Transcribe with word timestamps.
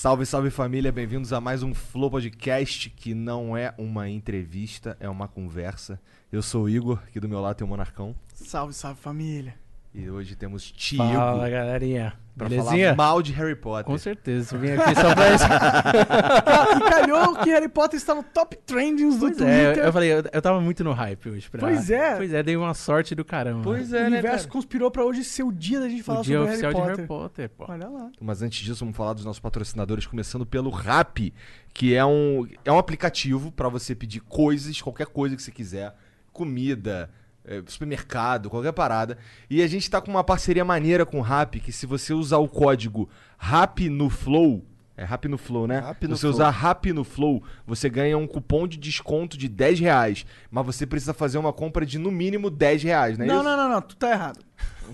Salve, 0.00 0.24
salve 0.24 0.48
família, 0.48 0.92
bem-vindos 0.92 1.32
a 1.32 1.40
mais 1.40 1.64
um 1.64 1.74
Flow 1.74 2.08
Podcast 2.08 2.88
que 2.88 3.14
não 3.14 3.56
é 3.56 3.74
uma 3.76 4.08
entrevista, 4.08 4.96
é 5.00 5.08
uma 5.08 5.26
conversa. 5.26 6.00
Eu 6.30 6.40
sou 6.40 6.66
o 6.66 6.68
Igor, 6.68 7.02
aqui 7.08 7.18
do 7.18 7.28
meu 7.28 7.40
lado 7.40 7.56
tem 7.56 7.66
o 7.66 7.68
Monarcão. 7.68 8.14
Salve, 8.32 8.72
salve 8.72 9.00
família. 9.00 9.56
E 9.98 10.08
hoje 10.08 10.36
temos 10.36 10.70
Tiago 10.70 11.12
Fala, 11.12 11.50
galerinha. 11.50 12.14
pra 12.36 12.48
Belezinha? 12.48 12.94
falar 12.94 12.96
mal 12.96 13.20
de 13.20 13.32
Harry 13.32 13.56
Potter. 13.56 13.84
Com 13.84 13.98
certeza. 13.98 14.54
Eu 14.54 14.60
vim 14.60 14.70
aqui 14.70 14.94
só 14.94 15.12
pra 15.12 15.34
isso. 15.34 15.44
e 16.86 16.88
calhou 16.88 17.34
que 17.38 17.50
Harry 17.50 17.68
Potter 17.68 17.96
está 17.96 18.14
no 18.14 18.22
top 18.22 18.56
trendings 18.64 19.18
do 19.18 19.26
Pois 19.26 19.40
é, 19.40 19.42
eu, 19.42 19.64
Twitter. 19.66 19.84
eu 19.84 19.92
falei, 19.92 20.12
eu, 20.12 20.24
eu 20.32 20.40
tava 20.40 20.60
muito 20.60 20.84
no 20.84 20.92
hype 20.92 21.30
hoje. 21.30 21.50
Pra... 21.50 21.58
Pois 21.58 21.90
é. 21.90 22.14
Pois 22.14 22.32
é, 22.32 22.44
dei 22.44 22.56
uma 22.56 22.74
sorte 22.74 23.12
do 23.16 23.24
caramba. 23.24 23.64
Pois 23.64 23.90
o 23.90 23.96
é, 23.96 24.02
né, 24.02 24.06
universo 24.06 24.44
cara? 24.44 24.52
conspirou 24.52 24.88
pra 24.88 25.04
hoje 25.04 25.24
ser 25.24 25.42
o 25.42 25.50
dia 25.50 25.80
da 25.80 25.88
gente 25.88 26.04
falar 26.04 26.20
o 26.20 26.22
dia 26.22 26.38
sobre 26.38 26.52
oficial 26.52 26.72
Harry 26.74 26.96
de 26.96 27.02
Potter. 27.08 27.46
Harry 27.46 27.48
Potter, 27.48 27.66
pô. 27.66 27.72
Olha 27.72 27.88
lá. 27.88 28.10
Mas 28.20 28.40
antes 28.40 28.64
disso, 28.64 28.78
vamos 28.78 28.96
falar 28.96 29.14
dos 29.14 29.24
nossos 29.24 29.40
patrocinadores, 29.40 30.06
começando 30.06 30.46
pelo 30.46 30.70
Rap, 30.70 31.34
que 31.74 31.92
é 31.96 32.06
um, 32.06 32.46
é 32.64 32.70
um 32.70 32.78
aplicativo 32.78 33.50
pra 33.50 33.68
você 33.68 33.96
pedir 33.96 34.20
coisas, 34.20 34.80
qualquer 34.80 35.08
coisa 35.08 35.34
que 35.34 35.42
você 35.42 35.50
quiser, 35.50 35.92
comida, 36.32 37.10
supermercado, 37.66 38.50
qualquer 38.50 38.72
parada. 38.72 39.16
E 39.48 39.62
a 39.62 39.66
gente 39.66 39.90
tá 39.90 40.00
com 40.00 40.10
uma 40.10 40.24
parceria 40.24 40.64
maneira 40.64 41.04
com 41.06 41.18
o 41.18 41.22
Rap, 41.22 41.60
que 41.60 41.72
se 41.72 41.86
você 41.86 42.12
usar 42.12 42.38
o 42.38 42.48
código 42.48 43.08
RAP 43.36 43.80
no 43.90 44.10
Flow, 44.10 44.64
é 44.96 45.04
Rap 45.04 45.28
no 45.28 45.38
Flow, 45.38 45.66
né? 45.66 45.78
Rap 45.80 46.08
no 46.08 46.16
você 46.16 46.22
Flow. 46.22 46.32
usar 46.32 46.50
Rap 46.50 46.92
no 46.92 47.04
Flow, 47.04 47.42
você 47.66 47.88
ganha 47.88 48.18
um 48.18 48.26
cupom 48.26 48.66
de 48.66 48.76
desconto 48.76 49.38
de 49.38 49.48
10 49.48 49.78
reais. 49.80 50.26
Mas 50.50 50.66
você 50.66 50.84
precisa 50.84 51.14
fazer 51.14 51.38
uma 51.38 51.52
compra 51.52 51.86
de 51.86 51.98
no 51.98 52.10
mínimo 52.10 52.50
10 52.50 52.82
reais, 52.82 53.16
não 53.16 53.24
é 53.24 53.28
Não, 53.28 53.36
isso? 53.36 53.44
não, 53.44 53.56
não, 53.56 53.68
não, 53.68 53.80
tu 53.82 53.94
tá 53.96 54.10
errado. 54.10 54.40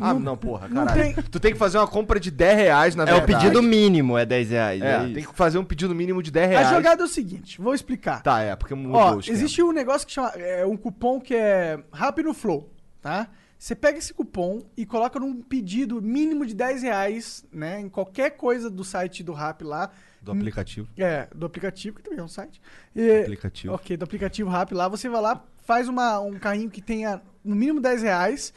Ah, 0.01 0.15
não, 0.15 0.37
porra, 0.37 0.69
não 0.69 0.85
caralho. 0.87 1.15
tem- 1.15 1.25
Tu 1.25 1.41
tem 1.41 1.53
que 1.53 1.59
fazer 1.59 1.79
uma 1.79 1.87
compra 1.87 2.19
de 2.21 2.31
10 2.31 2.57
reais, 2.57 2.95
na 2.95 3.05
É 3.05 3.13
o 3.13 3.17
verdade. 3.19 3.33
pedido 3.45 3.63
mínimo, 3.63 4.17
é 4.19 4.25
10 4.27 4.51
reais. 4.51 4.83
É, 4.83 4.95
É, 4.95 4.99
tem 5.13 5.25
que 5.25 5.35
fazer 5.35 5.59
um 5.59 5.65
pedido 5.65 5.95
mínimo 5.95 6.23
de 6.23 6.31
10 6.31 6.49
reais. 6.51 6.69
A 6.69 6.75
jogada 6.75 7.03
é 7.03 7.05
o 7.05 7.09
seguinte, 7.09 7.61
vou 7.61 7.75
explicar. 7.75 8.23
Tá, 8.23 8.41
é, 8.41 8.55
porque 8.57 8.75
mudou 8.75 8.97
Ó, 9.01 9.15
o 9.17 9.21
existe 9.21 9.63
um 9.63 9.73
negócio 9.73 10.07
que 10.07 10.13
chama. 10.13 10.31
É 10.37 10.65
um 10.67 10.77
cupom 10.77 11.21
que 11.21 11.35
é 11.35 11.79
Rápido 11.93 12.33
Flow, 12.35 12.71
tá? 13.01 13.29
Você 13.59 13.75
pega 13.75 13.97
esse 13.99 14.13
cupom 14.13 14.61
e 14.77 14.85
coloca 14.85 15.19
num 15.19 15.41
pedido 15.41 16.03
mínimo 16.03 16.45
de 16.45 16.55
10 16.55 16.83
reais, 16.83 17.45
né? 17.51 17.81
Em 17.81 17.89
qualquer 17.89 18.31
coisa 18.31 18.69
do 18.69 18.85
site 18.85 19.23
do 19.23 19.33
Rap 19.33 19.63
lá. 19.65 19.91
Do 20.21 20.33
aplicativo. 20.33 20.87
É, 20.99 21.29
do 21.35 21.47
aplicativo, 21.47 21.97
que 21.97 22.03
também 22.03 22.19
é 22.19 22.23
um 22.23 22.29
site. 22.29 22.61
E- 22.95 23.21
Aplicativo. 23.23 23.73
Ok, 23.75 23.97
do 23.97 24.05
aplicativo 24.05 24.51
Rap 24.51 24.73
lá, 24.73 24.87
você 24.89 25.09
vai 25.09 25.21
lá, 25.23 25.43
faz 25.63 25.89
uma, 25.89 26.19
um 26.21 26.35
carrinho 26.39 26.69
que 26.71 26.83
tenha 26.83 27.23
no 27.45 27.55
mínimo 27.55 27.81
10 27.81 28.03
reais, 28.03 28.53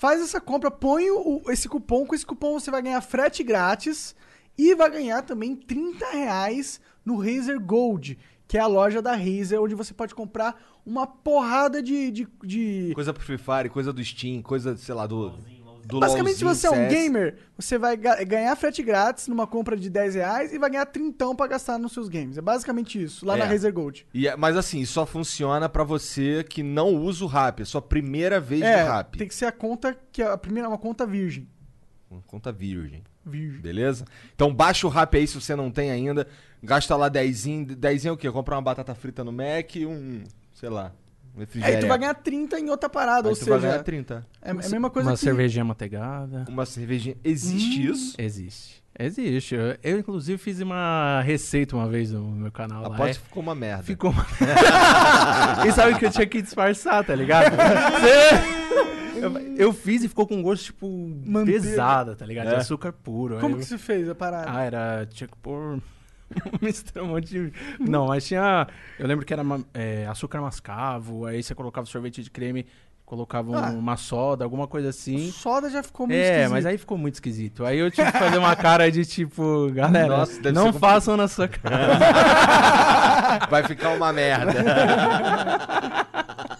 faz 0.00 0.20
essa 0.22 0.40
compra, 0.40 0.70
põe 0.70 1.10
o- 1.10 1.42
esse 1.48 1.68
cupom, 1.68 2.06
com 2.06 2.14
esse 2.14 2.24
cupom 2.24 2.58
você 2.58 2.70
vai 2.70 2.80
ganhar 2.80 3.00
frete 3.02 3.42
grátis 3.44 4.16
e 4.56 4.74
vai 4.74 4.90
ganhar 4.90 5.20
também 5.22 5.54
30 5.54 6.06
reais 6.10 6.80
no 7.04 7.16
Razer 7.18 7.60
Gold, 7.60 8.18
que 8.48 8.56
é 8.56 8.60
a 8.60 8.66
loja 8.66 9.02
da 9.02 9.14
Razer, 9.14 9.60
onde 9.60 9.74
você 9.74 9.92
pode 9.92 10.14
comprar 10.14 10.56
uma 10.86 11.06
porrada 11.06 11.82
de... 11.82 12.10
de, 12.10 12.28
de- 12.42 12.92
Coisa 12.94 13.12
pro 13.12 13.22
Free 13.22 13.38
Fire, 13.38 13.68
coisa 13.68 13.92
do 13.92 14.02
Steam, 14.02 14.40
coisa, 14.42 14.74
sei 14.76 14.94
lá, 14.94 15.06
do. 15.06 15.38
Do 15.90 16.00
Basicamente, 16.00 16.36
se 16.36 16.44
você 16.44 16.66
é 16.66 16.70
um 16.70 16.88
gamer, 16.88 17.36
você 17.58 17.76
vai 17.78 17.96
ga- 17.96 18.22
ganhar 18.24 18.54
frete 18.56 18.82
grátis 18.82 19.28
numa 19.28 19.46
compra 19.46 19.76
de 19.76 19.90
10 19.90 20.14
reais 20.14 20.52
e 20.52 20.58
vai 20.58 20.70
ganhar 20.70 20.86
trintão 20.86 21.34
pra 21.36 21.46
gastar 21.46 21.78
nos 21.78 21.92
seus 21.92 22.08
games. 22.08 22.38
É 22.38 22.40
basicamente 22.40 23.02
isso, 23.02 23.26
lá 23.26 23.36
É. 23.36 23.38
na 23.40 23.44
Razer 23.44 23.72
Gold. 23.72 24.06
E 24.14 24.26
é- 24.28 24.36
mas 24.36 24.56
assim, 24.56 24.84
só 24.84 25.04
funciona 25.04 25.68
pra 25.68 25.84
você 25.84 26.44
que 26.48 26.62
não 26.62 26.88
usa 26.94 27.24
o 27.24 27.28
Rap. 27.28 27.60
É 27.60 27.64
sua 27.64 27.82
primeira 27.82 28.38
vez 28.40 28.62
É, 28.62 28.84
no 28.84 28.90
Rap. 28.92 29.18
tem 29.18 29.28
que 29.28 29.34
ser 29.34 29.46
a 29.46 29.52
conta 29.52 29.96
que 30.12 30.22
é 30.22 30.26
a 30.26 30.38
primeira 30.38 30.68
uma 30.68 30.78
conta 30.78 31.04
virgem. 31.06 31.48
Uma 32.10 32.22
Conta 32.22 32.50
virgem. 32.50 33.02
Virgem. 33.24 33.60
Beleza? 33.60 34.04
Então 34.34 34.52
baixa 34.52 34.86
o 34.86 34.90
Rap 34.90 35.16
aí 35.16 35.26
se 35.26 35.40
você 35.40 35.54
não 35.54 35.70
tem 35.70 35.90
ainda. 35.92 36.26
Gasta 36.62 36.96
lá 36.96 37.08
10. 37.08 37.44
10 37.76 38.04
é 38.06 38.10
o 38.10 38.16
quê? 38.16 38.30
Comprar 38.32 38.56
uma 38.56 38.62
batata 38.62 38.94
frita 38.94 39.22
no 39.22 39.30
Mac 39.30 39.76
e 39.76 39.86
um. 39.86 40.24
Sei 40.52 40.68
lá. 40.68 40.92
Um 41.36 41.42
Aí 41.62 41.78
tu 41.78 41.86
vai 41.86 41.98
ganhar 41.98 42.14
30 42.14 42.58
em 42.58 42.68
outra 42.70 42.88
parada, 42.88 43.28
Aí 43.28 43.32
ou 43.34 43.38
tu 43.38 43.44
vai 43.46 43.58
seja, 43.58 43.68
ganhar 43.72 43.82
30. 43.82 44.26
é, 44.42 44.48
é 44.48 44.50
a 44.50 44.54
mesma 44.54 44.90
coisa 44.90 45.08
Uma 45.10 45.16
que... 45.16 45.22
cervejinha 45.22 45.64
manteigada. 45.64 46.44
Uma 46.48 46.66
cervejinha. 46.66 47.16
Existe 47.24 47.80
Hum. 47.88 47.92
isso? 47.92 48.14
Existe. 48.18 48.80
Existe. 48.98 49.54
Eu, 49.54 49.78
eu, 49.82 49.98
inclusive, 49.98 50.36
fiz 50.36 50.60
uma 50.60 51.22
receita 51.22 51.74
uma 51.76 51.88
vez 51.88 52.10
no 52.12 52.22
meu 52.32 52.52
canal 52.52 52.82
lá. 52.82 52.88
Aposto 52.88 53.10
É, 53.10 53.14
ficou 53.14 53.42
uma 53.42 53.54
merda. 53.54 53.82
Ficou 53.84 54.10
uma... 54.10 54.26
e 55.66 55.72
sabe 55.72 55.98
que 55.98 56.04
eu 56.06 56.10
tinha 56.10 56.26
que 56.26 56.42
disfarçar, 56.42 57.02
tá 57.04 57.14
ligado? 57.14 57.54
Você- 57.54 58.60
eu, 59.56 59.72
fiz 59.72 60.02
e 60.02 60.08
ficou 60.08 60.26
com 60.26 60.36
um 60.36 60.42
gosto, 60.42 60.64
tipo, 60.64 60.88
Manteiga. 61.26 61.60
pesada, 61.60 62.16
tá 62.16 62.24
ligado? 62.26 62.48
De 62.48 62.54
É. 62.54 62.56
açúcar 62.58 62.92
puro. 62.92 63.38
Como 63.38 63.54
eu- 63.54 63.58
que 63.58 63.64
você 63.64 63.76
fez 63.78 64.08
a 64.08 64.14
parada? 64.14 64.46
Ah, 64.50 64.62
era. 64.62 65.06
Tinha 65.10 65.28
que 65.28 65.36
pôr. 65.36 65.80
Misturar 66.62 67.04
um 67.04 67.08
monte 67.08 67.28
de. 67.28 67.52
Não, 67.78 68.06
mas 68.08 68.26
tinha. 68.26 68.66
Eu 68.98 69.06
lembro 69.06 69.24
que 69.26 69.32
era 69.32 69.42
é, 69.74 70.06
açúcar 70.06 70.40
mascavo, 70.40 71.26
aí 71.26 71.42
você 71.42 71.54
colocava 71.54 71.86
sorvete 71.86 72.22
de 72.22 72.30
creme, 72.30 72.66
colocava 73.04 73.66
Ah. 73.66 73.70
uma 73.70 73.96
soda, 73.96 74.44
alguma 74.44 74.68
coisa 74.68 74.90
assim. 74.90 75.30
Soda 75.32 75.68
já 75.68 75.82
ficou 75.82 76.06
muito 76.06 76.16
É, 76.18 76.30
esquisito. 76.30 76.50
mas 76.52 76.66
aí 76.66 76.78
ficou 76.78 76.96
muito 76.96 77.14
esquisito. 77.14 77.64
Aí 77.64 77.78
eu 77.78 77.90
tive 77.90 78.10
que 78.12 78.18
fazer 78.18 78.38
uma 78.38 78.54
cara 78.54 78.88
de 78.90 79.04
tipo, 79.04 79.68
galera, 79.72 80.18
Nossa, 80.18 80.52
não 80.52 80.72
façam 80.72 81.16
na 81.16 81.26
sua 81.26 81.48
cara. 81.48 81.98
Vai 83.50 83.64
ficar 83.64 83.90
uma 83.90 84.12
merda. 84.12 84.52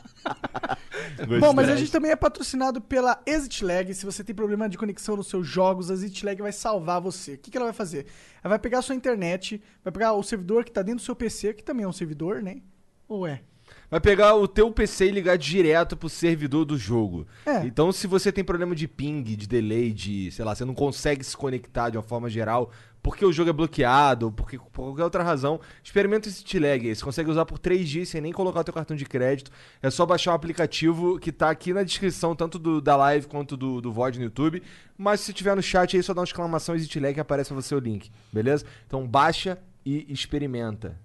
Bom, 1.40 1.52
mas 1.52 1.68
a 1.68 1.76
gente 1.76 1.90
também 1.90 2.10
é 2.10 2.16
patrocinado 2.16 2.80
pela 2.80 3.20
Exit 3.26 3.64
Lag. 3.64 3.92
Se 3.94 4.04
você 4.04 4.22
tem 4.24 4.34
problema 4.34 4.68
de 4.68 4.78
conexão 4.78 5.16
nos 5.16 5.28
seus 5.28 5.46
jogos, 5.46 5.90
a 5.90 5.94
Exit 5.94 6.24
Lag 6.24 6.40
vai 6.40 6.52
salvar 6.52 7.00
você. 7.00 7.34
O 7.34 7.38
que, 7.38 7.50
que 7.50 7.56
ela 7.56 7.66
vai 7.66 7.74
fazer? 7.74 8.06
Ela 8.42 8.50
vai 8.50 8.58
pegar 8.58 8.78
a 8.78 8.82
sua 8.82 8.94
internet, 8.94 9.62
vai 9.84 9.92
pegar 9.92 10.12
o 10.12 10.22
servidor 10.22 10.64
que 10.64 10.70
tá 10.70 10.82
dentro 10.82 11.02
do 11.02 11.04
seu 11.04 11.16
PC, 11.16 11.54
que 11.54 11.64
também 11.64 11.84
é 11.84 11.88
um 11.88 11.92
servidor, 11.92 12.42
né? 12.42 12.62
Ou 13.08 13.26
é? 13.26 13.42
Vai 13.90 14.00
pegar 14.00 14.34
o 14.36 14.46
teu 14.46 14.70
PC 14.70 15.06
e 15.06 15.10
ligar 15.10 15.36
direto 15.36 15.96
pro 15.96 16.08
servidor 16.08 16.64
do 16.64 16.78
jogo. 16.78 17.26
É. 17.44 17.66
Então, 17.66 17.90
se 17.90 18.06
você 18.06 18.30
tem 18.30 18.44
problema 18.44 18.74
de 18.74 18.86
ping, 18.86 19.22
de 19.22 19.48
delay, 19.48 19.92
de, 19.92 20.30
sei 20.30 20.44
lá, 20.44 20.54
você 20.54 20.64
não 20.64 20.74
consegue 20.74 21.24
se 21.24 21.36
conectar 21.36 21.90
de 21.90 21.96
uma 21.96 22.02
forma 22.02 22.30
geral, 22.30 22.70
porque 23.02 23.24
o 23.24 23.32
jogo 23.32 23.50
é 23.50 23.52
bloqueado, 23.52 24.30
porque 24.32 24.58
por 24.58 24.70
qualquer 24.70 25.04
outra 25.04 25.22
razão, 25.22 25.60
experimenta 25.82 26.28
esse 26.28 26.44
T-Lag 26.44 26.86
aí. 26.86 26.94
Você 26.94 27.04
consegue 27.04 27.30
usar 27.30 27.46
por 27.46 27.58
3 27.58 27.88
dias 27.88 28.08
sem 28.08 28.20
nem 28.20 28.32
colocar 28.32 28.60
o 28.60 28.64
teu 28.64 28.74
cartão 28.74 28.96
de 28.96 29.04
crédito. 29.04 29.50
É 29.82 29.90
só 29.90 30.04
baixar 30.04 30.32
um 30.32 30.34
aplicativo 30.34 31.18
que 31.18 31.32
tá 31.32 31.50
aqui 31.50 31.72
na 31.72 31.82
descrição, 31.82 32.34
tanto 32.34 32.58
do, 32.58 32.80
da 32.80 32.96
live 32.96 33.26
quanto 33.26 33.56
do, 33.56 33.80
do 33.80 33.92
VOD 33.92 34.18
no 34.18 34.24
YouTube. 34.24 34.62
Mas 34.96 35.20
se 35.20 35.32
tiver 35.32 35.56
no 35.56 35.62
chat 35.62 35.96
aí, 35.96 36.02
só 36.02 36.12
dá 36.12 36.20
uma 36.20 36.24
exclamação 36.24 36.74
Exit 36.74 37.00
Lag 37.00 37.14
que 37.14 37.20
aparece 37.20 37.48
pra 37.48 37.60
você 37.60 37.74
o 37.74 37.78
link, 37.78 38.10
beleza? 38.32 38.66
Então 38.86 39.06
baixa 39.06 39.58
e 39.84 40.06
experimenta. 40.12 40.98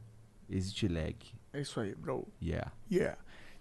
Exit 0.49 0.87
Lag. 0.87 1.15
É 1.53 1.61
isso 1.61 1.79
aí, 1.79 1.95
bro. 1.95 2.27
Yeah. 2.41 2.71
Yeah. 2.91 3.17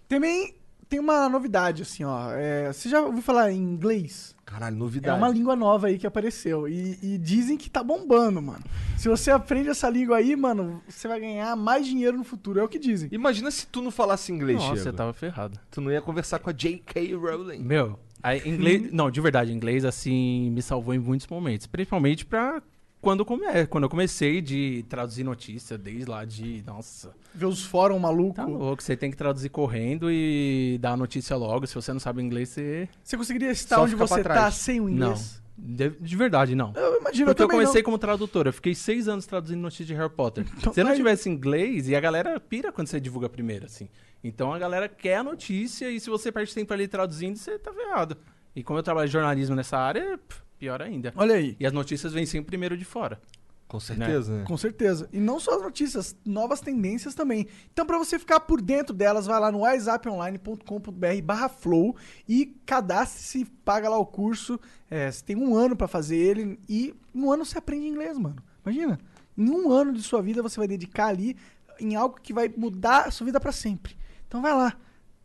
Também 0.09 0.55
tem 0.89 0.99
uma 0.99 1.27
novidade, 1.29 1.81
assim, 1.81 2.03
ó. 2.03 2.31
É, 2.33 2.71
você 2.71 2.87
já 2.89 3.01
ouviu 3.01 3.21
falar 3.21 3.51
em 3.51 3.57
inglês? 3.57 4.35
Caralho, 4.45 4.75
É 4.75 4.79
novidade. 4.79 5.17
uma 5.17 5.27
língua 5.29 5.55
nova 5.55 5.87
aí 5.87 5.97
que 5.97 6.05
apareceu. 6.05 6.67
E, 6.67 6.99
e 7.01 7.17
dizem 7.17 7.57
que 7.57 7.69
tá 7.69 7.83
bombando, 7.83 8.41
mano. 8.41 8.63
Se 8.97 9.09
você 9.09 9.31
aprende 9.31 9.69
essa 9.69 9.89
língua 9.89 10.17
aí, 10.17 10.35
mano, 10.35 10.81
você 10.87 11.07
vai 11.07 11.19
ganhar 11.19 11.55
mais 11.55 11.85
dinheiro 11.87 12.15
no 12.17 12.23
futuro. 12.23 12.59
É 12.59 12.63
o 12.63 12.67
que 12.67 12.77
dizem. 12.77 13.09
Imagina 13.11 13.49
se 13.49 13.65
tu 13.65 13.81
não 13.81 13.89
falasse 13.89 14.31
inglês, 14.31 14.59
Nossa, 14.59 14.73
Diego. 14.75 14.89
eu 14.89 14.93
tava 14.93 15.13
ferrado. 15.13 15.59
Tu 15.71 15.81
não 15.81 15.91
ia 15.91 16.01
conversar 16.01 16.37
com 16.39 16.49
a 16.49 16.53
J.K. 16.53 17.15
Rowling. 17.15 17.59
Meu, 17.63 17.99
aí, 18.21 18.41
inglês. 18.47 18.91
não, 18.93 19.09
de 19.09 19.19
verdade, 19.19 19.51
inglês, 19.51 19.83
assim, 19.83 20.51
me 20.51 20.61
salvou 20.61 20.93
em 20.93 20.99
muitos 20.99 21.25
momentos. 21.27 21.65
Principalmente 21.65 22.23
pra 22.23 22.61
quando, 23.05 23.23
come, 23.23 23.45
quando 23.67 23.83
eu 23.83 23.89
comecei 23.89 24.41
de 24.41 24.83
traduzir 24.89 25.23
notícia, 25.23 25.77
desde 25.77 26.05
lá 26.09 26.25
de. 26.25 26.63
Nossa. 26.65 27.13
Ver 27.35 27.45
os 27.45 27.63
fóruns 27.63 28.01
malucos. 28.01 28.37
Tá 28.37 28.45
louco, 28.45 28.81
você 28.81 28.97
tem 28.97 29.11
que 29.11 29.15
traduzir 29.15 29.49
correndo 29.49 30.09
e 30.09 30.79
dar 30.81 30.93
a 30.93 30.97
notícia 30.97 31.35
logo. 31.37 31.67
Se 31.67 31.75
você 31.75 31.93
não 31.93 31.99
sabe 31.99 32.23
inglês, 32.23 32.49
você. 32.49 32.89
Você 33.03 33.15
conseguiria 33.15 33.51
estar 33.51 33.79
onde 33.79 33.93
você 33.93 34.23
tá 34.23 34.49
sem 34.49 34.81
o 34.81 34.89
inglês? 34.89 35.39
De, 35.55 35.91
de 35.91 36.15
verdade, 36.15 36.55
não. 36.55 36.73
Eu 36.75 36.99
imagino, 36.99 37.27
Porque 37.27 37.43
eu 37.43 37.47
também 37.47 37.59
comecei 37.59 37.81
não. 37.81 37.85
como 37.85 37.99
tradutor, 37.99 38.47
eu 38.47 38.53
fiquei 38.53 38.73
seis 38.73 39.07
anos 39.07 39.27
traduzindo 39.27 39.61
notícias 39.61 39.87
de 39.87 39.93
Harry 39.93 40.09
Potter. 40.09 40.43
Então 40.57 40.73
Se 40.73 40.81
eu 40.81 40.85
não 40.85 40.95
tivesse 40.95 41.29
inglês, 41.29 41.87
e 41.87 41.95
a 41.95 41.99
galera 41.99 42.39
pira 42.39 42.71
quando 42.71 42.87
você 42.87 42.99
divulga 42.99 43.29
primeiro, 43.29 43.65
assim. 43.65 43.87
Então 44.23 44.51
a 44.51 44.57
galera 44.57 44.89
quer 44.89 45.17
a 45.17 45.23
notícia, 45.23 45.91
e 45.91 45.99
se 45.99 46.09
você 46.09 46.31
perde 46.31 46.55
tempo 46.55 46.73
ali 46.73 46.87
traduzindo, 46.87 47.37
você 47.37 47.59
tá 47.59 47.71
ferrado. 47.71 48.17
E 48.55 48.63
como 48.63 48.79
eu 48.79 48.83
trabalho 48.83 49.07
em 49.07 49.11
jornalismo 49.11 49.55
nessa 49.55 49.77
área, 49.77 50.17
pff, 50.17 50.41
pior 50.65 50.81
ainda. 50.81 51.13
Olha 51.15 51.35
aí. 51.35 51.55
E 51.59 51.65
as 51.65 51.71
notícias 51.71 52.11
vêm 52.11 52.25
sempre 52.25 52.47
primeiro 52.47 52.75
de 52.75 52.85
fora. 52.85 53.21
Com 53.67 53.79
certeza, 53.79 54.39
né? 54.39 54.43
Com 54.45 54.57
certeza. 54.57 55.09
E 55.11 55.19
não 55.19 55.39
só 55.39 55.55
as 55.55 55.61
notícias, 55.61 56.15
novas 56.25 56.61
tendências 56.61 57.15
também. 57.15 57.47
Então, 57.71 57.85
para 57.85 57.97
você 57.97 58.17
ficar 58.17 58.39
por 58.39 58.61
dentro 58.61 58.93
delas, 58.93 59.25
vai 59.25 59.39
lá 59.39 59.51
no 59.51 59.59
whatsapponline.com.br 59.59 61.21
barra 61.23 61.49
flow 61.49 61.95
e 62.27 62.45
cadastre-se, 62.65 63.45
paga 63.63 63.89
lá 63.89 63.97
o 63.97 64.05
curso. 64.05 64.59
É, 64.89 65.11
você 65.11 65.23
tem 65.23 65.35
um 65.35 65.55
ano 65.55 65.75
para 65.75 65.87
fazer 65.87 66.15
ele 66.15 66.59
e 66.69 66.95
em 67.13 67.19
um 67.21 67.31
ano 67.31 67.45
você 67.45 67.57
aprende 67.57 67.87
inglês, 67.87 68.17
mano. 68.17 68.37
Imagina. 68.63 68.99
Em 69.37 69.49
um 69.49 69.71
ano 69.71 69.93
de 69.93 70.01
sua 70.01 70.21
vida 70.21 70.41
você 70.41 70.57
vai 70.57 70.67
dedicar 70.67 71.07
ali 71.07 71.35
em 71.79 71.95
algo 71.95 72.19
que 72.21 72.33
vai 72.33 72.51
mudar 72.55 73.07
a 73.07 73.11
sua 73.11 73.25
vida 73.25 73.39
para 73.39 73.51
sempre. 73.51 73.97
Então 74.27 74.41
vai 74.41 74.53
lá, 74.53 74.77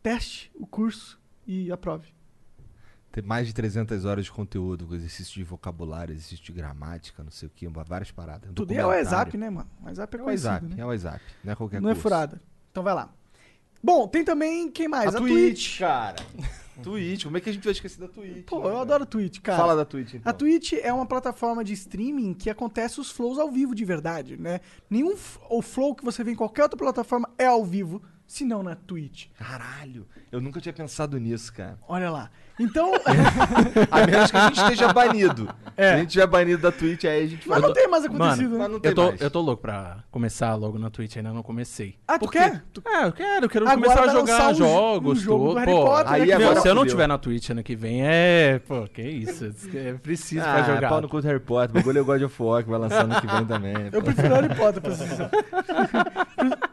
teste 0.03 0.51
o 0.53 0.67
curso 0.67 1.19
e 1.47 1.71
aprove. 1.71 2.20
Tem 3.11 3.23
mais 3.23 3.45
de 3.47 3.53
300 3.53 4.05
horas 4.05 4.25
de 4.25 4.31
conteúdo, 4.31 4.87
com 4.87 4.95
exercício 4.95 5.33
de 5.33 5.43
vocabulário, 5.43 6.13
exercício 6.13 6.45
de 6.45 6.51
gramática, 6.53 7.21
não 7.23 7.31
sei 7.31 7.47
o 7.47 7.51
que, 7.53 7.67
várias 7.67 8.09
paradas. 8.11 8.49
Um 8.49 8.53
Tudo 8.53 8.71
é 8.73 8.85
o. 8.85 8.89
WhatsApp, 8.89 9.37
né, 9.37 9.49
mano? 9.49 9.69
O 9.81 9.85
WhatsApp 9.85 10.15
é 10.15 10.19
É 10.19 10.23
o 10.23 10.25
WhatsApp, 10.27 10.65
né? 10.65 10.75
é 10.77 10.85
o 10.85 10.87
WhatsApp. 10.87 11.21
Não 11.43 11.51
é 11.51 11.55
qualquer 11.55 11.81
Não 11.81 11.89
é 11.89 11.93
curso. 11.93 12.01
furada. 12.03 12.41
Então 12.71 12.81
vai 12.83 12.93
lá. 12.93 13.09
Bom, 13.83 14.07
tem 14.07 14.23
também, 14.23 14.71
quem 14.71 14.87
mais? 14.87 15.13
A, 15.13 15.17
Twitch, 15.17 15.79
cara. 15.79 16.15
Twitch, 16.81 17.25
como 17.25 17.37
é 17.37 17.41
que 17.41 17.49
a 17.49 17.53
gente 17.53 17.63
vai 17.63 17.73
esquecer 17.73 17.99
da 17.99 18.07
Twitch? 18.07 18.45
Pô, 18.45 18.59
né, 18.59 18.65
eu 18.65 18.69
cara? 18.69 18.81
adoro 18.81 19.05
Twitch, 19.05 19.39
cara. 19.41 19.57
Fala 19.57 19.75
da 19.75 19.83
Twitch, 19.85 20.13
então. 20.13 20.29
A 20.29 20.33
Twitch 20.33 20.73
é 20.73 20.93
uma 20.93 21.05
plataforma 21.05 21.63
de 21.63 21.73
streaming 21.73 22.33
que 22.33 22.49
acontece 22.49 22.99
os 22.99 23.11
flows 23.11 23.37
ao 23.37 23.51
vivo 23.51 23.75
de 23.75 23.83
verdade, 23.83 24.37
né? 24.37 24.61
Nenhum 24.89 25.15
o 25.49 25.61
flow 25.61 25.93
que 25.93 26.03
você 26.03 26.23
vê 26.23 26.31
em 26.31 26.35
qualquer 26.35 26.63
outra 26.63 26.77
plataforma 26.77 27.29
é 27.37 27.45
ao 27.47 27.65
vivo, 27.65 28.01
se 28.31 28.45
não 28.45 28.63
na 28.63 28.75
Twitch. 28.75 29.27
Caralho, 29.37 30.07
eu 30.31 30.39
nunca 30.39 30.61
tinha 30.61 30.71
pensado 30.71 31.17
nisso, 31.19 31.51
cara. 31.53 31.77
Olha 31.87 32.09
lá. 32.09 32.29
Então, 32.59 32.91
A 33.89 34.05
menos 34.05 34.29
que 34.29 34.37
a 34.37 34.45
gente 34.47 34.59
esteja 34.61 34.93
banido. 34.93 35.49
É. 35.75 35.87
Se 35.89 35.93
a 35.93 35.97
gente 35.97 36.07
estiver 36.09 36.27
banido 36.27 36.61
da 36.61 36.71
Twitch, 36.71 37.05
aí 37.05 37.23
a 37.23 37.27
gente 37.27 37.49
mas 37.49 37.59
vai. 37.59 37.67
não 37.67 37.73
tem 37.73 37.87
mais 37.87 38.05
acontecido, 38.05 38.43
Mano, 38.43 38.51
né? 38.51 38.57
Mas 38.59 38.71
não 38.71 38.79
tem 38.79 38.91
Eu 38.91 38.95
tô, 38.95 39.03
mais. 39.07 39.21
eu 39.21 39.31
tô 39.31 39.41
louco 39.41 39.61
pra 39.63 40.03
começar 40.11 40.53
logo 40.55 40.77
na 40.77 40.89
Twitch, 40.91 41.17
ainda 41.17 41.33
não 41.33 41.41
comecei. 41.41 41.95
Ah, 42.07 42.19
tu 42.19 42.21
Porque- 42.25 42.37
quer? 42.37 42.63
Tu- 42.71 42.83
É, 42.85 43.05
eu 43.07 43.11
quero, 43.13 43.45
eu 43.45 43.49
quero 43.49 43.67
Agora 43.67 43.81
começar 43.95 44.03
a 44.03 44.13
jogar 44.13 44.47
um 44.49 44.53
jo- 44.53 44.57
jogos, 44.59 45.17
um 45.17 45.21
jogo. 45.21 45.53
Harry 45.55 45.71
Pô, 45.71 45.85
Potter, 45.85 46.11
aí 46.13 46.25
né? 46.27 46.33
agora 46.35 46.53
Meu, 46.53 46.61
se 46.61 46.67
eu 46.69 46.75
não 46.75 46.85
tiver 46.85 47.07
na 47.07 47.17
Twitch 47.17 47.49
ano 47.49 47.63
que 47.63 47.75
vem, 47.75 48.01
é. 48.05 48.59
Pô, 48.67 48.87
que 48.87 49.01
isso. 49.01 49.53
É 49.73 49.93
preciso 49.93 50.41
Ah, 50.45 50.53
pra 50.53 50.63
jogar. 50.75 50.89
pau 50.89 51.01
no 51.01 51.09
cu 51.09 51.19
do 51.19 51.27
Harry 51.27 51.39
Potter. 51.39 51.71
O 51.71 51.73
bagulho 51.79 51.97
é 51.97 52.01
o 52.01 52.05
God 52.05 52.21
of 52.21 52.43
War, 52.43 52.63
que 52.63 52.69
vai 52.69 52.79
lançar 52.79 53.03
ano 53.05 53.19
que 53.19 53.27
vem 53.27 53.45
também. 53.45 53.73
Eu 53.91 53.91
pô. 53.91 54.03
prefiro 54.03 54.33
Harry 54.35 54.55
Potter, 54.55 54.95
sincero. 54.95 55.29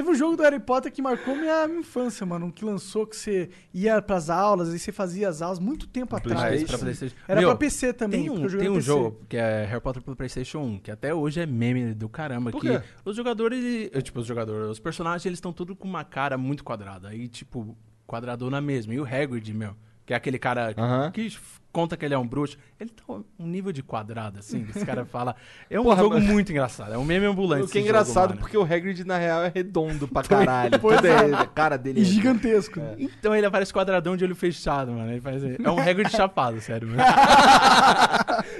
Teve 0.00 0.12
um 0.12 0.14
jogo 0.14 0.34
do 0.34 0.42
Harry 0.42 0.58
Potter 0.58 0.90
que 0.90 1.02
marcou 1.02 1.36
minha, 1.36 1.66
infância, 1.66 2.24
mano. 2.24 2.46
Um 2.46 2.50
que 2.50 2.64
lançou 2.64 3.06
que 3.06 3.14
você 3.14 3.50
ia 3.74 4.00
pras 4.00 4.30
aulas 4.30 4.72
e 4.72 4.78
você 4.78 4.90
fazia 4.90 5.28
as 5.28 5.42
aulas 5.42 5.58
muito 5.58 5.86
tempo 5.86 6.16
atrás. 6.16 6.40
PlayStation? 6.40 6.66
pra 6.68 6.78
PlayStation. 6.78 7.16
Era 7.28 7.40
Meu, 7.40 7.50
pra 7.50 7.58
PC 7.58 7.92
também. 7.92 8.22
Tem 8.22 8.30
um, 8.30 8.48
tem 8.48 8.64
no 8.64 8.70
um 8.70 8.74
PC. 8.76 8.86
jogo 8.86 9.20
que 9.28 9.36
é 9.36 9.66
Harry 9.66 9.82
Potter 9.82 10.02
pro 10.02 10.16
PlayStation 10.16 10.60
1, 10.60 10.78
que 10.78 10.90
até 10.90 11.12
hoje 11.12 11.40
é 11.40 11.44
meme 11.44 11.92
do 11.92 12.08
caramba. 12.08 12.50
Por 12.50 12.62
que 12.62 12.78
quê? 12.78 12.82
os 13.04 13.14
jogadores, 13.14 13.90
eh, 13.92 14.00
tipo, 14.00 14.20
os 14.20 14.26
jogadores, 14.26 14.70
os 14.70 14.80
personagens, 14.80 15.26
eles 15.26 15.36
estão 15.36 15.52
tudo 15.52 15.76
com 15.76 15.86
uma 15.86 16.02
cara 16.02 16.38
muito 16.38 16.64
quadrada. 16.64 17.08
Aí, 17.08 17.28
tipo, 17.28 17.76
quadradona 18.06 18.58
mesmo. 18.58 18.94
E 18.94 19.00
o 19.00 19.04
Hagrid, 19.04 19.52
meu, 19.52 19.76
que 20.06 20.14
é 20.14 20.16
aquele 20.16 20.38
cara 20.38 20.72
que 21.12 21.30
conta 21.72 21.96
que 21.96 22.04
ele 22.04 22.14
é 22.14 22.18
um 22.18 22.26
bruxo, 22.26 22.56
ele 22.78 22.90
tá 22.90 23.02
um 23.12 23.46
nível 23.46 23.72
de 23.72 23.82
quadrado, 23.82 24.38
assim, 24.38 24.64
que 24.64 24.70
esse 24.76 24.84
cara 24.86 25.04
fala. 25.06 25.34
É 25.68 25.78
um 25.78 25.84
Porra, 25.84 26.02
jogo 26.02 26.14
mas- 26.16 26.24
muito 26.24 26.50
engraçado. 26.50 26.92
É 26.92 26.98
um 26.98 27.04
meme 27.04 27.26
ambulante. 27.26 27.64
O 27.64 27.68
que 27.68 27.78
é 27.78 27.80
jogo, 27.80 27.88
engraçado, 27.90 28.28
mano. 28.30 28.40
porque 28.40 28.56
o 28.56 28.62
Hagrid, 28.62 29.04
na 29.04 29.16
real, 29.18 29.42
é 29.44 29.52
redondo 29.54 30.06
pra 30.08 30.22
caralho. 30.28 30.78
Pois 30.80 31.02
é. 31.04 31.30
é, 31.30 31.34
a 31.34 31.46
cara 31.46 31.76
dele 31.76 32.00
E 32.00 32.02
é- 32.02 32.06
gigantesco. 32.06 32.80
Então 32.98 33.34
ele 33.34 33.46
aparece 33.46 33.72
quadradão 33.72 34.16
de 34.16 34.24
olho 34.24 34.34
fechado, 34.36 34.92
mano. 34.92 35.10
Ele 35.10 35.20
faz... 35.20 35.42
É 35.44 35.70
um 35.70 35.78
Hagrid 35.80 36.10
chapado, 36.10 36.60
sério. 36.60 36.88
Mano. 36.88 37.02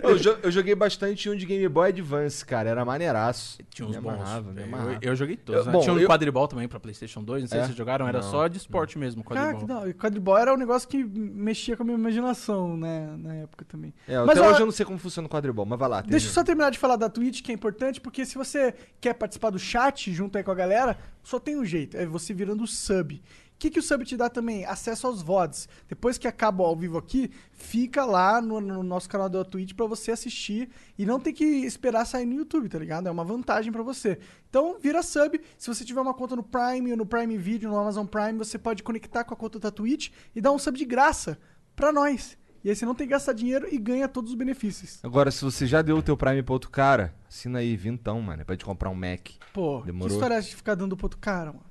Eu, 0.02 0.16
jo- 0.18 0.36
eu 0.42 0.50
joguei 0.50 0.74
bastante 0.74 1.28
um 1.28 1.36
de 1.36 1.46
Game 1.46 1.68
Boy 1.68 1.88
Advance, 1.88 2.44
cara. 2.44 2.68
Era 2.70 2.84
maneiraço. 2.84 3.58
Tinha 3.70 3.86
uns 3.88 3.96
me 3.96 4.02
bons. 4.02 4.14
amarrava, 4.14 4.52
me 4.52 4.60
Eu- 4.60 4.66
amarrava. 4.66 4.98
eu, 5.02 5.16
joguei 5.16 5.36
todos. 5.36 5.60
Eu- 5.60 5.66
né? 5.66 5.72
bom, 5.72 5.80
Tinha 5.80 5.92
um 5.94 5.98
eu- 5.98 6.06
quadribol 6.08 6.48
também 6.48 6.68
pra 6.68 6.78
PlayStation 6.80 7.22
2. 7.22 7.42
Não 7.42 7.48
sei 7.48 7.58
É? 7.58 7.62
se 7.62 7.66
vocês 7.68 7.78
jogaram, 7.78 8.06
era 8.08 8.20
Não, 8.20 8.30
só 8.30 8.46
de 8.48 8.56
esporte 8.58 8.98
mesmo, 8.98 9.22
Cara, 9.24 9.40
quadribol. 9.52 9.60
que 9.60 9.72
não. 9.72 9.88
E 9.90 9.94
quadribol 9.94 10.36
era 10.38 10.52
um 10.54 10.56
negócio 10.56 10.88
que 10.88 11.02
mexia 11.04 11.76
com 11.76 11.82
a 11.82 11.86
minha 11.86 11.98
imaginação, 11.98 12.76
né? 12.76 12.99
Na 13.16 13.34
época 13.34 13.64
também. 13.64 13.92
É, 14.06 14.18
Mas, 14.18 14.38
até 14.38 14.46
ó, 14.46 14.50
hoje 14.50 14.60
eu 14.60 14.66
não 14.66 14.72
sei 14.72 14.86
como 14.86 14.98
funciona 14.98 15.26
o 15.26 15.30
quadribol, 15.30 15.66
mas 15.66 15.78
vai 15.78 15.88
lá. 15.88 16.00
Deixa 16.00 16.28
eu 16.28 16.32
só 16.32 16.42
terminar 16.44 16.70
de 16.70 16.78
falar 16.78 16.96
da 16.96 17.08
Twitch, 17.08 17.42
que 17.42 17.52
é 17.52 17.54
importante, 17.54 18.00
porque 18.00 18.24
se 18.24 18.36
você 18.36 18.74
quer 19.00 19.14
participar 19.14 19.50
do 19.50 19.58
chat 19.58 20.12
junto 20.12 20.36
aí 20.38 20.44
com 20.44 20.50
a 20.50 20.54
galera, 20.54 20.98
só 21.22 21.38
tem 21.38 21.58
um 21.58 21.64
jeito, 21.64 21.96
é 21.96 22.06
você 22.06 22.32
virando 22.32 22.66
sub. 22.66 23.14
O 23.14 23.60
que, 23.60 23.68
que 23.68 23.78
o 23.78 23.82
sub 23.82 24.02
te 24.06 24.16
dá 24.16 24.30
também? 24.30 24.64
Acesso 24.64 25.06
aos 25.06 25.20
VODs. 25.20 25.68
Depois 25.86 26.16
que 26.16 26.26
acaba 26.26 26.62
o 26.62 26.66
ao 26.66 26.74
vivo 26.74 26.96
aqui, 26.96 27.30
fica 27.52 28.06
lá 28.06 28.40
no, 28.40 28.58
no 28.58 28.82
nosso 28.82 29.06
canal 29.06 29.28
da 29.28 29.44
Twitch 29.44 29.74
pra 29.74 29.84
você 29.84 30.12
assistir 30.12 30.70
e 30.98 31.04
não 31.04 31.20
tem 31.20 31.34
que 31.34 31.44
esperar 31.44 32.06
sair 32.06 32.24
no 32.24 32.36
YouTube, 32.36 32.70
tá 32.70 32.78
ligado? 32.78 33.06
É 33.06 33.10
uma 33.10 33.22
vantagem 33.22 33.70
pra 33.70 33.82
você. 33.82 34.18
Então, 34.48 34.78
vira 34.80 35.02
sub. 35.02 35.38
Se 35.58 35.68
você 35.68 35.84
tiver 35.84 36.00
uma 36.00 36.14
conta 36.14 36.34
no 36.34 36.42
Prime 36.42 36.90
ou 36.92 36.96
no 36.96 37.04
Prime 37.04 37.36
Video, 37.36 37.68
no 37.68 37.76
Amazon 37.76 38.06
Prime, 38.06 38.38
você 38.38 38.58
pode 38.58 38.82
conectar 38.82 39.24
com 39.24 39.34
a 39.34 39.36
conta 39.36 39.58
da 39.58 39.70
Twitch 39.70 40.08
e 40.34 40.40
dar 40.40 40.52
um 40.52 40.58
sub 40.58 40.78
de 40.78 40.86
graça 40.86 41.38
pra 41.76 41.92
nós. 41.92 42.38
E 42.62 42.68
aí 42.68 42.76
você 42.76 42.84
não 42.84 42.94
tem 42.94 43.06
que 43.06 43.12
gastar 43.12 43.32
dinheiro 43.32 43.66
e 43.70 43.78
ganha 43.78 44.06
todos 44.06 44.32
os 44.32 44.36
benefícios. 44.36 44.98
Agora, 45.02 45.30
se 45.30 45.42
você 45.42 45.66
já 45.66 45.80
deu 45.80 45.96
o 45.96 46.02
teu 46.02 46.16
Prime 46.16 46.42
pra 46.42 46.52
outro 46.52 46.70
cara, 46.70 47.14
assina 47.28 47.60
aí, 47.60 47.74
vintão, 47.74 48.20
mano. 48.20 48.42
É 48.42 48.44
pra 48.44 48.56
te 48.56 48.64
comprar 48.64 48.90
um 48.90 48.94
Mac. 48.94 49.30
Pô, 49.52 49.80
Demorou. 49.80 50.08
que 50.08 50.14
história 50.14 50.34
é 50.34 50.38
essa 50.38 50.48
de 50.50 50.56
ficar 50.56 50.74
dando 50.74 50.96
pro 50.96 51.06
outro 51.06 51.18
cara, 51.18 51.46
mano? 51.52 51.64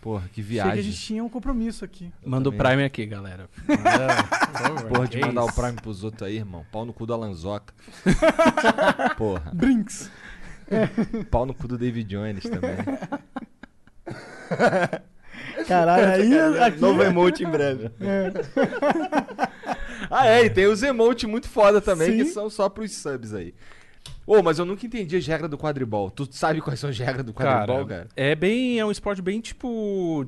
Porra, 0.00 0.28
que 0.32 0.40
Achei 0.40 0.54
que 0.54 0.60
a 0.60 0.64
viagem. 0.64 0.82
gente 0.84 1.00
tinha 1.00 1.24
um 1.24 1.28
compromisso 1.28 1.84
aqui. 1.84 2.12
Manda 2.24 2.48
o 2.48 2.52
também. 2.52 2.66
Prime 2.66 2.84
aqui, 2.84 3.06
galera. 3.06 3.48
Manda, 3.66 4.84
Porra, 4.88 5.08
de 5.08 5.18
mandar 5.20 5.44
o. 5.44 5.52
Prime 5.52 5.72
pros 5.80 6.04
outros 6.04 6.22
aí, 6.28 6.36
irmão. 6.36 6.64
Pau 6.70 6.84
no 6.84 6.92
cu 6.92 7.06
da 7.06 7.16
Lanzoca. 7.16 7.74
Porra. 9.16 9.50
Brinks. 9.52 10.10
Pau 11.30 11.46
no 11.46 11.54
cu 11.54 11.66
do 11.66 11.78
David 11.78 12.08
Jones 12.08 12.44
também. 12.44 12.76
Caralho, 15.66 16.06
aí 16.06 16.38
aqui... 16.60 16.80
Novo 16.80 17.02
emote 17.02 17.42
em 17.42 17.50
breve. 17.50 17.90
Ah, 20.10 20.26
é, 20.26 20.44
e 20.44 20.50
tem 20.50 20.66
os 20.66 20.82
emotes 20.82 21.28
muito 21.28 21.48
foda 21.48 21.80
também, 21.80 22.12
Sim. 22.12 22.16
que 22.18 22.24
são 22.26 22.48
só 22.50 22.68
pros 22.68 22.92
subs 22.92 23.34
aí. 23.34 23.54
Ô, 24.26 24.42
mas 24.42 24.58
eu 24.58 24.64
nunca 24.64 24.84
entendi 24.84 25.16
as 25.16 25.26
regras 25.26 25.50
do 25.50 25.56
quadribol. 25.58 26.10
Tu 26.10 26.28
sabe 26.30 26.60
quais 26.60 26.80
são 26.80 26.90
as 26.90 26.98
regras 26.98 27.24
do 27.24 27.32
quadribol, 27.32 27.86
cara? 27.86 28.08
É 28.16 28.34
bem. 28.34 28.78
É 28.78 28.84
um 28.84 28.90
esporte 28.90 29.22
bem 29.22 29.40
tipo. 29.40 30.26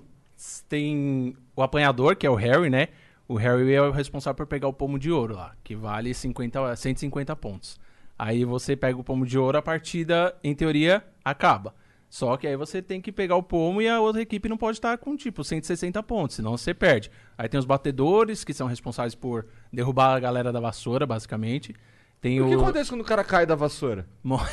Tem 0.69 1.37
o 1.57 1.63
apanhador, 1.63 2.15
que 2.15 2.27
é 2.27 2.31
o 2.31 2.37
Harry, 2.37 2.71
né? 2.71 2.89
O 3.27 3.35
Harry 3.35 3.75
é 3.75 3.83
o 3.83 3.91
responsável 3.91 4.37
por 4.37 4.47
pegar 4.47 4.69
o 4.69 4.73
pomo 4.73 4.99
de 4.99 5.11
ouro 5.11 5.35
lá, 5.35 5.53
que 5.65 5.75
vale 5.75 6.15
50, 6.15 6.77
150 6.77 7.35
pontos. 7.37 7.79
Aí 8.17 8.45
você 8.45 8.75
pega 8.77 8.99
o 8.99 9.05
pomo 9.05 9.27
de 9.27 9.37
ouro, 9.37 9.59
a 9.59 9.63
partida, 9.63 10.35
em 10.43 10.55
teoria, 10.55 11.05
acaba. 11.25 11.75
Só 12.09 12.37
que 12.37 12.47
aí 12.47 12.57
você 12.57 12.81
tem 12.81 13.01
que 13.01 13.13
pegar 13.13 13.37
o 13.37 13.43
pomo 13.43 13.83
e 13.83 13.89
a 13.89 14.01
outra 14.01 14.23
equipe 14.23 14.49
não 14.49 14.57
pode 14.57 14.79
estar 14.79 14.97
com, 14.97 15.15
tipo, 15.17 15.45
160 15.45 16.03
pontos, 16.03 16.37
senão 16.37 16.57
você 16.57 16.73
perde. 16.73 17.11
Aí 17.37 17.49
tem 17.49 17.61
os 17.61 17.67
batedores, 17.67 18.45
que 18.45 18.55
são 18.55 18.67
responsáveis 18.67 19.15
por 19.15 19.47
derrubar 19.73 20.15
a 20.15 20.21
galera 20.21 20.51
da 20.51 20.61
vassoura, 20.61 21.07
basicamente. 21.07 21.75
Tem 22.21 22.41
O 22.41 22.49
que 22.49 22.57
o... 22.57 22.61
acontece 22.61 22.91
quando 22.91 23.03
o 23.03 23.05
cara 23.05 23.23
cai 23.23 23.45
da 23.45 23.55
vassoura? 23.55 24.07
Morre. 24.23 24.51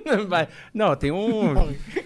Vai- 0.28 0.48
Não, 0.72 0.94
tem 0.96 1.10
um. 1.10 1.54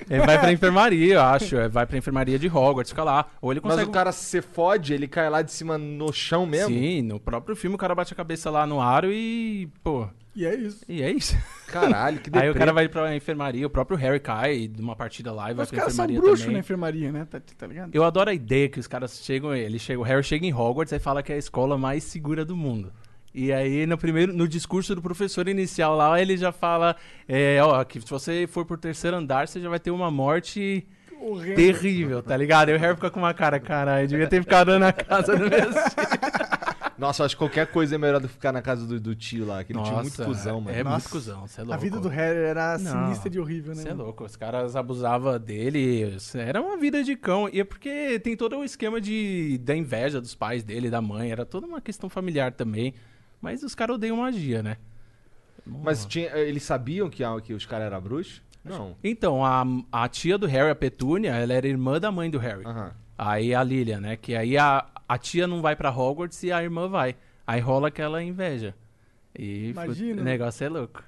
Ele 0.09 0.25
vai 0.27 0.39
pra 0.39 0.53
enfermaria, 0.53 1.15
eu 1.15 1.21
acho. 1.21 1.57
é, 1.57 1.69
Vai 1.69 1.87
pra 1.87 1.99
enfermaria 1.99 2.39
de 2.39 2.49
Hogwarts, 2.49 2.91
fica 2.91 3.05
lá. 3.05 3.27
Ou 3.41 3.53
ele 3.53 3.61
Mas 3.63 3.73
consegue. 3.73 3.91
o 3.91 3.93
cara 3.93 4.13
se 4.13 4.41
fode, 4.43 4.95
ele 4.95 5.09
cai 5.09 5.29
lá 5.31 5.43
de 5.43 5.53
cima 5.53 5.77
no 5.79 6.13
chão 6.13 6.47
mesmo? 6.47 6.75
Sim, 6.75 7.03
no 7.03 7.19
próprio 7.21 7.57
filme 7.57 7.75
o 7.75 7.79
cara 7.79 7.95
bate 7.95 8.13
a 8.13 8.17
cabeça 8.17 8.51
lá 8.51 8.67
no 8.67 8.81
aro 8.81 9.13
e. 9.13 9.69
Pô. 9.83 10.09
E 10.35 10.45
é 10.45 10.55
isso. 10.55 10.85
E 10.87 11.03
é 11.03 11.11
isso. 11.11 11.35
Caralho, 11.67 12.19
que 12.21 12.29
Aí 12.37 12.43
deprê. 12.43 12.51
o 12.51 12.55
cara 12.55 12.73
vai 12.73 12.89
pra 12.91 13.17
enfermaria, 13.17 13.67
o 13.67 13.71
próprio 13.71 13.97
Harry 13.97 14.21
cai 14.21 14.69
de 14.69 14.83
uma 14.83 14.95
partida 14.95 15.33
lá 15.33 15.45
e 15.51 15.55
vai 15.55 15.63
Mas 15.63 15.69
os 15.69 15.71
pra 15.71 15.79
caras 15.79 15.95
são 15.95 16.05
enfermaria 16.05 16.29
bruxos 16.31 16.53
na 16.53 16.59
enfermaria, 16.59 17.11
né? 17.13 17.25
Tá, 17.31 17.41
tá 17.57 17.67
ligado? 17.67 17.95
Eu 17.95 18.05
adoro 18.05 18.29
a 18.29 18.35
ideia 18.35 18.69
que 18.69 18.79
os 18.79 18.87
caras 18.87 19.19
chegam, 19.25 19.55
ele 19.55 19.79
chega, 19.79 19.99
o 19.99 20.03
Harry 20.03 20.23
chega 20.23 20.45
em 20.47 20.53
Hogwarts 20.53 20.93
e 20.93 20.99
fala 20.99 21.23
que 21.23 21.33
é 21.33 21.37
a 21.37 21.39
escola 21.39 21.79
mais 21.79 22.05
segura 22.05 22.45
do 22.45 22.55
mundo. 22.55 22.93
E 23.39 23.53
aí, 23.53 23.85
no 23.85 23.99
primeiro, 23.99 24.33
no 24.33 24.49
discurso 24.49 24.95
do 24.95 25.03
professor 25.03 25.47
inicial 25.47 25.95
lá, 25.95 26.19
ele 26.19 26.39
já 26.39 26.51
fala, 26.51 26.97
é, 27.29 27.59
ó, 27.63 27.85
que 27.85 28.01
se 28.01 28.09
você 28.09 28.47
for 28.47 28.65
pro 28.65 28.79
terceiro 28.79 29.15
andar, 29.15 29.47
você 29.47 29.61
já 29.61 29.69
vai 29.69 29.79
ter 29.79 29.91
uma 29.91 30.11
morte 30.11 30.87
Horrendo. 31.21 31.55
terrível, 31.55 32.23
tá 32.23 32.35
ligado? 32.35 32.71
Aí 32.71 32.77
o 32.77 32.79
Harry 32.79 32.95
fica 32.95 33.11
com 33.11 33.21
uma 33.21 33.35
cara, 33.35 33.61
caralho, 33.61 34.09
devia 34.09 34.27
ter 34.27 34.41
ficado 34.43 34.79
na 34.79 34.91
casa 34.91 35.37
do 35.37 35.51
meu 35.51 35.51
Nossa, 36.97 37.25
acho 37.25 37.35
que 37.35 37.39
qualquer 37.39 37.67
coisa 37.67 37.95
é 37.95 37.99
melhor 37.99 38.21
do 38.21 38.27
que 38.27 38.33
ficar 38.33 38.53
na 38.53 38.63
casa 38.63 38.87
do, 38.87 38.99
do 38.99 39.15
tio 39.15 39.45
lá. 39.45 39.61
Aquele 39.61 39.83
tio 39.83 39.93
muito 39.93 40.05
Nossa, 40.07 40.25
cuzão, 40.25 40.61
mano. 40.63 40.75
É 40.75 40.83
Nossa. 40.83 40.97
muito 40.97 41.11
cuzão, 41.11 41.47
você 41.47 41.61
é 41.61 41.65
louco. 41.65 41.75
A 41.75 41.77
vida 41.77 42.01
do 42.01 42.09
Harry 42.09 42.39
era 42.39 42.79
Não. 42.79 43.05
sinistra 43.05 43.29
de 43.29 43.39
horrível, 43.39 43.75
né? 43.75 43.83
Você 43.83 43.89
é 43.91 43.93
louco, 43.93 44.25
os 44.25 44.35
caras 44.35 44.75
abusavam 44.75 45.39
dele, 45.39 46.17
era 46.35 46.63
uma 46.63 46.79
vida 46.79 47.05
de 47.05 47.15
cão. 47.15 47.51
E 47.53 47.61
é 47.61 47.65
porque 47.65 48.19
tem 48.21 48.35
todo 48.35 48.57
o 48.57 48.65
esquema 48.65 48.99
de, 48.99 49.59
da 49.63 49.77
inveja 49.77 50.23
dos 50.23 50.35
pais 50.35 50.65
dele, 50.65 50.89
da 50.89 51.03
mãe, 51.03 51.31
era 51.31 51.45
toda 51.45 51.67
uma 51.67 51.83
questão 51.83 52.09
familiar 52.09 52.51
também. 52.53 52.95
Mas 53.41 53.63
os 53.63 53.75
caras 53.75 53.97
odeiam 53.97 54.17
magia, 54.17 54.63
né? 54.63 54.77
Mas 55.65 56.05
tinha, 56.05 56.31
eles 56.37 56.63
sabiam 56.63 57.11
que, 57.11 57.23
que 57.45 57.53
os 57.55 57.67
caras 57.67 57.87
eram 57.87 58.01
bruxos? 58.01 58.43
Não. 58.65 58.97
Então, 59.03 59.45
a, 59.45 59.65
a 59.93 60.09
tia 60.09 60.37
do 60.39 60.47
Harry, 60.47 60.71
a 60.71 60.75
Petúnia, 60.75 61.31
ela 61.33 61.53
era 61.53 61.67
irmã 61.69 62.01
da 62.01 62.11
mãe 62.11 62.31
do 62.31 62.39
Harry. 62.39 62.65
Aham. 62.65 62.93
Aí 63.19 63.55
a 63.55 63.63
Lilian, 63.63 64.01
né? 64.01 64.17
Que 64.17 64.35
aí 64.37 64.59
a, 64.59 64.87
a 65.09 65.17
tia 65.19 65.47
não 65.47 65.63
vai 65.63 65.75
pra 65.75 65.91
Hogwarts 65.91 66.43
e 66.43 66.53
a 66.53 66.63
irmã 66.63 66.89
vai. 66.89 67.17
Aí 67.47 67.61
rola 67.61 67.89
aquela 67.89 68.23
inveja. 68.23 68.75
E 69.39 69.71
Imagina. 69.71 70.21
o 70.21 70.25
negócio 70.25 70.65
é 70.65 70.69
louco. 70.69 71.03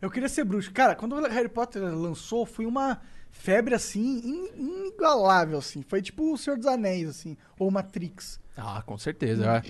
Eu 0.00 0.10
queria 0.10 0.28
ser 0.28 0.44
bruxo. 0.44 0.72
Cara, 0.72 0.94
quando 0.94 1.14
o 1.16 1.28
Harry 1.28 1.48
Potter 1.48 1.82
lançou, 1.82 2.44
foi 2.44 2.66
uma 2.66 3.00
febre 3.30 3.74
assim, 3.74 4.20
in- 4.24 4.50
inigualável, 4.60 5.58
assim. 5.58 5.82
Foi 5.82 6.02
tipo 6.02 6.32
o 6.32 6.36
Senhor 6.38 6.56
dos 6.56 6.66
Anéis, 6.66 7.08
assim, 7.08 7.36
ou 7.58 7.70
Matrix. 7.70 8.40
Ah, 8.56 8.82
com 8.82 8.96
certeza. 8.98 9.44
é. 9.46 9.62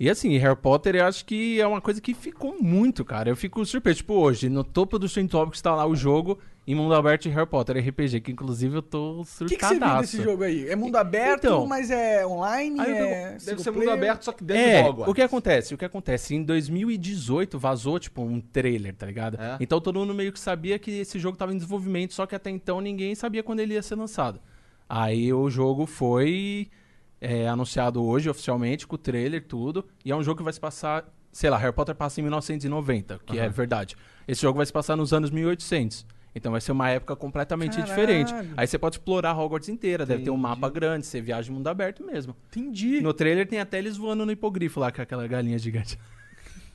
E 0.00 0.10
assim, 0.10 0.36
Harry 0.38 0.56
Potter 0.56 0.96
eu 0.96 1.04
acho 1.04 1.24
que 1.24 1.60
é 1.60 1.66
uma 1.66 1.80
coisa 1.80 2.00
que 2.00 2.12
ficou 2.14 2.56
muito, 2.60 3.04
cara. 3.04 3.28
Eu 3.30 3.36
fico 3.36 3.64
surpreso. 3.64 3.98
Tipo, 3.98 4.14
hoje, 4.14 4.48
no 4.48 4.64
topo 4.64 4.98
do 4.98 5.08
Trend 5.08 5.28
Topics 5.30 5.60
tá 5.62 5.74
lá 5.74 5.86
o 5.86 5.94
jogo 5.94 6.38
em 6.66 6.74
mundo 6.74 6.94
aberto 6.94 7.22
de 7.22 7.28
Harry 7.30 7.46
Potter 7.46 7.76
RPG, 7.76 8.20
que 8.20 8.32
inclusive 8.32 8.76
eu 8.76 8.82
tô 8.82 9.20
O 9.20 9.24
surtadaço. 9.24 9.48
que, 9.48 9.56
que 9.56 9.64
você 9.66 9.78
viu 9.78 10.00
desse 10.00 10.22
jogo 10.22 10.42
aí? 10.44 10.68
É 10.68 10.74
mundo 10.76 10.96
aberto, 10.96 11.44
Então. 11.44 11.66
mas 11.66 11.90
é 11.90 12.26
online? 12.26 12.80
É 12.80 13.36
Deve 13.44 13.62
ser 13.62 13.70
mundo 13.72 13.90
aberto, 13.90 14.24
só 14.24 14.32
que 14.32 14.42
dentro 14.42 14.62
É, 14.62 14.82
do 14.82 14.88
Hogwarts. 14.88 15.10
o 15.12 15.14
que 15.14 15.22
acontece? 15.22 15.74
O 15.74 15.78
que 15.78 15.84
acontece? 15.84 16.34
Em 16.34 16.42
2018 16.42 17.58
vazou, 17.58 17.98
tipo, 17.98 18.22
um 18.22 18.40
trailer, 18.40 18.94
tá 18.94 19.06
ligado? 19.06 19.40
É. 19.40 19.56
Então 19.60 19.80
todo 19.80 19.98
mundo 20.00 20.14
meio 20.14 20.32
que 20.32 20.38
sabia 20.40 20.78
que 20.78 20.90
esse 21.00 21.18
jogo 21.18 21.36
tava 21.36 21.52
em 21.52 21.56
desenvolvimento, 21.56 22.12
só 22.14 22.26
que 22.26 22.34
até 22.34 22.50
então 22.50 22.80
ninguém 22.80 23.14
sabia 23.14 23.42
quando 23.42 23.60
ele 23.60 23.74
ia 23.74 23.82
ser 23.82 23.94
lançado. 23.96 24.40
Aí 24.88 25.32
o 25.32 25.48
jogo 25.50 25.86
foi 25.86 26.68
é, 27.22 27.46
anunciado 27.46 28.02
hoje 28.04 28.28
oficialmente, 28.28 28.84
com 28.84 28.96
o 28.96 28.98
trailer, 28.98 29.46
tudo. 29.46 29.86
E 30.04 30.10
é 30.10 30.16
um 30.16 30.24
jogo 30.24 30.38
que 30.38 30.42
vai 30.42 30.52
se 30.52 30.58
passar. 30.58 31.04
Sei 31.30 31.48
lá, 31.48 31.56
Harry 31.56 31.72
Potter 31.72 31.94
passa 31.94 32.20
em 32.20 32.24
1990, 32.24 33.20
que 33.24 33.38
é 33.38 33.48
verdade. 33.48 33.96
Esse 34.26 34.42
jogo 34.42 34.56
vai 34.56 34.66
se 34.66 34.72
passar 34.72 34.96
nos 34.96 35.12
anos 35.12 35.30
1800. 35.30 36.04
Então 36.34 36.50
vai 36.50 36.60
ser 36.60 36.72
uma 36.72 36.90
época 36.90 37.14
completamente 37.14 37.76
Caralho. 37.76 37.88
diferente. 37.88 38.34
Aí 38.56 38.66
você 38.66 38.76
pode 38.76 38.96
explorar 38.96 39.38
Hogwarts 39.38 39.68
inteira, 39.68 40.04
deve 40.04 40.24
ter 40.24 40.30
um 40.30 40.34
Entendi. 40.34 40.42
mapa 40.48 40.68
grande, 40.68 41.06
você 41.06 41.20
viaja 41.20 41.50
em 41.50 41.54
mundo 41.54 41.68
aberto 41.68 42.04
mesmo. 42.04 42.34
Entendi. 42.50 43.00
No 43.00 43.14
trailer 43.14 43.46
tem 43.46 43.60
até 43.60 43.78
eles 43.78 43.96
voando 43.96 44.26
no 44.26 44.32
hipogrifo 44.32 44.80
lá, 44.80 44.90
com 44.90 45.00
aquela 45.00 45.26
galinha 45.28 45.58
gigante. 45.58 45.98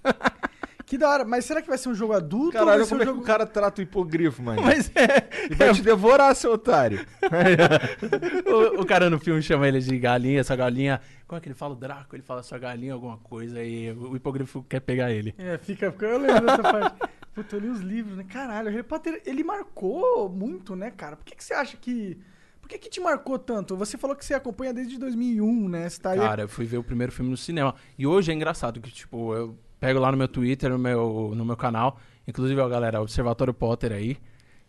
Que 0.87 0.97
da 0.97 1.09
hora. 1.09 1.25
Mas 1.25 1.43
será 1.43 1.61
que 1.61 1.67
vai 1.67 1.77
ser 1.77 1.89
um 1.89 1.93
jogo 1.93 2.13
adulto? 2.13 2.57
ou 2.57 2.63
Caralho, 2.65 2.77
vai 2.77 2.85
ser 2.85 2.89
como 2.89 3.01
um 3.01 3.03
é 3.03 3.05
que 3.05 3.11
jogo... 3.11 3.21
o 3.21 3.25
cara 3.25 3.45
trata 3.45 3.81
o 3.81 3.83
hipogrifo, 3.83 4.41
mano? 4.41 4.61
Mas 4.61 4.89
é. 4.95 5.27
Ele 5.43 5.55
vai 5.55 5.73
te 5.73 5.81
devorar, 5.81 6.33
seu 6.33 6.53
otário. 6.53 7.05
o, 8.77 8.81
o 8.81 8.85
cara 8.85 9.09
no 9.09 9.19
filme 9.19 9.41
chama 9.41 9.67
ele 9.67 9.81
de 9.81 9.99
galinha, 9.99 10.39
essa 10.39 10.55
galinha. 10.55 11.01
Como 11.27 11.37
é 11.37 11.41
que 11.41 11.49
ele 11.49 11.55
fala? 11.55 11.73
O 11.73 11.75
Draco, 11.75 12.15
ele 12.15 12.23
fala 12.23 12.41
sua 12.41 12.57
galinha, 12.57 12.93
alguma 12.93 13.17
coisa, 13.17 13.61
e 13.61 13.91
o 13.91 14.15
hipogrifo 14.15 14.63
quer 14.63 14.79
pegar 14.79 15.11
ele. 15.11 15.35
É, 15.37 15.57
fica... 15.57 15.91
fica- 15.91 16.05
Eu 16.05 16.19
lembro 16.19 16.45
dessa 16.45 16.63
parte. 16.63 17.09
Puta, 17.35 17.55
eu 17.57 17.59
li 17.59 17.67
os 17.67 17.81
livros, 17.81 18.15
né? 18.15 18.23
Caralho, 18.23 18.69
o 18.69 18.71
Harry 18.71 18.83
Potter, 18.83 19.21
ele 19.25 19.43
marcou 19.43 20.29
muito, 20.29 20.73
né, 20.73 20.89
cara? 20.89 21.17
Por 21.17 21.25
que, 21.25 21.35
que 21.35 21.43
você 21.43 21.53
acha 21.53 21.75
que... 21.75 22.17
Por 22.61 22.69
que 22.69 22.77
que 22.77 22.89
te 22.89 23.01
marcou 23.01 23.37
tanto? 23.37 23.75
Você 23.75 23.97
falou 23.97 24.15
que 24.15 24.25
você 24.25 24.33
acompanha 24.33 24.73
desde 24.73 24.97
2001, 24.97 25.67
né? 25.69 25.89
Você 25.89 26.01
tá 26.01 26.11
aí... 26.11 26.19
Cara, 26.19 26.43
eu 26.43 26.49
fui 26.49 26.65
ver 26.65 26.77
o 26.77 26.83
primeiro 26.83 27.11
filme 27.11 27.29
no 27.29 27.37
cinema. 27.37 27.75
E 27.97 28.07
hoje 28.07 28.31
é 28.31 28.33
engraçado 28.35 28.79
que, 28.81 28.89
tipo, 28.91 29.33
eu 29.33 29.57
pego 29.79 29.99
lá 29.99 30.11
no 30.11 30.17
meu 30.17 30.27
Twitter, 30.27 30.69
no 30.69 30.77
meu, 30.77 31.33
no 31.35 31.45
meu 31.45 31.57
canal. 31.57 31.99
Inclusive, 32.27 32.59
ó, 32.59 32.67
galera, 32.67 33.01
Observatório 33.01 33.53
Potter 33.53 33.91
aí. 33.91 34.17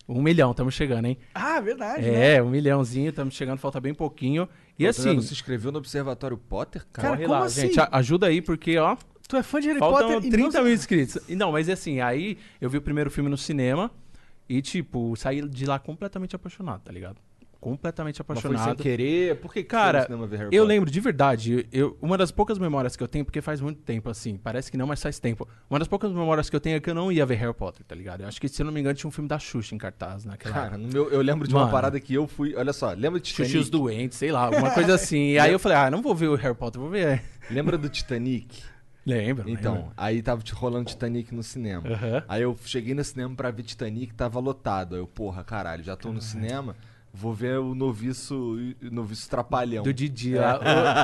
Um 0.09 0.23
milhão, 0.23 0.53
estamos 0.53 0.73
chegando, 0.73 1.05
hein? 1.05 1.19
Ah, 1.35 1.61
verdade, 1.61 2.03
né? 2.03 2.37
É, 2.37 2.43
um 2.43 2.49
milhãozinho, 2.49 3.11
estamos 3.11 3.35
chegando, 3.35 3.59
falta 3.59 3.79
bem 3.79 3.93
pouquinho. 3.93 4.49
E 4.79 4.85
Pô, 4.85 4.91
assim, 4.91 5.15
Não 5.15 5.21
se 5.21 5.35
inscreveu 5.35 5.71
no 5.71 5.79
Observatório 5.79 6.39
Potter, 6.39 6.87
cara? 6.91 7.09
Cara, 7.09 7.17
corre 7.17 7.27
como 7.27 7.41
lá, 7.41 7.47
assim? 7.47 7.61
gente, 7.63 7.79
ajuda 7.93 8.27
aí, 8.27 8.41
porque, 8.41 8.79
ó, 8.79 8.97
Tu 9.29 9.37
é 9.37 9.43
fã 9.43 9.61
de 9.61 9.69
Harry 9.69 9.79
Faltam 9.79 10.15
Potter 10.15 10.27
e 10.27 10.31
30 10.31 10.57
não... 10.57 10.65
mil 10.65 10.73
inscritos. 10.73 11.19
E 11.29 11.37
Não, 11.37 11.53
mas 11.53 11.69
assim, 11.69 12.01
aí 12.01 12.39
eu 12.59 12.71
vi 12.71 12.79
o 12.79 12.83
primeiro 12.83 13.11
filme 13.11 13.29
no 13.29 13.37
cinema 13.37 13.91
e, 14.49 14.63
tipo, 14.63 15.15
saí 15.17 15.47
de 15.47 15.67
lá 15.67 15.79
completamente 15.79 16.35
apaixonado, 16.35 16.81
tá 16.81 16.91
ligado? 16.91 17.19
Completamente 17.61 18.23
Mas 18.27 18.39
foi 18.41 18.51
sem 18.51 18.51
apaixonado. 18.53 18.83
querer. 18.83 19.41
Por 19.41 19.53
que, 19.53 19.63
que 19.65 19.69
Cara, 19.69 20.09
Eu 20.53 20.65
lembro 20.65 20.89
de 20.89 21.01
verdade, 21.01 21.67
eu, 21.73 21.99
uma 22.01 22.17
das 22.17 22.31
poucas 22.31 22.57
memórias 22.57 22.95
que 22.95 23.03
eu 23.03 23.09
tenho, 23.09 23.25
porque 23.25 23.43
faz 23.43 23.61
muito 23.61 23.81
tempo 23.83 24.09
assim, 24.09 24.37
parece 24.37 24.71
que 24.71 24.77
não, 24.77 24.87
mas 24.87 25.03
faz 25.03 25.19
tempo. 25.19 25.47
Uma 25.69 25.81
das 25.81 25.89
poucas 25.89 26.13
memórias 26.13 26.49
que 26.49 26.55
eu 26.55 26.61
tenho 26.61 26.77
é 26.77 26.81
que 26.81 26.89
eu 26.89 26.95
não 26.95 27.11
ia 27.11 27.27
ver 27.27 27.35
Harry 27.35 27.53
Potter, 27.53 27.85
tá 27.85 27.97
ligado? 27.97 28.21
Eu 28.21 28.29
acho 28.29 28.41
que, 28.41 28.49
se 28.49 28.63
eu 28.63 28.67
não 28.67 28.73
me 28.73 28.79
engano, 28.79 28.95
tinha 28.95 29.09
um 29.09 29.11
filme 29.11 29.29
da 29.29 29.41
Xuxa 29.41 29.75
em 29.75 29.79
cartaz 29.79 30.25
naquela 30.25 30.55
Cara, 30.55 30.77
época. 30.77 30.93
meu, 30.93 31.11
eu 31.11 31.21
lembro 31.21 31.49
de 31.49 31.55
uma 31.55 31.63
Mano. 31.63 31.73
parada 31.73 31.99
que 31.99 32.15
eu 32.15 32.29
fui. 32.29 32.55
Olha 32.55 32.73
só, 32.73 32.91
lembra 32.93 33.19
do 33.19 33.21
Titanic? 33.21 33.51
Xuxa 33.51 33.57
e 33.59 33.61
os 33.61 33.69
doentes, 33.69 34.17
sei 34.19 34.31
lá, 34.31 34.43
alguma 34.45 34.71
coisa 34.71 34.95
assim. 34.97 35.31
E 35.33 35.39
aí 35.41 35.53
eu 35.53 35.59
falei, 35.59 35.79
ah, 35.79 35.91
não 35.91 36.01
vou 36.01 36.15
ver 36.15 36.29
o 36.29 36.37
Harry 36.37 36.55
Potter, 36.55 36.81
vou 36.81 36.91
ver. 36.91 37.23
Lembra 37.51 37.77
do 37.77 37.89
Titanic? 37.89 38.63
Lembro. 39.05 39.49
Então, 39.51 39.75
lembro. 39.75 39.93
aí 39.97 40.23
tava 40.23 40.43
rolando 40.53 40.85
Titanic 40.85 41.35
no 41.35 41.43
cinema. 41.43 41.89
Aham. 41.89 42.23
Aí 42.29 42.43
eu 42.43 42.57
cheguei 42.65 42.95
no 42.95 43.03
cinema 43.03 43.35
pra 43.35 43.51
ver 43.51 43.63
Titanic, 43.65 44.15
tava 44.15 44.39
lotado. 44.39 44.95
Aí 44.95 45.01
eu, 45.01 45.07
porra, 45.09 45.43
caralho, 45.43 45.83
já 45.83 45.97
tô 45.97 46.13
no 46.13 46.21
cinema, 46.21 46.77
vou 47.13 47.33
ver 47.33 47.59
o 47.59 47.75
noviço, 47.75 48.57
o 48.83 48.91
noviço 48.91 49.29
trapalhão. 49.29 49.83
Do 49.83 49.93
Didi 49.93 50.35
lá. 50.35 50.61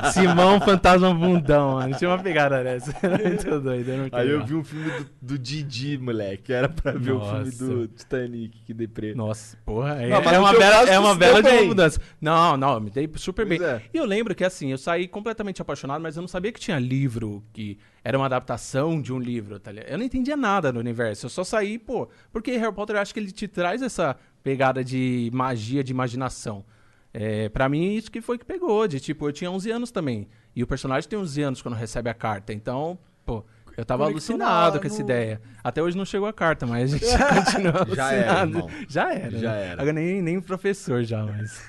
O 0.08 0.12
Simão 0.12 0.60
Fantasma 0.60 1.12
Bundão, 1.14 1.74
mano. 1.74 1.96
Tinha 1.96 2.10
uma 2.10 2.22
pegada 2.22 2.62
dessa. 2.62 2.92
Muito 3.22 3.60
doido. 3.60 3.88
Eu 3.90 3.98
não 3.98 4.08
Aí 4.12 4.30
eu 4.30 4.44
vi 4.44 4.54
um 4.54 4.62
filme 4.64 4.90
do, 4.90 5.06
do 5.22 5.38
Didi, 5.38 5.98
moleque. 5.98 6.52
Era 6.52 6.68
pra 6.68 6.92
ver 6.92 7.12
o 7.12 7.18
Nossa. 7.18 7.50
filme 7.50 7.74
do 7.86 7.88
Titanic, 7.88 8.62
que 8.64 8.74
deprê. 8.74 9.14
Nossa, 9.14 9.56
porra, 9.64 9.94
é, 10.02 10.08
Não, 10.08 10.18
é 10.18 10.32
no 10.34 10.38
uma 10.40 10.52
bela, 10.52 10.76
caso, 10.78 10.90
é 10.92 10.98
uma 10.98 11.14
bela 11.14 11.42
de 11.42 11.62
mudança. 11.62 12.00
Não, 12.20 12.56
não, 12.56 12.74
eu 12.74 12.80
me 12.80 12.90
dei 12.90 13.10
super 13.16 13.46
Pois 13.46 13.58
bem. 13.58 13.68
é. 13.68 13.82
E 13.92 13.96
eu 13.96 14.04
lembro 14.04 14.34
que 14.34 14.44
assim, 14.44 14.70
eu 14.70 14.78
saí 14.78 15.08
completamente 15.08 15.60
apaixonado, 15.60 16.00
mas 16.02 16.16
eu 16.16 16.20
não 16.20 16.28
sabia 16.28 16.52
que 16.52 16.60
tinha 16.60 16.78
livro, 16.78 17.42
que 17.52 17.78
era 18.02 18.18
uma 18.18 18.26
adaptação 18.26 19.00
de 19.00 19.12
um 19.12 19.18
livro, 19.18 19.58
tá 19.58 19.72
ligado? 19.72 19.90
Eu 19.90 19.98
não 19.98 20.04
entendia 20.04 20.36
nada 20.36 20.70
no 20.72 20.78
universo, 20.78 21.26
eu 21.26 21.30
só 21.30 21.42
saí, 21.42 21.78
pô, 21.78 22.08
porque 22.30 22.56
Harry 22.56 22.72
Potter 22.74 22.96
eu 22.96 23.00
acho 23.00 23.14
que 23.14 23.20
ele 23.20 23.32
te 23.32 23.48
traz 23.48 23.80
essa 23.80 24.14
pegada 24.44 24.84
de 24.84 25.28
magia, 25.34 25.82
de 25.82 25.90
imaginação. 25.90 26.64
É, 27.12 27.48
pra 27.48 27.68
mim, 27.68 27.94
isso 27.94 28.10
que 28.10 28.20
foi 28.20 28.38
que 28.38 28.44
pegou, 28.44 28.86
de 28.86 29.00
tipo, 29.00 29.26
eu 29.28 29.32
tinha 29.32 29.50
11 29.50 29.70
anos 29.70 29.90
também, 29.90 30.28
e 30.54 30.62
o 30.62 30.66
personagem 30.66 31.08
tem 31.08 31.18
11 31.18 31.42
anos 31.42 31.62
quando 31.62 31.74
recebe 31.74 32.08
a 32.10 32.14
carta, 32.14 32.52
então, 32.52 32.96
pô... 33.24 33.44
Eu 33.76 33.84
tava 33.84 34.04
Conectou 34.04 34.34
alucinado 34.36 34.74
na- 34.76 34.80
com 34.80 34.86
essa 34.86 34.98
no- 34.98 35.02
ideia. 35.02 35.40
Até 35.64 35.82
hoje 35.82 35.96
não 35.96 36.04
chegou 36.04 36.28
a 36.28 36.32
carta, 36.32 36.64
mas 36.64 36.94
a 36.94 36.96
gente 36.96 37.06
continua 37.44 37.78
alucinado. 37.80 37.96
Já 37.96 38.12
era, 38.12 38.40
irmão. 38.42 38.70
Já 38.88 39.12
era. 39.12 39.36
Já 39.40 39.50
né? 39.52 39.66
era. 39.66 39.82
Agora 39.82 39.92
nem, 39.92 40.22
nem 40.22 40.40
professor 40.40 41.02
já, 41.02 41.24
mas. 41.26 41.68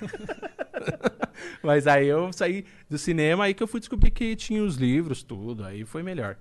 mas 1.63 1.88
aí 1.88 2.05
eu 2.08 2.32
saí 2.32 2.63
do 2.88 2.98
cinema 3.00 3.46
aí 3.46 3.55
que 3.55 3.63
eu 3.63 3.67
fui 3.67 3.79
descobrir 3.79 4.12
que 4.12 4.36
tinha 4.36 4.63
os 4.63 4.75
livros, 4.75 5.24
tudo. 5.24 5.63
Aí 5.63 5.84
foi 5.84 6.03
melhor. 6.03 6.38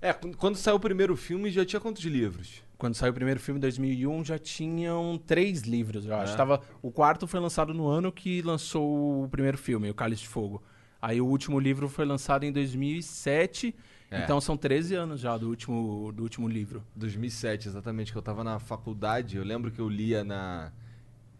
É, 0.00 0.14
quando 0.14 0.36
quando 0.36 0.56
saiu 0.56 0.76
o 0.76 0.80
primeiro 0.80 1.14
filme, 1.14 1.50
já 1.50 1.62
tinha 1.64 1.78
quantos 1.78 2.02
livros? 2.04 2.62
Quando 2.82 2.96
saiu 2.96 3.12
o 3.12 3.14
primeiro 3.14 3.38
filme 3.38 3.58
em 3.58 3.60
2001, 3.60 4.24
já 4.24 4.38
tinham 4.40 5.16
três 5.24 5.62
livros, 5.62 6.04
eu 6.04 6.16
acho. 6.16 6.34
É. 6.34 6.36
Tava, 6.36 6.60
o 6.82 6.90
quarto 6.90 7.28
foi 7.28 7.38
lançado 7.38 7.72
no 7.72 7.86
ano 7.86 8.10
que 8.10 8.42
lançou 8.42 9.22
o 9.22 9.28
primeiro 9.28 9.56
filme, 9.56 9.88
O 9.88 9.94
Cálice 9.94 10.22
de 10.22 10.28
Fogo. 10.28 10.60
Aí 11.00 11.20
o 11.20 11.26
último 11.26 11.60
livro 11.60 11.88
foi 11.88 12.04
lançado 12.04 12.42
em 12.42 12.50
2007. 12.50 13.72
É. 14.10 14.24
Então 14.24 14.40
são 14.40 14.56
13 14.56 14.96
anos 14.96 15.20
já 15.20 15.38
do 15.38 15.48
último, 15.48 16.10
do 16.10 16.24
último 16.24 16.48
livro. 16.48 16.82
2007, 16.96 17.68
exatamente, 17.68 18.10
que 18.10 18.18
eu 18.18 18.22
tava 18.22 18.42
na 18.42 18.58
faculdade. 18.58 19.36
Eu 19.36 19.44
lembro 19.44 19.70
que 19.70 19.78
eu 19.78 19.88
lia 19.88 20.24
na. 20.24 20.72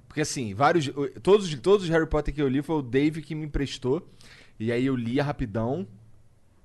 Porque 0.07 0.21
assim, 0.21 0.55
vários. 0.55 0.93
Todos, 1.25 1.53
todos 1.57 1.87
os 1.87 1.91
Harry 1.91 2.07
Potter 2.07 2.33
que 2.33 2.41
eu 2.41 2.49
li 2.49 2.63
foi 2.63 2.77
o 2.77 2.83
Dave 2.83 3.21
que 3.21 3.35
me 3.35 3.47
emprestou. 3.47 4.09
E 4.61 4.71
aí 4.71 4.87
eu 4.87 4.95
lia 4.95 5.25
rapidão. 5.25 5.89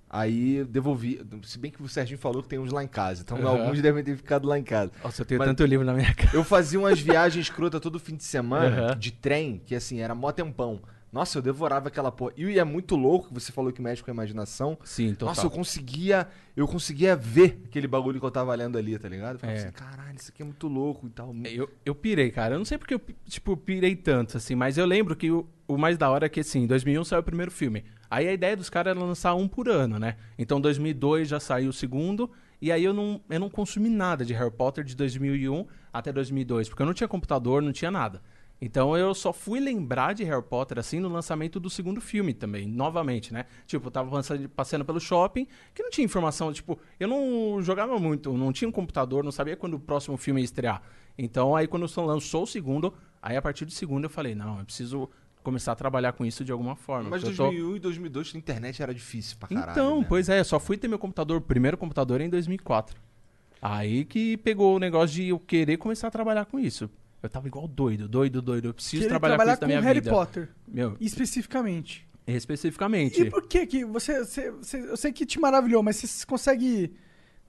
Aí 0.09 0.63
devolvi. 0.63 1.21
Se 1.43 1.59
bem 1.59 1.69
que 1.69 1.81
o 1.83 1.87
Serginho 1.89 2.17
falou 2.17 2.41
que 2.41 2.47
tem 2.49 2.57
uns 2.59 2.71
lá 2.71 2.83
em 2.83 2.87
casa. 2.87 3.21
Então 3.23 3.37
Aham. 3.37 3.49
alguns 3.63 3.81
devem 3.81 4.03
ter 4.03 4.15
ficado 4.15 4.47
lá 4.47 4.57
em 4.57 4.63
casa. 4.63 4.91
Nossa, 5.03 5.21
eu 5.21 5.25
tenho 5.25 5.39
Mas- 5.39 5.47
tanto 5.49 5.65
livro 5.65 5.85
na 5.85 5.93
minha 5.93 6.13
casa. 6.15 6.35
Eu 6.35 6.43
fazia 6.43 6.79
umas 6.79 6.99
viagens 6.99 7.45
escrotas 7.45 7.81
todo 7.81 7.99
fim 7.99 8.15
de 8.15 8.23
semana, 8.23 8.87
Aham. 8.91 8.97
de 8.97 9.11
trem, 9.11 9.61
que 9.65 9.75
assim, 9.75 9.99
era 9.99 10.15
mó 10.15 10.31
tempão. 10.31 10.79
Nossa, 11.11 11.37
eu 11.37 11.41
devorava 11.41 11.87
aquela 11.87 12.11
porra. 12.11 12.33
E 12.37 12.59
é 12.59 12.63
muito 12.65 12.95
louco, 12.95 13.33
você 13.33 13.51
falou 13.51 13.71
que 13.71 13.81
mexe 13.81 14.03
com 14.03 14.11
a 14.11 14.13
imaginação. 14.13 14.77
Sim, 14.83 15.13
total. 15.13 15.29
Nossa, 15.29 15.45
eu 15.45 15.49
conseguia. 15.51 16.27
Eu 16.55 16.67
conseguia 16.67 17.15
ver 17.15 17.61
aquele 17.65 17.87
bagulho 17.87 18.19
que 18.19 18.25
eu 18.25 18.31
tava 18.31 18.53
lendo 18.55 18.77
ali, 18.77 18.97
tá 18.99 19.07
ligado? 19.07 19.35
Eu 19.35 19.39
falava 19.39 19.57
É. 19.57 19.63
assim, 19.63 19.71
caralho, 19.71 20.15
isso 20.17 20.31
aqui 20.33 20.41
é 20.41 20.45
muito 20.45 20.67
louco 20.67 21.07
e 21.07 21.09
tal. 21.09 21.33
Eu, 21.45 21.69
eu 21.85 21.95
pirei, 21.95 22.29
cara. 22.29 22.55
Eu 22.55 22.59
não 22.59 22.65
sei 22.65 22.77
porque 22.77 22.93
eu, 22.93 23.01
tipo, 23.25 23.55
pirei 23.55 23.95
tanto, 23.95 24.35
assim, 24.37 24.53
mas 24.55 24.77
eu 24.77 24.85
lembro 24.85 25.15
que 25.15 25.31
o, 25.31 25.47
o 25.67 25.77
mais 25.77 25.97
da 25.97 26.09
hora 26.09 26.25
é 26.25 26.29
que, 26.29 26.39
assim, 26.41 26.63
em 26.63 26.67
2001 26.67 27.03
saiu 27.05 27.19
o 27.21 27.23
primeiro 27.23 27.51
filme. 27.51 27.83
Aí 28.09 28.27
a 28.27 28.33
ideia 28.33 28.55
dos 28.55 28.69
caras 28.69 28.91
era 28.91 29.05
lançar 29.05 29.35
um 29.35 29.47
por 29.47 29.67
ano, 29.67 29.99
né? 29.99 30.15
Então, 30.37 30.59
em 30.59 30.61
2002 30.61 31.27
já 31.27 31.39
saiu 31.39 31.69
o 31.69 31.73
segundo, 31.73 32.31
e 32.61 32.71
aí 32.71 32.83
eu 32.83 32.93
não, 32.93 33.21
eu 33.29 33.39
não 33.39 33.49
consumi 33.49 33.89
nada 33.89 34.25
de 34.25 34.33
Harry 34.33 34.51
Potter 34.51 34.83
de 34.83 34.95
2001 34.95 35.65
até 35.93 36.11
2002, 36.11 36.69
porque 36.69 36.81
eu 36.81 36.85
não 36.85 36.93
tinha 36.93 37.07
computador, 37.07 37.61
não 37.61 37.71
tinha 37.71 37.91
nada. 37.91 38.21
Então 38.59 38.97
eu 38.97 39.13
só 39.13 39.31
fui 39.31 39.59
lembrar 39.59 40.13
de 40.13 40.23
Harry 40.23 40.41
Potter 40.41 40.79
assim 40.79 40.99
no 40.99 41.09
lançamento 41.09 41.59
do 41.59 41.69
segundo 41.69 42.01
filme 42.01 42.33
também, 42.33 42.67
novamente, 42.67 43.31
né? 43.31 43.45
Tipo, 43.67 43.87
eu 43.87 43.91
tava 43.91 44.09
passando, 44.09 44.49
passando 44.49 44.85
pelo 44.85 44.99
shopping, 44.99 45.47
que 45.75 45.83
não 45.83 45.91
tinha 45.91 46.05
informação, 46.05 46.51
tipo, 46.51 46.79
eu 46.99 47.07
não 47.07 47.61
jogava 47.61 47.99
muito, 47.99 48.35
não 48.35 48.51
tinha 48.51 48.67
um 48.67 48.71
computador, 48.71 49.23
não 49.23 49.31
sabia 49.31 49.55
quando 49.55 49.75
o 49.75 49.79
próximo 49.79 50.17
filme 50.17 50.41
ia 50.41 50.45
estrear. 50.45 50.81
Então 51.15 51.55
aí 51.55 51.67
quando 51.67 51.87
lançou 52.01 52.43
o 52.43 52.47
segundo, 52.47 52.93
aí 53.21 53.37
a 53.37 53.41
partir 53.41 53.65
do 53.65 53.71
segundo 53.71 54.05
eu 54.05 54.09
falei, 54.09 54.33
não, 54.33 54.57
eu 54.57 54.65
preciso 54.65 55.07
começar 55.43 55.71
a 55.71 55.75
trabalhar 55.75 56.11
com 56.13 56.25
isso 56.25 56.43
de 56.43 56.51
alguma 56.51 56.75
forma. 56.75 57.09
Mas 57.09 57.21
porque 57.21 57.33
eu 57.33 57.37
tô- 57.37 57.43
2001 57.51 57.75
e 57.75 57.79
2002 57.79 58.31
a 58.35 58.37
internet 58.37 58.81
era 58.83 58.93
difícil 58.93 59.37
pra 59.39 59.47
caralho. 59.49 59.71
então, 59.71 59.99
né? 60.01 60.05
pois 60.09 60.27
é, 60.29 60.43
só 60.43 60.59
fui 60.59 60.77
ter 60.77 60.87
meu 60.87 60.99
computador, 60.99 61.39
primeiro 61.41 61.77
computador 61.77 62.19
em 62.21 62.29
2004. 62.29 62.99
Aí 63.61 64.05
que 64.05 64.37
pegou 64.37 64.75
o 64.75 64.79
negócio 64.79 65.15
de 65.15 65.29
eu 65.29 65.39
querer 65.39 65.77
começar 65.77 66.07
a 66.07 66.11
trabalhar 66.11 66.45
com 66.45 66.59
isso. 66.59 66.89
Eu 67.23 67.29
tava 67.29 67.47
igual 67.47 67.67
doido, 67.67 68.07
doido, 68.07 68.41
doido. 68.41 68.67
Eu 68.67 68.73
preciso 68.73 68.97
Querer 69.01 69.09
trabalhar, 69.09 69.35
trabalhar 69.35 69.51
com 69.51 69.53
isso 69.53 69.59
com 69.61 69.65
na 69.65 69.81
minha 69.81 69.87
Harry 69.87 69.99
vida. 69.99 70.11
Potter, 70.11 70.49
Meu, 70.67 70.95
especificamente. 70.99 72.07
especificamente. 72.27 73.21
E 73.21 73.29
por 73.29 73.47
que 73.47 73.65
que 73.65 73.83
você, 73.85 74.19
você- 74.23 74.51
você- 74.51 74.89
Eu 74.91 74.97
sei 74.97 75.11
que 75.11 75.25
te 75.25 75.39
maravilhou, 75.39 75.81
mas 75.81 75.95
você 75.95 76.25
consegue 76.25 76.93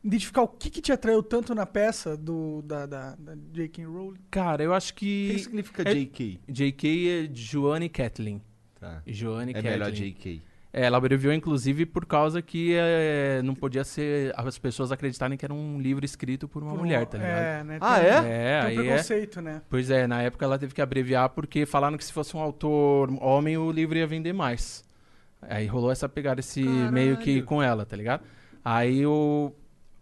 identificar 0.02 0.42
o 0.42 0.48
que, 0.48 0.70
que 0.70 0.80
te 0.80 0.92
atraiu 0.92 1.22
tanto 1.22 1.54
na 1.54 1.66
peça 1.66 2.16
do, 2.16 2.62
da, 2.62 2.86
da, 2.86 3.14
da 3.16 3.34
J.K. 3.52 3.84
Rowling? 3.84 4.18
Cara, 4.30 4.62
eu 4.62 4.72
acho 4.74 4.92
O 4.92 4.94
que 4.96 5.32
que. 5.34 5.38
significa 5.40 5.82
é- 5.88 5.94
JK? 5.94 6.40
JK 6.48 7.08
é 7.10 7.28
Joanne 7.34 7.88
Kathleen. 7.88 8.40
Tá. 8.78 9.02
Joanne 9.06 9.50
É 9.50 9.54
Kathleen. 9.54 9.72
melhor 9.78 9.90
JK. 9.92 10.42
É, 10.70 10.84
ela 10.84 10.98
abreviou 10.98 11.32
inclusive 11.32 11.86
por 11.86 12.04
causa 12.04 12.42
que 12.42 12.74
é, 12.76 13.40
não 13.42 13.54
podia 13.54 13.82
ser 13.84 14.32
as 14.36 14.58
pessoas 14.58 14.92
acreditarem 14.92 15.36
que 15.36 15.44
era 15.44 15.52
um 15.54 15.80
livro 15.80 16.04
escrito 16.04 16.46
por 16.46 16.62
uma 16.62 16.72
Por 16.72 16.80
mulher, 16.80 17.06
tá 17.06 17.16
ligado? 17.16 17.38
É, 17.40 17.64
né? 17.64 17.78
Ah, 17.80 17.98
tem, 17.98 18.06
é? 18.06 18.10
É, 18.10 18.12
Tem 18.12 18.26
um 18.78 18.80
aí 18.82 18.86
é. 18.86 18.90
preconceito, 18.90 19.40
né? 19.40 19.62
Pois 19.68 19.90
é, 19.90 20.06
na 20.06 20.20
época 20.22 20.44
ela 20.44 20.58
teve 20.58 20.74
que 20.74 20.82
abreviar 20.82 21.30
porque 21.30 21.64
falaram 21.64 21.96
que 21.96 22.04
se 22.04 22.12
fosse 22.12 22.36
um 22.36 22.40
autor 22.40 23.10
homem 23.22 23.56
o 23.56 23.72
livro 23.72 23.96
ia 23.96 24.06
vender 24.06 24.34
mais. 24.34 24.84
Aí 25.40 25.66
rolou 25.66 25.90
essa 25.90 26.06
pegada 26.08 26.40
esse 26.40 26.62
Caralho. 26.62 26.92
meio 26.92 27.16
que 27.16 27.40
com 27.42 27.62
ela, 27.62 27.86
tá 27.86 27.96
ligado? 27.96 28.22
Aí 28.62 29.00
eu 29.00 29.56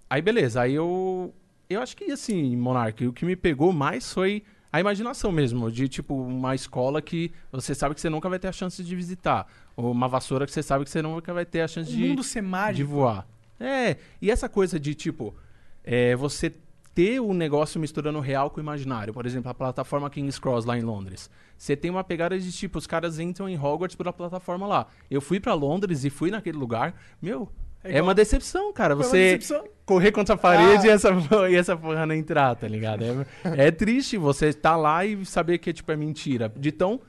aí 0.08 0.22
beleza, 0.22 0.62
aí 0.62 0.74
eu 0.74 1.34
eu 1.68 1.80
acho 1.82 1.96
que 1.96 2.04
assim, 2.12 2.56
Monark, 2.56 3.06
o 3.06 3.12
que 3.12 3.24
me 3.24 3.34
pegou 3.36 3.72
mais 3.72 4.12
foi 4.12 4.42
a 4.72 4.78
imaginação 4.80 5.32
mesmo, 5.32 5.70
de 5.70 5.88
tipo 5.88 6.14
uma 6.14 6.54
escola 6.54 7.00
que 7.02 7.32
você 7.50 7.74
sabe 7.74 7.94
que 7.94 8.00
você 8.00 8.10
nunca 8.10 8.28
vai 8.28 8.38
ter 8.38 8.48
a 8.48 8.52
chance 8.52 8.82
de 8.84 8.94
visitar, 8.96 9.46
ou 9.76 9.90
uma 9.90 10.06
vassoura 10.08 10.46
que 10.46 10.52
você 10.52 10.62
sabe 10.62 10.84
que 10.84 10.90
você 10.90 11.02
nunca 11.02 11.32
vai 11.32 11.44
ter 11.44 11.62
a 11.62 11.68
chance 11.68 11.90
O 11.90 11.96
de 11.96 12.04
mundo 12.08 12.22
ser 12.22 12.42
de 12.42 12.48
mágico. 12.48 12.90
voar. 12.90 13.26
É, 13.58 13.96
e 14.20 14.30
essa 14.30 14.48
coisa 14.48 14.78
de 14.78 14.94
tipo, 14.94 15.34
é, 15.82 16.14
você 16.14 16.52
ter 16.94 17.20
o 17.20 17.34
negócio 17.34 17.78
misturando 17.78 18.16
o 18.18 18.22
real 18.22 18.48
com 18.50 18.58
o 18.58 18.62
imaginário. 18.62 19.12
Por 19.12 19.26
exemplo, 19.26 19.50
a 19.50 19.54
plataforma 19.54 20.08
King's 20.08 20.38
Cross 20.38 20.64
lá 20.64 20.78
em 20.78 20.82
Londres. 20.82 21.30
Você 21.56 21.76
tem 21.76 21.90
uma 21.90 22.02
pegada 22.02 22.38
de 22.38 22.50
tipo, 22.50 22.78
os 22.78 22.86
caras 22.86 23.18
entram 23.18 23.46
em 23.48 23.58
Hogwarts 23.58 23.94
pela 23.94 24.14
plataforma 24.14 24.66
lá. 24.66 24.86
Eu 25.10 25.20
fui 25.20 25.38
pra 25.38 25.52
Londres 25.52 26.04
e 26.04 26.10
fui 26.10 26.30
naquele 26.30 26.56
lugar. 26.56 26.94
Meu, 27.20 27.50
É 27.86 27.98
é, 27.98 28.02
uma 28.02 28.14
decepção, 28.14 28.72
cara. 28.72 28.94
Foi 28.96 29.04
uma 29.04 29.10
Você 29.10 29.36
decepção. 29.38 29.64
correr 29.84 30.12
contra 30.12 30.34
a 30.34 30.38
parede 30.38 30.86
Ah. 30.86 30.90
e, 30.90 30.94
essa, 30.94 31.08
e 31.50 31.54
essa 31.54 31.76
porra 31.76 32.06
não 32.06 32.14
entrar, 32.14 32.54
tá 32.56 32.66
ligado? 32.68 33.04
É, 33.04 33.66
é 33.66 33.70
triste 33.70 34.16
você 34.16 34.46
estar 34.48 34.76
lá 34.76 35.04
e 35.04 35.24
saber 35.24 35.58
que 35.58 35.72
tipo, 35.72 35.90
é 35.92 35.96
mentira. 35.96 36.52
De 36.56 36.72
tão. 36.72 37.00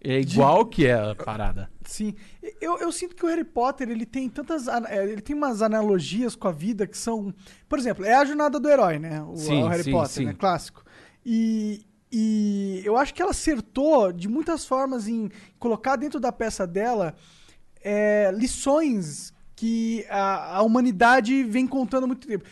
É 0.00 0.20
igual 0.20 0.64
que 0.64 0.86
é 0.86 0.94
a 0.94 1.14
parada. 1.14 1.68
Sim. 1.84 2.14
Eu, 2.60 2.78
eu 2.78 2.92
sinto 2.92 3.16
que 3.16 3.24
o 3.24 3.28
Harry 3.28 3.42
Potter, 3.42 3.88
ele 3.90 4.06
tem 4.06 4.28
tantas... 4.28 4.68
é, 4.68 5.04
Ele 5.10 5.20
tem 5.20 5.34
umas 5.34 5.60
analogias 5.60 6.36
com 6.36 6.46
a 6.46 6.52
vida 6.52 6.86
que 6.86 6.96
são... 6.96 7.34
Por 7.68 7.80
exemplo, 7.80 8.04
é 8.04 8.14
a 8.14 8.24
jornada 8.24 8.60
do 8.60 8.68
herói, 8.68 9.00
né? 9.00 9.20
O, 9.22 9.36
Sim, 9.36 9.64
o 9.64 9.66
Harry 9.66 9.82
sim, 9.82 9.90
Potter, 9.90 10.10
sim. 10.10 10.24
né? 10.26 10.34
Clássico. 10.38 10.84
E... 11.26 11.84
E 12.10 12.80
eu 12.86 12.96
acho 12.96 13.12
que 13.12 13.20
ela 13.20 13.32
acertou 13.32 14.10
de 14.12 14.28
muitas 14.28 14.64
formas 14.64 15.06
em 15.06 15.28
colocar 15.58 15.94
dentro 15.96 16.18
da 16.18 16.32
peça 16.32 16.66
dela 16.66 17.14
é, 17.84 18.30
lições 18.32 19.30
que 19.58 20.06
a, 20.08 20.58
a 20.58 20.62
humanidade 20.62 21.42
vem 21.42 21.66
contando 21.66 22.04
há 22.04 22.06
muito 22.06 22.26
tempo. 22.28 22.44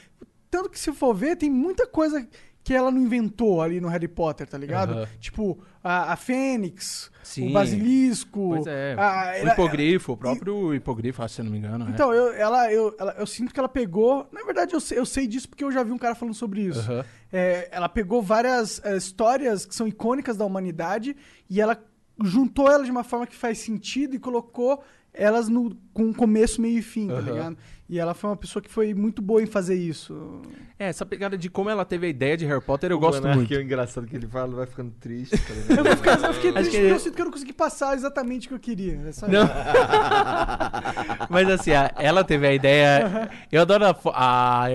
Tanto 0.50 0.68
que 0.68 0.78
se 0.78 0.92
for 0.92 1.14
ver, 1.14 1.36
tem 1.36 1.48
muita 1.48 1.86
coisa 1.86 2.26
que 2.64 2.74
ela 2.74 2.90
não 2.90 3.00
inventou 3.00 3.62
ali 3.62 3.80
no 3.80 3.86
Harry 3.86 4.08
Potter, 4.08 4.44
tá 4.48 4.58
ligado? 4.58 4.92
Aham. 4.94 5.08
Tipo, 5.20 5.56
a, 5.84 6.12
a 6.14 6.16
Fênix, 6.16 7.12
Sim. 7.22 7.50
o 7.50 7.52
Basilisco. 7.52 8.48
Pois 8.54 8.66
é. 8.66 8.94
a- 8.98 8.98
o 8.98 9.36
ela- 9.36 9.52
hipogrifo, 9.52 10.12
o 10.14 10.16
próprio 10.16 10.74
hipogrifo, 10.74 11.22
acho, 11.22 11.34
se 11.34 11.40
eu 11.42 11.44
não 11.44 11.52
me 11.52 11.58
engano. 11.58 11.86
é. 11.86 11.90
Então, 11.90 12.12
eu, 12.12 12.32
ela, 12.32 12.72
eu, 12.72 12.92
ela- 12.98 13.14
eu 13.18 13.26
sinto 13.26 13.54
que 13.54 13.60
ela 13.60 13.68
pegou. 13.68 14.26
Na 14.32 14.42
verdade, 14.42 14.74
eu 14.74 14.80
sei, 14.80 14.98
eu 14.98 15.06
sei 15.06 15.28
disso 15.28 15.48
porque 15.48 15.62
eu 15.62 15.70
já 15.70 15.84
vi 15.84 15.92
um 15.92 15.98
cara 15.98 16.16
falando 16.16 16.34
sobre 16.34 16.62
isso. 16.62 16.80
Aham. 16.90 17.04
É, 17.32 17.68
ela 17.70 17.88
pegou 17.88 18.20
várias 18.20 18.84
é, 18.84 18.96
histórias 18.96 19.64
que 19.64 19.74
são 19.74 19.86
icônicas 19.86 20.36
da 20.36 20.44
humanidade 20.44 21.16
e 21.48 21.60
ela 21.60 21.80
juntou 22.24 22.68
elas 22.68 22.86
de 22.86 22.90
uma 22.90 23.04
forma 23.04 23.26
que 23.28 23.36
faz 23.36 23.58
sentido 23.58 24.16
e 24.16 24.18
colocou 24.18 24.82
elas 25.16 25.48
no, 25.48 25.74
com 25.94 26.04
um 26.04 26.12
começo, 26.12 26.60
meio 26.60 26.78
e 26.78 26.82
fim, 26.82 27.08
tá 27.08 27.20
ligado? 27.20 27.56
E 27.88 27.98
ela 28.00 28.14
foi 28.14 28.30
uma 28.30 28.36
pessoa 28.36 28.60
que 28.62 28.68
foi 28.68 28.92
muito 28.94 29.22
boa 29.22 29.40
em 29.40 29.46
fazer 29.46 29.76
isso. 29.76 30.42
É, 30.78 30.88
essa 30.88 31.06
pegada 31.06 31.38
de 31.38 31.48
como 31.48 31.70
ela 31.70 31.84
teve 31.84 32.06
a 32.06 32.10
ideia 32.10 32.36
de 32.36 32.44
Harry 32.44 32.60
Potter, 32.60 32.90
eu 32.90 32.96
O 32.96 33.00
gosto 33.00 33.20
Monark 33.20 33.38
muito. 33.38 33.54
É 33.54 33.62
engraçado 33.62 34.06
que 34.06 34.16
ele 34.16 34.26
fala, 34.26 34.54
vai 34.56 34.66
ficando 34.66 34.90
triste, 35.00 35.38
tá 35.38 35.54
ligado? 35.72 35.78
Eu, 35.78 35.84
vou 35.84 35.96
ficar, 35.96 36.20
eu 36.22 36.34
fiquei 36.34 36.52
triste 36.52 36.70
que- 36.70 36.76
porque 36.78 36.92
eu 36.92 36.98
sinto 36.98 37.14
que 37.14 37.20
eu 37.20 37.24
não 37.26 37.32
consegui 37.32 37.52
passar 37.52 37.94
exatamente 37.94 38.46
o 38.46 38.48
que 38.50 38.54
eu 38.56 38.60
queria. 38.60 39.00
É 39.06 39.10
isso. 39.10 39.24
Mas 41.30 41.48
assim, 41.48 41.70
a- 41.72 41.92
ela 41.96 42.24
teve 42.24 42.46
a 42.46 42.52
ideia. 42.54 43.30
Eu 43.50 43.62
adoro 43.62 43.84
a. 43.86 43.96
a... 44.12 44.66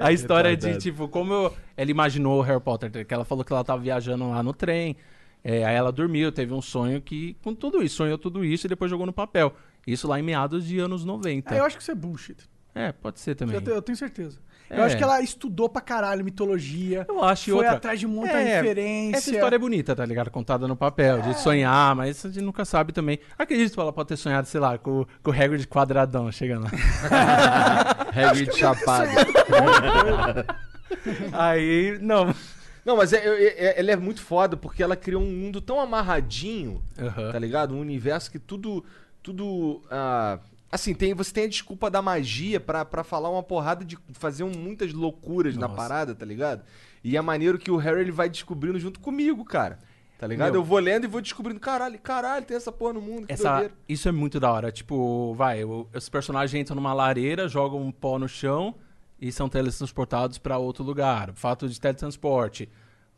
A 0.00 0.12
história 0.12 0.50
de, 0.56 0.66
retardado. 0.66 0.82
tipo, 0.82 1.08
como 1.08 1.32
eu- 1.32 1.54
ela 1.76 1.90
imaginou 1.90 2.40
o 2.40 2.42
Harry 2.42 2.60
Potter, 2.60 3.06
que 3.06 3.14
ela 3.14 3.24
falou 3.24 3.44
que 3.44 3.52
ela 3.52 3.62
tava 3.62 3.80
viajando 3.80 4.28
lá 4.28 4.42
no 4.42 4.52
trem, 4.52 4.96
é, 5.44 5.64
aí 5.64 5.74
ela 5.74 5.92
dormiu, 5.92 6.30
teve 6.32 6.52
um 6.54 6.62
sonho 6.62 7.00
que, 7.00 7.36
com 7.42 7.54
tudo 7.54 7.82
isso, 7.82 7.96
sonhou 7.96 8.16
tudo 8.18 8.44
isso 8.44 8.66
e 8.66 8.68
depois 8.68 8.90
jogou 8.90 9.06
no 9.06 9.12
papel. 9.12 9.54
Isso 9.86 10.06
lá 10.06 10.18
em 10.18 10.22
meados 10.22 10.64
de 10.64 10.78
anos 10.78 11.04
90. 11.04 11.52
Ah, 11.52 11.58
eu 11.58 11.64
acho 11.64 11.76
que 11.76 11.82
isso 11.82 11.90
é 11.90 11.94
bullshit. 11.94 12.36
É, 12.74 12.92
pode 12.92 13.20
ser 13.20 13.34
também. 13.34 13.56
Eu, 13.56 13.74
eu 13.74 13.82
tenho 13.82 13.96
certeza. 13.96 14.38
Eu 14.70 14.78
É. 14.78 14.82
acho 14.86 14.96
que 14.96 15.02
ela 15.02 15.20
estudou 15.20 15.68
pra 15.68 15.82
caralho 15.82 16.24
mitologia. 16.24 17.04
Eu 17.06 17.22
acho 17.22 17.50
e 17.50 17.52
foi 17.52 17.58
outra. 17.60 17.76
atrás 17.76 18.00
de 18.00 18.06
muita 18.06 18.40
É, 18.40 18.62
referência. 18.62 19.16
Essa 19.18 19.30
história 19.32 19.56
é 19.56 19.58
bonita, 19.58 19.94
tá 19.94 20.06
ligado? 20.06 20.30
Contada 20.30 20.66
no 20.66 20.74
papel, 20.74 21.20
de 21.20 21.38
sonhar, 21.38 21.94
mas 21.94 22.24
a 22.24 22.28
gente 22.30 22.40
nunca 22.42 22.64
sabe 22.64 22.90
também. 22.92 23.18
Acredito 23.38 23.74
que 23.74 23.80
ela 23.80 23.92
pode 23.92 24.08
ter 24.08 24.16
sonhado, 24.16 24.48
sei 24.48 24.60
lá, 24.60 24.78
com, 24.78 25.04
com 25.22 25.30
o 25.30 25.34
Hagrid 25.34 25.66
quadradão 25.68 26.32
chegando 26.32 26.64
lá. 26.64 26.70
Hagrid 28.30 28.56
chapado. 28.56 29.10
Aí, 31.32 31.98
não. 32.00 32.34
Não, 32.84 32.96
mas 32.96 33.12
é, 33.12 33.18
é- 33.18 33.64
é- 33.66 33.80
ela 33.80 33.90
é 33.92 33.96
muito 33.96 34.20
foda 34.22 34.56
porque 34.56 34.82
ela 34.82 34.96
criou 34.96 35.22
um 35.22 35.30
mundo 35.32 35.60
tão 35.60 35.78
amarradinho, 35.80 36.82
Aham. 36.98 37.30
tá 37.32 37.38
ligado? 37.38 37.74
Um 37.74 37.80
universo 37.80 38.30
que 38.30 38.38
tudo. 38.38 38.84
Tudo. 39.22 39.80
ah, 39.90 40.40
assim, 40.70 40.92
tem, 40.94 41.14
você 41.14 41.32
tem 41.32 41.44
a 41.44 41.48
desculpa 41.48 41.88
da 41.88 42.02
magia 42.02 42.58
pra, 42.58 42.84
pra 42.84 43.04
falar 43.04 43.30
uma 43.30 43.42
porrada 43.42 43.84
de. 43.84 43.96
fazer 44.14 44.42
um- 44.42 44.50
muitas 44.56 44.92
loucuras 44.92 45.56
na 45.56 45.68
Nossa. 45.68 45.76
parada, 45.80 46.14
tá 46.14 46.26
ligado? 46.26 46.62
E 47.04 47.16
é 47.16 47.20
maneiro 47.20 47.56
que 47.58 47.70
o 47.70 47.76
Harry 47.76 48.00
ele 48.00 48.10
vai 48.12 48.28
descobrindo 48.28 48.78
junto 48.80 48.98
comigo, 49.00 49.44
cara. 49.44 49.78
Tá 50.18 50.26
ligado? 50.26 50.52
Meu. 50.52 50.60
Eu 50.60 50.64
vou 50.64 50.78
lendo 50.78 51.04
e 51.04 51.08
vou 51.08 51.20
descobrindo, 51.20 51.58
caralho, 51.58 51.98
caralho, 51.98 52.44
tem 52.46 52.56
essa 52.56 52.70
porra 52.70 52.92
no 52.94 53.00
mundo. 53.00 53.26
Que 53.26 53.32
Essa, 53.32 53.50
doideira. 53.50 53.74
isso 53.88 54.08
é 54.08 54.12
muito 54.12 54.38
da 54.38 54.52
hora. 54.52 54.70
Tipo, 54.70 55.34
vai, 55.34 55.64
os 55.64 56.08
personagens 56.08 56.60
entram 56.60 56.76
numa 56.76 56.92
lareira, 56.94 57.48
jogam 57.48 57.80
um 57.80 57.90
pó 57.90 58.18
no 58.20 58.28
chão 58.28 58.74
e 59.22 59.30
são 59.30 59.48
teletransportados 59.48 60.36
pra 60.36 60.58
outro 60.58 60.82
lugar. 60.82 61.30
O 61.30 61.34
fato 61.34 61.68
de 61.68 61.80
teletransporte. 61.80 62.68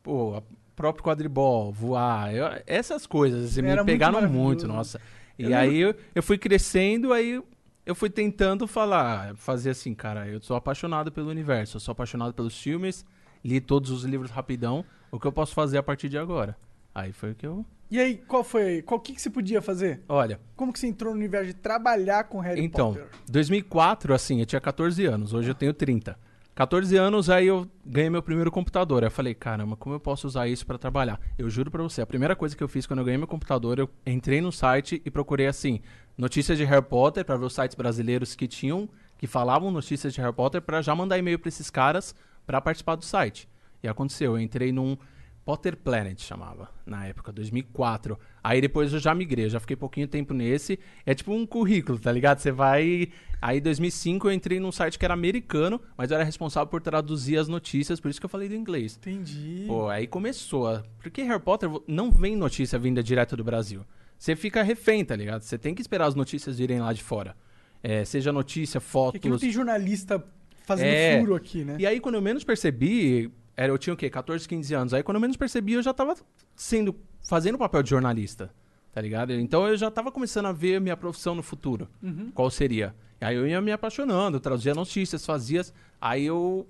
Pô, 0.03 0.43
próprio 0.77 1.03
quadribol, 1.03 1.73
voar. 1.73 2.35
eu- 2.35 2.63
essas 2.67 3.07
coisas 3.07 3.51
assim, 3.53 3.63
me 3.63 3.69
muito 3.69 3.87
pegaram 3.87 4.21
muito, 4.21 4.33
maravilhoso. 4.33 4.67
nossa. 4.69 5.01
E 5.39 5.45
Eu 5.45 5.57
aí 5.57 5.79
eu, 5.81 5.95
eu 6.15 6.23
fui 6.23 6.37
crescendo, 6.37 7.11
aí 7.13 7.43
eu 7.87 7.95
fui 7.95 8.11
tentando 8.11 8.67
falar, 8.67 9.35
fazer 9.37 9.71
assim, 9.71 9.95
cara, 9.95 10.29
eu 10.29 10.41
sou 10.43 10.57
apaixonado 10.57 11.11
pelo 11.11 11.31
universo, 11.31 11.77
eu 11.77 11.81
sou 11.81 11.93
apaixonado 11.93 12.35
pelos 12.35 12.57
filmes, 12.61 13.05
li 13.43 13.61
todos 13.61 13.91
os 13.91 14.05
livros 14.05 14.31
rapidão, 14.31 14.85
o 15.11 15.19
que 15.19 15.27
eu 15.27 15.33
posso 15.33 15.55
fazer 15.55 15.79
a 15.79 15.83
partir 15.83 16.09
de 16.11 16.19
agora? 16.19 16.55
Aí 16.95 17.13
foi 17.13 17.31
o 17.33 17.35
que 17.35 17.47
eu. 17.47 17.65
E 17.91 18.01
aí, 18.01 18.17
qual 18.17 18.43
foi? 18.43 18.83
Qual 18.83 18.99
que, 18.99 19.15
que 19.15 19.21
você 19.23 19.31
podia 19.31 19.61
fazer? 19.63 20.03
Olha, 20.09 20.41
Como 20.57 20.73
que 20.73 20.79
você 20.79 20.87
entrou 20.87 21.13
no 21.13 21.19
universo 21.19 21.47
de 21.49 21.55
trabalhar 21.55 22.25
com 22.25 22.41
Harry 22.41 22.63
Então, 22.65 22.95
Potter? 22.95 23.09
2004, 23.31 24.15
assim, 24.15 24.41
eu 24.41 24.47
tinha 24.47 24.61
14 24.61 25.05
anos, 25.05 25.33
hoje 25.33 25.51
eu 25.51 25.55
tenho 25.55 25.73
30. 25.73 26.19
14 26.55 26.97
anos, 26.97 27.29
aí 27.29 27.49
eu 27.49 27.69
ganhei 27.85 28.09
meu 28.09 28.23
primeiro 28.23 28.51
computador. 28.51 29.03
Aí 29.03 29.09
eu 29.09 29.11
falei, 29.11 29.35
caramba, 29.35 29.77
como 29.77 29.95
eu 29.95 30.01
posso 30.01 30.27
usar 30.27 30.47
isso 30.47 30.65
pra 30.65 30.79
trabalhar? 30.79 31.21
Eu 31.37 31.51
juro 31.51 31.69
pra 31.71 31.83
você, 31.83 32.01
a 32.01 32.07
primeira 32.07 32.37
coisa 32.37 32.57
que 32.57 32.63
eu 32.63 32.69
fiz 32.69 32.87
quando 32.87 33.01
eu 33.01 33.05
ganhei 33.05 33.19
meu 33.19 33.27
computador, 33.27 33.79
eu 33.79 33.91
entrei 34.07 34.41
no 34.41 34.53
site 34.53 35.03
e 35.05 35.11
procurei 35.11 35.49
assim, 35.49 35.81
notícias 36.17 36.57
de 36.57 36.65
Harry 36.65 36.85
Potter, 36.85 37.25
pra 37.25 37.37
ver 37.37 37.45
os 37.45 37.55
sites 37.55 37.75
brasileiros 37.75 38.37
que 38.37 38.47
tinham, 38.47 38.89
que 39.19 39.27
falavam 39.27 39.71
notícias 39.73 40.15
de 40.15 40.21
Harry 40.21 40.33
Potter, 40.33 40.63
pra 40.63 40.81
já 40.81 40.95
mandar 40.95 41.19
e-mail 41.19 41.41
pra 41.41 41.49
esses 41.49 41.71
caras 41.71 42.15
pra 42.47 42.61
participar 42.61 42.95
do 42.95 43.05
site. 43.05 43.49
E 43.83 43.89
aconteceu, 43.89 44.33
eu 44.33 44.41
entrei 44.41 44.71
num 44.71 44.97
Potter 45.45 45.77
Planet 45.77 46.19
chamava, 46.23 46.71
na 46.87 47.07
época, 47.07 47.31
2004. 47.31 48.19
Aí 48.43 48.61
depois 48.61 48.93
eu 48.93 48.99
já 48.99 49.15
migrei, 49.15 49.45
eu 49.45 49.51
já 49.51 49.61
fiquei 49.61 49.77
pouquinho 49.77 50.09
tempo 50.09 50.33
nesse. 50.33 50.79
É 51.05 51.15
tipo 51.15 51.33
um 51.35 51.45
currículo, 51.47 51.99
tá 51.99 52.11
ligado? 52.11 52.39
Você 52.39 52.51
vai. 52.51 53.09
Aí 53.43 53.59
em 53.59 53.61
2005 53.61 54.27
eu 54.29 54.33
entrei 54.33 54.59
num 54.59 54.73
site 54.73 54.99
que 54.99 55.05
era 55.05 55.13
americano, 55.13 55.79
mas 55.99 56.11
eu 56.11 56.15
era 56.17 56.25
responsável 56.25 56.67
por 56.69 56.81
traduzir 56.81 57.37
as 57.37 57.47
notícias, 57.47 58.01
por 58.01 58.09
isso 58.11 58.19
que 58.19 58.25
eu 58.25 58.31
falei 58.31 58.49
do 58.49 58.55
inglês. 58.55 58.97
Entendi. 58.97 59.65
Pô, 59.67 59.89
aí 59.89 60.07
começou. 60.07 60.83
Porque 60.99 61.23
Harry 61.23 61.41
Potter 61.43 61.69
não 61.87 62.11
vem 62.11 62.35
notícia 62.37 62.79
vinda 62.79 63.03
direto 63.03 63.37
do 63.37 63.45
Brasil. 63.45 63.85
Você 64.19 64.35
fica 64.35 64.63
refém, 64.63 65.05
tá 65.05 65.15
ligado? 65.15 65.43
Você 65.43 65.59
tem 65.59 65.75
que 65.75 65.83
esperar 65.83 66.07
as 66.07 66.15
notícias 66.15 66.57
virem 66.59 66.81
lá 66.81 66.93
de 66.95 67.03
fora. 67.03 67.37
É, 67.83 68.03
seja 68.07 68.33
notícia, 68.33 68.81
Porque 68.81 69.19
aqui 69.19 69.29
não 69.29 69.35
fotos. 69.35 69.41
tem 69.43 69.51
jornalista 69.53 70.25
fazendo 70.65 70.87
É. 70.89 71.19
furo 71.21 71.35
aqui, 71.35 71.63
né? 71.65 71.77
E 71.79 71.87
aí, 71.87 72.01
quando 72.01 72.15
eu 72.15 72.23
menos 72.23 72.43
percebi, 72.45 73.31
era, 73.57 73.73
eu 73.73 73.79
tinha 73.79 73.95
o 73.95 73.97
quê? 73.97 74.11
14, 74.11 74.49
15 74.49 74.75
anos. 74.75 74.95
Aí, 74.95 75.03
quando 75.03 75.17
eu 75.17 75.21
menos 75.21 75.37
percebi, 75.37 75.75
eu 75.75 75.83
já 75.83 75.93
tava 75.93 76.17
sendo, 76.55 76.95
fazendo 77.23 77.55
o 77.55 77.59
papel 77.59 77.83
de 77.83 77.91
jornalista, 77.91 78.53
tá 78.93 79.01
ligado? 79.01 79.33
Então, 79.33 79.67
eu 79.69 79.77
já 79.77 79.91
tava 79.91 80.11
começando 80.11 80.47
a 80.47 80.53
ver 80.53 80.81
minha 80.81 80.97
profissão 80.97 81.35
no 81.35 81.43
futuro. 81.43 81.89
Uhum. 82.03 82.31
Qual 82.33 82.51
seria? 82.51 82.95
Aí, 83.21 83.37
eu 83.37 83.47
ia 83.47 83.61
me 83.61 83.73
apaixonando, 83.73 84.41
trazia 84.41 84.75
notícias, 84.75 85.25
fazia... 85.25 85.63
Aí, 86.01 86.27
eu... 86.27 86.67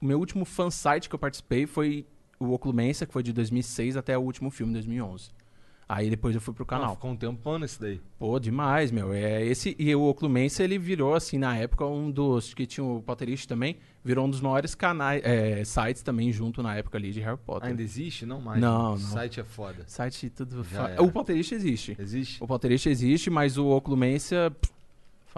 O 0.00 0.06
meu 0.06 0.18
último 0.18 0.44
fansite 0.44 1.08
que 1.08 1.14
eu 1.14 1.18
participei 1.18 1.66
foi 1.66 2.06
o 2.38 2.52
Oclumença, 2.52 3.04
que 3.04 3.12
foi 3.12 3.22
de 3.22 3.32
2006 3.32 3.96
até 3.96 4.16
o 4.16 4.20
último 4.20 4.48
filme, 4.48 4.72
2011. 4.72 5.30
Aí 5.88 6.10
depois 6.10 6.34
eu 6.34 6.40
fui 6.40 6.52
pro 6.52 6.66
Canal. 6.66 6.82
canal. 6.82 6.96
ficou 6.96 7.10
um 7.10 7.16
tempão 7.16 7.58
nesse 7.58 7.80
daí. 7.80 7.98
Pô, 8.18 8.38
demais, 8.38 8.90
meu. 8.90 9.12
É 9.12 9.42
esse 9.42 9.74
e 9.78 9.94
o 9.94 10.02
Oclumense 10.02 10.62
ele 10.62 10.78
virou 10.78 11.14
assim 11.14 11.38
na 11.38 11.56
época 11.56 11.86
um 11.86 12.10
dos 12.10 12.52
que 12.52 12.66
tinha 12.66 12.84
o 12.84 13.00
Potterish 13.00 13.46
também, 13.46 13.78
virou 14.04 14.26
um 14.26 14.30
dos 14.30 14.42
maiores 14.42 14.74
canais, 14.74 15.22
é, 15.24 15.64
sites 15.64 16.02
também 16.02 16.30
junto 16.30 16.62
na 16.62 16.76
época 16.76 16.98
ali 16.98 17.10
de 17.10 17.20
Harry 17.20 17.38
Potter. 17.38 17.70
Ainda 17.70 17.82
existe? 17.82 18.26
Não 18.26 18.38
mais. 18.38 18.60
Não, 18.60 18.82
né? 18.82 18.88
não. 18.88 18.94
O 18.94 18.98
site 18.98 19.40
é 19.40 19.44
foda. 19.44 19.84
Site 19.86 20.28
tudo. 20.28 20.66
Era. 20.74 21.02
O 21.02 21.10
Potterish 21.10 21.52
existe. 21.52 21.96
Existe? 21.98 22.42
O 22.42 22.46
Potterish 22.46 22.86
existe, 22.86 23.30
mas 23.30 23.56
o 23.56 23.68
Oclumense 23.68 24.34
pff, 24.60 24.72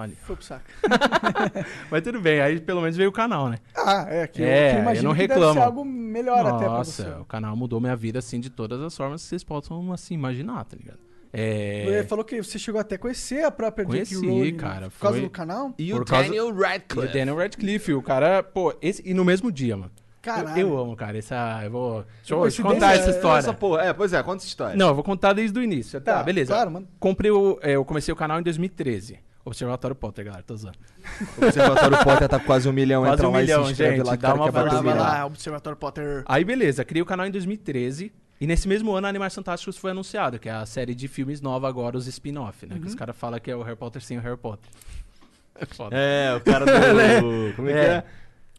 fale. 0.01 0.17
Foi 0.23 0.37
pro 0.37 0.45
saco. 0.45 0.65
Mas 1.91 2.03
tudo 2.03 2.21
bem, 2.21 2.41
aí 2.41 2.61
pelo 2.61 2.81
menos 2.81 2.97
veio 2.97 3.09
o 3.09 3.13
canal, 3.13 3.49
né? 3.49 3.59
Ah, 3.77 4.07
é. 4.09 4.27
Que 4.27 4.43
É, 4.43 4.69
eu, 4.69 4.71
que 4.73 4.77
eu 4.79 4.83
imagino 4.83 5.09
não 5.09 5.15
que 5.15 5.21
reclamo. 5.21 5.43
deve 5.47 5.55
ser 5.59 5.65
algo 5.65 5.85
melhor 5.85 6.47
até 6.47 6.59
pra 6.65 6.69
Nossa, 6.69 7.03
você. 7.03 7.21
o 7.21 7.25
canal 7.25 7.57
mudou 7.57 7.81
minha 7.81 7.97
vida 7.97 8.19
assim 8.19 8.41
de 8.41 8.51
todas 8.51 8.81
as 8.81 8.97
formas 8.97 9.23
que 9.23 9.29
vocês 9.29 9.45
possam 9.45 9.93
assim 9.93 10.15
imaginar, 10.15 10.65
tá 10.65 10.77
ligado? 10.77 10.99
Você 11.33 11.91
É. 12.01 12.05
falou 12.09 12.25
que 12.25 12.43
você 12.43 12.59
chegou 12.59 12.81
até 12.81 12.97
a 12.97 12.99
conhecer 12.99 13.45
a 13.45 13.53
própria 13.53 13.87
Conheci, 13.87 14.15
J.K. 14.17 14.29
Rowling 14.29 14.57
cara, 14.57 14.91
por 14.91 14.99
causa 14.99 15.19
foi- 15.19 15.27
do 15.27 15.31
canal? 15.31 15.73
E 15.79 15.93
o 15.95 16.05
causa- 16.05 16.25
Daniel 16.25 16.49
E 16.49 16.51
o 16.53 16.61
Radcliffe. 16.61 17.13
Daniel 17.13 17.37
Radcliffe, 17.37 17.93
o 17.95 18.03
cara, 18.03 18.43
pô, 18.43 18.75
esse, 18.83 19.01
e 19.09 19.15
no 19.15 19.25
mesmo 19.25 19.53
dia, 19.53 19.77
mano. 19.77 19.93
Eu, 19.95 20.23
Caralho. 20.35 20.59
eu 20.61 20.77
amo, 20.79 20.95
cara. 20.97 21.17
Essa, 21.17 21.61
eu 21.65 21.71
vou. 21.71 22.05
Deixa 22.19 22.35
eu, 22.35 22.43
deixa 22.43 22.61
eu 22.61 22.67
contar 22.67 22.95
essa 22.95 23.09
história. 23.11 23.39
Essa 23.39 23.55
porra. 23.55 23.85
É, 23.85 23.93
pois 23.95 24.13
é, 24.13 24.23
conta 24.23 24.39
essa 24.39 24.47
história. 24.49 24.77
Não, 24.77 24.89
eu 24.89 24.95
vou 24.95 25.03
contar 25.03 25.33
desde 25.33 25.59
o 25.59 25.63
início. 25.63 25.99
Tá, 25.99 26.23
beleza. 26.23 26.53
Claro, 26.53 26.71
mano. 26.73 26.87
Comprei 26.99 27.31
o, 27.31 27.59
é, 27.63 27.77
eu 27.77 27.85
comecei 27.87 28.13
o 28.13 28.17
canal 28.17 28.39
em 28.39 28.43
2013. 28.43 29.19
Observatório 29.45 29.97
Potter, 29.97 30.25
galera, 30.25 30.43
tô 30.43 30.55
usando. 30.55 30.77
Observatório 31.41 31.99
Potter 32.05 32.29
tá 32.29 32.39
com 32.39 32.45
quase 32.47 32.69
um 32.69 32.73
milhão. 32.73 33.03
Quase 33.03 33.15
Entra 33.15 33.29
um 33.29 33.33
lá 33.33 33.39
e 33.39 33.43
milhão, 33.43 33.65
se 33.65 33.73
inscreve 33.73 33.97
gente, 33.97 34.07
lá 34.07 34.17
que 34.17 34.23
dá 34.23 34.35
uma 34.35 34.47
um 34.47 34.51
Vai 34.51 34.65
milhão. 34.83 34.97
lá, 34.99 35.27
Observatório 35.27 35.79
Potter. 35.79 36.23
Aí, 36.27 36.45
beleza, 36.45 36.85
criei 36.85 37.03
o 37.03 37.07
canal 37.07 37.27
em 37.27 37.31
2013. 37.31 38.13
E 38.41 38.47
nesse 38.47 38.67
mesmo 38.69 38.93
ano, 38.93 39.07
Animais 39.07 39.35
Fantásticos 39.35 39.77
foi 39.77 39.91
anunciado, 39.91 40.39
que 40.39 40.49
é 40.49 40.53
a 40.53 40.65
série 40.65 40.95
de 40.95 41.09
filmes 41.09 41.41
nova 41.43 41.69
agora, 41.69 41.97
os 41.97 42.07
spin-off, 42.07 42.65
né? 42.67 42.75
Que 42.77 42.83
Uhum. 42.83 42.87
os 42.89 42.95
caras 42.95 43.15
falam 43.17 43.39
que 43.39 43.51
é 43.51 43.57
o 43.57 43.63
Harry 43.63 43.77
Potter 43.77 44.01
sem 44.03 44.17
o 44.19 44.21
Harry 44.21 44.37
Potter. 44.39 44.71
É 45.55 45.67
foda. 45.67 45.95
É, 45.95 46.35
o 46.35 46.41
cara 46.41 46.65
do. 46.65 46.73
Como 47.57 47.69
é, 47.69 47.73
que 47.73 47.79
É. 47.79 48.05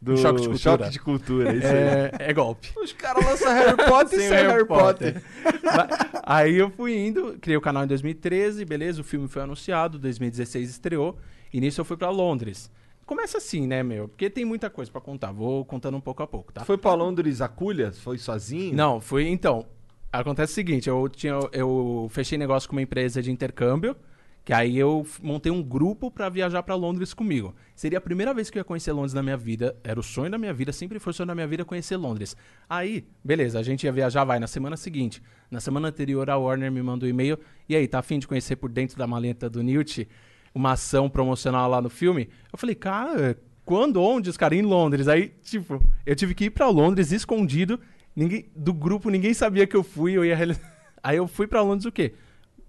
é? 0.02 0.04
Do 0.04 0.16
Choque 0.16 0.40
de 0.42 0.48
cultura. 0.48 0.58
Choque 0.78 0.90
de 0.90 0.98
cultura, 0.98 1.54
isso 1.54 1.66
aí. 1.66 1.72
É, 1.74 2.10
é 2.18 2.32
golpe. 2.32 2.70
Os 2.76 2.92
caras 2.92 3.24
lançam 3.24 3.52
Harry 3.52 3.76
Potter 3.76 4.18
sem, 4.18 4.28
Harry, 4.30 4.66
Potter. 4.66 5.22
Mas- 5.62 6.12
Aí 6.24 6.56
eu 6.56 6.70
fui 6.70 6.96
indo, 6.96 7.38
criei 7.40 7.56
o 7.56 7.60
canal 7.60 7.84
em 7.84 7.86
2013, 7.86 8.64
beleza, 8.64 9.00
o 9.00 9.04
filme 9.04 9.28
foi 9.28 9.42
anunciado, 9.42 9.98
2016 9.98 10.70
estreou, 10.70 11.16
e 11.52 11.60
nisso 11.60 11.80
eu 11.80 11.84
fui 11.84 11.96
pra 11.96 12.10
Londres. 12.10 12.70
Começa 13.04 13.38
assim, 13.38 13.66
né, 13.66 13.82
meu? 13.82 14.08
Porque 14.08 14.30
tem 14.30 14.44
muita 14.44 14.70
coisa 14.70 14.90
pra 14.90 15.00
contar, 15.00 15.32
vou 15.32 15.64
contando 15.64 15.96
um 15.96 16.00
pouco 16.00 16.22
a 16.22 16.26
pouco, 16.26 16.52
tá? 16.52 16.64
Foi 16.64 16.78
pra 16.78 16.94
Londres 16.94 17.40
a 17.40 17.48
culha? 17.48 17.92
Foi 17.92 18.16
sozinho? 18.18 18.74
Não, 18.74 19.00
foi 19.00 19.26
então. 19.28 19.66
Acontece 20.12 20.52
o 20.52 20.54
seguinte, 20.54 20.88
eu 20.88 21.08
tinha 21.08 21.34
eu 21.52 22.06
fechei 22.10 22.36
negócio 22.38 22.68
com 22.68 22.76
uma 22.76 22.82
empresa 22.82 23.20
de 23.22 23.30
intercâmbio, 23.30 23.96
que 24.44 24.52
aí 24.52 24.76
eu 24.76 25.06
montei 25.22 25.52
um 25.52 25.62
grupo 25.62 26.10
pra 26.10 26.28
viajar 26.28 26.62
pra 26.62 26.74
Londres 26.74 27.14
comigo. 27.14 27.54
Seria 27.74 27.98
a 27.98 28.00
primeira 28.00 28.34
vez 28.34 28.50
que 28.50 28.58
eu 28.58 28.60
ia 28.60 28.64
conhecer 28.64 28.92
Londres 28.92 29.14
na 29.14 29.22
minha 29.22 29.36
vida, 29.36 29.76
era 29.84 29.98
o 29.98 30.02
sonho 30.02 30.30
da 30.30 30.38
minha 30.38 30.52
vida, 30.52 30.72
sempre 30.72 30.98
foi 30.98 31.12
o 31.12 31.14
sonho 31.14 31.28
da 31.28 31.34
minha 31.34 31.46
vida 31.46 31.64
conhecer 31.64 31.96
Londres. 31.96 32.36
Aí, 32.68 33.04
beleza, 33.22 33.58
a 33.58 33.62
gente 33.62 33.84
ia 33.84 33.92
viajar, 33.92 34.24
vai 34.24 34.40
na 34.40 34.46
semana 34.46 34.76
seguinte. 34.76 35.22
Na 35.50 35.60
semana 35.60 35.88
anterior 35.88 36.28
a 36.28 36.36
Warner 36.36 36.72
me 36.72 36.82
mandou 36.82 37.06
um 37.06 37.10
e-mail, 37.10 37.38
e 37.68 37.76
aí, 37.76 37.86
tá 37.86 38.00
afim 38.00 38.18
de 38.18 38.26
conhecer 38.26 38.56
por 38.56 38.70
dentro 38.70 38.98
da 38.98 39.06
maleta 39.06 39.48
do 39.48 39.62
Newt 39.62 40.08
uma 40.54 40.72
ação 40.72 41.08
promocional 41.08 41.70
lá 41.70 41.80
no 41.80 41.88
filme? 41.88 42.28
Eu 42.52 42.58
falei, 42.58 42.74
cara, 42.74 43.38
quando, 43.64 44.02
onde? 44.02 44.28
Os 44.28 44.36
caras 44.36 44.58
em 44.58 44.62
Londres. 44.62 45.08
Aí, 45.08 45.32
tipo, 45.42 45.80
eu 46.04 46.16
tive 46.16 46.34
que 46.34 46.46
ir 46.46 46.50
pra 46.50 46.68
Londres 46.68 47.12
escondido. 47.12 47.78
Ninguém, 48.14 48.46
do 48.54 48.72
grupo, 48.74 49.08
ninguém 49.08 49.32
sabia 49.32 49.66
que 49.66 49.76
eu 49.76 49.82
fui. 49.82 50.12
Eu 50.12 50.24
ia 50.24 50.36
Aí 51.02 51.16
eu 51.16 51.26
fui 51.26 51.46
pra 51.46 51.62
Londres 51.62 51.86
o 51.86 51.92
quê? 51.92 52.14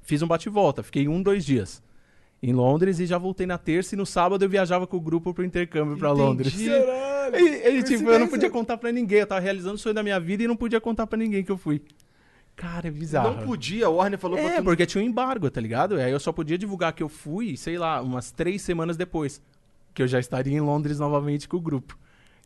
Fiz 0.03 0.21
um 0.21 0.27
bate-volta. 0.27 0.83
Fiquei 0.83 1.07
um, 1.07 1.21
dois 1.23 1.43
dias 1.45 1.81
em 2.41 2.51
Londres 2.53 2.99
e 2.99 3.05
já 3.05 3.17
voltei 3.17 3.47
na 3.47 3.57
terça. 3.57 3.95
E 3.95 3.97
no 3.97 4.05
sábado 4.05 4.43
eu 4.45 4.49
viajava 4.49 4.85
com 4.85 4.97
o 4.97 5.01
grupo 5.01 5.33
pro 5.33 5.43
intercâmbio 5.43 5.97
pra 5.97 6.11
Londres. 6.11 6.53
Caralho. 6.53 7.37
E, 7.37 7.79
e, 7.79 7.83
tipo, 7.83 8.09
eu 8.09 8.19
não 8.19 8.27
podia 8.27 8.49
contar 8.49 8.77
pra 8.77 8.91
ninguém. 8.91 9.19
Eu 9.19 9.27
tava 9.27 9.41
realizando 9.41 9.75
o 9.75 9.77
sonho 9.77 9.95
da 9.95 10.03
minha 10.03 10.19
vida 10.19 10.43
e 10.43 10.47
não 10.47 10.55
podia 10.55 10.79
contar 10.81 11.07
pra 11.07 11.17
ninguém 11.17 11.43
que 11.43 11.51
eu 11.51 11.57
fui. 11.57 11.81
Cara, 12.55 12.87
é 12.87 12.91
bizarro. 12.91 13.37
Não 13.37 13.47
podia, 13.47 13.87
a 13.87 13.89
Warner 13.89 14.19
falou 14.19 14.37
pra 14.37 14.47
É, 14.47 14.57
tu... 14.57 14.63
porque 14.63 14.85
tinha 14.85 15.03
um 15.03 15.07
embargo, 15.07 15.49
tá 15.49 15.59
ligado? 15.59 15.95
Aí 15.95 16.11
eu 16.11 16.19
só 16.19 16.31
podia 16.31 16.55
divulgar 16.57 16.93
que 16.93 17.01
eu 17.01 17.09
fui, 17.09 17.57
sei 17.57 17.79
lá, 17.79 17.99
umas 18.01 18.29
três 18.31 18.61
semanas 18.61 18.95
depois. 18.95 19.41
Que 19.93 20.03
eu 20.03 20.07
já 20.07 20.19
estaria 20.19 20.55
em 20.55 20.59
Londres 20.61 20.99
novamente 20.99 21.47
com 21.47 21.57
o 21.57 21.61
grupo. 21.61 21.97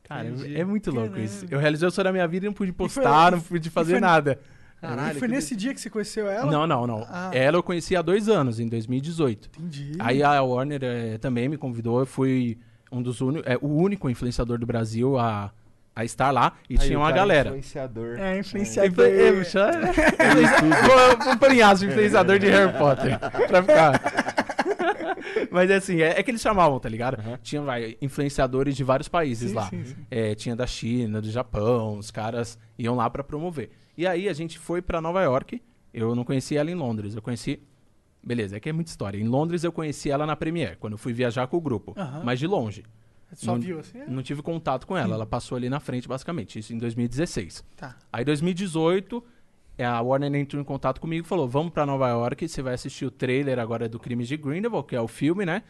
Cara, 0.03 0.29
Entendi. 0.29 0.55
é 0.57 0.63
muito 0.63 0.91
louco 0.91 1.09
Caralho. 1.09 1.25
isso. 1.25 1.45
Eu 1.51 1.59
realizei 1.59 1.85
o 1.87 1.91
sonho 1.91 2.05
da 2.05 2.11
minha 2.13 2.25
vida 2.27 2.45
e 2.45 2.49
não 2.49 2.53
pude 2.53 2.71
foi- 2.71 2.85
postar, 2.87 3.31
não 3.33 3.39
e 3.39 3.41
pude 3.41 3.69
foi- 3.69 3.83
fazer 3.83 3.99
nada. 3.99 4.39
Caralho, 4.79 5.17
E 5.17 5.19
foi 5.19 5.27
que 5.27 5.33
nesse 5.33 5.55
dia 5.55 5.73
que 5.73 5.81
você 5.81 5.89
conheceu 5.89 6.29
ela? 6.29 6.51
Não, 6.51 6.67
não, 6.67 6.85
não. 6.85 7.05
Ah. 7.09 7.31
Ela 7.33 7.57
eu 7.57 7.63
conheci 7.63 7.95
há 7.95 8.01
dois 8.01 8.29
anos, 8.29 8.59
em 8.59 8.67
2018. 8.67 9.49
Entendi. 9.57 9.91
Aí 9.99 10.21
a 10.21 10.41
Warner 10.43 10.81
eh, 10.83 11.17
também 11.17 11.49
me 11.49 11.57
convidou, 11.57 11.99
eu 11.99 12.05
fui 12.05 12.57
um 12.91 13.01
dos 13.01 13.19
únicos, 13.21 13.51
é, 13.51 13.57
o 13.61 13.67
único 13.67 14.09
influenciador 14.09 14.57
do 14.59 14.65
Brasil 14.67 15.17
a, 15.17 15.51
a 15.95 16.05
estar 16.05 16.29
lá 16.31 16.53
e 16.69 16.73
Aí, 16.79 16.85
tinha 16.87 16.99
uma 16.99 17.09
é 17.09 17.13
galera. 17.13 17.49
Influenciador. 17.49 18.19
É, 18.19 18.37
Influ- 18.39 18.59
influenciador. 18.61 19.05
é, 19.07 19.31
bicho, 19.31 19.57
é- 19.57 19.71
Vou- 20.85 21.37
Vou 21.39 21.63
aspas, 21.63 21.81
influenciador 21.83 22.37
de 22.39 22.47
Harry 22.47 22.77
Potter. 22.77 23.19
Pra 23.47 23.61
ficar. 23.63 24.01
Mas 25.51 25.71
assim, 25.71 26.01
é, 26.01 26.19
é 26.19 26.23
que 26.23 26.31
eles 26.31 26.41
chamavam, 26.41 26.79
tá 26.79 26.87
ligado? 26.87 27.17
Tinha 27.41 27.61
vai, 27.61 27.97
influenciadores 28.01 28.75
de 28.75 28.83
vários 28.83 29.07
países 29.07 29.49
Sim, 29.49 29.55
lá. 29.55 29.69
sim, 29.69 29.83
sim. 29.85 29.95
É, 30.09 30.35
tinha 30.35 30.55
da 30.55 30.67
China, 30.67 31.21
do 31.21 31.29
Japão, 31.31 31.97
os 31.97 32.11
caras 32.11 32.57
iam 32.77 32.95
lá 32.95 33.09
pra 33.09 33.23
promover. 33.23 33.71
E 33.97 34.05
aí 34.05 34.29
a 34.29 34.33
gente 34.33 34.59
foi 34.59 34.81
pra 34.81 35.01
Nova 35.01 35.21
York. 35.23 35.61
Eu 35.93 36.13
não 36.15 36.23
conheci 36.23 36.55
ela 36.55 36.69
em 36.69 36.75
Londres, 36.75 37.15
eu 37.15 37.21
conheci. 37.21 37.59
Beleza, 38.23 38.57
é 38.57 38.59
que 38.59 38.69
é 38.69 38.73
muita 38.73 38.91
história. 38.91 39.17
Em 39.17 39.27
Londres 39.27 39.63
eu 39.63 39.71
conheci 39.71 40.09
ela 40.11 40.25
na 40.25 40.35
Premiere, 40.35 40.75
quando 40.77 40.93
eu 40.93 40.97
fui 40.97 41.13
viajar 41.13 41.47
com 41.47 41.57
o 41.57 41.61
grupo, 41.61 41.93
Aham. 41.97 42.21
mas 42.23 42.39
de 42.39 42.45
longe. 42.47 42.83
Só 43.33 43.53
não- 43.53 43.59
viu 43.61 43.79
assim? 43.79 43.99
é? 43.99 44.07
Não 44.07 44.21
tive 44.21 44.41
contato 44.41 44.85
com 44.87 44.95
ela, 44.97 45.15
ela 45.15 45.25
passou 45.25 45.55
ali 45.57 45.69
na 45.69 45.79
frente, 45.79 46.07
basicamente, 46.07 46.59
isso 46.59 46.73
em 46.73 46.77
2016. 46.77 47.63
Tá. 47.75 47.97
Aí, 48.11 48.21
em 48.21 48.25
2018, 48.25 49.23
é, 49.77 49.85
a 49.85 49.99
Warner 50.01 50.33
entrou 50.35 50.61
em 50.61 50.65
contato 50.65 51.01
comigo 51.01 51.25
e 51.25 51.27
falou: 51.27 51.47
Vamos 51.47 51.73
pra 51.73 51.85
Nova 51.85 52.07
York, 52.09 52.47
você 52.47 52.61
vai 52.61 52.73
assistir 52.73 53.05
o 53.05 53.11
trailer 53.11 53.59
agora 53.59 53.89
do 53.89 53.99
Crimes 53.99 54.27
de 54.27 54.37
Grindelwald, 54.37 54.87
que 54.87 54.95
é 54.95 55.01
o 55.01 55.07
filme, 55.07 55.45
né? 55.45 55.63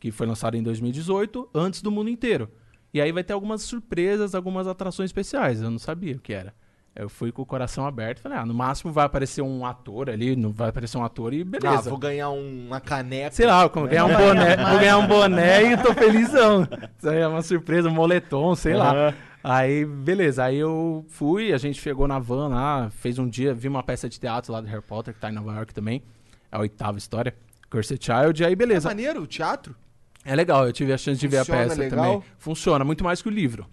Que 0.00 0.10
foi 0.10 0.26
lançado 0.26 0.56
em 0.56 0.62
2018, 0.62 1.48
antes 1.54 1.82
do 1.82 1.90
mundo 1.90 2.10
inteiro. 2.10 2.50
E 2.92 3.00
aí 3.00 3.12
vai 3.12 3.22
ter 3.22 3.32
algumas 3.32 3.62
surpresas, 3.62 4.34
algumas 4.34 4.66
atrações 4.66 5.08
especiais. 5.08 5.60
Eu 5.62 5.70
não 5.70 5.78
sabia 5.78 6.16
o 6.16 6.20
que 6.20 6.32
era. 6.32 6.54
Eu 6.98 7.08
fui 7.08 7.30
com 7.30 7.42
o 7.42 7.46
coração 7.46 7.86
aberto 7.86 8.18
e 8.18 8.22
falei: 8.22 8.38
Ah, 8.38 8.44
no 8.44 8.52
máximo 8.52 8.92
vai 8.92 9.06
aparecer 9.06 9.40
um 9.40 9.64
ator 9.64 10.10
ali, 10.10 10.34
não 10.34 10.50
vai 10.52 10.70
aparecer 10.70 10.98
um 10.98 11.04
ator 11.04 11.32
e 11.32 11.42
Ah, 11.42 11.44
beleza. 11.44 11.88
vou 11.90 11.98
ganhar 11.98 12.28
um- 12.30 12.66
uma 12.66 12.80
caneca. 12.80 13.30
Sei 13.30 13.46
lá, 13.46 13.66
vou 13.68 13.86
ganhar 13.86 14.04
um 14.04 14.16
boné, 14.16 14.56
vou 14.68 14.78
ganhar 14.80 14.98
um 14.98 15.06
boné 15.06 15.72
e 15.72 15.76
tô 15.76 15.94
felizão. 15.94 16.66
Isso 16.98 17.08
aí 17.08 17.18
é 17.20 17.28
uma 17.28 17.40
surpresa, 17.42 17.88
um 17.88 17.92
moletom, 17.94 18.54
sei 18.56 18.74
lá. 18.74 18.90
Aham. 18.92 19.14
Aí, 19.44 19.84
beleza, 19.84 20.42
aí 20.44 20.56
eu 20.58 21.04
fui, 21.08 21.52
a 21.52 21.58
gente 21.58 21.80
chegou 21.80 22.08
na 22.08 22.18
van 22.18 22.48
lá, 22.48 22.90
fez 22.90 23.18
um 23.20 23.28
dia, 23.28 23.54
vi 23.54 23.68
uma 23.68 23.82
peça 23.84 24.08
de 24.08 24.18
teatro 24.18 24.52
lá 24.52 24.60
do 24.60 24.66
Harry 24.66 24.82
Potter, 24.82 25.14
que 25.14 25.20
tá 25.20 25.30
em 25.30 25.32
Nova 25.32 25.54
York 25.54 25.72
também. 25.72 26.02
É 26.50 26.56
a 26.56 26.60
oitava 26.60 26.98
história, 26.98 27.32
Cursed 27.70 28.04
Child, 28.04 28.44
aí 28.44 28.52
É 28.52 28.56
beleza. 28.56 28.88
maneiro 28.88 29.22
o 29.22 29.26
teatro? 29.26 29.76
É 30.24 30.34
legal, 30.34 30.66
eu 30.66 30.72
tive 30.72 30.92
a 30.92 30.98
chance 30.98 31.20
de 31.20 31.28
ver 31.28 31.38
a 31.38 31.44
Funciona 31.44 31.62
peça 31.68 31.80
legal? 31.80 32.04
também. 32.04 32.22
Funciona, 32.36 32.84
muito 32.84 33.04
mais 33.04 33.22
que 33.22 33.28
o 33.28 33.30
livro. 33.30 33.64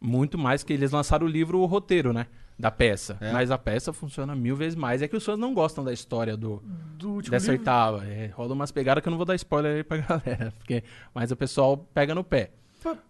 Muito 0.00 0.38
mais 0.38 0.62
que 0.62 0.72
eles 0.72 0.92
lançaram 0.92 1.26
o 1.26 1.28
livro, 1.28 1.58
o 1.58 1.66
roteiro, 1.66 2.12
né? 2.12 2.26
Da 2.58 2.70
peça. 2.72 3.16
É. 3.20 3.32
Mas 3.32 3.50
a 3.52 3.56
peça 3.58 3.92
funciona 3.92 4.34
mil 4.34 4.56
vezes 4.56 4.74
mais. 4.74 5.00
É 5.00 5.06
que 5.06 5.16
os 5.16 5.24
fãs 5.24 5.38
não 5.38 5.54
gostam 5.54 5.84
da 5.84 5.92
história 5.92 6.36
do, 6.36 6.60
Do 6.96 7.10
último 7.12 7.30
dessa 7.30 7.52
livro. 7.52 7.60
oitava. 7.60 8.04
É, 8.06 8.26
rola 8.34 8.52
umas 8.52 8.72
pegadas 8.72 9.00
que 9.00 9.08
eu 9.08 9.10
não 9.12 9.16
vou 9.16 9.24
dar 9.26 9.36
spoiler 9.36 9.76
aí 9.76 9.84
pra 9.84 9.98
galera. 10.02 10.52
Porque, 10.58 10.82
mas 11.14 11.30
o 11.30 11.36
pessoal 11.36 11.76
pega 11.94 12.14
no 12.14 12.24
pé. 12.24 12.50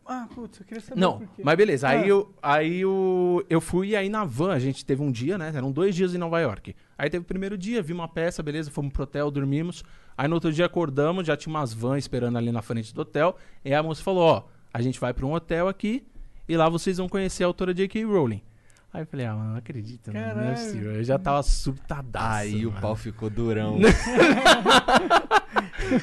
Ah, 0.07 0.27
putz, 0.35 0.61
eu 0.61 0.67
queria 0.67 0.81
saber 0.83 0.99
Não, 1.01 1.23
mas 1.43 1.57
beleza. 1.57 1.89
Aí, 1.89 2.03
Ah. 2.03 2.07
eu, 2.07 2.35
aí 2.43 2.81
eu, 2.81 3.45
eu 3.51 3.61
fui 3.61 3.95
aí 3.95 4.09
na 4.09 4.25
van 4.25 4.53
a 4.53 4.59
gente 4.59 4.85
teve 4.85 5.03
um 5.03 5.11
dia, 5.13 5.37
né? 5.39 5.53
Eram 5.55 5.71
dois 5.71 5.95
dias 5.95 6.15
em 6.15 6.19
Nova 6.19 6.41
York. 6.41 6.75
Aí 6.97 7.09
teve 7.11 7.23
o 7.23 7.27
primeiro 7.27 7.57
dia, 7.57 7.83
vi 7.83 7.93
uma 7.93 8.09
peça, 8.09 8.43
beleza, 8.43 8.71
fomos 8.71 8.93
pro 8.93 9.03
hotel, 9.05 9.31
dormimos. 9.31 9.85
Aí 10.17 10.27
no 10.27 10.35
outro 10.35 10.51
dia 10.53 10.65
acordamos, 10.67 11.27
já 11.27 11.37
tinha 11.37 11.55
umas 11.55 11.73
vans 11.73 11.99
esperando 11.99 12.39
ali 12.39 12.51
na 12.51 12.63
frente 12.63 12.95
do 12.95 13.03
hotel. 13.03 13.37
E 13.65 13.69
aí 13.69 13.75
a 13.75 13.83
moça 13.83 14.03
falou: 14.03 14.23
Ó, 14.25 14.43
a 14.73 14.81
gente 14.83 14.99
vai 14.99 15.13
pra 15.15 15.25
um 15.27 15.33
hotel 15.35 15.69
aqui 15.69 16.05
e 16.49 16.57
lá 16.57 16.69
vocês 16.69 16.97
vão 16.97 17.09
conhecer 17.09 17.45
a 17.45 17.47
autora 17.47 17.73
J.K. 17.75 18.05
Rowling. 18.05 18.43
Aí 18.93 19.03
eu 19.03 19.07
falei: 19.07 19.27
Ah, 19.27 19.35
mano, 19.35 19.51
não 19.51 19.57
acredito, 19.59 20.13
mano, 20.13 20.19
não 20.19 20.31
é 20.31 20.35
Caralho. 20.35 20.57
possível. 20.57 20.93
Eu 20.93 21.05
já 21.05 21.19
tava 21.19 21.43
surtadaço. 21.43 22.27
Aí 22.39 22.65
o 22.67 22.71
mano. 22.71 22.81
pau 22.81 22.97
ficou 22.97 23.29
durão. 23.31 23.79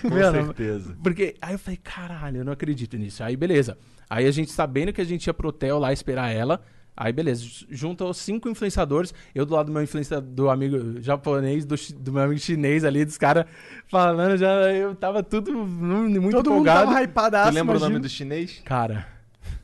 Com 0.02 0.10
Mano, 0.10 0.46
certeza. 0.46 0.98
Porque 1.04 1.36
aí 1.42 1.54
eu 1.54 1.60
falei, 1.60 1.78
caralho, 1.84 2.38
eu 2.38 2.46
não 2.46 2.54
acredito 2.54 2.98
nisso. 2.98 3.24
Aí 3.24 3.36
beleza. 3.36 3.78
Aí 4.10 4.26
a 4.26 4.32
gente 4.32 4.52
sabendo 4.52 4.92
que 4.94 5.02
a 5.02 5.06
gente 5.06 5.28
ia 5.28 5.34
pro 5.34 5.50
hotel 5.50 5.78
lá 5.80 5.92
esperar 5.94 6.32
ela. 6.34 6.62
Aí 6.98 7.12
beleza, 7.12 7.44
junto 7.70 8.06
aos 8.06 8.16
cinco 8.18 8.48
influenciadores, 8.48 9.14
eu 9.34 9.46
do 9.46 9.54
lado 9.54 9.66
do 9.66 9.72
meu 9.74 9.82
influenciador, 9.84 10.30
do 10.34 10.50
amigo 10.50 11.02
japonês, 11.02 11.66
do, 11.66 11.76
do 12.00 12.14
meu 12.14 12.24
amigo 12.24 12.40
chinês 12.40 12.86
ali, 12.86 13.04
dos 13.04 13.18
caras 13.18 13.46
falando, 13.90 14.38
já 14.38 14.48
eu 14.72 14.96
tava 14.96 15.22
tudo 15.22 15.52
mu- 15.54 16.10
muito 16.10 16.32
Todo 16.38 16.52
mundo 16.52 16.62
empolgado. 16.62 16.86
tava 16.88 17.02
hypadaço, 17.04 17.52
Tu 17.52 17.54
lembra 17.56 17.76
o 17.76 17.80
nome 17.80 17.96
imagino. 17.96 18.02
do 18.02 18.10
chinês? 18.10 18.62
Cara, 18.64 19.06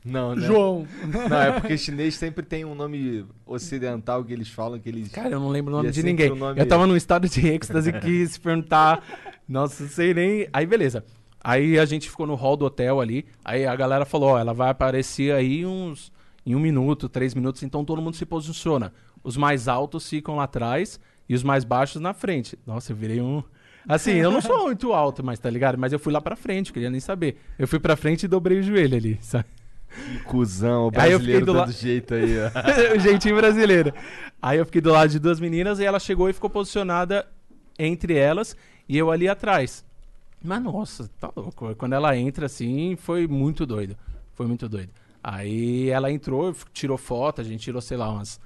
Não, 0.03 0.35
né? 0.35 0.45
João. 0.47 0.87
Não, 1.29 1.37
é 1.41 1.51
porque 1.59 1.77
chinês 1.77 2.15
sempre 2.15 2.43
tem 2.43 2.65
um 2.65 2.73
nome 2.73 3.23
ocidental 3.45 4.23
que 4.23 4.33
eles 4.33 4.49
falam 4.49 4.79
que 4.79 4.89
eles. 4.89 5.09
Cara, 5.11 5.29
eu 5.35 5.39
não 5.39 5.49
lembro 5.49 5.71
o 5.73 5.77
nome 5.77 5.89
é 5.89 5.91
de 5.91 6.01
ninguém. 6.03 6.29
nome- 6.33 6.59
Eu 6.59 6.65
tava 6.67 6.87
num 6.87 6.95
estado 6.95 7.29
de 7.29 7.47
êxtase 7.47 7.93
que 7.93 8.25
se 8.27 8.39
perguntar. 8.39 9.03
Nossa, 9.47 9.83
não 9.83 9.89
sei 9.89 10.13
nem. 10.13 10.47
Aí, 10.51 10.65
beleza. 10.65 11.03
Aí 11.43 11.77
a 11.77 11.85
gente 11.85 12.09
ficou 12.09 12.25
no 12.25 12.35
hall 12.35 12.57
do 12.57 12.65
hotel 12.65 12.99
ali. 12.99 13.25
Aí 13.45 13.65
a 13.65 13.75
galera 13.75 14.05
falou: 14.05 14.29
Ó, 14.31 14.39
ela 14.39 14.53
vai 14.53 14.69
aparecer 14.69 15.33
aí 15.33 15.65
uns. 15.65 16.11
Em 16.43 16.55
um 16.55 16.59
minuto, 16.59 17.07
três 17.07 17.35
minutos. 17.35 17.61
Então 17.61 17.85
todo 17.85 18.01
mundo 18.01 18.15
se 18.15 18.25
posiciona. 18.25 18.91
Os 19.23 19.37
mais 19.37 19.67
altos 19.67 20.09
ficam 20.09 20.35
lá 20.37 20.45
atrás 20.45 20.99
e 21.29 21.35
os 21.35 21.43
mais 21.43 21.63
baixos 21.63 22.01
na 22.01 22.13
frente. 22.15 22.57
Nossa, 22.65 22.91
eu 22.91 22.95
virei 22.95 23.21
um. 23.21 23.43
Assim, 23.87 24.13
eu 24.13 24.31
não 24.31 24.41
sou 24.41 24.63
muito 24.65 24.93
alto, 24.93 25.23
mas 25.23 25.37
tá 25.39 25.49
ligado? 25.49 25.77
Mas 25.77 25.93
eu 25.93 25.99
fui 25.99 26.11
lá 26.11 26.19
pra 26.21 26.35
frente, 26.35 26.73
queria 26.73 26.89
nem 26.89 26.99
saber. 26.99 27.37
Eu 27.59 27.67
fui 27.67 27.79
pra 27.79 27.95
frente 27.95 28.23
e 28.23 28.27
dobrei 28.27 28.59
o 28.59 28.63
joelho 28.63 28.97
ali, 28.97 29.19
sabe? 29.21 29.45
Que 29.91 30.19
cuzão, 30.23 30.87
o 30.87 30.91
brasileiro 30.91 31.45
do 31.45 31.53
dando 31.53 31.65
la- 31.65 31.71
jeito 31.71 32.13
aí, 32.13 32.35
ó. 32.39 32.95
o 32.95 32.99
jeitinho 32.99 33.35
brasileiro. 33.35 33.93
Aí 34.41 34.57
eu 34.57 34.65
fiquei 34.65 34.81
do 34.81 34.91
lado 34.91 35.09
de 35.09 35.19
duas 35.19 35.39
meninas 35.39 35.79
e 35.79 35.85
ela 35.85 35.99
chegou 35.99 36.29
e 36.29 36.33
ficou 36.33 36.49
posicionada 36.49 37.27
entre 37.77 38.15
elas 38.15 38.55
e 38.87 38.97
eu 38.97 39.11
ali 39.11 39.27
atrás. 39.27 39.85
Mas 40.43 40.61
nossa, 40.63 41.09
tá 41.19 41.29
louco. 41.35 41.75
Quando 41.75 41.93
ela 41.93 42.15
entra 42.17 42.47
assim, 42.47 42.95
foi 42.95 43.27
muito 43.27 43.65
doido. 43.65 43.95
Foi 44.33 44.47
muito 44.47 44.67
doido. 44.67 44.89
Aí 45.23 45.89
ela 45.89 46.11
entrou, 46.11 46.55
tirou 46.73 46.97
foto, 46.97 47.41
a 47.41 47.43
gente 47.43 47.61
tirou, 47.61 47.81
sei 47.81 47.97
lá, 47.97 48.09
umas. 48.09 48.39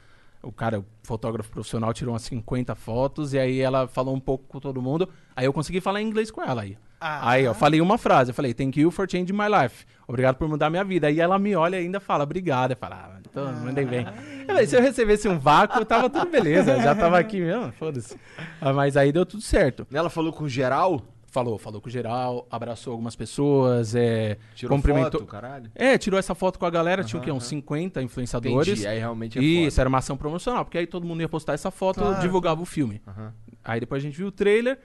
O 0.43 0.51
cara, 0.51 0.79
o 0.79 0.85
fotógrafo 1.03 1.49
profissional, 1.49 1.93
tirou 1.93 2.13
umas 2.13 2.23
50 2.23 2.75
fotos 2.75 3.33
e 3.33 3.39
aí 3.39 3.61
ela 3.61 3.87
falou 3.87 4.13
um 4.13 4.19
pouco 4.19 4.43
com 4.47 4.59
todo 4.59 4.81
mundo. 4.81 5.07
Aí 5.35 5.45
eu 5.45 5.53
consegui 5.53 5.79
falar 5.79 6.01
inglês 6.01 6.29
com 6.29 6.43
ela 6.43 6.63
aí. 6.63 6.77
Ah. 6.99 7.29
Aí, 7.31 7.47
ó, 7.47 7.53
falei 7.53 7.81
uma 7.81 7.97
frase, 7.97 8.31
eu 8.31 8.35
falei, 8.35 8.53
thank 8.53 8.79
you 8.79 8.89
for 8.91 9.09
changing 9.09 9.33
my 9.33 9.47
life. 9.47 9.85
Obrigado 10.07 10.35
por 10.37 10.47
mudar 10.47 10.69
minha 10.69 10.83
vida. 10.83 11.07
Aí 11.07 11.19
ela 11.19 11.37
me 11.37 11.55
olha 11.55 11.75
e 11.79 11.83
ainda 11.85 11.99
fala, 11.99 12.23
obrigado. 12.23 12.71
Eu 12.71 12.77
falo, 12.77 12.93
ah, 12.95 13.19
então, 13.29 13.51
mandei 13.63 13.85
bem. 13.85 14.05
Eu 14.41 14.45
falei, 14.47 14.65
se 14.67 14.75
eu 14.75 14.81
recebesse 14.81 15.27
um 15.27 15.37
vácuo, 15.37 15.83
tava 15.85 16.09
tudo 16.09 16.29
beleza. 16.29 16.79
Já 16.81 16.95
tava 16.95 17.17
aqui 17.19 17.41
mesmo, 17.41 17.71
foda-se. 17.73 18.15
Ah, 18.61 18.71
Mas 18.73 18.95
aí 18.95 19.11
deu 19.11 19.25
tudo 19.25 19.41
certo. 19.43 19.85
Ela 19.93 20.09
falou 20.09 20.31
com 20.31 20.47
geral? 20.47 21.01
Falou, 21.27 21.57
falou 21.57 21.81
com 21.81 21.89
geral, 21.89 22.47
abraçou 22.49 22.91
algumas 22.93 23.13
pessoas, 23.13 23.93
é, 23.93 24.37
Tirou 24.55 24.73
cumprimentou. 24.77 25.19
foto, 25.19 25.25
caralho? 25.25 25.69
É, 25.75 25.97
tirou 25.97 26.17
essa 26.17 26.33
foto 26.33 26.57
com 26.57 26.65
a 26.65 26.69
galera, 26.69 27.03
tinha 27.03 27.19
o 27.19 27.23
quê? 27.23 27.29
Uns 27.29 27.43
50 27.47 28.01
influenciadores. 28.01 28.69
Entendi, 28.69 28.87
aí 28.87 28.99
realmente 28.99 29.37
é 29.37 29.41
Isso, 29.43 29.71
foda. 29.71 29.81
era 29.81 29.89
uma 29.89 29.97
ação 29.97 30.15
promocional, 30.15 30.63
porque 30.63 30.77
aí 30.77 30.87
todo 30.87 31.05
mundo 31.05 31.19
ia 31.19 31.27
postar 31.27 31.51
essa 31.51 31.69
foto, 31.69 31.99
Claro. 31.99 32.21
divulgava 32.21 32.61
o 32.61 32.65
filme. 32.65 33.01
Aham. 33.05 33.33
Aí 33.65 33.81
depois 33.81 34.01
a 34.01 34.05
gente 34.07 34.15
viu 34.17 34.27
o 34.27 34.31
trailer, 34.31 34.79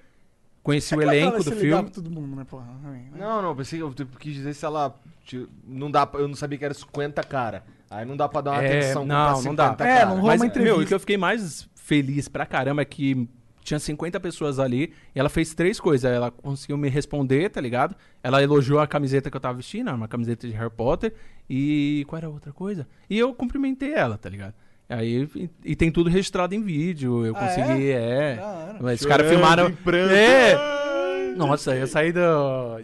conheci 0.62 0.94
É 0.94 0.96
o 0.96 1.00
que 1.00 1.04
ela 1.04 1.16
elenco 1.16 1.42
do 1.44 1.52
filme. 1.52 1.90
todo 1.90 2.10
mundo, 2.10 2.36
né, 2.36 2.44
porra? 2.44 2.66
Também, 2.82 3.02
né? 3.10 3.18
Não, 3.18 3.42
não, 3.42 3.56
pensei 3.56 3.78
que 3.78 3.82
eu 3.84 3.92
tipo, 3.94 4.18
quis 4.18 4.34
dizer 4.34 4.54
se 4.54 4.64
ela. 4.64 4.94
Não 5.66 5.90
dá, 5.90 6.08
eu 6.14 6.26
não 6.28 6.34
sabia 6.34 6.58
que 6.58 6.64
era 6.64 6.74
50 6.74 7.22
cara. 7.22 7.64
Aí 7.90 8.04
não 8.04 8.16
dá 8.16 8.28
pra 8.28 8.40
dar 8.40 8.52
uma 8.52 8.62
É, 8.62 8.78
atenção 8.78 9.04
não, 9.04 9.30
não 9.30 9.36
50 9.36 9.56
dá. 9.76 9.84
É, 9.84 9.98
cara. 9.98 10.06
não 10.06 10.16
rola 10.20 10.26
Mas, 10.28 10.40
uma 10.40 10.44
meu, 10.44 10.50
entrevista. 10.50 10.82
o 10.82 10.86
que 10.86 10.94
eu 10.94 11.00
fiquei 11.00 11.16
mais 11.16 11.68
feliz 11.74 12.28
pra 12.28 12.46
caramba 12.46 12.82
é 12.82 12.84
que 12.84 13.28
tinha 13.62 13.78
50 13.78 14.18
pessoas 14.20 14.58
ali 14.58 14.92
e 15.14 15.18
ela 15.20 15.28
fez 15.28 15.54
três 15.54 15.78
coisas. 15.80 16.10
Ela 16.10 16.30
conseguiu 16.30 16.76
me 16.78 16.88
responder, 16.88 17.48
tá 17.50 17.60
ligado? 17.60 17.94
Ela 18.22 18.42
elogiou 18.42 18.78
a 18.80 18.86
camiseta 18.86 19.30
que 19.30 19.36
eu 19.36 19.40
tava 19.40 19.54
vestindo, 19.58 19.88
era 19.88 19.96
uma 19.96 20.08
camiseta 20.08 20.46
de 20.48 20.54
Harry 20.54 20.70
Potter. 20.70 21.14
E 21.48 22.04
qual 22.08 22.18
era 22.18 22.26
a 22.28 22.30
outra 22.30 22.52
coisa? 22.52 22.86
E 23.08 23.18
eu 23.18 23.34
cumprimentei 23.34 23.92
ela, 23.92 24.16
tá 24.16 24.28
ligado? 24.28 24.54
Aí, 24.90 25.28
e, 25.36 25.50
e 25.64 25.76
tem 25.76 25.90
tudo 25.90 26.10
registrado 26.10 26.54
em 26.54 26.60
vídeo. 26.62 27.24
Eu 27.24 27.34
Ah, 27.36 27.38
consegui, 27.46 27.90
é. 27.92 28.38
Hora. 28.42 28.76
Mas 28.80 29.00
os 29.00 29.06
caras 29.06 29.28
filmaram. 29.30 29.72
É. 30.12 31.34
Nossa, 31.36 31.74
eu 31.76 31.86
saí 31.86 32.12
do. 32.12 32.18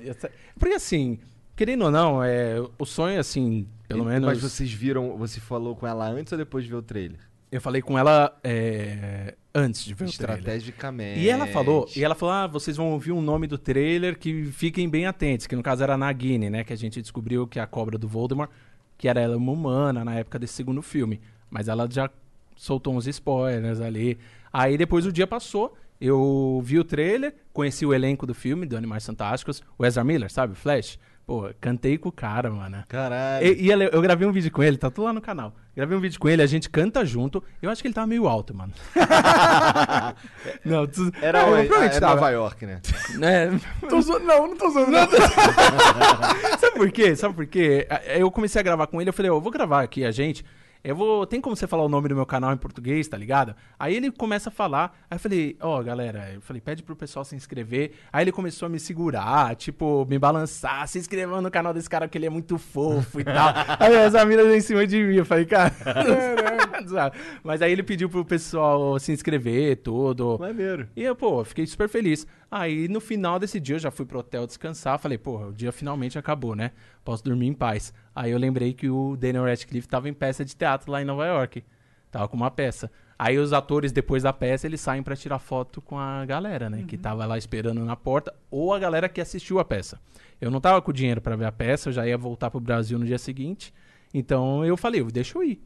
eu 0.05 0.15
sa- 0.15 0.31
Porque 0.59 0.75
assim, 0.75 1.19
querendo 1.57 1.85
ou 1.85 1.91
não, 1.91 2.23
é, 2.23 2.57
o 2.79 2.85
sonho, 2.87 3.19
assim, 3.19 3.67
pelo 3.89 4.05
E- 4.05 4.07
menos. 4.07 4.27
Mas 4.27 4.41
vocês 4.41 4.73
viram, 4.73 5.17
você 5.17 5.41
falou 5.41 5.75
com 5.75 5.87
ela 5.87 6.09
antes 6.09 6.33
ou 6.33 6.39
depois 6.39 6.65
de 6.65 6.71
ver 6.71 6.77
o 6.77 6.83
trailer? 6.83 7.19
Eu 7.51 7.61
falei 7.61 7.81
com 7.83 7.99
ela 7.99 8.37
é, 8.43 9.35
antes 9.55 9.85
de 9.85 9.95
ver 9.95 10.05
o 10.09 10.13
trailer. 10.13 10.39
Estrategicamente. 10.39 11.21
E 11.21 11.29
ela 11.29 11.47
falou, 11.47 11.89
e 11.97 12.05
ela 12.05 12.15
falou: 12.15 12.35
"Ah, 12.35 12.47
vocês 12.47 12.77
vão 12.77 12.93
ouvir 12.93 13.13
um 13.13 13.21
nome 13.23 13.47
do 13.47 13.57
trailer 13.59 14.19
que 14.19 14.45
fiquem 14.47 14.89
bem 14.89 15.07
atentos", 15.07 15.47
que 15.47 15.55
no 15.57 15.63
caso 15.63 15.83
era 15.83 15.95
a 15.95 15.99
Nagini, 15.99 16.51
né, 16.51 16.65
que 16.65 16.73
a 16.73 16.77
gente 16.77 17.01
descobriu 17.01 17.47
que 17.47 17.59
é 17.59 17.63
a 17.63 17.67
cobra 17.67 17.97
do 17.99 18.07
Voldemort, 18.09 18.51
que 18.99 19.09
era 19.09 19.21
ela 19.21 19.37
uma 19.37 19.53
humana 19.53 20.05
na 20.05 20.15
época 20.15 20.39
desse 20.39 20.55
segundo 20.55 20.83
filme, 20.83 21.21
mas 21.51 21.69
ela 21.69 21.89
já 21.91 22.09
soltou 22.55 22.95
uns 22.95 23.07
spoilers 23.07 23.81
ali. 23.81 24.19
Aí 24.53 24.77
depois 24.79 25.05
o 25.07 25.13
dia 25.13 25.27
passou, 25.27 25.77
eu 26.01 26.61
vi 26.65 26.79
o 26.79 26.85
trailer, 26.85 27.35
conheci 27.53 27.85
o 27.85 27.93
elenco 27.93 28.27
do 28.27 28.35
filme, 28.35 28.67
do 28.67 28.77
Animais 28.77 29.05
Fantásticos, 29.05 29.63
o 29.79 29.85
Ezra 29.85 30.03
Miller, 30.05 30.31
sabe, 30.33 30.55
Flash. 30.55 30.99
Pô, 31.27 31.51
cantei 31.61 31.99
com 31.99 32.09
o 32.09 32.13
cara, 32.13 32.49
mano. 32.53 32.85
Caralho. 32.87 33.45
E, 33.45 33.63
e 33.65 33.73
ele- 33.73 33.91
eu 33.93 34.01
gravei 34.01 34.29
um 34.29 34.31
vídeo 34.31 34.49
com 34.53 34.63
ele, 34.63 34.77
tá 34.77 34.89
tudo 34.93 35.07
lá 35.07 35.13
no 35.13 35.21
canal. 35.21 35.53
Gravei 35.75 35.99
um 35.99 36.01
vídeo 36.01 36.21
com 36.21 36.29
ele, 36.29 36.41
a 36.41 36.47
gente 36.47 36.71
canta 36.71 37.05
junto. 37.05 37.43
Eu 37.61 37.69
acho 37.69 37.83
que 37.83 37.89
ele 37.89 37.95
tava 37.95 38.07
meio 38.07 38.29
alto, 38.29 38.55
mano. 38.55 38.73
não, 40.65 40.87
tu, 40.87 41.11
Era, 41.21 41.41
Ah, 41.41 41.43
o- 41.43 41.47
provavelmente 41.51 41.97
era 41.97 42.01
tava. 42.01 42.15
Nova 42.15 42.31
York, 42.31 42.67
né? 42.67 42.81
né? 43.19 43.61
Tô 43.89 44.01
zoando, 44.01 44.25
não, 44.25 44.47
não 44.49 44.57
tô 44.57 44.71
zoando. 44.71 44.91
Não. 44.93 45.09
Sabe 46.61 46.77
por 46.77 46.91
quê? 46.93 47.17
Sabe 47.17 47.35
por 47.35 47.47
quê? 47.47 47.87
Eu 48.17 48.31
comecei 48.31 48.61
a 48.61 48.65
gravar 48.65 48.87
com 48.87 49.01
ele, 49.01 49.11
eu 49.11 49.15
falei, 49.15 49.31
eu 49.31 49.41
vou 49.41 49.51
gravar 49.53 49.83
aqui 49.83 50.05
a 50.05 50.11
gente. 50.11 50.45
Eu 50.87 50.95
vou. 50.95 51.27
Tem 51.27 51.41
como 51.41 51.57
você 51.57 51.67
falar 51.67 51.83
o 51.83 51.89
nome 51.89 52.09
do 52.09 52.15
meu 52.15 52.25
canal 52.25 52.53
em 52.53 52.57
português, 52.57 53.09
tá 53.09 53.17
ligado? 53.17 53.57
Aí 53.77 53.97
ele 53.97 54.09
começa 54.09 54.51
a 54.51 54.53
falar. 54.53 54.97
Aí 55.11 55.17
eu 55.17 55.19
falei, 55.21 55.57
ó, 55.61 55.83
galera, 55.83 56.31
eu 56.33 56.41
falei, 56.41 56.63
pede 56.63 56.81
pro 56.85 56.95
pessoal 56.95 57.25
se 57.25 57.35
inscrever. 57.35 57.91
Aí 58.13 58.23
ele 58.23 58.31
começou 58.31 58.67
a 58.67 58.69
me 58.69 58.79
segurar, 58.79 59.57
tipo, 59.57 60.07
me 60.09 60.17
balançar, 60.17 60.87
se 60.87 61.01
inscreva 61.01 61.41
no 61.41 61.51
canal 61.51 61.75
desse 61.75 61.91
cara 61.91 62.07
que 62.07 62.17
ele 62.17 62.27
é 62.27 62.31
muito 62.31 62.57
fofo 62.57 63.19
e 63.19 63.25
tal. 63.25 63.53
aí 63.81 63.97
as 63.97 64.15
amigas 64.15 64.47
em 64.47 64.61
cima 64.61 64.87
de 64.87 65.03
mim, 65.03 65.17
eu 65.17 65.25
falei, 65.25 65.45
cara. 65.45 65.75
Mas 67.43 67.63
aí 67.63 67.73
ele 67.73 67.83
pediu 67.83 68.09
pro 68.09 68.25
pessoal 68.25 68.97
se 69.01 69.11
inscrever, 69.11 69.79
tudo. 69.79 70.39
Maneiro. 70.39 70.87
E 70.95 71.03
eu, 71.03 71.17
pô, 71.17 71.45
fiquei 71.45 71.67
super 71.67 71.89
feliz. 71.89 72.25
Aí 72.51 72.89
no 72.89 73.01
final 73.01 73.39
desse 73.39 73.59
dia 73.59 73.77
eu 73.77 73.81
já 73.81 73.91
fui 73.91 74.07
pro 74.07 74.21
hotel 74.21 74.47
descansar. 74.47 74.99
Falei, 74.99 75.19
pô, 75.19 75.49
o 75.49 75.53
dia 75.53 75.73
finalmente 75.73 76.19
acabou, 76.19 76.55
né? 76.55 76.73
Posso 77.05 77.25
dormir 77.25 77.47
em 77.47 77.53
paz. 77.53 77.93
Aí 78.15 78.31
eu 78.31 78.39
lembrei 78.39 78.73
que 78.73 78.89
o 78.89 79.17
Daniel 79.17 79.45
Radcliffe 79.45 79.89
tava 79.89 80.09
em 80.09 80.15
peça 80.15 80.45
de 80.45 80.55
teatro 80.55 80.91
lá 80.91 81.03
em 81.03 81.05
Nova 81.05 81.27
York. 81.27 81.65
Tava 82.11 82.29
com 82.29 82.37
uma 82.37 82.51
peça. 82.51 82.91
Aí 83.19 83.39
os 83.39 83.53
atores, 83.53 83.93
depois 83.93 84.23
da 84.23 84.33
peça, 84.33 84.67
eles 84.67 84.81
saem 84.81 85.03
pra 85.03 85.17
tirar 85.17 85.39
foto 85.39 85.81
com 85.81 85.99
a 85.99 86.25
galera, 86.25 86.69
né? 86.69 86.85
Que 86.87 86.97
tava 86.99 87.25
lá 87.27 87.37
esperando 87.39 87.85
na 87.85 87.97
porta. 87.97 88.35
Ou 88.51 88.75
a 88.75 88.79
galera 88.79 89.09
que 89.09 89.21
assistiu 89.21 89.59
a 89.59 89.65
peça. 89.65 89.99
Eu 90.41 90.51
não 90.51 90.61
tava 90.61 90.81
com 90.83 90.93
dinheiro 90.93 91.21
pra 91.21 91.35
ver 91.35 91.47
a 91.47 91.53
peça, 91.53 91.89
eu 91.89 91.93
já 91.93 92.07
ia 92.07 92.17
voltar 92.17 92.51
pro 92.51 92.61
Brasil 92.61 92.99
no 92.99 93.07
dia 93.07 93.19
seguinte. 93.19 93.73
Então 94.13 94.65
eu 94.65 94.77
falei, 94.77 95.03
deixa 95.05 95.37
eu 95.37 95.43
ir. 95.43 95.63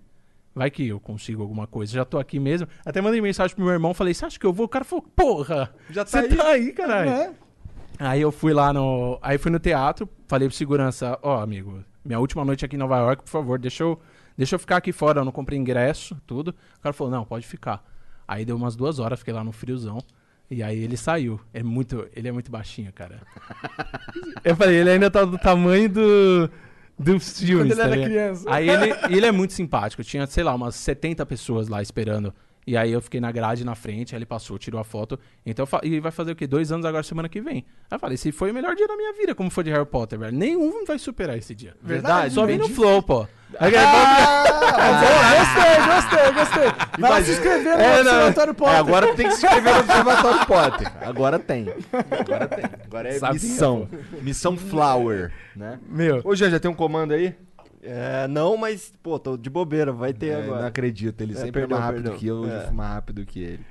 Vai 0.55 0.71
que 0.71 0.89
eu 0.89 0.99
consigo 0.99 1.43
alguma 1.43 1.67
coisa. 1.67 1.93
Já 1.93 2.05
tô 2.05 2.19
aqui 2.19 2.41
mesmo. 2.41 2.67
Até 2.85 3.01
mandei 3.01 3.21
mensagem 3.21 3.55
pro 3.55 3.65
meu 3.65 3.73
irmão, 3.73 3.95
falei, 3.95 4.13
você 4.13 4.25
acha 4.25 4.39
que 4.39 4.45
eu 4.47 4.53
vou? 4.53 4.67
O 4.67 4.69
cara 4.69 4.85
falou, 4.85 5.05
porra, 5.15 5.73
Já 5.91 6.05
tá 6.05 6.11
você 6.11 6.19
aí. 6.19 6.37
tá 6.37 6.49
aí, 6.49 6.73
caralho. 6.73 7.11
É. 7.11 7.33
Aí 7.99 8.21
eu 8.21 8.33
fui 8.33 8.53
lá 8.53 8.73
no. 8.73 9.19
Aí 9.23 9.39
fui 9.39 9.51
no 9.51 9.59
teatro, 9.59 10.09
falei 10.27 10.49
pro 10.49 10.57
segurança, 10.57 11.19
ó, 11.23 11.41
amigo, 11.41 11.85
minha 12.05 12.19
última 12.19 12.45
noite 12.45 12.65
aqui 12.65 12.75
em 12.77 12.79
Nova 12.79 12.97
York, 12.99 13.23
por 13.25 13.31
favor, 13.31 13.59
deixa 13.59 13.83
eu, 13.85 14.01
deixa 14.37 14.55
eu 14.55 14.59
ficar 14.59 14.79
aqui 14.79 14.91
fora, 14.91 15.21
eu 15.21 15.25
não 15.25 15.33
comprei 15.33 15.59
ingresso, 15.59 16.17
tudo. 16.27 16.49
O 16.79 16.81
cara 16.83 16.93
falou, 16.95 17.13
não, 17.13 17.25
pode 17.25 17.47
ficar. 17.47 17.85
Aí 18.27 18.45
deu 18.45 18.57
umas 18.57 18.75
duas 18.75 18.99
horas, 18.99 19.19
fiquei 19.19 19.35
lá 19.35 19.45
no 19.45 19.53
friozão. 19.53 19.99
E 20.51 20.63
aí 20.63 20.83
ele 20.83 20.97
saiu. 20.97 21.41
É 21.55 21.63
muito, 21.63 22.09
ele 22.17 22.27
é 22.27 22.33
muito 22.33 22.51
baixinho, 22.51 22.93
cara. 22.93 23.21
eu 24.43 24.57
falei, 24.57 24.77
ele 24.77 24.91
ainda 24.91 25.11
tá 25.11 25.25
do 25.25 25.39
tamanho 25.39 25.89
do. 25.89 26.51
Dos 27.03 27.41
filmes, 27.41 27.73
ele 27.73 27.77
tá 27.77 27.83
era 27.85 27.95
ligado? 27.95 28.09
criança. 28.11 28.45
Aí 28.47 28.69
ele, 28.69 28.95
ele 29.09 29.27
é 29.27 29.33
muito 29.33 29.53
simpático. 29.55 30.05
Tinha, 30.05 30.27
sei 30.27 30.45
lá, 30.45 30.55
umas 30.55 30.75
70 30.75 31.25
pessoas 31.25 31.69
lá 31.69 31.81
esperando. 31.81 32.33
E 32.71 32.77
aí 32.77 32.93
eu 32.93 33.03
fiquei 33.03 33.21
na 33.21 33.33
grade 33.33 33.65
na 33.65 33.75
frente, 33.75 34.15
aí 34.15 34.19
ele 34.19 34.25
passou, 34.25 34.57
tirou 34.57 34.81
a 34.81 34.85
foto. 34.85 35.19
Então, 35.45 35.67
e 35.83 35.99
vai 35.99 36.13
fazer 36.13 36.31
o 36.31 36.37
quê? 36.37 36.47
Dois 36.47 36.71
anos 36.71 36.87
agora, 36.87 37.03
semana 37.03 37.29
que 37.29 37.41
vem. 37.41 37.65
Aí 37.91 37.97
eu 37.97 37.99
falei, 37.99 38.15
esse 38.15 38.31
foi 38.31 38.53
o 38.53 38.55
melhor 38.55 38.77
dia 38.77 38.87
da 38.87 38.97
minha 38.97 39.13
vida, 39.13 39.35
como 39.35 39.51
foi 39.51 39.65
de 39.65 39.71
Harry 39.73 39.85
Potter, 39.85 40.17
velho. 40.21 40.37
Nenhum 40.37 40.85
vai 40.85 40.97
superar 40.97 41.37
esse 41.37 41.53
dia. 41.53 41.75
Verdade, 41.83 42.33
Só 42.33 42.47
vem 42.47 42.59
no 42.59 42.69
flow, 42.69 43.03
pô. 43.03 43.27
Aí, 43.59 43.73
Ah, 43.75 44.45
gostei, 45.41 46.31
gostei, 46.33 46.33
gostei. 46.69 47.01
Vai 47.01 47.23
se 47.25 47.33
inscrever 47.33 47.77
no 47.77 47.83
É, 47.83 48.03
não, 48.05 48.13
Observatório 48.29 48.51
é, 48.51 48.55
Potter. 48.55 48.77
agora 48.77 49.15
tem 49.17 49.27
que 49.29 49.35
se 49.35 49.45
inscrever 49.47 49.75
no 49.75 49.81
Observatório 49.81 50.47
Potter. 50.47 50.93
Agora 51.09 51.39
tem. 51.41 51.67
Agora 52.21 52.47
tem. 52.47 52.65
Agora 52.87 53.09
é 53.09 53.13
Sabia, 53.19 53.33
missão. 53.35 53.89
Missão 54.23 54.57
Flower, 54.57 55.33
né? 55.57 55.81
Meu, 55.89 56.21
Ô, 56.25 56.37
Jean, 56.37 56.51
já 56.51 56.61
tem 56.61 56.71
um 56.71 56.75
comando 56.75 57.13
aí? 57.15 57.35
É, 57.83 58.29
não, 58.29 58.57
mas, 58.57 58.93
pô, 59.03 59.19
tô 59.19 59.37
de 59.37 59.49
bobeira, 59.49 59.91
vai 59.93 60.13
ter 60.13 60.29
É, 60.29 60.43
agora. 60.43 60.61
Não 60.63 60.69
acredito, 60.69 61.21
ele 61.23 61.33
É, 61.33 61.37
sempre 61.37 61.53
perdão, 61.63 61.79
é 61.79 61.81
mais 61.81 61.91
rápido 61.91 62.03
perdão. 62.05 62.19
que 62.19 62.27
eu, 62.27 62.45
eu 62.47 62.53
É. 62.61 62.65
fui 62.67 62.75
mais 62.75 62.91
rápido 62.93 63.25
que 63.25 63.41
ele. 63.43 63.67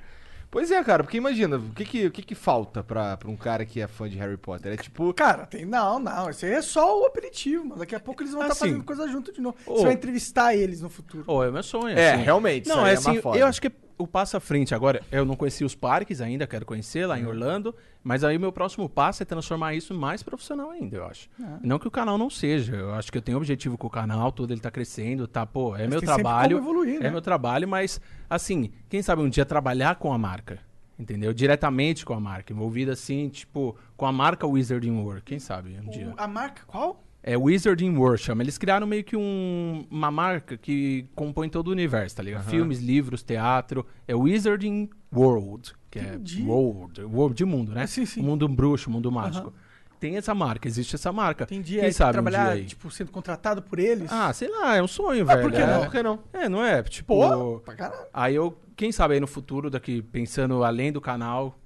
Pois 0.50 0.68
é, 0.72 0.82
cara, 0.82 1.04
porque 1.04 1.16
imagina, 1.16 1.58
o 1.58 1.70
que 1.72 1.84
que, 1.84 2.06
o 2.06 2.10
que, 2.10 2.22
que 2.22 2.34
falta 2.34 2.82
pra, 2.82 3.16
pra 3.16 3.30
um 3.30 3.36
cara 3.36 3.64
que 3.64 3.80
é 3.80 3.86
fã 3.86 4.08
de 4.08 4.18
Harry 4.18 4.36
Potter? 4.36 4.72
É 4.72 4.76
tipo. 4.76 5.14
Cara, 5.14 5.46
tem. 5.46 5.64
Não, 5.64 6.00
não. 6.00 6.28
Isso 6.28 6.44
aí 6.44 6.50
é 6.54 6.60
só 6.60 7.02
o 7.02 7.06
aperitivo, 7.06 7.64
mano. 7.64 7.78
Daqui 7.78 7.94
a 7.94 8.00
pouco 8.00 8.20
eles 8.20 8.32
vão 8.32 8.42
estar 8.42 8.54
Assim, 8.54 8.66
fazendo 8.70 8.82
coisa 8.84 9.06
junto 9.06 9.32
de 9.32 9.40
novo. 9.40 9.56
ô. 9.64 9.76
Você 9.76 9.84
vai 9.84 9.92
entrevistar 9.92 10.52
eles 10.56 10.80
no 10.80 10.90
futuro. 10.90 11.22
Pô, 11.22 11.44
é 11.44 11.52
meu 11.52 11.62
sonho. 11.62 11.96
É, 11.96 12.14
assim. 12.14 12.22
realmente. 12.24 12.68
Não, 12.68 12.78
isso 12.78 13.08
é 13.08 13.12
aí 13.12 13.18
assim, 13.18 13.38
eu 13.38 13.46
acho 13.46 13.62
que 13.62 13.70
o 14.00 14.06
passo 14.06 14.36
à 14.36 14.40
frente 14.40 14.74
agora, 14.74 15.02
eu 15.12 15.24
não 15.24 15.36
conheci 15.36 15.64
os 15.64 15.74
parques 15.74 16.20
ainda, 16.20 16.46
quero 16.46 16.64
conhecer 16.66 17.06
lá 17.06 17.18
em 17.18 17.26
Orlando, 17.26 17.74
mas 18.02 18.24
aí 18.24 18.36
o 18.36 18.40
meu 18.40 18.50
próximo 18.50 18.88
passo 18.88 19.22
é 19.22 19.26
transformar 19.26 19.74
isso 19.74 19.92
mais 19.94 20.22
profissional 20.22 20.70
ainda, 20.70 20.96
eu 20.96 21.04
acho. 21.06 21.28
Não 21.62 21.78
que 21.78 21.86
o 21.86 21.90
canal 21.90 22.16
não 22.18 22.30
seja, 22.30 22.74
eu 22.74 22.92
acho 22.94 23.12
que 23.12 23.18
eu 23.18 23.22
tenho 23.22 23.36
objetivo 23.36 23.76
com 23.78 23.86
o 23.86 23.90
canal, 23.90 24.32
tudo 24.32 24.52
ele 24.52 24.60
tá 24.60 24.70
crescendo, 24.70 25.26
tá, 25.28 25.44
pô, 25.46 25.76
é 25.76 25.80
Mas 25.82 25.90
meu 25.90 26.00
trabalho, 26.02 26.58
evoluir, 26.58 26.96
é 26.96 27.04
né? 27.04 27.10
meu 27.10 27.20
trabalho, 27.20 27.68
mas 27.68 28.00
assim, 28.28 28.70
quem 28.88 29.02
sabe 29.02 29.22
um 29.22 29.28
dia 29.28 29.44
trabalhar 29.44 29.96
com 29.96 30.12
a 30.12 30.18
marca, 30.18 30.58
entendeu? 30.98 31.32
Diretamente 31.32 32.04
com 32.04 32.14
a 32.14 32.20
marca, 32.20 32.52
envolvido 32.52 32.90
assim, 32.90 33.28
tipo, 33.28 33.76
com 33.96 34.06
a 34.06 34.12
marca 34.12 34.46
Wizarding 34.46 34.98
World, 35.02 35.22
quem 35.22 35.38
sabe 35.38 35.78
um 35.84 35.88
dia. 35.90 36.08
O- 36.10 36.14
a 36.16 36.26
marca 36.26 36.62
qual? 36.66 37.02
É 37.22 37.36
Wizarding 37.36 37.94
World, 37.96 38.22
chama. 38.22 38.42
Eles 38.42 38.56
criaram 38.56 38.86
meio 38.86 39.04
que 39.04 39.14
um- 39.16 39.86
uma 39.90 40.10
marca 40.10 40.56
que 40.56 41.06
compõe 41.14 41.48
todo 41.50 41.68
o 41.68 41.70
universo, 41.72 42.16
tá 42.16 42.22
ligado? 42.22 42.44
Filmes, 42.48 42.80
livros, 42.80 43.22
teatro. 43.22 43.84
É 44.08 44.14
Wizarding 44.14 44.88
World, 45.14 45.74
que 45.90 45.98
Entendi. 45.98 46.42
é 46.42 46.44
world, 46.46 47.04
world 47.04 47.36
de 47.36 47.44
mundo, 47.44 47.72
né? 47.72 47.82
Ah, 47.82 47.86
sim, 47.86 48.06
sim. 48.06 48.20
O 48.20 48.24
mundo 48.24 48.48
bruxo, 48.48 48.90
mundo 48.90 49.12
mágico. 49.12 49.52
Tem 49.98 50.16
essa 50.16 50.34
marca, 50.34 50.66
existe 50.66 50.94
essa 50.94 51.12
marca. 51.12 51.44
Entendi. 51.44 51.74
Quem 51.74 51.84
aí 51.84 51.92
sabe 51.92 52.08
um 52.08 52.12
trabalhar, 52.14 52.44
dia 52.44 52.62
aí? 52.62 52.64
tipo, 52.64 52.90
sendo 52.90 53.10
contratado 53.10 53.60
por 53.60 53.78
eles? 53.78 54.10
Ah, 54.10 54.32
sei 54.32 54.48
lá, 54.48 54.74
é 54.76 54.82
um 54.82 54.88
sonho, 54.88 55.24
Ah, 55.28 55.34
velho. 55.34 55.42
por 55.42 55.52
que 55.52 55.58
é, 55.60 55.66
não? 55.66 55.80
Por 55.82 55.90
que 55.90 56.02
não? 56.02 56.18
É, 56.32 56.48
não 56.48 56.64
é? 56.64 56.82
Tipo, 56.84 57.14
Pô, 57.16 57.60
pra 57.60 57.74
caralho. 57.74 58.06
aí 58.14 58.34
eu, 58.34 58.58
quem 58.74 58.90
sabe 58.92 59.12
aí 59.12 59.20
no 59.20 59.26
futuro, 59.26 59.68
daqui, 59.68 60.00
pensando 60.00 60.64
além 60.64 60.90
do 60.90 61.02
canal, 61.02 61.58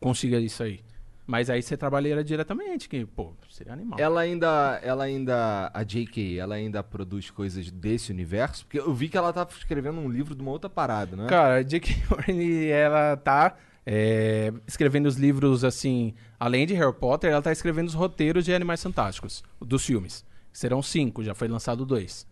consiga 0.00 0.40
isso 0.40 0.64
aí. 0.64 0.80
Mas 1.24 1.48
aí 1.48 1.62
você 1.62 1.76
trabalharia 1.76 2.24
diretamente, 2.24 2.88
que, 2.88 3.04
pô, 3.04 3.32
seria 3.56 3.72
animal. 3.72 3.98
Ela 3.98 4.20
ainda, 4.20 4.80
ela 4.82 5.04
ainda, 5.04 5.70
a 5.72 5.82
J.K., 5.82 6.38
ela 6.38 6.54
ainda 6.54 6.82
produz 6.82 7.30
coisas 7.30 7.70
desse 7.70 8.12
universo? 8.12 8.64
Porque 8.64 8.78
eu 8.78 8.92
vi 8.92 9.08
que 9.08 9.16
ela 9.16 9.32
tava 9.32 9.50
escrevendo 9.50 9.98
um 9.98 10.08
livro 10.08 10.34
de 10.34 10.42
uma 10.42 10.50
outra 10.50 10.68
parada, 10.68 11.16
né? 11.16 11.26
Cara, 11.26 11.56
a 11.56 11.62
J.K. 11.62 11.94
Rowling, 12.08 12.66
ela 12.66 13.16
tá 13.16 13.56
é, 13.84 14.52
escrevendo 14.66 15.06
os 15.06 15.16
livros, 15.16 15.64
assim, 15.64 16.14
além 16.38 16.66
de 16.66 16.74
Harry 16.74 16.92
Potter, 16.92 17.30
ela 17.30 17.42
tá 17.42 17.52
escrevendo 17.52 17.88
os 17.88 17.94
roteiros 17.94 18.44
de 18.44 18.54
Animais 18.54 18.82
Fantásticos, 18.82 19.42
dos 19.60 19.84
filmes. 19.84 20.24
Serão 20.52 20.82
cinco, 20.82 21.22
já 21.24 21.34
foi 21.34 21.48
lançado 21.48 21.86
dois. 21.86 22.26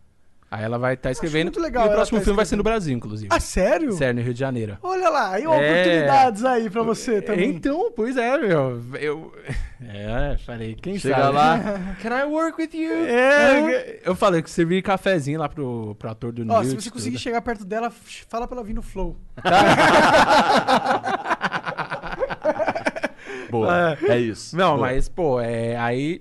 Aí 0.54 0.62
ela 0.64 0.78
vai 0.78 0.94
estar 0.94 1.10
escrevendo. 1.10 1.46
muito 1.46 1.60
legal 1.60 1.86
e 1.86 1.88
o 1.88 1.92
próximo 1.92 2.18
tá 2.18 2.24
filme 2.24 2.36
vai 2.36 2.46
ser 2.46 2.56
no. 2.56 2.62
Brasil, 2.62 2.94
inclusive. 2.96 3.28
Ah, 3.30 3.40
sério? 3.40 3.92
Sério, 3.92 4.14
no 4.14 4.22
Rio 4.22 4.32
de 4.32 4.38
Janeiro. 4.40 4.78
Olha 4.82 5.08
lá, 5.08 5.32
aí 5.32 5.42
É. 5.42 5.48
oportunidades 5.48 6.44
aí 6.44 6.70
pra 6.70 6.82
você 6.82 7.20
também. 7.20 7.50
Então, 7.50 7.90
pois 7.94 8.16
é, 8.16 8.38
meu. 8.38 8.80
Eu. 9.00 9.32
É, 9.86 10.38
falei, 10.46 10.74
quem 10.80 10.98
Chega 10.98 11.14
sabe? 11.16 11.34
lá, 11.36 11.60
can 12.00 12.08
I 12.18 12.24
work 12.24 12.58
with 12.58 12.70
you? 12.72 12.90
É, 13.06 14.00
eu 14.02 14.14
falei 14.16 14.40
que 14.40 14.48
servi 14.48 14.80
cafezinho 14.80 15.38
lá 15.38 15.46
pro, 15.46 15.94
pro 15.98 16.08
ator 16.10 16.32
do 16.32 16.40
Ó, 16.42 16.44
Newt. 16.62 16.68
se 16.70 16.74
você 16.84 16.90
conseguir 16.90 17.16
tudo. 17.16 17.22
chegar 17.22 17.42
perto 17.42 17.66
dela, 17.66 17.90
fala 17.90 18.48
pra 18.48 18.56
ela 18.56 18.64
vir 18.66 18.72
no 18.72 18.80
flow. 18.80 19.14
Boa, 23.50 23.96
é 24.08 24.18
isso. 24.18 24.56
Não, 24.56 24.76
Boa. 24.76 24.88
mas, 24.88 25.08
pô, 25.08 25.40
é. 25.40 25.76
Aí. 25.76 26.20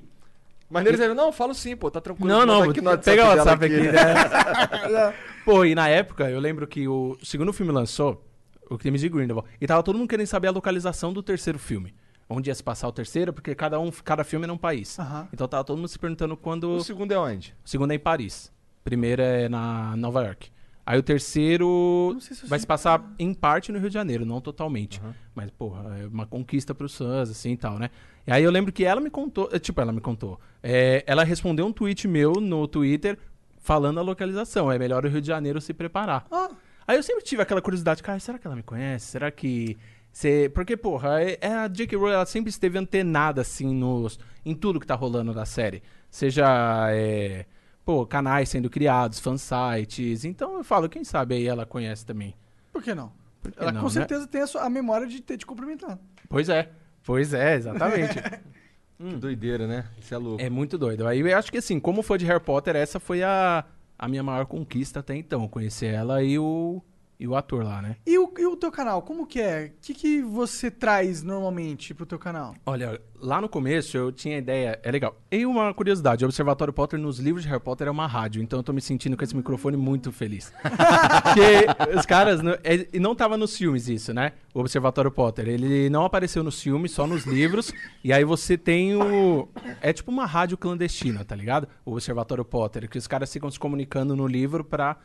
Maneiros 0.74 1.00
aí, 1.00 1.14
não, 1.14 1.32
falo 1.32 1.54
sim, 1.54 1.76
pô, 1.76 1.92
tá 1.92 2.02
tranquilo. 2.02 2.28
Não, 2.28 2.46
não, 2.46 2.64
aqui 2.64 2.82
no 2.82 2.98
pegar 2.98 3.26
o 3.26 3.38
WhatsApp 3.38 3.66
aqui, 3.66 3.82
né? 3.92 5.14
Pô, 5.46 5.66
e 5.66 5.76
na 5.76 5.88
época, 5.88 6.30
eu 6.30 6.40
lembro 6.40 6.66
que 6.66 6.88
o 6.88 7.18
segundo 7.22 7.54
filme 7.54 7.72
lançou, 7.72 8.26
o 8.70 8.78
Crimes 8.78 9.02
de 9.02 9.10
Grindelwald, 9.10 9.48
e 9.60 9.68
tava 9.68 9.84
todo 9.84 9.98
mundo 9.98 10.08
querendo 10.08 10.26
saber 10.26 10.48
a 10.48 10.52
localização 10.52 11.14
do 11.14 11.22
terceiro 11.22 11.60
filme. 11.60 11.94
Onde 12.28 12.50
ia 12.50 12.56
se 12.56 12.64
passar 12.64 12.88
o 12.88 12.92
terceiro, 12.92 13.34
porque 13.34 13.54
cada, 13.54 13.80
um, 13.80 13.92
cada 13.92 14.24
filme 14.24 14.46
era 14.46 14.54
um 14.54 14.58
país. 14.58 14.98
Aham. 14.98 15.28
Então 15.32 15.48
tava 15.48 15.64
todo 15.64 15.78
mundo 15.78 15.90
se 15.90 16.00
perguntando 16.00 16.36
quando... 16.36 16.78
O 16.78 16.84
segundo 16.84 17.12
é 17.12 17.20
onde? 17.20 17.54
O 17.64 17.70
segundo 17.70 17.92
é 17.92 17.96
em 17.96 18.00
Paris. 18.00 18.52
O 18.82 18.84
primeiro 18.84 19.22
é 19.22 19.48
na 19.50 19.96
Nova 19.98 20.24
York. 20.24 20.50
Aí 20.86 21.00
o 21.00 21.04
terceiro 21.04 22.18
se 22.20 22.46
vai 22.46 22.60
se 22.60 22.68
passar 22.68 23.14
em 23.18 23.34
parte 23.34 23.72
no 23.72 23.80
Rio 23.80 23.90
de 23.90 23.94
Janeiro, 23.94 24.26
não 24.26 24.42
totalmente. 24.42 25.02
Mas, 25.34 25.50
porra, 25.52 25.98
é 26.00 26.08
uma 26.08 26.26
conquista 26.26 26.76
pro 26.76 26.90
Suns, 26.90 27.30
assim 27.30 27.52
e 27.54 27.58
tal, 27.58 27.80
né? 27.80 27.90
E 28.28 28.32
aí 28.32 28.44
eu 28.44 28.52
lembro 28.52 28.72
que 28.72 28.84
ela 28.84 29.00
me 29.00 29.10
contou, 29.10 29.50
eh, 29.52 29.60
tipo, 29.60 29.80
ela 29.80 29.92
me 29.92 30.02
contou. 30.02 30.40
É, 30.62 31.04
ela 31.08 31.24
respondeu 31.24 31.66
um 31.66 31.72
tweet 31.72 32.08
meu 32.08 32.34
no 32.34 32.68
Twitter 32.68 33.18
falando 33.60 34.00
a 34.00 34.04
localização. 34.04 34.72
É 34.72 34.78
melhor 34.78 35.06
o 35.06 35.10
Rio 35.10 35.22
de 35.22 35.28
Janeiro 35.28 35.62
se 35.62 35.74
preparar. 35.74 36.26
Ah, 36.30 36.50
Aí 36.88 36.98
eu 36.98 37.04
sempre 37.04 37.24
tive 37.24 37.42
aquela 37.42 37.62
curiosidade, 37.62 38.04
cara, 38.04 38.20
será 38.20 38.38
que 38.38 38.46
ela 38.46 38.56
me 38.56 38.64
conhece? 38.64 39.08
Será 39.08 39.32
que. 39.32 39.78
Você... 40.12 40.52
Porque, 40.54 40.78
porra, 40.78 41.22
é, 41.22 41.38
é 41.42 41.54
a 41.54 41.68
J.K. 41.68 41.98
Rowling 41.98 42.14
ela 42.14 42.26
sempre 42.26 42.50
esteve 42.50 42.78
antenada, 42.78 43.42
assim, 43.42 43.74
nos... 43.74 44.20
em 44.46 44.54
tudo 44.54 44.80
que 44.80 44.86
tá 44.86 44.96
rolando 44.96 45.34
da 45.34 45.46
série. 45.46 45.82
Seja, 46.10 46.46
é... 46.92 47.46
pô, 47.86 48.06
canais 48.06 48.50
sendo 48.50 48.70
criados, 48.70 49.20
fansites. 49.20 50.26
Então 50.26 50.58
eu 50.58 50.64
falo, 50.64 50.88
quem 50.90 51.04
sabe 51.04 51.36
aí 51.36 51.48
ela 51.48 51.66
conhece 51.66 52.06
também. 52.06 52.34
por 52.72 52.82
que 52.84 52.94
não? 52.94 53.12
Por 53.42 53.52
que 53.52 53.60
Ela 53.60 53.72
não, 53.74 53.82
com 53.82 53.88
né? 53.88 53.94
certeza 53.94 54.26
tem 54.28 54.42
a, 54.42 54.48
sua- 54.48 54.62
a 54.64 54.70
memória 54.70 55.06
de 55.06 55.22
ter 55.22 55.38
te 55.38 55.46
cumprimentado. 55.46 56.00
Pois 56.30 56.48
é, 56.50 56.70
pois 57.04 57.34
é, 57.34 57.56
exatamente. 57.56 58.16
Que 58.96 59.16
doideira, 59.18 59.68
né? 59.68 59.86
Isso 60.00 60.14
é 60.14 60.18
louco. 60.18 60.42
é 60.42 60.50
muito 60.50 60.78
doido. 60.78 61.06
Aí 61.06 61.20
eu 61.20 61.38
acho 61.38 61.52
que, 61.52 61.58
assim, 61.58 61.78
como 61.78 62.02
fã 62.02 62.18
de 62.18 62.26
Harry 62.26 62.40
Potter, 62.40 62.74
essa 62.76 63.02
foi 63.02 63.22
a, 63.22 63.66
a 64.00 64.08
minha 64.08 64.24
maior 64.24 64.46
conquista 64.46 65.02
até 65.02 65.14
então. 65.16 65.46
Conhecer 65.50 65.88
ela 65.94 66.24
e 66.24 66.40
o, 66.40 66.82
e 67.24 67.28
o 67.28 67.38
ator 67.38 67.64
lá, 67.64 67.82
né? 67.82 67.96
E 68.06 68.20
o, 68.20 68.30
e 68.38 68.46
o 68.46 68.58
teu 68.58 68.70
canal, 68.70 69.02
como 69.02 69.26
que 69.26 69.40
é? 69.40 69.72
O 69.78 69.82
que, 69.82 69.94
que 69.94 70.22
você 70.22 70.70
traz 70.70 71.24
normalmente 71.24 71.94
pro 71.94 72.06
teu 72.06 72.20
canal? 72.20 72.54
Olha, 72.66 73.00
lá 73.16 73.40
no 73.40 73.48
começo 73.48 73.96
eu 73.96 74.12
tinha 74.12 74.38
ideia, 74.38 74.78
é 74.84 74.92
legal. 74.92 75.16
E 75.32 75.46
uma 75.46 75.74
curiosidade, 75.74 76.26
o 76.26 76.28
Observatório 76.28 76.74
Potter 76.74 77.00
nos 77.00 77.20
livros 77.20 77.44
de 77.44 77.50
Harry 77.50 77.62
Potter 77.64 77.88
é 77.88 77.92
uma 77.92 78.06
rádio, 78.08 78.42
então 78.44 78.60
eu 78.60 78.64
tô 78.64 78.74
me 78.74 78.82
sentindo 78.82 79.16
com 79.16 79.24
esse 79.24 79.34
microfone 79.38 79.78
muito 79.78 80.12
feliz. 80.12 80.52
Porque 80.62 81.98
os 81.98 82.06
caras, 82.06 82.42
não- 82.42 82.58
é- 82.62 82.88
e 82.92 83.00
não 83.00 83.16
tava 83.16 83.38
nos 83.38 83.58
filmes 83.58 83.88
isso, 83.88 84.14
né? 84.14 84.34
O 84.54 84.60
Observatório 84.60 85.10
Potter, 85.10 85.48
ele 85.48 85.90
não 85.90 86.04
apareceu 86.04 86.44
nos 86.44 86.62
filmes, 86.62 86.92
só 86.92 87.08
nos 87.08 87.26
livros, 87.26 87.72
e 88.04 88.12
aí 88.12 88.26
você 88.26 88.58
tem 88.58 88.96
o... 88.98 89.48
É 89.82 89.94
tipo 89.94 90.12
uma 90.12 90.26
rádio 90.26 90.58
clandestina, 90.58 91.24
tá 91.24 91.36
ligado? 91.38 91.70
O 91.86 91.94
Observatório 91.94 92.44
Potter, 92.44 92.90
que 92.90 92.98
os 92.98 93.08
caras 93.08 93.32
ficam 93.32 93.50
se 93.50 93.58
comunicando 93.58 94.14
no 94.14 94.28
livro 94.28 94.64
pra 94.64 94.98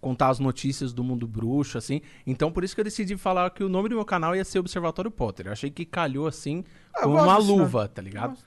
contar 0.00 0.28
as 0.28 0.38
notícias 0.38 0.92
do 0.92 1.02
mundo 1.02 1.26
bruxo, 1.26 1.78
assim. 1.78 2.00
Então, 2.26 2.50
por 2.52 2.62
isso 2.64 2.74
que 2.74 2.80
eu 2.80 2.84
decidi 2.84 3.16
falar 3.16 3.50
que 3.50 3.64
o 3.64 3.68
nome 3.68 3.88
do 3.88 3.96
meu 3.96 4.04
canal 4.04 4.36
ia 4.36 4.44
ser 4.44 4.58
Observatório 4.58 5.10
Potter. 5.10 5.46
Eu 5.46 5.52
achei 5.52 5.70
que 5.70 5.84
calhou, 5.84 6.26
assim, 6.26 6.64
Ah, 6.94 7.02
com 7.02 7.10
uma 7.10 7.36
desse 7.36 7.48
nome. 7.48 7.60
luva, 7.62 7.88
tá 7.88 8.00
ligado? 8.02 8.38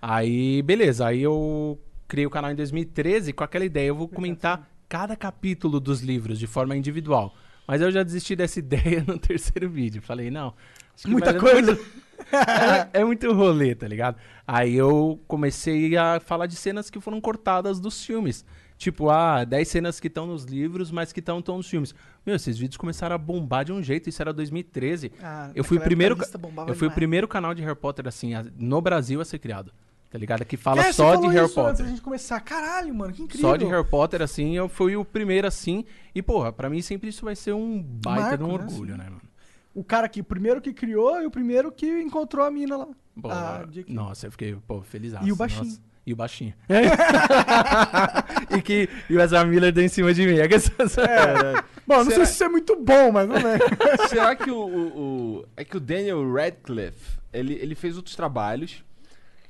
Aí, 0.00 0.62
beleza. 0.62 1.06
Aí 1.06 1.22
eu 1.22 1.78
criei 2.08 2.26
o 2.26 2.30
canal 2.30 2.50
em 2.50 2.56
2013 2.56 3.32
com 3.32 3.44
aquela 3.44 3.64
ideia. 3.64 3.88
Eu 3.88 3.96
vou 3.96 4.08
comentar 4.08 4.68
cada 4.88 5.16
capítulo 5.16 5.78
dos 5.80 6.00
livros 6.00 6.38
de 6.38 6.46
forma 6.46 6.76
individual. 6.76 7.34
Mas 7.66 7.80
eu 7.80 7.90
já 7.90 8.02
desisti 8.02 8.34
dessa 8.34 8.58
ideia 8.60 9.04
no 9.06 9.18
terceiro 9.18 9.68
vídeo. 9.70 10.02
Falei, 10.02 10.30
não. 10.30 10.54
Muita 11.06 11.34
coisa. 11.34 11.78
é, 12.92 13.00
é 13.00 13.04
muito 13.04 13.32
rolê, 13.32 13.74
tá 13.74 13.86
ligado? 13.88 14.16
Aí 14.46 14.74
eu 14.74 15.20
comecei 15.26 15.96
a 15.96 16.20
falar 16.20 16.46
de 16.46 16.56
cenas 16.56 16.90
que 16.90 17.00
foram 17.00 17.20
cortadas 17.20 17.80
dos 17.80 18.04
filmes. 18.04 18.44
Tipo, 18.82 19.10
ah, 19.10 19.44
10 19.44 19.68
cenas 19.68 20.00
que 20.00 20.08
estão 20.08 20.26
nos 20.26 20.42
livros, 20.44 20.90
mas 20.90 21.12
que 21.12 21.20
estão 21.20 21.40
nos 21.46 21.68
filmes. 21.68 21.94
Meu, 22.26 22.34
esses 22.34 22.58
vídeos 22.58 22.76
começaram 22.76 23.14
a 23.14 23.18
bombar 23.18 23.64
de 23.64 23.72
um 23.72 23.80
jeito, 23.80 24.08
isso 24.08 24.20
era 24.20 24.32
2013. 24.32 25.12
Ah, 25.22 25.52
eu 25.54 25.62
fui 25.62 25.76
o 25.78 25.80
primeiro, 25.80 26.16
a 26.20 26.68
eu 26.68 26.74
fui 26.74 26.88
o 26.88 26.90
primeiro 26.90 27.28
canal 27.28 27.54
de 27.54 27.62
Harry 27.62 27.76
Potter 27.76 28.08
assim, 28.08 28.34
a- 28.34 28.44
no 28.58 28.80
Brasil 28.80 29.20
a 29.20 29.24
ser 29.24 29.38
criado. 29.38 29.72
Tá 30.10 30.18
ligado? 30.18 30.44
Que 30.44 30.56
fala 30.56 30.82
É, 30.84 30.92
só 30.92 31.14
de 31.14 31.28
Harry 31.28 31.36
isso 31.36 31.44
Antes 31.44 31.54
Potter. 31.54 31.84
da 31.84 31.90
gente 31.90 32.02
começar. 32.02 32.40
Caralho, 32.40 32.92
mano, 32.92 33.12
que 33.14 33.22
incrível. 33.22 33.48
Só 33.50 33.56
de 33.56 33.64
Harry 33.66 33.88
Potter, 33.88 34.20
assim, 34.20 34.56
eu 34.56 34.68
fui 34.68 34.96
o 34.96 35.04
primeiro, 35.04 35.46
assim. 35.46 35.84
E, 36.12 36.20
porra, 36.20 36.52
pra 36.52 36.68
mim 36.68 36.82
sempre 36.82 37.08
isso 37.08 37.24
vai 37.24 37.36
ser 37.36 37.52
um 37.52 37.80
baita 37.80 38.36
de 38.36 38.42
um 38.42 38.48
Marco, 38.48 38.64
né? 38.64 38.70
orgulho, 38.72 38.96
né, 38.98 39.04
mano? 39.04 39.22
O 39.72 39.84
cara 39.84 40.08
que 40.08 40.20
o 40.20 40.24
primeiro 40.24 40.60
que 40.60 40.72
criou 40.74 41.22
e 41.22 41.24
o 41.26 41.30
primeiro 41.30 41.70
que 41.70 41.86
encontrou 42.02 42.44
a 42.44 42.50
mina 42.50 42.76
lá. 42.76 42.88
Pô, 43.22 43.30
Ah, 43.30 43.64
J.K. 43.70 43.94
nossa, 43.94 44.26
eu 44.26 44.32
fiquei, 44.32 44.54
pô, 44.66 44.82
feliz. 44.82 45.14
E 45.22 45.30
o 45.32 45.36
baixinho. 45.36 45.78
E 46.04 46.12
o 46.12 46.16
baixinho. 46.16 46.52
e 48.56 48.60
que 48.62 48.88
e 49.08 49.16
o 49.16 49.20
Ezra 49.20 49.44
Miller 49.44 49.72
deu 49.72 49.84
em 49.84 49.88
cima 49.88 50.12
de 50.12 50.26
mim. 50.26 50.38
É 50.38 50.48
que 50.48 50.54
essas- 50.54 50.96
Bom, 51.86 51.96
não 51.98 52.04
sei 52.04 52.12
Será- 52.14 52.26
se 52.26 52.32
isso 52.34 52.44
é 52.44 52.48
muito 52.48 52.76
bom, 52.76 53.12
mas 53.12 53.26
vamos 53.28 53.42
ver. 53.42 53.60
Será 54.08 54.34
que 54.36 54.50
o, 54.50 54.56
o- 54.56 54.98
o- 55.40 55.44
É 55.56 55.64
que 55.64 55.76
o 55.76 55.80
Daniel 55.80 56.32
Radcliffe, 56.32 57.18
ele, 57.32 57.54
ele 57.54 57.74
fez 57.74 57.96
outros 57.96 58.14
trabalhos. 58.16 58.84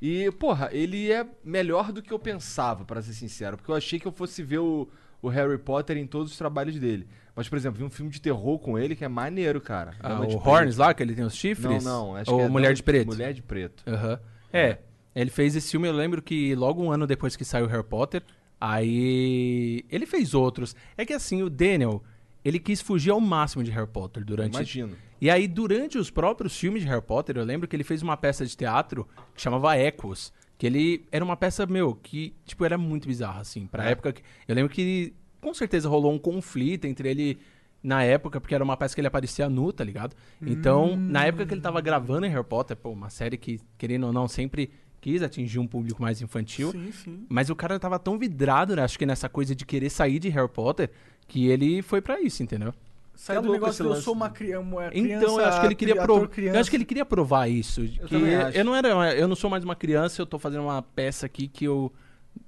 E, 0.01 0.31
porra, 0.33 0.69
ele 0.73 1.13
é 1.13 1.25
melhor 1.45 1.93
do 1.93 2.03
que 2.03 2.13
eu 2.13 2.19
pensava, 2.19 2.85
pra 2.85 3.01
ser 3.01 3.13
sincero. 3.13 3.57
Porque 3.57 3.71
eu 3.71 3.77
achei 3.77 4.01
que 4.01 4.07
eu 4.07 4.11
fosse 4.13 4.43
ver 4.43 4.59
o, 4.59 4.89
o 5.23 5.29
Harry 5.29 5.57
Potter 5.59 5.97
em 5.97 6.07
todos 6.09 6.33
os 6.33 6.39
trabalhos 6.39 6.77
dele. 6.79 7.07
Mas, 7.37 7.49
por 7.49 7.57
exemplo, 7.57 7.79
vi 7.79 7.85
um 7.85 7.91
filme 7.91 8.11
de 8.11 8.21
terror 8.21 8.59
com 8.59 8.77
ele 8.77 8.97
que 8.97 9.05
é 9.05 9.09
maneiro, 9.09 9.61
cara. 9.61 9.95
Ah, 10.01 10.15
o 10.21 10.27
Preto. 10.27 10.49
Horns 10.49 10.77
lá, 10.77 10.93
que 10.93 11.03
ele 11.05 11.15
tem 11.15 11.25
os 11.25 11.33
Não, 11.33 11.39
chifres? 11.39 11.85
não. 11.85 12.17
Acho 12.17 12.33
Ou 12.33 12.39
que 12.41 12.45
é 12.45 12.49
Mulher 12.49 12.75
de 12.75 12.83
Preto? 12.83 13.07
Mulher 13.07 13.33
de 13.33 13.43
Preto. 13.43 13.85
Aham. 13.87 14.19
É, 14.53 14.79
ele 15.15 15.31
fez 15.31 15.55
esse 15.57 15.71
filme, 15.71 15.89
eu 15.89 15.93
lembro 15.93 16.23
que 16.23 16.55
logo 16.55 16.83
um 16.83 16.91
ano 16.91 17.07
depois 17.07 17.37
que 17.37 17.45
saiu 17.45 17.67
Harry 17.67 17.85
Potter, 17.85 18.23
aí 18.61 19.85
ele 19.91 20.07
fez 20.07 20.35
outros. 20.35 20.75
É 20.97 21.05
que 21.05 21.13
assim, 21.13 21.43
o 21.43 21.51
Daniel, 21.51 22.03
ele 22.45 22.59
quis 22.59 22.81
fugir 22.81 23.11
ao 23.11 23.21
máximo 23.21 23.63
de 23.63 23.71
Harry 23.71 23.89
Potter 23.89 24.25
durante... 24.25 24.55
Imagino. 24.55 24.97
E 25.21 25.31
aí, 25.31 25.47
durante 25.47 25.99
os 25.99 26.11
próprios 26.11 26.59
filmes 26.59 26.83
de 26.83 26.89
Harry 26.89 27.03
Potter, 27.03 27.37
eu 27.37 27.45
lembro 27.45 27.69
que 27.69 27.77
ele 27.77 27.85
fez 27.85 28.03
uma 28.03 28.17
peça 28.17 28.45
de 28.45 28.57
teatro 28.57 29.07
que 29.35 29.41
chamava 29.41 29.79
Echoes. 29.79 30.33
Que 30.59 30.67
ele 30.67 31.07
era 31.13 31.25
uma 31.25 31.37
peça, 31.37 31.65
meu, 31.65 31.95
que, 31.95 32.35
tipo, 32.45 32.65
era 32.65 32.77
muito 32.77 33.07
bizarra, 33.07 33.41
assim. 33.41 33.67
Pra 33.67 33.89
É. 33.89 33.93
época 33.93 34.13
que. 34.13 34.23
Eu 34.49 34.55
lembro 34.55 34.73
que 34.73 35.15
com 35.41 35.55
certeza 35.55 35.89
rolou 35.89 36.13
um 36.13 36.19
conflito 36.19 36.87
entre 36.87 37.09
ele 37.09 37.39
na 37.83 38.03
época, 38.03 38.41
porque 38.41 38.55
era 38.55 38.63
uma 38.65 38.77
peça 38.77 38.95
que 38.97 39.01
ele 39.01 39.09
aparecia 39.09 39.49
nu, 39.49 39.73
tá 39.73 39.83
ligado? 39.85 40.15
Então, 40.41 40.97
na 40.97 41.25
época 41.25 41.47
que 41.47 41.55
ele 41.55 41.61
tava 41.61 41.81
gravando 41.81 42.27
em 42.27 42.31
Harry 42.31 42.45
Potter, 42.45 42.77
pô, 42.77 42.91
uma 42.91 43.11
série 43.11 43.37
que, 43.37 43.61
querendo 43.79 44.07
ou 44.09 44.13
não, 44.13 44.27
sempre 44.27 44.71
quis 45.03 45.21
atingir 45.23 45.59
um 45.59 45.67
público 45.67 46.01
mais 46.01 46.23
infantil. 46.23 46.71
Sim, 46.71 46.93
sim. 46.93 47.27
Mas 47.29 47.51
o 47.51 47.55
cara 47.57 47.79
tava 47.79 47.99
tão 47.99 48.17
vidrado, 48.17 48.75
né, 48.77 48.83
acho 48.83 48.97
que 48.99 49.05
nessa 49.05 49.29
coisa 49.29 49.55
de 49.55 49.67
querer 49.67 49.91
sair 49.91 50.19
de 50.19 50.29
Harry 50.31 50.49
Potter, 50.49 50.91
que 51.29 51.49
ele 51.49 51.83
foi 51.83 52.01
pra 52.01 52.21
isso, 52.21 52.43
entendeu? 52.43 52.73
Saiu 53.15 53.43
do 53.43 53.49
louco 53.49 53.61
negócio 53.61 53.85
eu 53.85 53.95
sou 53.97 54.15
uma 54.15 54.29
do- 54.29 54.35
cria- 54.35 54.59
uma 54.61 54.89
criança. 54.89 55.25
Então, 55.25 55.39
eu 55.41 55.45
acho 55.47 55.61
que 55.61 55.67
ele 55.67 55.75
queria 55.75 55.97
provar. 55.97 56.29
criança. 56.29 56.57
Eu 56.57 56.61
acho 56.61 56.71
que 56.71 56.77
ele 56.77 56.85
queria 56.85 57.05
provar 57.05 57.49
isso. 57.49 57.83
que 57.83 57.99
também 58.09 58.35
acho. 58.37 58.57
eu 58.57 58.65
não 58.65 58.75
era, 58.75 59.15
eu 59.15 59.29
não 59.29 59.37
sou 59.37 59.51
mais 59.51 59.63
uma 59.65 59.75
criança, 59.77 60.23
eu 60.23 60.27
tô 60.27 60.39
fazendo 60.39 60.63
uma 60.63 60.81
peça 60.83 61.27
aqui 61.27 61.47
que 61.49 61.65
eu 61.67 61.93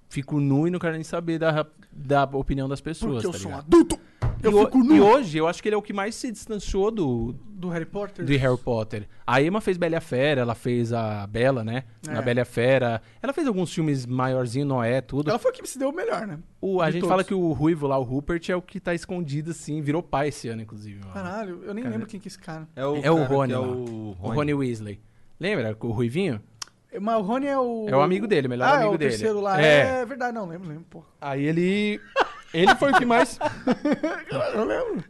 fico 0.09 0.38
nu 0.40 0.66
e 0.66 0.70
não 0.70 0.78
quero 0.78 0.94
nem 0.94 1.02
saber 1.02 1.38
da, 1.38 1.66
da 1.92 2.24
opinião 2.24 2.68
das 2.68 2.80
pessoas. 2.80 3.14
Porque 3.22 3.26
eu 3.26 3.32
tá 3.32 3.38
sou 3.38 3.48
um 3.48 3.55
ligado? 3.57 3.66
adulto. 3.66 4.00
Eu 4.47 4.61
e, 4.62 4.64
fico 4.64 4.78
nu. 4.78 4.95
e 4.97 5.01
hoje 5.01 5.38
eu 5.38 5.47
acho 5.49 5.62
que 5.62 5.68
ele 5.68 5.74
é 5.74 5.78
o 5.78 5.82
que 5.82 5.92
mais 5.92 6.14
se 6.14 6.30
distanciou 6.30 6.90
do, 6.90 7.34
Do 7.49 7.68
Harry 7.68 7.84
Potter. 7.86 8.24
de 8.24 8.36
Harry 8.36 8.59
Potter. 8.59 9.09
A 9.26 9.40
Emma 9.42 9.61
fez 9.61 9.76
Bela 9.76 9.95
e 9.95 9.97
a 9.97 10.01
Fera, 10.01 10.40
ela 10.42 10.55
fez 10.55 10.92
a 10.92 11.26
Bela, 11.26 11.64
né? 11.64 11.84
É. 12.07 12.12
Na 12.12 12.22
Bela 12.22 12.40
e 12.40 12.42
a 12.42 12.45
Fera. 12.45 13.01
Ela 13.22 13.32
fez 13.32 13.47
alguns 13.47 13.72
filmes 13.72 14.05
maiorzinho, 14.07 14.66
Noé, 14.66 15.01
tudo. 15.01 15.30
Ela 15.30 15.38
foi 15.38 15.51
a 15.51 15.55
que 15.55 15.66
se 15.66 15.78
deu 15.78 15.88
o 15.88 15.92
melhor, 15.95 16.26
né? 16.26 16.38
O- 16.61 16.80
a 16.80 16.86
de 16.86 16.92
gente 16.92 17.01
todos. 17.03 17.11
fala 17.11 17.24
que 17.24 17.34
o 17.34 17.53
Ruivo 17.53 17.86
lá, 17.86 17.99
o 17.99 18.03
Rupert, 18.03 18.42
é 18.51 18.57
o 18.57 18.62
que 18.62 18.78
tá 18.80 18.95
escondido 18.95 19.51
assim, 19.53 19.80
virou 19.80 20.03
pai 20.03 20.28
esse 20.28 20.49
ano, 20.49 20.62
inclusive. 20.62 21.01
mano. 21.01 21.12
Caralho, 21.12 21.61
eu 21.64 21.72
nem 21.74 21.84
Cara, 21.84 21.95
lembro 21.95 22.09
quem 22.09 22.20
que 22.20 22.26
é 22.26 22.30
esse 22.30 22.38
cara. 22.38 22.68
É 22.76 22.84
o, 22.86 22.97
É 22.97 23.11
o 23.11 23.14
cara 23.16 23.26
que 23.28 23.32
Rony 23.34 23.53
é 23.53 23.59
lá. 23.59 23.66
o 23.66 24.11
O 24.20 24.28
Rony 24.28 24.55
Weasley. 24.55 25.01
Lembra? 25.40 25.76
O 25.80 25.88
Ruivinho? 25.90 26.40
Mas 27.01 27.16
o 27.18 27.22
Rony 27.22 27.47
é 27.47 27.59
o. 27.59 27.86
É 27.88 27.97
o 27.97 28.01
amigo 28.03 28.24
dele, 28.28 28.47
o 28.47 28.51
melhor 28.51 28.68
ah, 28.68 28.74
amigo 28.76 28.92
é 28.92 28.95
o 28.95 28.99
dele. 28.99 29.11
terceiro 29.11 29.40
lá. 29.40 29.61
É. 29.61 30.03
É. 30.03 30.07
verdade, 30.07 30.32
não, 30.32 30.47
lembro, 30.47 30.68
lembro, 30.68 30.84
porra. 30.88 31.07
Aí 31.20 31.45
ele. 31.45 32.01
Ele 32.55 32.74
foi 32.76 32.92
o 32.92 32.98
que 32.98 33.05
mais. 33.05 33.38
Eu 34.55 34.64
lembro. 34.64 35.05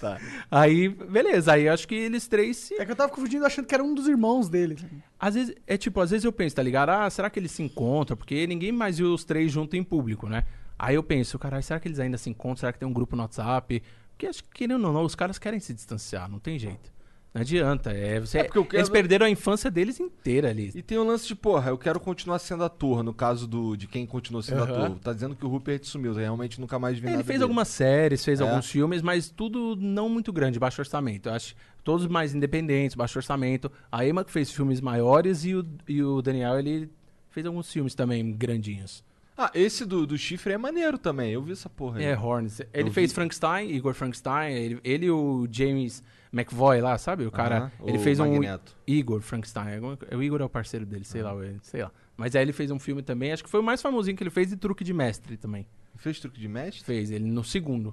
Tá. 0.00 0.18
Aí, 0.50 0.88
beleza. 0.88 1.52
Aí 1.52 1.68
acho 1.68 1.86
que 1.86 1.94
eles 1.94 2.26
três 2.26 2.56
se. 2.56 2.74
É 2.74 2.84
que 2.84 2.92
eu 2.92 2.96
tava 2.96 3.10
confundindo 3.10 3.44
achando 3.44 3.66
que 3.66 3.74
era 3.74 3.82
um 3.82 3.94
dos 3.94 4.06
irmãos 4.06 4.48
dele. 4.48 4.76
Às 5.18 5.34
vezes, 5.34 5.54
é 5.66 5.76
tipo, 5.76 6.00
às 6.00 6.10
vezes 6.10 6.24
eu 6.24 6.32
penso, 6.32 6.54
tá 6.56 6.62
ligado? 6.62 6.90
Ah, 6.90 7.10
será 7.10 7.28
que 7.28 7.38
eles 7.38 7.50
se 7.50 7.62
encontram? 7.62 8.16
Porque 8.16 8.46
ninguém 8.46 8.70
mais 8.72 8.98
viu 8.98 9.12
os 9.12 9.24
três 9.24 9.50
juntos 9.50 9.78
em 9.78 9.82
público, 9.82 10.28
né? 10.28 10.44
Aí 10.78 10.94
eu 10.94 11.02
penso, 11.02 11.38
caralho, 11.38 11.62
será 11.62 11.80
que 11.80 11.88
eles 11.88 11.98
ainda 11.98 12.16
se 12.16 12.30
encontram? 12.30 12.58
Será 12.58 12.72
que 12.72 12.78
tem 12.78 12.86
um 12.86 12.92
grupo 12.92 13.16
no 13.16 13.22
WhatsApp? 13.22 13.82
Porque 14.10 14.26
acho 14.26 14.44
que, 14.44 14.50
querendo 14.50 14.86
ou 14.86 14.92
não, 14.92 15.02
os 15.02 15.16
caras 15.16 15.38
querem 15.38 15.58
se 15.58 15.74
distanciar, 15.74 16.30
não 16.30 16.38
tem 16.38 16.58
jeito. 16.58 16.92
Não 17.38 17.42
adianta. 17.42 17.92
É, 17.92 18.18
você, 18.18 18.38
É 18.38 18.44
porque 18.44 18.58
eu 18.58 18.64
quero- 18.64 18.78
Eles 18.80 18.88
perderam 18.88 19.26
a 19.26 19.30
infância 19.30 19.70
deles 19.70 20.00
inteira 20.00 20.50
ali. 20.50 20.72
E 20.74 20.82
tem 20.82 20.98
o 20.98 21.04
lance 21.04 21.26
de, 21.26 21.34
porra, 21.34 21.70
eu 21.70 21.78
quero 21.78 22.00
continuar 22.00 22.38
sendo 22.40 22.64
ator, 22.64 23.02
no 23.02 23.14
caso 23.14 23.46
do, 23.46 23.76
de 23.76 23.86
quem 23.86 24.04
continuou 24.06 24.42
sendo 24.42 24.62
Aham. 24.62 24.84
ator. 24.86 24.98
Tá 24.98 25.12
dizendo 25.12 25.36
que 25.36 25.44
o 25.46 25.48
Rupert 25.48 25.84
sumiu, 25.84 26.12
realmente 26.14 26.60
nunca 26.60 26.78
mais 26.78 26.98
vi 26.98 27.06
Ele 27.06 27.12
nada 27.12 27.24
fez 27.24 27.34
dele. 27.38 27.44
algumas 27.44 27.68
séries, 27.68 28.24
fez 28.24 28.40
É? 28.40 28.44
alguns 28.48 28.68
filmes, 28.68 29.02
mas 29.02 29.30
tudo 29.30 29.76
não 29.76 30.08
muito 30.08 30.32
grande, 30.32 30.58
baixo 30.58 30.80
orçamento. 30.80 31.28
Eu 31.28 31.34
acho 31.34 31.54
todos 31.84 32.06
mais 32.08 32.34
independentes, 32.34 32.96
baixo 32.96 33.18
orçamento. 33.18 33.70
A 33.90 34.04
Emma 34.04 34.24
que 34.24 34.30
fez 34.32 34.50
filmes 34.50 34.80
maiores 34.80 35.44
e 35.44 35.54
o, 35.54 35.64
e 35.88 36.02
o 36.02 36.20
Daniel, 36.20 36.58
ele 36.58 36.90
fez 37.30 37.46
alguns 37.46 37.70
filmes 37.72 37.94
também 37.94 38.32
grandinhos. 38.32 39.04
Ah, 39.40 39.52
esse 39.54 39.84
do, 39.86 40.04
do 40.04 40.18
chifre 40.18 40.54
é 40.54 40.58
maneiro 40.58 40.98
também, 40.98 41.30
eu 41.30 41.40
vi 41.40 41.52
essa 41.52 41.70
porra 41.70 42.00
aí. 42.00 42.04
É, 42.06 42.18
Horns. 42.18 42.58
Ele 42.74 42.88
Eu 42.88 42.92
fez 42.92 43.10
vi. 43.10 43.14
Frankenstein, 43.14 43.70
Igor 43.70 43.94
Frankenstein, 43.94 44.52
ele, 44.52 44.80
ele 44.82 45.06
e 45.06 45.10
o 45.12 45.46
James 45.48 46.02
McVoy 46.32 46.80
lá, 46.80 46.96
sabe? 46.98 47.24
O 47.26 47.30
cara, 47.30 47.56
Aham, 47.58 47.72
ele 47.84 47.98
o 47.98 48.00
fez 48.00 48.18
um 48.20 48.28
Magneto. 48.30 48.76
Igor 48.86 49.20
Frankenstein. 49.20 49.80
O 50.16 50.22
Igor 50.22 50.40
é 50.40 50.44
o 50.44 50.48
parceiro 50.48 50.84
dele, 50.86 51.04
sei 51.04 51.22
lá, 51.22 51.34
ele- 51.44 51.58
sei 51.62 51.82
lá. 51.82 51.90
Mas 52.16 52.34
aí 52.36 52.42
ele 52.42 52.52
fez 52.52 52.70
um 52.70 52.78
filme 52.78 53.02
também, 53.02 53.32
acho 53.32 53.44
que 53.44 53.50
foi 53.50 53.60
o 53.60 53.62
mais 53.62 53.80
famosinho 53.80 54.16
que 54.16 54.22
ele 54.22 54.30
fez 54.30 54.48
de 54.48 54.56
Truque 54.56 54.82
de 54.84 54.92
Mestre 54.92 55.36
também. 55.36 55.66
Fez 55.96 56.20
truque 56.20 56.38
de 56.38 56.46
mestre? 56.48 56.84
Fez 56.84 57.10
ele 57.10 57.24
no 57.24 57.42
segundo. 57.42 57.92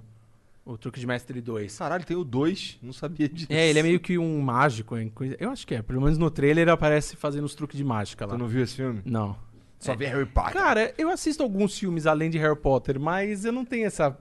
O 0.63 0.77
Truque 0.77 0.99
de 0.99 1.07
Mestre 1.07 1.41
2. 1.41 1.77
Caralho, 1.77 2.03
tem 2.05 2.15
o 2.17 2.23
2, 2.23 2.77
não 2.81 2.91
sabia 2.93 3.27
disso. 3.29 3.47
É, 3.51 3.67
ele 3.69 3.79
é 3.79 3.83
meio 3.83 3.99
que 3.99 4.17
um 4.17 4.41
mágico. 4.41 4.95
Eu 5.39 5.49
acho 5.51 5.65
que 5.65 5.73
é. 5.75 5.81
Pelo 5.81 6.01
menos 6.01 6.17
no 6.17 6.29
trailer 6.29 6.63
ele 6.63 6.71
aparece 6.71 7.15
fazendo 7.15 7.45
os 7.45 7.53
truques 7.55 7.77
de 7.77 7.83
mágica 7.83 8.25
lá. 8.25 8.33
Tu 8.33 8.37
não 8.39 8.47
viu 8.47 8.63
esse 8.63 8.75
filme? 8.75 9.01
Não. 9.05 9.35
Só 9.79 9.93
É. 9.93 9.95
vê 9.95 10.05
Harry 10.07 10.25
Potter. 10.25 10.53
Cara, 10.53 10.93
eu 10.97 11.09
assisto 11.09 11.41
alguns 11.43 11.77
filmes 11.77 12.05
além 12.07 12.29
de 12.31 12.37
Harry 12.39 12.55
Potter, 12.59 12.99
mas 12.99 13.43
eu 13.45 13.51
não 13.51 13.63
tenho 13.65 13.85
essa 13.87 14.15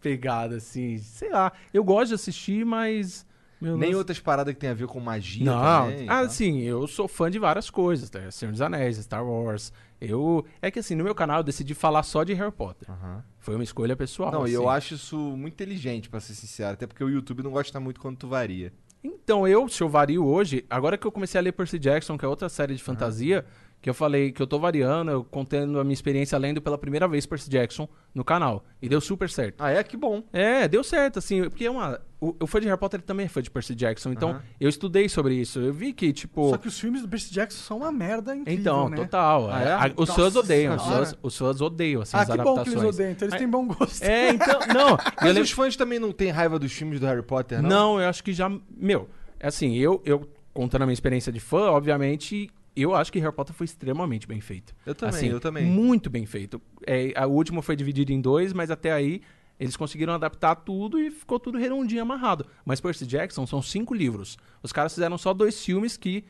pegada 0.00 0.56
assim. 0.56 0.98
Sei 0.98 1.30
lá. 1.30 1.52
Eu 1.72 1.82
gosto 1.84 2.08
de 2.08 2.14
assistir, 2.14 2.64
mas. 2.64 3.26
Meu, 3.64 3.76
Nem 3.76 3.90
não- 3.92 3.98
outras 3.98 4.18
paradas 4.20 4.52
que 4.54 4.60
tem 4.60 4.70
a 4.70 4.74
ver 4.74 4.86
com 4.86 5.00
magia 5.00 5.44
Não, 5.44 5.90
também. 5.90 6.08
ah, 6.08 6.22
tá? 6.22 6.28
sim, 6.28 6.60
eu 6.60 6.86
sou 6.86 7.08
fã 7.08 7.30
de 7.30 7.38
várias 7.38 7.70
coisas, 7.70 8.08
tá? 8.10 8.30
Senhor 8.30 8.52
dos 8.52 8.60
Anéis, 8.60 8.96
Star 8.98 9.24
Wars. 9.26 9.72
Eu. 10.00 10.44
É 10.60 10.70
que 10.70 10.78
assim, 10.78 10.94
no 10.94 11.02
meu 11.04 11.14
canal 11.14 11.38
eu 11.38 11.42
decidi 11.44 11.72
falar 11.74 12.02
só 12.02 12.24
de 12.24 12.34
Harry 12.34 12.52
Potter. 12.52 12.90
Aham. 12.90 13.24
Foi 13.38 13.54
uma 13.54 13.64
escolha 13.64 13.96
pessoal. 13.96 14.30
Não, 14.30 14.42
e 14.42 14.44
assim. 14.50 14.54
eu 14.54 14.68
acho 14.68 14.94
isso 14.94 15.16
muito 15.16 15.54
inteligente, 15.54 16.08
pra 16.10 16.20
ser 16.20 16.34
sincero. 16.34 16.74
Até 16.74 16.86
porque 16.86 17.02
o 17.02 17.08
YouTube 17.08 17.42
não 17.42 17.50
gosta 17.50 17.78
muito 17.80 18.00
quando 18.00 18.16
tu 18.18 18.28
varia. 18.28 18.72
Então, 19.02 19.46
eu, 19.46 19.68
se 19.68 19.82
eu 19.82 19.88
vario 19.88 20.24
hoje, 20.24 20.64
agora 20.68 20.96
que 20.96 21.06
eu 21.06 21.12
comecei 21.12 21.38
a 21.38 21.42
ler 21.42 21.52
Percy 21.52 21.78
Jackson, 21.78 22.16
que 22.16 22.24
é 22.24 22.28
outra 22.28 22.48
série 22.48 22.74
de 22.74 22.82
fantasia, 22.82 23.44
que 23.84 23.90
eu 23.90 23.92
falei 23.92 24.32
que 24.32 24.40
eu 24.40 24.46
tô 24.46 24.58
variando, 24.58 25.10
eu 25.10 25.22
contando 25.22 25.78
a 25.78 25.84
minha 25.84 25.92
experiência 25.92 26.38
lendo 26.38 26.62
pela 26.62 26.78
primeira 26.78 27.06
vez 27.06 27.26
Percy 27.26 27.50
Jackson 27.50 27.86
no 28.14 28.24
canal. 28.24 28.64
E 28.80 28.88
deu 28.88 28.98
super 28.98 29.28
certo. 29.28 29.56
Ah, 29.58 29.72
é? 29.72 29.84
Que 29.84 29.94
bom. 29.94 30.22
É, 30.32 30.66
deu 30.66 30.82
certo, 30.82 31.18
assim, 31.18 31.42
porque 31.42 31.66
é 31.66 31.70
uma. 31.70 32.00
O, 32.18 32.34
o 32.40 32.46
fã 32.46 32.60
de 32.62 32.66
Harry 32.66 32.80
Potter 32.80 33.02
também 33.02 33.26
é 33.26 33.28
fã 33.28 33.42
de 33.42 33.50
Percy 33.50 33.74
Jackson. 33.74 34.10
Então, 34.12 34.40
eu 34.58 34.70
estudei 34.70 35.06
sobre 35.06 35.34
isso. 35.34 35.58
Eu 35.60 35.74
vi 35.74 35.92
que, 35.92 36.14
tipo. 36.14 36.48
Só 36.48 36.56
que 36.56 36.66
os 36.66 36.80
filmes 36.80 37.02
do 37.02 37.08
Percy 37.10 37.30
Jackson 37.30 37.58
são 37.62 37.76
uma 37.76 37.92
merda 37.92 38.34
incrível, 38.34 38.58
então, 38.58 38.88
né? 38.88 38.96
total. 38.96 39.50
Ah, 39.50 39.60
é, 39.62 39.66
é? 39.68 39.72
a- 39.72 39.92
os 39.98 40.08
Nossa 40.08 40.14
fãs 40.22 40.36
odeiam. 40.36 40.76
Os 40.76 40.82
fãs, 40.82 41.14
os 41.22 41.36
fãs 41.36 41.60
odeiam, 41.60 42.00
assim, 42.00 42.16
Ah, 42.16 42.20
as 42.22 42.28
que 42.30 42.36
bom 42.38 42.62
que 42.62 42.70
eles 42.70 42.82
odeiam. 42.82 43.10
Então 43.10 43.28
eles 43.28 43.38
têm 43.38 43.48
bom 43.50 43.66
gosto. 43.66 44.02
É, 44.02 44.30
então. 44.30 44.60
Não. 44.72 44.96
Mas 45.20 45.24
lembro- 45.26 45.42
os 45.42 45.50
fãs 45.50 45.76
também 45.76 45.98
não 45.98 46.10
têm 46.10 46.30
raiva 46.30 46.58
dos 46.58 46.72
filmes 46.72 46.98
do 46.98 47.04
Harry 47.04 47.22
Potter, 47.22 47.60
não? 47.60 47.68
Não, 47.68 48.00
eu 48.00 48.08
acho 48.08 48.24
que 48.24 48.32
já. 48.32 48.50
Meu, 48.74 49.10
é 49.38 49.48
assim, 49.48 49.74
eu, 49.76 50.00
eu 50.06 50.26
contando 50.54 50.80
a 50.80 50.86
minha 50.86 50.94
experiência 50.94 51.30
de 51.30 51.40
fã, 51.40 51.70
obviamente, 51.72 52.48
eu 52.82 52.94
acho 52.94 53.12
que 53.12 53.18
Harry 53.20 53.32
Potter 53.34 53.54
foi 53.54 53.64
extremamente 53.64 54.26
bem 54.26 54.40
feito. 54.40 54.74
Eu 54.84 54.94
também, 54.94 55.14
Assim, 55.16 55.28
eu 55.28 55.40
também. 55.40 55.64
Muito 55.66 56.10
bem 56.10 56.26
feito. 56.26 56.60
É, 56.86 57.12
a- 57.16 57.26
o 57.26 57.32
último 57.32 57.62
foi 57.62 57.76
dividido 57.76 58.12
em 58.12 58.20
dois, 58.20 58.52
mas 58.52 58.70
até 58.70 58.92
aí 58.92 59.20
eles 59.60 59.76
conseguiram 59.76 60.12
adaptar 60.12 60.56
tudo 60.56 60.98
e 60.98 61.10
ficou 61.10 61.38
tudo 61.38 61.56
redondinho 61.58 62.02
amarrado. 62.02 62.46
Mas 62.64 62.80
Percy 62.80 63.06
Jackson 63.06 63.46
são 63.46 63.62
cinco 63.62 63.94
livros. 63.94 64.36
Os 64.62 64.72
caras 64.72 64.92
fizeram 64.94 65.16
só 65.16 65.32
dois 65.32 65.64
filmes 65.64 65.96
que 65.96 66.24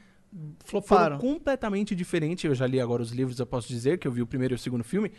Floparam. 0.64 1.18
foram 1.18 1.18
completamente 1.18 1.94
diferentes. 1.94 2.44
Eu 2.44 2.54
já 2.54 2.66
li 2.66 2.80
agora 2.80 3.00
os 3.02 3.10
livros, 3.12 3.38
eu 3.38 3.46
posso 3.46 3.68
dizer 3.68 3.98
que 3.98 4.06
eu 4.06 4.12
vi 4.12 4.20
o 4.20 4.26
primeiro 4.26 4.54
e 4.54 4.56
o 4.56 4.58
segundo 4.58 4.84
filme. 4.84 5.10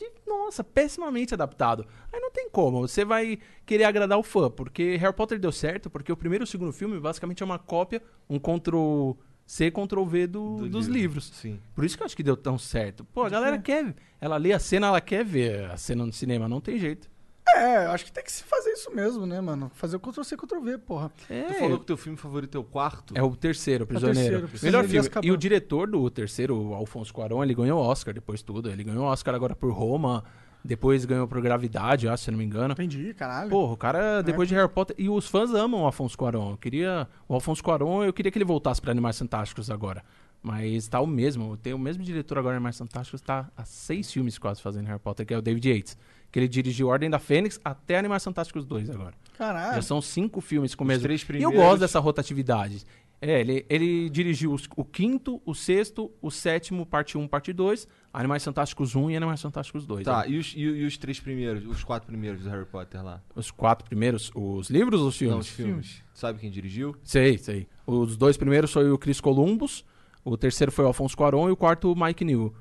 E, 0.00 0.10
nossa, 0.26 0.64
pessimamente 0.64 1.34
adaptado. 1.34 1.86
Aí 2.12 2.18
não 2.20 2.30
tem 2.30 2.48
como. 2.48 2.80
Você 2.88 3.04
vai 3.04 3.38
querer 3.66 3.84
agradar 3.84 4.18
o 4.18 4.22
fã, 4.22 4.50
porque 4.50 4.96
Harry 4.96 5.14
Potter 5.14 5.38
deu 5.38 5.52
certo, 5.52 5.90
porque 5.90 6.10
o 6.10 6.16
primeiro 6.16 6.42
e 6.42 6.46
o 6.46 6.48
segundo 6.48 6.72
filme 6.72 6.98
basicamente 6.98 7.42
é 7.42 7.46
uma 7.46 7.58
cópia, 7.58 8.00
um 8.30 8.38
Ctrl 8.38 9.12
C, 9.46 9.70
Ctrl 9.70 10.04
V 10.04 10.26
do- 10.26 10.56
Do 10.58 10.68
dos 10.68 10.86
livro. 10.86 11.00
livros. 11.00 11.30
Sim. 11.34 11.58
Por 11.74 11.84
isso 11.84 11.96
que 11.96 12.02
eu 12.02 12.06
acho 12.06 12.16
que 12.16 12.22
deu 12.22 12.36
tão 12.36 12.56
certo. 12.58 13.04
Pô, 13.04 13.24
a 13.24 13.28
galera 13.28 13.58
quer. 13.58 13.94
Ela 14.20 14.36
lê 14.36 14.52
a 14.52 14.58
cena, 14.58 14.86
ela 14.86 15.00
quer 15.00 15.24
ver 15.24 15.70
a 15.70 15.76
cena 15.76 16.06
no 16.06 16.12
cinema, 16.12 16.48
não 16.48 16.60
tem 16.60 16.78
jeito. 16.78 17.10
É, 17.54 17.86
eu 17.86 17.90
acho 17.90 18.04
que 18.04 18.12
tem 18.12 18.22
que 18.22 18.30
se 18.32 18.44
fazer 18.44 18.70
isso 18.70 18.90
mesmo, 18.94 19.26
né, 19.26 19.40
mano? 19.40 19.70
Fazer 19.74 19.96
o 19.96 20.00
Ctrl-C, 20.00 20.36
Ctrl-V, 20.36 20.78
porra. 20.78 21.10
É, 21.28 21.42
Tu 21.42 21.54
falou 21.54 21.76
que 21.76 21.82
o 21.82 21.86
teu 21.86 21.96
filme 21.96 22.16
favorito 22.16 22.56
é 22.56 22.60
o 22.60 22.64
quarto? 22.64 23.12
é 23.16 23.22
o 23.22 23.34
terceiro, 23.36 23.82
o 23.84 23.86
terceiro, 23.86 24.12
Prisioneiro. 24.14 24.48
Prisioneiro 24.48 24.88
Melhor 24.88 25.10
filme. 25.10 25.26
E 25.28 25.30
o 25.32 25.36
diretor 25.36 25.90
do 25.90 26.08
terceiro, 26.08 26.56
o 26.56 26.72
Alfonso 26.74 27.12
Cuarón, 27.12 27.42
ele 27.42 27.52
ganhou 27.52 27.80
Oscar 27.80 28.14
depois 28.14 28.38
de 28.38 28.46
tudo. 28.46 28.70
Ele 28.70 28.84
ganhou 28.84 29.04
Oscar 29.04 29.34
agora 29.34 29.56
por 29.56 29.72
Roma, 29.72 30.24
depois 30.64 31.04
ganhou 31.04 31.26
por 31.26 31.40
Gravidade, 31.40 32.08
acho, 32.08 32.24
se 32.24 32.30
eu 32.30 32.32
não 32.32 32.38
me 32.38 32.44
engano. 32.44 32.72
Entendi, 32.72 33.12
caralho. 33.14 33.50
Porra, 33.50 33.72
o 33.72 33.76
cara, 33.76 34.22
depois 34.22 34.48
de 34.48 34.54
Harry 34.54 34.68
Potter. 34.68 34.94
E 34.98 35.08
os 35.08 35.26
fãs 35.26 35.52
amam 35.52 35.82
o 35.82 35.86
Afonso 35.86 36.16
Cuarón. 36.16 36.52
Eu 36.52 36.56
queria. 36.56 37.08
O 37.28 37.36
Afonso 37.36 37.62
Cuarón, 37.62 38.04
eu 38.04 38.12
queria 38.12 38.30
que 38.30 38.38
ele 38.38 38.44
voltasse 38.44 38.80
pra 38.80 38.90
Animais 38.92 39.18
Fantásticos 39.18 39.70
agora. 39.70 40.02
Mas 40.42 40.88
tá 40.88 41.00
o 41.00 41.06
mesmo. 41.06 41.56
Tem 41.56 41.72
o 41.72 41.78
mesmo 41.78 42.02
diretor 42.02 42.36
agora 42.38 42.54
em 42.54 42.56
Animais 42.56 42.76
Fantásticos. 42.78 43.20
Tá 43.20 43.48
há 43.56 43.64
seis 43.64 44.12
filmes 44.12 44.38
quase 44.38 44.60
fazendo 44.60 44.86
Harry 44.86 44.98
Potter, 44.98 45.24
que 45.24 45.32
é 45.32 45.38
o 45.38 45.42
David 45.42 45.68
Yates. 45.70 45.96
Que 46.32 46.38
ele 46.38 46.48
dirigiu 46.48 46.88
Ordem 46.88 47.10
da 47.10 47.18
Fênix 47.18 47.60
até 47.64 47.98
Animais 47.98 48.24
Fantásticos 48.24 48.64
2 48.64 48.90
agora. 48.90 49.12
Caralho. 49.36 49.74
Já 49.76 49.82
são 49.82 50.00
cinco 50.00 50.40
filmes 50.40 50.74
com 50.74 50.82
o 50.82 50.86
mesmo. 50.86 51.02
três 51.02 51.20
E 51.20 51.24
eu 51.24 51.26
primeiros- 51.28 51.54
gosto 51.56 51.80
dessa 51.80 52.00
rotatividade. 52.00 52.84
É, 53.24 53.40
ele, 53.40 53.64
ele 53.70 54.10
dirigiu 54.10 54.52
os- 54.52 54.68
o 54.76 54.84
quinto, 54.84 55.40
o 55.46 55.54
sexto, 55.54 56.10
o 56.20 56.28
sétimo, 56.28 56.84
parte 56.84 57.16
1, 57.16 57.28
parte 57.28 57.52
2, 57.52 57.86
Animais 58.12 58.44
Fantásticos 58.44 58.96
1 58.96 59.12
e 59.12 59.16
Animais 59.16 59.40
Fantásticos 59.40 59.86
2. 59.86 60.04
Tá, 60.04 60.22
né? 60.22 60.30
e 60.30 60.38
os, 60.38 60.52
e, 60.56 60.60
e 60.60 60.84
os 60.84 60.98
três 60.98 61.20
primeiros, 61.20 61.64
os 61.64 61.84
quatro 61.84 62.08
primeiros 62.08 62.42
do 62.42 62.50
Harry 62.50 62.66
Potter 62.66 63.00
lá? 63.04 63.22
Os 63.36 63.52
quatro 63.52 63.84
primeiros, 63.86 64.32
os 64.34 64.68
livros 64.68 65.00
ou 65.00 65.06
os 65.06 65.16
filmes? 65.16 65.32
Não, 65.34 65.38
os 65.40 65.48
filmes. 65.48 66.02
Sabe 66.12 66.40
quem 66.40 66.50
dirigiu? 66.50 66.96
Sei, 67.04 67.38
sei. 67.38 67.68
Os 67.86 68.16
dois 68.16 68.36
primeiros 68.36 68.72
foi 68.72 68.90
o 68.90 68.98
Chris 68.98 69.20
Columbus, 69.20 69.84
o 70.24 70.36
terceiro 70.36 70.72
foi 70.72 70.84
o 70.84 70.88
Alfonso 70.88 71.16
Cuarón 71.16 71.48
e 71.48 71.52
o 71.52 71.56
quarto 71.56 71.92
o 71.92 71.96
Mike 72.04 72.24
New. 72.24 72.52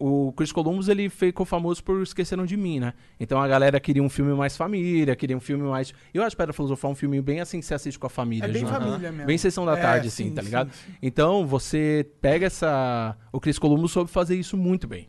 O 0.00 0.32
Chris 0.32 0.52
Columbus, 0.52 0.88
ele 0.88 1.08
ficou 1.08 1.44
famoso 1.44 1.82
por 1.82 2.00
Esqueceram 2.02 2.46
de 2.46 2.56
Mim, 2.56 2.78
né? 2.78 2.94
Então 3.18 3.40
a 3.40 3.48
galera 3.48 3.80
queria 3.80 4.02
um 4.02 4.08
filme 4.08 4.32
mais 4.32 4.56
família, 4.56 5.16
queria 5.16 5.36
um 5.36 5.40
filme 5.40 5.64
mais... 5.64 5.92
Eu 6.14 6.22
acho 6.22 6.36
Pedra 6.36 6.52
Filosofal 6.52 6.92
um 6.92 6.94
filme 6.94 7.20
bem 7.20 7.40
assim 7.40 7.58
que 7.58 7.66
você 7.66 7.74
assiste 7.74 7.98
com 7.98 8.06
a 8.06 8.10
família. 8.10 8.44
É 8.44 8.48
bem 8.48 8.60
junto. 8.62 8.72
família 8.72 9.10
mesmo. 9.10 9.26
Bem 9.26 9.36
sessão 9.36 9.66
da 9.66 9.76
É, 9.76 9.82
tarde, 9.82 10.06
assim, 10.06 10.28
sim, 10.28 10.34
tá 10.34 10.40
sim, 10.40 10.46
ligado? 10.46 10.72
sim. 10.72 10.92
Então 11.02 11.44
você 11.44 12.08
pega 12.20 12.46
essa... 12.46 13.16
O 13.32 13.40
Chris 13.40 13.58
Columbus 13.58 13.90
soube 13.90 14.08
fazer 14.08 14.36
isso 14.36 14.56
muito 14.56 14.86
bem. 14.86 15.08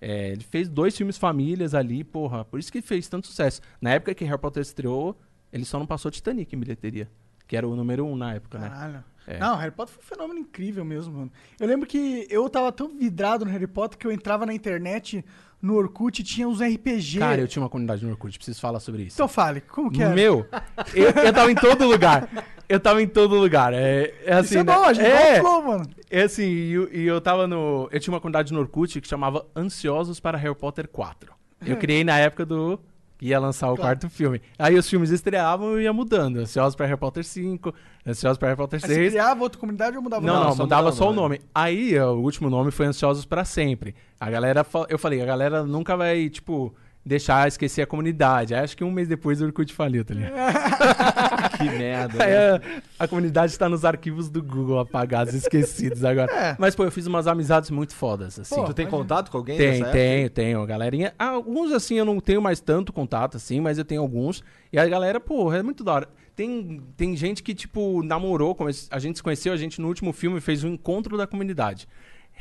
É, 0.00 0.30
ele 0.30 0.44
fez 0.44 0.68
dois 0.68 0.96
filmes 0.96 1.18
famílias 1.18 1.74
ali, 1.74 2.04
porra. 2.04 2.44
Por 2.44 2.60
isso 2.60 2.70
que 2.70 2.80
fez 2.80 3.08
tanto 3.08 3.26
sucesso. 3.26 3.60
Na 3.80 3.90
época 3.90 4.14
que 4.14 4.24
Harry 4.24 4.38
Potter 4.40 4.62
estreou, 4.62 5.18
Ele 5.52 5.64
só 5.64 5.78
não 5.78 5.86
passou 5.86 6.10
Titanic 6.10 6.54
em 6.54 6.58
bilheteria, 6.58 7.08
que 7.46 7.56
era 7.56 7.66
o 7.66 7.74
número 7.74 8.04
um 8.04 8.14
na 8.16 8.34
época, 8.34 8.58
né? 8.58 9.02
É. 9.28 9.38
Não, 9.38 9.56
Harry 9.56 9.70
Potter 9.70 9.94
foi 9.94 10.02
um 10.02 10.06
fenômeno 10.06 10.40
incrível 10.40 10.84
mesmo, 10.84 11.12
mano. 11.12 11.32
Eu 11.60 11.68
lembro 11.68 11.86
que 11.86 12.26
eu 12.30 12.48
tava 12.48 12.72
tão 12.72 12.88
vidrado 12.88 13.44
no 13.44 13.50
Harry 13.50 13.66
Potter 13.66 13.98
que 13.98 14.06
eu 14.06 14.10
entrava 14.10 14.46
na 14.46 14.54
internet, 14.54 15.22
no 15.60 15.74
Orkut, 15.74 16.20
e 16.20 16.24
tinha 16.24 16.48
uns 16.48 16.60
RPG. 16.60 17.18
Cara, 17.18 17.40
eu 17.42 17.46
tinha 17.46 17.62
uma 17.62 17.68
comunidade 17.68 18.02
no 18.04 18.10
Orkut, 18.10 18.38
preciso 18.38 18.58
falar 18.58 18.80
sobre 18.80 19.02
isso. 19.02 19.16
Então 19.16 19.28
fale, 19.28 19.60
como 19.60 19.90
que 19.90 20.02
é? 20.02 20.08
Meu, 20.08 20.46
eu, 20.94 21.10
eu 21.10 21.32
tava 21.32 21.52
em 21.52 21.54
todo 21.54 21.86
lugar. 21.86 22.28
Eu 22.68 22.80
tava 22.80 23.02
em 23.02 23.08
todo 23.08 23.34
lugar. 23.34 23.72
É, 23.74 24.14
é 24.24 24.32
assim, 24.34 24.46
Isso 24.46 24.58
é 24.58 24.64
né? 24.64 24.74
bom, 24.74 24.82
a 24.84 24.92
gente 24.92 25.06
é, 25.06 25.36
é. 25.36 25.40
Flow, 25.40 25.62
mano. 25.62 25.90
é 26.10 26.22
assim, 26.22 26.42
e 26.44 26.72
eu, 26.72 26.92
e 26.92 27.06
eu 27.06 27.20
tava 27.20 27.46
no. 27.46 27.88
Eu 27.90 28.00
tinha 28.00 28.12
uma 28.12 28.20
comunidade 28.20 28.52
no 28.52 28.60
Orkut 28.60 29.00
que 29.00 29.08
chamava 29.08 29.46
Ansiosos 29.54 30.20
para 30.20 30.36
Harry 30.38 30.54
Potter 30.54 30.88
4. 30.88 31.32
Eu 31.66 31.76
criei 31.76 32.04
na 32.04 32.18
época 32.18 32.46
do. 32.46 32.80
Ia 33.20 33.38
lançar 33.38 33.70
o 33.72 33.76
quarto 33.76 34.08
filme. 34.08 34.40
Aí 34.58 34.76
os 34.76 34.88
filmes 34.88 35.10
estreavam 35.10 35.78
e 35.78 35.84
ia 35.84 35.92
mudando. 35.92 36.38
Ansiosos 36.38 36.74
para 36.74 36.86
Harry 36.86 36.98
Potter 36.98 37.24
5, 37.24 37.74
Ansiosos 38.06 38.38
para 38.38 38.48
Harry 38.48 38.56
Potter 38.58 38.80
Aí 38.82 38.88
você 38.88 38.94
6. 38.94 39.12
criava 39.12 39.42
outra 39.42 39.58
comunidade 39.58 39.96
ou 39.96 40.02
mudava 40.02 40.22
o 40.22 40.26
Não, 40.26 40.34
nome? 40.34 40.46
não, 40.46 40.56
só 40.56 40.62
mudava 40.62 40.82
mudava 40.82 40.96
só 40.96 41.08
o 41.08 41.10
o 41.10 41.14
nome. 41.14 41.40
Aí, 41.54 41.98
ó, 41.98 42.12
o 42.14 42.20
último 42.22 42.48
nome 42.48 42.70
foi 42.70 42.86
Ansiosos 42.86 43.24
pra 43.24 43.44
Sempre. 43.44 43.94
A 44.20 44.30
galera, 44.30 44.64
eu 44.88 44.98
falei, 44.98 45.20
a 45.20 45.26
galera 45.26 45.64
nunca 45.64 45.96
vai, 45.96 46.28
tipo, 46.28 46.74
deixar 47.04 47.48
esquecer 47.48 47.82
a 47.82 47.86
comunidade. 47.86 48.54
Aí 48.54 48.62
acho 48.62 48.76
que 48.76 48.84
um 48.84 48.90
mês 48.90 49.08
depois 49.08 49.40
o 49.40 49.46
Orkut 49.46 49.72
faliu, 49.72 50.04
tá 50.04 50.14
ligado? 50.14 50.32
Que 51.58 51.64
merda. 51.64 52.18
Né? 52.28 52.60
a, 52.98 53.04
a 53.04 53.08
comunidade 53.08 53.56
tá 53.58 53.68
nos 53.68 53.84
arquivos 53.84 54.28
do 54.28 54.42
Google 54.42 54.78
apagados, 54.78 55.34
esquecidos 55.34 56.04
agora. 56.04 56.32
É. 56.32 56.56
Mas, 56.58 56.74
pô, 56.74 56.84
eu 56.84 56.90
fiz 56.90 57.06
umas 57.06 57.26
amizades 57.26 57.70
muito 57.70 57.94
fodas, 57.94 58.38
assim. 58.38 58.54
Pô, 58.54 58.64
tu 58.64 58.74
tem 58.74 58.84
imagina. 58.84 59.02
contato 59.02 59.30
com 59.30 59.38
alguém 59.38 59.56
Tem, 59.56 59.84
tenho, 59.84 60.30
tenho, 60.30 60.66
galerinha. 60.66 61.12
Alguns, 61.18 61.72
assim, 61.72 61.96
eu 61.96 62.04
não 62.04 62.20
tenho 62.20 62.40
mais 62.40 62.60
tanto 62.60 62.92
contato, 62.92 63.36
assim, 63.36 63.60
mas 63.60 63.78
eu 63.78 63.84
tenho 63.84 64.00
alguns. 64.00 64.42
E 64.72 64.78
a 64.78 64.86
galera, 64.86 65.20
pô, 65.20 65.52
é 65.52 65.62
muito 65.62 65.82
da 65.84 65.92
hora. 65.92 66.08
Tem, 66.34 66.82
tem 66.96 67.16
gente 67.16 67.42
que, 67.42 67.54
tipo, 67.54 68.02
namorou, 68.02 68.56
a 68.90 68.98
gente 68.98 69.16
se 69.16 69.22
conheceu, 69.22 69.52
a 69.52 69.56
gente 69.56 69.80
no 69.80 69.88
último 69.88 70.12
filme 70.12 70.40
fez 70.40 70.62
um 70.62 70.68
encontro 70.68 71.16
da 71.16 71.26
comunidade. 71.26 71.88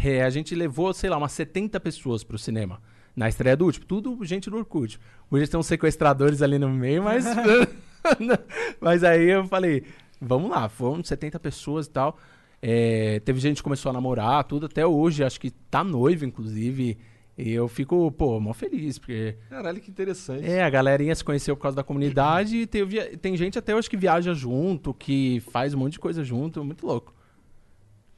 É, 0.03 0.23
a 0.23 0.29
gente 0.29 0.53
levou, 0.53 0.93
sei 0.93 1.09
lá, 1.09 1.17
umas 1.17 1.31
70 1.31 1.79
pessoas 1.79 2.23
pro 2.23 2.37
cinema. 2.37 2.79
Na 3.15 3.27
estreia 3.27 3.57
do 3.57 3.65
último. 3.65 3.85
Tudo 3.85 4.23
gente 4.23 4.49
do 4.49 4.57
Orkut. 4.57 4.99
Hoje 5.31 5.47
tem 5.47 5.59
uns 5.59 5.65
sequestradores 5.65 6.43
ali 6.43 6.59
no 6.59 6.69
meio, 6.69 7.03
mas... 7.03 7.25
mas 8.79 9.03
aí 9.03 9.29
eu 9.29 9.45
falei, 9.45 9.83
vamos 10.19 10.49
lá, 10.49 10.67
foram 10.69 11.03
70 11.03 11.39
pessoas 11.39 11.87
e 11.87 11.89
tal. 11.89 12.17
É, 12.61 13.19
teve 13.19 13.39
gente 13.39 13.57
que 13.57 13.63
começou 13.63 13.89
a 13.89 13.93
namorar, 13.93 14.43
tudo, 14.43 14.65
até 14.65 14.85
hoje, 14.85 15.23
acho 15.23 15.39
que 15.39 15.51
tá 15.51 15.83
noivo, 15.83 16.25
inclusive. 16.25 16.97
E 17.37 17.51
eu 17.51 17.67
fico, 17.67 18.11
pô, 18.11 18.39
mó 18.39 18.51
feliz, 18.51 18.97
porque 18.97 19.37
Caralho, 19.47 19.79
que 19.79 19.91
interessante. 19.91 20.43
é, 20.43 20.63
a 20.63 20.69
galerinha 20.69 21.13
se 21.13 21.23
conheceu 21.23 21.55
por 21.55 21.61
causa 21.61 21.75
da 21.75 21.83
comunidade 21.83 22.57
e 22.57 22.65
teve, 22.65 23.15
tem 23.17 23.37
gente 23.37 23.59
até 23.59 23.75
hoje 23.75 23.87
que 23.87 23.95
viaja 23.95 24.33
junto, 24.33 24.91
que 24.91 25.39
faz 25.51 25.75
um 25.75 25.77
monte 25.77 25.93
de 25.93 25.99
coisa 25.99 26.23
junto, 26.23 26.63
muito 26.63 26.87
louco. 26.87 27.13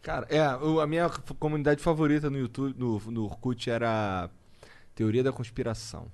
Cara, 0.02 0.26
é, 0.30 0.40
a 0.40 0.88
minha 0.88 1.10
comunidade 1.38 1.84
favorita 1.84 2.30
no 2.30 2.38
YouTube, 2.38 2.74
no, 2.78 2.98
no 3.12 3.26
Orkut 3.26 3.70
era 3.70 4.30
Teoria 4.96 5.22
da 5.22 5.34
Conspiração. 5.34 6.10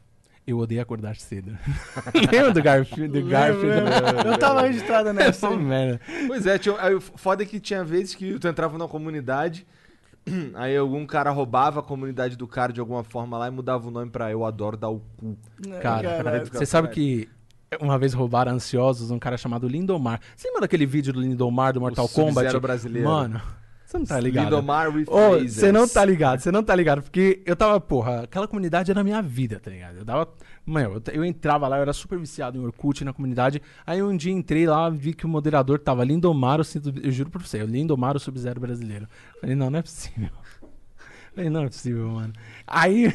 Eu 0.47 0.59
odeio 0.59 0.81
acordar 0.81 1.15
cedo. 1.15 1.57
Lembra 2.31 2.51
do 2.51 2.61
Garfield? 2.61 3.19
Do 3.19 3.27
Garfield? 3.27 3.89
Eu 4.25 4.37
tava 4.37 4.61
registrado 4.61 5.11
nessa. 5.11 5.47
Essa 5.47 5.49
merda. 5.51 5.99
Pois 6.27 6.45
é, 6.45 6.57
tinha, 6.59 6.75
aí, 6.79 6.93
o 6.93 7.01
foda 7.01 7.41
é 7.41 7.45
que 7.45 7.59
tinha 7.59 7.83
vezes 7.83 8.13
que 8.13 8.37
tu 8.37 8.47
entrava 8.47 8.77
na 8.77 8.87
comunidade, 8.87 9.65
aí 10.53 10.77
algum 10.77 11.03
cara 11.05 11.31
roubava 11.31 11.79
a 11.79 11.83
comunidade 11.83 12.35
do 12.35 12.47
cara 12.47 12.71
de 12.71 12.79
alguma 12.79 13.03
forma 13.03 13.37
lá 13.37 13.47
e 13.47 13.51
mudava 13.51 13.87
o 13.87 13.91
nome 13.91 14.11
pra 14.11 14.31
Eu 14.31 14.45
Adoro 14.45 14.77
Dar 14.77 14.89
o 14.89 15.01
Cu. 15.17 15.35
Cara, 15.81 16.45
você 16.45 16.65
sabe 16.65 16.89
que 16.89 17.27
uma 17.81 17.97
vez 17.97 18.13
roubaram 18.13 18.51
ansiosos 18.53 19.09
um 19.09 19.17
cara 19.19 19.37
chamado 19.37 19.67
Lindomar. 19.67 20.19
Você 20.35 20.47
lembra 20.47 20.61
daquele 20.61 20.85
vídeo 20.85 21.11
do 21.11 21.21
Lindomar 21.21 21.73
do 21.73 21.81
Mortal 21.81 22.05
O 22.05 22.09
Kombat? 22.09 22.57
brasileiro. 22.59 23.07
Mano, 23.07 23.41
você 23.95 23.99
não 23.99 24.05
tá 24.05 24.19
ligado. 24.19 24.43
Lindomar 24.45 24.95
with 24.95 25.05
lasers. 25.09 25.53
você 25.53 25.71
não 25.71 25.87
tá 25.87 26.05
ligado, 26.05 26.39
você 26.39 26.51
não 26.51 26.63
tá 26.63 26.75
ligado. 26.75 27.01
Porque 27.01 27.41
eu 27.45 27.55
tava, 27.55 27.79
porra, 27.79 28.21
aquela 28.23 28.47
comunidade 28.47 28.91
era 28.91 29.01
a 29.01 29.03
minha 29.03 29.21
vida, 29.21 29.59
tá 29.59 29.69
ligado? 29.71 29.97
Eu 29.97 30.05
dava. 30.05 30.27
Mano, 30.65 30.95
eu, 31.07 31.13
eu 31.13 31.23
entrava 31.25 31.67
lá, 31.67 31.77
eu 31.77 31.83
era 31.83 31.93
super 31.93 32.17
viciado 32.17 32.57
em 32.57 32.61
Orkut 32.65 33.03
na 33.05 33.13
comunidade. 33.13 33.61
Aí 33.85 34.01
um 34.01 34.17
dia 34.17 34.31
entrei 34.33 34.65
lá, 34.65 34.89
vi 34.89 35.13
que 35.13 35.25
o 35.25 35.29
moderador 35.29 35.77
tava 35.79 36.03
Lindomar, 36.03 36.59
o 36.59 36.63
cinto- 36.63 36.93
eu 37.03 37.11
juro 37.11 37.29
pra 37.29 37.39
você, 37.39 37.61
o 37.61 37.67
Lindomar, 37.67 38.15
o 38.15 38.19
Sub-Zero 38.19 38.59
brasileiro. 38.59 39.07
Falei, 39.39 39.55
não, 39.55 39.69
não 39.69 39.77
é 39.79 39.81
possível. 39.83 40.29
Falei, 41.35 41.49
não 41.49 41.63
é 41.63 41.67
possível, 41.67 42.07
mano. 42.09 42.33
Aí. 42.65 43.13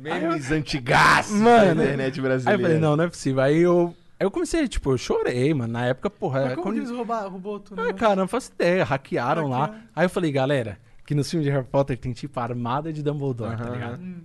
Memes 0.00 0.50
antigaços 0.50 1.34
Mano, 1.36 1.76
da 1.76 1.84
internet 1.84 2.14
Aí 2.16 2.20
brasileira. 2.22 2.60
eu 2.60 2.66
falei, 2.66 2.80
não, 2.80 2.96
não 2.96 3.04
é 3.04 3.08
possível. 3.08 3.40
Aí 3.42 3.58
eu. 3.58 3.94
Aí 4.20 4.26
eu 4.26 4.30
comecei, 4.30 4.66
tipo, 4.66 4.92
eu 4.92 4.98
chorei, 4.98 5.54
mano. 5.54 5.72
Na 5.72 5.86
época, 5.86 6.10
porra. 6.10 6.42
Mas 6.42 6.52
a 6.52 6.56
como 6.56 6.74
eles 6.74 6.90
roubaram, 6.90 7.30
roubou 7.30 7.60
tudo? 7.60 7.80
Ah, 7.80 7.92
cara, 7.92 8.16
não 8.16 8.26
faço 8.26 8.50
ideia. 8.52 8.84
Hackearam 8.84 9.48
lá. 9.48 9.74
Aí 9.94 10.04
eu 10.04 10.10
falei, 10.10 10.32
galera, 10.32 10.78
que 11.06 11.14
no 11.14 11.24
filme 11.24 11.44
de 11.44 11.50
Harry 11.50 11.64
Potter 11.64 11.96
tem 11.96 12.12
tipo 12.12 12.38
a 12.40 12.42
armada 12.42 12.92
de 12.92 13.02
Dumbledore, 13.02 13.56
tá 13.56 13.70
ligado? 13.70 14.00
Hum. 14.00 14.22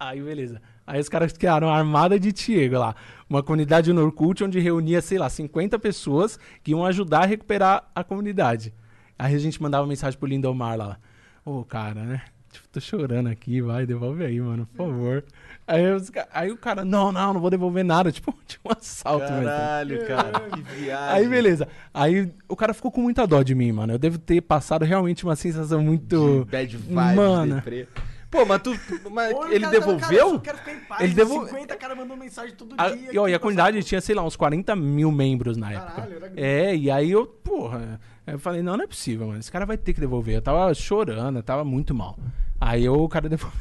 Aí, 0.00 0.20
beleza. 0.20 0.60
Aí 0.86 1.00
os 1.00 1.08
caras 1.08 1.32
criaram 1.32 1.70
a 1.70 1.78
armada 1.78 2.18
de 2.18 2.32
Diego 2.32 2.76
lá. 2.76 2.94
Uma 3.30 3.42
comunidade 3.42 3.92
no 3.92 4.04
Orkut 4.04 4.42
onde 4.42 4.58
reunia, 4.58 5.00
sei 5.00 5.16
lá, 5.16 5.30
50 5.30 5.78
pessoas 5.78 6.38
que 6.62 6.72
iam 6.72 6.84
ajudar 6.84 7.22
a 7.22 7.26
recuperar 7.26 7.90
a 7.94 8.02
comunidade. 8.02 8.74
Aí 9.18 9.34
a 9.34 9.38
gente 9.38 9.62
mandava 9.62 9.86
mensagem 9.86 10.18
pro 10.18 10.28
Lindomar 10.28 10.76
lá. 10.76 10.98
Ô, 11.44 11.64
cara, 11.64 12.02
né? 12.02 12.22
Tipo, 12.54 12.68
tô 12.68 12.80
chorando 12.80 13.28
aqui, 13.28 13.60
vai, 13.60 13.84
devolve 13.84 14.24
aí, 14.24 14.40
mano, 14.40 14.64
por 14.66 14.86
favor. 14.86 15.24
Aí, 15.66 15.90
os 15.92 16.08
aí 16.32 16.52
o 16.52 16.56
cara, 16.56 16.84
não, 16.84 17.10
não, 17.10 17.34
não 17.34 17.40
vou 17.40 17.50
devolver 17.50 17.84
nada. 17.84 18.10
Tipo, 18.12 18.32
tipo 18.46 18.68
um 18.68 18.72
assalto, 18.72 19.24
mesmo. 19.32 19.44
Caralho, 19.46 20.06
cara, 20.06 20.40
que 20.50 20.62
viagem. 20.62 21.16
Aí, 21.16 21.28
beleza. 21.28 21.66
Aí 21.92 22.32
o 22.48 22.54
cara 22.54 22.72
ficou 22.72 22.92
com 22.92 23.00
muita 23.00 23.26
dó 23.26 23.42
de 23.42 23.54
mim, 23.56 23.72
mano. 23.72 23.94
Eu 23.94 23.98
devo 23.98 24.18
ter 24.18 24.40
passado 24.40 24.84
realmente 24.84 25.24
uma 25.24 25.34
sensação 25.34 25.82
muito. 25.82 26.44
De 26.44 26.50
bad 26.50 26.76
vibes, 26.76 26.94
Mano. 26.94 27.54
deprê. 27.56 27.88
Pô, 28.30 28.44
mas 28.44 28.62
tu... 28.62 28.70
Mas 29.12 29.32
o 29.32 29.46
ele 29.46 29.60
cara 29.60 29.60
cara, 29.60 29.70
devolveu? 29.70 30.28
só 30.30 30.38
quero 30.38 30.58
ficar 30.58 30.72
em 30.72 30.80
paz. 30.80 31.00
Ele 31.00 31.08
Ele 31.10 31.14
devo- 31.14 31.46
50 31.46 31.76
cara 31.76 31.94
mandou 31.94 32.16
mensagem 32.16 32.54
todo 32.56 32.74
A, 32.78 32.90
dia. 32.90 33.12
e, 33.12 33.18
ó, 33.18 33.28
e 33.28 33.34
a 33.34 33.38
comunidade 33.38 33.76
passava- 33.76 33.88
tinha, 33.88 34.00
sei 34.00 34.14
lá, 34.14 34.22
uns 34.24 34.34
40 34.36 34.74
mil 34.76 35.10
membros 35.12 35.56
na 35.56 35.72
época. 35.72 35.92
Caralho, 35.92 36.16
era 36.16 36.28
grande. 36.28 36.42
É, 36.42 36.74
e 36.76 36.90
aí 36.90 37.12
eu, 37.12 37.26
porra, 37.26 38.00
eu 38.26 38.38
falei, 38.40 38.60
não, 38.60 38.76
não 38.76 38.84
é 38.84 38.88
possível, 38.88 39.28
mano. 39.28 39.38
Esse 39.38 39.52
cara 39.52 39.64
vai 39.64 39.76
ter 39.76 39.92
que 39.94 40.00
devolver. 40.00 40.34
Eu 40.34 40.42
tava 40.42 40.72
chorando, 40.74 41.36
eu 41.36 41.42
tava 41.44 41.64
muito 41.64 41.94
mal. 41.94 42.18
Aí 42.60 42.84
eu, 42.84 42.94
o 42.94 43.08
cara 43.08 43.28
devolveu. 43.28 43.60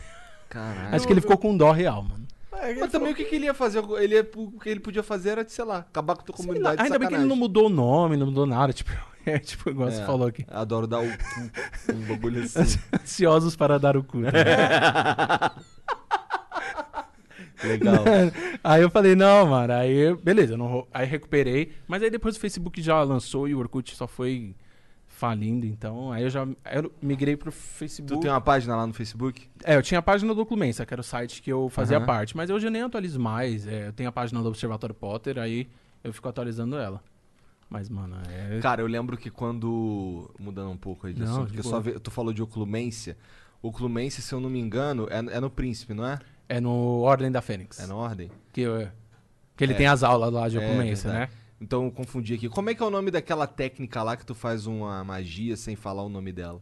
Caralho. 0.49 0.95
Acho 0.95 1.05
que 1.07 1.13
ele 1.13 1.21
ficou 1.21 1.37
com 1.37 1.55
dó 1.57 1.71
real, 1.71 2.03
mano. 2.03 2.23
É, 2.53 2.73
Mas 2.75 2.91
também 2.91 3.11
o 3.11 3.15
que, 3.15 3.25
que 3.25 3.35
ele 3.35 3.45
ia 3.45 3.53
fazer? 3.53 3.83
Ele 3.99 4.15
ia- 4.15 4.29
o 4.35 4.51
que 4.59 4.69
ele 4.69 4.79
podia 4.79 5.03
fazer 5.03 5.31
era, 5.31 5.47
sei 5.49 5.65
lá, 5.65 5.79
acabar 5.79 6.15
com 6.15 6.21
a 6.21 6.25
tua 6.25 6.35
Sei 6.37 6.45
comunidade. 6.45 6.81
ainda 6.81 6.97
bem 6.99 7.07
que 7.09 7.15
ele 7.15 7.25
não 7.25 7.35
mudou 7.35 7.65
o 7.65 7.69
nome, 7.69 8.15
não 8.15 8.27
mudou 8.27 8.45
nada. 8.45 8.71
Tipo, 8.71 8.91
é 9.25 9.37
tipo, 9.39 9.69
igual 9.69 9.89
você 9.91 10.01
É, 10.01 10.05
falou 10.05 10.27
aqui. 10.27 10.45
Adoro 10.49 10.87
dar 10.87 10.99
o 10.99 11.07
cu. 11.09 11.93
Um 11.93 12.05
bagulho 12.05 12.43
assim. 12.43 12.79
Ansiosos 12.93 13.55
para 13.55 13.77
dar 13.79 13.97
o 13.97 14.03
cu. 14.03 14.19
Legal. 17.63 18.03
aí 18.63 18.81
eu 18.81 18.89
falei, 18.89 19.15
não, 19.15 19.45
mano, 19.47 19.73
aí 19.73 20.13
beleza, 20.15 20.53
eu 20.53 20.57
não, 20.57 20.85
aí 20.93 21.05
recuperei, 21.05 21.71
mas 21.87 22.03
aí 22.03 22.09
depois 22.09 22.35
o 22.35 22.39
Facebook 22.39 22.81
já 22.81 23.01
lançou 23.03 23.47
e 23.47 23.55
o 23.55 23.59
Orkut 23.59 23.95
só 23.95 24.05
foi 24.05 24.53
falindo, 25.27 25.65
então 25.65 26.11
aí 26.11 26.21
eu 26.23 26.29
já 26.29 26.45
eu 26.73 26.91
migrei 27.01 27.37
pro 27.37 27.49
Facebook. 27.49 28.19
Tu 28.19 28.23
tem 28.23 28.29
uma 28.29 28.41
página 28.41 28.75
lá 28.75 28.85
no 28.85 28.93
Facebook? 28.93 29.47
É, 29.63 29.73
eu 29.77 29.81
tinha 29.81 29.99
a 29.99 30.01
página 30.01 30.35
do 30.35 30.45
Clumença, 30.45 30.85
que 30.85 30.93
era 30.93 30.99
o 30.99 31.03
site 31.03 31.41
que 31.41 31.49
eu 31.49 31.69
fazia 31.69 31.95
Aham. 31.95 32.05
parte, 32.05 32.35
mas 32.35 32.49
hoje 32.49 32.67
eu 32.67 32.71
nem 32.71 32.81
atualizo 32.81 33.21
mais, 33.21 33.65
é, 33.65 33.87
eu 33.87 33.93
tenho 33.93 34.09
a 34.09 34.11
página 34.11 34.41
do 34.41 34.49
Observatório 34.49 34.93
Potter, 34.93 35.37
aí 35.39 35.69
eu 36.03 36.11
fico 36.11 36.27
atualizando 36.27 36.75
ela. 36.75 37.01
Mas, 37.69 37.87
mano, 37.87 38.17
é... 38.29 38.59
Cara, 38.59 38.81
eu 38.81 38.87
lembro 38.87 39.15
que 39.17 39.29
quando. 39.31 40.29
Mudando 40.37 40.69
um 40.71 40.77
pouco 40.77 41.07
aí 41.07 41.13
de 41.13 41.21
Não, 41.21 41.31
assunto, 41.31 41.47
porque 41.47 41.63
só 41.63 41.79
ve- 41.79 41.97
tu 41.99 42.11
falou 42.11 42.33
de 42.33 42.43
Oclumência. 42.43 43.17
Oclumência, 43.61 44.21
se 44.21 44.33
eu 44.35 44.41
não 44.41 44.49
me 44.49 44.59
engano, 44.59 45.07
é, 45.09 45.19
é 45.37 45.39
no 45.39 45.49
Príncipe, 45.49 45.93
não 45.93 46.05
é? 46.05 46.19
é 46.49 46.59
no 46.59 46.99
Ordem 46.99 47.31
da 47.31 47.41
Fênix. 47.41 47.79
É 47.79 47.87
na 47.87 47.95
ordem? 47.95 48.29
Que, 48.51 48.61
eu- 48.61 48.89
que 49.55 49.63
ele 49.63 49.71
É. 49.73 49.77
tem 49.77 49.87
as 49.87 50.03
aulas 50.03 50.31
lá 50.33 50.49
de 50.49 50.57
É, 50.57 50.59
Oclumença, 50.59 51.11
né? 51.13 51.29
Então 51.63 51.85
eu 51.85 51.91
confundi 51.91 52.33
aqui. 52.33 52.49
Como 52.49 52.69
é 52.69 52.75
que 52.75 52.83
é 52.83 52.85
o 52.85 52.89
nome 52.89 53.09
daquela 53.09 53.47
técnica 53.47 54.03
lá 54.03 54.17
que 54.17 54.25
tu 54.25 54.35
faz 54.35 54.67
uma 54.67 55.01
magia 55.01 55.55
sem 55.55 55.77
falar 55.77 56.03
o 56.03 56.09
nome 56.09 56.33
dela? 56.33 56.61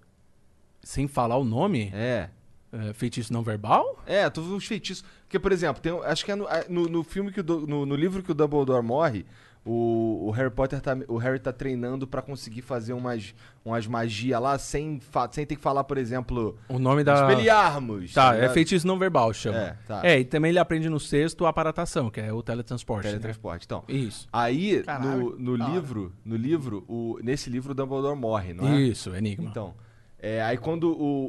Sem 0.83 1.07
falar 1.07 1.37
o 1.37 1.43
nome, 1.43 1.89
É. 1.91 2.29
é, 2.71 2.93
feitiço 2.93 3.33
não 3.33 3.41
verbal? 3.41 3.99
É, 4.05 4.29
tu 4.29 4.41
os 4.41 4.65
feitiços. 4.65 5.03
Porque, 5.23 5.39
por 5.39 5.51
exemplo, 5.51 5.81
tem, 5.81 5.91
acho 6.03 6.23
que 6.23 6.31
é 6.31 6.35
no, 6.35 6.45
no, 6.69 6.83
no 6.87 7.03
filme 7.03 7.31
que 7.31 7.41
o, 7.41 7.43
no, 7.43 7.83
no 7.83 7.95
livro 7.95 8.21
que 8.21 8.31
o 8.31 8.35
Dumbledore 8.35 8.85
morre, 8.85 9.25
o, 9.63 10.23
o 10.27 10.31
Harry 10.31 10.49
Potter 10.49 10.81
tá, 10.81 10.97
o 11.07 11.17
Harry 11.17 11.37
tá 11.39 11.53
treinando 11.53 12.07
pra 12.07 12.21
conseguir 12.21 12.61
fazer 12.63 12.93
umas, 12.93 13.35
umas 13.63 13.85
magias 13.85 14.41
lá 14.41 14.57
sem, 14.57 14.99
fa- 14.99 15.29
sem 15.31 15.45
ter 15.45 15.55
que 15.55 15.61
falar, 15.61 15.83
por 15.83 15.97
exemplo, 15.99 16.57
O 16.67 16.79
nome 16.79 17.03
da... 17.03 17.13
espelharmos. 17.29 18.11
Tá, 18.13 18.31
é 18.33 18.35
ligado? 18.41 18.53
feitiço 18.53 18.87
não 18.87 18.97
verbal, 18.97 19.31
chama. 19.33 19.57
É, 19.59 19.75
tá. 19.87 20.01
É, 20.03 20.19
e 20.19 20.25
também 20.25 20.49
ele 20.49 20.57
aprende 20.59 20.89
no 20.89 20.99
sexto 20.99 21.45
a 21.45 21.49
aparatação, 21.49 22.09
que 22.09 22.19
é 22.19 22.33
o 22.33 22.41
teletransporte. 22.41 23.05
né? 23.05 23.11
Teletransporte. 23.11 23.65
Então, 23.65 23.83
Isso. 23.87 24.27
aí 24.33 24.81
Caralho, 24.83 25.35
no, 25.37 25.55
no 25.55 25.71
livro, 25.71 26.11
no 26.25 26.35
livro, 26.35 26.83
o, 26.87 27.19
nesse 27.21 27.49
livro 27.49 27.71
o 27.71 27.75
Dumbledore 27.75 28.17
morre, 28.17 28.53
não 28.53 28.67
é? 28.67 28.81
Isso, 28.81 29.15
Enigma. 29.15 29.47
Então, 29.49 29.73
é, 30.17 30.41
aí 30.41 30.57
quando 30.57 30.85
o, 30.91 31.25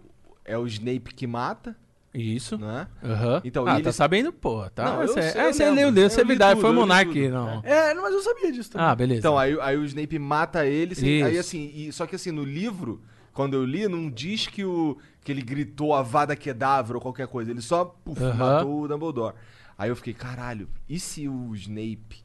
o- 0.00 0.04
é 0.44 0.58
o 0.58 0.66
Snape 0.66 1.14
que 1.14 1.26
mata, 1.26 1.76
Isso. 2.14 2.56
não 2.56 2.70
é? 2.70 2.86
Aham. 3.02 3.40
Então, 3.44 3.66
ah, 3.66 3.78
e 3.78 3.82
tá 3.82 3.90
sabendo, 3.92 4.32
pô. 4.32 4.70
Tá, 4.70 4.84
Não, 4.84 5.02
eu 5.02 5.08
você, 5.08 5.22
sei, 5.32 5.40
é, 5.40 5.48
eu 5.48 5.52
você 5.52 5.64
lembro. 5.70 5.94
leu, 5.94 6.04
Eu 6.04 6.10
você 6.10 6.20
é 6.20 6.22
li 6.22 6.28
verdade, 6.28 6.60
foi 6.60 6.70
li 6.70 6.76
Monark, 6.76 7.28
não. 7.28 7.60
É, 7.64 7.92
não, 7.92 8.02
mas 8.02 8.14
eu 8.14 8.22
sabia 8.22 8.52
disso 8.52 8.70
também. 8.70 8.86
Ah, 8.86 8.94
beleza. 8.94 9.18
Então, 9.18 9.36
aí, 9.36 9.58
aí 9.60 9.76
o 9.76 9.84
Snape 9.84 10.18
mata 10.18 10.64
ele, 10.64 10.94
sem- 10.94 11.22
aí 11.22 11.32
Isso. 11.32 11.40
assim, 11.40 11.72
e- 11.74 11.92
só 11.92 12.06
que 12.06 12.14
assim, 12.14 12.30
no 12.30 12.44
livro, 12.44 13.02
quando 13.32 13.54
eu 13.54 13.64
li, 13.64 13.88
não 13.88 14.08
diz 14.08 14.46
que, 14.46 14.64
o, 14.64 14.96
que 15.24 15.32
ele 15.32 15.42
gritou 15.42 15.92
Avada 15.92 16.36
Kedavra 16.36 16.96
ou 16.96 17.00
qualquer 17.00 17.26
coisa, 17.26 17.50
ele 17.50 17.60
só 17.60 17.84
puf, 17.84 18.22
Aham. 18.22 18.36
matou 18.36 18.82
o 18.82 18.88
Dumbledore. 18.88 19.34
Aí 19.76 19.88
eu 19.90 19.96
fiquei, 19.96 20.14
caralho, 20.14 20.68
e 20.88 21.00
se 21.00 21.28
o 21.28 21.52
Snape 21.56 22.22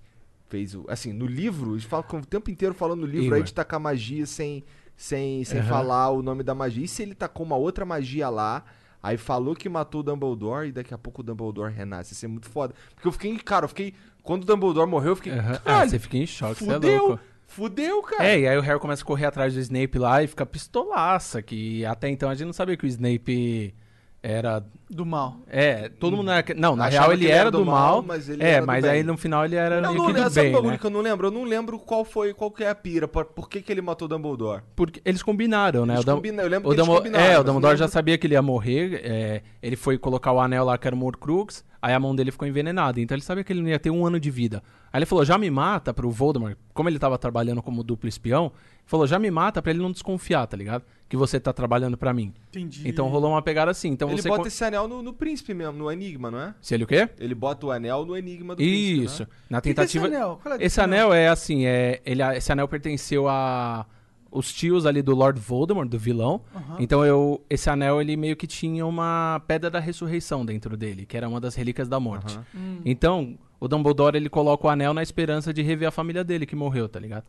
fez 0.50 0.76
o... 0.76 0.86
Assim, 0.88 1.12
no 1.12 1.26
livro, 1.26 1.74
eles 1.74 1.84
falam 1.84 2.06
o 2.14 2.26
tempo 2.26 2.52
inteiro 2.52 2.76
falando 2.76 3.00
no 3.02 3.08
livro 3.08 3.26
Igor. 3.26 3.38
aí 3.38 3.44
de 3.44 3.54
tacar 3.56 3.80
magia 3.80 4.28
sem, 4.28 4.64
sem, 4.96 5.44
sem 5.44 5.60
Aham. 5.62 5.68
falar 5.68 6.12
o 6.12 6.22
nome 6.22 6.44
da 6.44 6.54
magia. 6.54 6.86
E 6.86 6.88
se 6.88 7.02
ele 7.02 7.16
tacou 7.16 7.44
uma 7.44 7.56
outra 7.56 7.84
magia 7.86 8.30
lá... 8.30 8.64
Aí 9.02 9.18
falou 9.18 9.56
que 9.56 9.70
matou 9.70 10.02
o 10.02 10.04
Dumbledore 10.04 10.68
e 10.68 10.72
daqui 10.72 10.94
a 10.94 10.98
pouco 10.98 11.22
o 11.22 11.24
Dumbledore 11.24 11.74
renasce. 11.74 12.14
Isso 12.14 12.26
é 12.26 12.28
muito 12.28 12.50
foda. 12.50 12.74
Porque 12.94 13.08
eu 13.08 13.12
fiquei, 13.12 13.38
cara, 13.38 13.66
eu 13.66 13.70
fiquei. 13.70 13.94
Quando 14.22 14.44
o 14.44 14.46
Dumbledore 14.46 14.90
morreu, 14.90 15.12
eu 15.12 15.16
fiquei. 15.16 15.34
Aham. 15.34 15.62
Ah, 15.66 15.88
você 15.88 15.98
fica 15.98 16.18
em 16.18 16.26
choque, 16.26 16.64
você 16.64 16.70
é 16.70 16.74
fudeu! 16.74 17.08
louco. 17.08 17.24
Fudeu, 17.48 18.04
cara. 18.04 18.26
É, 18.26 18.40
e 18.42 18.48
aí 18.48 18.58
o 18.58 18.62
Harry 18.62 18.80
começa 18.80 19.02
a 19.02 19.06
correr 19.06 19.26
atrás 19.26 19.54
do 19.56 19.60
Snape 19.60 19.98
lá 19.98 20.22
e 20.22 20.28
fica 20.28 20.46
pistolaça, 20.46 21.42
que 21.42 21.84
até 21.84 22.08
então 22.08 22.30
a 22.30 22.36
gente 22.36 22.46
não 22.46 22.54
sabia 22.54 22.78
que 22.78 22.86
o 22.86 22.88
Snape 22.88 23.74
era... 24.22 24.64
Do 24.90 25.06
mal. 25.06 25.38
É, 25.48 25.88
todo 25.88 26.18
mundo... 26.18 26.32
Era... 26.32 26.44
Não, 26.56 26.76
na 26.76 26.86
Achava 26.86 27.04
real 27.08 27.14
ele 27.14 27.26
ele 27.26 27.32
era 27.32 27.42
era 27.42 27.52
do 27.52 27.64
mal, 27.64 27.76
mal, 27.76 28.02
mas 28.02 28.28
ele 28.28 28.44
é, 28.44 28.50
era 28.54 28.62
do 28.62 28.68
mas 28.68 28.82
bem. 28.84 28.92
aí 28.92 29.04
no 29.04 29.16
final 29.18 29.46
ele 29.46 29.56
era 29.56 29.80
não, 29.82 29.92
que 29.92 29.98
do 29.98 30.30
bem, 30.32 30.62
né? 30.64 30.78
que 30.80 30.86
eu 30.86 30.90
não 30.90 31.02
lembro? 31.02 31.28
Eu 31.28 31.32
não 31.32 31.44
lembro 31.44 31.78
qual 31.78 32.04
foi, 32.04 32.34
qual 32.34 32.50
que 32.50 32.64
é 32.64 32.70
a 32.70 32.76
pira, 32.76 33.08
por, 33.08 33.26
por 33.26 33.48
que, 33.48 33.62
que 33.62 33.72
ele 33.72 33.82
matou 33.82 34.08
o 34.08 34.10
Dumbledore. 34.10 34.64
Porque 34.76 35.00
eles 35.06 35.22
combinaram, 35.22 35.86
né? 35.86 35.94
Eles 35.94 36.06
o 36.08 36.16
combina- 36.16 36.42
eu 36.42 36.50
lembro 36.50 36.70
o 36.70 36.74
que 36.74 36.80
eles 36.80 36.86
Dumbo- 36.88 36.98
combinaram, 36.98 37.24
É, 37.26 37.36
o 37.36 37.38
não 37.44 37.54
Dumbledore 37.54 37.78
já 37.78 37.88
sabia 37.88 38.18
que 38.18 38.26
ele 38.26 38.34
ia 38.34 38.42
morrer. 38.42 39.02
é, 39.04 39.42
ele 39.62 39.76
foi 39.76 39.98
colocar 39.98 40.32
o 40.32 40.40
anel 40.40 40.66
lá 40.66 40.76
que 40.78 40.88
era 40.88 40.96
o 40.96 41.04
Horcrux, 41.06 41.64
aí 41.80 41.94
a 41.94 42.00
mão 42.00 42.16
dele 42.16 42.32
ficou 42.32 42.48
envenenada. 42.48 43.00
Então 43.00 43.16
ele 43.16 43.24
sabia 43.24 43.44
que 43.44 43.54
ele 43.54 43.62
não 43.62 43.70
ia 43.70 43.80
ter 43.80 43.92
um 43.92 44.06
ano 44.08 44.20
de 44.20 44.32
vida. 44.32 44.64
Aí 44.92 44.98
ele 44.98 45.06
falou, 45.06 45.24
já 45.24 45.38
me 45.38 45.52
mata 45.52 45.94
pro 45.94 46.10
Voldemort. 46.10 46.58
Como 46.74 46.90
ele 46.90 46.98
tava 46.98 47.16
trabalhando 47.20 47.62
como 47.62 47.84
duplo 47.84 48.10
espião, 48.10 48.52
falou, 48.90 49.06
já 49.06 49.20
me 49.20 49.30
mata 49.30 49.62
pra 49.62 49.72
ele 49.72 49.80
não 49.80 49.92
desconfiar, 49.92 50.48
tá 50.48 50.58
ligado? 50.58 50.84
Que 51.08 51.16
você 51.16 51.40
tá 51.40 51.54
trabalhando 51.54 51.96
pra 51.96 52.12
mim. 52.12 52.34
Entendi. 52.50 52.90
Então 52.90 53.08
rolou 53.08 53.32
uma 53.32 53.42
pegada 53.42 53.70
assim. 53.70 53.90
Então 53.90 54.10
ele 54.10 54.20
você... 54.22 54.28
bota 54.30 54.42
con- 54.42 54.48
esse 54.48 54.64
anel 54.64 54.88
no, 54.88 55.04
no 55.04 55.14
príncipe 55.14 55.54
mesmo, 55.54 55.74
no 55.78 55.92
enigma, 55.92 56.32
não 56.32 56.40
é? 56.40 56.56
Se 56.60 56.74
ele 56.74 56.84
o 56.86 56.88
quê? 56.88 57.08
Ele 57.20 57.36
bota 57.36 57.68
o 57.68 57.72
anel 57.72 58.04
no 58.04 58.18
enigma 58.18 58.56
do 58.56 58.62
Isso. 58.64 59.24
príncipe. 59.26 59.32
Na 59.50 59.62
Que 59.62 59.74
que 59.74 59.80
é 59.80 59.84
esse 59.84 59.94
tentativa... 60.00 60.06
anel? 60.08 60.40
Qual 60.42 60.56
é 60.56 60.64
Esse 60.64 60.82
anel 60.82 61.14
é 61.14 61.28
assim, 61.30 61.66
é, 61.68 62.02
ele, 62.04 62.24
esse 62.36 62.52
anel 62.52 62.68
pertenceu 62.68 63.28
a 63.30 63.86
os 64.32 64.54
tios 64.54 64.86
ali 64.86 65.02
do 65.02 65.16
Lord 65.16 65.40
Voldemort, 65.40 65.90
do 65.90 65.98
vilão. 65.98 66.42
Então 66.78 67.04
eu, 67.04 67.44
esse 67.50 67.68
anel 67.70 68.00
ele 68.00 68.16
meio 68.16 68.36
que 68.36 68.46
tinha 68.46 68.86
uma 68.86 69.42
pedra 69.48 69.72
da 69.72 69.80
ressurreição 69.80 70.46
dentro 70.46 70.78
dele, 70.78 71.04
que 71.06 71.18
era 71.18 71.28
uma 71.28 71.40
das 71.40 71.56
relíquias 71.56 71.88
da 71.88 72.00
morte. 72.00 72.40
Então 72.86 73.38
o 73.60 73.68
Dumbledore 73.68 74.16
ele 74.18 74.30
coloca 74.30 74.68
o 74.68 74.70
anel 74.70 74.94
na 74.94 75.02
esperança 75.04 75.52
de 75.54 75.62
rever 75.64 75.88
a 75.88 75.92
família 75.92 76.24
dele 76.24 76.46
que 76.46 76.56
morreu, 76.56 76.88
tá 76.88 77.00
ligado? 77.00 77.24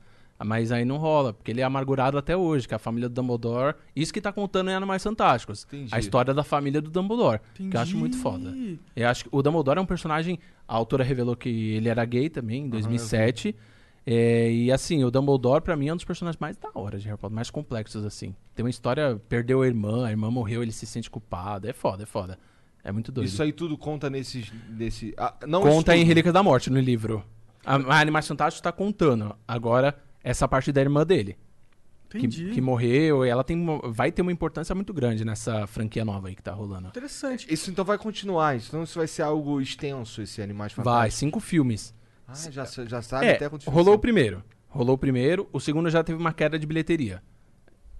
Mas 0.45 0.73
aí 0.73 0.85
não 0.85 0.97
rola, 0.97 1.33
porque 1.33 1.51
ele 1.51 1.61
é 1.61 1.65
amargurado 1.65 2.17
até 2.17 2.37
hoje, 2.37 2.67
que 2.67 2.75
a 2.75 2.79
família 2.79 3.09
do 3.09 3.15
Dumbledore. 3.15 3.75
Isso 3.95 4.13
que 4.13 4.21
tá 4.21 4.33
contando 4.33 4.71
em 4.71 4.75
Animais 4.75 5.03
Fantásticos. 5.03 5.67
Entendi. 5.69 5.95
A 5.95 5.99
história 5.99 6.33
da 6.33 6.43
família 6.43 6.81
do 6.81 6.91
Dumbledore. 6.91 7.41
Que 7.55 7.77
eu 7.77 7.81
acho 7.81 7.97
muito 7.97 8.17
foda. 8.19 8.49
Entendi. 8.49 8.79
Eu 8.97 9.09
acho 9.09 9.25
que 9.25 9.31
o 9.33 9.43
Dumbledore 9.43 9.79
é 9.79 9.83
um 9.83 9.87
personagem. 9.87 10.39
A 10.67 10.75
autora 10.75 11.05
revelou 11.05 11.37
que 11.37 11.49
ele 11.49 11.89
era 11.89 12.05
gay 12.05 12.31
também, 12.31 12.65
em 12.65 12.69
2007. 12.69 13.55
É, 14.07 14.51
e 14.51 14.73
assim, 14.73 15.05
o 15.05 15.11
Dumbledore, 15.11 15.63
pra 15.63 15.77
mim, 15.77 15.89
é 15.89 15.93
um 15.93 15.97
dos 15.97 16.05
personagens 16.05 16.41
mais 16.41 16.57
da 16.57 16.71
hora 16.75 16.99
de 16.99 17.07
Harry 17.07 17.19
Potter, 17.19 17.35
mais 17.35 17.51
complexos, 17.51 18.05
assim. 18.05 18.35
Tem 18.55 18.65
uma 18.65 18.71
história, 18.71 19.21
perdeu 19.29 19.63
a 19.63 19.67
irmã, 19.67 20.07
a 20.07 20.11
irmã 20.11 20.31
morreu, 20.31 20.63
ele 20.63 20.73
se 20.73 20.87
sente 20.87 21.11
culpado. 21.11 21.69
É 21.69 21.73
foda, 21.73 22.05
é 22.05 22.07
foda. 22.07 22.39
É 22.83 22.91
muito 22.91 23.13
doido. 23.13 23.29
Isso 23.29 23.43
aí 23.43 23.53
tudo 23.53 23.77
conta 23.77 24.09
nesses. 24.09 24.51
Nesse, 24.71 25.15
ah, 25.19 25.35
não 25.47 25.61
Conta 25.61 25.95
em 25.95 26.01
tudo. 26.01 26.09
Relíquias 26.09 26.33
da 26.33 26.43
Morte, 26.43 26.71
no 26.71 26.81
livro. 26.81 27.23
A, 27.65 27.77
a 27.77 28.01
Animais 28.01 28.27
Fantásticos 28.27 28.63
tá 28.63 28.73
contando. 28.73 29.37
Agora, 29.47 29.95
essa 30.23 30.47
parte 30.49 30.73
da 30.73 30.81
irmã 30.81 31.05
dele. 31.07 31.37
Que, 32.09 32.27
que 32.27 32.61
morreu, 32.61 33.25
e 33.25 33.29
ela 33.29 33.45
tem, 33.45 33.65
vai 33.85 34.11
ter 34.11 34.21
uma 34.21 34.33
importância 34.33 34.75
muito 34.75 34.93
grande 34.93 35.25
nessa 35.25 35.65
franquia 35.69 36.05
nova 36.05 36.27
aí 36.27 36.35
que 36.35 36.43
tá 36.43 36.53
rolando. 36.53 36.89
Interessante. 36.89 37.47
Isso 37.49 37.71
então 37.71 37.85
vai 37.85 37.97
continuar, 37.99 38.57
então 38.57 38.83
isso 38.83 38.99
vai 38.99 39.07
ser 39.07 39.23
algo 39.23 39.61
extenso, 39.61 40.21
esse 40.21 40.43
Animais 40.43 40.73
Vai, 40.73 40.85
Fantásticos. 40.85 41.15
cinco 41.19 41.39
filmes. 41.39 41.95
Ah, 42.27 42.35
já, 42.51 42.65
já 42.65 43.01
sabe 43.01 43.27
É, 43.27 43.35
até 43.37 43.49
quantos 43.49 43.65
rolou 43.69 43.95
o 43.95 43.99
primeiro. 43.99 44.43
Rolou 44.69 44.97
o 44.97 44.99
primeiro. 44.99 45.49
O 45.53 45.61
segundo 45.61 45.89
já 45.89 46.03
teve 46.03 46.19
uma 46.19 46.33
queda 46.33 46.59
de 46.59 46.67
bilheteria. 46.67 47.23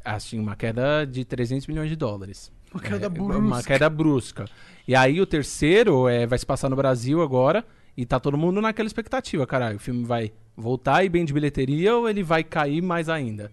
Assim, 0.05 0.41
uma 0.41 0.57
queda 0.57 1.05
de 1.05 1.25
300 1.25 1.67
milhões 1.69 1.89
de 1.89 1.95
dólares. 1.95 2.51
Uma 2.73 2.81
queda 2.83 3.07
É, 3.07 3.09
brusca. 3.09 3.39
Uma 3.39 3.63
queda 3.63 3.91
brusca. 3.91 4.45
E 4.89 4.95
aí 4.97 5.21
o 5.21 5.27
terceiro 5.27 6.09
é, 6.09 6.27
vai 6.27 6.39
se 6.39 6.47
passar 6.47 6.69
no 6.69 6.75
Brasil 6.77 7.23
agora. 7.23 7.65
E 7.97 8.07
tá 8.07 8.19
todo 8.19 8.37
mundo 8.39 8.61
naquela 8.61 8.87
expectativa, 8.87 9.47
caralho. 9.47 9.77
O 9.77 9.81
filme 9.81 10.05
vai 10.05 10.33
voltar 10.57 11.05
e 11.05 11.09
bem 11.09 11.25
de 11.25 11.33
bilheteria 11.33 11.97
ou 11.97 12.09
ele 12.09 12.23
vai 12.23 12.43
cair 12.45 12.83
mais 12.83 13.09
ainda? 13.09 13.51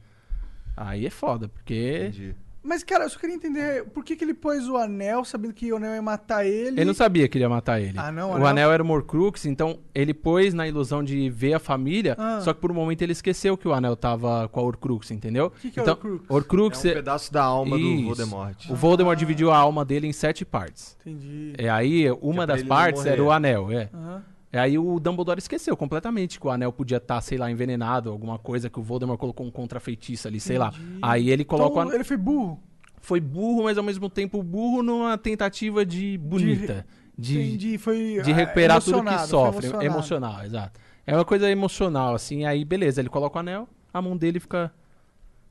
Aí 0.75 1.05
é 1.05 1.09
foda, 1.09 1.47
porque... 1.47 2.07
Entendi. 2.09 2.35
Mas, 2.63 2.83
cara, 2.83 3.05
eu 3.05 3.09
só 3.09 3.17
queria 3.17 3.33
entender 3.33 3.85
por 3.93 4.03
que, 4.03 4.13
que 4.13 4.25
ele 4.25 4.33
pôs 4.33 4.67
o 4.67 4.75
anel, 4.75 5.23
sabendo 5.23 5.53
que 5.53 5.71
o 5.71 5.77
anel 5.77 5.93
ia 5.93 6.01
matar 6.01 6.45
ele. 6.45 6.75
Ele 6.81 6.83
não 6.85 6.93
sabia 6.93 7.25
que 7.29 7.37
ele 7.37 7.45
ia 7.45 7.49
matar 7.49 7.79
ele. 7.79 7.97
Ah, 7.97 8.11
não, 8.11 8.27
o 8.27 8.33
o 8.33 8.35
anel- 8.35 8.47
anel 8.47 8.71
era 8.73 8.83
o 8.83 8.91
Horcrux, 8.91 9.45
então 9.45 9.79
ele 9.95 10.13
pôs 10.13 10.53
na 10.53 10.67
ilusão 10.67 11.01
de 11.01 11.29
ver 11.29 11.53
a 11.53 11.59
família, 11.59 12.13
Ah. 12.19 12.41
só 12.41 12.53
que 12.53 12.59
por 12.59 12.69
um 12.69 12.73
momento 12.73 13.01
ele 13.03 13.13
esqueceu 13.13 13.55
que 13.57 13.65
o 13.69 13.73
anel 13.73 13.95
tava 13.95 14.49
com 14.49 14.59
a 14.59 14.63
Horcrux, 14.63 15.11
entendeu? 15.11 15.45
O 15.45 15.51
que 15.51 15.71
que 15.71 15.79
é 15.79 15.81
então, 15.83 15.93
Horcrux? 15.93 16.25
Horcrux 16.29 16.83
É 16.83 16.87
um 16.89 16.91
é- 16.91 16.95
pedaço 16.95 17.31
da 17.31 17.43
alma 17.43 17.77
Isso. 17.79 17.87
do 18.01 18.05
Voldemort. 18.07 18.69
O 18.69 18.75
Voldemort 18.75 19.17
dividiu 19.17 19.49
a 19.49 19.57
alma 19.57 19.85
dele 19.85 20.05
em 20.07 20.11
sete 20.13 20.43
partes. 20.43 20.97
Entendi. 20.99 21.53
E 21.57 21.69
aí, 21.69 22.11
uma 22.21 22.45
pra 22.45 22.55
das 22.55 22.63
partes 22.63 23.05
era 23.05 23.23
o 23.23 23.31
anel, 23.31 23.71
é. 23.71 23.89
Aham. 23.93 24.23
E 24.51 24.57
aí 24.57 24.77
o 24.77 24.99
Dumbledore 24.99 25.39
esqueceu 25.39 25.75
completamente 25.75 26.39
que 26.39 26.47
o 26.47 26.49
anel 26.49 26.71
podia 26.71 26.97
estar, 26.97 27.19
sei 27.21 27.37
lá, 27.37 27.51
envenenado, 27.51 28.09
alguma 28.09 28.39
coisa 28.39 28.69
que 28.69 28.79
o 28.79 28.83
Voldemort 28.83 29.19
colocou 29.19 29.45
um 29.45 29.51
contrafeitiço 29.51 30.27
ali, 30.27 30.39
sei 30.39 30.57
lá. 30.57 30.71
Aí 31.01 31.29
ele 31.29 31.43
coloca 31.43 31.69
o 31.69 31.71
Então, 31.73 31.81
anel. 31.81 31.95
ele 31.95 32.03
foi 32.03 32.17
burro. 32.17 32.63
Foi 33.01 33.19
burro, 33.19 33.63
mas 33.63 33.77
ao 33.77 33.83
mesmo 33.83 34.09
tempo 34.09 34.41
burro 34.41 34.81
numa 34.81 35.17
tentativa 35.17 35.85
de 35.85 36.17
bonita. 36.17 36.85
De, 37.17 37.39
Entendi. 37.39 37.77
Foi 37.77 38.21
de 38.23 38.31
ah, 38.31 38.35
recuperar 38.35 38.81
tudo 38.81 39.03
que 39.03 39.17
sofre. 39.27 39.67
emocionado. 39.67 39.85
Emocional, 39.85 40.45
exato. 40.45 40.79
É 41.05 41.13
uma 41.15 41.25
coisa 41.25 41.49
emocional, 41.49 42.15
assim. 42.15 42.45
Aí, 42.45 42.63
beleza, 42.63 43.01
ele 43.01 43.09
coloca 43.09 43.37
o 43.37 43.39
anel, 43.39 43.67
a 43.93 44.01
mão 44.01 44.15
dele 44.15 44.39
fica 44.39 44.71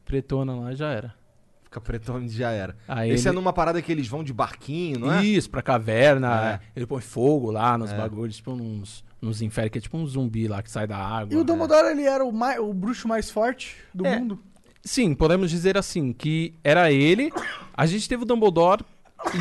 pretona 0.05 0.55
lá 0.55 0.74
já 0.74 0.90
era. 0.90 1.14
Fica 1.77 1.81
pretão 1.81 2.22
e 2.22 2.29
já 2.29 2.51
era. 2.51 2.74
Aí 2.89 3.11
Esse 3.11 3.27
é 3.27 3.31
ele- 3.31 3.37
numa 3.37 3.53
parada 3.53 3.81
que 3.83 3.93
eles 3.93 4.09
vão 4.09 4.24
de 4.24 4.33
barquinho, 4.33 4.99
não 5.01 5.12
é? 5.12 5.24
Isso, 5.24 5.51
pra 5.51 5.61
caverna. 5.62 6.53
É. 6.53 6.61
Ele 6.74 6.87
põe 6.87 7.03
fogo 7.03 7.51
lá 7.51 7.77
nos 7.77 7.93
É. 7.93 7.97
bagulhos, 7.97 8.37
tipo 8.37 8.53
uns, 8.53 9.05
uns 9.22 9.43
infernos, 9.43 9.72
que 9.72 9.79
é 9.79 9.81
tipo 9.81 9.97
um 9.99 10.07
zumbi 10.07 10.49
lá 10.49 10.62
que 10.62 10.70
sai 10.70 10.87
da 10.87 10.97
água. 10.97 11.35
E 11.35 11.37
o 11.37 11.45
Dumbledore, 11.45 11.89
ele 11.89 12.05
era 12.05 12.24
o, 12.24 12.33
mai- 12.33 12.59
o 12.59 12.72
bruxo 12.72 13.07
mais 13.07 13.31
forte 13.31 13.77
do 13.95 14.07
É. 14.07 14.18
mundo? 14.18 14.39
Sim, 14.83 15.14
podemos 15.14 15.51
dizer 15.51 15.77
assim, 15.77 16.12
que 16.12 16.55
era 16.64 16.91
ele. 16.91 17.31
A 17.77 17.85
gente 17.87 18.09
teve 18.09 18.22
o 18.22 18.27
Dumbledore 18.27 18.83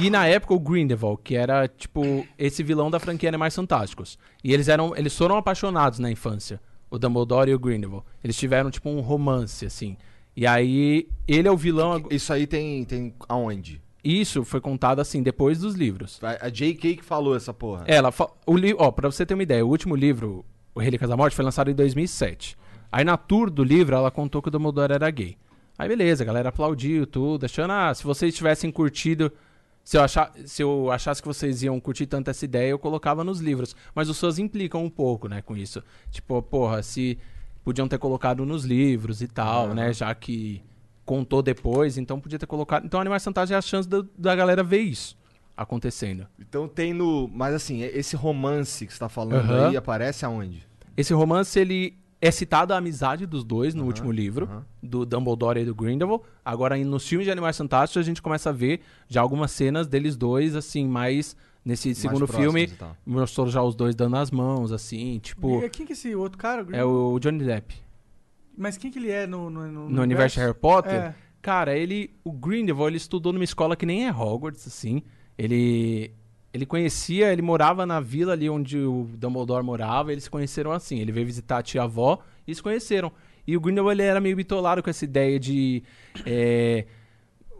e 0.01 0.09
na 0.09 0.27
época 0.27 0.53
o 0.53 0.59
Grindelwald, 0.59 1.21
que 1.23 1.35
era 1.35 1.67
tipo 1.69 2.25
esse 2.37 2.63
vilão 2.63 2.89
da 2.91 2.99
franquia 2.99 3.29
Animais 3.29 3.55
Fantásticos. 3.55 4.17
E 4.43 4.53
eles 4.53 4.67
eram, 4.67 4.93
eles 4.97 5.15
foram 5.15 5.37
apaixonados 5.37 5.99
na 5.99 6.11
infância, 6.11 6.59
o 6.89 6.97
Dumbledore 6.97 7.49
e 7.51 7.53
o 7.55 7.59
Grindelwald. 7.59 8.05
Eles 8.23 8.35
tiveram 8.35 8.69
tipo 8.71 8.89
um 8.89 8.99
romance 8.99 9.65
assim. 9.65 9.95
E 10.35 10.45
aí 10.45 11.07
ele 11.27 11.47
é 11.47 11.51
o 11.51 11.57
vilão. 11.57 12.05
Isso 12.09 12.33
aí 12.33 12.45
tem, 12.45 12.83
tem 12.83 13.13
aonde? 13.27 13.81
Isso 14.03 14.43
foi 14.43 14.61
contado 14.61 14.99
assim 14.99 15.23
depois 15.23 15.59
dos 15.59 15.73
livros. 15.73 16.19
A 16.39 16.49
J.K. 16.49 16.97
que 16.97 17.03
falou 17.03 17.35
essa 17.35 17.53
porra. 17.53 17.85
Ela, 17.87 18.13
o 18.45 18.55
li... 18.55 18.75
ó, 18.77 18.91
pra 18.91 19.09
você 19.09 19.25
ter 19.25 19.33
uma 19.33 19.41
ideia, 19.41 19.65
o 19.65 19.69
último 19.69 19.95
livro, 19.95 20.45
O 20.75 20.79
Relíquias 20.79 21.09
da 21.09 21.17
Morte, 21.17 21.35
foi 21.35 21.43
lançado 21.43 21.71
em 21.71 21.73
2007. 21.73 22.55
Aí 22.91 23.03
na 23.03 23.17
tour 23.17 23.49
do 23.49 23.63
livro, 23.63 23.95
ela 23.95 24.11
contou 24.11 24.41
que 24.41 24.49
o 24.49 24.51
Dumbledore 24.51 24.93
era 24.93 25.09
gay. 25.09 25.35
Aí 25.77 25.89
beleza, 25.89 26.23
a 26.23 26.25
galera 26.25 26.49
aplaudiu 26.49 27.07
tudo, 27.07 27.45
achando, 27.45 27.71
ah, 27.71 27.93
se 27.93 28.03
vocês 28.03 28.33
tivessem 28.33 28.71
curtido, 28.71 29.31
se 29.83 29.97
eu, 29.97 30.03
achar, 30.03 30.31
se 30.45 30.61
eu 30.61 30.91
achasse 30.91 31.21
que 31.21 31.27
vocês 31.27 31.63
iam 31.63 31.79
curtir 31.79 32.05
tanto 32.05 32.29
essa 32.29 32.45
ideia, 32.45 32.69
eu 32.69 32.79
colocava 32.79 33.23
nos 33.23 33.39
livros. 33.39 33.75
Mas 33.93 34.07
os 34.07 34.19
fãs 34.19 34.39
implicam 34.39 34.83
um 34.83 34.89
pouco, 34.89 35.27
né, 35.27 35.41
com 35.41 35.57
isso. 35.57 35.83
Tipo, 36.11 36.41
porra, 36.41 36.83
se 36.83 37.17
podiam 37.65 37.87
ter 37.87 37.97
colocado 37.97 38.45
nos 38.45 38.63
livros 38.63 39.21
e 39.21 39.27
tal, 39.27 39.73
né, 39.73 39.91
já 39.91 40.13
que 40.15 40.63
contou 41.03 41.41
depois, 41.41 41.97
então 41.97 42.19
podia 42.19 42.39
ter 42.39 42.45
colocado... 42.45 42.85
Então 42.85 43.01
Animais 43.01 43.23
Fantásticos 43.23 43.55
é 43.55 43.57
a 43.57 43.61
chance 43.61 43.89
da, 43.89 44.03
da 44.17 44.35
galera 44.35 44.63
ver 44.63 44.79
isso 44.79 45.17
acontecendo. 45.57 46.27
Então 46.39 46.67
tem 46.67 46.93
no. 46.93 47.29
Mas 47.33 47.53
assim, 47.53 47.81
esse 47.81 48.15
romance 48.15 48.85
que 48.85 48.93
você 48.93 48.99
tá 48.99 49.09
falando 49.09 49.49
Aham. 49.51 49.69
aí 49.69 49.77
aparece 49.77 50.25
aonde? 50.25 50.67
Esse 50.97 51.13
romance, 51.13 51.57
ele 51.59 51.97
é 52.21 52.31
citado 52.31 52.73
a 52.73 52.77
amizade 52.77 53.25
dos 53.25 53.43
dois 53.43 53.73
no 53.73 53.85
último 53.85 54.11
livro, 54.11 54.45
aham. 54.45 54.65
do 54.81 55.05
Dumbledore 55.05 55.59
e 55.59 55.65
do 55.65 55.75
Grindelwald. 55.75 56.23
Agora, 56.43 56.77
nos 56.77 57.07
filmes 57.07 57.25
de 57.25 57.31
Animais 57.31 57.57
Fantásticos, 57.57 58.01
a 58.01 58.05
gente 58.05 58.21
começa 58.21 58.49
a 58.49 58.53
ver 58.53 58.81
já 59.07 59.21
algumas 59.21 59.51
cenas 59.51 59.87
deles 59.87 60.15
dois, 60.15 60.55
assim, 60.55 60.87
mais 60.87 61.35
nesse 61.65 61.95
segundo 61.95 62.27
próximos 62.27 62.53
filme. 62.53 62.77
Mostrou 63.05 63.47
já 63.47 63.61
os 63.63 63.73
dois 63.73 63.95
dando 63.95 64.15
as 64.17 64.29
mãos, 64.29 64.71
assim, 64.71 65.19
tipo... 65.19 65.63
E 65.63 65.69
Quem 65.69 65.85
que 65.85 65.93
é 65.93 65.95
esse 65.95 66.15
outro 66.15 66.37
cara? 66.37 66.63
o 66.63 66.75
É 66.75 66.85
o 66.85 67.19
Johnny 67.19 67.43
Depp. 67.43 67.75
Mas 68.55 68.77
quem 68.77 68.91
que 68.91 68.99
ele 68.99 69.09
é 69.09 69.25
no, 69.25 69.49
no, 69.49 69.69
no, 69.69 69.89
No 69.89 70.01
universo 70.03 70.35
de 70.35 70.41
Harry 70.41 70.53
Potter, 70.53 70.93
É. 70.93 71.15
cara, 71.41 71.75
ele... 71.75 72.11
O 72.23 72.31
Grindelwald, 72.31 72.91
ele 72.91 72.97
estudou 72.97 73.33
numa 73.33 73.43
escola 73.43 73.75
que 73.75 73.85
nem 73.85 74.07
é 74.07 74.11
Hogwarts, 74.11 74.67
assim. 74.67 75.01
Ele 75.37 76.13
ele 76.53 76.65
conhecia, 76.65 77.33
ele 77.33 77.41
morava 77.41 77.85
na 77.85 77.99
vila 77.99 78.31
ali 78.31 78.49
onde 78.49 78.77
o 78.77 79.09
Dumbledore 79.17 79.61
morava, 79.61 80.13
eles 80.13 80.23
se 80.23 80.29
conheceram 80.29 80.71
assim. 80.71 80.99
Ele 80.99 81.11
veio 81.11 81.25
visitar 81.25 81.57
a 81.57 81.61
tia-avó 81.61 82.19
e 82.47 82.55
se 82.55 82.63
conheceram. 82.63 83.11
E 83.45 83.57
o 83.57 83.59
Grindelwald 83.59 83.99
ele 83.99 84.09
era 84.09 84.21
meio 84.21 84.37
bitolado 84.37 84.81
com 84.81 84.89
essa 84.89 85.03
ideia 85.03 85.37
de... 85.37 85.83
é, 86.25 86.85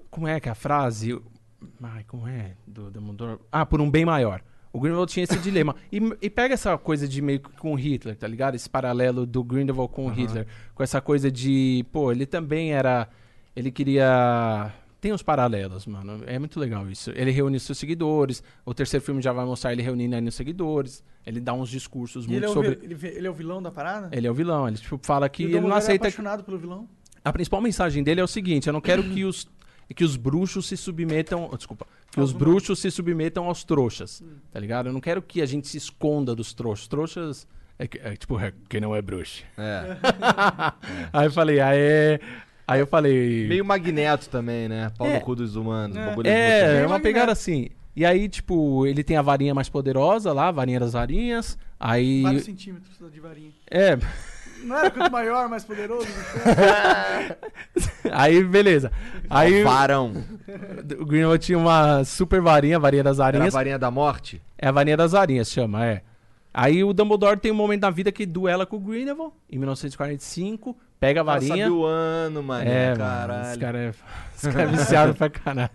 como 0.10 0.30
é 0.30 0.40
que 0.40 0.48
é 0.48 0.52
a 0.54 0.56
frase? 0.56 1.20
Ai, 1.82 2.04
como 2.08 2.28
é? 2.28 2.56
Do 2.66 2.90
Dumbledore? 2.92 3.40
Ah, 3.52 3.66
por 3.66 3.82
um 3.82 3.90
bem 3.90 4.06
maior. 4.06 4.42
O 4.72 4.80
Grindelwald 4.80 5.12
tinha 5.12 5.24
esse 5.24 5.38
dilema. 5.40 5.76
E, 5.92 6.00
e 6.22 6.30
pega 6.30 6.54
essa 6.54 6.78
coisa 6.78 7.08
de 7.08 7.22
meio 7.22 7.40
que 7.40 7.50
com 7.58 7.72
o 7.72 7.76
Hitler, 7.76 8.16
tá 8.16 8.28
ligado? 8.28 8.56
Esse 8.56 8.70
paralelo 8.70 9.26
do 9.26 9.44
Grindelwald 9.44 9.94
com 9.94 10.06
o 10.08 10.10
Hitler. 10.10 10.46
Com 10.74 10.84
essa 10.84 11.00
coisa 11.00 11.32
de... 11.32 11.86
Pô, 11.92 12.12
ele 12.12 12.26
também 12.26 12.74
era... 12.74 13.08
Ele 13.56 13.72
queria... 13.72 14.74
Tem 15.00 15.14
uns 15.14 15.22
paralelos, 15.22 15.86
mano. 15.86 16.24
É 16.26 16.38
muito 16.40 16.60
legal 16.60 16.90
isso. 16.90 17.12
Ele 17.12 17.32
reúne 17.32 17.60
seus 17.60 17.78
seguidores. 17.78 18.44
O 18.66 18.74
terceiro 18.74 19.06
filme 19.06 19.22
já 19.22 19.32
vai 19.32 19.46
mostrar 19.46 19.72
ele 19.72 19.82
reunindo 19.82 20.16
aí 20.16 20.28
os 20.28 20.36
seguidores. 20.36 21.04
Ele 21.26 21.40
dá 21.40 21.54
uns 21.54 21.70
discursos 21.70 22.26
E 22.26 22.30
muito 22.30 22.44
ele 22.44 22.52
é, 22.52 22.54
sobre... 22.54 22.76
vi- 22.76 23.08
ele, 23.08 23.18
ele 23.18 23.28
é 23.28 23.30
o 23.30 23.34
vilão 23.34 23.62
da 23.62 23.72
parada? 23.72 24.10
Ele 24.12 24.28
é 24.28 24.32
o 24.32 24.34
vilão. 24.34 24.68
Ele 24.68 24.78
tipo, 24.78 25.00
fala 25.04 25.30
que 25.30 25.44
ele 25.44 25.62
não 25.62 25.74
é 25.74 25.78
aceita... 25.78 26.06
apaixonado 26.06 26.44
pelo 26.44 26.58
vilão? 26.58 26.90
A 27.24 27.32
principal 27.32 27.62
mensagem 27.62 28.04
dele 28.04 28.20
é 28.20 28.24
o 28.24 28.28
seguinte: 28.28 28.68
eu 28.68 28.74
não 28.74 28.82
quero 28.82 29.04
que 29.10 29.24
os 29.24 29.48
que 29.94 30.04
os 30.04 30.16
bruxos 30.16 30.68
se 30.68 30.76
submetam, 30.78 31.50
oh, 31.52 31.56
desculpa, 31.58 31.86
que 32.12 32.20
os 32.20 32.32
bruxos 32.32 32.80
se 32.80 32.90
submetam 32.90 33.46
aos 33.46 33.64
trouxas, 33.64 34.24
tá 34.52 34.60
ligado? 34.60 34.88
Eu 34.88 34.94
não 34.94 35.02
quero 35.02 35.22
que 35.22 35.42
a 35.42 35.46
gente 35.46 35.68
se 35.68 35.78
esconda 35.78 36.34
dos 36.34 36.54
trouxas. 36.54 36.88
Trouxas 36.88 37.48
é, 37.78 37.88
que- 37.88 38.00
é 38.00 38.16
tipo 38.16 38.40
é, 38.40 38.54
quem 38.70 38.80
não 38.82 38.96
é 38.96 39.02
bruxo. 39.02 39.44
É. 39.58 39.98
aí 41.14 41.28
eu 41.28 41.32
falei, 41.32 41.60
aí 41.60 41.78
é- 41.78 42.20
aí 42.68 42.80
eu 42.80 42.88
falei, 42.88 43.48
Meio 43.48 43.66
magneto 43.66 44.30
também, 44.30 44.68
né? 44.70 44.92
Pau 44.98 45.08
É. 45.08 45.16
no 45.16 45.22
cu 45.22 45.36
dos 45.36 45.56
humanos. 45.56 45.98
É. 45.98 46.16
é, 46.30 46.82
é 46.82 46.88
uma 46.88 47.00
pegada 47.00 47.32
assim. 47.32 47.70
E 47.96 48.06
aí, 48.06 48.28
tipo, 48.28 48.86
ele 48.86 49.04
tem 49.06 49.16
a 49.16 49.22
varinha 49.22 49.54
mais 49.54 49.70
poderosa 49.70 50.34
lá, 50.34 50.50
a 50.50 50.52
varinha 50.52 50.80
das 50.82 50.92
varinhas. 50.94 51.58
Aí. 51.80 52.22
Vários 52.24 52.44
centímetros 52.44 52.98
de 53.12 53.20
varinha. 53.22 53.52
É, 53.72 53.98
Não 54.66 54.78
era 54.78 54.90
quanto 54.90 55.12
maior, 55.12 55.48
mais 55.48 55.64
poderoso? 55.64 56.08
aí 58.12 58.44
beleza. 58.44 58.92
Aí 59.30 59.64
Varão. 59.64 60.12
o 61.00 61.06
Greenwald 61.06 61.46
tinha 61.46 61.58
uma 61.58 62.04
super 62.04 62.42
varinha, 62.42 62.78
a 62.78 62.80
varinha 62.80 63.04
das 63.04 63.20
Era 63.20 63.46
a 63.46 63.50
varinha 63.50 63.78
da 63.78 63.92
morte? 63.92 64.42
É 64.58 64.68
a 64.68 64.72
varinha 64.72 64.98
das 64.98 65.12
varinhas, 65.12 65.50
chama, 65.52 65.86
é. 65.86 66.02
Aí 66.52 66.84
o 66.84 66.94
Dumbledore 66.94 67.38
tem 67.38 67.52
um 67.52 67.56
momento 67.56 67.82
na 67.82 67.92
vida 67.92 68.12
que 68.12 68.26
duela 68.26 68.66
com 68.66 68.78
o 68.78 68.80
Grindelwald, 68.80 69.34
em 69.50 69.58
1945, 69.58 70.76
pega 71.00 71.20
a 71.20 71.24
varinha. 71.24 71.66
sabe 71.66 71.70
o 71.70 71.84
ano, 71.84 72.42
mano. 72.42 72.68
é, 72.68 72.96
caralho. 72.96 73.50
esse 73.50 73.60
cara 73.60 73.78
é, 73.78 73.90
esse 74.36 74.52
cara 74.52 74.64
é 74.64 74.68
viciado 74.68 75.14
pra 75.14 75.30
caralho. 75.30 75.70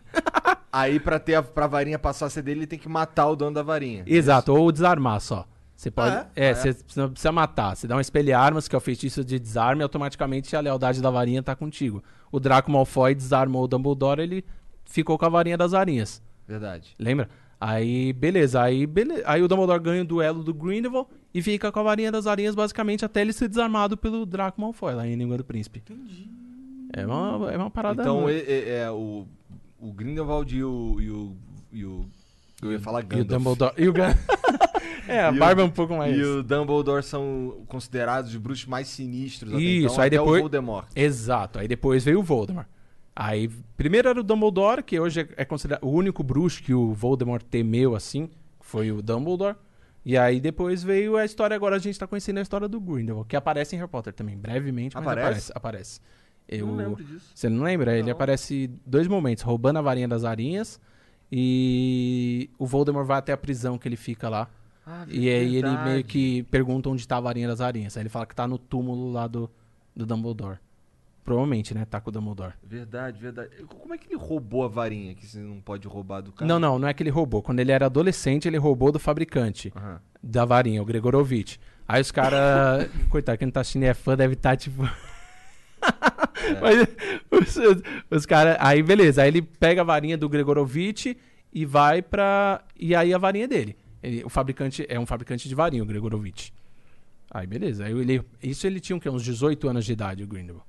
Aí 0.72 0.99
pra, 0.99 1.18
ter 1.18 1.34
a, 1.34 1.43
pra 1.43 1.66
varinha 1.66 1.99
passar 1.99 2.26
a 2.26 2.30
ser 2.30 2.43
dele, 2.43 2.61
ele 2.61 2.66
tem 2.66 2.78
que 2.78 2.88
matar 2.88 3.28
o 3.28 3.36
dono 3.36 3.55
da 3.55 3.62
varinha. 3.62 4.03
Exato, 4.07 4.53
ou 4.55 4.72
desarmar 4.72 5.20
só. 5.20 5.47
Você 5.81 5.91
pode. 5.91 6.14
Ah, 6.14 6.26
é, 6.37 6.51
Ah, 6.51 6.55
você 6.55 6.76
não 6.95 7.09
precisa 7.11 7.33
matar. 7.33 7.74
Você 7.74 7.87
dá 7.89 7.97
um 7.97 8.01
espelho-armas, 8.01 8.68
que 8.68 8.74
é 8.74 8.78
o 8.78 8.81
feitiço 8.83 9.24
de 9.24 9.39
desarme, 9.39 9.81
e 9.81 9.83
automaticamente 9.83 10.55
a 10.55 10.61
lealdade 10.61 11.01
da 11.01 11.09
varinha 11.11 11.43
tá 11.43 11.57
contigo. 11.57 12.05
O 12.31 12.39
Draco 12.39 12.70
Malfoy 12.70 13.14
desarmou 13.14 13.64
o 13.64 13.66
Dumbledore, 13.66 14.20
ele 14.20 14.45
ficou 14.85 15.16
com 15.16 15.24
a 15.24 15.28
varinha 15.31 15.57
das 15.57 15.72
varinhas. 15.72 16.22
Verdade. 16.47 16.95
Lembra? 16.99 17.31
Aí, 17.59 18.12
beleza. 18.12 18.61
Aí, 18.61 18.87
bele... 18.87 19.22
aí 19.24 19.43
o 19.43 19.49
Dumbledore 19.49 19.83
ganha 19.83 20.03
o 20.03 20.05
duelo 20.05 20.45
do 20.45 20.53
Grindelwald 20.53 21.09
e 21.33 21.41
fica 21.41 21.72
com 21.72 21.81
a 21.81 21.83
varinha 21.83 22.12
das 22.12 22.26
varinhas 22.26 22.55
basicamente 22.55 23.03
até 23.03 23.22
ele 23.22 23.33
ser 23.33 23.49
desarmado 23.49 23.97
pelo 23.97 24.26
Draco 24.26 24.61
Malfoy 24.61 24.95
lá 24.95 25.07
em 25.07 25.14
Língua 25.14 25.39
do 25.39 25.45
Príncipe. 25.45 25.83
Entendi. 25.91 26.28
É 26.93 27.07
uma, 27.07 27.51
é 27.53 27.57
uma 27.57 27.70
parada... 27.70 28.03
Então, 28.03 28.28
é, 28.28 28.35
é- 28.37 28.68
é 28.83 28.91
o, 28.91 29.26
o 29.81 29.93
Grindelwald 29.95 30.55
e 30.55 30.62
o, 30.62 30.97
e 31.01 31.11
o... 31.11 31.37
e 31.72 31.85
o- 31.87 32.05
Eu 32.61 32.70
ia 32.72 32.81
falar 32.81 33.01
E 33.01 33.05
o 33.05 33.07
Gandalf. 33.09 33.28
Dumbledore... 33.31 33.74
E 33.78 33.89
o 33.89 33.93
Gan- 33.95 34.14
é, 35.09 35.20
a 35.24 35.30
E 35.32 35.36
o- 35.36 35.38
barba 35.38 35.62
é 35.62 35.64
um 35.64 35.70
pouco 35.70 35.97
mais... 35.97 36.16
E 36.16 36.22
o 36.22 36.43
Dumbledore 36.43 37.03
são 37.03 37.64
considerados 37.66 38.30
os 38.30 38.36
bruxos 38.36 38.66
mais 38.66 38.88
sinistros 38.88 39.53
até 39.53 39.62
Isso, 39.62 39.86
então, 39.86 40.01
aí 40.03 40.07
até 40.09 40.16
depois- 40.18 40.38
o 40.38 40.43
Voldemort. 40.43 40.86
Exato. 40.95 41.59
Aí 41.59 41.68
depois 41.68 42.05
veio 42.05 42.20
o 42.20 42.22
Voldemort. 42.22 42.66
Aí, 43.14 43.49
primeiro 43.76 44.09
era 44.09 44.18
o 44.20 44.22
Dumbledore, 44.22 44.82
que 44.82 44.99
hoje 44.99 45.20
é, 45.20 45.28
é 45.38 45.45
considerado 45.45 45.82
o 45.84 45.91
único 45.91 46.22
bruxo 46.22 46.62
que 46.62 46.72
o 46.72 46.93
Voldemort 46.95 47.43
temeu, 47.43 47.95
assim, 47.95 48.30
foi 48.61 48.91
o 48.93 49.03
Dumbledore. 49.03 49.57
E 50.05 50.16
aí 50.16 50.41
depois 50.41 50.82
veio 50.82 51.16
a 51.16 51.24
história, 51.26 51.55
agora 51.55 51.76
a 51.76 51.78
gente 51.78 51.99
tá 51.99 52.07
conhecendo 52.07 52.38
a 52.38 52.43
história 52.43 52.66
do 52.66 52.80
Grindelwald, 52.80 53.28
que 53.28 53.36
aparece 53.36 53.74
em 53.76 53.78
Harry 53.78 53.91
Potter 53.91 54.14
também, 54.14 54.36
brevemente, 54.38 54.95
mas 54.97 55.03
Aparece? 55.05 55.26
aparece. 55.28 55.53
Aparece. 55.55 56.01
Eu- 56.49 56.66
Não 56.66 56.76
lembro 56.76 57.05
disso. 57.05 57.30
Você 57.34 57.49
não 57.51 57.62
lembra? 57.62 57.93
Ele 57.95 58.05
Não. 58.05 58.12
aparece 58.12 58.70
dois 58.86 59.07
momentos, 59.07 59.43
roubando 59.43 59.76
a 59.78 59.82
varinha 59.82 60.09
das 60.09 60.22
varinhas 60.22 60.80
e 61.30 62.51
o 62.59 62.66
Voldemort 62.66 63.07
vai 63.07 63.18
até 63.18 63.32
a 63.32 63.36
prisão 63.36 63.78
que 63.78 63.86
ele 63.88 63.97
fica 63.97 64.28
lá. 64.28 64.49
Ah, 64.87 65.05
E 65.09 65.28
aí 65.28 65.57
ele 65.57 65.76
meio 65.78 66.05
que 66.05 66.43
pergunta 66.45 66.89
onde 66.89 67.07
tá 67.07 67.16
a 67.18 67.20
varinha 67.20 67.47
das 67.47 67.59
varinhas. 67.59 67.97
Aí 67.97 68.03
ele 68.03 68.09
fala 68.09 68.26
que 68.26 68.35
tá 68.35 68.47
no 68.49 68.59
túmulo 68.59 69.12
lá 69.12 69.26
do, 69.26 69.51
do 69.95 70.05
Dumbledore. 70.07 70.59
Provavelmente, 71.24 71.74
né? 71.74 71.85
Tá 71.85 72.01
com 72.01 72.09
o 72.09 72.12
Dumbledore. 72.12 72.55
Verdade, 72.62 73.20
verdade. 73.20 73.51
Como 73.68 73.95
é 73.95 73.99
que 73.99 74.09
ele 74.09 74.16
roubou 74.16 74.64
a 74.64 74.68
varinha 74.68 75.14
que 75.14 75.26
você 75.26 75.39
não 75.39 75.61
pode 75.61 75.87
roubar 75.87 76.22
do 76.22 76.33
cara? 76.33 76.49
Não, 76.49 76.59
não, 76.59 76.78
não 76.78 76.89
é 76.89 76.95
que 76.95 77.03
ele 77.03 77.11
roubou. 77.11 77.43
Quando 77.43 77.61
ele 77.61 77.70
era 77.70 77.87
adolescente, 77.87 78.49
ele 78.49 78.57
roubou 78.57 78.91
do 78.91 78.99
fabricante 78.99 79.72
Aham. 79.76 80.01
da 80.22 80.45
varinha, 80.45 80.83
o 80.83 80.85
Gregorovitch. 80.85 81.59
Aí 81.87 82.01
os 82.01 82.11
caras. 82.11 82.89
Coitado, 83.11 83.39
quem 83.39 83.47
não 83.47 83.53
tá 83.53 83.61
assistindo 83.61 83.85
é 83.85 83.95
fã 83.95 84.16
deve 84.16 84.35
estar 84.35 84.57
tipo. 84.57 84.83
Mas 86.61 86.89
os, 87.31 87.83
os 88.11 88.26
caras. 88.26 88.57
Aí 88.59 88.83
beleza, 88.83 89.22
aí 89.22 89.28
ele 89.28 89.43
pega 89.43 89.83
a 89.83 89.85
varinha 89.85 90.16
do 90.16 90.28
Gregorovitch 90.28 91.14
e 91.53 91.66
vai 91.66 92.03
pra. 92.03 92.62
E 92.78 92.95
aí 92.95 93.12
a 93.12 93.18
varinha 93.18 93.45
é 93.45 93.49
dele. 93.49 93.76
Ele- 94.03 94.24
o 94.24 94.28
fabricante 94.28 94.84
é 94.88 94.98
um 94.98 95.07
fabricante 95.07 95.48
de 95.48 95.55
varinha, 95.55 95.82
o 95.82 95.86
Gregorovitch. 95.86 96.51
Aí 97.30 97.46
beleza. 97.46 97.84
Aí 97.84 97.92
ele, 97.92 98.22
isso 98.42 98.66
ele 98.66 98.80
tinha 98.80 98.96
o 98.96 99.01
quê? 99.01 99.09
Uns 99.09 99.22
18 99.22 99.68
anos 99.68 99.84
de 99.84 99.92
idade, 99.92 100.22
o 100.22 100.26
Grindelwald. 100.26 100.66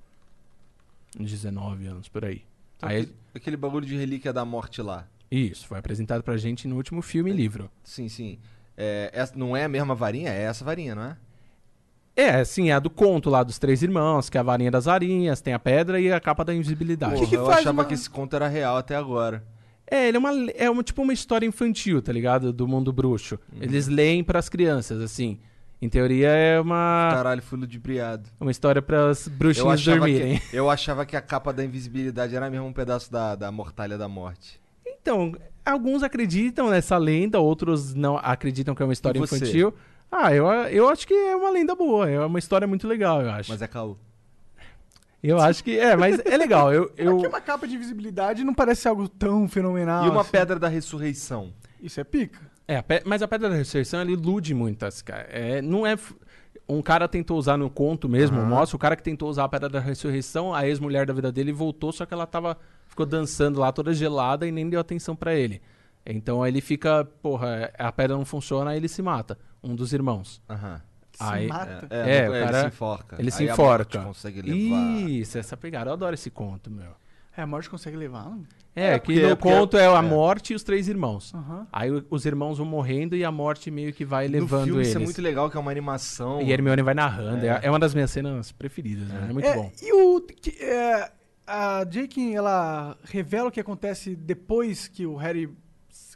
Uns 1.20 1.30
19 1.32 1.86
anos, 1.88 2.08
por 2.08 2.24
aí. 2.26 2.44
Então, 2.78 2.90
Aí, 2.90 2.98
aquele, 3.02 3.16
aquele 3.36 3.58
bagulho 3.58 3.86
de 3.86 3.96
relíquia 3.96 4.32
da 4.34 4.46
morte 4.46 4.82
lá. 4.82 5.08
isso, 5.30 5.68
foi 5.68 5.78
apresentado 5.80 6.24
pra 6.24 6.36
gente 6.38 6.68
no 6.68 6.76
último 6.76 7.02
filme 7.02 7.32
e 7.32 7.34
livro. 7.34 7.70
Sim, 7.84 8.08
sim. 8.10 8.38
É, 8.78 9.10
essa, 9.14 9.38
não 9.38 9.56
é 9.56 9.64
a 9.66 9.70
mesma 9.70 9.94
varinha? 9.96 10.30
É 10.32 10.44
essa 10.44 10.64
varinha, 10.64 10.96
não 10.96 11.04
é? 11.04 11.18
É, 12.16 12.44
sim, 12.44 12.70
é 12.70 12.74
a 12.74 12.80
do 12.80 12.90
conto 12.90 13.30
lá 13.30 13.42
dos 13.42 13.58
três 13.58 13.82
irmãos, 13.82 14.30
que 14.30 14.38
é 14.38 14.40
a 14.42 14.44
varinha 14.44 14.70
das 14.70 14.86
varinhas, 14.86 15.40
tem 15.42 15.54
a 15.54 15.60
pedra 15.60 16.00
e 16.00 16.12
a 16.12 16.20
capa 16.20 16.44
da 16.44 16.54
invisibilidade. 16.54 17.16
Porra, 17.16 17.28
que 17.28 17.36
eu 17.36 17.46
faz 17.46 17.60
achava 17.60 17.72
uma- 17.82 17.86
que 17.86 17.94
esse 17.94 18.10
conto 18.10 18.36
era 18.36 18.48
real 18.48 18.78
até 18.78 18.96
agora. 18.96 19.44
É, 19.92 20.08
ele 20.08 20.16
é 20.16 20.20
uma, 20.20 20.32
é 20.56 20.70
uma 20.70 20.82
tipo 20.82 21.02
uma 21.02 21.12
história 21.12 21.46
infantil, 21.46 22.02
tá 22.02 22.14
ligado? 22.14 22.54
Do 22.54 22.66
mundo 22.66 22.94
bruxo. 22.94 23.38
Eles 23.60 23.90
leem 23.90 24.24
pras 24.24 24.48
crianças, 24.48 25.02
assim. 25.02 25.38
Em 25.82 25.90
teoria 25.90 26.30
é 26.30 26.62
uma, 26.62 27.10
Caralho, 27.12 27.42
fui 27.42 27.60
ludibriado. 27.60 28.30
uma 28.40 28.52
história 28.52 28.82
pras 28.82 29.26
Eu 29.28 29.34
bruxinhas 29.34 29.82
achava, 29.82 29.98
dormirem. 29.98 30.40
que, 30.40 30.56
eu 30.56 30.70
achava 30.70 31.06
que 31.06 31.16
a 31.18 31.22
capa 31.22 31.52
da 31.52 31.66
invisibilidade 31.66 32.36
era 32.36 32.50
mesmo 32.50 32.68
um 32.68 32.74
pedaço 32.74 33.12
da, 33.12 33.36
da 33.36 33.52
mortalha 33.52 33.98
da 33.98 34.08
morte. 34.08 34.62
Então, 34.86 35.36
alguns 35.66 36.04
acreditam 36.04 36.70
nessa 36.70 36.98
lenda, 36.98 37.40
outros 37.40 37.94
não 37.96 38.16
acreditam 38.18 38.74
que 38.76 38.82
é 38.84 38.86
uma 38.86 38.94
história 38.94 39.20
infantil. 39.20 39.74
Ah, 40.12 40.34
eu, 40.34 40.46
eu 40.46 40.88
acho 40.88 41.08
que 41.08 41.14
é 41.14 41.36
uma 41.36 41.50
lenda 41.50 41.74
boa, 41.76 42.10
é 42.10 42.24
uma 42.24 42.38
história 42.40 42.68
muito 42.68 42.88
legal, 42.88 43.22
eu 43.22 43.32
acho. 43.32 43.50
Mas 43.52 43.62
é 43.62 43.68
caô. 43.68 43.98
Eu 45.24 45.40
acho 45.40 45.64
que 45.64 45.78
é, 45.78 45.96
mas 45.96 46.20
é 46.26 46.36
legal. 46.38 46.74
Eu, 46.74 46.92
eu... 46.98 47.18
Aqui 47.18 47.28
uma 47.28 47.42
capa 47.42 47.68
de 47.68 47.78
visibilidade 47.78 48.44
não 48.44 48.54
parece 48.54 48.88
algo 48.88 49.08
tão 49.08 49.48
fenomenal. 49.48 50.06
E 50.06 50.10
uma 50.10 50.22
assim. 50.22 50.32
pedra 50.32 50.58
da 50.60 50.68
ressurreição. 50.68 51.54
Isso 51.82 52.00
é 52.00 52.04
pica. 52.04 52.40
É, 52.68 52.78
a 52.78 52.84
pe- 52.84 53.02
mas 53.06 53.22
a 53.22 53.28
Pedra 53.28 53.50
da 53.50 53.56
Ressurreição, 53.56 54.00
ele 54.02 54.14
ilude 54.14 54.54
muito 54.54 54.86
as 54.86 55.02
ca- 55.02 55.26
é, 55.30 55.62
Não 55.62 55.86
é... 55.86 55.98
Um 56.70 56.82
cara 56.82 57.06
tentou 57.06 57.38
usar 57.38 57.58
no 57.58 57.70
conto 57.70 58.08
mesmo, 58.08 58.38
Aham. 58.38 58.48
mostra 58.48 58.78
o 58.78 58.80
cara 58.80 58.96
que 58.96 59.04
tentou 59.04 59.30
usar 59.30 59.44
a 59.44 59.50
Pedra 59.50 59.68
da 59.68 59.80
Ressurreição, 59.82 60.54
a 60.54 60.66
ex-mulher 60.66 61.06
da 61.06 61.14
vida 61.14 61.30
dele 61.32 61.52
voltou, 61.52 61.92
só 61.92 62.06
que 62.06 62.14
ela 62.14 62.26
tava... 62.26 62.58
Ficou 62.88 63.06
dançando 63.06 63.60
lá 63.60 63.72
toda 63.74 63.94
gelada 63.94 64.48
e 64.48 64.52
nem 64.52 64.70
deu 64.70 64.80
atenção 64.80 65.16
pra 65.16 65.34
ele. 65.34 65.62
Então 66.06 66.42
aí 66.42 66.52
ele 66.52 66.62
fica, 66.62 67.04
porra, 67.22 67.72
a 67.78 67.92
pedra 67.92 68.16
não 68.16 68.24
funciona, 68.26 68.72
aí 68.72 68.78
ele 68.78 68.88
se 68.88 69.02
mata. 69.02 69.38
Um 69.64 69.76
dos 69.76 69.92
irmãos. 69.92 70.42
Aham. 70.50 70.82
Se 71.28 71.34
Aí- 71.34 71.48
mata. 71.48 71.88
É, 71.90 72.18
É, 72.18 72.26
não- 72.26 72.32
o 72.32 72.36
ele 72.36 72.46
cara- 72.46 72.62
se 72.62 72.68
enforca. 72.68 73.16
Ele 73.20 73.32
se 73.32 73.44
Aí 73.44 73.50
a 73.50 73.54
enforca. 73.54 74.00
morte 74.00 74.08
consegue 74.08 74.42
levar. 74.42 75.00
Isso, 75.10 75.38
essa 75.38 75.56
pegada. 75.58 75.90
Eu 75.90 75.94
adoro 75.94 76.14
esse 76.14 76.30
conto, 76.30 76.70
meu. 76.72 76.92
É, 77.36 77.42
a 77.42 77.48
morte 77.48 77.70
consegue 77.70 77.96
levar, 77.96 78.26
não? 78.26 78.44
É, 78.76 78.94
É, 78.94 79.00
que 79.00 79.14
no 79.22 79.36
porque- 79.38 79.54
conto 79.56 79.78
é 79.78 79.86
a 79.88 79.98
é. 80.00 80.02
morte 80.02 80.52
e 80.54 80.56
os 80.56 80.64
três 80.64 80.88
irmãos. 80.88 81.34
Aham. 81.34 81.68
Aí 81.72 81.90
os 82.10 82.26
irmãos 82.26 82.58
vão 82.58 82.66
morrendo 82.68 83.16
e 83.16 83.24
a 83.24 83.32
morte 83.32 83.70
meio 83.72 83.94
que 83.94 84.04
vai 84.06 84.28
No 84.28 84.34
levando 84.34 84.64
filme 84.66 84.80
eles. 84.80 84.90
isso 84.90 84.98
é 84.98 85.02
muito 85.02 85.22
legal, 85.22 85.50
que 85.50 85.56
é 85.58 85.60
uma 85.60 85.72
animação. 85.72 86.42
E 86.42 86.52
Hermione 86.52 86.82
vai 86.82 86.94
narrando. 86.94 87.46
É, 87.46 87.50
É. 87.50 87.60
é 87.64 87.70
uma 87.70 87.80
das 87.80 87.94
minhas 87.94 88.12
cenas 88.12 88.52
preferidas, 88.52 89.08
né? 89.08 89.28
É 89.30 89.34
muito 89.34 89.46
É, 89.48 89.56
bom. 89.56 89.72
E 89.82 89.94
o. 89.94 90.22
que- 90.22 90.62
é, 90.64 91.12
a 91.48 91.84
J.K. 91.86 92.34
ela 92.36 92.98
revela 93.04 93.48
o 93.50 93.52
que 93.52 93.60
acontece 93.60 94.16
depois 94.16 94.88
que 94.88 95.06
o 95.06 95.16
Harry 95.16 95.50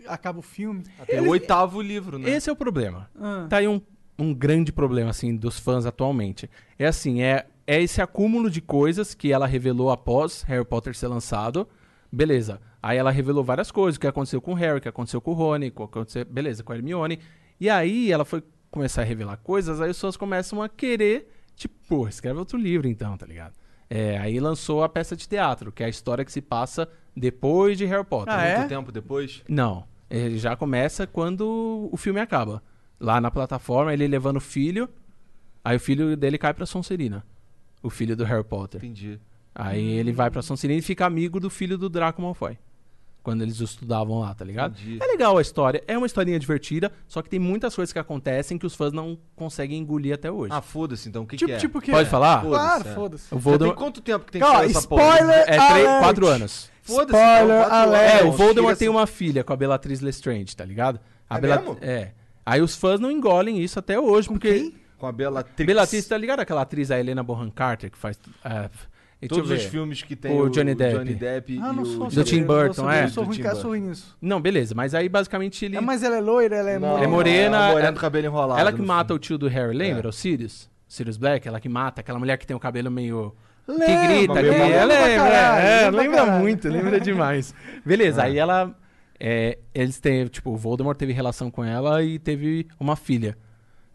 acaba 0.07 0.39
o 0.39 0.41
filme. 0.41 0.83
Tem 1.07 1.19
o 1.21 1.29
oitavo 1.29 1.81
livro, 1.81 2.17
né? 2.19 2.29
Esse 2.29 2.49
é 2.49 2.53
o 2.53 2.55
problema. 2.55 3.09
Ah, 3.19 3.47
Tá 3.49 3.57
aí 3.57 3.67
um, 3.67 3.81
um 4.17 4.33
grande 4.33 4.71
problema, 4.71 5.09
assim, 5.09 5.35
dos 5.35 5.59
fãs 5.59 5.85
atualmente. 5.85 6.49
É 6.79 6.85
assim, 6.85 7.21
é, 7.21 7.45
é 7.67 7.81
esse 7.81 8.01
acúmulo 8.01 8.49
de 8.49 8.61
coisas 8.61 9.13
que 9.13 9.31
ela 9.31 9.45
revelou 9.45 9.91
após 9.91 10.43
Harry 10.43 10.65
Potter 10.65 10.95
ser 10.95 11.07
lançado. 11.07 11.67
Beleza. 12.11 12.61
Aí 12.81 12.97
ela 12.97 13.11
revelou 13.11 13.43
várias 13.43 13.71
coisas, 13.71 13.97
o 13.97 13.99
que 13.99 14.07
aconteceu 14.07 14.39
com 14.39 14.51
o 14.51 14.55
Harry, 14.55 14.77
o 14.77 14.81
que 14.81 14.87
aconteceu 14.87 15.19
com 15.19 15.31
o 15.31 15.33
Rony, 15.33 15.67
o 15.67 15.71
que 15.71 15.83
aconteceu, 15.83 16.23
beleza, 16.23 16.63
com 16.63 16.71
a 16.71 16.75
Hermione. 16.75 17.19
E 17.59 17.69
aí 17.69 18.11
ela 18.11 18.23
foi 18.23 18.43
começar 18.69 19.01
a 19.01 19.05
revelar 19.05 19.37
coisas, 19.37 19.81
aí 19.81 19.89
as 19.89 19.97
pessoas 19.97 20.17
começam 20.17 20.61
a 20.61 20.69
querer, 20.69 21.31
tipo, 21.55 21.73
pô, 21.87 22.07
escreve 22.07 22.37
outro 22.37 22.57
livro 22.57 22.87
então, 22.87 23.17
tá 23.17 23.25
ligado? 23.25 23.53
É, 23.89 24.17
aí 24.17 24.39
lançou 24.39 24.83
a 24.83 24.89
peça 24.89 25.15
de 25.15 25.27
teatro, 25.27 25.71
que 25.71 25.81
é 25.81 25.85
a 25.85 25.89
história 25.89 26.23
que 26.25 26.31
se 26.31 26.41
passa 26.41 26.87
depois 27.15 27.77
de 27.77 27.85
Harry 27.85 28.03
Potter. 28.03 28.33
Ah, 28.33 28.45
é? 28.45 28.57
Muito 28.57 28.69
tempo 28.69 28.91
depois? 28.91 29.43
Não, 29.47 29.85
ele 30.09 30.37
já 30.37 30.55
começa 30.55 31.07
quando 31.07 31.89
o 31.91 31.97
filme 31.97 32.19
acaba. 32.19 32.61
Lá 32.99 33.19
na 33.19 33.29
plataforma, 33.31 33.93
ele 33.93 34.07
levando 34.07 34.37
o 34.37 34.41
filho, 34.41 34.89
aí 35.63 35.75
o 35.75 35.79
filho 35.79 36.15
dele 36.15 36.37
cai 36.37 36.53
pra 36.53 36.65
Sonserina. 36.65 37.25
O 37.83 37.89
filho 37.89 38.15
do 38.15 38.23
Harry 38.23 38.43
Potter. 38.43 38.79
Entendi. 38.83 39.19
Aí 39.53 39.85
ele 39.85 40.11
vai 40.11 40.29
pra 40.31 40.41
Sonserina 40.41 40.79
e 40.79 40.81
fica 40.81 41.05
amigo 41.05 41.39
do 41.39 41.49
filho 41.49 41.77
do 41.77 41.89
Draco 41.89 42.21
Malfoy. 42.21 42.57
Quando 43.23 43.41
eles 43.41 43.59
estudavam 43.59 44.19
lá, 44.19 44.33
tá 44.35 44.45
ligado? 44.45 44.73
Entendi. 44.79 44.99
É 45.01 45.05
legal 45.07 45.35
a 45.37 45.41
história, 45.41 45.83
é 45.87 45.97
uma 45.97 46.05
historinha 46.05 46.37
divertida, 46.39 46.91
só 47.07 47.23
que 47.23 47.29
tem 47.29 47.39
muitas 47.39 47.75
coisas 47.75 47.91
que 47.91 47.97
acontecem 47.97 48.55
que 48.57 48.67
os 48.67 48.75
fãs 48.75 48.93
não 48.93 49.17
conseguem 49.35 49.79
engolir 49.79 50.13
até 50.13 50.31
hoje. 50.31 50.53
Ah, 50.53 50.61
foda-se 50.61 51.09
então, 51.09 51.23
o 51.23 51.27
que, 51.27 51.35
Tipo, 51.35 51.47
que 51.49 51.53
é? 51.53 51.57
tipo 51.57 51.77
o 51.79 51.81
quê? 51.81 51.91
Pode 51.91 52.07
falar? 52.09 52.43
Foda-se, 52.43 52.59
Claro, 52.63 52.87
é. 52.89 52.93
foda-se. 52.93 53.33
o 53.35 53.39
Já 53.39 53.57
tem 53.57 53.73
quanto 53.75 54.01
tempo 54.01 54.25
que 54.25 54.31
tem 54.31 54.41
que 54.41 54.47
sair 54.47 54.69
essa 54.69 54.87
porra? 54.87 55.03
spoiler! 55.15 55.39
É 55.39 55.43
três, 55.45 55.61
alert! 55.87 56.03
quatro 56.03 56.27
anos. 56.27 56.71
Foda-se, 56.83 57.17
Spoiler 57.19 57.43
então, 57.45 57.57
quatro 57.69 57.75
alert. 57.77 58.13
É, 58.13 58.23
o 58.25 58.31
Voldemort 58.31 58.77
tem 58.77 58.87
essa- 58.87 58.97
uma 58.97 59.07
filha 59.07 59.43
com 59.43 59.53
a 59.53 59.55
Bellatrix 59.55 60.01
Lestrange, 60.01 60.55
tá 60.55 60.63
ligado? 60.63 60.99
A 61.27 61.37
É 61.39 61.41
mesmo? 61.41 61.77
É. 61.81 62.11
Aí 62.45 62.61
os 62.61 62.75
fãs 62.75 62.99
não 62.99 63.09
engolem 63.11 63.59
isso 63.61 63.79
até 63.79 63.99
hoje, 63.99 64.27
porque... 64.27 64.53
quem? 64.53 64.75
Com 64.97 65.07
a 65.07 65.11
Bellatrix. 65.11 65.65
Bellatrix, 65.65 66.05
tá 66.07 66.17
ligado 66.17 66.39
aquela 66.39 66.61
atriz, 66.61 66.91
a 66.91 66.99
Helena 66.99 67.21
Bonham 67.23 67.49
Carter, 67.49 67.91
que 67.91 67.97
faz... 67.97 68.17
é, 68.43 68.69
deixa 69.19 69.35
Todos 69.35 69.49
os 69.51 69.63
filmes 69.63 70.03
que 70.03 70.15
tem 70.15 70.39
O 70.39 70.47
Johnny 70.49 70.75
Depp. 70.75 70.97
Johnny 70.99 71.15
Depp 71.15 71.59
Ah, 71.61 71.71
e 71.71 71.75
não 71.75 71.83
o... 71.83 71.85
sou 71.85 72.07
Do 72.07 72.23
Tim 72.23 72.43
Burton, 72.43 72.89
é. 72.89 73.05
Eu 73.05 73.09
sou 73.09 73.23
ruim, 73.23 73.37
cara, 73.39 73.55
sou 73.55 73.71
ruim 73.71 73.81
nisso. 73.81 74.15
Não, 74.21 74.39
beleza, 74.39 74.73
mas 74.75 74.93
aí 74.93 75.09
basicamente 75.09 75.65
ele... 75.65 75.75
É, 75.75 75.81
mas 75.81 76.03
ela 76.03 76.17
é 76.17 76.21
loira, 76.21 76.55
ela 76.55 76.69
é 76.69 76.79
Não, 76.79 76.89
morena. 76.89 77.03
É 77.03 77.07
morena, 77.07 77.57
a 77.57 77.71
morena 77.71 77.89
é- 77.89 77.99
cabelo 77.99 78.25
enrolado. 78.27 78.59
Ela 78.59 78.71
que 78.71 78.81
mata 78.81 79.07
filme. 79.07 79.17
o 79.17 79.19
tio 79.19 79.37
do 79.37 79.47
Harry, 79.47 79.75
lembra? 79.75 80.07
É. 80.07 80.09
O 80.09 80.13
Sirius? 80.13 80.69
Sirius 80.87 81.17
Black, 81.17 81.47
ela 81.47 81.59
que 81.59 81.67
mata, 81.67 82.01
aquela 82.01 82.19
mulher 82.19 82.37
que 82.37 82.45
tem 82.47 82.55
o 82.55 82.59
cabelo 82.59 82.91
meio... 82.91 83.35
Que 83.65 83.71
Lembra, 83.71 84.07
grita, 84.07 84.33
que... 84.35 84.41
lembra 84.43 84.67
Ela 84.67 84.93
lembra, 84.93 85.27
é, 85.27 85.85
lembra 85.89 86.01
lembra 86.01 86.25
muito, 86.39 86.69
lembra 86.69 86.99
demais. 86.99 87.53
Beleza, 87.83 88.21
É. 88.21 88.25
aí 88.25 88.37
ela... 88.37 88.73
é, 89.19 89.57
eles 89.73 89.99
têm, 89.99 90.25
tipo, 90.27 90.51
o 90.51 90.57
Voldemort 90.57 90.97
teve 90.97 91.13
relação 91.13 91.49
com 91.51 91.63
ela 91.63 92.03
e 92.03 92.19
teve 92.19 92.67
uma 92.79 92.95
filha. 92.95 93.37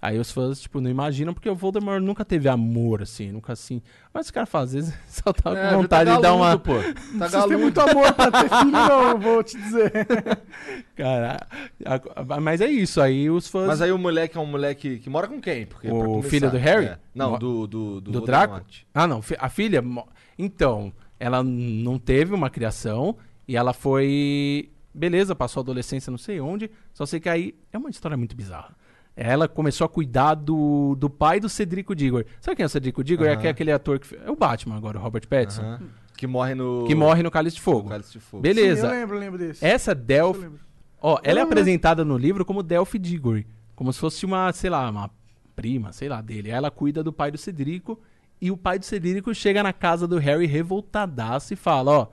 Aí 0.03 0.19
os 0.19 0.31
fãs, 0.33 0.63
tipo, 0.63 0.81
não 0.81 0.89
imaginam, 0.91 1.35
porque 1.35 1.51
o 1.51 1.55
Voldemort 1.55 2.01
nunca 2.03 2.25
teve 2.25 2.49
amor, 2.49 3.03
assim, 3.03 3.31
nunca 3.31 3.53
assim. 3.53 3.83
Mas 4.15 4.27
os 4.27 4.31
caras 4.31 4.49
fazem, 4.49 4.81
às 4.81 4.87
vezes, 4.89 5.01
só 5.07 5.31
tá 5.31 5.51
É, 5.55 5.69
com 5.75 5.83
vontade 5.83 6.09
tá 6.09 6.17
de 6.17 6.23
dar 6.23 6.33
uma... 6.35 6.59
pô. 6.59 6.73
Tá 7.19 7.29
têm 7.29 7.39
galudo. 7.39 7.59
muito 7.59 7.79
amor 7.83 8.11
pra 8.15 8.31
ter 8.31 8.49
filho, 8.49 8.71
não, 8.71 9.19
vou 9.21 9.43
te 9.43 9.59
dizer. 9.59 9.93
Cara, 10.97 11.47
a- 11.85 12.41
mas 12.41 12.63
é 12.63 12.67
isso, 12.71 12.99
aí 12.99 13.29
os 13.29 13.47
fãs... 13.47 13.67
Mas 13.67 13.83
aí 13.83 13.93
o 13.93 13.99
moleque 13.99 14.39
é 14.39 14.41
um 14.41 14.47
moleque 14.47 14.99
que 15.01 15.11
mora 15.11 15.29
com 15.29 15.39
quem? 15.39 15.67
Porque, 15.67 15.91
O 15.91 16.23
filho 16.23 16.51
do 16.51 16.57
Harry? 16.57 16.87
é. 16.87 16.99
Não, 17.15 17.39
do, 17.39 17.67
do, 17.67 18.01
do, 18.01 18.11
Do 18.13 18.21
Draco? 18.23 18.63
Ah, 18.95 19.07
não. 19.07 19.21
A 19.39 19.49
filha. 19.51 19.83
Então, 20.39 20.91
ela 21.19 21.43
não 21.43 21.99
teve 21.99 22.33
uma 22.35 22.49
criação 22.49 23.17
e 23.47 23.55
ela 23.55 23.75
foi. 23.75 24.71
Beleza, 24.93 25.35
passou 25.35 25.61
a 25.61 25.63
adolescência 25.63 26.11
não 26.11 26.19
sei 26.19 26.41
onde. 26.41 26.71
Só 26.93 27.07
sei 27.07 27.21
que 27.21 27.29
aí 27.29 27.55
é 27.73 27.79
uma 27.79 27.91
história 27.91 28.17
muito 28.17 28.35
bizarra. 28.35 28.75
Ela 29.17 29.47
começou 29.49 29.85
a 29.85 29.89
cuidar 29.89 30.35
do, 30.35 30.95
do 30.99 31.11
pai 31.11 31.41
do 31.41 31.49
Cedrico 31.49 31.95
Diggory. 31.95 32.27
Sabe 32.41 32.57
quem 32.57 32.63
é 32.63 32.67
o 32.67 32.71
Cedrico 32.71 33.03
Diggory? 33.05 33.29
É 33.31 33.33
aquele- 33.35 33.49
aquele 33.49 33.73
ator 33.73 33.99
que. 33.99 34.15
É 34.17 34.31
o 34.31 34.37
Batman 34.37 34.77
agora, 34.77 34.99
o 34.99 35.03
Robert 35.03 35.27
Pattinson. 35.29 35.79
Que 36.17 36.27
morre 36.27 36.55
no... 36.55 36.85
Que 36.87 36.95
morre 36.95 37.23
no 37.23 37.31
Cálice 37.31 37.57
de 37.57 37.61
no 37.61 37.65
Fogo. 37.65 37.89
Cálice 37.89 38.13
de 38.13 38.21
Fogo. 38.21 38.43
Beleza. 38.43 38.83
Sim, 38.89 38.95
eu 38.95 39.01
lembro, 39.01 39.17
eu 39.17 39.21
lembro 39.21 39.39
desse. 39.39 39.65
Essa 39.65 39.95
Delphi. 39.95 40.51
Ó, 41.01 41.19
ela 41.23 41.41
é 41.41 41.43
apresentada 41.43 42.05
no 42.05 42.17
livro 42.19 42.45
como 42.45 42.63
Delphi 42.63 42.99
Diggory. 42.99 43.47
Como 43.75 43.91
se 43.93 43.99
fosse 43.99 44.27
uma, 44.27 44.53
sei 44.53 44.69
lá, 44.71 44.89
uma 44.91 45.11
prima, 45.57 45.93
sei 45.93 46.09
lá, 46.11 46.21
dele. 46.21 46.51
Aí 46.51 46.57
Ela 46.57 46.71
cuida 46.71 47.03
do 47.03 47.13
pai 47.13 47.31
do 47.31 47.39
Cedrico. 47.39 47.99
E 48.41 48.51
o 48.51 48.57
pai 48.57 48.79
do 48.79 48.85
Cedrico 48.85 49.35
chega 49.35 49.63
na 49.63 49.73
casa 49.73 50.07
do 50.07 50.19
Harry 50.19 50.47
revoltadaço 50.47 51.53
e 51.53 51.57
fala: 51.57 51.91
Ó, 51.91 52.07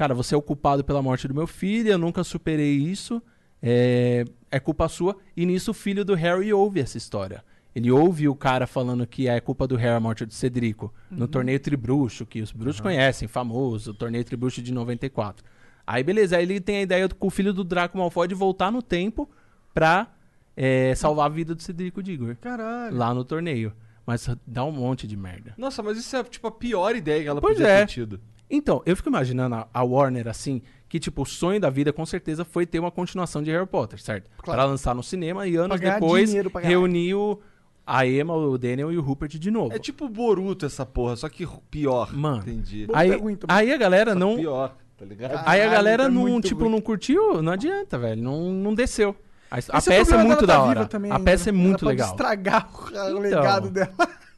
cara, 0.00 0.14
você 0.14 0.34
é 0.34 0.38
o 0.38 0.40
culpado 0.40 0.82
pela 0.82 1.02
morte 1.02 1.28
do 1.28 1.34
meu 1.34 1.46
filho, 1.46 1.90
eu 1.90 1.98
nunca 1.98 2.24
superei 2.24 2.72
isso. 2.74 3.22
É, 3.62 4.24
é 4.50 4.58
culpa 4.58 4.88
sua. 4.88 5.14
E 5.36 5.44
nisso 5.44 5.72
o 5.72 5.74
filho 5.74 6.06
do 6.06 6.14
Harry 6.14 6.50
ouve 6.54 6.80
essa 6.80 6.96
história. 6.96 7.44
Ele 7.74 7.90
ouve 7.90 8.26
o 8.26 8.34
cara 8.34 8.66
falando 8.66 9.06
que 9.06 9.28
é 9.28 9.38
culpa 9.40 9.66
do 9.66 9.76
Harry 9.76 9.94
a 9.94 10.00
morte 10.00 10.24
do 10.24 10.32
Cedrico. 10.32 10.90
No 11.10 11.28
torneio 11.28 11.60
Tribruxo, 11.60 12.24
que 12.24 12.40
os 12.40 12.50
bruxos 12.50 12.80
conhecem, 12.80 13.28
famoso, 13.28 13.90
o 13.90 13.94
torneio 13.94 14.24
Tribruxo 14.24 14.62
de 14.62 14.72
94. 14.72 15.44
Aí 15.86 16.02
beleza, 16.02 16.38
aí 16.38 16.44
ele 16.44 16.60
tem 16.62 16.78
a 16.78 16.82
ideia 16.82 17.06
com 17.06 17.26
o 17.26 17.30
filho 17.30 17.52
do 17.52 17.62
Draco 17.62 17.98
Malfoy 17.98 18.26
de 18.26 18.34
voltar 18.34 18.72
no 18.72 18.80
tempo 18.80 19.28
pra 19.74 20.08
é, 20.56 20.94
salvar 20.94 21.26
a 21.26 21.28
vida 21.28 21.54
do 21.54 21.60
Cedrico 21.60 22.02
Diggory. 22.02 22.36
Caralho. 22.36 22.96
Lá 22.96 23.12
no 23.12 23.22
torneio. 23.22 23.74
Mas 24.06 24.26
dá 24.46 24.64
um 24.64 24.72
monte 24.72 25.06
de 25.06 25.14
merda. 25.14 25.52
Nossa, 25.58 25.82
mas 25.82 25.98
isso 25.98 26.16
é 26.16 26.24
tipo 26.24 26.46
a 26.46 26.50
pior 26.50 26.96
ideia 26.96 27.22
que 27.22 27.28
ela 27.28 27.40
Pois 27.40 27.58
podia 27.58 27.68
é. 27.68 27.80
ter 27.80 27.92
tido. 27.92 28.18
Então, 28.50 28.82
eu 28.84 28.96
fico 28.96 29.08
imaginando 29.08 29.54
a, 29.54 29.68
a 29.72 29.82
Warner 29.84 30.26
assim, 30.26 30.60
que 30.88 30.98
tipo, 30.98 31.22
o 31.22 31.26
sonho 31.26 31.60
da 31.60 31.70
vida 31.70 31.92
com 31.92 32.04
certeza 32.04 32.44
foi 32.44 32.66
ter 32.66 32.80
uma 32.80 32.90
continuação 32.90 33.42
de 33.42 33.50
Harry 33.50 33.66
Potter, 33.66 34.00
certo? 34.02 34.28
Claro. 34.38 34.58
Pra 34.58 34.64
lançar 34.68 34.94
no 34.94 35.02
cinema 35.02 35.46
e 35.46 35.54
anos 35.54 35.68
Pra 35.68 35.78
ganhar 35.78 35.94
depois 36.00 36.28
dinheiro 36.28 36.50
reunir 36.60 37.14
o, 37.14 37.40
a 37.86 38.04
Emma, 38.06 38.34
o 38.34 38.58
Daniel 38.58 38.92
e 38.92 38.98
o 38.98 39.00
Rupert 39.00 39.38
de 39.38 39.50
novo. 39.50 39.72
É 39.72 39.78
tipo 39.78 40.08
Boruto 40.08 40.66
essa 40.66 40.84
porra, 40.84 41.14
só 41.16 41.28
que 41.28 41.46
pior. 41.70 42.12
Mano. 42.12 42.38
Entendi. 42.42 42.88
Aí, 42.92 43.10
pergunta, 43.10 43.46
aí 43.48 43.72
a 43.72 43.76
galera 43.76 44.12
Só 44.14 44.18
não. 44.18 44.36
pior, 44.36 44.76
tá 44.96 45.04
ligado? 45.04 45.42
Aí 45.46 45.62
a 45.62 45.68
galera 45.68 46.04
é 46.04 46.08
não, 46.08 46.22
muito 46.22 46.48
tipo, 46.48 46.62
ruim. 46.62 46.72
não 46.72 46.80
curtiu, 46.80 47.40
não 47.40 47.52
adianta, 47.52 47.98
velho. 47.98 48.20
Não, 48.20 48.52
não 48.52 48.74
desceu. 48.74 49.14
A, 49.50 49.56
a 49.56 49.58
Esse 49.58 49.70
o 49.70 49.82
peça 49.82 50.14
é 50.16 50.24
muito 50.24 50.46
da 50.46 50.54
tá 50.54 50.62
hora. 50.62 50.88
a 51.10 51.20
peça 51.20 51.48
é 51.48 51.52
muito 51.52 51.84
ela 51.84 51.90
legal. 51.90 52.08
Pode 52.08 52.22
estragar 52.22 52.68
o, 52.72 52.88
Então. 52.90 53.20
legado 53.20 53.70
dela. 53.70 53.92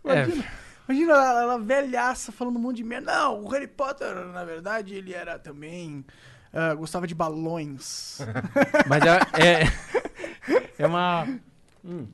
É. 0.05 0.62
Imagina, 0.89 1.13
ela, 1.13 1.43
ela 1.43 1.59
velhaça 1.59 2.33
falando 2.33 2.57
um 2.57 2.61
monte 2.61 2.79
de 2.79 2.85
merda. 2.85 3.13
Não, 3.13 3.43
o 3.45 3.49
Harry 3.49 3.67
Potter, 3.69 4.15
na 4.15 4.45
verdade, 4.45 4.95
ele 4.95 5.15
era 5.15 5.39
também. 5.39 6.05
ah, 6.53 6.75
gostava 6.75 7.07
de 7.07 7.15
balões. 7.15 8.19
Mas 8.89 9.03
é, 9.05 9.19
é, 9.43 10.83
é 10.83 10.87
uma. 10.87 11.27
Hum. 11.85 12.07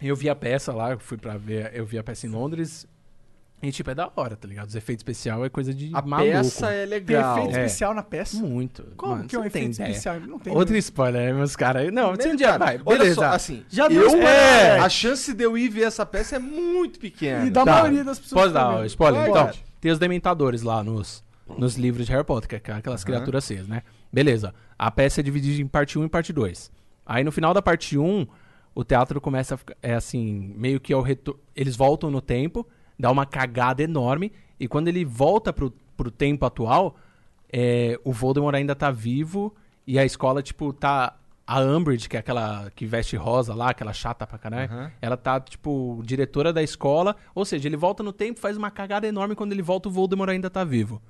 Eu 0.00 0.16
vi 0.16 0.30
a 0.30 0.34
peça 0.34 0.72
lá, 0.72 0.92
eu 0.92 0.98
fui 0.98 1.18
pra 1.18 1.36
ver, 1.36 1.74
eu 1.74 1.84
vi 1.84 1.98
a 1.98 2.02
peça 2.02 2.26
em 2.26 2.30
Londres. 2.30 2.86
E 3.62 3.70
tipo, 3.70 3.90
é 3.90 3.94
da 3.94 4.10
hora, 4.16 4.36
tá 4.36 4.48
ligado? 4.48 4.68
Os 4.68 4.74
efeitos 4.74 5.00
especiais 5.00 5.42
é 5.42 5.48
coisa 5.50 5.74
de 5.74 5.90
A 5.92 6.00
maluco. 6.00 6.32
peça 6.32 6.70
é 6.70 6.78
Tem 6.80 6.86
legal. 6.86 7.36
efeito 7.38 7.56
É. 7.56 7.64
especial 7.66 7.92
na 7.94 8.02
peça? 8.02 8.36
Muito. 8.38 8.84
Como 8.96 9.16
Mano, 9.16 9.28
que 9.28 9.36
é 9.36 9.38
um 9.38 9.42
você 9.42 9.50
tem 9.50 9.62
efeito 9.64 9.74
ideia. 9.76 9.88
especial? 9.90 10.20
Não 10.20 10.38
tem. 10.38 10.54
Outro 10.54 10.76
spoiler, 10.78 11.34
meus 11.34 11.54
caras. 11.56 11.92
Não, 11.92 12.16
se 12.16 12.28
um 12.28 12.36
dia 12.36 12.56
vai. 12.56 12.80
olha 12.86 12.98
Beleza. 12.98 13.14
só, 13.16 13.26
assim, 13.26 13.62
Já 13.68 13.86
deu 13.86 14.00
eu, 14.00 14.06
spoiler. 14.06 14.28
é, 14.30 14.78
a 14.78 14.88
chance 14.88 15.34
de 15.34 15.44
eu 15.44 15.58
ir 15.58 15.68
ver 15.68 15.82
essa 15.82 16.06
peça 16.06 16.36
é 16.36 16.38
muito 16.38 16.98
pequena. 16.98 17.44
E 17.46 17.50
da 17.50 17.64
Tá. 17.64 17.72
maioria 17.82 18.02
das 18.02 18.18
pessoas. 18.18 18.50
Tá 18.50 18.60
dar 18.60 18.70
o 18.70 18.76
vendo. 18.78 18.86
spoiler? 18.86 19.26
Pode. 19.26 19.30
Então, 19.58 19.64
tem 19.78 19.92
os 19.92 19.98
dementadores 19.98 20.62
lá 20.62 20.82
nos, 20.82 21.22
nos 21.58 21.76
livros 21.76 22.06
de 22.06 22.12
Harry 22.12 22.24
Potter, 22.24 22.62
que 22.62 22.70
é 22.70 22.74
aquelas 22.74 23.04
criaturas 23.04 23.46
feias, 23.46 23.68
né? 23.68 23.82
Beleza. 24.10 24.54
A 24.78 24.90
peça 24.90 25.20
é 25.20 25.22
dividida 25.22 25.60
em 25.60 25.66
parte 25.66 25.98
1 25.98 26.04
e 26.06 26.08
parte 26.08 26.32
2. 26.32 26.72
Aí 27.04 27.22
no 27.22 27.30
final 27.30 27.52
da 27.52 27.60
parte 27.60 27.98
1, 27.98 28.26
o 28.74 28.82
teatro 28.84 29.20
começa 29.20 29.54
a 29.54 29.58
ficar, 29.58 29.76
é 29.82 29.92
assim, 29.94 30.54
meio 30.56 30.80
que 30.80 30.92
é 30.94 30.96
o 30.96 31.02
retorno. 31.02 31.38
Eles 31.54 31.76
voltam 31.76 32.10
no 32.10 32.20
tempo, 32.22 32.66
dá 33.00 33.10
uma 33.10 33.24
cagada 33.26 33.82
enorme, 33.82 34.32
e 34.58 34.68
quando 34.68 34.88
ele 34.88 35.04
volta 35.04 35.52
pro, 35.52 35.72
pro 35.96 36.10
tempo 36.10 36.44
atual, 36.44 36.96
é, 37.52 37.98
o 38.04 38.12
Voldemort 38.12 38.54
ainda 38.54 38.74
tá 38.74 38.90
vivo, 38.90 39.54
e 39.86 39.98
a 39.98 40.04
escola, 40.04 40.42
tipo, 40.42 40.72
tá. 40.72 41.16
A 41.46 41.58
Umbridge, 41.62 42.08
que 42.08 42.16
é 42.16 42.20
aquela 42.20 42.70
que 42.76 42.86
veste 42.86 43.16
rosa 43.16 43.52
lá, 43.56 43.70
aquela 43.70 43.92
chata 43.92 44.24
pra 44.24 44.38
caralho, 44.38 44.70
Aham. 44.70 44.92
ela 45.02 45.16
tá, 45.16 45.40
tipo, 45.40 46.00
diretora 46.04 46.52
da 46.52 46.62
escola. 46.62 47.16
Ou 47.34 47.44
seja, 47.44 47.66
ele 47.66 47.76
volta 47.76 48.04
no 48.04 48.12
tempo, 48.12 48.38
faz 48.38 48.56
uma 48.56 48.70
cagada 48.70 49.04
enorme 49.08 49.34
quando 49.34 49.50
ele 49.50 49.60
volta, 49.62 49.88
o 49.88 49.92
Voldemort 49.92 50.30
ainda 50.30 50.48
tá 50.48 50.62
vivo. 50.62 51.02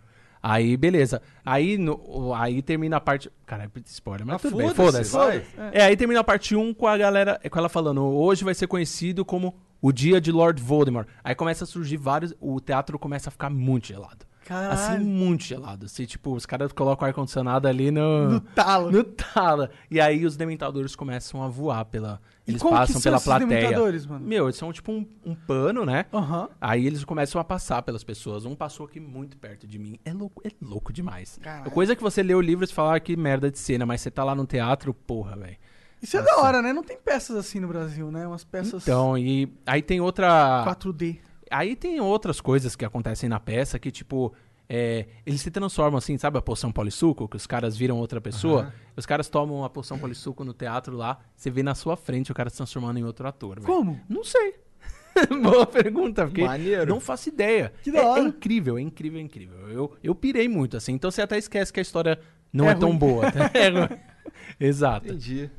Aí, 0.42 0.78
beleza. 0.78 1.20
Aí, 1.44 1.76
no- 1.76 2.32
aí 2.34 2.62
termina 2.62 2.96
a 2.96 3.00
parte. 3.02 3.30
Cara, 3.44 3.64
é 3.64 3.80
spoiler, 3.84 4.26
mas 4.26 4.36
Ah, 4.36 4.38
tudo 4.38 4.56
bem, 4.56 4.70
foda-se, 4.72 5.10
foda-se. 5.10 5.44
vai. 5.58 5.70
É, 5.74 5.82
aí 5.84 5.94
termina 5.94 6.20
a 6.20 6.24
parte 6.24 6.56
1 6.56 6.72
com 6.72 6.86
a 6.86 6.96
galera, 6.96 7.38
com 7.50 7.58
ela 7.58 7.68
falando, 7.68 8.02
hoje 8.02 8.42
vai 8.42 8.54
ser 8.54 8.66
conhecido 8.66 9.26
como 9.26 9.54
o 9.80 9.92
dia 9.92 10.20
de 10.20 10.30
Lord 10.32 10.62
Voldemort. 10.62 11.08
Aí 11.22 11.34
começa 11.34 11.64
a 11.64 11.66
surgir 11.66 11.96
vários, 11.96 12.34
o 12.40 12.60
teatro 12.60 12.98
começa 12.98 13.28
a 13.28 13.32
ficar 13.32 13.50
muito 13.50 13.86
gelado. 13.88 14.30
Caralho. 14.44 14.72
Assim, 14.72 14.98
muito 15.04 15.44
gelado. 15.44 15.86
Assim, 15.86 16.04
tipo, 16.06 16.34
os 16.34 16.44
caras 16.44 16.72
colocam 16.72 17.06
ar-condicionado 17.06 17.68
ali 17.68 17.92
no... 17.92 18.30
No 18.30 18.40
talo. 18.40 18.90
No 18.90 19.04
talo. 19.04 19.68
E 19.88 20.00
aí 20.00 20.26
os 20.26 20.36
dementadores 20.36 20.96
começam 20.96 21.40
a 21.40 21.46
voar 21.46 21.84
pela... 21.84 22.20
E 22.44 22.50
Eles 22.50 22.62
passam 22.62 23.00
são 23.00 23.02
pela 23.02 23.20
plateia. 23.20 23.60
dementadores, 23.60 24.06
mano? 24.06 24.26
Meu, 24.26 24.46
eles 24.46 24.56
são 24.56 24.72
tipo 24.72 24.90
um, 24.90 25.06
um 25.24 25.36
pano, 25.36 25.86
né? 25.86 26.06
Aham. 26.12 26.48
Aí 26.60 26.84
eles 26.84 27.04
começam 27.04 27.40
a 27.40 27.44
passar 27.44 27.82
pelas 27.82 28.02
pessoas. 28.02 28.44
Um 28.44 28.56
passou 28.56 28.86
aqui 28.86 28.98
muito 28.98 29.36
perto 29.36 29.68
de 29.68 29.78
mim. 29.78 30.00
É 30.04 30.12
louco, 30.12 30.42
é 30.44 30.50
louco 30.60 30.92
demais. 30.92 31.38
Caralho. 31.40 31.70
Coisa 31.70 31.94
que 31.94 32.02
você 32.02 32.20
lê 32.20 32.34
o 32.34 32.40
livro 32.40 32.64
e 32.64 32.68
fala, 32.68 32.96
ah, 32.96 33.00
que 33.00 33.16
merda 33.16 33.52
de 33.52 33.58
cena, 33.58 33.86
mas 33.86 34.00
você 34.00 34.10
tá 34.10 34.24
lá 34.24 34.34
no 34.34 34.46
teatro, 34.46 34.92
porra, 34.92 35.36
velho. 35.36 35.56
Isso 36.02 36.16
é 36.16 36.22
da 36.22 36.38
hora, 36.38 36.62
né? 36.62 36.72
Não 36.72 36.82
tem 36.82 36.96
peças 36.98 37.36
assim 37.36 37.60
no 37.60 37.68
Brasil, 37.68 38.10
né? 38.10 38.26
Umas 38.26 38.44
peças 38.44 38.82
Então, 38.82 39.16
e 39.18 39.52
aí 39.66 39.82
tem 39.82 40.00
outra. 40.00 40.64
4D. 40.66 41.18
Aí 41.50 41.74
tem 41.76 42.00
outras 42.00 42.40
coisas 42.40 42.76
que 42.76 42.84
acontecem 42.84 43.28
na 43.28 43.40
peça 43.40 43.78
que, 43.78 43.90
tipo, 43.90 44.32
é, 44.68 45.06
eles 45.26 45.40
se 45.40 45.50
transformam 45.50 45.98
assim, 45.98 46.16
sabe 46.16 46.38
a 46.38 46.42
poção 46.42 46.70
polissuco? 46.70 47.26
Que 47.28 47.36
os 47.36 47.46
caras 47.46 47.76
viram 47.76 47.98
outra 47.98 48.20
pessoa. 48.20 48.72
Os 48.96 49.04
caras 49.04 49.28
tomam 49.28 49.64
a 49.64 49.68
poção 49.70 49.98
polissuco 49.98 50.44
no 50.44 50.54
teatro 50.54 50.96
lá, 50.96 51.18
você 51.34 51.50
vê 51.50 51.62
na 51.62 51.74
sua 51.74 51.96
frente 51.96 52.30
o 52.30 52.34
cara 52.34 52.48
se 52.50 52.56
transformando 52.56 52.98
em 52.98 53.04
outro 53.04 53.26
ator. 53.26 53.56
velho. 53.60 53.66
Como? 53.66 54.00
Não 54.08 54.22
sei. 54.22 54.54
Boa 55.42 55.66
pergunta, 55.66 56.24
porque 56.24 56.44
Maneiro. 56.44 56.88
não 56.88 57.00
faço 57.00 57.28
ideia. 57.28 57.72
Que 57.82 57.90
da 57.90 57.98
é, 57.98 58.04
hora. 58.04 58.20
é 58.22 58.24
incrível, 58.24 58.78
é 58.78 58.80
incrível, 58.80 59.18
é 59.18 59.22
incrível. 59.22 59.58
Eu, 59.68 59.92
eu 60.04 60.14
pirei 60.14 60.48
muito, 60.48 60.76
assim. 60.76 60.92
Então 60.92 61.10
você 61.10 61.20
até 61.20 61.36
esquece 61.36 61.72
que 61.72 61.80
a 61.80 61.82
história 61.82 62.20
não 62.52 62.66
É 62.68 62.70
é, 62.70 62.74
tão 62.74 62.96
boa. 62.96 63.24
É 63.52 63.68
ruim. 63.68 63.88
Exato. 64.58 65.08
Entendi. 65.08 65.50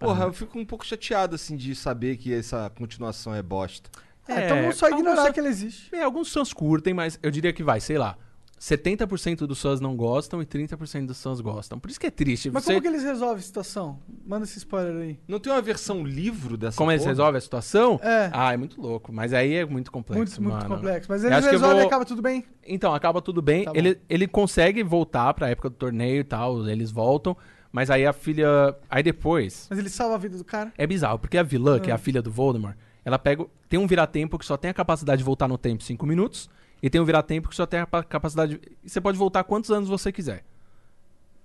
Porra, 0.00 0.24
eu 0.24 0.32
fico 0.32 0.58
um 0.58 0.64
pouco 0.64 0.84
chateado, 0.84 1.34
assim, 1.34 1.56
de 1.56 1.74
saber 1.74 2.16
que 2.16 2.32
essa 2.32 2.70
continuação 2.76 3.34
é 3.34 3.42
bosta. 3.42 3.88
É, 4.26 4.44
então 4.46 4.60
vamos 4.60 4.76
só 4.76 4.86
alguns 4.86 5.00
ignorar 5.00 5.22
fãs- 5.24 5.32
que 5.34 5.40
ele 5.40 5.48
existe. 5.48 5.94
É, 5.94 6.02
alguns 6.02 6.32
fãs 6.32 6.52
curtem, 6.52 6.94
mas 6.94 7.18
eu 7.22 7.30
diria 7.30 7.52
que 7.52 7.62
vai, 7.62 7.80
sei 7.80 7.98
lá. 7.98 8.16
70% 8.58 9.46
dos 9.46 9.60
fãs 9.62 9.80
não 9.80 9.96
gostam 9.96 10.42
e 10.42 10.44
30% 10.46 11.06
dos 11.06 11.20
fãs 11.22 11.40
gostam. 11.40 11.78
Por 11.80 11.90
isso 11.90 11.98
que 11.98 12.06
é 12.06 12.10
triste. 12.10 12.50
Mas 12.50 12.62
Você... 12.62 12.72
como 12.72 12.82
que 12.82 12.88
eles 12.88 13.02
resolvem 13.02 13.38
a 13.38 13.42
situação? 13.42 13.98
Manda 14.26 14.44
esse 14.44 14.58
spoiler 14.58 14.94
aí. 15.02 15.18
Não 15.26 15.40
tem 15.40 15.50
uma 15.50 15.62
versão 15.62 16.04
livro 16.04 16.58
dessa 16.58 16.76
Como 16.76 16.90
eles 16.92 17.00
porra? 17.00 17.10
resolvem 17.12 17.38
a 17.38 17.40
situação? 17.40 17.98
É. 18.02 18.30
Ah, 18.32 18.52
é 18.52 18.58
muito 18.58 18.78
louco. 18.78 19.10
Mas 19.12 19.32
aí 19.32 19.54
é 19.54 19.64
muito 19.64 19.90
complexo, 19.90 20.40
muito, 20.42 20.54
muito 20.54 20.68
mano. 20.68 20.76
complexo. 20.76 21.08
Mas 21.10 21.24
eles 21.24 21.42
resolvem 21.46 21.70
e 21.78 21.80
vou- 21.80 21.86
acaba 21.88 22.04
tudo 22.04 22.20
bem. 22.20 22.44
Então, 22.66 22.94
acaba 22.94 23.22
tudo 23.22 23.40
bem. 23.40 23.64
Tá 23.64 23.72
bom. 23.72 23.78
ele, 23.78 23.98
ele 24.10 24.28
consegue 24.28 24.82
voltar 24.82 25.32
pra 25.32 25.48
época 25.48 25.70
do 25.70 25.76
torneio 25.76 26.20
e 26.20 26.24
tal, 26.24 26.68
eles 26.68 26.90
voltam. 26.90 27.34
Mas 27.72 27.88
aí 27.90 28.04
a 28.04 28.12
filha... 28.12 28.74
Aí 28.88 29.02
depois... 29.02 29.66
Mas 29.70 29.78
ele 29.78 29.88
salva 29.88 30.14
a 30.16 30.18
vida 30.18 30.36
do 30.36 30.44
cara. 30.44 30.72
É 30.76 30.86
bizarro, 30.86 31.18
porque 31.18 31.38
a 31.38 31.42
vilã, 31.42 31.78
que 31.78 31.88
é 31.90 31.92
a 31.92 31.96
Ah. 31.96 31.98
filha 31.98 32.20
do 32.20 32.30
Voldemort, 32.30 32.76
ela 33.04 33.18
pega... 33.18 33.46
Tem 33.68 33.78
um 33.78 33.86
viratempo 33.86 34.38
que 34.38 34.44
só 34.44 34.56
tem 34.56 34.70
a 34.70 34.74
capacidade 34.74 35.18
de 35.18 35.24
voltar 35.24 35.46
no 35.46 35.56
tempo 35.56 35.82
5 35.82 36.04
minutos. 36.06 36.50
E 36.82 36.90
tem 36.90 37.00
um 37.00 37.04
viratempo 37.04 37.48
que 37.48 37.54
só 37.54 37.66
tem 37.66 37.80
a 37.80 37.86
pa- 37.86 38.02
capacidade... 38.02 38.58
de- 38.58 38.72
Você 38.84 39.00
pode 39.00 39.16
voltar 39.16 39.44
quantos 39.44 39.70
anos 39.70 39.88
você 39.88 40.10
quiser. 40.10 40.42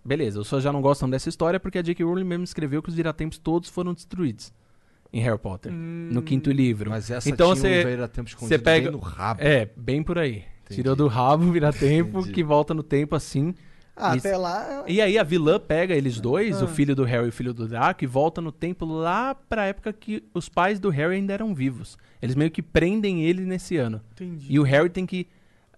Beleza, 0.04 0.40
os 0.40 0.50
fãs 0.50 0.64
já 0.64 0.72
não 0.72 0.82
gostam 0.82 1.10
dessa 1.10 1.30
história 1.30 1.60
porque 1.60 1.80
a 1.80 1.82
J.K. 1.82 2.04
Rowling 2.06 2.24
mesmo 2.24 2.44
escreveu 2.44 2.82
que 2.82 2.90
os 2.90 2.96
viratempos 2.96 3.38
todos 3.40 3.70
foram 3.70 3.94
destruídos 3.94 4.54
em 5.12 5.20
Harry 5.22 5.38
Potter. 5.40 5.72
No 5.72 6.22
quinto 6.22 6.52
livro. 6.52 6.90
Mas 6.92 7.10
essa 7.10 7.28
então 7.30 7.56
tinha 7.56 7.84
você... 7.84 8.22
um 8.22 8.24
escondido 8.24 8.48
você 8.50 8.60
pega- 8.60 8.90
bem 8.92 9.00
no 9.00 9.04
rabo. 9.04 9.42
É, 9.44 9.68
bem 9.76 10.04
por 10.04 10.18
aí. 10.20 10.44
Entendi. 10.66 10.82
Tirou 10.82 10.96
do 10.96 11.08
rabo, 11.08 11.52
vira 11.52 11.72
tempo, 11.74 12.20
Entendi. 12.20 12.34
que 12.34 12.44
volta 12.44 12.74
no 12.74 12.84
tempo 12.84 13.16
assim. 13.16 13.54
Ah, 13.96 14.16
Isso. 14.16 14.28
até 14.28 14.36
lá. 14.38 14.84
E 14.88 15.00
aí 15.02 15.18
a 15.18 15.24
vilã 15.24 15.58
pega 15.60 15.96
eles 15.96 16.20
dois, 16.20 16.62
Ah. 16.62 16.66
o 16.66 16.68
filho 16.68 16.96
do 16.96 17.04
Harry 17.06 17.26
e 17.28 17.30
o 17.30 17.32
filho 17.32 17.54
do 17.54 17.68
Draco, 17.68 18.04
e 18.04 18.08
volta 18.08 18.42
no 18.42 18.52
tempo 18.52 18.86
lá 18.86 19.34
pra 19.34 19.66
época 19.68 19.94
que 19.94 20.24
os 20.34 20.50
pais 20.50 20.80
do 20.80 20.90
Harry 20.90 21.16
ainda 21.16 21.34
eram 21.34 21.56
vivos. 21.56 21.98
Eles 22.22 22.36
meio 22.36 22.52
que 22.52 22.62
prendem 22.62 23.24
ele 23.24 23.46
nesse 23.46 23.78
ano. 23.78 24.02
Entendi. 24.12 24.48
E 24.50 24.60
o 24.60 24.64
Harry 24.64 24.90
tem 24.90 25.06
que. 25.06 25.28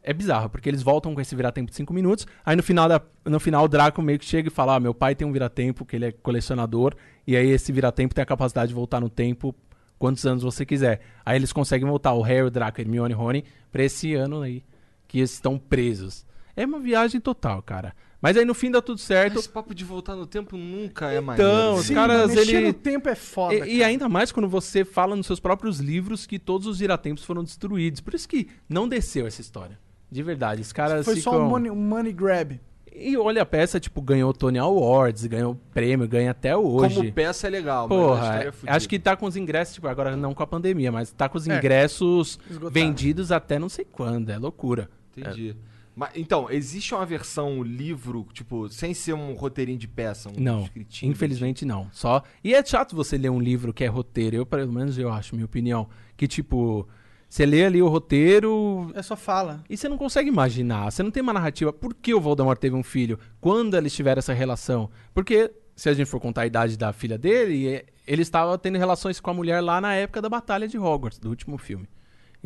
É 0.01 0.13
bizarro, 0.13 0.49
porque 0.49 0.69
eles 0.69 0.81
voltam 0.81 1.13
com 1.13 1.19
esse 1.19 1.35
viratempo 1.35 1.69
de 1.69 1.75
5 1.75 1.93
minutos. 1.93 2.25
Aí 2.45 2.55
no 2.55 2.63
final, 2.63 2.87
da... 2.87 3.01
no 3.25 3.39
final 3.41 3.65
o 3.65 3.67
Draco 3.67 4.01
meio 4.01 4.17
que 4.17 4.25
chega 4.25 4.47
e 4.47 4.51
fala: 4.51 4.75
ah, 4.75 4.79
meu 4.79 4.93
pai 4.93 5.13
tem 5.13 5.27
um 5.27 5.31
viratempo, 5.33 5.85
que 5.85 5.95
ele 5.97 6.05
é 6.05 6.11
colecionador. 6.11 6.95
E 7.27 7.35
aí 7.35 7.47
esse 7.49 7.71
viratempo 7.73 8.15
tem 8.15 8.23
a 8.23 8.25
capacidade 8.25 8.69
de 8.69 8.73
voltar 8.73 9.01
no 9.01 9.09
tempo 9.09 9.53
quantos 9.99 10.25
anos 10.25 10.43
você 10.43 10.65
quiser. 10.65 11.01
Aí 11.25 11.35
eles 11.37 11.51
conseguem 11.51 11.87
voltar, 11.87 12.13
o 12.13 12.21
Harry, 12.21 12.43
o 12.43 12.49
Draco, 12.51 12.79
Hermione 12.79 13.13
e 13.13 13.17
Rony, 13.17 13.43
pra 13.71 13.83
esse 13.83 14.13
ano 14.15 14.41
aí 14.41 14.63
que 15.07 15.19
estão 15.19 15.57
presos. 15.59 16.25
É 16.55 16.65
uma 16.65 16.79
viagem 16.79 17.19
total, 17.19 17.61
cara. 17.61 17.93
Mas 18.21 18.35
aí 18.35 18.43
no 18.45 18.53
fim 18.55 18.71
dá 18.71 18.81
tudo 18.81 18.99
certo. 18.99 19.37
Esse 19.37 19.47
papo 19.49 19.75
de 19.75 19.85
voltar 19.85 20.15
no 20.15 20.25
tempo 20.25 20.57
nunca 20.57 21.11
é 21.11 21.21
maneiro. 21.21 21.51
Então, 21.51 21.75
os 21.75 21.85
Sim, 21.85 21.93
caras, 21.93 22.33
mexer 22.33 22.55
ele- 22.57 22.67
no 22.67 22.73
tempo 22.73 23.07
é 23.09 23.15
foda. 23.15 23.67
E, 23.67 23.77
e 23.77 23.83
ainda 23.83 24.09
mais 24.09 24.31
quando 24.31 24.49
você 24.49 24.83
fala 24.83 25.15
nos 25.15 25.27
seus 25.27 25.39
próprios 25.39 25.79
livros 25.79 26.25
que 26.25 26.39
todos 26.39 26.65
os 26.67 26.79
viratempos 26.79 27.23
foram 27.23 27.43
destruídos. 27.43 28.01
Por 28.01 28.15
isso 28.15 28.27
que 28.27 28.47
não 28.67 28.87
desceu 28.89 29.27
essa 29.27 29.39
história. 29.41 29.77
De 30.11 30.23
verdade, 30.23 30.61
os 30.61 30.73
caras 30.73 31.05
Foi 31.05 31.15
ficam... 31.17 31.33
só 31.33 31.39
um 31.39 31.47
money, 31.47 31.69
um 31.69 31.75
money 31.75 32.11
grab. 32.13 32.59
E 32.99 33.15
olha 33.15 33.43
a 33.43 33.45
peça, 33.45 33.79
tipo, 33.79 34.01
ganhou 34.01 34.33
Tony 34.33 34.57
Awards, 34.57 35.23
ganhou 35.27 35.55
prêmio, 35.71 36.07
ganha 36.07 36.31
até 36.31 36.57
hoje. 36.57 36.95
Como 36.95 37.11
peça 37.13 37.45
é 37.45 37.49
legal, 37.51 37.87
mas 37.87 37.95
a 37.97 38.01
Porra, 38.01 38.21
história 38.23 38.53
é 38.65 38.69
é- 38.71 38.75
acho 38.75 38.89
que 38.89 38.97
tá 38.97 39.15
com 39.15 39.27
os 39.27 39.35
ingressos, 39.35 39.75
tipo, 39.75 39.87
agora 39.87 40.17
não 40.17 40.33
com 40.33 40.41
a 40.41 40.47
pandemia, 40.47 40.91
mas 40.91 41.11
tá 41.11 41.29
com 41.29 41.37
os 41.37 41.47
É. 41.47 41.55
ingressos 41.55 42.39
Esgotaram. 42.49 42.71
vendidos 42.73 43.31
até 43.31 43.59
não 43.59 43.69
sei 43.69 43.85
quando, 43.85 44.31
é 44.31 44.37
loucura. 44.39 44.89
Entendi. 45.15 45.55
Mas, 45.99 46.11
então, 46.15 46.47
existe 46.51 46.93
uma 46.93 47.03
versão 47.07 47.63
livro, 47.63 48.27
tipo, 48.31 48.69
sem 48.69 48.93
ser 48.93 49.13
um 49.13 49.33
roteirinho 49.33 49.79
de 49.79 49.87
peça? 49.87 50.29
Um 50.29 50.33
Não, 50.39 50.61
escritinho, 50.61 51.11
infelizmente 51.11 51.65
não. 51.65 51.89
Só. 51.91 52.21
E 52.43 52.53
é 52.53 52.63
chato 52.63 52.95
você 52.95 53.17
ler 53.17 53.31
um 53.31 53.39
livro 53.39 53.73
que 53.73 53.83
é 53.83 53.87
roteiro. 53.87 54.35
Eu, 54.35 54.45
pelo 54.45 54.71
menos, 54.71 54.95
eu 54.99 55.11
acho, 55.11 55.33
minha 55.33 55.45
opinião. 55.47 55.89
Que, 56.15 56.27
tipo, 56.27 56.87
você 57.27 57.47
lê 57.47 57.65
ali 57.65 57.81
o 57.81 57.87
roteiro 57.87 58.91
É 58.93 59.01
só 59.01 59.15
fala. 59.15 59.63
e 59.67 59.75
você 59.75 59.89
não 59.89 59.97
consegue 59.97 60.29
imaginar. 60.29 60.91
Você 60.91 61.01
não 61.01 61.09
tem 61.09 61.23
uma 61.23 61.33
narrativa. 61.33 61.73
Por 61.73 61.95
que 61.95 62.13
o 62.13 62.21
Voldemort 62.21 62.59
teve 62.59 62.75
um 62.75 62.83
filho? 62.83 63.17
Quando 63.41 63.75
eles 63.75 63.91
tiveram 63.91 64.19
essa 64.19 64.33
relação? 64.33 64.91
Porque, 65.15 65.51
se 65.75 65.89
a 65.89 65.93
gente 65.95 66.05
for 66.11 66.19
contar 66.19 66.41
a 66.41 66.45
idade 66.47 66.77
da 66.77 66.93
filha 66.93 67.17
dele, 67.17 67.83
ele 68.05 68.21
estava 68.21 68.55
tendo 68.59 68.77
relações 68.77 69.19
com 69.19 69.31
a 69.31 69.33
mulher 69.33 69.61
lá 69.61 69.81
na 69.81 69.95
época 69.95 70.21
da 70.21 70.29
Batalha 70.29 70.67
de 70.67 70.77
Hogwarts, 70.77 71.17
do 71.17 71.29
último 71.29 71.57
filme. 71.57 71.87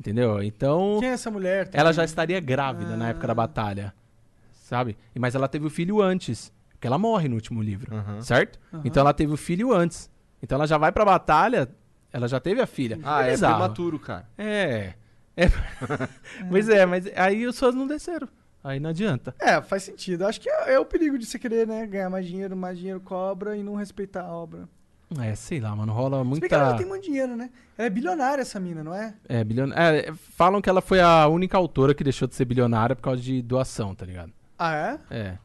Entendeu? 0.02 0.42
Então. 0.42 0.98
Quem 1.00 1.10
é 1.10 1.14
essa 1.14 1.30
mulher? 1.30 1.70
Ela 1.74 1.94
já 1.94 2.04
estaria 2.04 2.40
grávida 2.40 2.98
na 2.98 3.06
Ah. 3.06 3.10
época 3.10 3.28
da 3.28 3.36
batalha. 3.36 3.94
Sabe? 4.52 4.98
E- 5.16 5.20
Mas 5.20 5.36
ela 5.36 5.48
teve 5.48 5.64
o 5.64 5.70
filho 5.70 6.02
antes. 6.02 6.52
Porque 6.72 6.88
ela 6.88 6.98
morre 6.98 7.28
no 7.30 7.36
último 7.36 7.62
livro. 7.62 7.96
Aham. 7.96 8.20
Certo? 8.20 8.60
Aham. 8.74 8.82
Então 8.84 9.02
ela 9.02 9.14
teve 9.14 9.32
o 9.32 9.38
filho 9.38 9.72
antes. 9.72 10.10
Então 10.42 10.56
ela 10.56 10.66
já 10.66 10.76
vai 10.80 10.92
pra 10.92 11.06
batalha. 11.06 11.70
Ela 12.12 12.28
já 12.28 12.40
teve 12.40 12.60
a 12.60 12.66
filha. 12.66 12.98
Ah, 13.04 13.22
é 13.28 13.30
bizarro. 13.30 13.58
prematuro, 13.60 14.00
cara. 14.00 14.28
É. 14.36 14.94
É. 15.38 15.46
pois 16.50 16.68
é, 16.68 16.84
mas 16.88 17.06
aí 17.16 17.46
os 17.46 17.60
fãs 17.60 17.76
não 17.76 17.86
desceram. 17.86 18.28
Aí 18.64 18.80
não 18.80 18.90
adianta. 18.90 19.36
É, 19.40 19.62
faz 19.62 19.84
sentido. 19.84 20.26
Acho 20.26 20.42
que 20.42 20.50
é, 20.50 20.74
é 20.74 20.80
o 20.80 20.86
perigo 20.86 21.16
de 21.20 21.28
você 21.28 21.38
querer, 21.38 21.68
né? 21.68 21.86
Ganhar 21.86 22.10
mais 22.10 22.26
dinheiro, 22.26 22.58
mais 22.58 22.76
dinheiro 22.78 23.00
cobra 23.02 23.56
e 23.56 23.62
não 23.62 23.76
respeitar 23.76 24.24
a 24.24 24.32
obra. 24.34 24.68
É, 25.20 25.36
sei 25.36 25.60
lá, 25.60 25.76
mano. 25.76 25.92
Rola 25.92 26.24
Se 26.24 26.40
bem 26.40 26.50
que 26.50 26.56
ela 26.56 26.66
muita. 26.66 26.78
tem 26.78 26.88
muito 26.88 27.04
dinheiro, 27.04 27.36
né? 27.36 27.50
Ela 27.78 27.88
é 27.88 27.90
bilionária, 27.90 28.42
essa 28.42 28.60
mina, 28.60 28.84
não 28.84 28.94
é? 28.94 29.14
É, 29.28 29.44
bilhon... 29.44 29.72
é, 29.74 30.14
falam 30.14 30.62
que 30.62 30.70
ela 30.70 30.82
foi 30.82 31.02
a 31.02 31.28
única 31.28 31.58
autora 31.58 31.94
que 31.94 32.04
deixou 32.04 32.28
de 32.28 32.36
ser 32.36 32.46
bilionária 32.46 32.96
por 32.96 33.02
causa 33.02 33.22
de 33.22 33.42
doação, 33.42 33.94
tá 33.94 34.06
ligado? 34.06 34.32
Ah, 34.58 34.74
é? 34.74 35.00
É. 35.10 35.38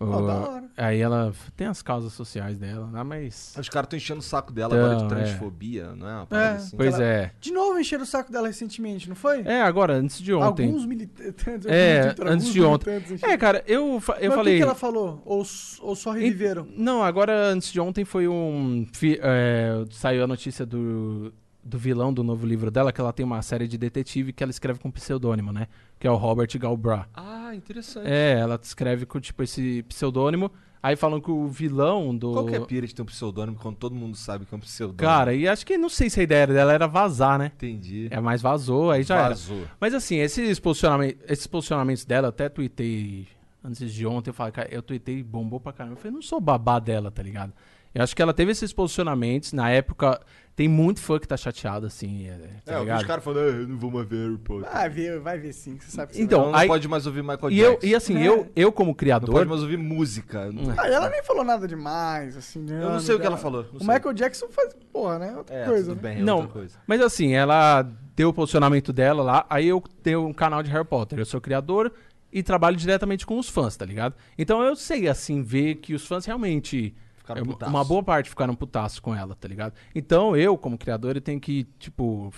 Ó, 0.00 0.04
O- 0.04 0.26
da 0.26 0.34
hora. 0.34 0.64
Aí 0.76 1.00
ela 1.00 1.32
tem 1.56 1.66
as 1.66 1.82
causas 1.82 2.12
sociais 2.12 2.56
dela 2.56 2.88
lá, 2.92 3.02
mas. 3.02 3.52
Os 3.58 3.68
caras 3.68 3.86
estão 3.86 3.96
enchendo 3.96 4.20
o 4.20 4.22
saco 4.22 4.52
dela 4.52 4.74
Então, 4.76 4.86
agora 4.92 4.98
de 4.98 5.04
é. 5.04 5.08
transfobia, 5.08 5.92
não 5.96 6.08
é? 6.08 6.12
Uma 6.18 6.26
parada 6.26 6.48
É. 6.50 6.56
assim. 6.56 6.76
Pois 6.76 6.94
ela- 6.94 7.04
é. 7.04 7.30
De 7.40 7.52
novo 7.52 7.78
encheram 7.80 8.04
o 8.04 8.06
saco 8.06 8.30
dela 8.30 8.46
recentemente, 8.46 9.08
não 9.08 9.16
foi? 9.16 9.40
É, 9.42 9.60
agora, 9.62 9.94
antes 9.94 10.20
de 10.20 10.32
ontem. 10.32 10.66
Alguns 10.66 10.86
militantes. 10.86 11.66
É, 11.66 12.14
antes 12.26 12.52
de 12.52 12.62
ontem. 12.62 13.02
É, 13.22 13.36
cara, 13.36 13.64
eu, 13.66 13.98
fa- 14.00 14.18
eu 14.20 14.28
Mas 14.30 14.36
falei. 14.36 14.54
o 14.54 14.56
que, 14.56 14.62
que 14.62 14.68
ela 14.68 14.74
falou? 14.74 15.20
Ou, 15.24 15.38
ou 15.80 15.96
só 15.96 16.12
reviveram? 16.12 16.66
Não, 16.76 17.02
agora 17.02 17.32
antes 17.50 17.72
de 17.72 17.80
ontem 17.80 18.04
foi 18.04 18.28
um. 18.28 18.86
fi- 18.92 19.18
é, 19.20 19.84
saiu 19.90 20.22
a 20.22 20.26
notícia 20.28 20.64
do, 20.64 21.32
do 21.68 21.78
vilão 21.78 22.12
do 22.12 22.24
novo 22.24 22.46
livro 22.46 22.70
dela, 22.70 22.92
que 22.92 23.00
ela 23.00 23.12
tem 23.12 23.24
uma 23.24 23.42
série 23.42 23.68
de 23.68 23.76
detetive 23.76 24.32
que 24.32 24.42
ela 24.42 24.50
escreve 24.50 24.80
com 24.80 24.90
pseudônimo, 24.90 25.52
né? 25.52 25.68
Que 25.98 26.06
é 26.06 26.10
o 26.10 26.16
Robert 26.16 26.48
Galbraith. 26.58 27.06
Ah, 27.14 27.54
interessante. 27.54 28.06
É, 28.08 28.38
ela 28.38 28.58
escreve 28.60 29.06
com, 29.06 29.20
tipo, 29.20 29.42
esse 29.42 29.82
pseudônimo. 29.84 30.50
Aí 30.82 30.94
falam 30.94 31.20
que 31.20 31.30
o 31.30 31.48
vilão 31.48 32.16
do. 32.16 32.32
Qual 32.32 32.46
que 32.46 32.54
é 32.54 32.58
a 32.58 32.64
pira 32.64 32.86
de 32.86 32.94
ter 32.94 33.02
um 33.02 33.06
pseudônimo 33.06 33.58
quando 33.58 33.76
todo 33.76 33.94
mundo 33.94 34.16
sabe 34.16 34.46
que 34.46 34.54
é 34.54 34.56
um 34.56 34.60
pseudônimo? 34.60 34.98
Cara, 34.98 35.34
e 35.34 35.48
acho 35.48 35.66
que 35.66 35.76
não 35.76 35.88
sei 35.88 36.08
se 36.08 36.20
a 36.20 36.22
ideia 36.22 36.46
dela 36.46 36.72
era 36.72 36.86
vazar, 36.86 37.38
né? 37.38 37.52
Entendi. 37.54 38.08
É, 38.10 38.20
mas 38.20 38.40
vazou, 38.40 38.90
aí 38.90 39.02
já 39.02 39.16
era. 39.16 39.28
Vazou. 39.30 39.64
Mas 39.80 39.92
assim, 39.92 40.16
esses, 40.16 40.60
posicionamentos, 40.60 41.20
esses 41.28 41.46
posicionamentos 41.46 42.04
dela, 42.04 42.26
eu 42.26 42.30
até 42.30 42.48
tuitei 42.48 43.26
antes 43.62 43.92
de 43.92 44.06
ontem, 44.06 44.30
eu 44.30 44.34
falei, 44.34 44.52
cara, 44.52 44.68
eu 44.70 44.82
tuitei 44.82 45.22
bombou 45.22 45.58
pra 45.58 45.72
caramba. 45.72 45.94
Eu 45.94 45.98
falei, 45.98 46.12
não 46.12 46.22
sou 46.22 46.40
babá 46.40 46.78
dela, 46.78 47.10
tá 47.10 47.22
ligado? 47.22 47.52
Eu 47.94 48.02
acho 48.02 48.14
que 48.14 48.22
ela 48.22 48.32
teve 48.32 48.52
esses 48.52 48.72
posicionamentos, 48.72 49.52
na 49.52 49.70
época, 49.70 50.20
tem 50.58 50.66
muito 50.66 51.00
fã 51.00 51.20
que 51.20 51.28
tá 51.28 51.36
chateado, 51.36 51.86
assim, 51.86 52.26
é, 52.26 52.36
tá 52.64 52.72
É, 52.74 52.78
eu 52.78 52.96
os 52.96 53.04
caras 53.04 53.22
falando, 53.22 53.38
ah, 53.46 53.56
eu 53.60 53.68
não 53.68 53.78
vou 53.78 53.92
mais 53.92 54.08
ver 54.08 54.24
Harry 54.26 54.38
Potter. 54.38 54.68
Vai 54.68 54.88
ver, 54.90 55.20
vai 55.20 55.38
ver 55.38 55.52
sim, 55.52 55.78
você 55.78 55.88
sabe 55.88 56.10
que 56.10 56.16
você 56.16 56.22
Então, 56.24 56.46
não 56.46 56.54
aí- 56.56 56.66
pode 56.66 56.88
mais 56.88 57.06
ouvir 57.06 57.22
Michael 57.22 57.50
E, 57.52 57.60
eu, 57.60 57.70
Jackson. 57.74 57.86
e 57.86 57.94
assim, 57.94 58.16
É. 58.18 58.26
eu, 58.28 58.50
eu 58.56 58.72
como 58.72 58.88
Não 58.88 58.94
criador... 58.96 59.30
pode 59.36 59.48
mais 59.48 59.62
ouvir 59.62 59.78
música. 59.78 60.50
Hum. 60.52 60.64
vai. 60.64 60.76
Ah, 60.76 60.92
ela 60.92 61.08
nem 61.10 61.22
falou 61.22 61.44
nada 61.44 61.68
demais, 61.68 62.36
assim. 62.36 62.66
Eu 62.68 62.90
não 62.90 62.98
sei 62.98 63.14
o 63.14 63.20
que 63.20 63.26
ela 63.26 63.36
falou. 63.36 63.66
não 63.70 63.76
O 63.76 63.84
sei. 63.84 63.94
Michael 63.94 64.12
Jackson 64.14 64.48
faz, 64.48 64.74
porra, 64.92 65.20
né? 65.20 65.34
Outra 65.36 65.54
É, 65.54 65.64
coisa. 65.64 65.90
tudo 65.94 66.02
né? 66.02 66.08
bem, 66.14 66.18
é 66.20 66.24
Não, 66.24 66.36
outra 66.38 66.52
coisa. 66.52 66.76
Mas 66.88 67.00
assim, 67.00 67.34
ela 67.34 67.82
deu 68.16 68.30
o 68.30 68.32
posicionamento 68.34 68.92
dela 68.92 69.22
lá, 69.22 69.46
aí 69.48 69.68
eu 69.68 69.80
tenho 70.02 70.26
um 70.26 70.32
canal 70.32 70.60
de 70.60 70.70
Harry 70.72 70.84
Potter, 70.84 71.20
eu 71.20 71.24
sou 71.24 71.40
criador 71.40 71.92
e 72.32 72.42
trabalho 72.42 72.76
diretamente 72.76 73.24
com 73.24 73.38
os 73.38 73.48
fãs, 73.48 73.76
tá 73.76 73.84
ligado? 73.84 74.16
Então 74.36 74.60
eu 74.60 74.74
sei, 74.74 75.06
assim, 75.08 75.40
ver 75.40 75.76
que 75.76 75.94
os 75.94 76.04
fãs 76.04 76.26
realmente... 76.26 76.92
Ficaram 77.28 77.42
é, 77.42 77.44
putaço. 77.44 77.70
uma 77.70 77.84
boa 77.84 78.02
parte 78.02 78.30
ficaram 78.30 78.54
putaços 78.54 78.98
com 78.98 79.14
ela, 79.14 79.34
tá 79.34 79.46
ligado? 79.46 79.74
Então 79.94 80.34
eu, 80.34 80.56
como 80.56 80.78
criador, 80.78 81.16
eu 81.16 81.20
tenho 81.20 81.38
que, 81.38 81.64
tipo, 81.78 82.32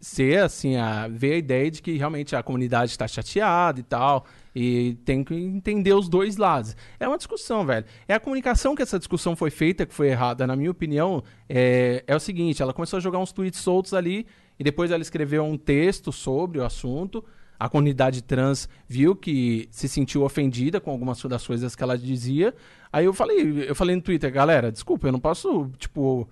ser, 0.00 0.42
assim, 0.42 0.76
a, 0.76 1.06
ver 1.08 1.34
a 1.34 1.36
ideia 1.36 1.70
de 1.70 1.82
que 1.82 1.98
realmente 1.98 2.34
a 2.34 2.42
comunidade 2.42 2.96
tá 2.96 3.06
chateada 3.06 3.80
e 3.80 3.82
tal, 3.82 4.24
e 4.54 4.94
tem 5.04 5.22
que 5.22 5.34
entender 5.34 5.92
os 5.92 6.08
dois 6.08 6.38
lados. 6.38 6.74
É 6.98 7.06
uma 7.06 7.18
discussão, 7.18 7.66
velho. 7.66 7.84
É 8.08 8.14
a 8.14 8.20
comunicação 8.20 8.74
que 8.74 8.82
essa 8.82 8.98
discussão 8.98 9.36
foi 9.36 9.50
feita, 9.50 9.84
que 9.84 9.92
foi 9.92 10.08
errada, 10.08 10.46
na 10.46 10.56
minha 10.56 10.70
opinião, 10.70 11.22
é, 11.48 12.02
é 12.06 12.16
o 12.16 12.20
seguinte, 12.20 12.62
ela 12.62 12.72
começou 12.72 12.96
a 12.96 13.00
jogar 13.00 13.18
uns 13.18 13.32
tweets 13.32 13.60
soltos 13.60 13.92
ali, 13.92 14.26
e 14.58 14.64
depois 14.64 14.90
ela 14.90 15.02
escreveu 15.02 15.44
um 15.44 15.58
texto 15.58 16.10
sobre 16.12 16.58
o 16.58 16.64
assunto, 16.64 17.22
A 17.60 17.68
comunidade 17.68 18.22
trans 18.22 18.66
viu 18.88 19.14
que 19.14 19.68
se 19.70 19.86
sentiu 19.86 20.22
ofendida 20.22 20.80
com 20.80 20.90
algumas 20.90 21.22
das 21.24 21.46
coisas 21.46 21.76
que 21.76 21.82
ela 21.82 21.98
dizia. 21.98 22.54
Aí 22.92 23.04
eu 23.04 23.12
falei, 23.12 23.68
eu 23.68 23.74
falei 23.74 23.94
no 23.94 24.02
Twitter, 24.02 24.32
galera, 24.32 24.72
desculpa, 24.72 25.08
eu 25.08 25.12
não 25.12 25.20
posso, 25.20 25.70
tipo, 25.78 26.28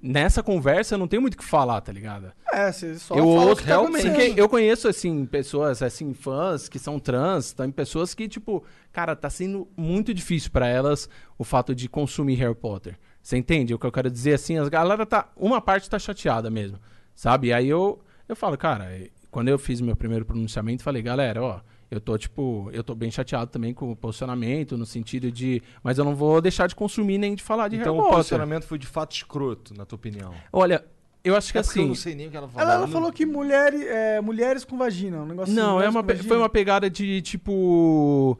nessa 0.00 0.42
conversa 0.42 0.94
eu 0.94 0.98
não 0.98 1.08
tenho 1.08 1.20
muito 1.20 1.34
o 1.34 1.38
que 1.38 1.44
falar, 1.44 1.80
tá 1.80 1.92
ligado? 1.92 2.32
É, 2.52 2.70
você 2.70 2.94
só 2.96 3.14
eu 3.14 3.26
ouço, 3.26 3.62
que 3.62 3.68
tá 3.68 3.80
porque 3.80 4.34
eu 4.36 4.48
conheço, 4.48 4.86
assim, 4.88 5.26
pessoas, 5.26 5.82
assim, 5.82 6.14
fãs 6.14 6.68
que 6.68 6.78
são 6.78 6.98
trans, 6.98 7.52
tem 7.52 7.70
pessoas 7.70 8.14
que, 8.14 8.28
tipo, 8.28 8.64
cara, 8.92 9.16
tá 9.16 9.28
sendo 9.28 9.68
muito 9.76 10.14
difícil 10.14 10.50
pra 10.50 10.68
elas 10.68 11.08
o 11.36 11.44
fato 11.44 11.74
de 11.74 11.88
consumir 11.88 12.36
Harry 12.36 12.54
Potter. 12.54 12.96
Você 13.20 13.36
entende 13.36 13.74
o 13.74 13.78
que 13.78 13.86
eu 13.86 13.92
quero 13.92 14.10
dizer? 14.10 14.34
Assim, 14.34 14.56
as 14.56 14.68
galera 14.68 15.04
tá, 15.04 15.28
uma 15.36 15.60
parte 15.60 15.90
tá 15.90 15.98
chateada 15.98 16.50
mesmo, 16.50 16.78
sabe? 17.14 17.52
Aí 17.52 17.68
eu, 17.68 18.00
eu 18.28 18.36
falo, 18.36 18.56
cara, 18.56 18.88
quando 19.30 19.48
eu 19.48 19.58
fiz 19.58 19.80
meu 19.80 19.96
primeiro 19.96 20.24
pronunciamento, 20.24 20.82
falei, 20.82 21.02
galera, 21.02 21.42
ó, 21.42 21.60
eu 21.90 22.00
tô, 22.00 22.16
tipo, 22.18 22.68
eu 22.72 22.82
tô 22.84 22.94
bem 22.94 23.10
chateado 23.10 23.50
também 23.50 23.72
com 23.72 23.90
o 23.92 23.96
posicionamento, 23.96 24.76
no 24.76 24.84
sentido 24.84 25.32
de, 25.32 25.62
mas 25.82 25.96
eu 25.98 26.04
não 26.04 26.14
vou 26.14 26.40
deixar 26.40 26.66
de 26.66 26.74
consumir 26.74 27.16
nem 27.18 27.34
de 27.34 27.42
falar 27.42 27.68
de 27.68 27.76
Então 27.76 27.92
Harry 27.94 27.98
o 27.98 28.02
Potter. 28.02 28.16
posicionamento 28.18 28.64
foi 28.64 28.78
de 28.78 28.86
fato 28.86 29.12
escroto, 29.14 29.72
na 29.74 29.84
tua 29.86 29.96
opinião. 29.96 30.34
Olha, 30.52 30.84
eu 31.24 31.34
acho 31.36 31.50
que 31.52 31.58
É 31.58 31.62
porque 31.62 31.78
eu 31.78 31.82
assim... 31.82 31.88
não 31.88 31.94
sei 31.94 32.14
nem 32.14 32.28
o 32.28 32.30
que 32.30 32.36
ela 32.36 32.48
falou. 32.48 32.62
Ela, 32.62 32.74
ela 32.74 32.88
falou 32.88 33.10
que 33.12 33.24
mulheres, 33.26 33.80
é, 33.86 34.20
mulheres 34.20 34.64
com 34.64 34.76
vagina, 34.76 35.18
um 35.22 35.26
negócio 35.26 35.52
assim, 35.52 35.60
Não, 35.60 35.70
é 35.80 35.88
mulheres 35.88 35.94
uma, 35.94 36.02
pe- 36.04 36.16
foi 36.16 36.36
uma 36.36 36.48
pegada 36.48 36.88
de 36.90 37.22
tipo. 37.22 38.38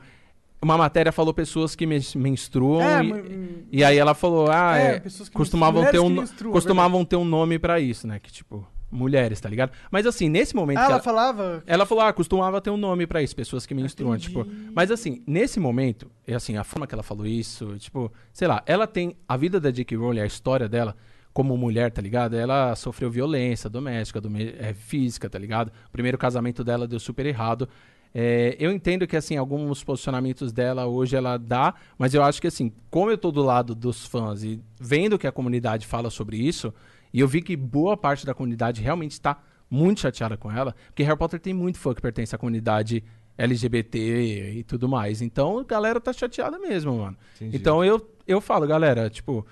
Uma 0.61 0.77
matéria 0.77 1.13
falou 1.13 1.33
pessoas 1.33 1.77
que 1.77 1.87
men- 1.87 2.01
menstruam 2.17 2.83
É, 2.83 3.05
e, 3.05 3.09
mas- 3.09 3.25
e 3.71 3.85
aí 3.85 3.97
ela 3.97 4.13
falou, 4.13 4.51
ah, 4.51 4.77
É, 4.77 4.97
é, 4.97 5.01
pessoas 5.01 5.29
que 5.29 5.35
costumavam 5.37 5.85
ter 5.89 6.01
um 6.01 6.03
mulheres 6.03 6.09
que 6.09 6.15
no- 6.17 6.21
menstruam, 6.23 6.51
é 6.51 6.53
costumavam 6.53 7.05
ter 7.05 7.15
um 7.17 7.25
nome 7.25 7.59
pra 7.61 7.79
isso, 7.79 8.07
né? 8.09 8.19
Que 8.19 8.33
tipo, 8.33 8.67
mulheres, 8.91 9.41
tá 9.41 9.49
ligado? 9.49 9.73
Mas 9.91 10.07
assim, 10.07 10.29
nesse 10.29 10.55
momento 10.57 10.79
Ah, 10.79 10.85
ela 10.85 10.93
ela, 10.95 11.03
falava. 11.03 11.63
ela 11.67 11.85
falou, 11.87 12.05
ah, 12.05 12.13
costumava 12.13 12.61
ter 12.61 12.71
um 12.71 12.77
nome 12.77 13.07
pra 13.07 13.23
isso, 13.23 13.35
pessoas 13.37 13.67
que 13.67 13.75
menstruam, 13.75 14.15
Entendi. 14.15 14.29
tipo. 14.29 14.47
Mas 14.75 14.91
assim, 14.91 15.23
nesse 15.27 15.61
momento, 15.61 16.11
é 16.27 16.35
assim, 16.35 16.57
a 16.57 16.65
forma 16.65 16.87
que 16.87 16.95
ela 16.95 17.03
falou 17.03 17.27
isso, 17.27 17.77
tipo, 17.79 18.11
sei 18.33 18.49
lá, 18.49 18.63
ela 18.67 18.87
tem 18.87 19.17
a 19.29 19.37
vida 19.37 19.61
da 19.61 19.71
J.K. 19.71 19.97
Rowling, 19.97 20.21
a 20.21 20.27
história 20.27 20.69
dela 20.69 20.97
como 21.33 21.57
mulher, 21.57 21.93
tá 21.93 22.01
ligado? 22.03 22.35
Ela 22.35 22.75
sofreu 22.75 23.11
violência 23.11 23.71
doméstica, 23.71 24.21
dome- 24.21 24.55
é, 24.59 24.73
física, 24.75 25.29
tá 25.31 25.39
ligado? 25.39 25.69
O 25.89 25.91
primeiro 25.93 26.19
casamento 26.19 26.65
dela 26.65 26.89
deu 26.89 26.99
super 26.99 27.27
errado. 27.27 27.69
É, 28.15 28.57
eu 28.59 28.73
entendo 28.73 29.07
que, 29.07 29.17
assim, 29.17 29.37
alguns 29.37 29.85
posicionamentos 29.85 30.51
dela 30.51 30.87
hoje 30.87 31.15
ela 31.15 31.37
dá, 31.37 31.75
mas 31.99 32.15
eu 32.15 32.23
acho 32.25 32.41
que, 32.41 32.47
assim, 32.47 32.73
como 32.91 33.11
eu 33.11 33.19
tô 33.19 33.31
do 33.31 33.43
lado 33.43 33.75
dos 33.75 34.07
fãs 34.07 34.43
e 34.43 34.59
vendo 34.81 35.19
que 35.19 35.27
a 35.27 35.31
comunidade 35.33 35.87
fala 35.87 36.09
sobre 36.09 36.39
isso, 36.39 36.73
e 37.13 37.21
eu 37.21 37.29
vi 37.29 37.43
que 37.43 37.57
boa 37.57 37.97
parte 37.97 38.25
da 38.27 38.35
comunidade 38.35 38.81
realmente 38.83 39.13
está 39.13 39.39
muito 39.71 40.01
chateada 40.01 40.37
com 40.37 40.51
ela, 40.51 40.75
porque 40.87 41.03
Harry 41.03 41.19
Potter 41.19 41.41
tem 41.41 41.53
muito 41.53 41.79
fã 41.79 41.95
que 41.95 42.01
pertence 42.01 42.35
à 42.35 42.39
comunidade 42.39 43.05
LGBT 43.37 44.53
e 44.57 44.65
tudo 44.65 44.89
mais. 44.89 45.23
Então, 45.23 45.59
a 45.59 45.65
galera 45.65 46.01
tá 46.01 46.13
chateada 46.13 46.59
mesmo, 46.59 46.99
mano. 46.99 47.17
Entendi. 47.37 47.57
Então, 47.57 47.85
eu, 47.85 48.05
eu 48.27 48.41
falo, 48.41 48.67
galera, 48.67 49.09
tipo, 49.09 49.47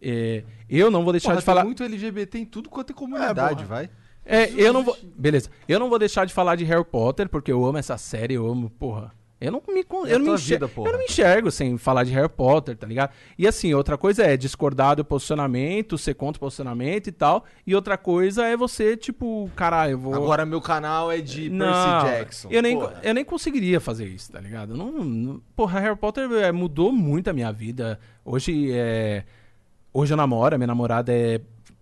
é, 0.00 0.44
eu 0.68 0.90
não 0.90 1.02
vou 1.02 1.12
deixar 1.12 1.30
Porra, 1.30 1.40
de 1.40 1.44
falar... 1.44 1.64
muito 1.64 1.82
LGBT 1.82 2.38
em 2.38 2.44
tudo 2.44 2.68
quanto 2.68 2.90
é 2.90 2.94
comunidade, 2.94 3.64
porra. 3.64 3.66
vai. 3.66 3.90
É, 4.24 4.50
eu 4.52 4.72
não 4.72 4.84
vou. 4.84 4.96
Beleza. 5.16 5.48
Eu 5.66 5.80
não 5.80 5.88
vou 5.88 5.98
deixar 5.98 6.26
de 6.26 6.32
falar 6.32 6.54
de 6.54 6.64
Harry 6.64 6.84
Potter, 6.84 7.28
porque 7.28 7.50
eu 7.50 7.64
amo 7.64 7.78
essa 7.78 7.96
série, 7.96 8.34
eu 8.34 8.46
amo, 8.46 8.70
porra. 8.70 9.12
Eu 9.40 9.52
não 9.52 9.62
me, 9.66 9.80
É 9.80 9.84
eu 10.14 10.18
não 10.18 10.26
me 10.26 10.34
enxergo, 10.34 10.66
vida, 10.66 10.80
eu 10.86 10.92
não 10.92 10.98
me 10.98 11.04
enxergo 11.06 11.50
sem 11.50 11.78
falar 11.78 12.04
de 12.04 12.12
Harry 12.12 12.28
Potter, 12.28 12.76
tá 12.76 12.86
ligado? 12.86 13.10
E 13.38 13.48
assim, 13.48 13.72
outra 13.72 13.96
coisa 13.96 14.22
é 14.22 14.36
discordar 14.36 14.96
do 14.96 15.04
posicionamento, 15.04 15.96
ser 15.96 16.12
contra 16.12 16.36
o 16.36 16.40
posicionamento 16.40 17.06
e 17.06 17.12
tal. 17.12 17.44
E 17.66 17.74
outra 17.74 17.96
coisa 17.96 18.44
é 18.44 18.54
você, 18.54 18.98
tipo, 18.98 19.50
caralho, 19.56 19.92
eu 19.92 19.98
vou. 19.98 20.14
Agora 20.14 20.44
meu 20.44 20.60
canal 20.60 21.10
é 21.10 21.22
de 21.22 21.48
não, 21.48 21.66
Percy 22.02 22.18
Jackson. 22.18 22.48
Eu 22.50 22.60
nem, 22.60 22.78
Porra. 22.78 23.00
eu 23.02 23.14
nem 23.14 23.24
conseguiria 23.24 23.80
fazer 23.80 24.06
isso, 24.08 24.30
tá 24.30 24.40
ligado? 24.40 24.76
Não, 24.76 24.92
não- 24.92 25.40
porra, 25.56 25.80
Harry 25.80 25.96
Potter 25.96 26.30
é, 26.32 26.52
mudou 26.52 26.92
muito 26.92 27.30
a 27.30 27.32
minha 27.32 27.50
vida. 27.50 27.98
Hoje 28.22 28.70
é. 28.72 29.24
Hoje 29.92 30.12
eu 30.12 30.16
namoro, 30.18 30.56
minha 30.58 30.66
namorada 30.66 31.12
é, 31.12 31.40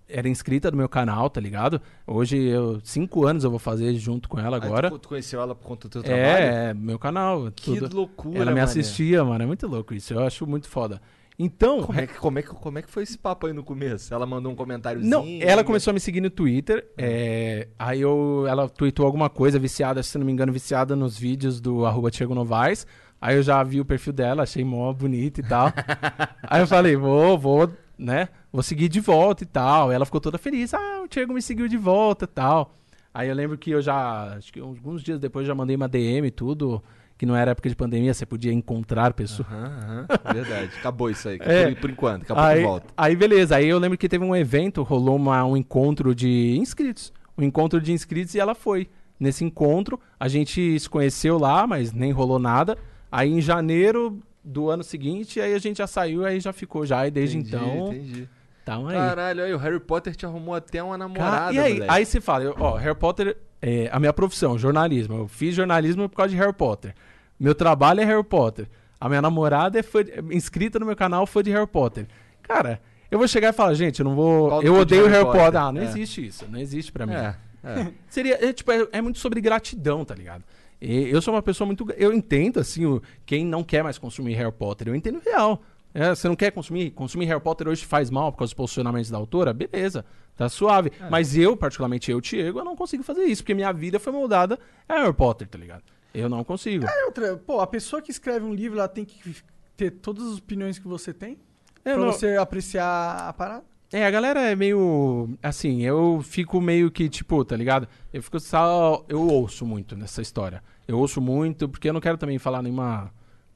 era 0.09 0.29
inscrita 0.29 0.71
no 0.71 0.77
meu 0.77 0.89
canal, 0.89 1.29
tá 1.29 1.41
ligado? 1.41 1.81
Hoje 2.07 2.39
eu. 2.39 2.81
Cinco 2.83 3.27
anos 3.27 3.45
eu 3.45 3.51
vou 3.51 3.59
fazer 3.59 3.95
junto 3.95 4.29
com 4.29 4.39
ela 4.39 4.57
Aí 4.57 4.63
agora. 4.65 4.91
tu, 4.91 4.99
tu 4.99 5.09
conheceu 5.09 5.41
ela 5.41 5.55
por 5.55 5.67
conta 5.67 5.89
do 5.89 5.93
teu 5.93 6.03
trabalho? 6.03 6.27
É, 6.27 6.71
é, 6.71 6.75
meu 6.75 6.99
canal. 6.99 7.51
Que 7.55 7.79
tudo. 7.79 7.97
loucura, 7.97 8.37
Ela 8.37 8.47
me 8.47 8.61
mané. 8.61 8.63
assistia, 8.63 9.25
mano. 9.25 9.45
É 9.45 9.47
muito 9.47 9.67
louco 9.67 9.95
isso. 9.95 10.15
Eu 10.15 10.21
acho 10.21 10.47
muito 10.47 10.69
foda. 10.69 11.01
Então. 11.39 11.83
Como 11.83 12.01
é, 12.01 12.07
que, 12.07 12.15
como, 12.19 12.39
é 12.39 12.43
que, 12.43 12.49
como 12.49 12.79
é 12.79 12.83
que 12.83 12.91
foi 12.91 13.05
esse 13.05 13.17
papo 13.17 13.47
aí 13.47 13.53
no 13.53 13.63
começo? 13.63 14.13
Ela 14.13 14.27
mandou 14.27 14.51
um 14.51 14.57
comentáriozinho? 14.57 15.11
Não, 15.11 15.25
ela 15.41 15.63
começou 15.63 15.93
a 15.93 15.95
me 15.95 16.01
seguir 16.01 16.21
no 16.21 16.31
Twitter. 16.31 16.85
é, 16.97 17.69
aí 17.79 18.01
eu, 18.01 18.45
ela 18.49 18.69
tweetou 18.69 19.07
alguma 19.07 19.31
coisa 19.31 19.59
viciada, 19.59 20.03
se 20.03 20.19
não 20.19 20.27
me 20.27 20.33
engano, 20.33 20.53
viciada 20.53 20.97
nos 20.97 21.17
vídeos 21.17 21.61
do 21.61 21.87
arroba 21.87 22.11
Thiago 22.11 22.35
Novaes. 22.35 22.87
Aí 23.21 23.37
eu 23.37 23.43
já 23.43 23.63
vi 23.63 23.81
o 23.81 23.85
perfil 23.85 24.13
dela, 24.13 24.45
achei 24.45 24.65
mó 24.65 24.93
bonito 24.93 25.41
e 25.41 25.43
tal. 25.43 25.73
aí 26.43 26.61
eu 26.61 26.67
falei, 26.67 26.97
vou, 26.97 27.39
vou, 27.39 27.71
né? 27.97 28.29
Vou 28.53 28.63
seguir 28.63 28.89
de 28.89 29.01
volta 29.01 29.43
e 29.43 29.47
tal. 29.47 29.93
Ela 29.93 30.05
ficou 30.07 30.21
toda 30.21 30.39
feliz. 30.39 30.73
Ah, 30.75 31.03
o 31.05 31.09
Thiago 31.09 31.33
me 31.35 31.43
seguiu 31.43 31.69
de 31.69 31.77
volta 31.77 32.25
e 32.25 32.29
tal. 32.29 32.75
Aí 33.13 33.29
eu 33.29 33.35
lembro 33.35 33.59
que 33.59 33.71
eu 33.71 33.83
já, 33.83 34.35
acho 34.37 34.53
que 34.53 34.61
alguns 34.61 35.03
dias 35.03 35.19
depois 35.19 35.45
eu 35.45 35.49
já 35.49 35.55
mandei 35.55 35.77
uma 35.77 35.89
DM 35.89 36.27
e 36.29 36.31
tudo. 36.31 36.83
Que 37.17 37.27
não 37.27 37.35
era 37.35 37.51
época 37.51 37.69
de 37.69 37.75
pandemia, 37.75 38.15
você 38.15 38.25
podia 38.25 38.53
encontrar 38.53 39.13
pessoas. 39.13 39.49
Aham, 39.49 40.07
aham, 40.09 40.33
verdade. 40.33 40.71
Acabou 40.79 41.11
isso 41.11 41.29
aí. 41.29 41.37
É. 41.43 41.71
Por, 41.73 41.81
por 41.81 41.91
enquanto. 41.91 42.21
Daqui 42.21 42.33
a 42.33 42.35
pouco 42.37 42.49
Aí, 42.51 42.63
volta. 42.63 42.87
aí 42.97 43.17
beleza, 43.17 43.57
aí 43.57 43.67
eu 43.67 43.79
lembro 43.81 43.99
que 43.99 44.09
teve 44.09 44.25
um 44.25 44.37
evento, 44.37 44.85
rolou 44.85 45.17
uma- 45.17 45.45
um 45.45 45.57
encontro 45.57 46.15
de 46.15 46.57
inscritos. 46.57 47.13
Um 47.37 47.43
encontro 47.43 47.81
de 47.81 47.93
inscritos 47.93 48.37
e 48.37 48.39
ela 48.41 48.55
foi. 48.55 48.89
Nesse 49.19 49.45
encontro, 49.45 49.99
a 50.19 50.29
gente 50.29 50.79
se 50.79 50.89
conheceu 50.89 51.39
lá, 51.41 51.67
mas 51.67 51.93
nem 51.93 52.13
rolou 52.13 52.39
nada. 52.39 52.79
Aí 53.11 53.29
em 53.33 53.41
janeiro 53.41 54.21
do 54.45 54.71
ano 54.71 54.85
seguinte, 54.85 55.41
aí 55.41 55.55
a 55.55 55.59
gente 55.59 55.79
já 55.79 55.89
saiu, 55.89 56.25
aí 56.25 56.39
já 56.39 56.53
ficou 56.53 56.87
já, 56.87 57.05
e 57.05 57.11
desde 57.11 57.37
Entendi, 57.37 57.57
então, 57.57 57.89
Entendi. 57.89 58.29
Tamo 58.71 58.89
aí. 58.89 58.97
Caralho, 58.97 59.45
aí 59.45 59.55
o 59.55 59.59
Harry 59.59 59.81
Potter 59.81 60.15
te 60.17 60.25
arrumou 60.27 60.55
até 60.55 60.83
uma 60.83 60.97
namorada, 60.99 61.53
e 61.53 61.59
aí, 61.59 61.73
moleque. 61.75 61.93
aí 61.93 62.05
você 62.07 62.21
fala, 62.21 62.45
eu- 62.45 62.55
ó, 62.59 62.77
Harry 62.77 62.95
Potter 62.97 63.37
é 63.61 63.89
a 63.93 63.99
minha 63.99 64.13
profissão, 64.13 64.57
jornalismo. 64.59 65.17
Eu 65.19 65.29
fiz 65.29 65.55
jornalismo 65.55 66.09
por 66.09 66.17
causa 66.17 66.31
de 66.31 66.37
Harry 66.37 66.53
Potter. 66.53 66.95
Meu 67.39 67.55
trabalho 67.55 68.01
é 68.01 68.05
Harry 68.05 68.25
Potter. 68.25 68.69
A 69.01 69.09
minha 69.09 69.23
namorada 69.23 69.79
é, 69.79 69.83
fã 69.83 70.01
é 70.01 70.23
inscrita 70.35 70.79
no 70.79 70.87
meu 70.87 70.97
canal, 70.97 71.25
fã 71.27 71.43
de 71.43 71.51
Harry 71.51 71.67
Potter. 71.67 72.07
Cara, 72.43 72.81
eu 73.11 73.19
vou 73.19 73.29
chegar 73.29 73.51
e 73.51 73.53
falar, 73.53 73.75
gente, 73.75 74.01
eu 74.01 74.05
não 74.05 74.15
vou. 74.17 74.51
No 74.61 74.63
eu 74.63 74.75
odeio 74.75 75.03
Harry 75.05 75.13
Harry 75.15 75.25
Potter. 75.25 75.41
Potter. 75.45 75.61
Ah, 75.61 75.73
não 75.73 75.81
É. 75.81 75.85
existe 75.85 76.27
isso. 76.27 76.45
Não 76.51 76.59
existe 76.59 76.91
pra 76.91 77.07
mim. 77.07 77.15
É, 77.15 77.35
é. 77.63 77.93
Seria, 78.11 78.45
é, 78.45 78.53
tipo, 78.53 78.71
é, 78.73 78.87
é 78.93 79.01
muito 79.01 79.19
sobre 79.19 79.41
gratidão, 79.41 80.05
tá 80.05 80.15
ligado? 80.15 80.43
E 80.81 81.09
eu 81.11 81.21
sou 81.23 81.35
uma 81.35 81.43
pessoa 81.43 81.67
muito. 81.67 81.87
Eu 81.97 82.13
entendo, 82.13 82.59
assim, 82.61 82.87
o, 82.87 83.03
quem 83.27 83.45
não 83.45 83.63
quer 83.65 83.83
mais 83.83 83.99
consumir 83.99 84.35
Harry 84.35 84.53
Potter. 84.53 84.89
Eu 84.89 84.95
entendo 84.95 85.21
real. 85.25 85.63
É, 86.01 86.15
você 86.15 86.29
não 86.29 86.37
quer 86.37 86.53
consumir? 86.53 86.91
Consumir 86.93 87.27
Harry 87.27 87.41
Potter 87.41 87.67
hoje 87.67 87.85
faz 87.85 88.09
mal 88.09 88.31
por 88.31 88.39
causa 88.39 88.51
dos 88.51 88.55
posicionamentos 88.55 89.11
da 89.11 89.19
autora? 89.19 89.53
Beleza, 89.53 90.05
tá 90.37 90.49
suave. 90.49 90.93
Mas 91.11 91.37
eu, 91.37 91.57
particularmente 91.57 92.11
eu, 92.11 92.21
Diego, 92.21 92.61
eu 92.61 92.65
não 92.65 92.77
consigo 92.77 93.03
fazer 93.03 93.25
isso, 93.25 93.43
porque 93.43 93.55
minha 93.55 93.73
vida 93.73 93.99
foi 93.99 94.13
moldada 94.13 94.59
a 94.89 94.95
Harry 94.95 95.13
Potter, 95.13 95.49
tá 95.49 95.59
ligado? 95.59 95.83
Eu 96.15 96.29
não 96.29 96.45
consigo. 96.45 96.87
E 96.89 97.05
outra, 97.07 97.37
pô, 97.37 97.61
a 97.61 97.67
pessoa 97.67 98.01
que 98.01 98.11
escreve 98.13 98.45
um 98.47 98.55
livro, 98.55 98.79
ela 98.79 98.87
tem 98.89 99.05
que 99.05 99.35
ter 99.77 99.91
todas 99.91 100.25
as 100.27 100.39
opiniões 100.39 100.79
que 100.79 100.87
você 100.87 101.13
tem 101.13 101.37
Eu 101.85 101.95
pra 101.97 102.05
não- 102.07 102.13
você 102.13 102.37
apreciar 102.37 103.29
a 103.29 103.33
parada. 103.33 103.65
É, 103.93 104.05
a 104.07 104.11
galera 104.11 104.41
é 104.43 104.55
meio. 104.55 105.31
Assim, 105.43 105.83
eu 105.83 106.21
fico 106.23 106.61
meio 106.61 106.91
que, 106.91 107.09
tipo, 107.09 107.43
tá 107.45 107.57
ligado? 107.57 107.89
Eu 108.13 108.23
fico 108.23 108.39
só. 108.39 109.03
Eu 109.09 109.23
ouço 109.23 109.65
muito 109.67 109.97
nessa 109.97 110.21
história. 110.23 110.63
Eu 110.87 110.99
ouço 110.99 111.21
muito, 111.21 111.69
porque 111.69 111.89
eu 111.89 111.93
não 111.95 112.01
quero 112.01 112.19
também 112.19 112.39
falar 112.39 112.63
nenhuma 112.63 113.11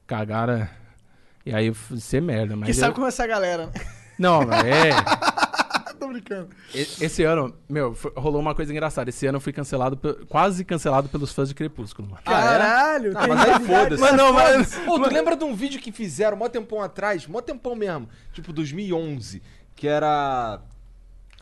cagada. 0.07 0.69
E 1.45 1.53
aí 1.53 1.73
ser 1.97 2.21
merda, 2.21 2.55
mas. 2.55 2.65
que 2.67 2.71
eu- 2.71 2.79
sabe 2.79 2.93
como 2.93 3.05
é 3.05 3.09
essa 3.09 3.27
galera, 3.27 3.67
né? 3.67 3.73
Não, 4.17 4.45
mas 4.45 4.63
é. 4.65 4.89
Tô 5.99 6.07
brincando. 6.09 6.49
Esse 6.73 7.23
ano, 7.23 7.55
meu, 7.69 7.97
rolou 8.15 8.41
uma 8.41 8.53
coisa 8.53 8.71
engraçada. 8.71 9.09
Esse 9.09 9.25
ano 9.25 9.37
eu 9.37 9.41
fui 9.41 9.53
cancelado, 9.53 9.97
quase 10.27 10.65
cancelado 10.65 11.07
pelos 11.07 11.31
fãs 11.31 11.47
de 11.49 11.55
Crepúsculo, 11.55 12.09
mano. 12.09 12.21
Ah? 12.25 12.31
Caralho, 12.31 13.13
Ah, 13.17 13.27
mas 13.27 13.39
aí 13.41 13.65
foda-se. 13.65 14.01
Mas 14.01 14.13
não, 14.15 14.33
mas- 14.33 14.75
Pô, 14.85 14.99
tu 14.99 15.13
lembra 15.13 15.35
de 15.35 15.43
um 15.45 15.55
vídeo 15.55 15.79
que 15.81 15.91
fizeram 15.93 16.35
mó 16.35 16.49
tempão 16.49 16.81
atrás? 16.81 17.25
Mó 17.25 17.39
tempão 17.41 17.73
mesmo. 17.75 18.09
Tipo, 18.33 18.51
2011. 18.51 19.41
Que 19.75 19.87
era... 19.87 20.59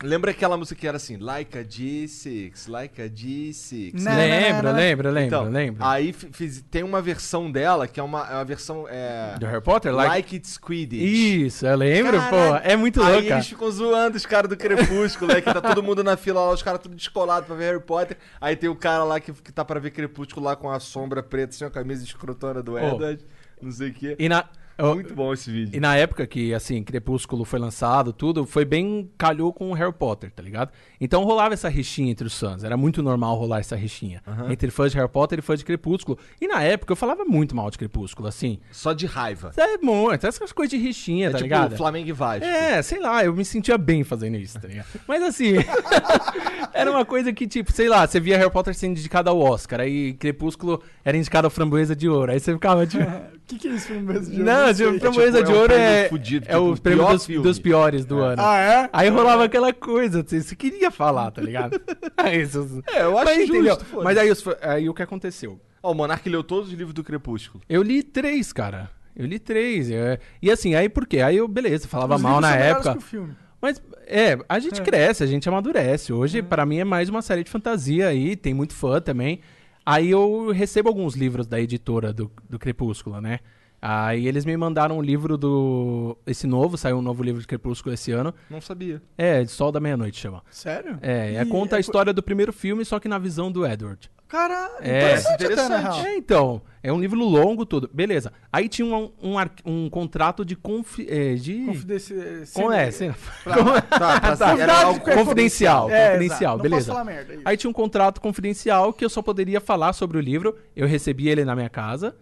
Lembra 0.03 0.31
aquela 0.31 0.57
música 0.57 0.79
que 0.79 0.87
era 0.87 0.97
assim? 0.97 1.17
Like 1.17 1.57
a 1.57 1.63
G6, 1.63 2.67
like 2.67 3.01
a 3.01 3.07
G6. 3.09 3.93
Não, 3.93 4.15
lembra, 4.15 4.61
não, 4.63 4.69
não. 4.71 4.77
lembra, 4.77 5.09
lembra, 5.11 5.25
Então, 5.27 5.43
lembra. 5.49 5.87
Aí 5.89 6.11
fi- 6.13 6.29
fiz- 6.31 6.63
tem 6.71 6.83
uma 6.83 7.01
versão 7.01 7.51
dela 7.51 7.87
que 7.87 7.99
é 7.99 8.03
uma, 8.03 8.27
é 8.29 8.33
uma 8.35 8.45
versão... 8.45 8.85
É, 8.89 9.35
Do 9.39 9.45
Harry 9.45 9.61
Potter? 9.61 9.93
like, 9.93 10.09
Like... 10.09 10.35
It's 10.35 10.57
Quidditch. 10.57 11.01
Isso, 11.01 11.65
eu 11.67 11.75
lembro, 11.77 12.13
Caralho. 12.19 12.61
pô. 12.61 12.69
É 12.69 12.75
muito 12.75 13.01
Aí 13.01 13.11
louco, 13.11 13.23
cara. 13.27 13.35
eles 13.35 13.47
ficam 13.47 13.69
zoando 13.71 14.17
os 14.17 14.25
caras 14.25 14.49
do 14.49 14.57
Crepúsculo, 14.57 15.33
né? 15.33 15.41
Que 15.41 15.53
tá 15.53 15.61
todo 15.61 15.83
mundo 15.83 16.03
na 16.03 16.17
fila 16.17 16.41
lá, 16.45 16.51
os 16.53 16.63
caras 16.63 16.81
tudo 16.81 16.95
descolados 16.95 17.45
pra 17.47 17.55
ver 17.55 17.65
Harry 17.73 17.83
Potter. 17.83 18.17
Aí 18.39 18.55
tem 18.55 18.69
o 18.69 18.75
cara 18.75 19.03
lá 19.03 19.19
que, 19.19 19.31
que 19.31 19.51
tá 19.51 19.63
pra 19.63 19.79
ver 19.79 19.91
Crepúsculo 19.91 20.45
lá 20.45 20.55
com 20.55 20.69
a 20.69 20.79
sombra 20.79 21.21
preta, 21.21 21.53
assim, 21.53 21.63
a 21.65 21.69
camisa 21.69 22.03
escrotona 22.03 22.61
do 22.63 22.73
Oh. 22.73 22.79
Edward, 22.79 23.23
não 23.61 23.71
sei 23.71 23.89
o 23.89 23.93
quê. 23.93 24.15
E 24.17 24.27
na, 24.27 24.45
Muito 24.79 25.13
bom 25.13 25.33
esse 25.33 25.51
vídeo. 25.51 25.75
E 25.75 25.79
na 25.79 25.95
época 25.95 26.25
que, 26.25 26.53
assim, 26.53 26.83
Crepúsculo 26.83 27.45
foi 27.45 27.59
lançado, 27.59 28.11
tudo, 28.11 28.45
foi 28.45 28.65
bem 28.65 29.09
calhou 29.17 29.53
com 29.53 29.69
o 29.69 29.73
Harry 29.73 29.93
Potter, 29.93 30.31
tá 30.31 30.41
ligado? 30.41 30.71
Então 30.99 31.23
rolava 31.23 31.53
essa 31.53 31.69
rixinha 31.69 32.11
entre 32.11 32.25
os 32.27 32.37
fãs. 32.39 32.63
Era 32.63 32.75
muito 32.77 33.01
normal 33.03 33.35
rolar 33.37 33.59
essa 33.59 33.75
rixinha. 33.75 34.21
Entre 34.49 34.69
fãs 34.71 34.91
de 34.91 34.97
Harry 34.97 35.09
Potter 35.09 35.39
e 35.39 35.41
fãs 35.41 35.59
de 35.59 35.65
Crepúsculo. 35.65 36.17
E 36.39 36.47
na 36.47 36.61
época 36.63 36.91
eu 36.91 36.95
falava 36.95 37.23
muito 37.25 37.55
mal 37.55 37.69
de 37.69 37.77
Crepúsculo, 37.77 38.27
assim. 38.27 38.59
Só 38.71 38.93
de 38.93 39.05
raiva. 39.05 39.51
É 39.57 39.77
muito, 39.77 40.25
essas 40.25 40.51
coisas 40.51 40.71
de 40.71 40.77
rixinha, 40.77 41.27
É 41.27 41.31
tá 41.31 41.37
tipo 41.37 41.43
ligado? 41.45 41.77
Flamengo 41.77 42.09
e 42.09 42.11
Vasco. 42.11 42.45
É, 42.45 42.81
sei 42.81 42.99
lá, 42.99 43.23
eu 43.23 43.33
me 43.33 43.45
sentia 43.45 43.77
bem 43.77 44.03
fazendo 44.03 44.37
isso, 44.37 44.59
tá 44.59 44.67
ligado? 44.67 44.87
Mas 45.07 45.21
assim, 45.23 45.53
era 46.73 46.89
uma 46.91 47.05
coisa 47.05 47.31
que, 47.33 47.47
tipo, 47.47 47.71
sei 47.71 47.87
lá, 47.87 48.05
você 48.05 48.19
via 48.19 48.37
Harry 48.37 48.51
Potter 48.51 48.73
sendo 48.73 48.91
indicado 48.91 49.29
ao 49.29 49.39
Oscar, 49.39 49.81
aí 49.81 50.13
Crepúsculo 50.13 50.81
era 51.03 51.17
indicado 51.17 51.47
ao 51.47 51.51
Framboesa 51.51 51.95
de 51.95 52.07
Ouro, 52.09 52.31
aí 52.31 52.39
você 52.39 52.53
ficava, 52.53 52.85
tipo... 52.85 53.03
O 53.41 53.53
que, 53.53 53.59
que 53.59 53.67
é 53.67 53.71
isso, 53.71 53.91
mesmo? 53.93 54.13
de 54.21 54.31
jogo? 54.37 54.43
Não, 54.45 54.60
tipo, 54.73 54.99
Framboesa 54.99 55.37
tipo, 55.39 55.45
de 55.47 55.51
é 55.51 55.55
um 55.55 55.59
Ouro 55.59 55.73
prêmio 55.73 55.87
é, 55.89 56.09
fudido, 56.09 56.45
é 56.47 56.53
tipo, 56.53 56.71
o 56.71 56.81
prêmio 56.81 57.05
pior 57.05 57.13
dos, 57.13 57.27
dos 57.27 57.59
piores 57.59 58.05
do 58.05 58.19
ano. 58.19 58.41
Ah, 58.41 58.57
é? 58.57 58.89
Aí 58.93 59.09
rolava 59.09 59.43
aquela 59.45 59.73
coisa, 59.73 60.23
você, 60.23 60.41
você 60.41 60.55
queria 60.55 60.89
falar, 60.91 61.31
tá 61.31 61.41
ligado? 61.41 61.79
Aí, 62.17 62.45
você- 62.45 62.81
É, 62.87 63.03
eu 63.03 63.17
acho 63.17 63.25
Mas, 63.25 63.37
justo, 63.47 63.55
entendeu? 63.55 63.77
Mas 64.03 64.17
aí, 64.17 64.31
aí 64.61 64.89
o 64.89 64.93
que 64.93 65.01
aconteceu? 65.03 65.59
Ó, 65.83 65.91
o 65.91 65.95
Monark 65.95 66.27
leu 66.29 66.43
todos 66.43 66.67
os 66.69 66.73
livros 66.73 66.93
do 66.93 67.03
Crepúsculo. 67.03 67.63
Eu 67.67 67.81
li 67.81 68.03
três, 68.03 68.53
cara. 68.53 68.89
Eu 69.15 69.25
li 69.25 69.39
três. 69.39 69.89
é. 69.91 70.19
E 70.41 70.49
assim, 70.51 70.75
aí 70.75 70.87
por 70.87 71.05
quê? 71.07 71.19
Aí 71.21 71.37
eu, 71.37 71.47
beleza, 71.47 71.87
falava 71.87 72.15
Os 72.15 72.21
mal 72.21 72.39
na 72.39 72.55
época. 72.55 72.91
que 72.93 72.97
o 72.97 73.01
filme. 73.01 73.33
Mas, 73.61 73.81
é, 74.07 74.37
a 74.49 74.57
gente 74.59 74.81
É. 74.81 74.83
cresce, 74.83 75.23
a 75.23 75.27
gente 75.27 75.47
amadurece. 75.49 76.11
Hoje, 76.13 76.41
pra 76.41 76.65
mim, 76.65 76.79
é 76.79 76.83
mais 76.83 77.09
uma 77.09 77.21
série 77.21 77.43
de 77.43 77.49
fantasia 77.49 78.07
aí, 78.07 78.35
tem 78.35 78.53
muito 78.53 78.73
fã 78.73 78.99
também. 79.01 79.39
Aí 79.85 80.11
eu 80.11 80.51
recebo 80.51 80.89
alguns 80.89 81.15
livros 81.15 81.47
da 81.47 81.59
editora 81.59 82.13
do, 82.13 82.31
do 82.49 82.57
Crepúsculo, 82.59 83.19
né? 83.19 83.39
Aí 83.81 84.27
eles 84.27 84.45
me 84.45 84.55
mandaram 84.55 84.99
um 84.99 85.01
livro 85.01 85.37
do. 85.37 86.15
Esse 86.27 86.45
novo, 86.45 86.77
saiu 86.77 86.97
um 86.97 87.01
novo 87.01 87.23
livro 87.23 87.41
de 87.41 87.47
Crepúsculo 87.47 87.93
esse 87.93 88.11
ano. 88.11 88.31
Não 88.49 88.61
sabia. 88.61 89.01
É, 89.17 89.43
Sol 89.45 89.71
da 89.71 89.79
Meia-Noite 89.79 90.19
chama. 90.19 90.43
Sério? 90.51 90.99
É, 91.01 91.35
é 91.35 91.45
conta 91.45 91.75
é 91.75 91.77
a 91.77 91.79
história 91.79 92.13
do 92.13 92.21
primeiro 92.21 92.53
filme, 92.53 92.85
só 92.85 92.99
que 92.99 93.07
na 93.07 93.17
visão 93.17 93.51
do 93.51 93.65
Edward. 93.65 94.11
Caralho, 94.27 94.75
É, 94.79 94.97
interessante, 95.17 95.43
interessante. 95.43 96.07
É, 96.07 96.15
então, 96.15 96.61
é 96.81 96.93
um 96.93 97.01
livro 97.01 97.19
longo, 97.19 97.65
tudo. 97.65 97.89
Beleza. 97.93 98.31
Aí 98.53 98.69
tinha 98.69 98.85
um, 98.85 99.11
um, 99.21 99.37
ar- 99.37 99.51
um 99.65 99.89
contrato 99.89 100.45
de. 100.45 100.55
Confi, 100.55 101.05
é, 101.09 101.33
de 101.33 101.65
Confidencial. 101.65 102.23
com, 102.53 102.71
é, 102.71 102.91
sei 102.91 103.09
lá. 103.09 103.81
Tá, 103.81 104.19
pra 104.21 104.37
Tá, 104.37 104.57
era 104.57 104.73
algo 104.83 104.99
Confidencial. 105.01 105.25
confidencial, 105.25 105.89
É, 105.89 106.11
confidencial. 106.13 106.55
Não 106.57 106.63
beleza. 106.63 106.85
posso 106.85 106.91
falar 106.99 107.03
merda. 107.03 107.33
é. 107.33 107.37
Aí 107.43 107.57
tinha 107.57 107.69
um 107.69 107.73
contrato 107.73 108.21
confidencial 108.21 108.93
que 108.93 109.03
eu 109.03 109.09
só 109.09 109.21
poderia 109.21 109.59
falar 109.59 109.91
sobre 109.91 110.17
o 110.17 110.21
livro. 110.21 110.55
Eu 110.75 110.87
recebi 110.87 111.27
ele 111.27 111.43
na 111.43 111.55
minha 111.55 111.69
casa. 111.69 112.15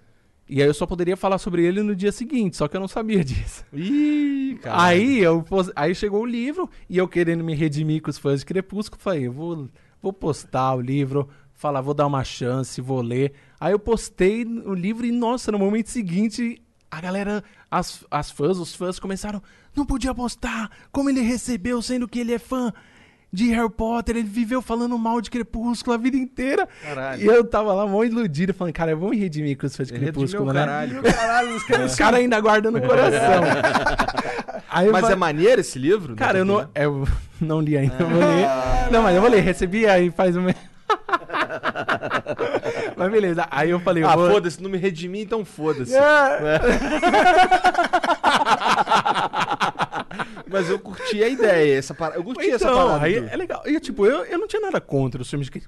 E 0.49 0.63
aí 0.63 0.67
eu 0.67 0.73
só 0.73 0.87
poderia 0.87 1.15
falar 1.15 1.37
sobre 1.37 1.63
ele 1.63 1.83
no 1.83 1.95
dia 1.95 2.11
seguinte, 2.11 2.57
só 2.57 2.67
que 2.67 2.75
eu 2.75 2.81
não 2.81 2.87
sabia 2.87 3.23
disso. 3.23 3.63
Ih, 3.71 4.57
cara. 4.61 4.83
Aí, 4.83 5.19
eu, 5.19 5.45
aí 5.75 5.93
chegou 5.93 6.23
o 6.23 6.25
livro 6.25 6.67
e 6.89 6.97
eu 6.97 7.07
querendo 7.07 7.43
me 7.43 7.53
redimir 7.53 8.01
com 8.01 8.09
os 8.09 8.17
fãs 8.17 8.39
de 8.39 8.47
Crepúsculo, 8.47 8.99
falei, 8.99 9.27
eu 9.27 9.31
vou, 9.31 9.69
vou 10.01 10.11
postar 10.11 10.73
o 10.73 10.81
livro, 10.81 11.29
falar, 11.53 11.81
vou 11.81 11.93
dar 11.93 12.07
uma 12.07 12.23
chance, 12.23 12.81
vou 12.81 13.01
ler. 13.01 13.33
Aí 13.59 13.73
eu 13.73 13.79
postei 13.79 14.43
o 14.43 14.73
livro 14.73 15.05
e, 15.05 15.11
nossa, 15.11 15.51
no 15.51 15.59
momento 15.59 15.87
seguinte, 15.87 16.59
a 16.89 16.99
galera, 16.99 17.43
as, 17.69 18.03
as 18.09 18.31
fãs, 18.31 18.57
os 18.57 18.73
fãs 18.73 18.99
começaram, 18.99 19.43
não 19.75 19.85
podia 19.85 20.15
postar, 20.15 20.71
como 20.91 21.11
ele 21.11 21.21
recebeu, 21.21 21.79
sendo 21.81 22.07
que 22.07 22.19
ele 22.19 22.33
é 22.33 22.39
fã 22.39 22.73
de 23.31 23.51
Harry 23.53 23.69
Potter, 23.69 24.17
ele 24.17 24.27
viveu 24.27 24.61
falando 24.61 24.97
mal 24.97 25.21
de 25.21 25.29
Crepúsculo 25.29 25.93
a 25.93 25.97
vida 25.97 26.17
inteira. 26.17 26.67
Caralho. 26.83 27.21
E 27.21 27.25
eu 27.25 27.43
tava 27.43 27.73
lá 27.73 27.85
mó 27.85 28.03
iludido, 28.03 28.53
falando, 28.53 28.73
cara, 28.73 28.91
eu 28.91 28.97
vou 28.97 29.09
me 29.11 29.17
redimir 29.17 29.57
com 29.57 29.67
os 29.67 29.75
fãs 29.75 29.87
de 29.87 29.93
Crepúsculo, 29.93 30.51
né? 30.51 30.61
caralho. 30.61 31.01
Caralho, 31.13 31.55
os 31.55 31.63
caras 31.63 31.91
Os 31.91 31.97
caras 31.97 32.19
ainda 32.19 32.39
guardam 32.39 32.71
no 32.71 32.81
coração. 32.81 33.43
Aí 34.71 34.87
eu 34.87 34.91
Mas 34.93 35.09
é 35.09 35.15
maneiro 35.15 35.61
esse 35.61 35.79
livro? 35.79 36.15
Cara, 36.15 36.37
eu 36.39 36.45
não, 36.45 36.61
entendendo. 36.61 36.77
eu 36.83 37.07
não 37.41 37.59
li 37.61 37.77
ainda, 37.77 37.95
eu 37.99 38.07
vou 38.07 38.19
ler. 38.19 38.47
Não, 38.91 39.01
mas 39.03 39.15
eu 39.15 39.21
vou 39.21 39.29
ler, 39.29 39.41
recebi 39.41 39.87
aí 39.87 40.11
faz 40.11 40.35
um 40.37 40.41
mês. 40.43 40.57
mas 42.95 43.11
beleza, 43.11 43.47
aí 43.49 43.69
eu 43.69 43.79
falei, 43.79 44.03
Ah, 44.03 44.15
vou... 44.15 44.29
foda-se, 44.31 44.61
não 44.61 44.69
me 44.69 44.77
redimi, 44.77 45.21
então 45.23 45.43
foda-se. 45.45 45.95
É, 45.95 46.59
Mas 50.51 50.69
eu 50.69 50.79
curti 50.79 51.23
a 51.23 51.27
ideia, 51.29 51.77
essa 51.77 51.93
parada. 51.93 52.17
Eu 52.19 52.23
curti 52.23 52.49
essa 52.49 52.65
Então, 52.65 52.87
parada. 52.87 53.05
aí 53.05 53.19
do- 53.19 53.27
é 53.27 53.35
legal. 53.35 53.63
E, 53.65 53.79
tipo, 53.79 54.05
eu, 54.05 54.25
eu 54.25 54.37
não 54.37 54.47
tinha 54.47 54.61
nada 54.61 54.79
contra 54.81 55.21
os 55.21 55.29
filmes 55.29 55.49
de, 55.49 55.61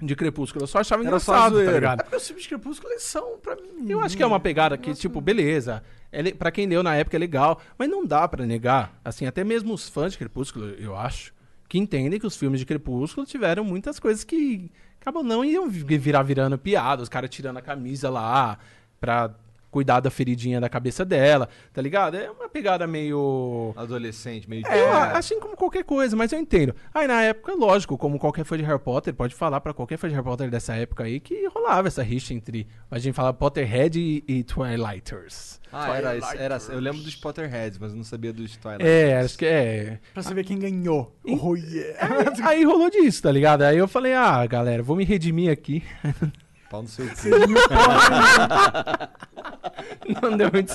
de 0.00 0.16
Crepúsculo, 0.16 0.62
eu 0.64 0.66
só 0.68 0.78
achava 0.78 1.02
Era 1.04 1.18
só 1.18 1.32
engraçado, 1.32 1.52
tá 1.52 1.56
zoeira. 1.56 1.72
ligado? 1.74 2.00
é 2.00 2.02
porque 2.04 2.16
os 2.16 2.26
filmes 2.26 2.42
de 2.44 2.48
Crepúsculo 2.48 2.92
eles 2.92 3.02
são, 3.02 3.38
pra 3.38 3.56
mim... 3.56 3.86
Eu 3.88 4.00
acho 4.00 4.16
que 4.16 4.22
é 4.22 4.26
uma 4.26 4.40
pegada 4.40 4.76
que, 4.78 4.94
tipo, 4.94 5.20
beleza. 5.20 5.82
É, 6.10 6.22
le- 6.22 6.32
pra 6.34 6.50
quem 6.50 6.66
leu 6.66 6.82
na 6.82 6.94
época 6.94 7.16
é 7.16 7.18
legal, 7.20 7.60
mas 7.76 7.88
não 7.90 8.06
dá 8.06 8.26
pra 8.28 8.46
negar. 8.46 8.98
Assim, 9.04 9.26
até 9.26 9.44
mesmo 9.44 9.74
os 9.74 9.88
fãs 9.88 10.12
de 10.12 10.18
Crepúsculo, 10.18 10.66
eu 10.78 10.96
acho, 10.96 11.34
que 11.68 11.78
entendem 11.78 12.18
que 12.18 12.26
os 12.26 12.36
filmes 12.36 12.60
de 12.60 12.64
Crepúsculo 12.66 13.26
tiveram 13.26 13.62
muitas 13.64 13.98
coisas 14.00 14.24
que 14.24 14.70
acabam 15.00 15.22
não 15.22 15.44
iam 15.44 15.68
vi- 15.68 15.98
virar 15.98 16.22
virando 16.22 16.56
piada, 16.56 17.02
os 17.02 17.08
caras 17.10 17.28
tirando 17.28 17.58
a 17.58 17.62
camisa 17.62 18.08
lá 18.08 18.58
pra 19.00 19.30
cuidar 19.70 20.00
da 20.00 20.10
feridinha 20.10 20.60
da 20.60 20.68
cabeça 20.68 21.04
dela, 21.04 21.48
tá 21.72 21.80
ligado? 21.80 22.16
É 22.16 22.30
uma 22.30 22.48
pegada 22.48 22.86
meio. 22.86 23.72
Adolescente, 23.76 24.48
meio 24.48 24.66
Eu, 24.66 24.92
assim 24.92 25.38
como 25.38 25.56
qualquer 25.56 25.84
coisa, 25.84 26.16
mas 26.16 26.32
eu 26.32 26.38
entendo. 26.38 26.74
Aí 26.92 27.06
na 27.06 27.22
época, 27.22 27.54
lógico, 27.54 27.96
como 27.96 28.18
qualquer 28.18 28.44
fã 28.44 28.56
de 28.56 28.64
Harry 28.64 28.78
Potter, 28.78 29.14
pode 29.14 29.34
falar 29.34 29.60
pra 29.60 29.72
qualquer 29.72 29.98
fã 29.98 30.08
de 30.08 30.14
Harry 30.14 30.24
Potter 30.24 30.50
dessa 30.50 30.74
época 30.74 31.04
aí 31.04 31.20
que 31.20 31.46
rolava 31.48 31.88
essa 31.88 32.02
rixa 32.02 32.34
entre. 32.34 32.66
A 32.90 32.98
gente 32.98 33.14
fala 33.14 33.32
Potterhead 33.32 33.98
e, 33.98 34.24
e 34.26 34.42
Twilighters. 34.42 35.60
Ah, 35.70 35.94
era, 35.94 36.18
era, 36.36 36.58
eu 36.70 36.80
lembro 36.80 37.02
dos 37.02 37.14
Potterheads, 37.14 37.78
mas 37.78 37.90
eu 37.90 37.96
não 37.96 38.04
sabia 38.04 38.32
dos 38.32 38.56
Twilight. 38.56 38.86
É, 38.86 39.20
acho 39.20 39.36
que 39.36 39.44
é. 39.44 39.98
Pra 40.14 40.22
ver 40.22 40.44
quem 40.44 40.58
ganhou. 40.58 41.14
Oh, 41.24 41.54
yeah. 41.54 42.32
Aí 42.48 42.64
rolou 42.64 42.88
disso, 42.90 43.22
tá 43.22 43.30
ligado? 43.30 43.62
Aí 43.62 43.76
eu 43.76 43.86
falei, 43.86 44.14
ah, 44.14 44.46
galera, 44.46 44.82
vou 44.82 44.96
me 44.96 45.04
redimir 45.04 45.50
aqui. 45.50 45.82
Pau 46.70 46.82
no 46.82 46.88
seu 46.88 47.06
cu. 47.06 47.12
Não 50.22 50.36
deu 50.36 50.50
muito. 50.52 50.74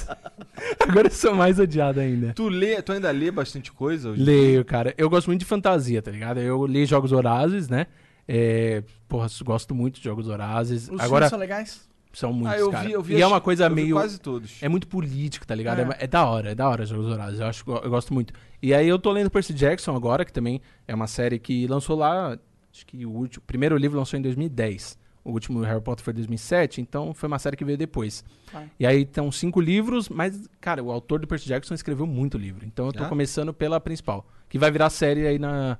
Agora 0.80 1.08
eu 1.08 1.12
sou 1.12 1.36
mais 1.36 1.60
odiado 1.60 2.00
ainda. 2.00 2.34
Tu, 2.34 2.48
lê, 2.50 2.82
tu 2.82 2.92
ainda 2.92 3.12
lê 3.12 3.32
bastante 3.32 3.72
coisa? 3.72 4.10
hoje? 4.10 4.22
Leio, 4.24 4.64
cara. 4.66 4.94
Eu 4.98 5.10
gosto 5.10 5.28
muito 5.28 5.40
de 5.42 5.46
fantasia, 5.46 6.02
tá 6.02 6.12
ligado? 6.12 6.40
Eu 6.40 6.66
li 6.66 6.86
Jogos 6.86 7.12
Horazes, 7.12 7.68
né? 7.68 7.88
É, 8.28 8.84
porra, 9.08 9.28
gosto 9.44 9.76
muito 9.76 9.98
de 9.98 10.04
Jogos 10.04 10.28
Horazes. 10.28 10.90
Os 10.90 11.00
Agora, 11.00 11.30
são 11.30 11.38
legais? 11.38 11.88
são 12.14 12.32
muitos, 12.32 12.54
Ah, 12.54 12.60
eu 12.60 12.70
cara. 12.72 12.86
vi, 12.88 12.92
eu 12.94 13.02
vi. 13.02 13.16
e 13.16 13.22
é 13.22 13.26
as- 13.26 13.32
uma 13.32 13.42
coisa 13.42 13.68
meio... 13.70 13.96
quase 13.96 14.20
todos. 14.20 14.62
É 14.62 14.70
muito 14.70 14.88
político, 14.88 15.46
tá 15.48 15.56
ligado? 15.56 15.80
É. 15.80 15.84
É. 16.00 16.04
é 16.04 16.08
da 16.08 16.26
hora, 16.26 16.52
é 16.52 16.56
da 16.56 16.70
hora 16.70 16.86
Jogos 16.86 17.08
Horazes. 17.08 17.40
Eu, 17.40 17.48
acho, 17.48 17.64
eu 17.68 17.90
gosto 17.90 18.14
muito. 18.14 18.34
E 18.62 18.74
aí 18.74 18.88
eu 18.88 18.98
tô 19.00 19.12
lendo 19.12 19.30
Percy 19.30 19.54
Jackson 19.54 19.96
agora, 19.96 20.24
que 20.24 20.32
também 20.32 20.62
é 20.88 20.94
uma 20.96 21.08
série 21.08 21.40
que 21.40 21.68
lançou 21.68 21.98
lá... 21.98 22.38
Acho 22.72 22.86
que 22.88 23.06
o, 23.06 23.12
último, 23.12 23.44
o 23.44 23.46
primeiro 23.46 23.78
livro 23.78 23.98
lançou 24.00 24.18
em 24.18 24.22
2010. 24.22 24.98
O 25.24 25.32
último 25.32 25.62
Harry 25.62 25.80
Potter 25.82 26.04
foi 26.04 26.12
em 26.12 26.16
2007, 26.16 26.82
então 26.82 27.14
foi 27.14 27.28
uma 27.28 27.40
série 27.40 27.56
que 27.56 27.64
veio 27.64 27.78
depois. 27.78 28.26
Ah. 28.54 28.64
E 28.78 28.86
aí 28.86 29.04
estão 29.04 29.32
cinco 29.32 29.62
livros, 29.62 30.10
mas, 30.10 30.50
cara, 30.60 30.84
o 30.84 30.92
autor 30.92 31.20
do 31.22 31.28
Percy 31.28 31.48
Jackson 31.48 31.74
escreveu 31.74 32.06
muito 32.06 32.38
livro. 32.38 32.66
Então 32.66 32.88
eu 32.88 32.94
tô 32.94 33.04
Ah? 33.06 33.08
começando 33.10 33.54
pela 33.54 33.80
principal, 33.80 34.28
que 34.50 34.60
vai 34.60 34.70
virar 34.70 34.90
série 34.90 35.26
aí 35.26 35.40
na, 35.40 35.78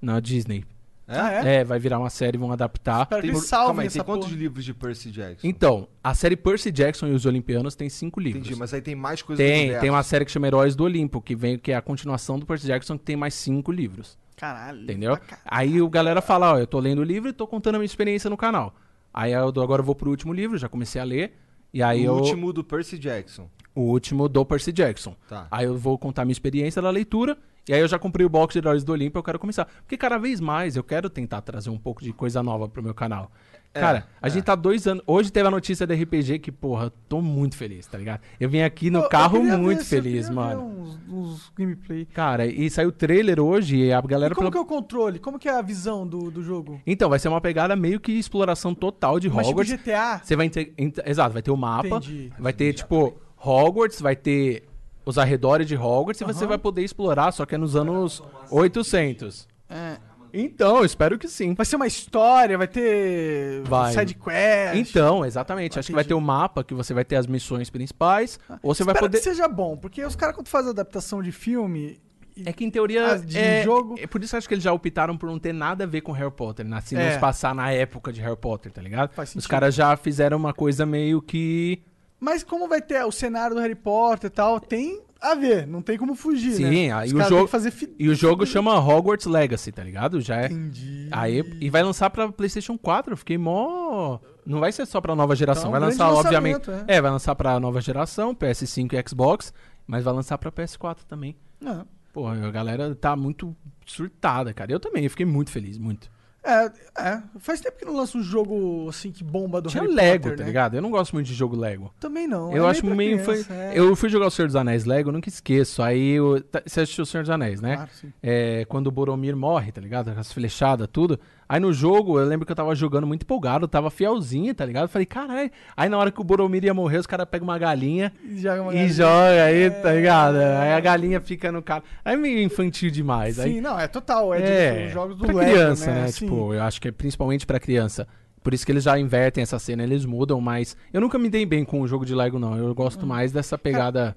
na 0.00 0.18
Disney. 0.18 0.64
Ah, 1.08 1.30
é? 1.30 1.56
É? 1.56 1.64
vai 1.64 1.78
virar 1.78 1.98
uma 2.00 2.10
série, 2.10 2.36
vão 2.36 2.50
adaptar. 2.50 3.02
Espero 3.02 3.20
que 3.22 3.28
Tem, 3.28 3.36
aí, 3.36 3.86
essa 3.86 3.98
tem 3.98 4.04
quantos 4.04 4.26
porra. 4.28 4.40
livros 4.40 4.64
de 4.64 4.74
Percy 4.74 5.10
Jackson? 5.10 5.46
Então, 5.46 5.86
a 6.02 6.14
série 6.14 6.34
Percy 6.34 6.72
Jackson 6.72 7.06
e 7.06 7.12
os 7.12 7.24
Olimpianos 7.26 7.76
tem 7.76 7.88
cinco 7.88 8.18
livros. 8.18 8.42
Entendi, 8.44 8.58
mas 8.58 8.74
aí 8.74 8.80
tem 8.80 8.96
mais 8.96 9.22
coisa 9.22 9.40
do 9.40 9.46
Tem, 9.46 9.78
tem 9.78 9.88
uma 9.90 10.02
série 10.02 10.24
que 10.24 10.32
chama 10.32 10.48
Heróis 10.48 10.74
do 10.74 10.82
Olimpo, 10.82 11.20
que 11.20 11.36
vem 11.36 11.58
que 11.58 11.70
é 11.70 11.76
a 11.76 11.82
continuação 11.82 12.38
do 12.40 12.44
Percy 12.46 12.66
Jackson, 12.66 12.98
que 12.98 13.04
tem 13.04 13.14
mais 13.14 13.34
cinco 13.34 13.70
livros. 13.70 14.18
Caralho. 14.36 14.82
Entendeu? 14.82 15.16
caralho. 15.16 15.42
Aí 15.44 15.80
o 15.80 15.88
galera 15.88 16.20
fala, 16.20 16.54
ó, 16.54 16.58
eu 16.58 16.66
tô 16.66 16.80
lendo 16.80 16.98
o 16.98 17.04
livro 17.04 17.28
e 17.28 17.32
tô 17.32 17.46
contando 17.46 17.76
a 17.76 17.78
minha 17.78 17.86
experiência 17.86 18.28
no 18.28 18.36
canal. 18.36 18.74
Aí 19.16 19.32
eu 19.32 19.50
dou- 19.50 19.64
agora 19.64 19.80
eu 19.80 19.86
vou 19.86 19.94
pro 19.94 20.10
último 20.10 20.32
livro, 20.34 20.58
já 20.58 20.68
comecei 20.68 21.00
a 21.00 21.04
ler. 21.04 21.32
E 21.72 21.82
aí 21.82 22.02
o 22.02 22.12
eu. 22.12 22.14
último 22.16 22.52
do 22.52 22.62
Percy 22.62 22.98
Jackson. 22.98 23.48
O 23.74 23.80
último 23.80 24.28
do 24.28 24.44
Percy 24.44 24.70
Jackson. 24.72 25.16
Tá. 25.28 25.48
Aí 25.50 25.64
eu 25.66 25.76
vou 25.76 25.98
contar 25.98 26.24
minha 26.24 26.32
experiência 26.32 26.80
da 26.82 26.90
leitura. 26.90 27.36
E 27.68 27.74
aí 27.74 27.80
eu 27.80 27.88
já 27.88 27.98
comprei 27.98 28.24
o 28.24 28.28
box 28.28 28.52
de 28.52 28.58
Heróis 28.60 28.84
do 28.84 28.92
Olimpo, 28.92 29.18
eu 29.18 29.22
quero 29.24 29.38
começar. 29.40 29.64
Porque 29.64 29.96
cada 29.96 30.18
vez 30.18 30.38
mais 30.40 30.76
eu 30.76 30.84
quero 30.84 31.10
tentar 31.10 31.40
trazer 31.40 31.68
um 31.70 31.78
pouco 31.78 32.02
de 32.04 32.12
coisa 32.12 32.40
nova 32.42 32.68
pro 32.68 32.80
meu 32.82 32.94
canal. 32.94 33.30
É, 33.76 33.80
Cara, 33.80 34.06
a 34.20 34.26
é. 34.26 34.30
gente 34.30 34.44
tá 34.44 34.54
dois 34.54 34.86
anos. 34.86 35.02
Hoje 35.06 35.30
teve 35.30 35.46
a 35.46 35.50
notícia 35.50 35.86
da 35.86 35.94
RPG 35.94 36.38
que, 36.38 36.50
porra, 36.50 36.92
tô 37.08 37.20
muito 37.20 37.56
feliz, 37.56 37.86
tá 37.86 37.98
ligado? 37.98 38.20
Eu 38.40 38.48
vim 38.48 38.60
aqui 38.62 38.90
no 38.90 38.98
Eu- 39.00 39.02
eu 39.04 39.08
carro 39.08 39.38
queria 39.40 39.56
muito 39.58 39.78
ver 39.78 39.82
eu 39.82 40.02
feliz, 40.02 40.30
mano. 40.30 40.62
Uns, 40.62 40.98
uns 41.08 41.52
gameplay. 41.56 42.04
Cara, 42.06 42.46
e 42.46 42.68
saiu 42.70 42.88
o 42.88 42.92
trailer 42.92 43.40
hoje 43.40 43.76
e 43.76 43.92
a 43.92 44.00
galera. 44.00 44.32
E 44.32 44.34
como 44.34 44.50
pela- 44.50 44.52
que 44.52 44.58
é 44.58 44.60
o 44.60 44.64
controle? 44.64 45.18
Como 45.18 45.38
que 45.38 45.48
é 45.48 45.52
a 45.52 45.62
visão 45.62 46.06
do, 46.06 46.30
do 46.30 46.42
jogo? 46.42 46.80
Então, 46.86 47.08
vai 47.08 47.18
ser 47.18 47.28
uma 47.28 47.40
pegada 47.40 47.76
meio 47.76 48.00
que 48.00 48.12
exploração 48.12 48.74
total 48.74 49.20
de 49.20 49.28
Mas 49.28 49.46
tipo 49.46 49.60
Hogwarts. 49.60 49.72
GTA? 49.82 50.20
Você 50.24 50.34
vai 50.36 50.48
ter. 50.48 50.72
ent- 50.78 50.98
Exato, 51.06 51.32
vai 51.32 51.42
ter 51.42 51.50
o 51.50 51.56
mapa. 51.56 51.86
Entendi. 51.88 52.32
Vai 52.38 52.52
ter, 52.52 52.72
tipo, 52.72 53.14
Hogwarts, 53.36 54.00
vai 54.00 54.16
ter 54.16 54.64
os 55.04 55.18
arredores 55.18 55.68
de 55.68 55.76
Hogwarts 55.76 56.20
e 56.20 56.24
você 56.24 56.46
vai 56.46 56.58
poder 56.58 56.82
explorar, 56.82 57.30
só 57.32 57.46
que 57.46 57.54
é 57.54 57.58
nos 57.58 57.76
anos 57.76 58.20
800. 58.50 59.46
É. 59.68 59.96
Então, 60.38 60.78
eu 60.78 60.84
espero 60.84 61.18
que 61.18 61.26
sim. 61.28 61.54
Vai 61.54 61.64
ser 61.66 61.76
uma 61.76 61.86
história, 61.86 62.58
vai 62.58 62.68
ter 62.68 63.62
Vai. 63.64 63.92
side 63.92 64.14
quest. 64.14 64.76
Então, 64.76 65.24
exatamente. 65.24 65.78
Ah, 65.78 65.80
Acho 65.80 65.88
que 65.88 65.94
vai 65.94 66.04
ter 66.04 66.14
o 66.14 66.20
mapa 66.20 66.62
que 66.62 66.74
você 66.74 66.92
vai 66.92 67.04
ter 67.04 67.16
as 67.16 67.26
missões 67.26 67.70
principais. 67.70 68.38
ou 68.62 68.74
você 68.74 68.84
vai 68.84 68.92
Espero 68.92 69.06
poder. 69.10 69.18
que 69.18 69.24
seja 69.24 69.48
bom, 69.48 69.76
porque 69.76 70.04
os 70.04 70.14
caras 70.14 70.34
quando 70.34 70.48
fazem 70.48 70.70
adaptação 70.70 71.22
de 71.22 71.32
filme... 71.32 72.00
É 72.44 72.52
que 72.52 72.66
em 72.66 72.70
teoria. 72.70 73.12
Ah, 73.12 73.16
de 73.16 73.38
é, 73.38 73.62
jogo- 73.64 73.94
é 73.98 74.06
por 74.06 74.22
isso 74.22 74.32
que 74.32 74.36
eu 74.36 74.38
acho 74.38 74.46
que 74.48 74.52
eles 74.52 74.62
já 74.64 74.70
optaram 74.70 75.16
por 75.16 75.26
não 75.26 75.38
ter 75.38 75.54
nada 75.54 75.84
a 75.84 75.86
ver 75.86 76.02
com 76.02 76.12
Harry 76.12 76.30
Potter, 76.30 76.66
né? 76.68 76.76
Assim, 76.76 76.94
não 76.94 77.00
É. 77.00 77.14
se 77.14 77.18
passar 77.18 77.54
na 77.54 77.72
época 77.72 78.12
de 78.12 78.20
Harry 78.20 78.36
Potter, 78.36 78.70
tá 78.70 78.82
ligado? 78.82 79.10
Os 79.34 79.46
caras 79.46 79.74
já 79.74 79.96
fizeram 79.96 80.36
uma 80.36 80.52
coisa 80.52 80.84
meio 80.84 81.22
que. 81.22 81.82
Mas 82.20 82.42
como 82.44 82.68
vai 82.68 82.82
ter 82.82 83.02
o 83.04 83.10
cenário 83.10 83.56
do 83.56 83.62
Harry 83.62 83.74
Potter 83.74 84.28
e 84.28 84.30
tal, 84.30 84.60
tem 84.60 85.00
a 85.32 85.34
ver, 85.34 85.66
não 85.66 85.80
tem 85.82 85.96
como 85.98 86.14
fugir, 86.14 86.58
né? 86.60 86.70
Sim, 86.70 86.90
aí 86.90 87.12
o 87.12 87.22
jogo- 87.22 87.46
fazer 87.46 87.70
fi- 87.70 87.94
E 87.98 88.08
o 88.08 88.14
jogo 88.14 88.44
chama 88.46 88.78
Hogwarts 88.78 89.26
Legacy, 89.26 89.72
tá 89.72 89.82
ligado? 89.82 90.20
Já 90.20 90.42
é. 90.42 90.46
Entendi. 90.46 91.08
Aí, 91.10 91.42
e 91.60 91.68
vai 91.70 91.82
lançar 91.82 92.10
pra 92.10 92.30
PlayStation 92.30 92.76
4. 92.78 93.12
Eu 93.12 93.16
fiquei 93.16 93.36
mó. 93.38 94.18
Não 94.44 94.60
vai 94.60 94.70
ser 94.72 94.86
só 94.86 95.00
pra 95.00 95.14
nova 95.16 95.34
geração. 95.34 95.64
Então, 95.70 95.76
é 95.76 95.80
vai 95.80 95.88
lançar, 95.90 96.10
obviamente. 96.12 96.68
lançamento, 96.68 96.90
É. 96.90 97.00
vai 97.00 97.10
lançar 97.10 97.34
pra 97.34 97.58
nova 97.58 97.80
geração, 97.80 98.34
PS5 98.34 98.92
e 98.94 99.08
Xbox. 99.08 99.52
Mas 99.86 100.04
vai 100.04 100.12
lançar 100.14 100.36
pra 100.38 100.50
PS4 100.52 101.04
também. 101.08 101.36
Não. 101.60 101.86
Pô, 102.12 102.26
a 102.26 102.34
galera 102.50 102.94
tá 102.94 103.14
muito 103.14 103.54
surtada, 103.84 104.52
cara. 104.54 104.72
Eu 104.72 104.80
também, 104.80 105.04
eu 105.04 105.10
fiquei 105.10 105.26
muito 105.26 105.50
feliz, 105.50 105.78
muito. 105.78 106.10
É, 106.46 106.70
é, 106.96 107.22
faz 107.40 107.60
tempo 107.60 107.76
que 107.76 107.84
não 107.84 107.96
lança 107.96 108.16
um 108.16 108.22
jogo 108.22 108.88
assim 108.88 109.10
que 109.10 109.24
bomba 109.24 109.60
do 109.60 109.68
Tinha 109.68 109.82
Harry 109.82 109.94
Lego, 109.94 110.22
Potter, 110.22 110.38
tá 110.38 110.44
né? 110.44 110.46
ligado? 110.46 110.74
Eu 110.76 110.82
não 110.82 110.92
gosto 110.92 111.12
muito 111.12 111.26
de 111.26 111.34
jogo 111.34 111.56
Lego. 111.56 111.92
Também 111.98 112.28
não. 112.28 112.52
eu 112.56 112.64
é 112.64 112.70
acho 112.70 112.86
meio. 112.86 113.18
criança, 113.18 113.44
foi... 113.44 113.56
é. 113.56 113.72
Eu 113.74 113.96
fui 113.96 114.08
jogar 114.08 114.26
o 114.26 114.30
Senhor 114.30 114.46
dos 114.46 114.54
Anéis 114.54 114.84
Lego, 114.84 115.10
nunca 115.10 115.28
esqueço. 115.28 115.82
Aí 115.82 116.12
eu... 116.12 116.40
tá- 116.40 116.62
você 116.64 116.82
assistiu 116.82 117.02
o 117.02 117.06
Senhor 117.06 117.24
dos 117.24 117.30
Anéis, 117.30 117.60
né? 117.60 117.74
Claro, 117.74 117.90
sim. 118.00 118.12
É, 118.22 118.64
quando 118.66 118.86
o 118.86 118.92
Boromir 118.92 119.34
morre, 119.34 119.72
tá 119.72 119.80
ligado? 119.80 120.14
Com 120.14 120.20
as 120.20 120.32
flechadas, 120.32 120.88
tudo. 120.92 121.18
Aí 121.48 121.60
no 121.60 121.72
jogo, 121.72 122.18
eu 122.18 122.26
lembro 122.26 122.44
que 122.44 122.50
eu 122.50 122.56
tava 122.56 122.74
jogando 122.74 123.06
muito 123.06 123.22
empolgado, 123.22 123.68
tava 123.68 123.88
fielzinho, 123.88 124.52
tá 124.54 124.64
ligado? 124.66 124.88
Falei, 124.88 125.06
caralho. 125.06 125.50
Aí 125.76 125.88
na 125.88 125.96
hora 125.96 126.10
que 126.10 126.20
o 126.20 126.24
Boromir 126.24 126.64
ia 126.64 126.74
morrer, 126.74 126.98
os 126.98 127.06
caras 127.06 127.26
pegam 127.30 127.46
uma 127.46 127.56
galinha 127.58 128.12
E 128.24 128.38
joga 128.38 128.62
uma 128.62 128.72
e 128.72 128.74
galinha. 128.76 128.92
joga 128.92 129.44
aí, 129.44 129.70
tá 129.70 129.92
ligado? 129.92 130.36
Aí 130.36 130.72
a 130.72 130.80
galinha 130.80 131.20
fica 131.20 131.52
no 131.52 131.62
cara. 131.62 131.84
É 132.04 132.16
meio 132.16 132.40
infantil 132.42 132.90
demais. 132.90 133.36
Sim, 133.36 133.42
aí, 133.42 133.60
não, 133.60 133.78
é 133.78 133.86
total. 133.86 134.34
É, 134.34 134.40
é, 134.42 134.78
de, 134.80 134.86
os 134.88 134.92
jogos 134.92 135.16
do 135.16 135.24
pra 135.24 135.34
Lego, 135.36 135.50
criança, 135.52 135.92
né? 135.92 136.08
Sim. 136.08 136.24
Tipo, 136.26 136.52
eu 136.54 136.62
acho 136.62 136.80
que 136.80 136.88
é 136.88 136.92
principalmente 136.92 137.46
pra 137.46 137.60
criança. 137.60 138.08
Por 138.42 138.52
isso 138.54 138.64
que 138.66 138.72
eles 138.72 138.82
já 138.84 138.98
invertem 138.98 139.42
essa 139.42 139.58
cena, 139.58 139.82
eles 139.82 140.04
mudam, 140.04 140.40
mas 140.40 140.76
eu 140.92 141.00
nunca 141.00 141.18
me 141.18 141.28
dei 141.28 141.44
bem 141.46 141.64
com 141.64 141.80
o 141.80 141.86
jogo 141.88 142.04
de 142.04 142.14
Lego, 142.14 142.38
não. 142.38 142.56
Eu 142.56 142.74
gosto 142.74 143.04
Hum. 143.04 143.08
mais 143.08 143.30
dessa 143.32 143.56
pegada. 143.56 144.16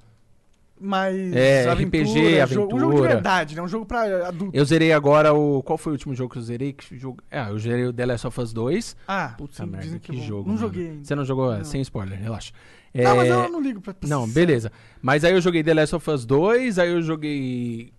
Mas 0.79 1.33
É, 1.33 1.67
aventura, 1.69 1.99
RPG, 1.99 2.53
jogo, 2.53 2.75
um 2.75 2.79
jogo 2.79 2.79
de 2.79 2.83
aventura. 2.85 3.09
verdade, 3.09 3.55
né? 3.55 3.61
Um 3.61 3.67
jogo 3.67 3.85
pra 3.85 4.27
adulto. 4.29 4.55
Eu 4.57 4.63
zerei 4.63 4.93
agora 4.93 5.33
o. 5.33 5.61
Qual 5.63 5.77
foi 5.77 5.91
o 5.91 5.95
último 5.95 6.15
jogo 6.15 6.31
que 6.31 6.37
eu 6.39 6.41
zerei? 6.41 6.71
Que 6.73 6.97
jogo... 6.97 7.21
Ah, 7.29 7.49
eu 7.49 7.59
zerei 7.59 7.85
o 7.85 7.91
The 7.93 8.05
Last 8.05 8.27
of 8.27 8.39
Us 8.39 8.53
2. 8.53 8.95
Ah, 9.07 9.35
Puta 9.37 9.53
sim, 9.63 9.65
merda, 9.69 9.85
dizem 9.85 9.99
que, 9.99 10.11
é 10.11 10.21
jogo. 10.21 10.43
Não 10.47 10.55
mano. 10.55 10.59
joguei 10.59 10.89
ainda. 10.91 11.03
Você 11.03 11.15
não 11.15 11.25
jogou? 11.25 11.53
Não. 11.57 11.63
Sem 11.65 11.81
spoiler, 11.81 12.17
relaxa. 12.17 12.53
Não, 12.93 13.15
mas 13.17 13.27
É, 13.27 13.31
eu 13.31 13.49
não 13.49 13.61
ligo 13.61 13.81
pra 13.81 13.93
Não, 14.07 14.27
beleza. 14.27 14.71
Mas 15.01 15.23
aí 15.23 15.33
eu 15.33 15.41
joguei 15.41 15.63
The 15.63 15.73
Last 15.73 15.95
of 15.95 16.09
Us 16.09 16.25
2, 16.25 16.79
aí 16.79 16.89
eu 16.91 17.01
joguei 17.01 17.91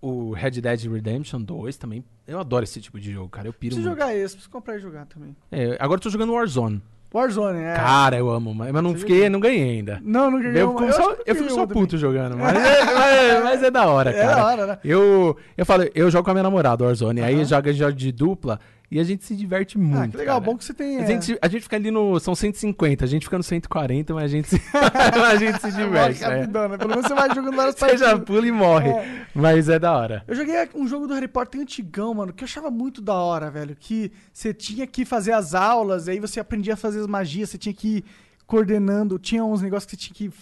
o 0.00 0.32
Red 0.32 0.52
Dead 0.52 0.84
Redemption 0.84 1.40
2 1.42 1.76
também. 1.76 2.04
Eu 2.26 2.38
adoro 2.38 2.64
esse 2.64 2.80
tipo 2.80 2.98
de 3.00 3.12
jogo, 3.12 3.28
cara. 3.28 3.48
Eu 3.48 3.52
piro 3.52 3.74
Preciso 3.74 3.88
muito. 3.88 4.00
jogar 4.00 4.14
esse, 4.14 4.34
preciso 4.34 4.50
comprar 4.50 4.76
e 4.76 4.78
jogar 4.78 5.04
também. 5.06 5.34
É, 5.50 5.76
agora 5.80 5.98
eu 5.98 6.02
tô 6.02 6.10
jogando 6.10 6.32
Warzone. 6.32 6.80
Warzone, 7.14 7.60
é. 7.60 7.74
Cara, 7.74 8.16
eu 8.16 8.28
amo, 8.28 8.52
mas 8.52 8.72
mas 8.72 8.82
não 8.82 8.90
Você 8.92 8.98
fiquei, 8.98 9.28
não 9.28 9.38
ganhei 9.38 9.76
ainda. 9.76 10.00
Não, 10.02 10.30
não 10.30 10.40
ganhei 10.42 10.60
Eu, 10.60 10.76
acho 10.78 10.92
só, 11.00 11.16
eu 11.24 11.34
fico 11.36 11.50
só 11.50 11.64
puto 11.66 11.96
jogando, 11.96 12.36
mas 12.38 12.56
é, 12.56 12.84
mas- 12.84 13.44
mas 13.44 13.62
é 13.62 13.70
da 13.70 13.86
hora, 13.86 14.10
É 14.10 14.12
cara. 14.22 14.34
da 14.34 14.44
hora, 14.46 14.66
né? 14.66 14.78
Eu, 14.84 15.36
eu 15.56 15.64
falo, 15.64 15.84
eu 15.94 16.10
jogo 16.10 16.24
com 16.24 16.30
a 16.30 16.34
minha 16.34 16.42
namorada, 16.42 16.84
Warzone, 16.84 17.22
aí 17.22 17.44
joga 17.44 17.72
de 17.72 18.10
dupla 18.10 18.58
e 18.94 19.00
a 19.00 19.02
gente 19.02 19.24
se 19.24 19.34
diverte 19.34 19.76
muito. 19.76 19.98
Ah, 19.98 20.06
que 20.06 20.16
legal, 20.16 20.40
cara. 20.40 20.52
bom 20.52 20.56
que 20.56 20.64
você 20.64 20.72
tem. 20.72 20.98
A 20.98 21.04
gente, 21.04 21.36
a 21.42 21.48
gente 21.48 21.62
fica 21.64 21.74
ali 21.74 21.90
no. 21.90 22.20
São 22.20 22.32
150, 22.32 23.04
a 23.04 23.08
gente 23.08 23.24
fica 23.24 23.36
no 23.36 23.42
140, 23.42 24.14
mas 24.14 24.22
a 24.22 24.28
gente 24.28 24.48
se, 24.48 24.62
a 24.72 25.34
gente 25.34 25.60
se 25.60 25.72
diverte. 25.72 26.20
Morre 26.20 26.32
né? 26.32 26.40
rapidão, 26.42 26.68
né? 26.68 26.78
Pelo 26.78 26.90
menos 26.90 27.06
você 27.06 27.12
vai 27.12 27.34
jogando 27.34 27.56
várias 27.56 27.74
Você 27.74 27.98
já 27.98 28.06
partidas. 28.10 28.24
pula 28.24 28.46
e 28.46 28.52
morre. 28.52 28.90
É. 28.90 29.26
Mas 29.34 29.68
é 29.68 29.80
da 29.80 29.92
hora. 29.92 30.22
Eu 30.28 30.36
joguei 30.36 30.54
um 30.76 30.86
jogo 30.86 31.08
do 31.08 31.14
Harry 31.14 31.26
Potter 31.26 31.60
antigão, 31.60 32.14
mano, 32.14 32.32
que 32.32 32.44
eu 32.44 32.46
achava 32.46 32.70
muito 32.70 33.02
da 33.02 33.14
hora, 33.14 33.50
velho. 33.50 33.74
Que 33.74 34.12
você 34.32 34.54
tinha 34.54 34.86
que 34.86 35.04
fazer 35.04 35.32
as 35.32 35.56
aulas, 35.56 36.06
aí 36.06 36.20
você 36.20 36.38
aprendia 36.38 36.74
a 36.74 36.76
fazer 36.76 37.00
as 37.00 37.08
magias, 37.08 37.50
você 37.50 37.58
tinha 37.58 37.74
que 37.74 37.96
ir 37.96 38.04
coordenando, 38.46 39.18
tinha 39.18 39.44
uns 39.44 39.60
negócios 39.60 39.86
que 39.86 39.96
você 39.96 40.12
tinha 40.12 40.30
que 40.30 40.36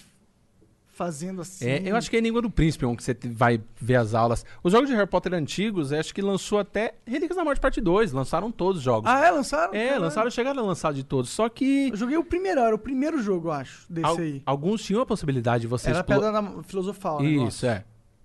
fazendo 0.93 1.41
assim. 1.41 1.67
É, 1.67 1.83
eu 1.85 1.97
acho 1.97 2.09
que 2.11 2.17
é 2.17 2.19
Enigma 2.19 2.41
do 2.43 2.51
Príncipe, 2.51 2.85
onde 2.87 3.03
você 3.03 3.17
vai 3.31 3.61
ver 3.81 3.97
as 3.97 4.15
aulas. 4.15 4.45
Os 4.63 4.71
jogos 4.73 4.89
de 4.89 4.95
Harry 4.95 5.09
Potter 5.09 5.33
antigos, 5.35 5.93
acho 5.93 6.15
que 6.15 6.21
lançou 6.23 6.59
até 6.59 6.95
Relíquias 7.07 7.37
da 7.37 7.43
Morte 7.45 7.61
Parte 7.61 7.81
2. 7.81 8.13
Lançaram 8.13 8.53
todos 8.53 8.79
os 8.79 8.85
jogos. 8.85 9.11
Ah, 9.11 9.25
é? 9.27 9.31
Lançaram? 9.31 9.75
é, 9.75 9.85
Caralho. 9.87 10.03
lançaram, 10.03 10.31
chegaram 10.31 10.63
a 10.63 10.67
lançar 10.67 10.93
de 10.93 11.03
todos. 11.03 11.31
Só 11.31 11.49
que 11.49 11.89
Eu 11.89 11.97
joguei 11.97 12.17
o 12.17 12.25
primeiro, 12.25 12.61
era 12.61 12.75
o 12.75 12.79
primeiro 12.79 13.21
jogo, 13.23 13.49
eu 13.49 13.53
acho, 13.53 13.87
desse 13.91 14.07
al- 14.07 14.19
aí. 14.19 14.43
alguns 14.47 14.83
tinham 14.83 15.01
a 15.03 15.07
possibilidade 15.07 15.63
de 15.63 15.67
você 15.67 15.89
Era 15.91 15.99
a 15.99 16.01
explo- 16.01 16.15
pedra 16.21 16.63
filosofal, 16.65 17.23
né? 17.23 17.29
Isso, 17.29 17.67
é. 17.67 17.85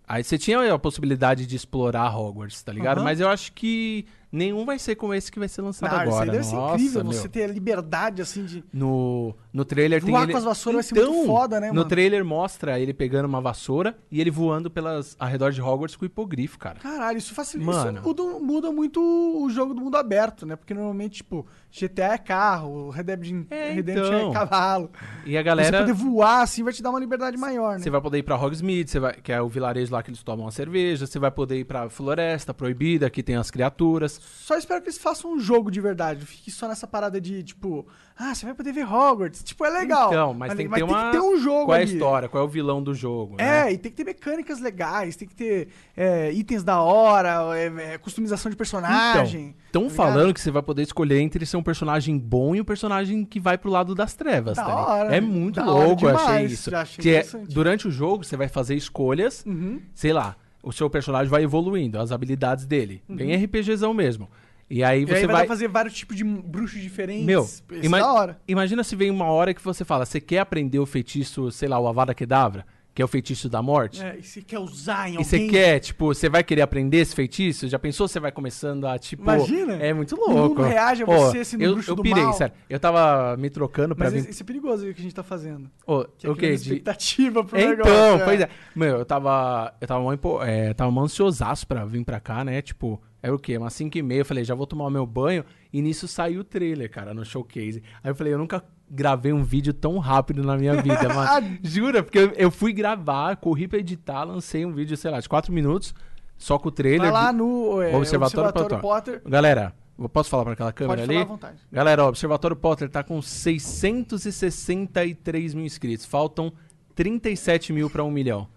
Aí 0.10 0.24
você 0.24 0.38
tinha 0.38 0.74
a 0.74 0.80
possibilidade 0.80 1.46
de 1.46 1.56
explorar 1.56 2.16
Hogwarts, 2.18 2.62
tá 2.64 2.72
ligado? 2.72 2.98
Aham. 3.00 3.04
Mas 3.06 3.20
eu 3.20 3.28
acho 3.28 3.52
que 3.52 4.06
nenhum 4.32 4.66
vai 4.66 4.78
ser 4.80 4.96
como 4.96 5.14
esse 5.14 5.32
que 5.32 5.40
vai 5.40 5.48
ser 5.48 5.62
lançado 5.62 5.92
Não, 5.92 6.04
isso 6.04 6.08
agora. 6.12 6.24
aí 6.26 6.32
deve 6.32 6.44
ser 6.44 6.56
Nossa, 6.56 6.74
incrível, 6.76 7.04
meu. 7.04 7.14
você 7.14 7.30
ter 7.30 7.44
a 7.44 7.48
liberdade, 7.48 8.22
assim, 8.22 8.44
de... 8.46 8.64
No, 8.74 9.36
no 9.54 9.64
trailer 9.66 10.02
tem 10.02 10.12
Voar 10.12 10.24
ele... 10.24 10.32
com 10.34 10.38
as 10.38 10.44
vassouras 10.44 10.90
vai 10.90 11.04
ser 11.04 11.08
muito 11.10 11.26
foda, 11.26 11.60
né, 11.60 11.68
No 11.70 11.76
mano? 11.76 11.88
trailer 11.88 12.24
mostra 12.26 12.80
ele 12.80 12.94
pegando 12.94 13.26
uma 13.26 13.42
vassoura 13.42 13.98
e 14.12 14.20
ele 14.22 14.30
voando 14.32 14.70
pelas 14.70 15.16
arredor 15.20 15.52
de 15.52 15.62
Hogwarts 15.62 15.96
com 15.96 16.04
o 16.04 16.06
hipogrifo, 16.06 16.58
cara. 16.60 16.80
Caralho, 16.80 17.18
isso 17.18 17.34
facilita. 17.34 17.72
Mano. 17.72 18.00
Isso 18.00 18.08
muda, 18.08 18.24
muda 18.40 18.72
muito 18.72 19.02
o 19.02 19.50
jogo 19.50 19.74
do 19.74 19.82
mundo 19.82 19.96
aberto, 19.98 20.46
né? 20.46 20.56
Porque 20.56 20.74
normalmente, 20.74 21.18
tipo, 21.18 21.46
GTA 21.72 22.14
é 22.14 22.18
carro, 22.18 22.90
Red 22.90 23.04
Dead 23.04 23.46
É, 23.50 23.72
Redemption 23.72 24.06
então. 24.06 24.32
é 24.32 24.34
cavalo. 24.34 24.92
E 25.26 25.36
a 25.38 25.40
Você 25.40 25.44
galera... 25.44 25.80
poder 25.80 25.94
voar, 25.94 26.42
assim, 26.42 26.64
vai 26.64 26.74
te 26.74 26.82
dar 26.84 26.90
uma 26.90 27.00
liberdade 27.00 27.38
maior, 27.38 27.74
né? 27.74 27.80
Você 27.80 27.90
vai 27.90 28.02
poder 28.02 28.18
ir 28.20 28.24
pra 28.24 28.36
Hogsmeade, 28.36 28.90
você 28.92 29.00
vai, 29.00 29.14
que 29.14 29.32
é 29.32 29.42
o 29.42 29.48
vilarejo 29.48 29.92
lá 29.92 30.04
que 30.04 30.10
eles 30.10 30.22
tomam 30.24 30.48
a 30.48 30.52
cerveja. 30.52 31.06
Você 31.08 31.18
vai 31.20 31.32
poder 31.32 31.60
ir 31.60 31.66
pra 31.66 31.90
Floresta 31.90 32.54
Proibida, 32.54 33.10
que 33.10 33.24
tem 33.24 33.36
as 33.36 33.50
criaturas. 33.52 34.17
Só 34.22 34.58
espero 34.58 34.82
que 34.82 34.88
eles 34.90 34.98
façam 34.98 35.34
um 35.34 35.40
jogo 35.40 35.70
de 35.70 35.80
verdade. 35.82 36.20
Não 36.22 36.28
fique 36.28 36.50
só 36.52 36.68
nessa 36.68 36.88
parada 36.88 37.20
de, 37.20 37.44
tipo, 37.44 37.86
ah, 38.18 38.34
você 38.34 38.46
vai 38.46 38.56
poder 38.56 38.72
ver 38.72 38.86
Hogwarts. 38.86 39.44
Tipo, 39.44 39.66
é 39.66 39.70
legal. 39.70 40.08
Então, 40.10 40.34
mas 40.34 40.54
tem 40.56 40.68
que 40.70 40.74
ter 40.76 40.84
uma... 40.84 41.12
ter 41.12 41.20
um 41.20 41.38
jogo 41.38 41.66
Qual 41.66 41.76
é 41.76 41.80
a 41.80 41.82
ali. 41.84 41.94
história? 41.94 42.30
Qual 42.30 42.44
é 42.44 42.46
o 42.46 42.50
vilão 42.50 42.82
do 42.82 42.94
jogo, 42.94 43.36
né? 43.38 43.68
É, 43.70 43.74
e 43.74 43.78
tem 43.78 43.92
que 43.92 43.98
ter 43.98 44.04
mecânicas 44.06 44.60
legais, 44.60 45.16
tem 45.16 45.28
que 45.28 45.36
ter 45.36 45.68
é, 45.96 46.32
itens 46.32 46.64
da 46.64 46.82
hora, 46.82 47.58
é, 47.58 47.94
é, 47.94 47.98
customização 47.98 48.50
de 48.50 48.56
personagem. 48.56 49.56
Estão 49.66 49.84
tá 49.90 49.90
falando 49.96 50.34
que 50.34 50.40
você 50.42 50.50
vai 50.52 50.62
poder 50.64 50.84
escolher 50.84 51.20
entre 51.20 51.46
ser 51.46 51.58
um 51.58 51.64
personagem 51.64 52.18
bom 52.18 52.56
e 52.56 52.62
um 52.62 52.66
personagem 52.66 53.26
que 53.26 53.40
vai 53.40 53.58
pro 53.58 53.70
lado 53.70 53.94
das 53.94 54.14
trevas, 54.14 54.56
Da 54.58 54.64
tá 54.66 54.76
hora, 54.76 55.08
É 55.16 55.20
né? 55.20 55.28
muito 55.28 55.62
louco, 55.62 56.06
eu 56.08 56.18
achei 56.18 56.46
isso. 56.46 56.72
já 56.72 56.82
achei 56.82 57.02
Que 57.04 57.16
é- 57.16 57.26
durante 57.50 57.88
o 57.88 57.92
jogo, 57.92 58.24
você 58.24 58.38
vai 58.38 58.48
fazer 58.48 58.76
escolhas, 58.76 59.44
Uhum. 59.46 59.82
sei 59.94 60.14
lá, 60.14 60.36
o 60.68 60.72
seu 60.72 60.90
personagem 60.90 61.30
vai 61.30 61.44
evoluindo, 61.44 62.00
as 62.00 62.12
habilidades 62.12 62.66
dele. 62.66 63.02
Bem 63.08 63.34
RPGzão 63.36 63.94
mesmo. 63.94 64.30
E 64.70 64.84
aí 64.84 65.04
Uhum. 65.06 65.10
E 65.10 65.14
aí 65.14 65.20
você 65.22 65.26
vai, 65.28 65.36
vai... 65.38 65.48
fazer 65.48 65.68
vários 65.70 65.94
tipos 65.94 66.16
de 66.18 66.24
bruxos 66.26 66.82
diferentes. 66.82 67.26
Meu, 67.26 67.48
ima- 67.82 67.98
é 67.98 68.02
da 68.02 68.12
hora. 68.12 68.42
imagina 68.48 68.84
se 68.84 68.96
vem 68.98 69.10
uma 69.10 69.26
hora 69.26 69.54
que 69.54 69.64
você 69.64 69.86
fala, 69.86 70.06
você 70.06 70.20
quer 70.20 70.40
aprender 70.40 70.80
o 70.80 70.86
feitiço, 70.86 71.50
sei 71.52 71.70
lá, 71.70 71.80
o 71.80 71.88
Avada 71.88 72.14
Kedavra, 72.14 72.66
que 72.98 73.02
é 73.04 73.06
o 73.06 73.08
feitiço 73.08 73.48
da 73.48 73.62
morte? 73.62 74.04
É, 74.04 74.18
e 74.18 74.24
você 74.24 74.42
quer 74.42 74.58
usar 74.58 75.08
em 75.08 75.14
E 75.14 75.18
alguém. 75.18 75.24
você 75.24 75.48
quer, 75.48 75.80
tipo, 75.80 76.08
você 76.08 76.28
vai 76.28 76.44
querer 76.44 76.64
aprender 76.64 76.98
esse 76.98 77.14
feitiço? 77.14 77.68
Já 77.68 77.78
pensou 77.78 78.08
você 78.08 78.20
vai 78.20 78.32
começando 78.32 78.88
a, 78.88 78.98
tipo... 78.98 79.22
Imagina. 79.22 79.74
É 79.76 79.94
muito 79.94 80.16
O 80.16 80.20
louco. 80.34 80.56
mundo 80.62 80.68
reage 80.68 81.04
a 81.04 81.06
você, 81.06 81.58
no 81.58 81.64
eu, 81.64 81.74
bruxo 81.74 81.92
eu 81.92 81.96
do 81.96 82.02
pirei, 82.02 82.24
mal. 82.24 82.34
sério. 82.34 82.56
Eu 82.68 82.80
tava 82.80 83.38
me 83.38 83.52
trocando 83.52 83.96
pra 83.96 84.06
Mas 84.06 84.14
vir... 84.14 84.20
isso, 84.22 84.30
isso 84.32 84.42
é 84.42 84.46
perigoso 84.48 84.90
o 84.90 84.94
que 84.96 85.00
a 85.00 85.04
gente 85.04 85.14
tá 85.14 85.22
fazendo. 85.22 85.70
Ô, 85.86 86.06
Que 86.18 86.26
é 86.26 86.30
o 86.32 86.36
criando 86.36 86.56
De... 86.58 86.62
expectativa 86.64 87.44
pro 87.44 87.60
Então, 87.60 87.70
negócio. 87.86 88.26
pois 88.26 88.42
é. 88.42 88.50
Meu, 88.76 88.98
eu 88.98 89.06
tava. 89.06 89.76
Eu 89.80 89.88
tava 89.88 90.02
mó, 90.02 90.44
é, 90.44 90.74
tava 90.74 90.90
mó 90.90 91.04
ansiosaço 91.04 91.68
pra 91.68 91.86
vir 91.86 92.04
pra 92.04 92.20
cá, 92.20 92.44
né? 92.44 92.64
Tipo, 92.64 93.00
era 93.22 93.34
o 93.36 93.38
quê? 93.38 93.58
Umas 93.60 93.74
5 93.74 93.96
e 93.96 94.02
meia. 94.02 94.22
Eu 94.22 94.26
falei, 94.26 94.44
já 94.44 94.56
vou 94.56 94.66
tomar 94.66 94.86
o 94.86 94.90
meu 94.90 95.06
banho. 95.06 95.46
E 95.72 95.84
nisso 95.84 96.08
saiu 96.08 96.42
o 96.42 96.44
trailer, 96.44 96.90
cara, 96.90 97.14
no 97.14 97.24
showcase. 97.24 97.84
Aí 98.04 98.10
eu 98.10 98.16
falei, 98.16 98.34
eu 98.34 98.40
nunca 98.40 98.64
gravei 98.90 99.34
um 99.34 99.44
vídeo 99.44 99.74
tão 99.74 99.98
rápido 99.98 100.42
na 100.44 100.56
minha 100.58 100.82
vida, 100.82 101.10
mano. 101.14 101.58
Jura? 101.62 102.02
Porque 102.04 102.20
eu, 102.20 102.32
eu 102.36 102.50
fui 102.52 102.72
gravar, 102.74 103.36
corri 103.38 103.68
pra 103.68 103.80
editar, 103.80 104.24
lancei 104.24 104.66
um 104.66 104.74
vídeo, 104.74 104.96
sei 104.98 105.12
lá, 105.12 105.20
de 105.20 105.28
4 105.28 105.52
minutos, 105.52 105.94
só 106.38 106.58
com 106.58 106.70
o 106.70 106.72
trailer. 106.72 107.02
Vai 107.02 107.12
lá 107.12 107.34
no 107.34 107.82
é, 107.82 107.94
Observatório, 107.96 108.50
Observatório 108.50 108.80
Potter. 108.80 109.16
Potter. 109.16 109.30
Galera, 109.30 109.74
posso 110.12 110.30
falar 110.30 110.44
pra 110.44 110.54
aquela 110.54 110.72
câmera 110.72 111.02
Pode 111.02 111.12
ali? 111.12 111.20
falar 111.20 111.26
à 111.26 111.28
vontade. 111.28 111.58
Galera, 111.72 112.06
o 112.06 112.08
Observatório 112.08 112.56
Potter 112.56 112.90
tá 112.90 113.04
com 113.04 113.22
663 113.22 115.54
mil 115.54 115.66
inscritos. 115.66 116.06
Faltam 116.06 116.54
37 116.96 117.74
mil 117.74 117.90
pra 117.90 118.02
1 118.04 118.12
milhão. 118.12 118.48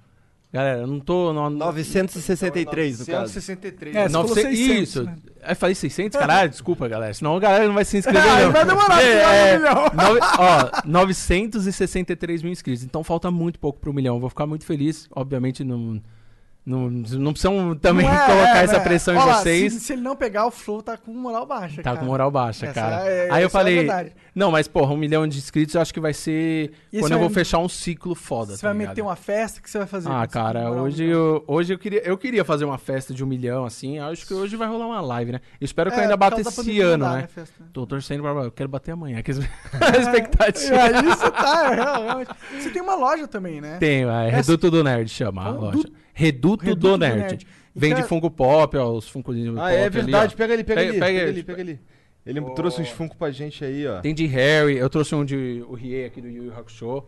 Galera, 0.52 0.80
eu 0.80 0.86
não 0.88 0.98
tô... 0.98 1.32
Não, 1.32 1.48
963, 1.48 2.98
no 3.00 3.06
caso. 3.06 3.32
163. 3.32 3.94
É, 3.94 4.02
você 4.08 4.12
falou 4.12 4.28
900 4.28 4.58
600, 4.58 4.82
isso. 4.88 5.02
né? 5.04 5.16
Aí 5.42 5.54
falei 5.54 5.74
600? 5.76 6.18
Caralho, 6.18 6.50
desculpa, 6.50 6.88
galera. 6.88 7.14
Senão 7.14 7.36
a 7.36 7.40
galera 7.40 7.66
não 7.68 7.74
vai 7.74 7.84
se 7.84 7.98
inscrever, 7.98 8.22
Ah, 8.28 8.40
não. 8.42 8.52
vai 8.52 8.64
demorar 8.66 9.02
É, 9.02 9.54
é, 9.54 9.58
nove- 9.94 10.20
ó, 10.38 10.82
963 10.84 12.42
mil 12.42 12.52
inscritos. 12.52 12.82
Então 12.84 13.04
falta 13.04 13.30
muito 13.30 13.58
pouco 13.58 13.78
pro 13.78 13.92
milhão. 13.92 14.18
Vou 14.20 14.28
ficar 14.28 14.46
muito 14.46 14.64
feliz. 14.64 15.08
Obviamente, 15.14 15.62
não, 15.64 16.00
Não, 16.66 16.90
não 16.90 17.32
precisam 17.32 17.74
também 17.76 18.06
Não 18.06 18.12
é, 18.12 18.26
colocar 18.26 18.60
é, 18.60 18.64
essa 18.64 18.76
é. 18.76 18.80
pressão 18.80 19.16
Ó 19.16 19.22
em 19.22 19.26
lá, 19.26 19.34
vocês. 19.38 19.72
Se, 19.72 19.80
se 19.80 19.92
ele 19.94 20.02
não 20.02 20.14
pegar, 20.16 20.46
o 20.46 20.50
Flow 20.50 20.82
tá 20.82 20.96
com 20.96 21.12
moral 21.12 21.46
baixa, 21.46 21.76
Tá 21.76 21.82
cara. 21.84 21.96
com 21.98 22.04
moral 22.06 22.30
baixa, 22.30 22.66
Essa 22.66 22.74
cara. 22.74 22.96
é- 23.08 23.28
Aí 23.30 23.42
eu 23.42 23.46
é 23.46 23.50
falei, 23.50 23.76
verdade. 23.78 24.12
Não, 24.40 24.50
mas 24.50 24.66
porra, 24.66 24.92
um 24.92 24.96
milhão 24.96 25.26
de 25.28 25.38
inscritos 25.38 25.74
eu 25.74 25.80
acho 25.80 25.92
que 25.94 26.00
vai 26.00 26.12
ser 26.12 26.72
E 26.92 26.98
quando 26.98 27.12
eu 27.12 27.18
vou 27.18 27.28
vai- 27.28 27.34
fechar 27.34 27.58
um 27.58 27.68
ciclo 27.68 28.14
foda, 28.14 28.56
Você 28.56 28.62
tá 28.62 28.68
vai 28.68 28.76
ligado? 28.78 28.88
meter 28.90 29.02
uma 29.02 29.14
festa, 29.14 29.60
o 29.60 29.62
que 29.62 29.70
você 29.70 29.78
vai 29.78 29.86
fazer? 29.86 30.08
Ah, 30.10 30.26
cara, 30.26 30.72
um 30.72 30.80
hoje 30.80 31.04
eu, 31.04 31.44
hoje 31.46 31.72
eu 31.74 31.78
queria, 31.78 32.00
eu 32.02 32.16
queria 32.18 32.44
fazer 32.44 32.64
uma 32.64 32.78
festa 32.78 33.12
de 33.14 33.22
um 33.22 33.26
milhão, 33.26 33.64
assim. 33.64 33.98
Acho 33.98 34.26
que 34.26 34.34
hoje 34.34 34.56
vai 34.56 34.66
rolar 34.66 34.86
uma 34.86 35.00
live, 35.00 35.32
né? 35.32 35.40
Eu 35.60 35.64
espero 35.64 35.90
que 35.90 35.96
eu 35.96 36.00
É, 36.00 36.02
ainda 36.04 36.16
por 36.16 36.20
causa 36.30 36.36
bata 36.44 36.56
da 36.56 36.62
esse 36.62 36.80
ano, 36.80 37.08
né? 37.08 37.28
festa, 37.32 37.54
né? 37.62 37.66
Tô 37.72 37.86
torcendo 37.86 38.22
pra. 38.22 38.30
Eu 38.32 38.50
quero 38.50 38.68
bater 38.68 38.92
amanhã. 38.92 39.22
Que 39.22 39.30
a 39.30 39.34
expectativa. 40.00 40.82
Aí 40.82 40.92
você 41.04 41.30
tá, 41.30 41.72
é, 41.72 41.74
realmente. 41.74 42.30
Você 42.58 42.70
tem 42.70 42.82
uma 42.82 42.94
loja 42.94 43.28
também, 43.28 43.60
né? 43.60 43.76
Tem, 43.78 44.04
é 44.04 44.28
Essa- 44.28 44.36
Reduto 44.52 44.70
do 44.70 44.82
Nerd 44.82 45.08
chama 45.10 45.44
a 45.44 45.50
loja. 45.50 45.78
Reduto, 46.12 46.64
Reduto 46.64 46.64
do 46.80 46.90
do 46.92 46.98
Nerd. 46.98 47.18
Nerd. 47.20 47.46
E 47.74 47.78
Vende 47.78 47.94
cara- 47.96 48.06
Funko 48.08 48.30
Pop, 48.30 48.76
ó, 48.76 48.90
os 48.92 49.08
Funko 49.08 49.32
de 49.32 49.48
Ah, 49.50 49.52
Pop 49.52 49.72
é 49.72 49.90
verdade. 49.90 50.34
pega 50.34 50.54
ali, 50.54 50.64
pega, 50.64 50.80
Pega- 50.80 50.90
ali. 50.90 50.98
pega 51.00 51.06
Pega, 51.06 51.20
aí, 51.24 51.28
ali, 51.28 51.42
pega 51.44 51.62
ali. 51.62 51.80
Ele 52.26 52.40
Oh. 52.40 52.50
trouxe 52.50 52.80
uns 52.82 52.90
Funko 52.90 53.16
pra 53.16 53.30
gente 53.30 53.64
aí, 53.64 53.86
ó. 53.86 54.00
Tem 54.00 54.14
de 54.14 54.26
Harry, 54.26 54.76
eu 54.76 54.88
trouxe 54.90 55.14
um 55.14 55.24
de 55.24 55.64
o 55.68 55.74
Rie 55.74 56.04
aqui 56.04 56.20
do 56.20 56.28
Yu 56.28 56.44
Yu 56.44 56.52
Hakusho. 56.56 57.04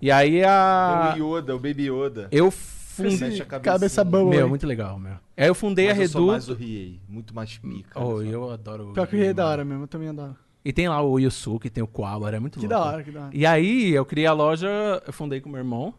E 0.00 0.10
aí 0.10 0.42
a. 0.44 1.14
O 1.16 1.18
Yoda, 1.36 1.54
o 1.54 1.58
Baby 1.58 1.90
Yoda. 1.90 2.28
Eu 2.30 2.50
fundei. 2.50 3.38
Cabeça 3.62 4.02
boa. 4.04 4.30
Meu, 4.30 4.42
hein? 4.44 4.48
muito 4.48 4.66
legal, 4.66 4.98
meu. 4.98 5.14
Aí 5.36 5.46
eu 5.46 5.54
fundei 5.54 5.88
Mas 5.88 5.98
a 5.98 6.02
eu 6.02 6.08
sou 6.08 6.26
mais 6.28 6.48
o. 6.48 6.54
Riei. 6.54 7.00
Muito 7.08 7.34
mais 7.34 7.58
pica. 7.58 7.98
Oh, 8.00 8.16
só. 8.18 8.22
eu 8.22 8.50
adoro 8.50 8.92
Pior 8.92 9.06
que 9.06 9.16
o 9.16 9.18
rei 9.18 9.28
é 9.28 9.34
da 9.34 9.46
hora 9.46 9.64
mesmo, 9.64 9.84
eu 9.84 9.88
também 9.88 10.08
adoro. 10.08 10.36
E 10.64 10.72
tem 10.72 10.88
lá 10.88 11.00
o 11.02 11.18
Yusuke, 11.18 11.70
tem 11.70 11.82
o 11.82 11.86
Koala, 11.86 12.34
é 12.34 12.38
muito 12.40 12.58
Que 12.58 12.66
louco. 12.66 12.82
da 12.84 12.90
hora, 12.90 13.02
que 13.02 13.10
da 13.10 13.20
hora. 13.26 13.30
E 13.32 13.46
aí 13.46 13.90
eu 13.94 14.04
criei 14.04 14.26
a 14.26 14.32
loja, 14.32 14.68
eu 15.06 15.12
fundei 15.12 15.40
com 15.40 15.48
meu 15.48 15.58
irmão. 15.58 15.94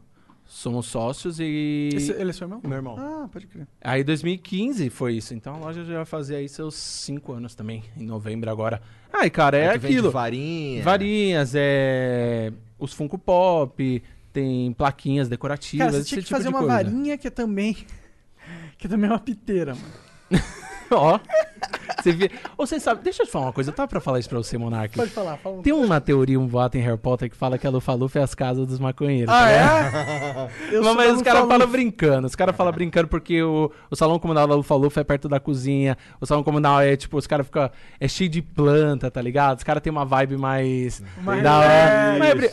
Somos 0.52 0.88
sócios 0.88 1.40
e. 1.40 1.90
Esse- 1.94 2.12
ele 2.14 2.32
é 2.32 2.34
seu 2.34 2.46
irmão? 2.46 2.60
Meu 2.64 2.78
irmão. 2.78 2.96
Ah, 2.98 3.30
pode 3.32 3.46
crer. 3.46 3.68
Aí 3.82 4.04
2015 4.04 4.90
foi 4.90 5.14
isso. 5.14 5.36
Então 5.36 5.54
a 5.54 5.58
loja 5.60 5.86
já 5.86 5.98
vai 5.98 6.06
fazer 6.06 6.38
aí 6.38 6.50
seus 6.50 6.74
5 6.74 7.32
anos 7.34 7.54
também, 7.54 7.84
em 7.96 8.04
novembro 8.06 8.50
agora. 8.50 8.82
Ai, 9.14 9.30
cara, 9.30 9.56
é 9.58 9.78
vende 9.78 9.86
aquilo. 9.98 10.10
varinha. 10.12 10.82
Varinhas, 10.84 11.52
é. 11.56 12.52
Os 12.80 12.94
Funko 12.94 13.18
Pop, 13.20 14.04
tem 14.34 14.74
plaquinhas 14.74 15.30
decorativas. 15.30 15.86
Cara, 15.86 15.92
você 15.92 16.00
esse 16.00 16.10
tinha 16.10 16.18
que 16.22 16.26
tipo 16.26 16.36
fazer 16.38 16.50
de 16.50 16.54
uma 16.56 16.60
coisa. 16.60 16.74
varinha 16.74 17.16
que 17.18 17.28
é 17.28 17.32
também. 17.32 17.78
Que 18.80 18.88
é 18.88 18.90
também 18.90 19.10
uma 19.10 19.20
piteira, 19.20 19.76
mano. 19.76 19.94
Ó. 20.92 21.20
Você 22.02 22.12
vê. 22.14 22.32
Ou 22.58 22.66
você 22.66 22.80
sabe, 22.80 23.02
deixa 23.04 23.24
eu 23.24 23.26
te 23.26 23.32
falar 23.32 23.48
uma 23.48 23.54
coisa, 23.54 23.72
eu 23.72 23.76
tava 23.76 23.88
pra 23.90 24.00
falar 24.00 24.20
isso 24.20 24.30
pra 24.30 24.38
você, 24.38 24.58
Monark. 24.58 24.96
Pode 24.96 25.10
falar, 25.12 25.36
fala 25.38 25.58
um 25.58 25.62
Tem 25.62 25.74
uma 25.74 26.00
teoria, 26.00 26.40
um 26.40 26.48
boato 26.48 26.78
em 26.78 26.82
Harry 26.82 26.98
Potter 26.98 27.30
que 27.30 27.36
fala 27.36 27.58
que 27.58 27.68
a 27.68 27.70
Lufa-Lufa 27.70 28.20
é 28.20 28.24
as 28.24 28.34
casas 28.34 28.66
dos 28.68 28.80
maconheiros. 28.80 29.34
Ah, 29.34 29.46
ligado? 29.52 29.96
é? 30.38 30.50
Eu 30.72 30.84
Mas, 30.84 30.96
mas 30.96 31.16
os 31.18 31.22
caras 31.22 31.46
falam 31.48 31.68
brincando. 31.68 32.28
Os 32.28 32.36
caras 32.36 32.56
falam 32.56 32.72
brincando 32.72 33.08
porque 33.10 33.42
o, 33.44 33.70
o 33.92 33.96
salão 33.96 34.18
comunal 34.18 34.48
da 34.48 34.56
Lufa-Lufa 34.56 35.02
é 35.02 35.04
perto 35.04 35.28
da 35.28 35.40
cozinha. 35.42 35.98
O 36.22 36.26
salão 36.26 36.44
comunal 36.44 36.80
é 36.80 36.96
tipo, 36.96 37.18
os 37.18 37.28
caras 37.28 37.46
ficam. 37.46 37.70
É 38.00 38.08
cheio 38.08 38.30
de 38.30 38.42
planta, 38.42 39.12
tá 39.12 39.22
ligado? 39.22 39.58
Os 39.58 39.64
caras 39.64 39.82
têm 39.84 39.92
uma 39.92 40.06
vibe 40.06 40.38
mais. 40.38 41.04
Mais 41.22 41.44
da 41.44 41.58
hora. 41.58 41.68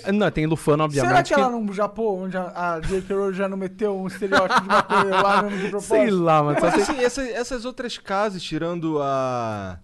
é 0.04 0.12
não, 0.12 0.30
tem 0.30 0.46
Lufano, 0.46 0.82
obviamente. 0.84 1.08
Será 1.10 1.22
que 1.22 1.34
ela 1.34 1.50
no 1.50 1.72
Japão, 1.72 2.22
onde 2.24 2.36
a, 2.36 2.74
a 2.74 2.80
J.K. 2.80 3.14
Rowling 3.14 3.34
já 3.34 3.48
não 3.48 3.56
meteu 3.56 3.96
um 3.96 4.06
estereótipo 4.06 4.60
de 4.62 4.68
maconha 4.68 5.20
lá 5.22 5.42
mesmo 5.42 5.58
de 5.58 5.68
propósito? 5.68 5.94
Sei 5.94 6.10
lá, 6.10 6.42
mano. 6.42 6.58
Mas 6.60 6.74
assim, 6.74 6.98
essa- 7.02 7.28
essas 7.28 7.64
outras 7.64 7.96
casas, 7.98 8.42
tirando 8.42 8.95
a 9.01 9.78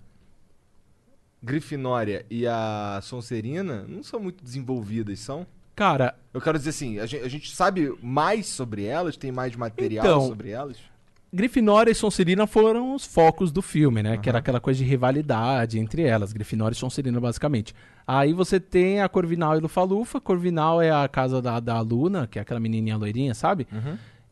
Grifinória 1.43 2.25
e 2.31 2.47
a 2.47 3.01
Sonserina, 3.03 3.85
não 3.89 4.03
são 4.03 4.21
muito 4.21 4.43
desenvolvidas, 4.45 5.19
são? 5.21 5.47
Cara, 5.75 6.15
Eu 6.35 6.41
quero 6.41 6.59
dizer 6.59 6.71
assim, 6.71 6.99
a 6.99 7.07
gente, 7.07 7.25
a 7.25 7.29
gente 7.29 7.55
sabe 7.55 7.93
mais 8.03 8.47
sobre 8.47 8.85
elas, 8.85 9.17
tem 9.17 9.33
mais 9.33 9.57
material 9.57 10.05
Então, 10.05 10.29
sobre 10.29 10.51
elas? 10.51 10.77
Grifinória 11.35 11.91
e 11.91 11.95
Sonserina 11.95 12.47
foram 12.47 12.95
os 12.95 13.07
focos 13.07 13.51
do 13.51 13.63
filme, 13.63 14.03
né? 14.03 14.19
Que 14.19 14.29
era 14.29 14.39
aquela 14.39 14.61
coisa 14.61 14.79
de 14.79 14.85
rivalidade 14.85 15.79
entre 15.79 16.03
elas, 16.03 16.31
Grifinória 16.31 16.75
e 16.75 16.79
Sonserina, 16.79 17.19
basicamente. 17.19 17.75
Aí 18.07 18.35
você 18.35 18.61
tem 18.61 19.01
a 19.01 19.09
Corvinal 19.09 19.57
e 19.57 19.61
Lufa-Lufa. 19.61 20.21
Corvinal 20.21 20.83
é 20.83 20.91
a 20.91 21.09
casa 21.09 21.41
da, 21.41 21.59
da 21.59 21.81
Luna, 21.81 22.27
que 22.27 22.39
é 22.39 22.43
aquela 22.43 22.61
menininha 22.61 22.99
loirinha, 22.99 23.33
sabe? 23.33 23.67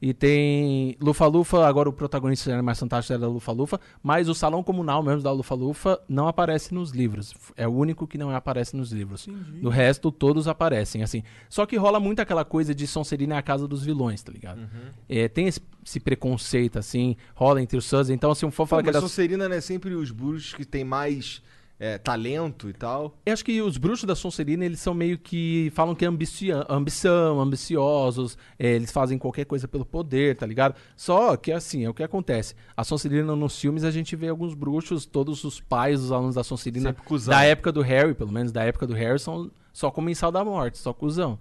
E 0.01 0.14
tem 0.14 0.97
Lufa-Lufa, 1.01 1.66
agora 1.66 1.89
o 1.89 1.93
protagonista 1.93 2.51
é 2.51 2.62
mais 2.62 2.78
fantástico 2.78 3.12
é 3.12 3.18
da 3.18 3.28
Lufa-Lufa, 3.28 3.78
mas 4.02 4.28
o 4.28 4.35
salão 4.35 4.62
comunal 4.62 5.02
mesmo 5.02 5.22
da 5.22 5.31
Lufa-Lufa 5.31 6.01
não 6.09 6.27
aparece 6.27 6.72
nos 6.72 6.90
livros. 6.90 7.35
É 7.55 7.68
o 7.68 7.72
único 7.72 8.06
que 8.06 8.16
não 8.16 8.35
aparece 8.35 8.74
nos 8.74 8.93
livros. 8.93 9.28
Do 9.60 9.68
resto, 9.68 10.10
todos 10.10 10.48
aparecem, 10.48 11.02
assim. 11.02 11.22
Só 11.48 11.66
que 11.66 11.77
rola 11.77 12.01
muito 12.01 12.20
aquela 12.20 12.44
coisa 12.44 12.74
de 12.74 12.86
Sonserina 12.86 13.35
é 13.35 13.39
a 13.39 13.43
casa 13.43 13.68
dos 13.68 13.85
vilões, 13.85 14.22
tá 14.22 14.32
ligado? 14.32 14.62
É, 15.09 15.28
tem 15.28 15.47
esse, 15.47 15.60
esse 15.85 16.01
preconceito, 16.01 16.78
assim, 16.78 17.16
rola 17.35 17.60
entre 17.60 17.77
os 17.77 17.85
Suns. 17.85 18.09
Então, 18.09 18.35
se 18.35 18.44
eu 18.44 18.51
for 18.51 18.66
falar 18.66 18.81
Pô, 18.81 18.85
que 18.85 18.89
mas 18.89 18.97
era... 18.97 19.02
Sonserina 19.02 19.48
não 19.48 19.56
é 19.56 19.60
sempre 19.60 19.94
os 19.94 20.10
bruxos 20.10 20.55
que 20.55 20.64
tem 20.64 20.82
mais 20.82 21.43
é, 21.81 21.97
talento 21.97 22.69
e 22.69 22.74
tal. 22.74 23.16
Eu 23.24 23.32
acho 23.32 23.43
que 23.44 23.61
os 23.62 23.78
bruxos 23.78 24.05
da 24.07 24.15
Sonserina, 24.15 24.65
eles 24.66 24.78
são 24.81 24.93
meio 24.93 25.16
que. 25.19 25.73
falam 25.74 25.94
que 25.94 26.05
é 26.05 26.09
ambicia- 26.09 26.65
ambição, 26.69 27.40
ambiciosos, 27.40 28.36
é, 28.59 28.74
eles 28.74 28.93
fazem 28.93 29.16
qualquer 29.19 29.47
coisa 29.47 29.66
pelo 29.66 29.85
poder, 29.86 30.36
tá 30.36 30.44
ligado? 30.47 30.74
Só 30.94 31.36
que 31.36 31.51
assim, 31.51 31.85
é 31.85 31.89
o 31.89 31.94
que 31.94 32.02
acontece. 32.02 32.55
A 32.77 32.85
Sonserina 32.85 33.35
nos 33.35 33.59
filmes 33.59 33.82
a 33.82 33.90
gente 33.90 34.15
vê 34.15 34.28
alguns 34.28 34.52
bruxos, 34.55 35.07
todos 35.07 35.43
os 35.43 35.59
pais 35.61 36.01
dos 36.01 36.12
alunos 36.12 36.35
da 36.35 36.44
Sonserina, 36.44 36.94
da 37.27 37.44
época 37.44 37.73
do 37.73 37.81
Harry, 37.81 38.15
pelo 38.15 38.31
menos 38.31 38.52
da 38.52 38.62
época 38.62 38.86
do 38.86 38.93
Harry, 38.94 39.19
são 39.19 39.51
só 39.73 39.90
comensal 39.90 40.31
da 40.31 40.44
morte, 40.44 40.77
só 40.78 40.93
cuzão. 40.93 41.39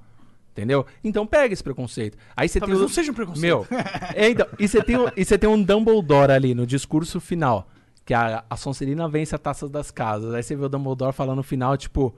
Entendeu? 0.52 0.86
Então 1.03 1.26
pega 1.26 1.53
esse 1.53 1.64
preconceito. 1.64 2.18
Aí 2.36 2.49
você 2.49 2.60
Talvez 2.60 2.78
tem 2.78 2.86
o- 2.86 2.88
não 2.88 2.94
seja 2.94 3.11
um 3.11 3.16
preconceito. 3.16 3.41
Meu, 3.41 3.66
é, 4.14 4.30
então, 4.30 4.48
e 4.57 4.68
você 4.68 4.82
tem, 4.84 4.98
o- 4.98 5.11
e 5.16 5.24
você 5.24 5.38
tem 5.38 5.49
um 5.49 5.61
Dumbledore 5.61 6.32
ali 6.32 6.53
no 6.53 6.66
discurso 6.66 7.20
final, 7.20 7.70
que 8.10 8.14
a, 8.15 8.44
a 8.49 8.57
Sonserina 8.57 9.07
vence 9.07 9.36
a 9.36 9.38
taça 9.38 9.69
das 9.69 9.91
casas. 9.91 10.34
Aí 10.34 10.41
você 10.41 10.56
vê 10.56 10.65
o 10.65 10.68
Dumbledore 10.68 11.14
falando 11.14 11.38
no 11.38 11.44
final, 11.44 11.77
tipo, 11.77 12.18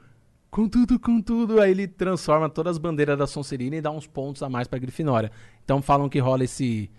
com 0.50 0.66
tudo, 0.70 0.98
com 0.98 1.20
tudo. 1.22 1.60
Aí 1.60 1.72
ele 1.72 1.86
transforma 1.86 2.48
todas 2.50 2.72
as 2.72 2.78
bandeiras 2.78 3.18
da 3.18 3.28
Sonserina 3.28 3.76
e 3.76 3.82
dá 3.82 3.92
uns 3.92 4.08
pontos 4.08 4.42
a 4.42 4.48
mais 4.48 4.70
pra 4.70 4.80
Grifinória. 4.80 5.30
Então 5.66 5.82
falam 5.82 6.08
que 6.08 6.18
rola 6.18 6.46
esse, 6.46 6.90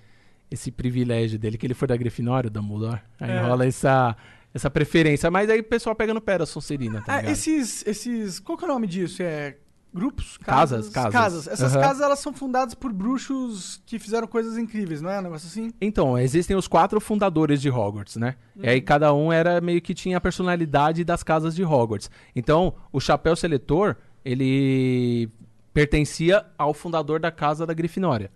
esse 0.50 0.70
privilégio 0.70 1.38
dele, 1.38 1.56
que 1.56 1.66
ele 1.66 1.72
foi 1.72 1.88
da 1.88 1.96
Grifinória, 1.96 2.48
o 2.48 2.50
Dumbledore. 2.50 3.00
Aí 3.18 3.30
É. 3.30 3.40
rola 3.40 3.64
essa, 3.64 4.14
essa 4.52 4.68
preferência. 4.68 5.30
Mas 5.30 5.48
aí 5.48 5.60
o 5.60 5.64
pessoal 5.64 5.96
pega 5.96 6.12
no 6.12 6.20
pé 6.20 6.36
da 6.36 6.44
Sonserina, 6.44 7.00
tá 7.00 7.16
ligado? 7.16 7.32
esses, 7.32 7.82
esses. 7.86 8.40
Qual 8.40 8.58
que 8.58 8.64
é 8.64 8.68
o 8.68 8.70
nome 8.70 8.86
disso? 8.86 9.22
É. 9.22 9.56
Grupos? 9.94 10.38
Casas, 10.38 10.88
casas. 10.88 11.46
Essas 11.46 11.74
Aham. 11.74 11.82
casas 11.82 12.02
elas 12.02 12.18
são 12.18 12.32
fundadas 12.32 12.74
por 12.74 12.90
bruxos 12.92 13.82
que 13.84 13.98
fizeram 13.98 14.26
coisas 14.26 14.56
incríveis, 14.56 15.02
não 15.02 15.10
é? 15.10 15.18
Um 15.18 15.22
negócio 15.22 15.46
assim? 15.46 15.70
Então, 15.80 16.18
existem 16.18 16.56
os 16.56 16.66
quatro 16.66 16.98
fundadores 17.00 17.60
de 17.60 17.68
Hogwarts, 17.70 18.16
né? 18.16 18.36
E 18.56 18.60
Uhum. 18.60 18.68
aí 18.70 18.80
cada 18.80 19.12
um 19.12 19.30
era 19.30 19.60
meio 19.60 19.82
que 19.82 19.92
tinha 19.92 20.16
a 20.16 20.20
personalidade 20.20 21.04
das 21.04 21.22
casas 21.22 21.54
de 21.54 21.62
Hogwarts. 21.62 22.10
Então, 22.34 22.74
o 22.90 22.98
chapéu 23.00 23.36
seletor, 23.36 23.96
ele 24.24 25.28
pertencia 25.72 26.44
ao 26.58 26.74
fundador 26.74 27.18
da 27.18 27.30
casa 27.30 27.66
da 27.66 27.72
Grifinória. 27.72 28.30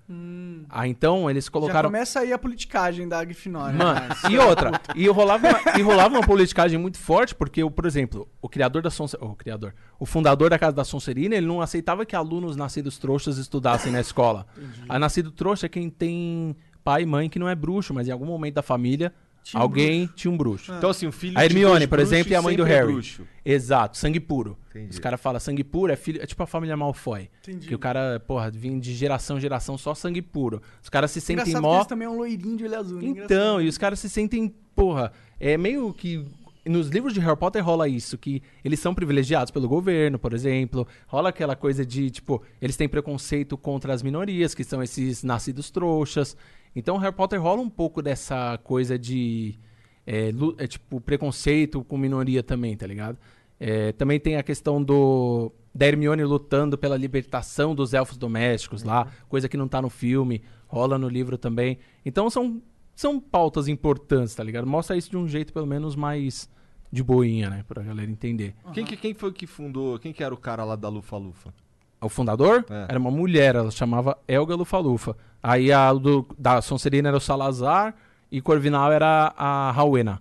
Ah, 0.68 0.88
então 0.88 1.30
eles 1.30 1.44
Já 1.44 1.50
colocaram 1.50 1.88
começa 1.88 2.20
aí 2.20 2.32
a 2.32 2.38
politicagem 2.38 3.06
da 3.08 3.22
Grifinória. 3.22 3.76
Mano, 3.76 4.00
né? 4.00 4.08
e 4.30 4.38
outra, 4.38 4.72
e 4.94 5.06
rolava, 5.08 5.48
uma, 5.48 5.78
e 5.78 5.82
rolava 5.82 6.14
uma 6.14 6.26
politicagem 6.26 6.78
muito 6.78 6.98
forte, 6.98 7.34
porque, 7.34 7.62
o, 7.62 7.70
por 7.70 7.86
exemplo, 7.86 8.28
o 8.40 8.48
criador 8.48 8.82
da 8.82 8.90
Sonserina, 8.90 9.30
o 9.30 9.36
criador, 9.36 9.74
o 9.98 10.06
fundador 10.06 10.50
da 10.50 10.58
Casa 10.58 10.74
da 10.74 10.84
Sonserina, 10.84 11.34
ele 11.34 11.46
não 11.46 11.60
aceitava 11.60 12.06
que 12.06 12.16
alunos 12.16 12.56
nascidos 12.56 12.98
trouxas 12.98 13.38
estudassem 13.38 13.92
na 13.92 14.00
escola. 14.00 14.46
A 14.88 14.98
nascido 14.98 15.30
trouxa 15.30 15.66
é 15.66 15.68
quem 15.68 15.90
tem 15.90 16.56
pai 16.82 17.02
e 17.02 17.06
mãe 17.06 17.28
que 17.28 17.38
não 17.38 17.48
é 17.48 17.54
bruxo, 17.54 17.92
mas 17.92 18.08
em 18.08 18.12
algum 18.12 18.26
momento 18.26 18.54
da 18.54 18.62
família, 18.62 19.12
Tinha 19.46 19.60
um 19.60 19.62
alguém 19.62 20.10
tinha 20.16 20.28
um 20.28 20.36
bruxo. 20.36 20.72
Então, 20.74 20.90
assim, 20.90 21.06
o 21.06 21.12
filho 21.12 21.38
A 21.38 21.44
Hermione, 21.44 21.86
por 21.86 22.00
exemplo, 22.00 22.32
e 22.32 22.34
a 22.34 22.42
mãe 22.42 22.56
do 22.56 22.66
é 22.66 22.68
Harry. 22.68 22.92
bruxo. 22.92 23.22
Exato, 23.44 23.96
sangue 23.96 24.18
puro. 24.18 24.58
Entendi. 24.70 24.90
Os 24.90 24.98
caras 24.98 25.20
falam 25.20 25.38
sangue 25.38 25.62
puro, 25.62 25.92
é 25.92 25.96
filho, 25.96 26.20
é 26.20 26.26
tipo 26.26 26.42
a 26.42 26.48
família 26.48 26.76
Malfoy. 26.76 27.30
Entendi. 27.42 27.68
Que 27.68 27.74
o 27.74 27.78
cara, 27.78 28.18
porra, 28.18 28.50
vinha 28.50 28.80
de 28.80 28.92
geração 28.92 29.38
em 29.38 29.40
geração 29.40 29.78
só 29.78 29.94
sangue 29.94 30.20
puro. 30.20 30.60
Os 30.82 30.88
caras 30.88 31.12
se 31.12 31.20
sentem 31.20 31.42
Engraçado 31.44 31.62
mó 31.62 31.82
que 31.84 31.88
também 31.88 32.06
é 32.06 32.10
um 32.10 32.16
loirinho 32.16 32.56
de 32.56 32.64
olho 32.64 32.76
azul. 32.76 33.00
né? 33.00 33.06
então, 33.06 33.62
e 33.62 33.68
os 33.68 33.78
caras 33.78 34.00
se 34.00 34.08
sentem, 34.08 34.52
porra, 34.74 35.12
é 35.38 35.56
meio 35.56 35.92
que. 35.92 36.26
Nos 36.64 36.88
livros 36.88 37.14
de 37.14 37.20
Harry 37.20 37.36
Potter 37.36 37.64
rola 37.64 37.86
isso, 37.86 38.18
que 38.18 38.42
eles 38.64 38.80
são 38.80 38.92
privilegiados 38.92 39.52
pelo 39.52 39.68
governo, 39.68 40.18
por 40.18 40.32
exemplo. 40.32 40.84
Rola 41.06 41.28
aquela 41.28 41.54
coisa 41.54 41.86
de, 41.86 42.10
tipo, 42.10 42.42
eles 42.60 42.76
têm 42.76 42.88
preconceito 42.88 43.56
contra 43.56 43.94
as 43.94 44.02
minorias, 44.02 44.52
que 44.52 44.64
são 44.64 44.82
esses 44.82 45.22
nascidos 45.22 45.70
trouxas. 45.70 46.36
Então, 46.76 46.98
Harry 46.98 47.14
Potter 47.14 47.40
rola 47.42 47.60
um 47.62 47.70
pouco 47.70 48.00
dessa 48.02 48.58
coisa 48.62 48.98
de. 48.98 49.58
É, 50.06 50.30
é, 50.58 50.66
tipo, 50.68 51.00
preconceito 51.00 51.82
com 51.82 51.96
minoria 51.98 52.42
também, 52.42 52.76
tá 52.76 52.86
ligado? 52.86 53.18
É, 53.58 53.90
também 53.92 54.20
tem 54.20 54.36
a 54.36 54.42
questão 54.42 54.82
do. 54.82 55.50
Da 55.74 55.86
Hermione 55.86 56.22
lutando 56.24 56.78
pela 56.78 56.96
libertação 56.96 57.74
dos 57.74 57.92
elfos 57.92 58.16
domésticos 58.16 58.82
lá, 58.82 59.08
coisa 59.28 59.46
que 59.48 59.56
não 59.58 59.68
tá 59.68 59.82
no 59.82 59.90
filme, 59.90 60.42
rola 60.66 60.96
no 60.98 61.06
livro 61.08 61.36
também. 61.36 61.78
Então 62.04 62.30
são, 62.30 62.62
são 62.94 63.20
pautas 63.20 63.68
importantes, 63.68 64.34
tá 64.34 64.42
ligado? 64.42 64.66
Mostra 64.66 64.96
isso 64.96 65.10
de 65.10 65.16
um 65.18 65.28
jeito, 65.28 65.52
pelo 65.52 65.66
menos, 65.66 65.94
mais 65.94 66.48
de 66.90 67.02
boinha, 67.02 67.50
né? 67.50 67.62
Pra 67.68 67.82
galera 67.82 68.10
entender. 68.10 68.54
Quem, 68.72 68.86
que- 68.86 68.96
quem 68.96 69.12
foi 69.12 69.32
que 69.32 69.46
fundou, 69.46 69.98
quem 69.98 70.14
que 70.14 70.22
era 70.24 70.32
o 70.32 70.38
cara 70.38 70.64
lá 70.64 70.76
da 70.76 70.88
Lufa 70.88 71.16
Lufa? 71.18 71.52
O 72.00 72.08
fundador 72.08 72.64
É. 72.70 72.86
era 72.90 72.98
uma 72.98 73.10
mulher, 73.10 73.54
ela 73.54 73.70
chamava 73.70 74.16
Elga 74.28 74.54
Lufa-Lufa. 74.54 75.14
Aí 75.42 75.72
a 75.72 75.92
do, 75.92 76.26
da 76.38 76.60
Sonserina 76.60 77.08
era 77.08 77.16
o 77.16 77.20
Salazar 77.20 77.94
e 78.30 78.40
Corvinal 78.40 78.92
era 78.92 79.32
a 79.36 79.70
Rowena. 79.70 80.20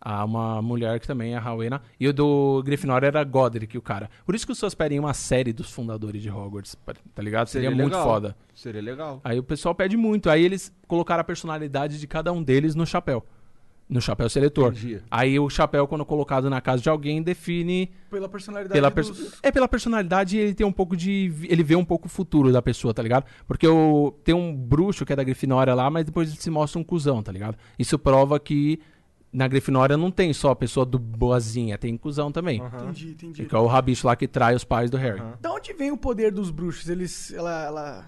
Ah, 0.00 0.24
uma 0.24 0.62
mulher 0.62 0.98
que 0.98 1.06
também 1.06 1.34
é 1.34 1.36
a 1.36 1.40
Rowena. 1.40 1.82
E 1.98 2.08
o 2.08 2.12
do 2.12 2.62
Grifinória 2.64 3.06
era 3.06 3.22
Godric, 3.22 3.76
o 3.76 3.82
cara. 3.82 4.08
Por 4.24 4.34
isso 4.34 4.46
que 4.46 4.52
os 4.52 4.58
seus 4.58 4.74
pedem 4.74 4.98
uma 4.98 5.12
série 5.12 5.52
dos 5.52 5.70
fundadores 5.70 6.22
de 6.22 6.30
Hogwarts, 6.30 6.74
tá 7.14 7.22
ligado? 7.22 7.48
Seria, 7.48 7.70
muito 7.70 7.92
legal. 7.92 8.04
foda. 8.04 8.36
Seria 8.54 8.80
legal. 8.80 9.20
Aí 9.22 9.38
o 9.38 9.42
pessoal 9.42 9.74
pede 9.74 9.98
muito. 9.98 10.30
Aí 10.30 10.42
eles 10.42 10.72
colocaram 10.88 11.20
a 11.20 11.24
personalidade 11.24 12.00
de 12.00 12.06
cada 12.06 12.32
um 12.32 12.42
deles 12.42 12.74
no 12.74 12.86
chapéu. 12.86 13.24
No 13.90 14.00
chapéu 14.00 14.30
seletor. 14.30 14.68
Entendi. 14.72 15.00
Aí 15.10 15.36
o 15.40 15.50
chapéu, 15.50 15.84
quando 15.88 16.04
colocado 16.04 16.48
na 16.48 16.60
casa 16.60 16.80
de 16.80 16.88
alguém, 16.88 17.20
define 17.20 17.90
Pela 18.08 18.28
personalidade 18.28 18.72
pela 18.72 18.88
dos... 18.88 19.18
perso- 19.18 19.38
É 19.42 19.50
pela 19.50 19.66
personalidade 19.66 20.38
ele 20.38 20.54
tem 20.54 20.64
um 20.64 20.70
pouco 20.72 20.96
de. 20.96 21.32
Ele 21.48 21.64
vê 21.64 21.74
um 21.74 21.84
pouco 21.84 22.06
o 22.06 22.08
futuro 22.08 22.52
da 22.52 22.62
pessoa, 22.62 22.94
tá 22.94 23.02
ligado? 23.02 23.24
Porque 23.48 23.66
o... 23.66 24.14
tem 24.22 24.32
um 24.32 24.54
bruxo 24.54 25.04
que 25.04 25.12
é 25.12 25.16
da 25.16 25.24
Grifinória 25.24 25.74
lá, 25.74 25.90
mas 25.90 26.04
depois 26.04 26.28
ele 26.30 26.38
se 26.40 26.50
mostra 26.50 26.78
um 26.80 26.84
cuzão, 26.84 27.20
tá 27.20 27.32
ligado? 27.32 27.56
Isso 27.76 27.98
prova 27.98 28.38
que 28.38 28.78
na 29.32 29.48
Grifinória 29.48 29.96
não 29.96 30.10
tem 30.10 30.32
só 30.32 30.50
a 30.50 30.56
pessoa 30.56 30.86
do 30.86 30.98
boazinha, 30.98 31.76
tem 31.76 31.96
cuzão 31.96 32.30
também. 32.30 32.60
Entendi, 32.60 33.10
entendi. 33.10 33.44
Que 33.44 33.54
é 33.54 33.58
o 33.58 33.66
rabicho 33.66 34.06
lá 34.06 34.14
que 34.14 34.28
trai 34.28 34.54
os 34.54 34.62
pais 34.64 34.88
do 34.88 34.96
Harry. 34.96 35.20
Da 35.40 35.52
onde 35.52 35.72
vem 35.72 35.90
o 35.90 35.96
poder 35.96 36.30
dos 36.32 36.50
bruxos? 36.50 36.88
Eles... 36.88 37.32
Ela... 37.32 37.64
Ela, 37.64 38.06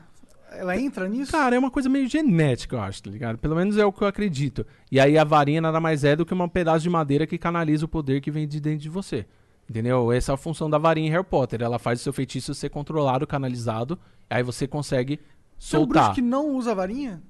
ela 0.57 0.77
entra 0.79 1.09
nisso? 1.09 1.33
Cara, 1.33 1.55
é 1.57 1.59
uma 1.59 1.71
coisa 1.71 1.89
meio 1.89 2.09
genética, 2.09 2.77
eu 2.77 2.81
acho, 2.81 3.03
tá 3.03 3.11
ligado? 3.11 3.39
Pelo 3.39 3.55
menos 3.57 3.77
é 3.79 3.85
o 3.85 3.93
que 3.93 4.03
eu 4.03 4.09
acredito. 4.09 4.67
E 4.91 4.99
aí 5.01 5.17
a 5.19 5.25
varinha 5.25 5.61
nada 5.61 5.81
mais 5.81 6.05
é 6.05 6.15
do 6.17 6.25
que 6.27 6.35
um 6.35 6.49
pedaço 6.49 6.83
de 6.83 6.91
madeira 6.91 7.27
que 7.27 7.39
canaliza 7.39 7.85
o 7.85 7.89
poder 7.89 8.21
que 8.21 8.31
vem 8.31 8.47
de 8.47 8.61
dentro 8.61 8.81
de 8.81 8.89
você. 8.89 9.27
Entendeu? 9.69 10.13
Essa 10.13 10.33
é 10.33 10.35
a 10.35 10.37
função 10.39 10.69
da 10.69 10.77
varinha 10.79 11.09
em 11.09 11.11
Harry 11.11 11.25
Potter. 11.25 11.63
Ela 11.63 11.79
faz 11.79 12.01
o 12.01 12.03
seu 12.03 12.13
feitiço 12.13 12.55
ser 12.55 12.69
controlado, 12.69 13.27
canalizado, 13.27 13.99
aí 14.29 14.43
você 14.43 14.67
consegue 14.67 15.17
Tem 15.19 15.25
um 15.27 15.31
soltar. 15.59 16.03
bruxo 16.05 16.15
que 16.15 16.23
não 16.23 16.57
usa 16.57 16.75
varinha? 16.75 17.23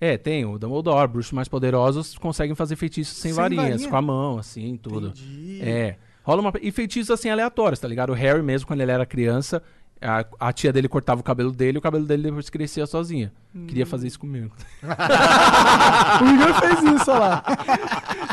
É, 0.00 0.18
tem 0.18 0.44
o 0.44 0.58
Dumbledore, 0.58 1.08
bruxos 1.08 1.32
mais 1.32 1.48
poderosos 1.48 2.18
conseguem 2.18 2.54
fazer 2.54 2.76
feitiços 2.76 3.16
sem, 3.16 3.30
Sem 3.32 3.40
varinhas, 3.40 3.68
varinha? 3.70 3.88
com 3.88 3.96
a 3.96 4.02
mão, 4.02 4.38
assim, 4.38 4.76
tudo. 4.76 5.08
Entendi. 5.08 5.60
É. 5.62 5.96
Rola 6.24 6.40
uma. 6.40 6.52
E 6.60 6.72
feitiços 6.72 7.10
assim 7.10 7.28
aleatórios, 7.30 7.78
tá 7.78 7.86
ligado? 7.86 8.10
O 8.10 8.14
Harry 8.14 8.42
mesmo, 8.42 8.66
quando 8.66 8.80
ele 8.80 8.90
era 8.90 9.06
criança, 9.06 9.62
a, 10.00 10.24
a 10.40 10.52
tia 10.52 10.72
dele 10.72 10.88
cortava 10.88 11.20
o 11.20 11.24
cabelo 11.24 11.50
dele 11.52 11.76
e 11.76 11.78
o 11.78 11.82
cabelo 11.82 12.04
dele 12.04 12.24
depois 12.24 12.50
crescia 12.50 12.86
sozinha. 12.86 13.32
Hum. 13.54 13.66
Queria 13.66 13.86
fazer 13.86 14.06
isso 14.06 14.18
comigo. 14.18 14.50
O 16.22 16.26
Igor 16.26 16.54
fez 16.60 16.82
isso, 17.00 17.10
olha 17.10 17.18
lá. 17.20 17.44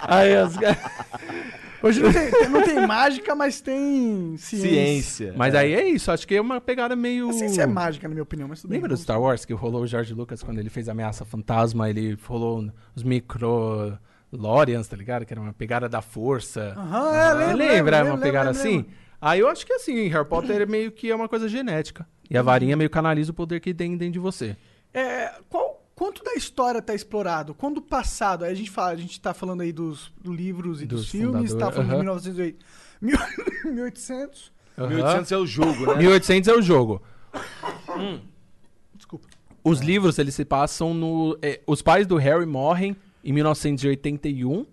Aí 0.08 0.36
as... 0.36 0.56
Hoje 1.84 2.00
não 2.00 2.14
tem, 2.14 2.50
não 2.50 2.62
tem 2.62 2.86
mágica, 2.86 3.34
mas 3.34 3.60
tem 3.60 4.36
ciência. 4.38 4.70
Ciência. 4.70 5.34
Mas 5.36 5.56
aí 5.56 5.74
é 5.74 5.84
isso, 5.90 6.12
acho 6.12 6.28
que 6.28 6.36
é 6.36 6.42
uma 6.42 6.62
pegada 6.62 6.96
meio. 6.96 7.30
A 7.30 7.34
ciência 7.34 7.64
é 7.64 7.66
mágica, 7.66 8.08
na 8.08 8.14
minha 8.14 8.22
opinião, 8.22 8.48
mas 8.48 8.62
tudo 8.62 8.70
bem. 8.70 8.78
Lembra 8.78 8.90
do 8.96 8.98
Star 9.02 9.20
Wars 9.20 9.46
que 9.46 9.54
rolou 9.54 9.82
o 9.82 9.88
George 9.88 10.14
Lucas 10.14 10.44
quando 10.44 10.60
ele 10.60 10.70
fez 10.70 10.88
Ameaça 10.88 11.26
Fantasma? 11.26 11.90
Ele 11.90 12.16
rolou 12.28 12.70
os 12.96 13.04
micro. 13.04 13.98
Lorians, 14.32 14.88
tá 14.88 14.96
ligado? 14.96 15.26
Que 15.26 15.34
era 15.34 15.42
uma 15.42 15.52
pegada 15.52 15.90
da 15.90 16.02
força. 16.02 16.74
Aham, 16.78 17.14
é, 17.14 17.30
Você 17.30 17.34
lembro, 17.36 17.58
lembra? 17.58 17.68
lembro, 17.68 17.96
É 17.96 18.04
uma 18.04 18.18
pegada 18.18 18.50
assim? 18.52 18.86
Aí 19.22 19.40
eu 19.40 19.48
acho 19.48 19.66
que 19.66 19.74
assim, 19.74 20.08
Harry 20.08 20.28
Potter 20.28 20.62
é 20.62 20.66
meio 20.66 20.92
que 20.92 21.12
é 21.12 21.16
uma 21.16 21.30
coisa 21.30 21.48
genética. 21.48 22.08
E 22.30 22.38
a 22.38 22.42
varinha 22.42 22.76
meio 22.76 22.90
canaliza 22.90 23.32
o 23.32 23.34
poder 23.36 23.60
que 23.60 23.74
tem 23.74 23.96
dentro 23.96 24.14
de 24.14 24.20
você. 24.20 24.56
É, 24.94 25.32
qual, 25.50 25.86
quanto 25.94 26.24
da 26.24 26.34
história 26.34 26.82
tá 26.82 26.96
explorado? 26.96 27.54
Quando 27.54 27.78
o 27.78 27.82
passado, 27.82 28.44
aí 28.46 28.52
a 28.52 28.56
gente 28.56 28.72
fala, 28.72 28.90
a 28.92 28.96
gente 28.96 29.20
tá 29.22 29.34
falando 29.34 29.62
aí 29.62 29.72
dos 29.72 30.12
livros 30.26 30.82
e 30.82 30.86
dos, 30.86 31.02
Dos 31.02 31.10
filmes, 31.12 31.54
tá 31.54 31.72
fundadores, 31.72 31.76
falando 31.76 32.22
de 32.22 32.42
aham. 32.42 32.48
1908, 32.50 32.66
mil- 33.02 33.74
1800, 33.76 34.52
1800 34.78 35.32
é 35.32 35.38
o 35.38 35.46
jogo, 35.46 35.86
né? 35.88 35.96
1800 35.98 36.48
é 36.48 36.54
o 36.56 36.62
jogo. 36.62 37.02
desculpa. 38.96 39.28
Os 39.64 39.80
livros, 39.82 40.18
eles 40.18 40.34
se 40.34 40.44
passam 40.44 40.94
no... 40.94 41.38
é, 41.42 41.62
os 41.68 41.82
pais 41.82 42.08
do 42.08 42.16
Harry 42.18 42.46
morrem 42.46 42.96
em 43.24 43.32
1981 43.34 44.66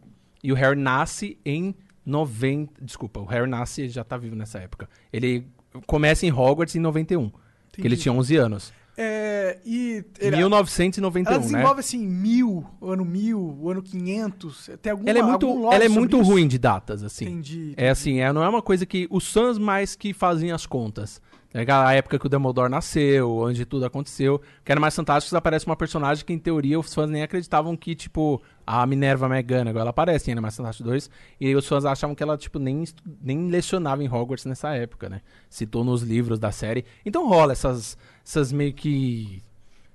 e 0.43 0.53
o 0.53 0.55
Harry 0.55 0.79
nasce 0.79 1.39
em 1.45 1.75
90... 2.09 2.85
Desculpa, 2.85 3.21
o 3.21 3.25
Harry 3.27 3.49
nasce, 3.49 3.89
já 3.89 4.03
tá 4.03 4.17
vivo 4.17 4.35
nessa 4.35 4.59
época. 4.59 4.89
Ele 5.13 5.47
começa 5.87 6.27
em 6.27 6.33
Hogwarts 6.33 6.75
em 6.75 6.81
91, 6.81 7.29
que 7.29 7.81
ele 7.81 7.89
Entendi. 7.89 8.03
tinha 8.03 8.13
11 8.13 8.37
anos. 8.37 8.73
É, 9.01 9.59
e 9.65 10.05
ele- 10.19 10.37
1991, 10.39 11.31
ela 11.33 11.39
né? 11.41 11.47
desenvolve 11.47 11.81
assim, 11.81 12.05
mil, 12.05 12.67
o 12.81 12.91
ano 12.91 13.05
mil, 13.05 13.57
o 13.61 13.71
ano 13.71 13.81
500, 13.81 14.71
tem 14.83 14.91
alguma, 14.91 15.09
Ela 15.09 15.19
é 15.21 15.23
muito, 15.23 15.73
ela 15.73 15.85
é 15.85 15.89
muito 15.89 16.21
isso? 16.21 16.29
ruim 16.29 16.49
de 16.49 16.59
datas, 16.59 17.05
assim. 17.05 17.27
Entendi. 17.27 17.75
É 17.77 17.91
assim, 17.91 18.19
é, 18.19 18.33
não 18.33 18.43
é 18.43 18.49
uma 18.49 18.61
coisa 18.61 18.85
que. 18.85 19.07
Os 19.09 19.33
fãs 19.33 19.57
mais 19.57 19.95
que 19.95 20.13
fazem 20.13 20.51
as 20.51 20.67
contas. 20.67 21.23
É 21.55 21.65
a 21.73 21.95
época 21.95 22.19
que 22.19 22.27
o 22.27 22.29
Dumbledore 22.29 22.69
nasceu, 22.71 23.31
onde 23.31 23.65
tudo 23.65 23.87
aconteceu. 23.87 24.41
Que 24.65 24.73
era 24.73 24.81
mais 24.81 24.95
fantástico, 24.95 25.35
aparece 25.37 25.65
uma 25.65 25.77
personagem 25.77 26.25
que, 26.25 26.33
em 26.33 26.39
teoria, 26.39 26.79
os 26.79 26.93
fãs 26.93 27.09
nem 27.09 27.23
acreditavam 27.23 27.77
que, 27.77 27.95
tipo, 27.95 28.43
a 28.81 28.87
Minerva 28.87 29.27
McGonagall, 29.27 29.81
ela 29.81 29.91
aparece 29.91 30.31
em 30.31 30.33
Animais 30.33 30.57
Fantásticos 30.57 30.91
2. 30.91 31.11
E 31.41 31.47
aí 31.47 31.57
os 31.57 31.67
fãs 31.67 31.85
achavam 31.85 32.15
que 32.15 32.23
ela, 32.23 32.37
tipo, 32.37 32.59
nem, 32.59 32.85
nem 33.23 33.49
lecionava 33.49 34.03
em 34.05 34.09
Hogwarts 34.09 34.45
nessa 34.45 34.75
época, 34.75 35.09
né? 35.09 35.23
Citou 35.49 35.83
nos 35.85 36.03
livros 36.03 36.39
da 36.39 36.53
série. 36.53 36.85
Então 37.05 37.27
rola 37.29 37.53
essas, 37.53 37.97
essas 38.25 38.53
meio 38.53 38.73
que. 38.73 39.43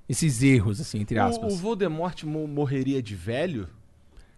Esses 0.10 0.44
erros, 0.44 0.82
assim, 0.82 1.00
entre 1.00 1.18
O, 1.18 1.24
aspas. 1.24 1.54
o 1.54 1.58
Voldemort 1.58 2.24
mo- 2.24 2.48
morreria 2.48 3.02
de 3.02 3.16
velho? 3.16 3.70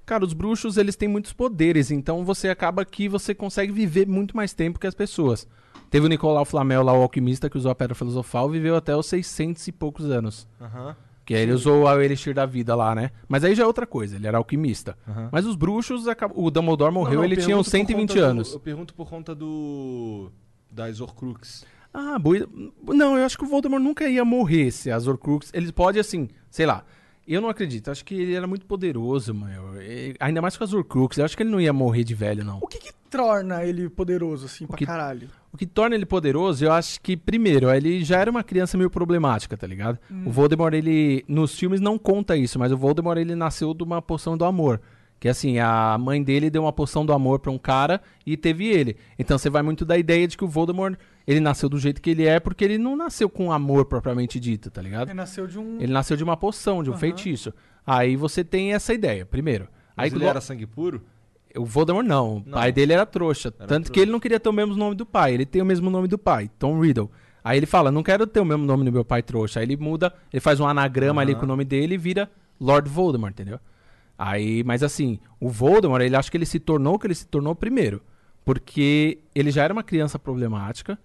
Cara, 0.06 0.24
os 0.24 0.34
bruxos, 0.34 0.78
eles 0.78 0.96
têm 0.96 1.10
muitos 1.10 1.34
poderes, 1.34 1.90
então 1.90 2.24
você 2.24 2.50
acaba 2.50 2.86
que 2.86 3.10
você 3.10 3.34
consegue 3.34 3.72
viver 3.72 4.08
muito 4.08 4.38
mais 4.38 4.54
tempo 4.54 4.78
que 4.80 4.86
as 4.86 4.94
pessoas. 4.94 5.48
Teve 5.90 6.06
o 6.06 6.10
Nicolau 6.10 6.46
Flamel 6.46 6.84
lá, 6.84 6.94
o 6.94 7.02
alquimista, 7.02 7.50
que 7.50 7.58
usou 7.58 7.72
a 7.72 7.76
Pedra 7.76 7.96
Filosofal, 7.96 8.48
viveu 8.50 8.76
até 8.76 8.96
os 8.96 9.08
600 9.08 9.68
e 9.68 9.72
poucos 9.72 10.06
anos. 10.06 10.48
Aham. 10.62 10.96
Que 11.26 11.34
aí 11.34 11.42
ele 11.42 11.54
usou 11.54 11.84
o 11.84 12.02
Elixir 12.02 12.34
da 12.36 12.46
Vida 12.46 12.76
lá, 12.76 12.94
né? 12.94 13.10
Mas 13.28 13.44
aí 13.44 13.56
já 13.56 13.64
é 13.64 13.66
outra 13.66 13.88
coisa, 13.88 14.16
ele 14.16 14.28
era 14.28 14.38
alquimista. 14.38 14.96
Aham. 15.08 15.30
Mas 15.32 15.46
os 15.46 15.56
bruxos, 15.56 16.04
o 16.36 16.52
Dumbledore 16.52 16.94
morreu, 16.94 17.16
Não, 17.16 17.20
não, 17.22 17.26
ele 17.26 17.36
tinha 17.38 17.58
uns 17.58 17.68
pergunto 17.68 17.94
por 17.94 17.98
120 17.98 18.10
conta 18.10 18.20
do- 18.22 18.26
anos. 18.26 18.54
eu 18.54 18.60
pergunto 18.60 18.94
por 18.94 19.10
conta 19.10 19.34
do. 19.36 20.32
Das 20.72 21.02
Horcrux. 21.02 21.66
Ah, 21.94 22.20
boi... 22.20 22.46
Não, 22.90 23.18
eu 23.18 23.24
acho 23.26 23.38
que 23.38 23.44
o 23.46 23.48
Voldemort 23.48 23.82
nunca 23.82 24.08
ia 24.08 24.26
morrer 24.26 24.70
se 24.70 24.92
as 24.92 25.08
Horcrux... 25.08 25.50
Ele 25.54 25.72
pode, 25.72 25.98
assim, 25.98 26.28
sei 26.52 26.66
lá... 26.66 26.84
Eu 27.28 27.42
não 27.42 27.50
acredito, 27.50 27.90
acho 27.90 28.06
que 28.06 28.14
ele 28.14 28.36
era 28.36 28.46
muito 28.46 28.68
poderoso, 28.68 29.34
mano. 29.34 29.82
E- 29.82 30.14
Ainda 30.20 30.44
mais 30.44 30.56
com 30.56 30.64
as 30.64 30.74
Horcrux, 30.74 31.18
eu 31.18 31.26
acho 31.26 31.36
que 31.36 31.42
ele 31.42 31.50
não 31.50 31.60
ia 31.60 31.74
morrer 31.74 32.04
de 32.04 32.14
velho, 32.14 32.44
não. 32.46 32.60
O 32.62 32.68
que 32.68 32.78
que 32.78 32.92
torna 33.10 33.64
ele 33.64 33.90
poderoso, 33.90 34.46
assim, 34.46 34.68
pra 34.68 34.78
que- 34.78 34.86
caralho? 34.86 35.28
O 35.56 35.58
que 35.58 35.66
torna 35.66 35.96
ele 35.96 36.06
poderoso, 36.06 36.66
eu 36.66 36.72
acho 36.74 37.00
que, 37.00 37.16
primeiro, 37.16 37.72
ele 37.72 38.04
já 38.04 38.20
era 38.20 38.30
uma 38.30 38.44
criança 38.44 38.78
meio 38.78 38.90
problemática, 38.90 39.56
tá 39.56 39.66
ligado? 39.66 39.98
O 40.26 40.30
Voldemort, 40.30 40.74
ele. 40.74 41.24
Nos 41.30 41.58
filmes 41.58 41.80
não 41.80 41.98
conta 41.98 42.36
isso, 42.36 42.60
mas 42.60 42.74
o 42.74 42.78
Voldemort, 42.78 43.18
ele 43.18 43.36
nasceu 43.36 43.74
de 43.74 43.82
uma 43.82 44.02
poção 44.02 44.38
do 44.38 44.44
amor. 44.44 44.82
Que 45.18 45.30
assim, 45.30 45.58
a 45.58 45.98
mãe 45.98 46.22
dele 46.22 46.50
deu 46.50 46.64
uma 46.64 46.74
poção 46.74 47.06
do 47.06 47.14
amor 47.14 47.40
pra 47.40 47.54
um 47.54 47.58
cara 47.58 48.02
e 48.26 48.36
teve 48.36 48.68
ele. 48.68 48.98
Então 49.18 49.38
você 49.38 49.50
vai 49.50 49.62
muito 49.62 49.86
da 49.86 49.98
ideia 49.98 50.28
de 50.28 50.36
que 50.36 50.44
o 50.44 50.48
Voldemort, 50.48 50.98
ele 51.26 51.40
nasceu 51.40 51.70
do 51.70 51.80
jeito 51.80 52.02
que 52.02 52.10
ele 52.10 52.26
é, 52.26 52.38
porque 52.38 52.66
ele 52.66 52.78
não 52.78 52.98
nasceu 52.98 53.30
com 53.30 53.50
amor 53.50 53.86
propriamente 53.86 54.42
dito, 54.42 54.70
tá 54.70 54.82
ligado? 54.82 55.08
Ele 55.08 55.14
nasceu 55.14 55.48
de 55.48 55.58
um... 55.58 55.78
Ele 55.80 55.94
nasceu 55.94 56.18
de 56.18 56.24
uma 56.26 56.36
poção, 56.36 56.84
de 56.84 56.90
um 56.90 56.94
Aham. 56.94 57.00
feitiço. 57.00 57.54
Aí 57.88 58.18
você 58.18 58.44
tem 58.44 58.74
essa 58.74 58.94
ideia, 58.94 59.26
primeiro. 59.26 59.70
Mas 59.96 60.12
Aí 60.12 60.20
ele 60.20 60.26
era 60.26 60.42
sangue 60.42 60.66
puro? 60.66 61.02
O 61.58 61.66
Voldemort 61.66 62.06
não. 62.06 62.38
O 62.38 62.44
Não. 62.46 62.54
pai 62.54 62.72
dele 62.72 62.94
era 62.94 63.06
trouxa. 63.06 63.54
Era 63.58 63.68
tanto 63.68 63.86
que 63.86 63.94
trouxa. 63.94 64.02
ele 64.04 64.12
não 64.12 64.20
queria 64.20 64.40
ter 64.40 64.50
o 64.50 64.54
mesmo 64.54 64.76
nome 64.76 64.96
do 64.96 65.06
pai. 65.06 65.34
Ele 65.34 65.46
tem 65.46 65.62
o 65.62 65.66
mesmo 65.66 65.90
nome 65.90 66.08
do 66.08 66.18
pai, 66.18 66.50
Tom 66.60 66.80
Riddle. 66.80 67.10
Aí 67.44 67.58
ele 67.58 67.66
fala, 67.66 67.92
não 67.92 68.02
quero 68.04 68.26
ter 68.26 68.40
o 68.40 68.46
mesmo 68.46 68.66
nome 68.66 68.84
do 68.84 68.92
meu 68.92 69.06
pai 69.06 69.22
trouxa. 69.22 69.60
Aí 69.60 69.66
ele 69.66 69.78
muda, 69.78 70.14
ele 70.34 70.40
faz 70.42 70.60
um 70.60 70.68
anagrama 70.68 71.22
ali 71.22 71.32
Aham. 71.34 71.40
com 71.42 71.46
o 71.46 71.50
nome 71.50 71.64
dele 71.64 71.94
e 71.96 71.98
vira 71.98 72.30
Lord 72.60 72.90
Voldemort, 72.90 73.32
entendeu? 73.32 73.60
Aí, 74.18 74.64
mas 74.64 74.82
assim, 74.82 75.20
o 75.40 75.50
Voldemort, 75.50 76.02
ele 76.02 76.16
acha 76.16 76.32
que 76.32 76.38
ele 76.38 76.46
se 76.46 76.60
tornou 76.60 76.96
o 76.96 77.00
que 77.00 77.06
ele 77.08 77.16
se 77.16 77.28
tornou 77.28 77.54
primeiro. 77.54 78.02
Porque 78.44 79.20
ele 79.34 79.52
já 79.52 79.64
era 79.64 79.74
uma 79.74 79.84
criança 79.84 80.18
problemática. 80.20 80.98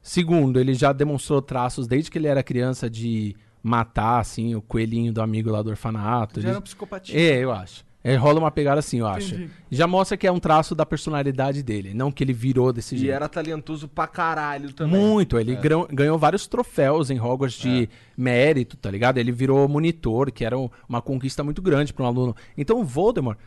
Segundo, 0.00 0.58
ele 0.58 0.74
já 0.74 0.92
demonstrou 0.92 1.40
traços 1.40 1.86
desde 1.86 2.10
que 2.10 2.18
ele 2.18 2.26
era 2.26 2.42
criança 2.42 2.88
de 2.90 3.34
matar, 3.62 4.18
assim, 4.18 4.54
o 4.54 4.60
coelhinho 4.62 5.12
do 5.12 5.22
amigo 5.22 5.50
lá 5.50 5.62
do 5.62 5.70
orfanato. 5.70 6.40
Já 6.40 6.46
Ele- 6.46 6.50
era 6.50 6.58
uma 6.58 6.62
psicopatia. 6.62 7.18
é, 7.18 7.38
eu 7.44 7.52
acho. 7.52 7.84
É, 8.04 8.16
rola 8.16 8.40
uma 8.40 8.50
pegada 8.50 8.80
assim, 8.80 8.98
eu 8.98 9.06
acho. 9.06 9.34
Entendi. 9.34 9.50
Já 9.70 9.86
mostra 9.86 10.16
que 10.16 10.26
é 10.26 10.32
um 10.32 10.40
traço 10.40 10.74
da 10.74 10.84
personalidade 10.84 11.62
dele, 11.62 11.94
não 11.94 12.10
que 12.10 12.24
ele 12.24 12.32
virou 12.32 12.72
desse 12.72 12.96
E 12.96 12.98
jeito. 12.98 13.12
era 13.14 13.28
talentoso 13.28 13.86
pra 13.86 14.08
caralho 14.08 14.72
também. 14.72 15.00
Muito, 15.00 15.38
ele 15.38 15.52
É. 15.54 15.60
ganhou 15.92 16.18
vários 16.18 16.48
troféus 16.48 17.10
em 17.10 17.20
Hogwarts 17.20 17.60
de 17.60 17.88
mérito, 18.16 18.76
tá 18.76 18.90
ligado? 18.90 19.18
Ele 19.18 19.30
virou 19.30 19.68
monitor, 19.68 20.32
que 20.32 20.44
era 20.44 20.58
um- 20.58 20.68
uma 20.88 21.00
conquista 21.00 21.44
muito 21.44 21.62
grande 21.62 21.92
para 21.92 22.04
um 22.04 22.08
aluno. 22.08 22.34
Então 22.58 22.80
o 22.80 22.84
Voldemort, 22.84 23.38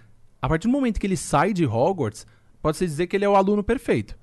a 0.42 0.48
partir 0.48 0.68
do 0.68 0.72
momento 0.72 1.00
que 1.02 1.08
ele 1.08 1.18
sai 1.18 1.52
de 1.52 1.66
Hogwarts, 1.66 2.26
pode-se 2.62 2.86
dizer 2.86 3.08
que 3.08 3.16
ele 3.18 3.26
é 3.26 3.30
o 3.30 3.36
aluno 3.36 3.62
perfeito. 3.64 4.18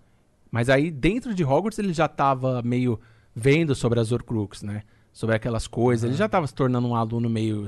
Mas 0.51 0.71
aí 0.71 0.91
dentro 0.91 1.35
de 1.35 1.45
Hogwarts 1.45 1.79
ele 1.79 1.93
já 1.93 2.09
tava 2.09 2.63
meio 2.63 2.99
vendo 3.37 3.75
sobre 3.75 4.01
as 4.01 4.11
Horcrux, 4.13 4.63
né? 4.63 4.83
Sobre 5.13 5.37
aquelas 5.37 5.67
coisas, 5.67 6.09
ele 6.09 6.17
já 6.17 6.29
tava 6.29 6.47
se 6.47 6.55
tornando 6.55 6.89
um 6.89 6.97
aluno 6.97 7.29
meio... 7.29 7.67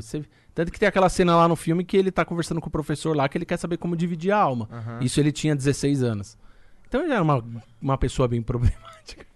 Tanto 0.55 0.73
que 0.73 0.79
tem 0.79 0.89
aquela 0.89 1.09
cena 1.09 1.37
lá 1.37 1.49
no 1.49 1.57
filme 1.57 1.85
que 1.85 1.97
ele 1.97 2.11
tá 2.11 2.25
conversando 2.25 2.61
com 2.61 2.69
o 2.69 2.73
professor 2.73 3.15
lá 3.15 3.29
que 3.29 3.37
ele 3.37 3.45
quer 3.45 3.57
saber 3.57 3.77
como 3.77 3.97
dividir 3.97 4.31
a 4.31 4.39
alma. 4.39 4.69
Isso 5.01 5.21
ele 5.21 5.33
tinha 5.33 5.55
16 5.55 6.03
anos. 6.03 6.39
Então 6.89 7.03
ele 7.03 7.13
era 7.13 7.23
uma, 7.23 7.45
uma 7.83 7.99
pessoa 7.99 8.29
bem 8.29 8.41
problemática. 8.43 9.27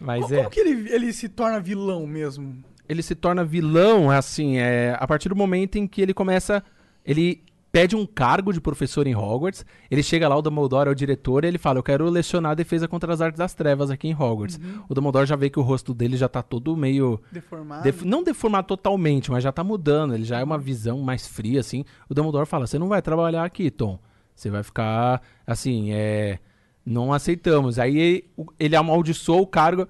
Mas 0.00 0.22
como, 0.22 0.34
é. 0.34 0.38
como 0.38 0.50
que 0.50 0.60
ele, 0.60 0.92
ele 0.92 1.12
se 1.12 1.28
torna 1.28 1.60
vilão 1.60 2.06
mesmo? 2.06 2.62
ele 2.88 3.02
se 3.02 3.14
torna 3.14 3.44
vilão, 3.44 4.10
assim, 4.10 4.58
é, 4.58 4.96
a 4.98 5.06
partir 5.06 5.28
do 5.28 5.36
momento 5.36 5.76
em 5.76 5.86
que 5.86 6.00
ele 6.00 6.14
começa. 6.14 6.62
Ele 7.04 7.42
pede 7.80 7.94
um 7.94 8.06
cargo 8.06 8.52
de 8.52 8.60
professor 8.60 9.06
em 9.06 9.14
Hogwarts. 9.14 9.64
Ele 9.90 10.02
chega 10.02 10.26
lá, 10.28 10.36
o 10.36 10.40
Dumbledore 10.42 10.88
é 10.88 10.92
o 10.92 10.94
diretor, 10.94 11.44
e 11.44 11.48
ele 11.48 11.58
fala: 11.58 11.78
Eu 11.78 11.82
quero 11.82 12.08
lecionar 12.08 12.52
a 12.52 12.54
defesa 12.54 12.88
contra 12.88 13.12
as 13.12 13.20
artes 13.20 13.38
das 13.38 13.52
trevas 13.54 13.90
aqui 13.90 14.08
em 14.08 14.14
Hogwarts. 14.14 14.58
O 14.88 14.94
Dumbledore 14.94 15.26
já 15.26 15.36
vê 15.36 15.50
que 15.50 15.58
o 15.58 15.62
rosto 15.62 15.92
dele 15.92 16.16
já 16.16 16.28
tá 16.28 16.42
todo 16.42 16.74
meio. 16.76 17.20
Deformado? 17.30 17.82
def- 17.82 18.02
não 18.02 18.22
deformado 18.22 18.66
totalmente, 18.66 19.30
mas 19.30 19.44
já 19.44 19.52
tá 19.52 19.62
mudando. 19.62 20.14
Ele 20.14 20.24
já 20.24 20.40
é 20.40 20.44
uma 20.44 20.56
visão 20.58 21.00
mais 21.00 21.26
fria, 21.26 21.60
assim. 21.60 21.84
O 22.08 22.14
Dumbledore 22.14 22.46
fala: 22.46 22.66
Você 22.66 22.78
não 22.78 22.88
vai 22.88 23.02
trabalhar 23.02 23.44
aqui, 23.44 23.70
Tom. 23.70 23.98
Você 24.34 24.48
vai 24.50 24.62
ficar, 24.62 25.20
assim, 25.46 25.92
é. 25.92 26.38
Não 26.84 27.12
aceitamos. 27.12 27.78
Aí 27.78 28.24
ele 28.58 28.76
amaldiçoou 28.76 29.42
o 29.42 29.46
cargo. 29.46 29.86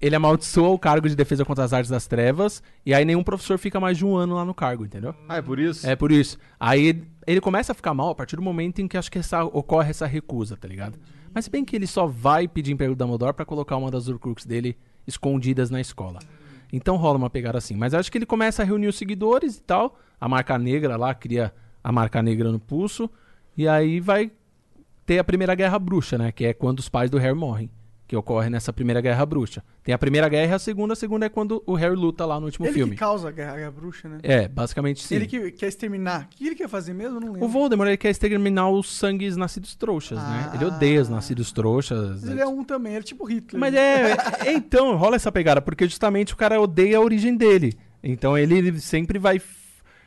Ele 0.00 0.14
amaldiçoa 0.14 0.68
o 0.68 0.78
cargo 0.78 1.08
de 1.08 1.16
defesa 1.16 1.44
contra 1.44 1.64
as 1.64 1.72
artes 1.72 1.90
das 1.90 2.06
trevas. 2.06 2.62
E 2.84 2.92
aí 2.92 3.04
nenhum 3.04 3.22
professor 3.22 3.58
fica 3.58 3.80
mais 3.80 3.96
de 3.96 4.04
um 4.04 4.14
ano 4.14 4.34
lá 4.34 4.44
no 4.44 4.52
cargo, 4.54 4.84
entendeu? 4.84 5.14
Ah, 5.28 5.36
é 5.36 5.42
por 5.42 5.58
isso? 5.58 5.86
É 5.86 5.96
por 5.96 6.12
isso. 6.12 6.36
Aí 6.60 7.02
ele 7.26 7.40
começa 7.40 7.72
a 7.72 7.74
ficar 7.74 7.94
mal 7.94 8.10
a 8.10 8.14
partir 8.14 8.36
do 8.36 8.42
momento 8.42 8.80
em 8.80 8.86
que 8.88 8.96
acho 8.98 9.10
que 9.10 9.18
essa- 9.18 9.44
ocorre 9.44 9.90
essa 9.90 10.06
recusa, 10.06 10.56
tá 10.56 10.68
ligado? 10.68 10.98
Mas 11.32 11.46
se 11.46 11.50
bem 11.50 11.64
que 11.64 11.74
ele 11.74 11.86
só 11.86 12.06
vai 12.06 12.46
pedir 12.46 12.72
emprego 12.72 12.94
do 12.94 12.98
Dumbledore 12.98 13.32
pra 13.34 13.44
colocar 13.44 13.76
uma 13.76 13.90
das 13.90 14.06
Horcruxes 14.08 14.46
dele 14.46 14.76
escondidas 15.06 15.70
na 15.70 15.80
escola. 15.80 16.18
Então 16.72 16.96
rola 16.96 17.16
uma 17.16 17.30
pegada 17.30 17.56
assim. 17.58 17.74
Mas 17.74 17.94
acho 17.94 18.10
que 18.12 18.18
ele 18.18 18.26
começa 18.26 18.62
a 18.62 18.66
reunir 18.66 18.88
os 18.88 18.96
seguidores 18.96 19.56
e 19.56 19.62
tal. 19.62 19.98
A 20.20 20.28
marca 20.28 20.58
negra 20.58 20.96
lá, 20.96 21.14
cria 21.14 21.54
a 21.82 21.90
marca 21.92 22.22
negra 22.22 22.50
no 22.52 22.58
pulso. 22.58 23.08
E 23.56 23.66
aí 23.68 24.00
vai 24.00 24.30
ter 25.06 25.18
a 25.18 25.24
primeira 25.24 25.54
guerra 25.54 25.78
bruxa, 25.78 26.18
né? 26.18 26.32
Que 26.32 26.46
é 26.46 26.52
quando 26.52 26.80
os 26.80 26.88
pais 26.88 27.08
do 27.10 27.18
Harry 27.18 27.34
morrem. 27.38 27.70
Que 28.06 28.14
ocorre 28.14 28.48
nessa 28.48 28.72
primeira 28.72 29.00
guerra 29.00 29.26
bruxa. 29.26 29.64
Tem 29.82 29.92
a 29.92 29.98
primeira 29.98 30.28
guerra 30.28 30.52
e 30.52 30.54
a 30.54 30.58
segunda. 30.60 30.92
A 30.92 30.96
segunda 30.96 31.26
é 31.26 31.28
quando 31.28 31.60
o 31.66 31.74
Harry 31.74 31.96
luta 31.96 32.24
lá 32.24 32.38
no 32.38 32.46
último 32.46 32.64
ele 32.64 32.74
filme. 32.74 32.92
que 32.92 32.98
causa 32.98 33.28
a 33.28 33.32
guerra, 33.32 33.54
a 33.54 33.56
guerra 33.56 33.70
bruxa, 33.72 34.08
né? 34.08 34.18
É, 34.22 34.46
basicamente 34.46 35.02
sim. 35.02 35.16
Ele 35.16 35.26
que 35.26 35.50
quer 35.50 35.66
exterminar. 35.66 36.28
O 36.32 36.36
que 36.36 36.46
ele 36.46 36.54
quer 36.54 36.68
fazer 36.68 36.94
mesmo? 36.94 37.16
Eu 37.16 37.20
não 37.20 37.32
lembro. 37.32 37.44
O 37.44 37.48
Voldemort 37.48 37.88
ele 37.88 37.96
quer 37.96 38.10
exterminar 38.10 38.70
os 38.70 38.96
sangues 38.96 39.36
nascidos 39.36 39.74
trouxas, 39.74 40.18
né? 40.18 40.50
Ah. 40.52 40.54
Ele 40.54 40.64
odeia 40.66 41.02
os 41.02 41.08
nascidos 41.08 41.50
trouxas. 41.50 42.22
Mas 42.22 42.30
ele 42.30 42.40
é 42.40 42.46
um 42.46 42.62
também, 42.62 42.92
ele 42.92 43.00
é 43.00 43.06
tipo 43.06 43.24
Hitler. 43.24 43.58
Mas 43.58 43.74
é, 43.74 44.12
é- 44.12 44.52
então, 44.52 44.96
rola 44.96 45.16
essa 45.16 45.32
pegada, 45.32 45.60
porque 45.60 45.84
justamente 45.86 46.32
o 46.32 46.36
cara 46.36 46.60
odeia 46.60 46.98
a 46.98 47.00
origem 47.00 47.36
dele. 47.36 47.74
Então 48.02 48.38
ele 48.38 48.78
sempre 48.78 49.18
vai 49.18 49.40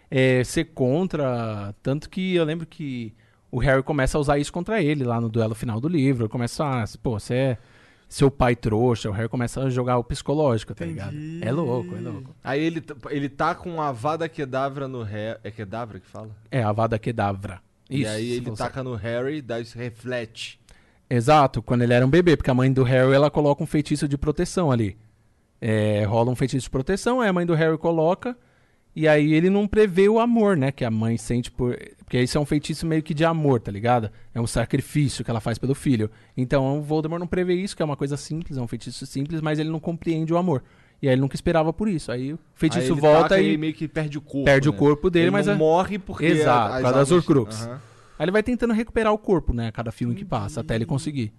é, 0.10 0.44
ser 0.46 0.66
contra. 0.66 1.74
Tanto 1.84 2.10
que 2.10 2.36
eu 2.36 2.46
lembro 2.46 2.66
que 2.66 3.14
o 3.52 3.60
Harry 3.60 3.84
começa 3.84 4.18
a 4.18 4.22
usar 4.22 4.38
isso 4.38 4.54
contra 4.54 4.82
ele 4.82 5.04
lá 5.04 5.20
no 5.20 5.30
duelo 5.30 5.56
final 5.56 5.80
do 5.80 5.88
livro. 5.88 6.24
Ele 6.24 6.30
começa 6.30 6.64
a. 6.64 6.86
Pô, 7.02 7.20
você 7.20 7.34
é 7.34 7.58
seu 8.10 8.30
pai 8.32 8.56
trouxa. 8.56 9.08
O 9.10 9.14
Harry 9.14 9.30
começa 9.30 9.62
a 9.62 9.70
jogar 9.70 9.98
o 10.00 10.04
psicológico, 10.04 10.74
tá 10.74 10.84
Entendi. 10.84 11.00
ligado? 11.16 11.48
É 11.48 11.52
louco, 11.52 11.96
é 11.96 12.00
louco. 12.02 12.36
Aí 12.44 12.62
ele, 12.62 12.84
ele 13.12 13.30
tá 13.30 13.54
com 13.54 13.80
a 13.82 13.92
Vada 13.92 14.28
Kedavra 14.28 14.88
no 14.88 15.04
Harry. 15.04 15.40
É 15.44 15.52
Kedavra 15.52 16.00
que 16.00 16.08
fala? 16.08 16.30
É 16.52 16.64
a 16.64 16.72
Vada 16.72 16.98
Kedavra. 16.98 17.62
e 17.90 18.02
Isso, 18.02 18.12
aí 18.12 18.30
você 18.30 18.36
ele 18.38 18.52
taca 18.58 18.84
no 18.84 18.96
Harry, 18.96 19.42
daí 19.42 19.62
isso 19.62 19.78
reflete. 19.78 20.60
Exato, 21.10 21.62
quando 21.62 21.84
ele 21.84 21.94
era 21.94 22.06
um 22.06 22.10
bebê, 22.10 22.36
porque 22.36 22.52
a 22.52 22.54
mãe 22.54 22.72
do 22.72 22.84
Harry 22.84 23.14
ela 23.14 23.32
coloca 23.32 23.64
um 23.64 23.68
feitiço 23.68 24.08
de 24.08 24.18
proteção 24.18 24.72
ali. 24.72 24.98
É, 25.62 26.04
rola 26.06 26.32
um 26.32 26.36
feitiço 26.36 26.66
de 26.66 26.70
proteção, 26.70 27.20
aí 27.22 27.30
a 27.30 27.34
mãe 27.34 27.46
do 27.46 27.54
Harry 27.54 27.78
coloca, 27.78 28.38
e 28.96 29.08
aí 29.08 29.34
ele 29.34 29.50
não 29.50 29.68
prevê 29.68 30.10
o 30.10 30.20
amor, 30.20 30.58
né? 30.58 30.72
Que 30.72 30.84
a 30.84 30.92
mãe 30.92 31.18
sente 31.18 31.50
por. 31.52 31.78
Porque 32.00 32.22
isso 32.22 32.38
é 32.38 32.42
um 32.42 32.46
feitiço 32.46 32.86
meio 32.88 33.04
que 33.04 33.14
de 33.14 33.24
amor, 33.24 33.60
tá 33.62 33.72
ligado? 33.72 34.10
É 34.34 34.42
um 34.42 34.48
sacrifício 34.48 35.24
que 35.24 35.30
ela 35.30 35.40
faz 35.40 35.58
pelo 35.58 35.76
filho. 35.76 36.10
Então 36.36 36.80
o 36.80 36.82
Voldemort 36.82 37.20
não 37.20 37.28
prevê 37.28 37.54
isso, 37.54 37.76
que 37.76 37.82
é 37.82 37.86
uma 37.86 37.96
coisa 37.96 38.18
simples, 38.18 38.58
é 38.58 38.62
um 38.62 38.68
feitiço 38.68 39.06
simples, 39.06 39.42
mas 39.42 39.60
ele 39.60 39.70
não 39.70 39.80
compreende 39.80 40.34
o 40.34 40.38
amor. 40.38 40.64
E 41.02 41.08
aí 41.08 41.14
ele 41.14 41.22
nunca 41.22 41.36
esperava 41.36 41.72
por 41.72 41.88
isso. 41.88 42.12
Aí 42.12 42.34
o 42.34 42.36
Aí 42.36 42.40
feitiço 42.56 42.92
ele 42.94 43.00
volta 43.00 43.30
taca 43.30 43.42
e. 43.42 43.58
meio 43.58 43.74
que 43.74 43.88
perde 43.88 44.18
o 44.18 44.22
corpo. 44.22 44.44
perde 44.46 44.68
o 44.68 44.72
né? 44.72 44.78
corpo 44.78 45.10
dele, 45.10 45.26
ele 45.26 45.32
mas 45.32 45.46
não 45.46 45.54
é- 45.54 45.58
morre 45.58 45.98
porque. 46.00 46.26
Exato, 46.26 46.76
por 46.76 46.82
causa 46.82 46.98
das 46.98 47.12
Horcrux. 47.12 47.62
Aham. 47.68 47.74
Aí 48.18 48.26
ele 48.26 48.32
vai 48.32 48.44
tentando 48.44 48.74
recuperar 48.74 49.14
o 49.14 49.18
corpo, 49.18 49.54
né? 49.54 49.68
a 49.68 49.72
Cada 49.72 49.92
filme 49.94 50.14
que 50.14 50.26
passa, 50.26 50.60
até 50.60 50.76
ele 50.76 50.86
conseguir. 50.86 51.32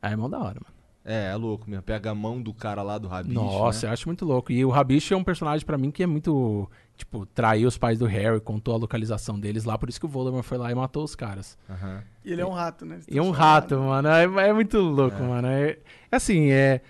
Aí 0.00 0.12
é 0.12 0.16
mó 0.16 0.28
da 0.28 0.38
hora, 0.38 0.60
mano. 0.62 0.77
É, 1.10 1.30
é 1.32 1.34
louco 1.36 1.68
mesmo. 1.70 1.82
Pega 1.82 2.10
a 2.10 2.14
mão 2.14 2.42
do 2.42 2.52
cara 2.52 2.82
lá 2.82 2.98
do 2.98 3.08
Rabicho. 3.08 3.34
Nossa, 3.34 3.86
né? 3.86 3.88
eu 3.88 3.92
acho 3.94 4.06
muito 4.06 4.26
louco. 4.26 4.52
E 4.52 4.62
o 4.62 4.68
Rabicho 4.68 5.14
é 5.14 5.16
um 5.16 5.24
personagem 5.24 5.64
pra 5.64 5.78
mim 5.78 5.90
que 5.90 6.02
é 6.02 6.06
muito. 6.06 6.70
Tipo, 6.98 7.24
traiu 7.24 7.66
os 7.66 7.78
pais 7.78 7.98
do 7.98 8.04
Harry, 8.04 8.38
contou 8.40 8.74
a 8.74 8.76
localização 8.76 9.38
deles 9.40 9.64
lá, 9.64 9.78
por 9.78 9.88
isso 9.88 9.98
que 10.00 10.04
o 10.04 10.08
Voldemort 10.08 10.44
foi 10.44 10.58
lá 10.58 10.70
e 10.70 10.74
matou 10.74 11.02
os 11.04 11.14
caras. 11.14 11.56
Aham. 11.70 12.02
E 12.24 12.32
ele 12.32 12.42
é 12.42 12.46
um 12.46 12.52
rato, 12.52 12.84
né? 12.84 12.98
E 13.08 13.16
é 13.16 13.22
um 13.22 13.30
rato, 13.30 13.78
mano. 13.78 14.08
É, 14.08 14.24
é 14.48 14.52
muito 14.52 14.78
louco, 14.78 15.22
mano. 15.22 15.48
É, 15.48 15.78
assim, 16.12 16.50
é. 16.50 16.82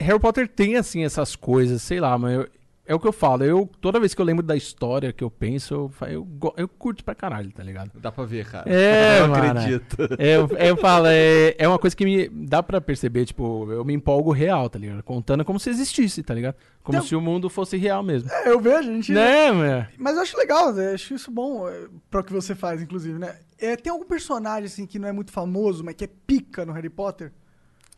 Harry 0.00 0.18
Potter 0.18 0.48
tem, 0.48 0.76
assim, 0.76 1.04
essas 1.04 1.36
coisas, 1.36 1.80
sei 1.82 2.00
lá, 2.00 2.16
mas 2.18 2.34
eu- 2.34 2.48
é 2.88 2.94
o 2.94 2.98
que 2.98 3.06
eu 3.06 3.12
falo. 3.12 3.44
Eu, 3.44 3.70
toda 3.80 4.00
vez 4.00 4.14
que 4.14 4.20
eu 4.20 4.24
lembro 4.24 4.42
da 4.44 4.56
história 4.56 5.12
que 5.12 5.22
eu 5.22 5.30
penso, 5.30 5.74
eu, 5.74 6.08
eu, 6.08 6.54
eu 6.56 6.66
curto 6.66 7.04
pra 7.04 7.14
caralho, 7.14 7.52
tá 7.52 7.62
ligado? 7.62 7.92
Dá 7.94 8.10
pra 8.10 8.24
ver, 8.24 8.46
cara. 8.46 8.64
É, 8.68 9.20
eu 9.22 9.28
mano. 9.28 9.44
acredito. 9.60 9.96
É, 10.18 10.36
eu, 10.36 10.48
eu 10.48 10.76
falo, 10.76 11.06
é, 11.08 11.54
é 11.58 11.68
uma 11.68 11.78
coisa 11.78 11.94
que 11.94 12.04
me 12.04 12.28
dá 12.28 12.62
pra 12.62 12.80
perceber, 12.80 13.26
tipo, 13.26 13.70
eu 13.70 13.84
me 13.84 13.92
empolgo 13.94 14.32
real, 14.32 14.68
tá 14.70 14.78
ligado? 14.78 15.02
Contando 15.02 15.44
como 15.44 15.60
se 15.60 15.68
existisse, 15.70 16.22
tá 16.22 16.32
ligado? 16.34 16.56
Como 16.82 16.96
Então- 16.96 17.06
se 17.06 17.14
o 17.14 17.20
mundo 17.20 17.50
fosse 17.50 17.76
real 17.76 18.02
mesmo. 18.02 18.30
É, 18.32 18.48
eu 18.50 18.58
vejo, 18.58 18.78
a 18.78 18.92
gente. 18.94 19.12
Né, 19.12 19.52
mano? 19.52 19.86
Mas 19.98 20.16
eu 20.16 20.22
acho 20.22 20.36
legal, 20.38 20.72
né? 20.72 20.92
acho 20.94 21.14
isso 21.14 21.30
bom 21.30 21.68
é, 21.68 21.86
pra 22.10 22.20
o 22.20 22.24
que 22.24 22.32
você 22.32 22.54
faz, 22.54 22.80
inclusive, 22.80 23.18
né? 23.18 23.36
É, 23.58 23.76
tem 23.76 23.92
algum 23.92 24.06
personagem, 24.06 24.64
assim, 24.66 24.86
que 24.86 24.98
não 24.98 25.08
é 25.08 25.12
muito 25.12 25.30
famoso, 25.30 25.84
mas 25.84 25.94
que 25.94 26.04
é 26.04 26.08
pica 26.26 26.64
no 26.64 26.72
Harry 26.72 26.88
Potter? 26.88 27.32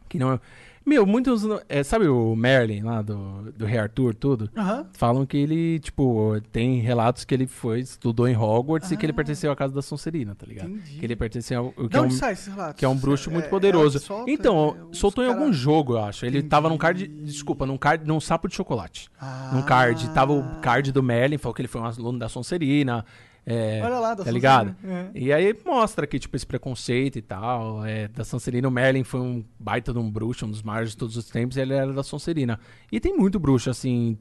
Que 0.08 0.18
não 0.18 0.40
Meu, 0.84 1.04
muitos. 1.06 1.42
é, 1.68 1.82
sabe 1.84 2.08
o 2.08 2.34
Merlin 2.34 2.82
lá 2.82 3.02
do, 3.02 3.52
do 3.52 3.64
Rei 3.66 3.78
Arthur, 3.78 4.14
tudo? 4.14 4.50
Falam 4.94 5.24
que 5.26 5.36
ele, 5.36 5.78
tipo, 5.78 6.40
tem 6.50 6.80
relatos 6.80 7.24
que 7.24 7.34
ele 7.34 7.46
foi, 7.46 7.80
estudou 7.80 8.26
em 8.26 8.34
Hogwarts 8.36 8.90
e 8.90 8.96
que 8.96 9.04
ele 9.06 9.12
pertenceu 9.12 9.52
à 9.52 9.56
casa 9.56 9.74
da 9.74 9.82
Sonserina, 9.82 10.34
tá 10.34 10.46
ligado? 10.46 10.70
Entendi. 10.70 10.98
Que 10.98 11.04
ele 11.06 11.14
pertenceu 11.14 11.72
ao. 11.76 11.88
Que 11.88 11.96
é 11.96 12.00
um, 12.00 12.04
onde 12.04 12.14
sai 12.14 12.32
esses 12.32 12.46
relatos? 12.48 12.78
que 12.78 12.84
é 12.84 12.88
um 12.88 12.96
bruxo 12.96 13.30
muito 13.30 13.44
É- 13.44 13.48
poderoso. 13.48 14.00
que 14.00 14.06
solta, 14.06 14.30
então, 14.30 14.76
é, 14.90 14.94
soltou 14.96 15.22
em 15.22 15.28
cara- 15.28 15.38
algum 15.40 15.52
jogo, 15.52 15.92
eu 15.94 16.04
acho. 16.04 16.24
Ele 16.24 16.38
Entendi. 16.38 16.48
tava 16.48 16.68
num 16.68 16.78
card. 16.78 17.06
Desculpa, 17.06 17.66
num 17.66 17.76
card. 17.76 18.06
num 18.06 18.18
sapo 18.18 18.48
de 18.48 18.54
chocolate. 18.54 19.08
Ah. 19.20 19.50
Num 19.52 19.62
card. 19.62 20.08
Tava 20.10 20.32
o 20.32 20.60
card 20.60 20.90
do 20.92 21.02
Merlin, 21.02 21.36
falou 21.38 21.54
que 21.54 21.60
ele 21.60 21.68
foi 21.68 21.80
um 21.80 21.84
aluno 21.84 22.18
da 22.18 22.28
Sonserina. 22.28 23.04
É, 23.46 23.80
Olha 23.82 23.98
lá, 23.98 24.14
da 24.14 24.22
tá 24.24 24.30
ligado? 24.30 24.76
É. 24.84 25.10
E 25.14 25.32
aí 25.32 25.56
mostra 25.64 26.06
que, 26.06 26.18
tipo, 26.18 26.36
esse 26.36 26.46
preconceito 26.46 27.16
e 27.18 27.22
tal. 27.22 27.84
É, 27.84 28.06
da 28.08 28.22
Sonserina, 28.24 28.68
o 28.68 28.70
Merlin 28.70 29.02
foi 29.02 29.20
um 29.20 29.44
baita 29.58 29.92
de 29.92 29.98
um 29.98 30.10
bruxo, 30.10 30.44
um 30.46 30.50
dos 30.50 30.62
maiores 30.62 30.90
de 30.90 30.96
todos 30.96 31.16
os 31.16 31.24
tempos, 31.26 31.56
e 31.56 31.60
ele 31.60 31.74
era 31.74 31.92
da 31.92 32.02
Sonserina. 32.02 32.60
E 32.92 33.00
tem 33.00 33.16
muito 33.16 33.38
bruxo, 33.40 33.70
assim. 33.70 34.18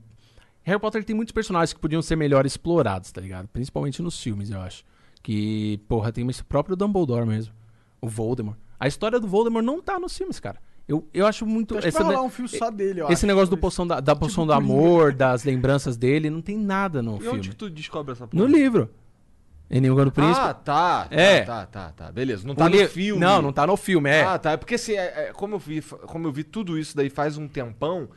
Harry 0.63 0.79
Potter 0.79 1.03
tem 1.03 1.15
muitos 1.15 1.31
personagens 1.31 1.73
que 1.73 1.79
podiam 1.79 2.01
ser 2.01 2.15
melhor 2.15 2.45
explorados, 2.45 3.11
tá 3.11 3.21
ligado? 3.21 3.47
Principalmente 3.49 4.01
nos 4.01 4.21
filmes, 4.21 4.49
eu 4.51 4.59
acho. 4.61 4.83
Que, 5.21 5.79
porra, 5.87 6.11
tem 6.11 6.27
esse 6.29 6.43
próprio 6.43 6.75
Dumbledore 6.75 7.25
mesmo. 7.25 7.53
O 8.01 8.07
Voldemort. 8.07 8.57
A 8.79 8.87
história 8.87 9.19
do 9.19 9.27
Voldemort 9.27 9.63
não 9.65 9.81
tá 9.81 9.99
nos 9.99 10.17
filmes, 10.17 10.39
cara. 10.39 10.59
Eu, 10.87 11.07
eu 11.13 11.27
acho 11.27 11.45
muito. 11.45 11.75
Eu 11.75 11.79
acho 11.87 12.01
rolar 12.03 12.23
um 12.23 12.29
filme 12.29 12.49
só 12.49 12.71
dele, 12.71 13.01
esse 13.03 13.13
acho, 13.13 13.25
negócio 13.27 13.49
do 13.49 13.57
poção 13.57 13.85
da, 13.85 13.99
da 13.99 14.15
poção 14.15 14.47
do 14.47 14.53
Coringa. 14.53 14.73
amor, 14.73 15.13
das 15.13 15.43
lembranças 15.43 15.95
dele, 15.97 16.31
não 16.31 16.41
tem 16.41 16.57
nada 16.57 17.03
no 17.03 17.17
E 17.17 17.19
filme. 17.19 17.37
onde 17.37 17.49
que 17.49 17.55
tu 17.55 17.69
descobre 17.69 18.13
essa 18.13 18.25
porra? 18.25 18.41
No 18.43 18.49
livro. 18.49 18.89
Enigma 19.69 20.03
do 20.03 20.11
Príncipe. 20.11 20.39
Ah, 20.39 20.53
tá. 20.53 21.05
tá, 21.05 21.07
É. 21.15 21.41
Tá, 21.41 21.65
tá, 21.65 21.91
tá. 21.91 22.11
Beleza. 22.11 22.43
Não 22.45 22.53
O 22.53 22.57
tá 22.57 22.67
li- 22.67 22.81
no 22.83 22.89
filme. 22.89 23.21
Não, 23.21 23.41
não 23.41 23.53
tá 23.53 23.67
no 23.67 23.77
filme, 23.77 24.09
é. 24.09 24.23
Ah, 24.23 24.39
tá. 24.39 24.51
É 24.53 24.57
porque 24.57 24.75
assim, 24.75 24.93
é- 24.93 25.27
é, 25.29 25.31
como, 25.33 25.55
eu 25.55 25.59
vi, 25.59 25.81
como 25.81 26.27
eu 26.27 26.31
vi 26.31 26.43
tudo 26.43 26.77
isso 26.77 26.95
daí 26.97 27.09
faz 27.09 27.37
um 27.37 27.47
tempão, 27.47 28.09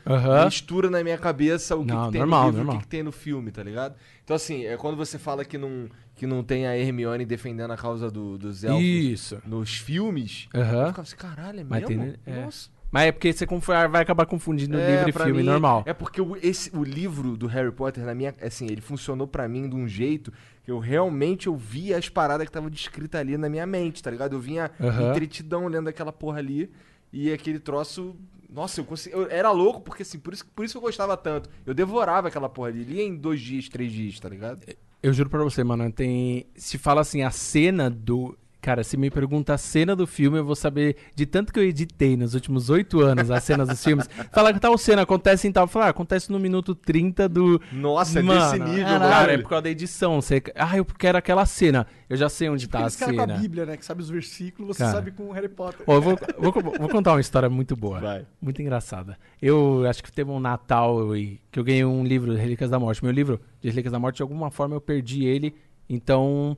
mistura 0.46 0.88
na 0.88 1.02
minha 1.04 1.18
cabeça 1.18 1.76
o 1.76 1.84
que, 1.84 1.92
Não, 1.92 2.06
que 2.06 2.12
tem 2.12 2.20
normal, 2.20 2.44
no 2.52 2.58
livro 2.58 2.64
e 2.64 2.68
o 2.68 2.78
que, 2.78 2.84
que 2.84 2.88
tem 2.88 3.02
no 3.02 3.12
filme, 3.12 3.50
tá 3.50 3.62
ligado? 3.62 3.94
Então, 4.24 4.34
assim, 4.36 4.64
é 4.64 4.76
quando 4.76 4.96
você 4.96 5.18
fala 5.18 5.44
que 5.44 5.58
não, 5.58 5.88
que 6.14 6.26
não 6.26 6.42
tem 6.42 6.66
a 6.66 6.76
Hermione 6.76 7.26
defendendo 7.26 7.72
a 7.72 7.76
causa 7.76 8.10
do- 8.10 8.38
dos 8.38 8.64
elfos 8.64 8.82
Isso. 8.82 9.42
nos 9.44 9.76
filmes, 9.76 10.48
eu 10.54 10.62
Aham. 10.62 10.86
ficava 10.88 11.02
assim, 11.02 11.16
caralho, 11.16 11.60
é 11.60 11.64
mesmo? 11.64 11.86
tem- 11.86 12.14
é. 12.26 12.44
Nossa. 12.44 12.70
Mas 12.92 13.06
é 13.06 13.12
porque 13.12 13.32
você 13.32 13.46
confu- 13.46 13.72
vai 13.72 14.02
acabar 14.02 14.26
confundindo 14.26 14.78
É, 14.78 14.96
livro 15.04 15.08
e 15.08 15.12
filme 15.24 15.40
mim, 15.42 15.48
normal. 15.48 15.82
É 15.86 15.94
porque 15.94 16.20
o, 16.20 16.36
esse, 16.36 16.70
o 16.76 16.84
livro 16.84 17.36
do 17.38 17.46
Harry 17.46 17.72
Potter, 17.72 18.04
na 18.04 18.14
minha, 18.14 18.34
assim, 18.42 18.66
ele 18.66 18.82
funcionou 18.82 19.26
pra 19.26 19.48
mim 19.48 19.66
de 19.68 19.74
um 19.74 19.88
jeito 19.88 20.30
que 20.62 20.70
eu 20.70 20.78
realmente 20.78 21.46
eu 21.46 21.56
via 21.56 21.96
as 21.96 22.08
paradas 22.10 22.44
que 22.44 22.50
estavam 22.50 22.68
descritas 22.68 23.18
ali 23.20 23.38
na 23.38 23.48
minha 23.48 23.66
mente, 23.66 24.02
tá 24.02 24.10
ligado? 24.10 24.34
Eu 24.34 24.40
vinha 24.40 24.70
Aham. 24.78 25.10
entretidão 25.10 25.66
lendo 25.68 25.88
aquela 25.88 26.12
porra 26.12 26.38
ali 26.38 26.70
e 27.10 27.32
aquele 27.32 27.58
troço. 27.58 28.14
Nossa, 28.48 28.82
eu, 28.82 28.84
consegui, 28.84 29.16
eu 29.16 29.26
era 29.30 29.50
louco 29.50 29.80
porque 29.80 30.02
assim, 30.02 30.18
por 30.18 30.34
isso, 30.34 30.44
por 30.54 30.62
isso 30.62 30.74
que 30.74 30.78
eu 30.78 30.82
gostava 30.82 31.16
tanto. 31.16 31.48
Eu 31.64 31.72
devorava 31.72 32.28
aquela 32.28 32.50
porra 32.50 32.68
ali, 32.68 32.84
lia 32.84 33.02
em 33.02 33.16
dois 33.16 33.40
dias, 33.40 33.66
três 33.70 33.90
dias, 33.90 34.20
tá 34.20 34.28
ligado? 34.28 34.60
Eu 35.02 35.12
juro 35.14 35.30
pra 35.30 35.42
você, 35.42 35.64
mano, 35.64 35.90
tem. 35.90 36.46
Se 36.54 36.76
fala 36.76 37.00
assim, 37.00 37.22
a 37.22 37.30
cena 37.30 37.88
do. 37.90 38.36
Cara, 38.62 38.84
se 38.84 38.96
me 38.96 39.10
pergunta 39.10 39.54
a 39.54 39.58
cena 39.58 39.96
do 39.96 40.06
filme, 40.06 40.38
eu 40.38 40.44
vou 40.44 40.54
saber 40.54 40.94
de 41.16 41.26
tanto 41.26 41.52
que 41.52 41.58
eu 41.58 41.64
editei 41.64 42.16
nos 42.16 42.32
últimos 42.32 42.70
oito 42.70 43.00
anos 43.00 43.28
as 43.28 43.42
cenas 43.42 43.66
dos 43.68 43.82
filmes. 43.82 44.08
Fala 44.32 44.54
que 44.54 44.60
tal 44.60 44.78
cena 44.78 45.02
acontece 45.02 45.48
em 45.48 45.52
tal. 45.52 45.66
Fala, 45.66 45.86
ah, 45.86 45.88
acontece 45.88 46.30
no 46.30 46.38
minuto 46.38 46.72
30 46.72 47.28
do. 47.28 47.60
Nossa, 47.72 48.20
é 48.20 48.22
Mano, 48.22 48.40
desse 48.40 48.60
nível, 48.60 48.84
caralho. 48.84 49.10
Cara, 49.10 49.32
é 49.32 49.38
por 49.38 49.48
causa 49.48 49.62
da 49.62 49.70
edição. 49.70 50.22
Você... 50.22 50.40
Ah, 50.54 50.76
eu 50.76 50.84
quero 50.84 51.18
aquela 51.18 51.44
cena. 51.44 51.88
Eu 52.08 52.16
já 52.16 52.28
sei 52.28 52.48
onde 52.48 52.68
tá 52.68 52.78
a 52.78 52.80
Aqueles 52.82 52.96
caras 52.96 53.16
com 53.16 53.22
a 53.22 53.26
cena. 53.26 53.38
Bíblia, 53.40 53.66
né? 53.66 53.76
Que 53.76 53.84
sabe 53.84 54.00
os 54.00 54.08
versículos, 54.08 54.76
você 54.76 54.84
Cara. 54.84 54.94
sabe 54.94 55.10
com 55.10 55.24
o 55.24 55.32
Harry 55.32 55.48
Potter. 55.48 55.80
Ó, 55.84 55.94
eu 55.96 56.00
vou, 56.00 56.16
vou, 56.38 56.52
vou 56.52 56.88
contar 56.88 57.14
uma 57.14 57.20
história 57.20 57.50
muito 57.50 57.74
boa. 57.74 57.98
Vai. 57.98 58.24
Muito 58.40 58.62
engraçada. 58.62 59.18
Eu 59.40 59.84
acho 59.90 60.04
que 60.04 60.12
teve 60.12 60.30
um 60.30 60.38
Natal 60.38 61.16
e- 61.16 61.40
que 61.50 61.58
eu 61.58 61.64
ganhei 61.64 61.84
um 61.84 62.04
livro, 62.04 62.32
Relíquias 62.32 62.70
da 62.70 62.78
Morte. 62.78 63.02
Meu 63.02 63.12
livro 63.12 63.40
de 63.60 63.70
Relíquias 63.70 63.90
da 63.90 63.98
Morte, 63.98 64.18
de 64.18 64.22
alguma 64.22 64.52
forma 64.52 64.76
eu 64.76 64.80
perdi 64.80 65.24
ele. 65.24 65.52
Então, 65.88 66.56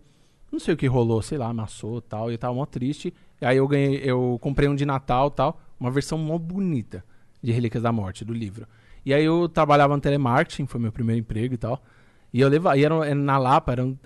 não 0.53 0.59
sei 0.59 0.75
o 0.75 0.77
que 0.77 0.87
rolou, 0.87 1.21
sei 1.23 1.37
lá, 1.39 1.49
amassou 1.49 1.99
e 1.99 2.03
tal. 2.03 2.31
E 2.31 2.35
eu 2.35 2.39
tava 2.39 2.55
mó 2.55 2.65
triste. 2.67 3.13
E 3.41 3.45
aí 3.47 3.57
eu 3.57 3.67
ganhei, 3.69 4.01
eu 4.05 4.39
comprei 4.41 4.69
um 4.69 4.75
de 4.75 4.85
Natal 4.87 5.29
e 5.29 5.31
tal. 5.33 5.61
Uma 5.79 5.91
versão 5.91 6.17
mó 6.17 6.39
bonita 6.39 7.05
de 7.43 7.51
Relíquias 7.53 7.83
da 7.83 7.93
Morte, 7.93 8.25
do 8.25 8.33
livro. 8.33 8.67
E 9.05 9.13
aí 9.13 9.25
eu 9.25 9.49
trabalhava 9.49 9.95
no 9.95 10.01
telemarketing, 10.01 10.67
foi 10.67 10.81
meu 10.81 10.93
primeiro 10.93 11.21
emprego 11.21 11.55
e 11.55 11.59
tal. 11.59 11.83
E 12.33 12.41
eu 12.41 12.49
levava, 12.49 12.77
e 12.79 12.85
era, 12.85 13.15
na 13.15 13.37
Lapa, 13.37 13.73
era 13.73 13.85
um- 13.85 13.97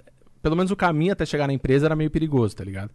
pelo 0.43 0.57
menos 0.57 0.71
o 0.71 0.77
caminho 0.77 1.13
até 1.13 1.25
chegar 1.25 1.47
na 1.47 1.53
empresa 1.53 1.87
era 1.87 1.95
meio 1.97 2.11
perigoso, 2.11 2.57
tá 2.57 2.65
ligado? 2.65 2.91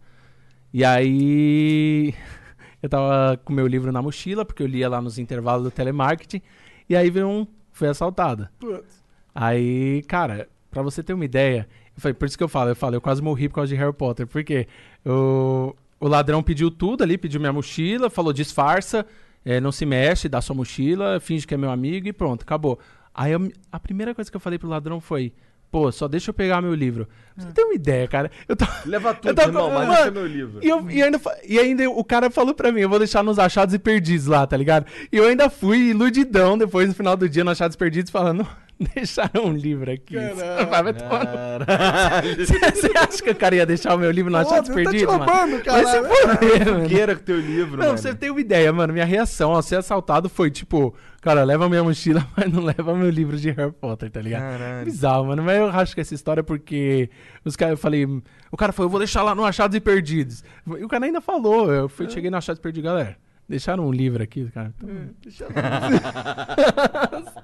E 0.72 0.84
aí 0.84 2.14
eu 2.82 2.88
tava 2.88 3.36
com 3.44 3.52
meu 3.52 3.66
livro 3.66 3.90
na 3.92 4.02
mochila, 4.02 4.44
porque 4.44 4.62
eu 4.62 4.66
lia 4.66 4.88
lá 4.88 5.00
nos 5.00 5.18
intervalos 5.18 5.64
do 5.64 5.70
telemarketing, 5.70 6.42
e 6.88 6.96
aí 6.96 7.08
veio 7.10 7.28
um, 7.28 7.46
foi 7.72 7.88
assaltada. 7.88 8.50
Putz. 8.58 9.02
Aí, 9.34 10.02
cara, 10.06 10.48
pra 10.70 10.82
você 10.82 11.02
ter 11.02 11.14
uma 11.14 11.24
ideia, 11.24 11.68
eu 11.96 12.00
falei, 12.00 12.14
por 12.14 12.26
isso 12.26 12.36
que 12.38 12.44
eu 12.44 12.48
falo, 12.48 12.70
eu 12.70 12.76
falo, 12.76 12.94
eu 12.96 13.00
quase 13.00 13.22
morri 13.22 13.48
por 13.48 13.56
causa 13.56 13.68
de 13.68 13.76
Harry 13.80 13.92
Potter, 13.92 14.26
porque 14.26 14.66
o, 15.04 15.74
o 16.00 16.08
ladrão 16.08 16.42
pediu 16.42 16.70
tudo 16.70 17.02
ali, 17.04 17.16
pediu 17.18 17.40
minha 17.40 17.52
mochila, 17.52 18.10
falou 18.10 18.32
disfarça, 18.32 19.06
eh, 19.44 19.60
não 19.60 19.70
se 19.72 19.84
mexe, 19.86 20.28
dá 20.28 20.40
sua 20.40 20.56
mochila, 20.56 21.20
finge 21.20 21.46
que 21.46 21.54
é 21.54 21.56
meu 21.56 21.70
amigo 21.70 22.08
e 22.08 22.12
pronto, 22.12 22.42
acabou. 22.42 22.78
Aí 23.14 23.32
eu- 23.32 23.50
a 23.70 23.78
primeira 23.78 24.14
coisa 24.14 24.30
que 24.30 24.36
eu 24.36 24.40
falei 24.40 24.58
pro 24.58 24.68
ladrão 24.68 25.00
foi, 25.00 25.32
pô, 25.70 25.90
só 25.92 26.08
deixa 26.08 26.30
eu 26.30 26.34
pegar 26.34 26.60
meu 26.60 26.74
livro. 26.74 27.06
Você 27.36 27.48
tem 27.52 27.64
uma 27.64 27.74
ideia, 27.74 28.06
cara? 28.08 28.30
Eu 28.48 28.56
tô... 28.56 28.64
Leva 28.86 29.10
Eu 29.10 29.14
tudo, 29.14 29.34
tava- 29.34 29.48
irmão, 29.48 29.70
mas 29.70 29.88
Mano, 29.88 29.94
deixa 29.96 30.10
meu 30.10 30.26
livro. 30.26 30.60
E, 30.62 30.68
eu- 30.68 30.90
e 30.90 31.02
ainda, 31.02 31.20
e 31.48 31.58
ainda 31.58 31.90
o 31.90 32.02
cara 32.04 32.30
falou 32.30 32.54
pra 32.54 32.72
mim, 32.72 32.80
eu 32.80 32.88
vou 32.88 32.98
deixar 32.98 33.22
nos 33.22 33.38
achados 33.38 33.74
e 33.74 33.78
perdidos 33.78 34.26
lá, 34.26 34.46
tá 34.46 34.56
ligado? 34.56 34.86
E 35.12 35.16
eu 35.16 35.26
ainda 35.26 35.48
fui 35.50 35.90
iludidão 35.90 36.56
depois 36.58 36.88
no 36.88 36.94
final 36.94 37.16
do 37.16 37.28
dia, 37.28 37.44
nos 37.44 37.52
achados 37.52 37.74
e 37.74 37.78
perdidos, 37.78 38.10
falando, 38.10 38.46
deixaram 38.94 39.46
um 39.46 39.52
livro 39.52 39.90
aqui. 39.90 40.14
Caralho. 40.14 40.68
Vai, 40.70 40.92
tomar 40.94 41.24
no-. 41.24 41.66
Você 42.44 42.96
acha 42.98 43.22
que 43.22 43.30
eu 43.30 43.34
queria 43.34 43.64
deixar 43.66 43.94
o 43.94 43.98
meu 43.98 44.10
livro 44.10 44.30
no 44.32 44.38
Pô, 44.38 44.46
achados 44.46 44.68
Deus 44.68 44.84
tá 44.84 44.90
te 44.90 44.96
perdidos, 44.96 45.14
mano? 45.16 45.24
roubando, 45.32 45.50
Vai 45.64 45.84
se 45.84 45.92
caralho. 45.92 46.14
foder, 46.14 46.72
mano. 46.72 46.88
Queira 46.88 47.16
com 47.16 47.22
teu 47.22 47.40
livro, 47.40 47.76
Não, 47.76 47.86
mano. 47.86 47.98
você 47.98 48.14
tem 48.14 48.30
uma 48.30 48.40
ideia, 48.40 48.72
mano. 48.72 48.92
Minha 48.92 49.04
reação 49.04 49.52
ao 49.54 49.62
ser 49.62 49.76
assaltado 49.76 50.28
foi 50.28 50.50
tipo, 50.50 50.94
cara, 51.20 51.44
leva 51.44 51.68
minha 51.68 51.84
mochila, 51.84 52.26
mas 52.36 52.52
não 52.52 52.62
leva 52.62 52.94
meu 52.94 53.10
livro 53.10 53.36
de 53.36 53.50
Harry 53.50 53.72
Potter, 53.72 54.10
tá 54.10 54.20
ligado? 54.20 54.42
Caralho. 54.42 54.84
Bizarro, 54.84 55.24
mano. 55.26 55.42
Mas 55.42 55.58
eu 55.58 55.68
acho 55.68 55.94
que 55.94 56.00
essa 56.00 56.14
história 56.14 56.40
é 56.40 56.44
porque 56.44 57.08
os 57.44 57.54
caras, 57.56 57.72
eu 57.72 57.78
falei, 57.78 58.04
o 58.50 58.56
cara 58.56 58.72
falou, 58.72 58.86
eu 58.86 58.90
vou 58.90 58.98
deixar 59.00 59.22
lá 59.22 59.34
no 59.34 59.44
Achados 59.44 59.76
e 59.76 59.80
Perdidos. 59.80 60.42
E 60.66 60.84
o 60.84 60.88
cara 60.88 61.04
ainda 61.04 61.20
falou, 61.20 61.72
eu 61.72 61.88
fui, 61.88 62.08
cheguei 62.10 62.30
no 62.30 62.36
Achados 62.36 62.58
e 62.58 62.62
Perdidos, 62.62 62.90
galera. 62.90 63.16
Deixaram 63.48 63.86
um 63.86 63.92
livro 63.92 64.22
aqui, 64.22 64.50
cara. 64.50 64.72
Então, 64.76 64.88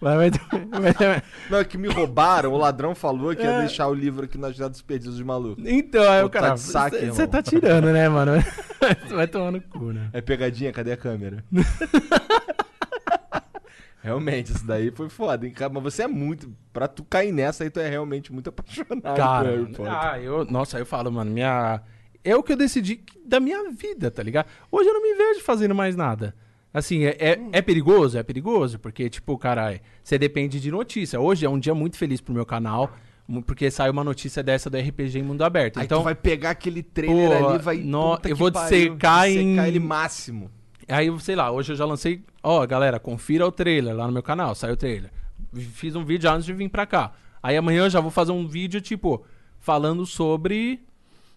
vai, 0.00 0.16
vai, 0.16 0.30
vai, 0.30 0.92
vai. 0.92 1.22
Não, 1.48 1.58
é 1.58 1.64
que 1.64 1.78
me 1.78 1.88
roubaram, 1.88 2.52
o 2.52 2.56
ladrão 2.56 2.94
falou 2.94 3.34
que 3.36 3.42
ia 3.42 3.60
deixar 3.60 3.86
o 3.86 3.94
livro 3.94 4.24
aqui 4.24 4.36
nas 4.36 4.56
dados 4.56 4.82
perdidos 4.82 5.16
dos 5.16 5.24
malucos. 5.24 5.64
Então, 5.66 6.02
aí 6.10 6.24
o 6.24 6.30
cara, 6.30 6.56
tá 6.56 6.88
de 6.88 7.06
você 7.06 7.26
tá 7.26 7.40
tirando, 7.40 7.92
né, 7.92 8.08
mano? 8.08 8.32
Você 8.84 9.14
vai 9.14 9.26
tomar 9.26 9.50
no 9.50 9.62
cu, 9.62 9.92
né? 9.92 10.10
É 10.12 10.20
pegadinha, 10.20 10.70
cadê 10.70 10.92
a 10.92 10.96
câmera? 10.96 11.42
Realmente, 14.02 14.52
isso 14.52 14.66
daí 14.66 14.90
foi 14.90 15.08
foda, 15.08 15.46
hein, 15.46 15.52
cara? 15.54 15.72
Mas 15.72 15.82
você 15.82 16.02
é 16.02 16.06
muito. 16.06 16.54
Pra 16.70 16.86
tu 16.86 17.02
cair 17.02 17.32
nessa 17.32 17.64
aí, 17.64 17.70
tu 17.70 17.80
é 17.80 17.88
realmente 17.88 18.30
muito 18.30 18.50
apaixonado 18.50 19.00
por 19.00 19.14
Cara, 19.16 19.48
Harry 19.48 19.72
Potter. 19.72 19.90
ah, 19.90 20.20
eu, 20.20 20.44
nossa, 20.44 20.78
eu 20.78 20.84
falo, 20.84 21.10
mano, 21.10 21.30
minha. 21.30 21.80
É 22.24 22.34
o 22.34 22.42
que 22.42 22.52
eu 22.52 22.56
decidi 22.56 23.00
da 23.24 23.38
minha 23.38 23.70
vida, 23.70 24.10
tá 24.10 24.22
ligado? 24.22 24.46
Hoje 24.72 24.88
eu 24.88 24.94
não 24.94 25.02
me 25.02 25.14
vejo 25.14 25.40
fazendo 25.40 25.74
mais 25.74 25.94
nada. 25.94 26.34
Assim, 26.72 27.04
é, 27.04 27.16
é, 27.20 27.40
é 27.52 27.62
perigoso? 27.62 28.18
É 28.18 28.22
perigoso, 28.22 28.80
porque, 28.80 29.08
tipo, 29.08 29.38
caralho, 29.38 29.78
você 30.02 30.18
depende 30.18 30.58
de 30.58 30.70
notícia. 30.70 31.20
Hoje 31.20 31.46
é 31.46 31.48
um 31.48 31.58
dia 31.58 31.74
muito 31.74 31.96
feliz 31.96 32.20
pro 32.20 32.34
meu 32.34 32.44
canal, 32.44 32.90
porque 33.46 33.70
saiu 33.70 33.92
uma 33.92 34.02
notícia 34.02 34.42
dessa 34.42 34.68
do 34.68 34.76
RPG 34.76 35.18
em 35.18 35.22
mundo 35.22 35.42
aberto. 35.42 35.78
Aí 35.78 35.84
então, 35.84 36.02
vai 36.02 36.14
pegar 36.16 36.50
aquele 36.50 36.82
trailer 36.82 37.38
Pô, 37.38 37.48
ali, 37.48 37.58
vai. 37.58 37.78
puta 37.78 38.28
eu 38.28 38.34
vou 38.34 38.50
dissecar 38.50 39.28
em- 39.28 39.34
dissecar 39.44 39.68
ele 39.68 39.78
máximo. 39.78 40.50
Aí, 40.88 41.08
sei 41.20 41.36
lá, 41.36 41.50
hoje 41.52 41.72
eu 41.72 41.76
já 41.76 41.84
lancei. 41.84 42.22
Ó, 42.42 42.66
galera, 42.66 42.98
confira 42.98 43.46
o 43.46 43.52
trailer 43.52 43.94
lá 43.94 44.06
no 44.06 44.12
meu 44.12 44.22
canal, 44.22 44.54
saiu 44.54 44.74
o 44.74 44.76
trailer. 44.76 45.10
Fiz 45.52 45.94
um 45.94 46.04
vídeo 46.04 46.28
antes 46.30 46.44
de 46.44 46.52
vir 46.52 46.68
pra 46.68 46.86
cá. 46.86 47.12
Aí 47.42 47.56
amanhã 47.56 47.84
eu 47.84 47.90
já 47.90 48.00
vou 48.00 48.10
fazer 48.10 48.32
um 48.32 48.48
vídeo, 48.48 48.80
tipo, 48.80 49.24
falando 49.60 50.04
sobre. 50.04 50.80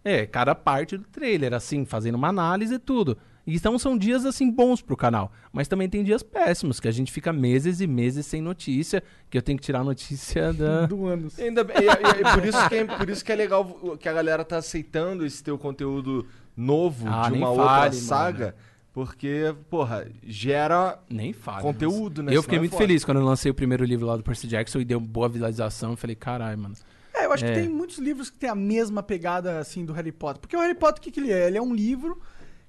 É, 0.08 0.26
cada 0.26 0.54
parte 0.56 0.96
do 0.98 1.04
trailer, 1.06 1.54
assim, 1.54 1.84
fazendo 1.86 2.16
uma 2.16 2.28
análise 2.30 2.76
e 2.76 2.80
tudo. 2.80 3.18
Então 3.50 3.80
são 3.80 3.98
dias, 3.98 4.26
assim, 4.26 4.52
bons 4.52 4.82
pro 4.82 4.98
canal. 4.98 5.32
Mas 5.54 5.68
também 5.70 5.88
tem 5.88 6.04
dias 6.04 6.22
péssimos, 6.22 6.80
que 6.82 6.88
a 6.88 6.92
gente 6.92 7.12
fica 7.12 7.32
meses 7.32 7.80
e 7.80 7.88
meses 7.88 8.26
sem 8.26 8.42
notícia, 8.42 9.02
que 9.30 9.38
eu 9.38 9.42
tenho 9.42 9.58
que 9.58 9.64
tirar 9.64 9.80
a 9.80 9.84
notícia 9.86 10.52
da. 10.54 10.86
Do 10.86 11.06
ano. 11.08 11.30
E 11.38 11.44
Ainda, 11.44 11.64
bem- 11.64 11.78
e, 11.78 11.86
e- 11.86 12.22
e 12.22 12.34
por, 12.34 12.46
isso 12.46 12.70
que 12.70 12.76
é, 12.76 12.84
por 12.86 13.10
isso 13.10 13.24
que 13.26 13.32
é 13.32 13.36
legal 13.36 13.98
que 13.98 14.10
a 14.10 14.14
galera 14.14 14.44
tá 14.44 14.58
aceitando 14.58 15.26
esse 15.26 15.42
teu 15.44 15.58
conteúdo 15.58 16.26
novo 16.56 17.08
Ah, 17.08 17.30
de 17.30 17.38
uma 17.38 17.50
outra 17.50 17.66
fale, 17.66 17.96
saga. 17.96 18.56
Porque, 18.94 19.54
porra, 19.70 20.08
gera 20.24 20.98
Nem 21.10 21.32
fala. 21.32 21.62
conteúdo, 21.62 22.24
né? 22.24 22.36
Eu 22.36 22.42
fiquei 22.42 22.58
é 22.58 22.60
muito 22.62 22.76
feliz 22.76 23.06
quando 23.06 23.20
eu 23.20 23.26
lancei 23.26 23.52
o 23.52 23.54
primeiro 23.54 23.86
livro 23.86 24.08
lá 24.08 24.18
do 24.18 24.24
Percy 24.24 24.48
Jackson 24.48 24.80
e 24.80 24.86
deu 24.86 25.00
boa 25.00 25.30
visualização. 25.30 25.92
Eu 25.92 25.98
falei, 25.98 26.16
caralho, 26.16 26.58
mano. 26.58 26.76
É, 27.20 27.26
eu 27.26 27.34
acho 27.34 27.46
É. 27.46 27.54
que 27.54 27.60
tem 27.62 27.70
muitos 27.70 27.98
livros 27.98 28.30
que 28.30 28.38
tem 28.38 28.50
a 28.50 28.56
mesma 28.56 29.02
pegada, 29.02 29.60
assim, 29.60 29.84
do 29.86 29.94
Harry 29.94 30.12
Potter. 30.12 30.40
Porque 30.42 30.56
o 30.56 30.60
Harry 30.60 30.76
Potter, 30.76 31.00
o 31.00 31.02
que, 31.02 31.12
que 31.12 31.20
ele 31.20 31.32
é? 31.32 31.48
Ele 31.48 31.58
é 31.58 31.62
um 31.62 31.74
livro 31.74 32.20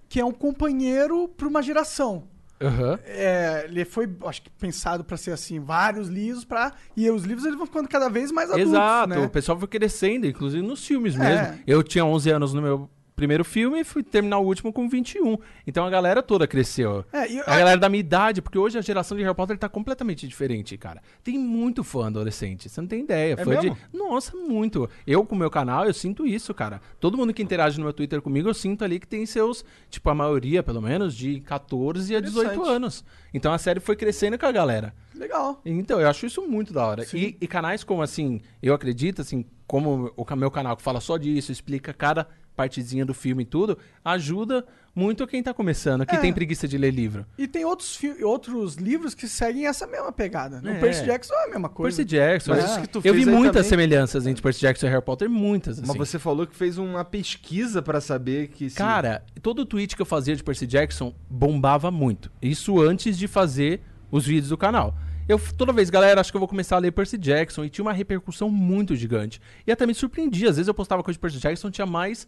que 0.09 0.21
é 0.21 0.25
um 0.25 0.33
companheiro 0.33 1.29
pra 1.29 1.47
uma 1.49 1.63
geração. 1.63 2.25
Aham. 2.61 2.99
É, 3.05 3.67
ele 3.69 3.85
foi, 3.85 4.09
acho 4.25 4.43
que, 4.43 4.51
pensado 4.51 5.05
pra 5.05 5.17
ser, 5.17 5.31
assim, 5.31 5.61
vários 5.61 6.09
livros 6.09 6.45
pra... 6.45 6.73
E 6.97 7.09
os 7.11 7.23
livros, 7.25 7.45
eles 7.47 7.57
vão 7.57 7.67
ficando 7.67 7.89
cada 7.89 8.09
vez 8.09 8.33
mais 8.33 8.51
adultos, 8.51 8.73
Exato, 8.73 9.09
né? 9.11 9.19
o 9.19 9.29
pessoal 9.31 9.57
foi 9.59 9.69
crescendo, 9.69 10.27
inclusive 10.27 10.67
nos 10.67 10.85
filmes 10.85 11.15
É. 11.15 11.19
mesmo. 11.19 11.59
Eu 11.67 11.83
tinha 11.85 12.05
11 12.05 12.31
anos 12.31 12.53
no 12.55 12.61
meu 12.63 12.91
primeiro 13.19 13.45
filme 13.45 13.81
e 13.81 13.85
fui 13.85 14.03
terminar 14.03 14.39
o 14.39 14.45
último 14.47 14.73
com 14.73 14.89
21. 14.89 15.37
Então 15.67 15.85
a 15.85 15.91
galera 15.91 16.23
toda 16.23 16.47
cresceu. 16.47 17.05
É, 17.13 17.31
e- 17.31 17.41
A 17.41 17.59
galera 17.59 17.77
da 17.77 17.89
minha 17.89 17.99
idade, 18.01 18.41
porque 18.41 18.57
hoje 18.57 18.79
a 18.79 18.81
geração 18.81 19.17
de 19.17 19.25
Harry 19.25 19.35
Potter 19.35 19.59
tá 19.59 19.69
completamente 19.69 20.27
diferente, 20.29 20.79
cara. 20.79 21.03
Tem 21.25 21.37
muito 21.39 21.83
fã 21.83 22.07
adolescente, 22.07 22.69
você 22.69 22.81
não 22.81 22.89
tem 22.89 23.01
ideia. 23.03 23.35
É 23.37 23.61
de. 23.61 23.73
Nossa, 23.93 24.37
muito. 24.37 24.89
Eu, 25.07 25.25
com 25.25 25.35
o 25.35 25.39
meu 25.39 25.51
canal, 25.51 25.85
eu 25.85 25.93
sinto 25.93 26.25
isso, 26.27 26.55
cara. 26.55 26.81
Todo 27.01 27.17
mundo 27.19 27.35
que 27.35 27.43
interage 27.43 27.77
no 27.79 27.85
meu 27.85 27.93
Twitter 27.93 28.23
comigo, 28.23 28.49
eu 28.49 28.55
sinto 28.55 28.85
ali 28.85 29.01
que 29.01 29.07
tem 29.09 29.27
seus, 29.27 29.65
tipo, 29.91 30.09
a 30.09 30.15
maioria, 30.15 30.63
pelo 30.63 30.81
menos, 30.81 31.15
de 31.15 31.41
14 31.41 32.15
a 32.15 32.21
18 32.21 32.47
Interessante. 32.47 32.71
anos. 32.71 33.05
Então 33.35 33.53
a 33.53 33.59
série 33.59 33.81
foi 33.81 33.97
crescendo 33.97 34.39
com 34.39 34.47
a 34.47 34.53
galera. 34.53 34.95
Legal. 35.15 35.61
Então, 35.67 36.01
eu 36.01 36.09
acho 36.09 36.25
isso 36.27 36.41
muito 36.47 36.73
da 36.73 36.87
hora. 36.87 37.05
E, 37.13 37.37
e 37.41 37.47
canais 37.49 37.83
como, 37.83 38.03
assim, 38.03 38.41
eu 38.63 38.73
acredito, 38.73 39.21
assim, 39.21 39.45
como 39.67 40.13
o 40.17 40.37
meu 40.37 40.51
canal 40.51 40.77
que 40.77 40.83
fala 40.83 41.01
só 41.01 41.17
disso, 41.17 41.51
explica 41.51 41.93
cada 41.93 42.29
partezinha 42.59 43.07
do 43.07 43.15
filme 43.15 43.45
e 43.45 43.47
tudo, 43.47 43.79
ajuda 44.05 44.67
muito 44.93 45.25
quem 45.29 45.41
tá 45.41 45.55
começando, 45.55 46.05
que 46.05 46.17
É. 46.17 46.19
tem 46.19 46.33
preguiça 46.33 46.67
de 46.67 46.77
ler 46.77 46.91
livro. 46.91 47.25
E 47.39 47.47
tem 47.47 47.65
outros, 47.65 47.97
outros 48.25 48.75
livros 48.75 49.15
que 49.15 49.29
seguem 49.29 49.67
essa 49.69 49.87
mesma 49.87 50.11
pegada. 50.11 50.61
né? 50.61 50.73
É. 50.75 50.77
O 50.77 50.81
Percy 50.81 51.05
Jackson 51.05 51.35
é 51.35 51.45
a 51.45 51.49
mesma 51.51 51.69
coisa. 51.69 51.97
Percy 51.99 52.11
Jackson. 52.17 52.51
Mas 52.51 52.65
é. 52.65 52.67
isso 52.67 52.81
que 52.81 52.89
tu 52.89 53.01
eu 53.05 53.15
vi 53.15 53.23
fez 53.25 53.27
muitas 53.37 53.53
também- 53.65 53.69
semelhanças 53.69 54.27
entre 54.27 54.43
Percy 54.43 54.61
Jackson 54.61 54.87
e 54.87 54.91
Harry 54.91 55.05
Potter, 55.05 55.31
muitas, 55.31 55.79
assim. 55.79 55.87
Mas 55.87 55.97
você 55.97 56.19
falou 56.19 56.45
que 56.49 56.57
fez 56.57 56.79
uma 56.79 57.05
pesquisa 57.05 57.81
pra 57.81 58.01
saber 58.01 58.49
que... 58.49 58.69
se- 58.69 58.77
Cara, 58.77 59.23
todo 59.41 59.65
tweet 59.65 59.95
que 59.95 60.03
eu 60.03 60.07
fazia 60.07 60.35
de 60.35 60.43
Percy 60.43 60.67
Jackson 60.67 61.15
bombava 61.31 61.93
muito. 61.93 62.29
Isso 62.43 62.81
antes 62.83 63.17
de 63.17 63.29
fazer 63.29 63.81
os 64.11 64.27
vídeos 64.27 64.49
do 64.49 64.57
canal. 64.59 64.97
Eu, 65.29 65.39
toda 65.57 65.73
vez, 65.75 65.91
galera, 65.91 66.21
acho 66.21 66.33
que 66.33 66.37
eu 66.37 66.41
vou 66.41 66.49
começar 66.49 66.75
a 66.77 66.79
ler 66.79 66.91
Percy 66.91 67.19
Jackson 67.19 67.63
e 67.63 67.69
tinha 67.69 67.85
uma 67.85 67.93
repercussão 67.93 68.49
muito 68.51 68.97
gigante. 68.97 69.41
E 69.67 69.71
até 69.71 69.87
me 69.87 69.95
surpreendia. 69.95 70.49
Às 70.49 70.57
vezes 70.57 70.67
eu 70.69 70.75
postava 70.75 71.03
coisa 71.05 71.17
de 71.17 71.21
Percy 71.21 71.39
Jackson, 71.39 71.71
tinha 71.71 71.87
mais 71.87 72.27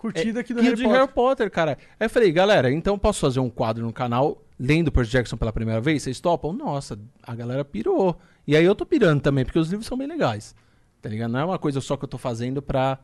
Curtida 0.00 0.40
aqui 0.40 0.54
do 0.54 0.60
que 0.60 0.64
Harry 0.66 0.76
de 0.76 0.82
Potter. 0.84 0.98
Harry 1.00 1.12
Potter, 1.12 1.50
cara. 1.50 1.78
Aí 1.98 2.06
eu 2.06 2.10
falei, 2.10 2.32
galera, 2.32 2.70
então 2.72 2.98
posso 2.98 3.20
fazer 3.20 3.38
um 3.40 3.50
quadro 3.50 3.84
no 3.84 3.92
canal 3.92 4.42
lendo 4.58 4.90
Percy 4.90 5.10
Jackson 5.12 5.36
pela 5.36 5.52
primeira 5.52 5.80
vez? 5.80 6.02
Vocês 6.02 6.18
topam? 6.20 6.52
Nossa, 6.52 6.98
a 7.22 7.34
galera 7.34 7.64
pirou. 7.64 8.18
E 8.46 8.56
aí 8.56 8.64
eu 8.64 8.74
tô 8.74 8.84
pirando 8.86 9.20
também, 9.20 9.44
porque 9.44 9.58
os 9.58 9.68
livros 9.68 9.86
são 9.86 9.96
bem 9.98 10.06
legais. 10.08 10.54
Tá 11.02 11.08
ligado? 11.08 11.30
Não 11.30 11.40
é 11.40 11.44
uma 11.44 11.58
coisa 11.58 11.80
só 11.80 11.96
que 11.96 12.04
eu 12.04 12.08
tô 12.08 12.18
fazendo 12.18 12.60
pra. 12.62 12.98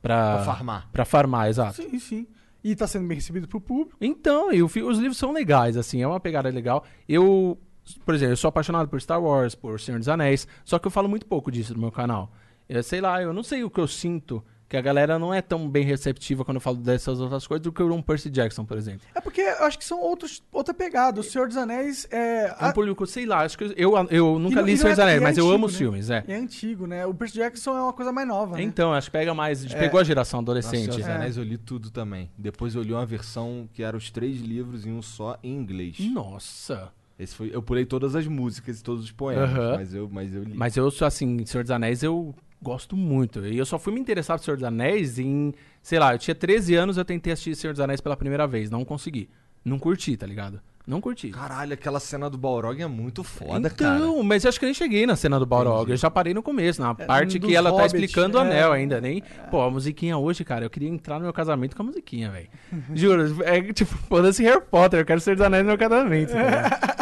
Pra, 0.00 0.34
Pra 0.36 0.44
farmar. 0.44 0.88
Pra 0.92 1.04
farmar, 1.04 1.48
exato. 1.48 1.74
Sim, 1.82 1.98
sim. 1.98 2.26
E 2.64 2.74
tá 2.76 2.86
sendo 2.86 3.06
bem 3.06 3.16
recebido 3.16 3.46
pro 3.48 3.60
público. 3.60 3.96
Então, 4.00 4.52
e 4.52 4.66
fi- 4.68 4.82
os 4.82 4.98
livros 4.98 5.16
são 5.18 5.32
legais, 5.32 5.76
assim, 5.76 6.02
é 6.02 6.06
uma 6.06 6.20
pegada 6.20 6.48
legal. 6.48 6.84
Eu, 7.08 7.58
por 8.04 8.14
exemplo, 8.14 8.32
eu 8.32 8.36
sou 8.36 8.48
apaixonado 8.48 8.88
por 8.88 9.00
Star 9.00 9.20
Wars, 9.22 9.54
por 9.54 9.80
Senhor 9.80 9.98
dos 9.98 10.08
Anéis, 10.08 10.46
só 10.64 10.78
que 10.78 10.86
eu 10.86 10.90
falo 10.90 11.08
muito 11.08 11.26
pouco 11.26 11.50
disso 11.50 11.74
no 11.74 11.80
meu 11.80 11.90
canal. 11.92 12.32
Eu, 12.68 12.82
sei 12.82 13.00
lá, 13.00 13.20
eu 13.22 13.32
não 13.32 13.42
sei 13.42 13.64
o 13.64 13.70
que 13.70 13.80
eu 13.80 13.88
sinto 13.88 14.42
que 14.72 14.76
a 14.78 14.80
galera 14.80 15.18
não 15.18 15.34
é 15.34 15.42
tão 15.42 15.68
bem 15.68 15.84
receptiva 15.84 16.46
quando 16.46 16.54
eu 16.54 16.60
falo 16.62 16.78
dessas 16.78 17.20
outras 17.20 17.46
coisas 17.46 17.62
do 17.62 17.70
que 17.70 17.82
o 17.82 17.92
um 17.94 18.00
Percy 18.00 18.30
Jackson, 18.30 18.64
por 18.64 18.78
exemplo. 18.78 19.02
É 19.14 19.20
porque 19.20 19.42
eu 19.42 19.64
acho 19.66 19.78
que 19.78 19.84
são 19.84 20.00
outros, 20.00 20.42
outra 20.50 20.72
pegada. 20.72 21.20
O 21.20 21.22
Senhor 21.22 21.46
dos 21.46 21.58
Anéis 21.58 22.08
é. 22.10 22.46
É 22.46 22.64
um 22.64 22.68
a- 22.68 22.72
público, 22.72 23.06
sei 23.06 23.26
lá, 23.26 23.40
acho 23.42 23.58
que 23.58 23.64
eu, 23.76 23.92
eu 24.08 24.38
nunca 24.38 24.56
não- 24.56 24.64
li 24.66 24.72
e 24.72 24.76
Senhor 24.78 24.88
dos 24.92 24.98
é- 24.98 25.02
Anéis, 25.02 25.18
é 25.20 25.22
mas 25.22 25.36
eu 25.36 25.44
antigo, 25.44 25.54
amo 25.56 25.66
os 25.66 25.72
né? 25.72 25.78
filmes, 25.78 26.08
é. 26.08 26.24
é 26.26 26.34
antigo, 26.36 26.86
né? 26.86 27.04
O 27.04 27.12
Percy 27.12 27.34
Jackson 27.34 27.76
é 27.76 27.82
uma 27.82 27.92
coisa 27.92 28.10
mais 28.10 28.26
nova, 28.26 28.56
né? 28.56 28.62
Então, 28.62 28.94
acho 28.94 29.08
que 29.08 29.12
pega 29.18 29.34
mais, 29.34 29.58
a 29.58 29.62
gente 29.68 29.76
pegou 29.78 30.00
a 30.00 30.04
geração 30.04 30.40
Nossa, 30.40 30.52
adolescente. 30.52 30.84
Senhor 30.84 30.96
dos 31.00 31.06
É. 31.06 31.12
Anéis 31.16 31.36
eu 31.36 31.44
li 31.44 31.58
tudo 31.58 31.90
também. 31.90 32.30
Depois 32.38 32.74
eu 32.74 32.82
li 32.82 32.94
uma 32.94 33.04
versão 33.04 33.68
que 33.74 33.82
era 33.82 33.94
os 33.94 34.10
três 34.10 34.40
livros 34.40 34.86
em 34.86 34.92
um 34.92 35.02
só 35.02 35.38
em 35.42 35.54
inglês. 35.54 35.96
Nossa. 36.00 36.90
Esse 37.18 37.34
foi, 37.34 37.50
eu 37.52 37.62
pulei 37.62 37.84
todas 37.84 38.16
as 38.16 38.26
músicas 38.26 38.80
e 38.80 38.82
todos 38.82 39.04
os 39.04 39.12
poemas, 39.12 39.50
mas, 39.76 39.94
eu, 39.94 40.08
mas 40.10 40.34
eu 40.34 40.42
li. 40.42 40.54
Mas 40.54 40.76
eu 40.78 40.90
sou 40.90 41.06
assim, 41.06 41.44
Senhor 41.44 41.62
dos 41.62 41.70
Anéis 41.70 42.02
eu 42.02 42.34
gosto 42.62 42.96
muito. 42.96 43.44
E 43.44 43.58
eu 43.58 43.66
só 43.66 43.78
fui 43.78 43.92
me 43.92 44.00
interessar 44.00 44.38
por 44.38 44.44
Senhor 44.44 44.56
dos 44.56 44.64
Anéis 44.64 45.18
em, 45.18 45.52
sei 45.82 45.98
lá, 45.98 46.14
eu 46.14 46.18
tinha 46.18 46.34
13 46.34 46.74
anos, 46.74 46.96
eu 46.96 47.04
tentei 47.04 47.32
assistir 47.32 47.56
Senhor 47.56 47.72
dos 47.72 47.80
Anéis 47.80 48.00
pela 48.00 48.16
primeira 48.16 48.46
vez, 48.46 48.70
não 48.70 48.84
consegui. 48.84 49.28
Não 49.64 49.78
curti, 49.78 50.16
tá 50.16 50.26
ligado? 50.26 50.60
Não 50.84 51.00
curti. 51.00 51.28
Caralho, 51.28 51.74
aquela 51.74 52.00
cena 52.00 52.28
do 52.28 52.36
Balrog 52.36 52.82
é 52.82 52.86
muito 52.88 53.22
foda, 53.22 53.70
cara. 53.70 53.98
então, 53.98 54.22
mas 54.24 54.42
eu 54.44 54.48
acho 54.48 54.58
que 54.58 54.64
eu 54.64 54.66
nem 54.66 54.74
cheguei 54.74 55.06
na 55.06 55.14
cena 55.14 55.38
do 55.38 55.46
Balrog. 55.46 55.88
Eu 55.88 55.96
já 55.96 56.10
parei 56.10 56.34
no 56.34 56.42
começo, 56.42 56.82
na 56.82 56.92
parte 56.92 57.38
dos 57.38 57.48
que 57.48 57.54
ela 57.54 57.70
tá 57.70 57.76
Hobbit, 57.76 57.94
explicando 57.94 58.36
o 58.36 58.40
é. 58.40 58.44
anel 58.44 58.72
ainda. 58.72 59.00
Nem... 59.00 59.22
Pô, 59.48 59.62
a 59.62 59.70
musiquinha 59.70 60.18
hoje, 60.18 60.44
cara, 60.44 60.64
eu 60.64 60.70
queria 60.70 60.88
entrar 60.88 61.18
no 61.18 61.24
meu 61.24 61.32
casamento 61.32 61.76
com 61.76 61.82
a 61.82 61.86
musiquinha, 61.86 62.30
velho. 62.30 62.48
Juro, 62.94 63.44
é 63.44 63.72
tipo, 63.72 63.94
foda-se 64.08 64.42
Harry 64.42 64.60
Potter, 64.60 65.00
eu 65.00 65.04
quero 65.04 65.20
ser 65.20 65.36
dos 65.36 65.46
anéis 65.46 65.62
no 65.62 65.68
meu 65.68 65.78
casamento. 65.78 66.32
tá? 66.32 66.96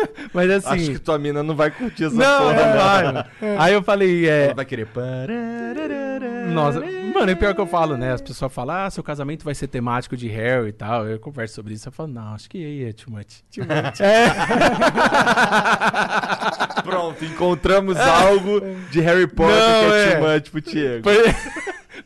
mas 0.32 0.50
assim. 0.50 0.68
Acho 0.68 0.92
que 0.92 0.98
tua 0.98 1.18
mina 1.18 1.42
não 1.42 1.54
vai 1.54 1.70
curtir 1.70 2.04
essa 2.04 2.16
Não, 2.16 2.38
porra, 2.38 2.54
não 2.54 2.62
né? 2.62 2.76
vai, 2.76 3.04
mano. 3.04 3.24
Aí 3.58 3.72
eu 3.72 3.82
falei, 3.82 4.28
é. 4.28 4.44
Ela 4.46 4.54
vai 4.54 4.64
querer. 4.64 4.86
Nossa, 6.52 6.80
mano, 6.80 7.30
e 7.30 7.36
pior 7.36 7.54
que 7.54 7.60
eu 7.60 7.66
falo, 7.66 7.96
né? 7.96 8.12
As 8.12 8.20
pessoas 8.20 8.52
falam, 8.52 8.76
ah, 8.76 8.90
seu 8.90 9.02
casamento 9.02 9.44
vai 9.44 9.54
ser 9.54 9.66
temático 9.66 10.16
de 10.16 10.28
Harry 10.28 10.68
e 10.68 10.72
tal. 10.72 11.06
Eu 11.06 11.18
converso 11.18 11.54
sobre 11.54 11.74
isso. 11.74 11.88
Eu 11.88 11.92
falo, 11.92 12.08
não, 12.08 12.34
acho 12.34 12.48
que 12.48 12.58
aí 12.58 12.84
é 12.84 12.92
too 12.92 13.12
much. 13.12 13.42
Pronto, 16.82 17.24
encontramos 17.24 17.96
algo 17.96 18.60
de 18.90 19.00
Harry 19.00 19.26
Potter 19.26 19.56
Não, 19.56 19.88
que 19.88 19.94
é, 19.94 20.08
é. 20.08 20.16
too 20.16 20.28
much 20.28 20.50
pro 20.50 20.60
Diego. 20.60 21.04
Foi 21.04 21.34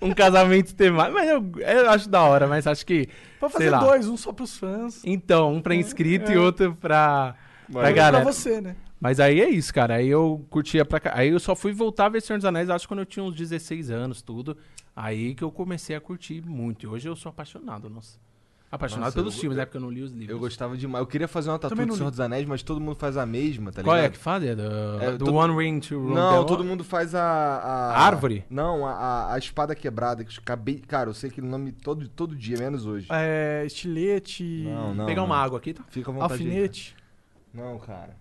um 0.01 0.13
casamento 0.13 0.75
temático. 0.75 1.15
Mas 1.15 1.29
eu, 1.29 1.53
eu 1.59 1.91
acho 1.91 2.09
da 2.09 2.23
hora, 2.23 2.47
mas 2.47 2.67
acho 2.67 2.85
que. 2.87 3.09
Pode 3.39 3.53
fazer 3.53 3.71
dois, 3.71 4.09
um 4.09 4.17
só 4.17 4.33
pros 4.33 4.57
fãs. 4.57 5.03
Então, 5.05 5.55
um 5.55 5.61
pra 5.61 5.75
inscrito 5.75 6.31
e 6.33 6.39
outro 6.39 6.77
pra. 6.81 7.35
Pra 7.73 7.83
Mas- 7.83 7.95
galera. 7.95 8.23
Pra 8.25 8.33
você, 8.33 8.61
né? 8.61 8.77
Mas 9.01 9.19
aí 9.21 9.41
é 9.41 9.49
isso, 9.49 9.73
cara. 9.73 9.95
Aí 9.95 10.09
eu 10.09 10.45
curtia 10.51 10.85
pra 10.85 11.01
cá. 11.01 11.13
Aí 11.15 11.29
eu 11.31 11.41
só 11.41 11.55
fui 11.55 11.73
voltar 11.73 12.07
a 12.07 12.09
ver 12.11 12.21
Senhor 12.21 12.39
dos 12.39 12.45
Anéis, 12.45 12.69
acho 12.69 12.87
quando 12.87 13.01
eu 13.01 13.07
tinha 13.07 13.25
uns 13.25 13.35
16 13.35 13.91
anos, 13.91 14.21
tudo. 14.23 14.57
Aí 14.95 15.35
que 15.35 15.43
eu 15.45 15.51
comecei 15.51 15.95
a 15.97 16.01
curtir 16.01 16.43
muito. 16.45 16.85
E 16.85 16.87
hoje 16.89 17.09
eu 17.09 17.17
sou 17.17 17.31
apaixonado, 17.31 17.89
nossa. 17.89 18.19
Apaixonado 18.73 19.07
Nossa, 19.07 19.17
pelos 19.17 19.35
eu- 19.35 19.41
filmes, 19.41 19.59
né? 19.59 19.65
Porque 19.65 19.79
eu 19.79 19.81
não 19.81 19.91
li 19.91 20.01
os 20.01 20.13
livros. 20.13 20.31
Eu 20.31 20.39
gostava 20.39 20.77
demais. 20.77 21.01
Eu 21.03 21.07
queria 21.07 21.27
fazer 21.27 21.51
uma 21.51 21.59
tatu 21.59 21.71
Também 21.75 21.89
do 21.89 21.95
Senhor 21.95 22.07
li. 22.07 22.11
dos 22.13 22.21
Anéis, 22.21 22.47
mas 22.47 22.63
todo 22.63 22.81
mundo 22.81 22.95
faz 22.95 23.17
a 23.17 23.27
mesma, 23.27 23.73
tá 23.73 23.83
Qual 23.83 23.97
é 23.97 24.03
ligado? 24.03 24.13
que 24.13 24.19
faz? 24.19 24.45
É 24.45 24.55
do, 24.55 24.63
É, 25.03 25.11
do 25.13 25.25
todo- 25.25 25.35
One 25.35 25.57
Ring 25.57 25.81
to 25.81 25.99
Rule 25.99 26.15
Não, 26.15 26.47
todo 26.47 26.63
mundo 26.63 26.85
faz 26.85 27.13
a. 27.13 27.21
a- 27.21 27.93
A 27.95 28.01
árvore? 28.07 28.45
Não, 28.49 28.87
a, 28.87 28.93
a- 28.93 29.35
a 29.35 29.39
espada 29.39 29.75
quebrada. 29.75 30.23
Que 30.25 30.31
eu 30.31 30.41
acabei. 30.41 30.79
Cara, 30.87 31.11
eu 31.11 31.15
sei 31.15 31.31
aquele 31.31 31.49
nome 31.49 31.73
todo, 31.73 32.09
todo 32.09 32.37
dia, 32.37 32.59
menos 32.59 32.87
hoje. 32.87 33.09
É, 33.11 33.65
estilete, 33.67 34.45
Não, 34.65 34.95
não. 34.95 35.07
Pegar 35.07 35.23
não. 35.23 35.27
uma 35.27 35.37
água 35.37 35.59
aqui, 35.59 35.75
tá? 35.75 35.83
Fica 35.91 36.09
à 36.11 36.15
vontade. 36.15 36.35
aí. 36.35 36.49
alfinete, 36.49 36.95
Não, 37.53 37.79
cara. 37.79 38.17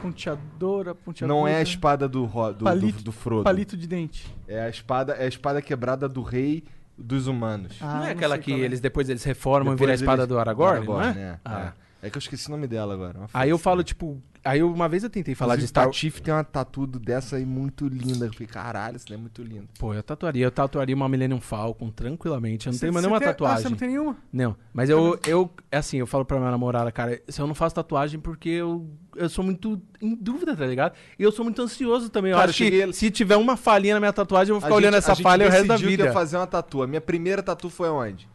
ponteadora, 0.00 0.94
ponteadora. 0.94 1.40
Não 1.40 1.46
é 1.48 1.56
a 1.56 1.62
espada 1.62 2.08
do, 2.08 2.24
Ro- 2.24 2.52
do, 2.52 2.64
Palito- 2.64 2.98
do, 2.98 3.04
do 3.04 3.12
Frodo. 3.12 3.44
Palito 3.44 3.76
de 3.76 3.86
dente. 3.86 4.32
É 4.46 4.60
a 4.62 4.68
espada, 4.68 5.14
é 5.14 5.24
a 5.24 5.28
espada 5.28 5.60
quebrada 5.60 6.08
do 6.08 6.22
rei 6.22 6.64
dos 6.96 7.26
humanos. 7.26 7.76
Ah, 7.80 7.86
não 7.86 8.02
é 8.02 8.06
não 8.06 8.12
aquela 8.12 8.34
sei 8.36 8.44
que 8.44 8.52
qual 8.52 8.60
é. 8.60 8.64
eles 8.64 8.80
depois 8.80 9.08
eles 9.08 9.24
reformam 9.24 9.74
Depois 9.74 9.78
e 9.78 9.80
vira 9.80 9.92
a 9.92 9.94
espada 9.94 10.22
eles- 10.22 10.28
do 10.28 10.38
Aragorn, 10.38 10.86
não 10.86 11.02
é? 11.02 11.10
é, 11.10 11.38
Ah. 11.44 11.72
é. 12.02 12.06
É 12.06 12.10
que 12.10 12.16
eu 12.16 12.20
esqueci 12.20 12.46
o 12.46 12.52
nome 12.52 12.68
dela 12.68 12.94
agora. 12.94 13.18
uma 13.18 13.28
Aí 13.34 13.50
eu 13.50 13.58
foda-se. 13.58 13.64
falo, 13.64 13.82
tipo. 13.82 14.22
Aí 14.44 14.60
eu- 14.60 14.72
uma 14.72 14.88
vez 14.88 15.04
eu 15.04 15.10
tentei 15.10 15.34
falar 15.34 15.54
de 15.56 15.64
Inclusive, 15.64 15.68
Star 15.68 15.86
Patife 15.86 16.22
tem 16.22 16.32
uma 16.32 16.44
tatu 16.44 16.86
dessa 16.86 17.36
aí 17.36 17.44
muito 17.44 17.86
linda. 17.88 18.26
Eu 18.26 18.30
fiquei, 18.30 18.46
caralho, 18.46 18.96
isso 18.96 19.06
daí 19.08 19.16
é 19.16 19.20
muito 19.20 19.42
lindo. 19.42 19.68
Pô, 19.78 19.92
eu 19.94 20.02
tatuaria. 20.02 20.44
Eu 20.46 20.50
tatuaria 20.50 20.94
uma 20.96 21.08
Millennium 21.08 21.40
Falcon 21.40 21.90
tranquilamente. 21.90 22.66
Eu 22.66 22.72
não 22.72 22.78
tenho 22.80 22.92
mais 22.92 23.04
nenhuma 23.04 23.18
tem- 23.18 23.28
Ah, 23.28 23.32
tatuagem. 23.32 23.62
você 23.62 23.68
não 23.68 23.76
tem 23.76 23.88
nenhuma? 23.88 24.16
Não, 24.32 24.56
mas 24.72 24.88
eu, 24.88 25.18
eu, 25.26 25.50
é 25.70 25.78
assim, 25.78 25.98
eu 25.98 26.06
falo 26.06 26.24
pra 26.24 26.38
minha 26.38 26.50
namorada, 26.50 26.90
cara, 26.92 27.20
se 27.28 27.40
eu 27.40 27.46
não 27.46 27.54
faço 27.54 27.74
tatuagem 27.74 28.18
porque 28.20 28.48
eu, 28.48 28.88
eu 29.16 29.28
sou 29.28 29.44
muito 29.44 29.80
em 30.00 30.14
dúvida, 30.14 30.56
tá 30.56 30.66
ligado? 30.66 30.94
E 31.18 31.22
eu 31.22 31.32
sou 31.32 31.44
muito 31.44 31.60
ansioso 31.60 32.08
também. 32.08 32.30
Eu 32.32 32.38
Cara, 32.38 32.50
acho 32.50 32.62
eu 32.62 32.66
cheguei- 32.66 32.86
que 32.86 32.92
se 32.94 33.10
tiver 33.10 33.36
uma 33.36 33.56
falhinha 33.56 33.94
na 33.94 34.00
minha 34.00 34.12
tatuagem, 34.12 34.50
eu 34.50 34.54
vou 34.54 34.60
ficar 34.60 34.74
A 34.74 34.76
olhando 34.76 34.94
gente- 34.94 35.04
essa 35.10 35.16
falha 35.16 35.46
o 35.46 35.50
resto 35.50 35.66
da 35.68 35.76
vida. 35.76 36.04
ia 36.04 36.12
fazer 36.12 36.36
uma 36.36 36.46
tatu. 36.46 36.82
A 36.82 36.86
minha 36.86 37.00
primeira 37.00 37.42
tatu 37.42 37.68
foi 37.68 37.88
onde? 37.88 38.28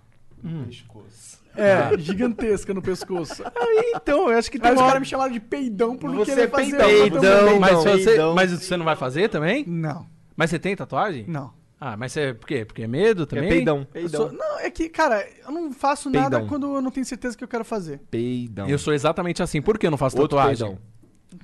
Hum. 0.43 0.59
No 0.59 0.65
pescoço. 0.65 1.42
É, 1.55 1.97
gigantesca 1.97 2.73
no 2.73 2.81
pescoço. 2.81 3.43
Aí, 3.43 3.93
então, 3.95 4.29
eu 4.29 4.37
acho 4.37 4.49
que 4.49 4.57
tem 4.59 4.69
Aí 4.69 4.75
os 4.75 4.81
uma 4.81 4.87
caras 4.87 5.01
me 5.01 5.05
chamaram 5.07 5.31
de 5.31 5.39
peidão 5.39 5.95
por 5.95 6.09
não 6.09 6.17
Você 6.19 6.31
querer 6.31 6.43
é 6.43 6.47
fazer 6.47 6.77
peidão, 6.77 6.87
peidão. 7.11 7.59
Mas, 7.59 7.77
se 7.79 7.83
você, 7.89 8.05
Peidão. 8.05 8.33
mas 8.35 8.51
você 8.51 8.77
não 8.77 8.85
vai 8.85 8.95
fazer 8.95 9.29
também? 9.29 9.63
Não, 9.67 10.07
Mas 10.35 10.49
você 10.49 10.57
tem 10.59 10.75
tatuagem? 10.75 11.25
não. 11.27 11.51
Ah, 11.85 11.97
mas 11.97 12.13
você, 12.13 12.33
por 12.33 12.47
quê? 12.47 12.63
Porque 12.63 12.83
é 12.83 12.87
medo 12.87 13.25
também? 13.25 13.43
É 13.45 13.49
peidão. 13.49 13.85
Eu 13.93 14.07
sou- 14.07 14.31
não, 14.31 14.57
é 14.59 14.69
que, 14.71 14.87
cara, 14.87 15.27
eu 15.45 15.51
não 15.51 15.69
faço 15.73 16.09
nada 16.09 16.37
Peidão. 16.37 16.47
quando 16.47 16.73
eu 16.77 16.81
não 16.81 16.89
tenho 16.89 17.05
certeza 17.05 17.37
que 17.37 17.43
eu 17.43 17.47
quero 17.47 17.65
fazer. 17.65 17.99
Peidão. 18.09 18.69
Eu 18.69 18.79
sou 18.79 18.93
exatamente 18.93 19.43
assim. 19.43 19.61
Por 19.61 19.77
que 19.77 19.85
eu 19.85 19.91
não 19.91 19.97
faço 19.97 20.17
Outro 20.17 20.37
tatuagem? 20.37 20.65
peidão. 20.65 20.81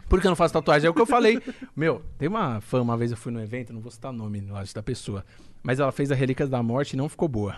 Por 0.07 0.22
que 0.22 0.27
eu 0.27 0.30
não 0.30 0.38
faço 0.38 0.53
tatuagem? 0.53 0.88
É 0.88 0.90
o 0.90 0.94
que 0.94 1.02
eu 1.02 1.06
falei. 1.06 1.41
Meu, 1.76 2.02
tem 2.18 2.30
uma 2.30 2.61
fã, 2.61 2.81
uma 2.81 2.95
vez 2.95 3.11
eu 3.11 3.18
fui 3.18 3.34
no 3.34 3.41
evento, 3.41 3.73
não 3.73 3.81
vou 3.81 3.91
citar 3.91 4.11
o 4.11 4.15
nome 4.15 4.48
acho, 4.53 4.73
da 4.73 4.81
pessoa. 4.81 5.26
Mas 5.61 5.80
ela 5.80 5.91
fez 5.91 6.11
a 6.11 6.15
Relíquias 6.15 6.49
da 6.49 6.64
Morte 6.64 6.94
e 6.94 6.98
não 6.98 7.10
ficou 7.10 7.27
boa. 7.27 7.56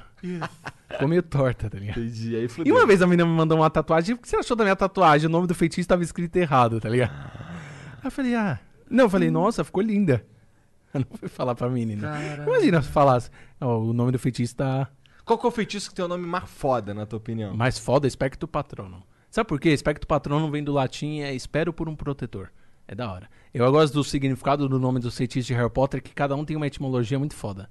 Ficou 0.89 1.07
meio 1.07 1.21
torta, 1.21 1.69
tá 1.69 1.77
ligado? 1.77 1.99
Entendi. 1.99 2.35
Aí 2.35 2.47
E 2.65 2.71
uma 2.71 2.85
vez 2.85 3.01
a 3.01 3.07
menina 3.07 3.27
me 3.27 3.35
mandou 3.35 3.57
uma 3.59 3.69
tatuagem. 3.69 4.15
O 4.15 4.17
que 4.17 4.27
você 4.27 4.35
achou 4.35 4.57
da 4.57 4.63
minha 4.63 4.75
tatuagem? 4.75 5.27
O 5.27 5.31
nome 5.31 5.47
do 5.47 5.53
feitiço 5.53 5.81
estava 5.81 6.03
escrito 6.03 6.35
errado, 6.35 6.79
tá 6.79 6.89
ligado? 6.89 7.11
Aí 7.11 8.05
eu 8.05 8.11
falei, 8.11 8.35
ah. 8.35 8.59
Não, 8.89 9.05
eu 9.05 9.09
falei, 9.09 9.29
nossa, 9.29 9.63
ficou 9.63 9.81
linda. 9.81 10.25
Eu 10.93 10.99
não 11.09 11.17
fui 11.17 11.29
falar 11.29 11.55
pra 11.55 11.69
menina. 11.69 12.11
Imagina 12.45 12.81
se 12.81 12.89
falasse, 12.89 13.29
ó, 13.59 13.77
o 13.77 13.93
nome 13.93 14.11
do 14.11 14.19
feitiço 14.19 14.55
tá 14.55 14.89
Qual 15.23 15.37
que 15.39 15.45
é 15.45 15.49
o 15.49 15.51
feitiço 15.51 15.89
que 15.89 15.95
tem 15.95 16.03
o 16.03 16.07
nome 16.07 16.25
mais 16.25 16.49
foda, 16.49 16.93
na 16.93 17.05
tua 17.05 17.17
opinião? 17.17 17.55
mais 17.55 17.77
foda, 17.79 18.07
Espectro 18.07 18.47
Patronum. 18.47 19.01
Sabe 19.29 19.47
por 19.47 19.59
quê? 19.59 19.69
Espectro 19.69 20.07
Patronum 20.07 20.51
vem 20.51 20.63
do 20.63 20.73
latim 20.73 21.19
é 21.19 21.33
espero 21.33 21.71
por 21.71 21.87
um 21.87 21.95
protetor. 21.95 22.49
É 22.87 22.93
da 22.93 23.09
hora. 23.09 23.29
Eu 23.53 23.71
gosto 23.71 23.93
do 23.93 24.03
significado 24.03 24.67
do 24.67 24.77
nome 24.77 24.99
dos 24.99 25.15
feitiços 25.15 25.47
de 25.47 25.53
Harry 25.53 25.69
Potter, 25.69 26.03
que 26.03 26.13
cada 26.13 26.35
um 26.35 26.43
tem 26.43 26.57
uma 26.57 26.67
etimologia 26.67 27.17
muito 27.17 27.35
foda. 27.35 27.69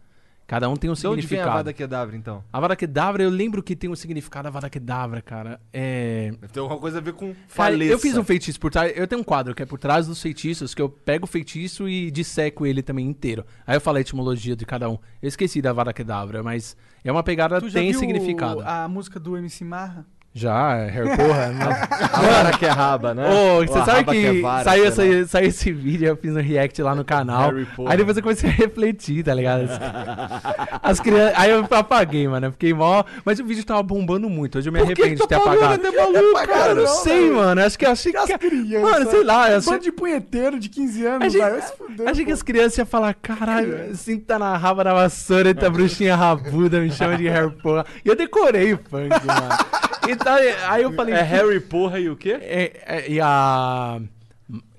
Cada 0.51 0.69
um 0.69 0.75
tem 0.75 0.91
um 0.91 0.95
De 0.95 1.07
onde 1.07 1.25
vem 1.29 1.39
a 1.39 1.43
significado. 1.43 1.57
Vada 1.59 1.73
Kedavra, 1.73 2.17
então? 2.17 2.43
Avada 2.53 2.75
Kedavra, 2.75 3.23
eu 3.23 3.31
lembro 3.31 3.63
que 3.63 3.77
tem 3.77 3.89
um 3.89 3.95
significado 3.95 4.49
Avada 4.49 4.69
Kedavra, 4.69 5.23
cara. 5.23 5.61
É. 5.73 6.33
Deve 6.41 6.53
ter 6.53 6.59
alguma 6.59 6.81
coisa 6.81 6.99
a 6.99 7.01
ver 7.01 7.13
com 7.13 7.27
Cara, 7.29 7.37
falência. 7.47 7.93
eu 7.93 7.99
fiz 8.01 8.17
um 8.17 8.25
feitiço 8.25 8.59
por 8.59 8.69
trás. 8.69 8.93
Eu 8.97 9.07
tenho 9.07 9.21
um 9.21 9.25
quadro 9.25 9.55
que 9.55 9.63
é 9.63 9.67
por 9.67 9.79
trás 9.79 10.09
dos 10.09 10.21
feitiços, 10.21 10.75
que 10.75 10.83
eu 10.83 10.89
pego 10.89 11.25
o 11.25 11.29
feitiço 11.29 11.89
e 11.89 12.11
disseco 12.11 12.67
ele 12.67 12.83
também 12.83 13.07
inteiro. 13.07 13.47
Aí 13.65 13.77
eu 13.77 13.81
falei 13.81 14.01
a 14.01 14.03
etimologia 14.03 14.57
de 14.57 14.67
cada 14.67 14.91
um. 14.91 14.99
Eu 15.23 15.29
esqueci 15.29 15.63
da 15.63 15.71
Avada 15.71 15.93
Kedavra, 15.93 16.43
mas 16.43 16.77
é 17.05 17.13
uma 17.13 17.23
pegada 17.23 17.61
Tu 17.61 17.69
já 17.69 17.79
tem 17.79 17.93
viu 17.93 18.01
significado. 18.01 18.61
a 18.63 18.89
música 18.89 19.21
do 19.21 19.37
MC 19.37 19.63
Marra? 19.63 20.05
Já, 20.33 20.77
é 20.77 20.89
Harry 20.91 21.09
Porra. 21.19 21.49
né? 21.49 21.89
A 22.13 22.21
vara 22.21 22.57
que 22.57 22.65
é 22.65 22.69
raba, 22.69 23.13
né? 23.15 23.29
Ô, 23.29 23.67
você 23.67 23.73
sabe 23.81 23.91
raba 23.91 24.13
que, 24.13 24.27
é 24.27 24.41
vara, 24.41 24.63
saiu, 24.65 24.85
essa, 24.87 25.27
saiu 25.27 25.49
esse 25.49 25.73
vídeo, 25.73 26.07
eu 26.07 26.17
fiz 26.17 26.31
um 26.37 26.41
react 26.41 26.81
lá 26.83 26.95
no 26.95 27.05
canal. 27.05 27.51
Harry. 27.51 27.67
Aí 27.89 27.97
depois 27.97 28.17
eu 28.17 28.23
comecei 28.23 28.49
a 28.49 28.53
refletir, 28.53 29.25
tá 29.25 29.35
ligado? 29.35 29.63
As, 29.65 30.81
as 30.83 31.01
crianças. 31.01 31.35
Aí 31.37 31.51
eu 31.51 31.67
apaguei, 31.69 32.29
mano. 32.29 32.47
Eu 32.47 32.53
fiquei 32.53 32.73
mó. 32.73 33.03
Mas 33.25 33.41
o 33.41 33.45
vídeo 33.45 33.65
tava 33.65 33.83
bombando 33.83 34.31
muito. 34.31 34.59
Hoje 34.59 34.69
eu 34.69 34.73
me 34.73 34.79
Por 34.79 34.95
que 34.95 35.03
arrependo 35.03 35.17
que 35.17 35.23
de 35.23 35.29
ter 35.29 35.35
tá 35.37 35.41
pagando 35.45 35.65
apagado. 35.65 35.89
até 35.89 35.97
maluco, 36.13 36.47
Cara, 36.47 36.71
eu 36.71 36.75
não 36.77 36.83
não, 36.85 36.89
sei, 37.03 37.21
velho. 37.23 37.35
mano. 37.37 37.61
Acho 37.63 37.79
que 37.79 37.87
eu 37.87 37.91
achei 37.91 38.13
E 38.13 38.17
as 38.17 38.25
que. 38.27 38.39
crianças? 38.39 38.83
Mano, 38.91 39.11
sei 39.11 39.25
lá. 39.25 39.51
Eu 39.51 39.59
achei, 39.59 39.73
Bando 39.73 39.85
de 39.85 39.93
punheteiro 39.93 40.61
de 40.61 40.69
15 40.69 41.07
a 41.07 41.15
anos, 41.15 41.33
velho. 41.33 41.51
Vai 41.51 41.61
se 41.63 41.77
fuder, 41.77 42.09
achei 42.09 42.25
que 42.25 42.31
pô. 42.31 42.35
as 42.37 42.43
crianças 42.45 42.79
iam 42.79 42.87
falar: 42.87 43.15
caralho, 43.15 43.91
assim 43.91 44.17
tá 44.21 44.39
na 44.39 44.57
raba 44.57 44.85
da 44.85 44.95
vassoura, 44.95 45.53
tá 45.53 45.69
bruxinha 45.69 46.15
rabuda, 46.15 46.79
me 46.81 46.93
chama 46.93 47.17
de 47.17 47.29
Harry 47.29 47.51
Porra. 47.51 47.85
E 48.05 48.09
eu 48.09 48.15
decorei 48.15 48.75
o 48.75 48.79
funk, 48.79 49.09
mano. 49.27 49.90
Então, 50.09 50.35
aí 50.69 50.83
eu 50.83 50.93
falei. 50.93 51.15
É 51.15 51.23
Harry 51.23 51.61
Porra 51.61 51.99
e 51.99 52.09
o 52.09 52.17
quê? 52.17 52.39
É, 52.41 52.83
é, 52.87 53.11
e 53.11 53.21
a. 53.21 54.01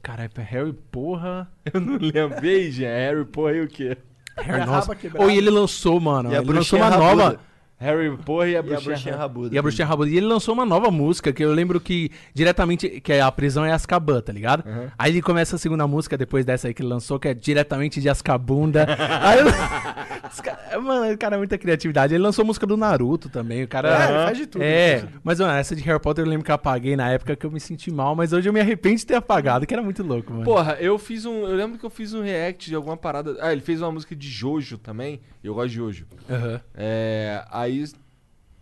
Caralho, 0.01 0.31
é 0.35 0.41
Harry 0.41 0.73
Porra. 0.73 1.49
Eu 1.73 1.79
não 1.79 1.97
lembro. 1.97 2.41
Veja, 2.41 2.87
é 2.87 3.09
Harry 3.09 3.25
Porra 3.25 3.53
e 3.53 3.61
o 3.61 3.67
quê? 3.67 3.97
Harry, 4.37 4.61
a 4.61 4.65
nossa. 4.65 4.97
Ou 5.15 5.29
e 5.29 5.37
ele 5.37 5.49
lançou, 5.49 5.99
mano. 5.99 6.31
E 6.31 6.35
a 6.35 6.41
ele 6.41 6.53
lançou 6.53 6.79
uma 6.79 6.89
rabuda. 6.89 7.15
nova. 7.15 7.39
Harry 7.81 8.15
Porra 8.17 8.47
e 8.47 8.55
a 8.55 8.61
E 8.61 8.73
a 8.75 8.79
bruxinha, 8.79 9.15
rabuda. 9.15 9.55
E 9.55 9.57
a 9.57 9.61
Bruxinha 9.61 9.87
Rabuda. 9.87 10.11
E 10.11 10.17
ele 10.17 10.27
lançou 10.27 10.53
uma 10.53 10.65
nova 10.65 10.91
música 10.91 11.33
que 11.33 11.43
eu 11.43 11.51
lembro 11.51 11.81
que 11.81 12.11
diretamente. 12.31 13.01
Que 13.01 13.13
a 13.13 13.31
prisão 13.31 13.65
é 13.65 13.71
Azkaban, 13.71 14.21
tá 14.21 14.31
ligado? 14.31 14.63
Aí 14.97 15.11
ele 15.11 15.21
começa 15.21 15.55
a 15.55 15.59
segunda 15.59 15.87
música 15.87 16.15
depois 16.15 16.45
dessa 16.45 16.67
aí 16.67 16.73
que 16.75 16.83
ele 16.83 16.89
lançou, 16.89 17.19
que 17.19 17.27
é 17.27 17.33
diretamente 17.33 17.99
de 17.99 18.07
Azkabunda. 18.07 18.85
aí 19.21 19.39
eu... 19.39 20.81
Mano, 20.81 21.11
o 21.11 21.17
cara 21.17 21.35
é 21.35 21.37
muita 21.37 21.57
criatividade. 21.57 22.13
Ele 22.13 22.23
lançou 22.23 22.45
música 22.45 22.67
do 22.67 22.77
Naruto 22.77 23.29
também. 23.29 23.63
O 23.63 23.67
cara. 23.67 23.89
É, 23.89 24.09
ele 24.09 24.25
faz 24.25 24.37
de 24.37 24.45
tudo, 24.47 24.61
É, 24.63 24.99
faz 24.99 25.11
de 25.11 25.19
mas 25.23 25.39
mano, 25.39 25.51
essa 25.53 25.75
de 25.75 25.81
Harry 25.81 25.99
Potter 25.99 26.23
eu 26.23 26.29
lembro 26.29 26.45
que 26.45 26.51
eu 26.51 26.55
apaguei 26.55 26.95
na 26.95 27.09
época 27.09 27.35
que 27.35 27.45
eu 27.45 27.51
me 27.51 27.59
senti 27.59 27.91
mal, 27.91 28.15
mas 28.15 28.31
hoje 28.31 28.47
eu 28.47 28.53
me 28.53 28.59
arrependo 28.59 28.97
de 28.97 29.05
ter 29.05 29.15
apagado, 29.15 29.65
que 29.65 29.73
era 29.73 29.81
muito 29.83 30.03
louco, 30.03 30.31
mano. 30.31 30.45
Porra, 30.45 30.77
eu 30.79 30.97
fiz 30.99 31.25
um. 31.25 31.47
Eu 31.47 31.55
lembro 31.55 31.79
que 31.79 31.85
eu 31.85 31.89
fiz 31.89 32.13
um 32.13 32.21
react 32.21 32.69
de 32.69 32.75
alguma 32.75 32.95
parada. 32.95 33.37
Ah, 33.41 33.51
ele 33.51 33.61
fez 33.61 33.81
uma 33.81 33.91
música 33.91 34.15
de 34.15 34.29
Jojo 34.29 34.77
também. 34.77 35.19
e 35.43 35.47
Eu 35.47 35.55
gosto 35.55 35.69
de 35.69 35.75
Jojo. 35.75 36.05
Aham. 36.29 36.61
É. 36.75 37.43
Aí. 37.51 37.70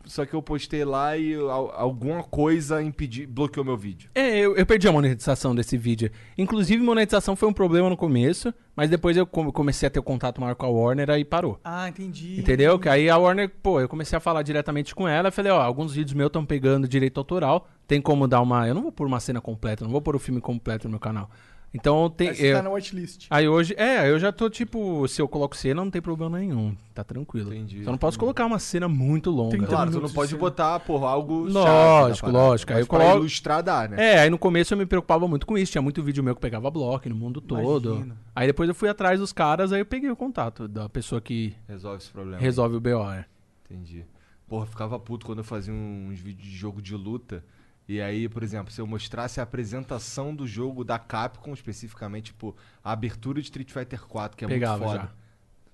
Só 0.05 0.25
que 0.25 0.33
eu 0.33 0.41
postei 0.41 0.83
lá 0.85 1.15
e 1.17 1.35
al- 1.35 1.71
alguma 1.75 2.23
coisa 2.23 2.81
impediu, 2.81 3.27
bloqueou 3.27 3.63
meu 3.65 3.77
vídeo. 3.77 4.09
É, 4.15 4.39
eu, 4.39 4.55
eu 4.55 4.65
perdi 4.65 4.87
a 4.87 4.91
monetização 4.91 5.53
desse 5.53 5.77
vídeo. 5.77 6.09
Inclusive, 6.37 6.81
monetização 6.81 7.35
foi 7.35 7.47
um 7.47 7.53
problema 7.53 7.89
no 7.89 7.97
começo, 7.97 8.51
mas 8.75 8.89
depois 8.89 9.17
eu 9.17 9.27
come- 9.27 9.51
comecei 9.51 9.85
a 9.85 9.89
ter 9.89 9.99
o 9.99 10.03
contato 10.03 10.39
maior 10.41 10.55
com 10.55 10.65
a 10.65 10.69
Warner, 10.69 11.09
aí 11.11 11.23
parou. 11.25 11.59
Ah, 11.63 11.87
entendi. 11.89 12.39
Entendeu? 12.39 12.79
Que 12.79 12.89
aí 12.89 13.09
a 13.09 13.17
Warner, 13.17 13.51
pô, 13.61 13.81
eu 13.81 13.89
comecei 13.89 14.17
a 14.17 14.21
falar 14.21 14.41
diretamente 14.41 14.95
com 14.95 15.07
ela. 15.07 15.29
Falei, 15.31 15.51
ó, 15.51 15.61
alguns 15.61 15.93
vídeos 15.93 16.13
meus 16.13 16.27
estão 16.27 16.45
pegando 16.45 16.87
direito 16.87 17.19
autoral. 17.19 17.67
Tem 17.85 18.01
como 18.01 18.27
dar 18.27 18.41
uma. 18.41 18.67
Eu 18.67 18.73
não 18.73 18.81
vou 18.81 18.91
pôr 18.93 19.05
uma 19.05 19.19
cena 19.19 19.41
completa, 19.41 19.83
não 19.83 19.91
vou 19.91 20.01
pôr 20.01 20.15
o 20.15 20.19
filme 20.19 20.39
completo 20.41 20.87
no 20.87 20.91
meu 20.91 20.99
canal. 20.99 21.29
Então 21.73 22.09
tem. 22.09 22.29
Aí 22.29 22.35
você 22.35 22.51
eu- 22.51 22.55
tá 22.57 22.63
na 22.63 22.69
whitelist. 22.71 23.27
Aí 23.29 23.47
hoje, 23.47 23.75
é, 23.77 24.09
eu 24.09 24.17
já 24.17 24.31
tô 24.31 24.49
tipo, 24.49 25.07
se 25.07 25.21
eu 25.21 25.27
coloco 25.27 25.55
cena, 25.55 25.83
não 25.83 25.91
tem 25.91 26.01
problema 26.01 26.39
nenhum. 26.39 26.75
Tá 26.95 27.03
tranquilo. 27.03 27.53
Entendi, 27.53 27.83
Só 27.83 27.91
não 27.91 27.97
posso 27.97 28.17
colocar 28.17 28.45
uma 28.45 28.57
cena 28.57 28.87
muito 28.87 29.29
longa. 29.29 29.51
30 29.51 29.67
Claro, 29.67 29.91
tu 29.91 30.01
não 30.01 30.09
pode 30.09 30.29
de 30.29 30.35
cena. 30.35 30.39
botar, 30.39 30.79
porra, 30.79 31.07
algo. 31.09 31.47
Lógico, 31.47 32.29
lógico. 32.31 32.73
Aí 32.73 32.79
eu 32.81 32.87
pra 32.87 32.97
coloco- 32.99 33.17
ilustrar 33.19 33.61
dá, 33.61 33.87
né? 33.87 33.97
É, 34.15 34.19
aí 34.21 34.29
no 34.31 34.37
começo 34.39 34.73
eu 34.73 34.77
me 34.77 34.85
preocupava 34.85 35.27
muito 35.27 35.45
com 35.45 35.57
isso. 35.57 35.71
Tinha 35.71 35.81
muito 35.81 36.01
vídeo 36.01 36.23
meu 36.23 36.33
que 36.35 36.41
pegava 36.41 36.71
bloco 36.71 37.07
no 37.07 37.15
mundo 37.15 37.39
todo. 37.39 37.91
Imagino. 37.93 38.17
Aí 38.35 38.47
depois 38.47 38.67
eu 38.67 38.73
fui 38.73 38.89
atrás 38.89 39.19
dos 39.19 39.31
caras, 39.31 39.71
aí 39.71 39.79
eu 39.81 39.85
peguei 39.85 40.09
o 40.09 40.15
contato 40.15 40.67
da 40.67 40.89
pessoa 40.89 41.21
que 41.21 41.53
Resolve 41.67 41.97
esse 41.97 42.09
problema. 42.11 42.41
resolve 42.41 42.75
o 42.77 42.79
BO. 42.79 43.11
é. 43.11 43.25
Entendi. 43.69 44.05
Porra, 44.47 44.63
eu 44.63 44.67
ficava 44.69 44.97
puto 44.97 45.27
quando 45.27 45.37
eu 45.39 45.43
fazia 45.43 45.71
uns 45.71 46.19
vídeos 46.19 46.47
de 46.49 46.55
jogo 46.57 46.81
de 46.81 46.95
luta. 46.95 47.43
E 47.89 47.99
aí, 47.99 48.29
por 48.29 48.43
exemplo, 48.43 48.71
se 48.71 48.79
eu 48.79 48.85
mostrasse 48.85 49.39
a 49.39 49.43
apresentação 49.43 50.35
do 50.35 50.45
jogo 50.45 50.83
da 50.83 50.99
Capcom, 50.99 51.51
especificamente, 51.53 52.25
tipo, 52.25 52.55
a 52.83 52.91
abertura 52.91 53.41
de 53.41 53.47
Street 53.47 53.71
Fighter 53.71 54.05
4, 54.05 54.37
que 54.37 54.45
é 54.45 54.47
Pegava 54.47 54.77
muito 54.77 54.89
foda. 54.91 55.03
já. 55.05 55.09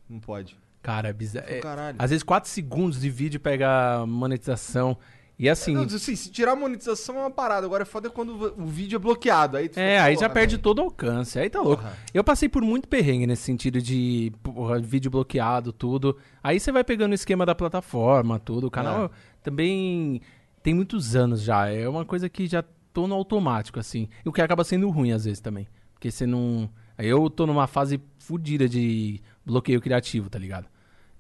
Não 0.09 0.19
pode. 0.21 0.57
Cara, 0.81 1.09
é 1.09 1.13
bizarro. 1.13 1.45
É, 1.49 1.59
às 1.99 2.11
vezes 2.11 2.23
4 2.23 2.49
segundos 2.49 3.01
de 3.01 3.09
vídeo 3.09 3.37
pega 3.39 4.05
monetização. 4.07 4.97
E 5.37 5.49
assim. 5.49 5.73
Não, 5.73 5.81
assim, 5.83 6.15
se 6.15 6.31
tirar 6.31 6.53
a 6.53 6.55
monetização 6.55 7.17
é 7.17 7.19
uma 7.19 7.31
parada. 7.31 7.65
Agora 7.65 7.81
é 7.83 7.85
foda 7.85 8.09
quando 8.09 8.53
o 8.57 8.65
vídeo 8.65 8.95
é 8.95 8.99
bloqueado. 8.99 9.57
Aí 9.57 9.65
É, 9.65 9.67
fica, 9.67 10.03
aí 10.03 10.15
já 10.15 10.29
perde 10.29 10.57
todo 10.57 10.79
o 10.79 10.83
alcance. 10.83 11.37
Aí 11.37 11.49
tá 11.49 11.59
louco. 11.59 11.83
Porra. 11.83 11.97
Eu 12.13 12.23
passei 12.23 12.47
por 12.47 12.61
muito 12.61 12.87
perrengue 12.87 13.27
nesse 13.27 13.41
sentido 13.43 13.81
de 13.81 14.31
porra, 14.41 14.79
vídeo 14.79 15.11
bloqueado, 15.11 15.73
tudo. 15.73 16.17
Aí 16.41 16.57
você 16.61 16.71
vai 16.71 16.85
pegando 16.85 17.11
o 17.11 17.15
esquema 17.15 17.45
da 17.45 17.53
plataforma, 17.53 18.39
tudo. 18.39 18.67
O 18.67 18.71
canal 18.71 19.05
É. 19.05 19.09
também 19.43 20.21
tem 20.65 20.73
muitos 20.73 21.15
anos 21.15 21.43
já. 21.43 21.69
É 21.69 21.87
uma 21.87 22.03
coisa 22.03 22.27
que 22.27 22.47
já 22.47 22.63
tô 22.91 23.05
no 23.05 23.13
automático, 23.13 23.79
assim. 23.79 24.09
E 24.25 24.27
o 24.27 24.31
que 24.31 24.41
acaba 24.41 24.63
sendo 24.63 24.89
ruim 24.89 25.11
às 25.11 25.25
vezes 25.25 25.39
também. 25.39 25.67
Porque 25.93 26.09
você 26.09 26.25
não. 26.25 26.67
Eu 26.97 27.29
tô 27.29 27.45
numa 27.45 27.67
fase 27.67 28.01
fodida 28.17 28.67
de 28.67 29.21
bloqueio 29.45 29.79
criativo, 29.79 30.27
tá 30.27 30.39
ligado? 30.39 30.65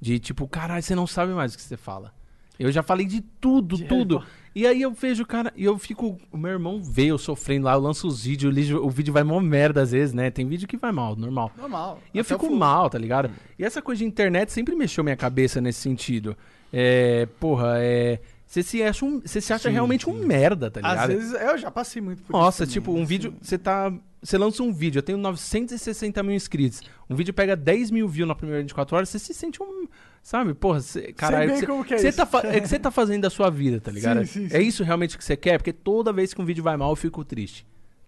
De 0.01 0.17
tipo, 0.17 0.47
caralho, 0.47 0.81
você 0.81 0.95
não 0.95 1.05
sabe 1.05 1.31
mais 1.31 1.53
o 1.53 1.57
que 1.57 1.61
você 1.61 1.77
fala. 1.77 2.11
Eu 2.57 2.71
já 2.71 2.81
falei 2.81 3.05
de 3.05 3.21
tudo, 3.21 3.77
tudo. 3.85 4.23
E 4.55 4.65
aí 4.65 4.81
eu 4.81 4.91
vejo, 4.91 5.23
cara, 5.27 5.53
e 5.55 5.63
eu 5.63 5.77
fico. 5.77 6.17
O 6.31 6.37
meu 6.37 6.49
irmão 6.49 6.81
vê 6.81 7.05
eu 7.05 7.17
sofrendo 7.19 7.65
lá, 7.65 7.73
eu 7.73 7.81
lanço 7.81 8.07
os 8.07 8.23
vídeos, 8.23 8.51
o 8.51 8.55
vídeo, 8.55 8.83
o 8.83 8.89
vídeo 8.89 9.13
vai 9.13 9.23
mó 9.23 9.39
merda 9.39 9.83
às 9.83 9.91
vezes, 9.91 10.11
né? 10.11 10.31
Tem 10.31 10.47
vídeo 10.47 10.67
que 10.67 10.77
vai 10.77 10.91
mal, 10.91 11.15
normal. 11.15 11.51
Normal. 11.55 11.99
E 12.11 12.17
eu 12.17 12.25
fico 12.25 12.49
mal, 12.49 12.89
tá 12.89 12.97
ligado? 12.97 13.29
E 13.59 13.63
essa 13.63 13.79
coisa 13.79 13.99
de 13.99 14.05
internet 14.05 14.51
sempre 14.51 14.75
mexeu 14.75 15.03
minha 15.03 15.15
cabeça 15.15 15.61
nesse 15.61 15.81
sentido. 15.81 16.35
É. 16.73 17.27
Porra, 17.39 17.75
é. 17.77 18.19
Você 18.45 18.61
se 18.63 18.81
acha, 18.83 19.03
um, 19.05 19.19
você 19.21 19.41
se 19.41 19.51
acha 19.51 19.69
Sim, 19.69 19.73
realmente 19.73 20.07
um 20.09 20.13
sim. 20.19 20.25
merda, 20.25 20.69
tá 20.69 20.79
ligado? 20.79 20.99
Às 20.99 21.07
vezes, 21.07 21.33
eu 21.33 21.57
já 21.57 21.71
passei 21.71 22.01
muito 22.01 22.21
por 22.23 22.31
Nossa, 22.33 22.63
isso. 22.63 22.71
tipo, 22.73 22.85
também, 22.87 22.99
um 23.01 23.03
assim. 23.03 23.09
vídeo. 23.09 23.33
Você 23.41 23.57
tá. 23.57 23.91
Você 24.21 24.37
lança 24.39 24.63
um 24.63 24.73
vídeo, 24.73 24.99
eu 24.99 25.03
tenho 25.03 25.17
960 25.19 26.23
mil 26.23 26.35
inscritos. 26.35 26.81
Um 27.09 27.15
vídeo 27.15 27.33
pega 27.33 27.55
10 27.55 27.91
mil 27.91 28.07
views 28.07 28.27
na 28.27 28.33
primeira 28.35 28.61
24 28.61 28.95
horas, 28.95 29.09
você 29.09 29.19
se 29.19 29.33
sente 29.33 29.61
um. 29.61 29.87
Sabe, 30.23 30.55
porra, 30.55 30.79
cê, 30.81 31.13
caralho. 31.13 31.49
bem 31.51 31.59
cê- 31.59 31.65
como 31.67 31.85
que 31.85 31.93
é 31.93 31.97
cê 31.99 32.09
isso. 32.09 32.25
tá 32.25 32.41
é 32.45 32.59
que 32.59 32.67
você 32.67 32.79
tá 32.79 32.89
fazendo 32.89 33.21
da 33.21 33.29
sua 33.29 33.49
vida, 33.51 33.79
tá 33.79 33.91
ligado? 33.93 34.25
Sim, 34.25 34.47
É 34.51 34.59
isso 34.61 34.83
realmente 34.83 35.15
que 35.17 35.23
você 35.23 35.37
quer? 35.37 35.59
Porque 35.59 35.71
toda 35.73 36.11
vez 36.11 36.33
que 36.33 36.41
um 36.41 36.45
vídeo 36.45 36.63
vai 36.63 36.75
mal, 36.75 36.89
eu 36.91 36.95
fico 36.95 37.23
triste. 37.23 37.65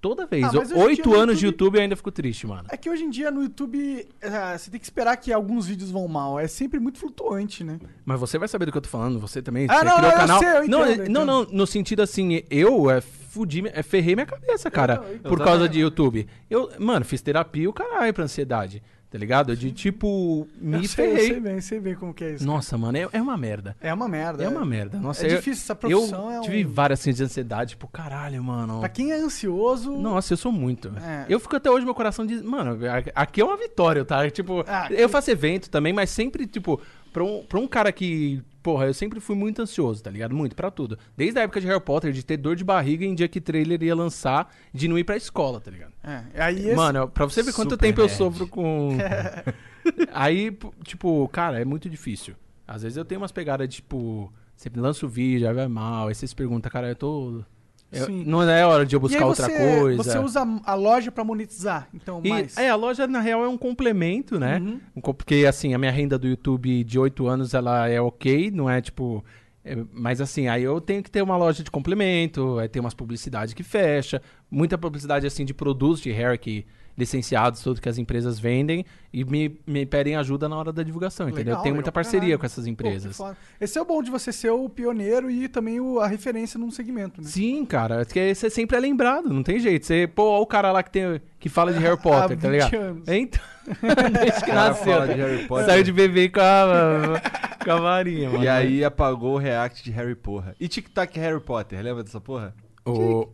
Toda 0.08 0.26
vez. 0.26 0.44
Ah, 0.46 0.52
Oito 0.76 1.14
anos 1.16 1.38
de 1.38 1.46
YouTube- 1.46 1.58
YouTube 1.58 1.76
eu 1.76 1.82
ainda 1.82 1.96
fico 1.96 2.12
triste, 2.12 2.48
mano. 2.48 2.64
É 2.70 2.78
que 2.78 2.90
hoje 2.90 3.04
em 3.04 3.10
dia 3.10 3.30
no 3.32 3.42
YouTube 3.44 4.08
é, 4.22 4.58
você 4.58 4.72
tem 4.72 4.80
que 4.80 4.86
esperar 4.86 5.18
que 5.18 5.34
alguns 5.34 5.66
vídeos 5.66 5.92
vão 5.92 6.08
mal. 6.08 6.40
É 6.40 6.48
sempre 6.48 6.80
muito 6.80 6.98
flutuante, 7.00 7.64
né? 7.64 7.80
Mas 8.06 8.20
você 8.20 8.38
vai 8.38 8.48
saber 8.48 8.66
do 8.66 8.72
que 8.72 8.78
eu 8.78 8.82
tô 8.82 8.90
falando, 8.90 9.20
você 9.20 9.42
também. 9.42 9.68
Ah, 9.70 9.80
você 9.80 9.84
não, 9.86 9.96
criou 9.98 10.02
não, 10.02 10.10
o 10.10 10.12
eu 10.12 10.18
canal. 10.18 10.40
sei, 10.40 10.48
eu 10.50 10.68
não, 10.68 10.92
entendo, 10.92 11.04
eu 11.04 11.10
não, 11.10 11.26
não, 11.26 11.44
no 11.52 11.68
sentido 11.68 12.02
assim, 12.02 12.42
eu 12.50 12.90
é, 12.90 13.02
fudi, 13.02 13.64
é, 13.68 13.84
ferrei 13.84 14.16
minha 14.16 14.26
cabeça, 14.26 14.72
cara, 14.72 14.98
por 15.24 15.40
causa 15.40 15.68
de 15.68 15.80
YouTube. 15.80 16.28
Eu, 16.50 16.70
mano, 16.80 17.04
fiz 17.04 17.22
terapia 17.22 17.64
e 17.64 17.68
o 17.68 17.74
caralho 17.74 18.14
pra 18.14 18.24
ansiedade, 18.24 18.82
tá 19.10 19.18
ligado? 19.18 19.56
De 19.56 19.72
tipo, 19.72 20.48
me 20.60 20.78
eu 20.78 20.84
sei, 20.84 21.06
eu 21.06 21.16
sei 21.16 21.26
ferrei. 21.28 21.40
bem, 21.40 21.62
sei 21.62 21.80
bem 21.80 21.96
como 21.96 22.14
que 22.14 22.24
é 22.24 22.34
isso. 22.34 22.46
Nossa, 22.46 22.78
mano, 22.78 22.98
é, 22.98 23.08
é 23.12 23.22
uma 23.22 23.38
merda. 23.38 23.76
É 23.80 23.94
uma 23.94 24.08
merda. 24.08 24.44
É 24.44 24.50
uma 24.50 24.66
merda. 24.66 25.00
Nossa, 25.00 25.26
é 25.26 25.32
eu, 25.32 25.38
difícil, 25.38 25.64
essa 25.64 25.76
profissão 25.76 26.30
eu 26.30 26.36
é 26.36 26.40
um... 26.40 26.42
tive 26.42 26.64
várias 26.64 27.00
assim, 27.00 27.14
de 27.14 27.24
ansiedade, 27.24 27.72
tipo, 27.72 27.88
caralho, 27.88 28.44
mano. 28.44 28.80
Pra 28.80 28.90
quem 28.90 29.12
é 29.12 29.16
ansioso... 29.16 29.92
Nossa, 29.98 30.34
eu 30.34 30.38
sou 30.38 30.52
muito. 30.52 30.92
É. 31.02 31.26
Eu 31.30 31.40
fico 31.40 31.56
até 31.56 31.70
hoje, 31.72 31.86
meu 31.86 31.96
coração 31.96 32.26
diz, 32.26 32.42
mano, 32.42 32.78
aqui 33.16 33.42
é 33.42 33.46
uma 33.46 33.58
vitória, 33.58 34.04
tá? 34.04 34.30
Tipo, 34.30 34.64
Ah, 34.68 34.88
eu 34.92 35.08
faço 35.08 35.32
evento 35.32 35.70
também, 35.70 35.94
mas 35.94 36.10
sempre, 36.10 36.46
tipo, 36.46 36.82
pra 37.12 37.24
um, 37.24 37.44
pra 37.44 37.60
um 37.60 37.68
cara 37.68 37.92
que, 37.92 38.42
porra, 38.62 38.86
eu 38.86 38.94
sempre 38.94 39.20
fui 39.20 39.36
muito 39.36 39.62
ansioso, 39.62 40.04
tá 40.04 40.10
ligado? 40.10 40.36
Muito, 40.36 40.56
pra 40.56 40.70
tudo. 40.70 40.98
Desde 41.16 41.40
a 41.40 41.44
época 41.44 41.62
de 41.62 41.68
Harry 41.68 41.82
Potter, 41.82 42.12
de 42.12 42.24
ter 42.24 42.38
dor 42.38 42.56
de 42.56 42.64
barriga 42.64 43.06
em 43.06 43.16
dia 43.16 43.28
que 43.28 43.42
trailer 43.42 43.82
ia 43.84 43.96
lançar, 43.96 44.54
de 44.74 44.88
não 44.88 44.98
ir 44.98 45.04
pra 45.04 45.18
escola, 45.18 45.60
tá 45.60 45.72
ligado? 45.72 45.94
É, 46.04 46.44
aí. 46.44 46.76
Mano, 46.76 47.08
pra 47.08 47.26
você 47.26 47.42
ver 47.44 47.54
quanto 47.54 47.78
tempo 47.78 48.02
eu 48.02 48.06
nerd. 48.06 48.18
sofro 48.18 48.48
com. 48.48 48.98
Aí, 50.12 50.58
tipo, 50.84 51.28
cara, 51.30 51.62
é 51.62 51.66
muito 51.66 51.90
difícil. 51.90 52.36
Às 52.68 52.84
vezes 52.84 52.98
eu 52.98 53.06
tenho 53.06 53.22
umas 53.22 53.32
pegadas 53.32 53.68
de, 53.68 53.76
tipo, 53.76 54.32
sempre 54.56 54.82
lanço 54.82 55.06
o 55.06 55.10
vídeo, 55.10 55.48
aí 55.48 55.54
vai 55.54 55.68
mal, 55.68 56.08
aí 56.08 56.16
você 56.16 56.28
se 56.28 56.36
pergunta, 56.36 56.70
cara, 56.70 56.90
eu 56.90 56.96
tô. 56.96 57.44
Eu- 57.92 58.10
não 58.10 58.42
é 58.44 58.66
hora 58.66 58.86
de 58.86 58.96
eu 58.96 59.00
buscar 59.00 59.20
aí 59.20 59.24
outra 59.26 59.46
você, 59.48 59.58
coisa. 59.80 60.04
Você 60.04 60.20
usa 60.20 60.46
a 60.64 60.74
loja 60.76 61.12
pra 61.12 61.24
monetizar, 61.24 61.88
então, 61.94 62.22
E, 62.24 62.30
mais. 62.30 62.58
é, 62.58 62.70
a 62.70 62.76
loja, 62.76 63.08
na 63.08 63.20
real, 63.20 63.44
é 63.44 63.48
um 63.48 63.58
complemento, 63.58 64.40
né? 64.40 64.60
Uhum. 64.60 64.80
Um 64.96 65.02
Porque, 65.02 65.46
assim, 65.48 65.74
a 65.74 65.78
minha 65.78 65.92
renda 65.92 66.18
do 66.18 66.28
YouTube 66.28 66.84
de 66.84 67.00
8 67.00 67.28
anos, 67.28 67.54
ela 67.54 67.88
é 67.88 68.00
ok, 68.02 68.52
não 68.52 68.70
é, 68.70 68.82
tipo... 68.82 69.24
é, 69.64 69.78
mas, 69.94 70.20
assim, 70.22 70.48
aí 70.48 70.64
eu 70.64 70.80
tenho 70.82 71.02
que 71.04 71.12
ter 71.12 71.22
uma 71.22 71.38
loja 71.38 71.64
de 71.64 71.70
complemento, 71.72 72.58
aí 72.60 72.68
tem 72.70 72.80
umas 72.80 72.94
publicidades 72.94 73.54
que 73.54 73.64
fecha, 73.64 74.22
muita 74.50 74.78
publicidade, 74.78 75.26
assim, 75.28 75.44
de 75.46 75.54
produtos 75.54 76.02
de 76.02 76.12
hair 76.12 76.40
que 76.40 76.66
licenciados, 76.98 77.62
tudo 77.62 77.80
que 77.80 77.88
as 77.88 77.98
empresas 78.00 78.40
vendem, 78.40 78.84
e 79.14 79.24
me, 79.24 79.60
me 79.68 79.86
pedem 79.86 80.16
ajuda 80.16 80.50
na 80.50 80.56
hora 80.58 80.74
da 80.74 80.82
divulgação, 80.82 81.28
entendeu? 81.30 81.46
Legal, 81.52 81.60
Eu 81.60 81.64
tenho 81.64 81.76
muita 81.76 81.92
parceria 81.92 82.22
caralho. 82.22 82.40
com 82.40 82.46
essas 82.48 82.64
Pô, 82.66 82.70
empresas. 82.72 83.16
foda. 83.18 83.38
Esse 83.62 83.78
é 83.78 83.82
o 83.82 83.86
bom 83.86 84.02
de 84.02 84.10
você 84.10 84.32
ser 84.32 84.50
o 84.50 84.68
pioneiro 84.68 85.30
e 85.30 85.48
também 85.48 85.80
o- 85.80 86.00
a 86.00 86.08
referência 86.08 86.60
num 86.60 86.72
segmento, 86.72 87.22
né? 87.22 87.28
Sim, 87.28 87.64
cara, 87.66 88.04
porque 88.04 88.34
você 88.34 88.50
sempre 88.50 88.76
é 88.78 88.80
lembrado, 88.80 89.30
não 89.32 89.44
tem 89.44 89.60
jeito. 89.60 89.86
Você, 89.86 90.08
pô, 90.08 90.24
ó 90.24 90.42
o 90.42 90.48
cara 90.48 90.72
lá 90.72 90.82
que, 90.82 90.90
tem, 90.92 91.22
que 91.40 91.50
fala 91.50 91.72
de 91.72 91.80
Harry 91.80 91.98
Potter, 92.02 92.38
tá 92.38 92.50
20 92.50 92.52
ligado? 92.52 92.76
anos. 92.76 93.08
Então, 93.08 93.42
desde 94.24 94.44
que 94.44 94.52
nasceu. 94.52 95.08
de 95.08 95.14
Harry 95.14 95.46
Potter. 95.48 95.66
Saiu 95.68 95.84
de 95.84 95.92
bebê 95.94 96.30
com 96.30 96.40
a, 96.40 97.22
com 97.64 97.72
a 97.72 97.76
varinha, 97.80 98.30
mano. 98.30 98.44
E 98.44 98.48
aí 98.48 98.84
apagou 98.84 99.36
o 99.36 99.38
react 99.38 99.84
de 99.84 99.92
Harry 99.92 100.16
Porra. 100.16 100.56
E 100.60 100.68
Tic 100.68 100.88
Tac 100.90 101.16
Harry 101.20 101.40
Potter, 101.40 101.80
lembra 101.82 102.04
dessa 102.04 102.20
porra? 102.20 102.56
O- 102.86 103.28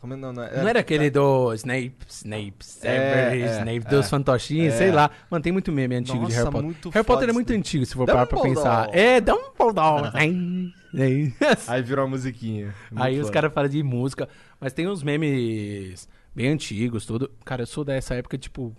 Como 0.00 0.14
é- 0.14 0.16
não, 0.16 0.32
não, 0.32 0.42
não 0.42 0.68
era 0.68 0.80
aquele 0.80 1.10
do 1.10 1.52
Snape, 1.54 1.94
Snape, 2.08 2.54
Severus, 2.64 2.92
É, 2.94 3.38
é, 3.40 3.58
Snape, 3.58 3.86
é. 3.86 3.90
dos 3.90 4.08
fantochinhos, 4.08 4.74
É. 4.74 4.76
sei 4.78 4.90
lá. 4.92 5.10
Mano, 5.30 5.42
tem 5.42 5.52
muito 5.52 5.72
meme 5.72 5.96
antigo 5.96 6.18
de 6.18 6.22
Nossa, 6.24 6.36
Harry 6.36 6.46
Potter. 6.50 6.62
muito 6.64 6.88
Harry 6.90 7.06
Potter 7.06 7.20
foda 7.22 7.32
é 7.32 7.34
muito 7.34 7.52
antigo, 7.52 7.84
se 7.86 7.94
for 7.94 8.06
parar 8.06 8.26
pra 8.26 8.40
pensar. 8.40 8.88
É, 8.94 9.20
dá 9.20 9.34
um 9.34 9.50
paldão. 9.50 10.10
Aí 10.14 10.72
Aí 11.66 11.82
virou 11.82 12.04
uma 12.04 12.12
musiquinha. 12.12 12.74
Muito 12.90 13.02
Aí 13.02 13.16
os 13.18 13.22
foda. 13.26 13.32
caras 13.34 13.52
falam 13.52 13.68
de 13.68 13.82
música, 13.82 14.28
mas 14.60 14.72
tem 14.72 14.88
uns 14.88 15.02
memes 15.02 16.08
bem 16.34 16.48
antigos, 16.48 17.04
tudo. 17.04 17.30
Cara, 17.44 17.62
eu 17.62 17.66
sou 17.66 17.84
dessa 17.84 18.14
época, 18.14 18.38
tipo. 18.38 18.74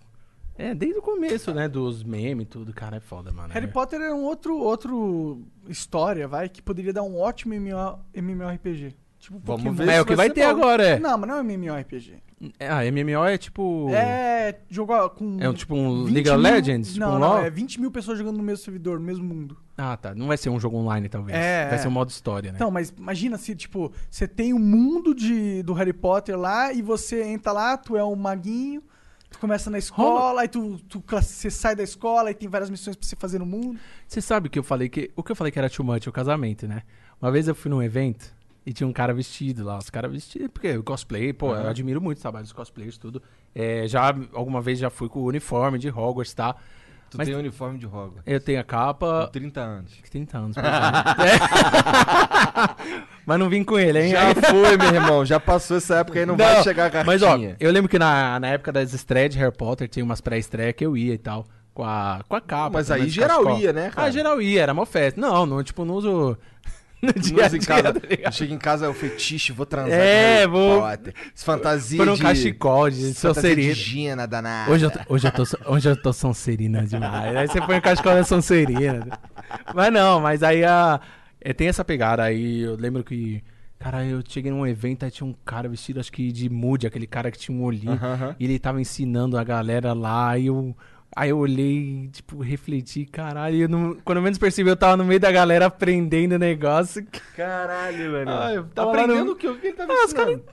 É, 0.58 0.76
desde 0.76 1.00
o 1.00 1.02
começo, 1.02 1.54
né? 1.54 1.70
Dos 1.70 2.04
memes 2.04 2.44
e 2.44 2.50
tudo. 2.50 2.74
Cara, 2.74 2.98
é 2.98 3.00
foda, 3.00 3.32
mano. 3.32 3.48
Harry 3.54 3.66
É. 3.66 3.70
Potter 3.70 4.02
é 4.02 4.14
um 4.14 4.24
outro, 4.24 4.58
outro 4.58 5.42
história, 5.70 6.28
vai, 6.28 6.50
que 6.50 6.62
poderia 6.62 6.92
dar 6.92 7.04
um 7.04 7.18
ótimo 7.18 7.54
MMO, 7.54 8.00
MMORPG. 8.14 8.94
Tipo 9.20 9.38
Vamos 9.44 9.64
Pokémon. 9.64 9.86
ver 9.86 9.90
É 9.94 10.02
o 10.02 10.06
que 10.06 10.16
vai 10.16 10.30
ter 10.30 10.44
bom. 10.46 10.50
agora, 10.50 10.84
é. 10.84 11.00
Não, 11.00 11.18
mas 11.18 11.30
não 11.30 11.38
é 11.38 11.44
MMORPG. 11.44 12.14
É, 12.58 12.70
Ah, 12.70 12.86
MMO 12.90 13.26
é 13.26 13.38
tipo. 13.38 13.90
É 13.92 14.60
jogo 14.70 15.10
com. 15.10 15.38
É 15.42 15.50
um 15.50 15.54
tipo 15.54 15.76
um 15.76 16.06
20 16.06 16.14
League 16.14 16.30
of 16.30 16.42
mil- 16.42 16.52
Legends? 16.54 16.94
Tipo 16.94 17.00
não, 17.02 17.16
um 17.18 17.20
não, 17.20 17.28
LoL? 17.34 17.40
é 17.44 17.50
20 17.50 17.82
mil 17.82 17.92
pessoas 17.92 18.18
jogando 18.18 18.38
no 18.38 18.44
mesmo 18.44 18.64
servidor, 18.64 18.98
no 18.98 19.06
mesmo 19.06 19.26
mundo. 19.26 19.58
Ah, 19.78 19.98
tá. 19.98 20.16
Não 20.16 20.28
vai 20.28 20.38
ser 20.38 20.50
um 20.50 20.58
jogo 20.58 20.78
online, 20.78 21.10
talvez. 21.10 21.38
É, 21.38 21.66
vai 21.66 21.76
é. 21.76 21.78
ser 21.78 21.90
um 21.90 21.92
modo 21.92 22.10
história, 22.10 22.52
né? 22.54 22.56
Então, 22.56 22.72
mas 22.72 22.94
imagina 22.98 23.38
se, 23.38 23.54
tipo, 23.56 23.92
você 24.10 24.26
tem 24.26 24.54
o 24.54 24.60
mundo 24.60 25.14
de, 25.14 25.62
do 25.64 25.74
Harry 25.74 25.92
Potter 25.92 26.38
lá 26.40 26.72
e 26.72 26.82
você 26.82 27.22
entra 27.24 27.52
lá, 27.52 27.76
tu 27.76 27.98
é 27.98 28.04
um 28.06 28.16
maguinho, 28.16 28.82
tu 29.30 29.38
começa 29.38 29.70
na 29.70 29.78
escola, 29.78 30.42
aí 30.44 30.48
tu, 30.48 30.80
tu 30.88 31.04
você 31.06 31.52
sai 31.52 31.76
da 31.76 31.84
escola 31.84 32.32
e 32.32 32.34
tem 32.34 32.48
várias 32.48 32.70
missões 32.70 32.96
pra 32.96 33.06
você 33.06 33.18
fazer 33.18 33.40
no 33.40 33.46
mundo. 33.46 33.78
Você 34.08 34.22
sabe 34.22 34.48
que 34.48 34.58
eu 34.58 34.64
falei 34.64 34.88
que. 34.88 35.12
O 35.14 35.22
que 35.24 35.32
eu 35.34 35.36
falei 35.36 35.52
que 35.52 35.60
era 35.60 35.70
too 35.70 35.86
much, 35.86 36.08
o 36.08 36.12
casamento, 36.12 36.66
né? 36.70 36.84
Uma 37.22 37.30
vez 37.32 37.50
eu 37.50 37.54
fui 37.56 37.70
num 37.70 37.84
evento 37.84 38.34
e 38.66 38.72
tinha 38.74 38.88
um 38.88 38.94
cara 38.94 39.14
vestido 39.14 39.64
lá. 39.66 39.78
Os 39.78 39.90
caras 39.90 40.12
vestidos. 40.12 40.50
Porque 40.54 40.72
o 40.78 40.84
cosplay, 40.84 41.34
pô, 41.34 41.56
eu 41.56 41.68
admiro 41.68 42.00
muito 42.02 42.20
o 42.20 42.22
trabalho 42.22 42.44
dos 42.44 42.54
cosplayers, 42.54 42.98
tudo. 42.98 43.22
É, 43.56 43.88
já, 43.88 44.14
alguma 44.34 44.62
vez 44.62 44.78
já 44.80 44.90
fui 44.90 45.10
com 45.10 45.20
o 45.20 45.26
uniforme 45.26 45.78
de 45.80 45.90
Hogwarts, 45.90 46.34
tá? 46.34 46.56
Tu 47.10 47.18
Mas- 47.18 47.28
tem 47.28 47.36
uniforme 47.36 47.80
de 47.80 47.88
Hogwarts. 47.88 48.22
Eu 48.26 48.40
tenho 48.40 48.60
a 48.60 48.64
Com 48.64 48.70
capa. 48.70 49.30
30 49.34 49.60
anos. 49.62 49.92
30 50.12 50.38
anos. 50.38 50.58
É. 50.58 50.62
Mas 53.26 53.40
não 53.40 53.50
vim 53.50 53.64
com 53.64 53.78
ele, 53.80 54.02
hein? 54.02 54.12
Já 54.12 54.34
foi, 54.36 54.78
meu 54.78 54.94
irmão. 54.94 55.26
Já 55.26 55.40
passou 55.40 55.78
essa 55.78 55.98
época 55.98 56.20
aí, 56.20 56.26
não, 56.26 56.36
vai 56.36 56.64
chegar 56.64 56.88
a 56.88 56.90
cartinha. 56.90 57.14
Mas 57.14 57.22
ó, 57.24 57.38
eu 57.60 57.72
lembro 57.72 57.90
que 57.90 58.00
na, 58.00 58.40
na 58.40 58.48
época 58.48 58.72
das 58.72 58.94
estreias 58.94 59.32
de 59.32 59.38
Harry 59.40 59.56
Potter 59.56 59.88
tinha 59.88 60.04
umas 60.04 60.22
pré-estreias 60.22 60.74
que 60.76 60.86
eu 60.86 60.98
ia 60.98 61.14
e 61.14 61.18
tal. 61.18 61.46
Com 61.74 61.84
a, 61.84 62.22
com 62.28 62.36
a 62.36 62.42
capa. 62.42 62.72
Mas 62.74 62.92
aí 62.92 63.08
geral 63.10 63.58
ia, 63.60 63.72
né, 63.72 63.90
cara? 63.92 64.08
Ah, 64.08 64.12
geral 64.12 64.42
ia, 64.42 64.62
era 64.64 64.74
uma 64.74 64.86
festa. 64.86 65.20
Não, 65.22 65.46
não, 65.46 65.64
tipo, 65.64 65.86
não 65.86 65.96
uso. 65.96 66.38
No 67.04 67.14
dia 67.14 67.44
a 67.44 67.48
usa 67.48 67.56
em 67.56 67.60
dia, 67.60 67.68
casa. 67.68 67.94
tá? 67.94 68.32
Chega 68.32 68.54
em 68.54 68.58
casa, 68.58 68.86
é 68.86 68.90
o 68.90 68.94
fetiche, 68.94 69.54
vou 69.54 69.66
transar. 69.66 69.98
É, 69.98 70.46
vou- 70.46 70.84
Fantasia 71.34 71.98
Por 71.98 72.10
um 72.10 72.16
de... 72.16 72.22
cachecol 72.22 72.90
de 72.90 73.14
Sonserina. 73.14 73.74
de 73.74 73.80
Gina 73.80 74.28
danada. 74.28 74.70
Hoje 74.72 74.86
eu, 74.86 74.92
tô, 74.92 75.00
hoje, 75.08 75.28
eu 75.28 75.32
tô, 75.32 75.44
hoje 75.66 75.90
eu 75.90 75.96
tô 76.02 76.12
Sonserina 76.12 76.86
demais. 76.86 77.36
Aí 77.36 77.48
você 77.48 77.62
põe 77.62 77.78
o 77.78 77.82
cachecol 77.82 78.14
da 78.16 78.24
Sonserina. 78.24 79.08
Mas 79.74 79.94
não, 79.94 80.20
mas 80.20 80.44
aí 80.44 80.64
a, 80.66 81.00
é, 81.40 81.54
tem 81.54 81.68
essa 81.70 81.86
pegada. 81.86 82.24
Aí 82.24 82.62
eu 82.62 82.76
lembro 82.76 83.04
que. 83.04 83.42
Cara, 83.80 84.06
eu 84.06 84.22
cheguei 84.28 84.52
num 84.52 84.68
evento, 84.68 85.06
aí 85.06 85.12
tinha 85.12 85.26
um 85.26 85.34
cara 85.46 85.70
vestido, 85.70 86.02
acho 86.02 86.12
que 86.12 86.34
de 86.34 86.50
Moody, 86.50 86.86
aquele 86.86 87.08
cara 87.08 87.32
que 87.32 87.38
tinha 87.40 87.58
um 87.58 87.64
olhinho. 87.64 87.94
Aham, 87.94 88.12
aham. 88.14 88.36
E 88.38 88.44
ele 88.44 88.60
tava 88.60 88.82
ensinando 88.82 89.38
a 89.38 89.44
galera 89.44 89.94
lá, 89.94 90.38
e 90.38 90.48
eu. 90.48 90.76
Aí 91.16 91.32
eu 91.32 91.38
olhei, 91.38 92.08
tipo, 92.14 92.40
refleti, 92.40 93.06
caralho, 93.06 93.56
eu 93.58 93.68
não- 93.70 93.98
quando 94.06 94.18
eu 94.20 94.22
menos 94.22 94.38
percebi, 94.38 94.70
eu 94.70 94.78
tava 94.78 94.96
no 94.98 95.04
meio 95.06 95.20
da 95.20 95.32
galera 95.32 95.66
aprendendo 95.66 96.36
o 96.36 96.40
negócio. 96.40 97.06
Caralho, 97.36 98.12
velho. 98.12 98.30
Ah, 98.30 98.54
eu 98.54 98.64
tava 98.66 98.92
lá 98.92 98.94
Aprendendo 99.04 99.26
no- 99.26 99.32
o 99.32 99.36
que, 99.36 99.48
o 99.48 99.58
que 99.58 99.68
ele 99.68 99.76
tava 99.76 99.92
Ah, 99.92 100.06
os 100.06 100.14
ensinando? 100.14 100.44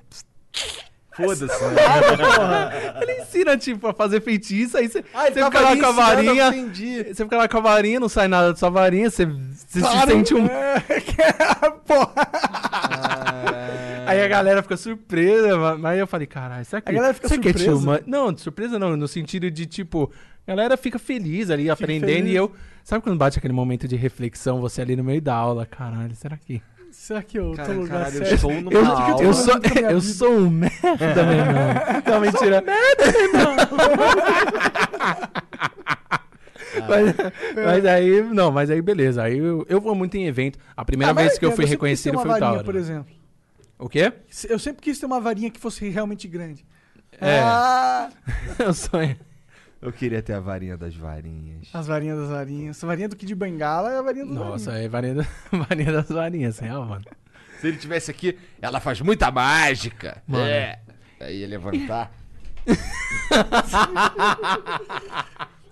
Foda-se. 1.17 1.65
né? 1.65 2.95
Ele 3.01 3.23
ensina, 3.23 3.57
tipo, 3.57 3.87
a 3.89 3.95
fazer 3.95 4.21
feitiço, 4.21 4.77
aí 4.77 4.87
você 4.89 5.03
Ah, 5.15 5.27
fica 5.33 5.61
lá 5.61 5.75
com 5.77 5.87
a 5.87 5.93
varinha. 5.93 6.49
entendi. 6.49 7.05
Você 7.05 7.25
fica 7.25 7.37
lá 7.39 7.49
com 7.49 7.57
a 7.57 7.61
varinha, 7.61 7.99
não 8.01 8.09
sai 8.09 8.29
nada 8.29 8.51
da 8.53 8.57
sua 8.59 8.69
varinha, 8.69 9.09
você, 9.09 9.25
você 9.25 9.81
se 9.81 10.07
sente 10.07 10.35
um. 10.35 10.47
Porra! 11.87 12.13
Aí 14.07 14.23
a 14.23 14.29
galera 14.29 14.63
fica 14.63 14.77
surpresa, 14.77 15.57
ma- 15.59 15.77
mas 15.77 15.99
eu 15.99 16.07
falei, 16.07 16.27
caralho, 16.29 16.65
será 16.65 16.81
que. 16.81 16.91
A 16.91 16.95
galera 16.95 17.13
fica 17.15 17.29
que 17.29 17.35
é 17.35 17.53
surpresa? 17.53 17.71
too 17.73 17.81
much? 17.81 18.03
Não, 18.07 18.33
de 18.33 18.41
surpresa 18.41 18.79
não, 18.79 18.97
no 18.97 19.09
sentido 19.09 19.51
de 19.51 19.67
tipo, 19.67 20.13
a 20.47 20.51
galera 20.53 20.77
fica 20.77 20.99
feliz 20.99 21.51
ali, 21.51 21.69
aprendendo, 21.69 22.07
feliz. 22.13 22.31
e 22.33 22.37
eu. 22.37 22.53
Sabe 22.85 23.03
quando 23.03 23.19
bate 23.19 23.37
aquele 23.39 23.53
momento 23.53 23.89
de 23.89 23.97
reflexão, 23.97 24.61
você 24.61 24.81
ali 24.81 24.95
no 24.95 25.03
meio 25.03 25.21
da 25.21 25.35
aula, 25.35 25.67
caralho, 25.67 26.15
será 26.15 26.37
que. 26.37 26.63
Será 26.93 27.21
que 27.23 27.37
eu 27.39 27.53
tô 27.53 27.73
no 27.75 27.81
lugar 27.83 28.05
caralho, 28.05 28.17
eu 28.19 28.25
certo? 28.27 28.41
sou 28.41 28.53
numa 28.55 28.73
Eu, 28.73 28.87
aula. 28.87 29.23
eu, 29.25 29.35
sou, 29.35 29.55
eu 29.91 30.01
sou 30.01 30.33
um 30.39 30.49
merda, 30.51 31.25
meu 31.25 31.39
irmão. 31.39 31.75
Não, 32.07 32.21
mentira. 32.23 32.65
Mas, 36.89 37.15
mas 37.55 37.85
aí, 37.87 38.23
não, 38.23 38.51
mas 38.53 38.71
aí 38.71 38.81
beleza. 38.83 39.23
Aí 39.23 39.39
eu, 39.39 39.65
eu 39.69 39.81
vou 39.81 39.95
muito 39.95 40.17
em 40.17 40.27
evento. 40.27 40.59
A 40.77 40.85
primeira 40.85 41.11
Ah, 41.13 41.15
vez 41.15 41.39
que 41.39 41.45
eu 41.45 41.49
entendo, 41.51 41.57
fui 41.57 41.67
sempre 41.67 41.89
quis 41.91 42.03
ter 42.03 42.11
reconhecido 42.11 42.15
uma 42.15 42.23
foi 42.23 42.31
o 42.31 42.33
varinha, 42.33 42.49
Tauro. 42.51 42.65
por 42.65 42.75
exemplo. 42.77 43.15
O 43.79 43.89
quê? 43.89 44.13
Eu 44.49 44.59
sempre 44.59 44.83
quis 44.83 44.99
ter 44.99 45.07
uma 45.07 45.21
varinha 45.21 45.51
que 45.51 45.61
fosse 45.61 45.89
realmente 45.89 46.27
grande. 46.29 46.65
É. 47.21 47.41
Ah, 47.41 48.11
Eu 48.59 48.73
sonho. 48.75 49.17
Eu 49.81 49.93
queria 49.93 50.23
ter 50.23 50.33
a 50.33 50.41
varinha 50.41 50.77
das 50.77 50.95
varinhas. 50.97 51.69
as 51.73 51.87
varinhas 51.87 52.19
das 52.19 52.29
varinhas. 52.31 52.83
A 52.83 52.87
varinha 52.87 53.09
do 53.09 53.15
Kid 53.17 53.35
Bengala 53.35 53.93
é 53.93 53.99
a 53.99 54.03
varinha 54.03 54.25
do 54.27 54.33
Nossa, 54.35 54.73
é 54.73 54.89
varinha, 54.89 55.15
da- 55.17 55.27
varinha 55.69 55.93
das 55.93 56.09
varinhas, 56.09 56.59
real, 56.59 56.85
mano. 56.87 57.05
Se 57.61 57.69
ele 57.69 57.77
tivesse 57.77 58.11
aqui, 58.11 58.39
ela 58.61 58.81
faz 58.81 59.01
muita 59.01 59.31
mágica. 59.31 60.23
Mano. 60.27 60.45
É. 60.47 60.79
Aí 61.21 61.41
ia 61.41 61.47
levantar. 61.49 62.11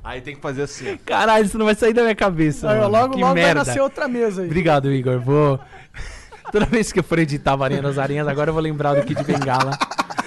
Aí 0.05 0.21
tem 0.21 0.35
que 0.37 0.41
fazer 0.43 0.63
assim. 0.63 0.99
Caralho, 0.99 1.47
isso 1.47 1.57
não 1.57 1.65
vai 1.65 1.75
sair 1.75 1.95
da 1.95 2.03
minha 2.03 2.15
cabeça. 2.15 2.67
Mano. 2.67 2.89
logo, 2.89 3.15
que 3.15 3.21
logo 3.23 3.35
merda. 3.35 3.55
vai 3.55 3.67
nascer 3.67 3.81
outra 3.81 4.07
mesa 4.07 4.43
aí. 4.43 4.47
Obrigado, 4.47 4.93
Igor. 4.93 5.19
Vou. 5.19 5.59
Toda 6.53 6.67
vez 6.67 6.93
que 6.93 6.99
eu 7.01 7.03
for 7.05 7.19
editar 7.19 7.55
a 7.55 7.57
varinha 7.57 7.81
das 7.83 7.97
varinhas, 7.97 8.29
agora 8.29 8.51
eu 8.51 8.55
vou 8.55 8.63
lembrar 8.63 8.95
do 8.95 9.03
Kid 9.03 9.25
Bengala. 9.25 9.77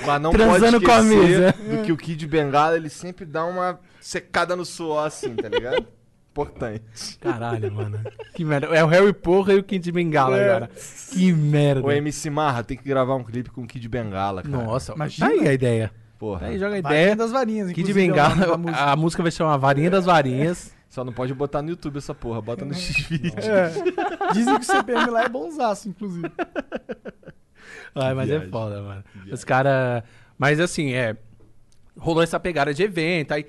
Mas 0.05 0.21
não 0.21 0.31
Transando 0.31 0.81
pode 0.81 0.85
com 0.85 0.91
a 0.91 0.99
esquecer 0.99 1.39
mesa. 1.39 1.53
do 1.77 1.83
que 1.83 1.91
o 1.91 1.97
Kid 1.97 2.25
Bengala, 2.27 2.75
ele 2.75 2.89
sempre 2.89 3.23
dá 3.25 3.45
uma 3.45 3.79
secada 4.01 4.55
no 4.55 4.65
suor 4.65 5.05
assim, 5.05 5.35
tá 5.35 5.47
ligado? 5.47 5.85
Importante. 6.31 7.17
Caralho, 7.19 7.71
mano. 7.71 7.99
Que 8.35 8.43
merda. 8.45 8.67
É 8.67 8.83
o 8.83 8.87
Harry 8.87 9.13
Porra 9.13 9.53
e 9.53 9.57
o 9.59 9.63
Kid 9.63 9.91
Bengala 9.91 10.37
É. 10.37 10.49
agora. 10.49 10.69
Que 11.11 11.31
merda. 11.31 11.85
O 11.85 11.91
MC 11.91 12.29
Marra 12.29 12.63
tem 12.63 12.77
que 12.77 12.83
gravar 12.83 13.15
um 13.15 13.23
clipe 13.23 13.49
com 13.49 13.61
o 13.61 13.67
Kid 13.67 13.87
Bengala, 13.87 14.41
cara. 14.43 14.55
Nossa, 14.55 14.93
Imagina. 14.93 15.27
tá 15.27 15.33
aí 15.33 15.47
a 15.47 15.53
ideia. 15.53 15.91
Porra. 16.17 16.47
Aí, 16.47 16.57
joga 16.57 16.77
a 16.77 16.81
Varinha 16.81 17.01
ideia. 17.01 17.15
das 17.15 17.31
varinhas, 17.31 17.71
Kid 17.71 17.91
é 17.91 17.93
Bengala, 17.93 18.35
da 18.35 18.57
música. 18.57 18.83
a 18.91 18.95
música 18.95 19.23
vai 19.23 19.31
chamar 19.31 19.57
Varinha 19.57 19.89
das 19.89 20.05
Varinhas. 20.05 20.75
Só 20.89 21.03
não 21.03 21.13
pode 21.13 21.33
botar 21.33 21.61
no 21.61 21.69
YouTube 21.69 21.97
essa 21.97 22.15
porra, 22.15 22.41
bota 22.41 22.63
no 22.65 22.73
X-Video. 22.73 23.33
É. 23.37 23.71
Dizem 24.33 24.55
que 24.55 24.61
o 24.61 24.63
CPM 24.63 25.11
lá 25.11 25.23
é 25.23 25.29
bonzaço, 25.29 25.89
inclusive. 25.89 26.31
Ai, 27.93 28.13
mas 28.13 28.29
é 28.29 28.33
viagem. 28.33 28.49
foda, 28.49 28.81
mano. 28.81 29.03
Os 29.31 29.43
caras. 29.43 30.03
Mas 30.37 30.59
assim, 30.59 30.93
é. 30.93 31.15
Rolou 31.99 32.23
essa 32.23 32.39
pegada 32.39 32.73
de 32.73 32.83
evento. 32.83 33.33
Aí, 33.33 33.45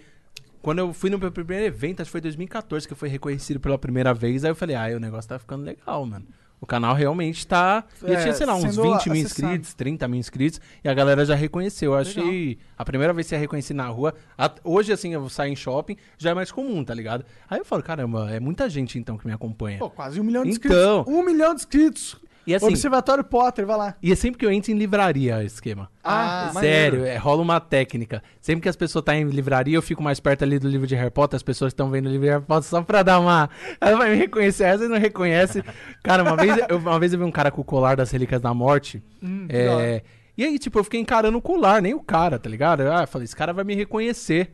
quando 0.61 0.81
eu 0.81 0.93
fui 0.93 1.11
no 1.11 1.19
meu 1.19 1.31
primeiro 1.31 1.65
evento, 1.65 2.01
acho 2.01 2.09
que 2.09 2.13
foi 2.13 2.21
2014 2.21 2.87
que 2.87 2.93
eu 2.93 2.97
fui 2.97 3.09
reconhecido 3.09 3.61
pela 3.61 3.79
primeira 3.79 4.13
vez. 4.13 4.45
Aí 4.45 4.51
eu 4.51 4.57
falei, 4.57 4.75
ah, 4.75 4.97
o 4.97 5.01
negócio 5.01 5.29
tá 5.29 5.39
ficando 5.39 5.65
legal, 5.65 6.05
mano. 6.05 6.27
O 6.61 6.67
canal 6.67 6.93
realmente 6.95 7.47
tá. 7.47 7.85
É, 8.03 8.17
tinha, 8.23 8.35
sei 8.35 8.45
lá, 8.45 8.55
uns 8.57 8.75
sendo 8.75 8.83
20 8.95 9.11
mil 9.11 9.23
inscritos, 9.23 9.75
30 9.75 10.09
mil 10.09 10.19
inscritos. 10.19 10.61
E 10.83 10.89
a 10.89 10.95
galera 10.95 11.25
já 11.25 11.35
reconheceu. 11.37 11.93
Eu 11.93 11.99
achei. 11.99 12.59
A 12.77 12.85
primeira 12.85 13.13
vez 13.13 13.29
que 13.29 13.35
eu 13.35 13.39
reconheci 13.39 13.73
na 13.73 13.87
rua. 13.87 14.13
a- 14.37 14.51
hoje, 14.65 14.93
assim, 14.93 15.15
eu 15.15 15.29
saio 15.29 15.53
em 15.53 15.57
shopping, 15.57 15.97
já 16.19 16.31
é 16.31 16.35
mais 16.35 16.51
comum, 16.51 16.83
tá 16.85 16.93
ligado? 16.95 17.25
Aí 17.49 17.59
eu 17.61 17.65
falo, 17.65 17.83
caramba, 17.83 18.31
é 18.31 18.41
muita 18.41 18.69
gente 18.69 18.99
então 18.99 19.17
que 19.17 19.27
me 19.27 19.33
acompanha. 19.33 19.79
Pô, 19.79 19.89
quase 19.89 20.21
um 20.21 20.25
milhão 20.25 20.43
de 20.43 20.51
Então. 20.51 21.01
inscritos. 21.03 21.15
Um 21.15 21.23
milhão 21.25 21.55
de 21.55 21.61
inscritos. 21.61 22.17
E 22.49 22.55
assim, 22.55 22.67
Observatório 22.67 23.23
Potter, 23.23 23.67
vai 23.67 23.77
lá. 23.77 23.95
e 24.03 24.11
é 24.11 24.15
sempre 24.15 24.39
que 24.39 24.47
eu 24.47 24.51
entro 24.51 24.73
em 24.73 24.75
livraria 24.75 25.45
esquema. 25.45 25.91
Ah, 26.03 26.51
Sério, 26.59 27.05
é, 27.05 27.19
rola 27.19 27.43
uma 27.43 27.61
técnica. 27.61 28.23
Sempre 28.41 28.63
que 28.63 28.71
as 28.71 28.75
pessoas 28.75 29.03
estão 29.03 29.15
em 29.15 29.25
livraria, 29.25 29.77
eu 29.77 29.83
fico 29.83 30.03
mais 30.03 30.19
perto 30.19 30.45
ali 30.45 30.59
do 30.59 30.67
livro 30.67 30.87
de 30.87 30.95
Harry 30.95 31.11
Potter, 31.11 31.37
as 31.37 31.43
pessoas 31.43 31.73
estão 31.73 31.91
vendo 31.91 32.07
o 32.07 32.09
livro 32.09 32.25
de 32.27 32.33
Harry 32.33 32.43
Potter 32.43 32.65
só 32.71 32.81
pra 32.81 33.03
dar 33.03 33.21
uma. 33.21 33.51
Ela 33.79 33.99
vai 33.99 34.13
me 34.13 34.17
reconhecer, 34.17 34.65
às 34.65 34.81
vezes 34.81 34.91
não 34.91 34.99
reconhece. 34.99 35.63
Cara, 36.03 36.23
uma 36.23 36.37
vez, 36.37 36.57
eu, 36.71 36.79
uma 36.79 36.99
vez 36.99 37.13
eu 37.13 37.19
vi 37.19 37.25
um 37.27 37.31
cara 37.31 37.51
com 37.51 37.61
o 37.61 37.65
colar 37.65 37.97
das 37.97 38.11
Relíquias 38.11 38.41
da 38.41 38.55
Morte. 38.55 39.03
é, 39.51 40.03
e 40.35 40.45
aí, 40.45 40.59
tipo, 40.59 40.79
eu 40.79 40.85
fiquei 40.85 41.01
encarando 41.01 41.37
o 41.37 41.43
colar, 41.43 41.83
nem 41.83 41.93
o 41.93 42.01
cara, 42.01 42.39
tá 42.39 42.49
ligado? 42.49 42.81
Ah, 42.91 43.03
eu 43.03 43.07
falei, 43.09 43.27
esse 43.27 43.37
cara 43.37 43.53
vai 43.53 43.65
me 43.65 43.75
reconhecer. 43.75 44.53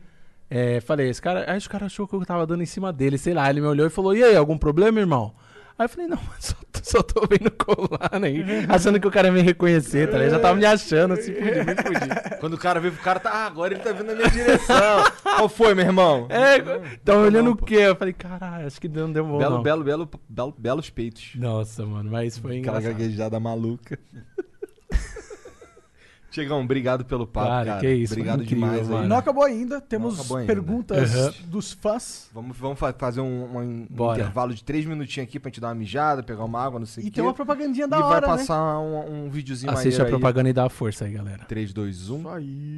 É, 0.49 0.81
falei, 0.81 1.09
esse 1.09 1.21
cara. 1.21 1.45
Aí 1.49 1.57
o 1.57 1.69
cara 1.69 1.85
achou 1.85 2.07
que 2.07 2.13
eu 2.13 2.25
tava 2.25 2.45
dando 2.45 2.61
em 2.61 2.65
cima 2.65 2.91
dele, 2.91 3.17
sei 3.17 3.33
lá. 3.33 3.49
Ele 3.49 3.61
me 3.61 3.67
olhou 3.67 3.87
e 3.87 3.89
falou: 3.89 4.15
E 4.15 4.23
aí, 4.23 4.35
algum 4.35 4.57
problema, 4.57 4.99
irmão? 4.99 5.33
Aí 5.77 5.85
eu 5.85 5.89
falei, 5.89 6.07
não, 6.07 6.19
só, 6.39 6.55
só 6.81 7.01
tô 7.03 7.27
vendo 7.27 7.51
colar 7.51 8.23
aí, 8.23 8.43
achando 8.69 8.99
que 8.99 9.07
o 9.07 9.11
cara 9.11 9.27
ia 9.27 9.33
me 9.33 9.41
reconhecer, 9.41 10.09
tá 10.09 10.17
ligado? 10.17 10.31
Já 10.31 10.39
tava 10.39 10.55
me 10.55 10.65
achando, 10.65 11.13
assim, 11.15 11.33
fudi, 11.33 11.63
me 11.63 11.75
fudi. 11.75 12.39
Quando 12.39 12.53
o 12.53 12.57
cara 12.57 12.79
vê 12.79 12.91
pro 12.91 13.01
cara, 13.01 13.19
tá, 13.19 13.29
ah, 13.29 13.45
agora 13.45 13.73
ele 13.73 13.83
tá 13.83 13.91
vindo 13.91 14.07
na 14.07 14.15
minha 14.15 14.29
direção. 14.29 15.03
Qual 15.21 15.49
foi, 15.49 15.73
meu 15.75 15.85
irmão? 15.85 16.27
É, 16.29 16.59
tava 17.03 17.19
olhando 17.19 17.45
não, 17.45 17.51
o 17.51 17.57
quê? 17.57 17.75
Eu 17.75 17.95
falei, 17.95 18.13
caralho, 18.13 18.67
acho 18.67 18.79
que 18.79 18.87
não 18.87 19.11
deu 19.11 19.25
bom. 19.25 19.37
Belo, 19.37 19.55
não. 19.55 19.63
belo, 19.63 19.83
belo, 19.83 20.09
belo, 20.29 20.55
belos 20.57 20.89
peitos. 20.89 21.31
Nossa, 21.35 21.85
mano, 21.85 22.09
mas 22.09 22.37
foi 22.37 22.59
Aquela 22.59 22.77
engraçado. 22.77 22.97
gaguejada 22.97 23.39
maluca. 23.39 23.99
Tiagão, 26.35 26.61
obrigado 26.61 27.05
pelo 27.05 27.25
papo, 27.25 27.47
Cara, 27.47 27.65
cara. 27.65 27.79
que 27.79 27.89
isso, 27.93 28.13
Obrigado 28.13 28.43
incrível, 28.43 28.67
demais 28.67 28.87
mano. 28.89 29.03
aí. 29.03 29.07
Não 29.09 29.17
acabou 29.17 29.43
ainda. 29.43 29.79
Temos 29.81 30.19
acabou 30.19 30.37
ainda. 30.37 30.53
perguntas 30.53 31.15
Uhum. 31.15 31.31
dos 31.47 31.71
fãs. 31.73 32.29
Vamos, 32.33 32.57
vamos 32.57 32.77
fa- 32.77 32.93
fazer 32.93 33.21
um, 33.21 33.57
um 33.57 33.87
Bora. 33.89 34.19
intervalo 34.19 34.53
de 34.53 34.63
três 34.63 34.85
minutinhos 34.85 35.27
aqui 35.29 35.39
pra 35.39 35.49
gente 35.49 35.61
dar 35.61 35.69
uma 35.69 35.75
mijada, 35.75 36.21
pegar 36.21 36.43
uma 36.43 36.61
água, 36.61 36.79
não 36.79 36.85
sei 36.85 37.03
o 37.03 37.07
E 37.07 37.09
quê. 37.09 37.15
tem 37.15 37.23
uma 37.23 37.33
propagandinha 37.33 37.87
da 37.87 37.97
e 37.97 38.01
hora, 38.01 38.27
vai 38.27 38.35
né? 38.35 38.37
passar 38.43 38.79
um, 38.79 39.25
um 39.25 39.29
videozinho 39.29 39.71
Assiste 39.71 39.87
a 39.87 39.89
maneiro 39.99 40.05
aí. 40.05 40.09
propaganda 40.11 40.49
e 40.49 40.53
dá 40.53 40.69
força 40.69 41.05
aí, 41.05 41.13
galera. 41.13 41.45
3, 41.45 41.71
2, 41.71 42.09
1. 42.09 42.19
Isso 42.19 42.27
aí. 42.29 42.77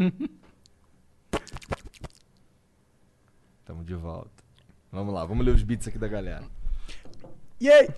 Tamo 3.64 3.84
de 3.84 3.94
volta. 3.94 4.30
Vamos 4.90 5.14
lá, 5.14 5.24
vamos 5.24 5.44
ler 5.44 5.54
os 5.54 5.62
beats 5.62 5.86
aqui 5.88 5.98
da 5.98 6.08
galera. 6.08 6.44
E 7.60 7.70
aí? 7.70 7.88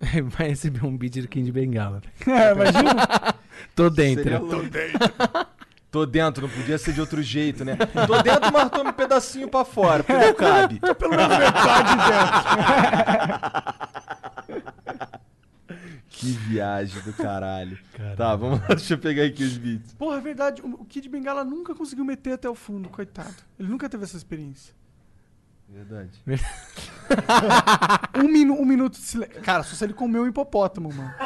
Vai 0.24 0.48
receber 0.48 0.84
um 0.84 0.96
beat 0.96 1.12
de 1.14 1.28
King 1.28 1.46
de 1.46 1.52
Bengala. 1.52 2.02
É, 2.26 2.52
imagina. 2.52 3.34
Tô 3.74 3.90
dentro. 3.90 4.24
Seria 4.24 4.38
louco. 4.38 4.66
Tô 5.90 6.04
dentro, 6.04 6.46
não 6.46 6.54
podia 6.54 6.76
ser 6.76 6.92
de 6.92 7.00
outro 7.00 7.22
jeito, 7.22 7.64
né? 7.64 7.74
Tô 8.06 8.20
dentro, 8.20 8.52
mas 8.52 8.68
toma 8.70 8.90
um 8.90 8.92
pedacinho 8.92 9.48
pra 9.48 9.64
fora, 9.64 10.02
porque 10.02 10.26
não 10.26 10.34
cabe. 10.34 10.78
Pelo 10.80 11.10
menos 11.10 11.38
metade 11.38 11.96
dentro. 11.96 12.26
Que 16.16 16.32
viagem 16.32 17.00
do 17.02 17.12
caralho. 17.12 17.78
Tá, 18.16 18.34
vamos 18.34 18.60
lá, 18.60 18.68
deixa 18.68 18.94
eu 18.94 18.98
pegar 18.98 19.24
aqui 19.24 19.44
os 19.44 19.58
beats. 19.58 19.92
Porra, 19.94 20.16
é 20.16 20.20
verdade. 20.20 20.62
O 20.62 20.84
Kid 20.84 21.08
Bengala 21.08 21.44
nunca 21.44 21.74
conseguiu 21.74 22.04
meter 22.04 22.32
até 22.32 22.48
o 22.48 22.54
fundo, 22.54 22.88
coitado. 22.88 23.34
Ele 23.58 23.68
nunca 23.68 23.88
teve 23.88 24.04
essa 24.04 24.16
experiência. 24.16 24.74
Verdade. 25.68 26.10
Um, 28.16 28.28
minu 28.28 28.54
um 28.54 28.64
minuto 28.64 28.94
de 28.94 29.04
silêncio. 29.04 29.40
Cara, 29.42 29.62
só 29.62 29.76
se 29.76 29.84
ele 29.84 29.92
comeu 29.92 30.22
um 30.22 30.26
hipopótamo, 30.26 30.92
mano. 30.92 31.12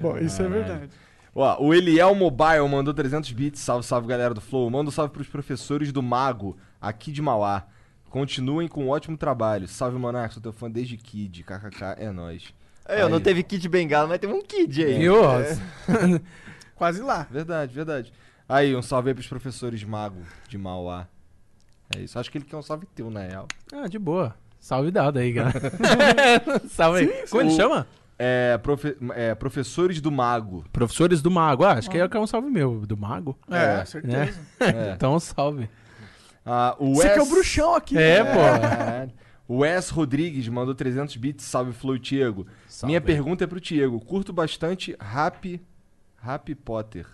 Bom, 0.00 0.18
isso 0.18 0.42
é 0.42 0.48
verdade. 0.48 0.90
Ó, 1.34 1.64
o 1.64 1.74
Eliel 1.74 2.14
Mobile 2.14 2.68
mandou 2.68 2.94
300 2.94 3.30
bits. 3.32 3.60
Salve, 3.60 3.86
salve, 3.86 4.08
galera 4.08 4.34
do 4.34 4.40
Flow. 4.40 4.68
Manda 4.70 4.88
um 4.88 4.92
salve 4.92 5.12
pros 5.12 5.28
professores 5.28 5.92
do 5.92 6.02
Mago, 6.02 6.56
aqui 6.80 7.12
de 7.12 7.22
Mauá. 7.22 7.66
Continuem 8.14 8.68
com 8.68 8.84
um 8.84 8.90
ótimo 8.90 9.16
trabalho. 9.16 9.66
Salve, 9.66 9.98
Monark, 9.98 10.32
sou 10.32 10.40
teu 10.40 10.52
fã 10.52 10.70
desde 10.70 10.96
Kid. 10.96 11.42
KKK, 11.42 11.96
é 11.98 12.12
nóis. 12.12 12.44
É, 12.86 13.02
eu 13.02 13.08
não 13.08 13.16
Aí. 13.18 13.24
teve 13.24 13.42
Kid 13.42 13.68
Bengala, 13.68 14.06
mas 14.06 14.20
teve 14.20 14.32
um 14.32 14.40
Kid 14.40 14.84
aí. 14.84 14.98
Viu? 15.00 15.16
Quase 16.76 17.02
lá. 17.02 17.26
Verdade, 17.28 17.74
verdade. 17.74 18.12
Aí, 18.48 18.76
um 18.76 18.82
salve 18.82 19.08
aí 19.10 19.14
pros 19.14 19.26
professores 19.26 19.82
Mago, 19.82 20.20
de 20.48 20.56
Mauá. 20.56 21.08
É 21.96 21.98
isso. 22.02 22.16
Acho 22.16 22.30
que 22.30 22.38
ele 22.38 22.44
quer 22.44 22.56
um 22.56 22.62
salve 22.62 22.86
teu, 22.94 23.10
na 23.10 23.22
real. 23.22 23.48
Ah, 23.72 23.88
de 23.88 23.98
boa. 23.98 24.36
Salve 24.60 24.92
dado 24.92 25.18
aí, 25.18 25.34
cara. 25.34 25.52
Salve 26.70 27.00
aí. 27.00 27.26
Como 27.28 27.42
ele 27.42 27.50
O- 27.50 27.56
chama? 27.56 27.84
É, 28.16 28.56
profe- 28.58 28.96
é, 29.16 29.34
professores 29.34 30.00
do 30.00 30.12
Mago. 30.12 30.64
Professores 30.72 31.20
do 31.20 31.32
Mago. 31.32 31.64
Ah, 31.64 31.72
acho 31.72 31.90
que 31.90 31.98
é 31.98 32.20
um 32.20 32.26
salve 32.28 32.48
meu. 32.48 32.86
Do 32.86 32.96
Mago? 32.96 33.36
É, 33.50 33.80
É. 33.80 33.84
certeza. 33.84 34.38
É. 34.60 34.92
Então, 34.94 35.18
salve. 35.18 35.68
Ah, 36.44 36.76
o 36.78 36.94
Você 36.94 37.10
que 37.10 37.18
é 37.18 37.22
o 37.22 37.26
bruxão 37.26 37.74
aqui. 37.74 37.96
É, 37.96 38.22
né? 38.22 38.32
pô. 38.32 38.40
É. 38.40 39.08
O 39.46 39.58
Wes 39.58 39.90
Rodrigues 39.90 40.48
mandou 40.48 40.74
300 40.74 41.16
bits. 41.16 41.44
Salve, 41.44 41.72
Flow, 41.72 41.98
Tiago. 41.98 42.46
Minha 42.82 43.00
pergunta 43.00 43.44
é 43.44 43.46
pro 43.46 43.60
Tiago. 43.60 44.00
Curto 44.00 44.32
bastante 44.32 44.96
Rap... 44.98 45.60
Rap 46.16 46.54
Potter. 46.54 47.06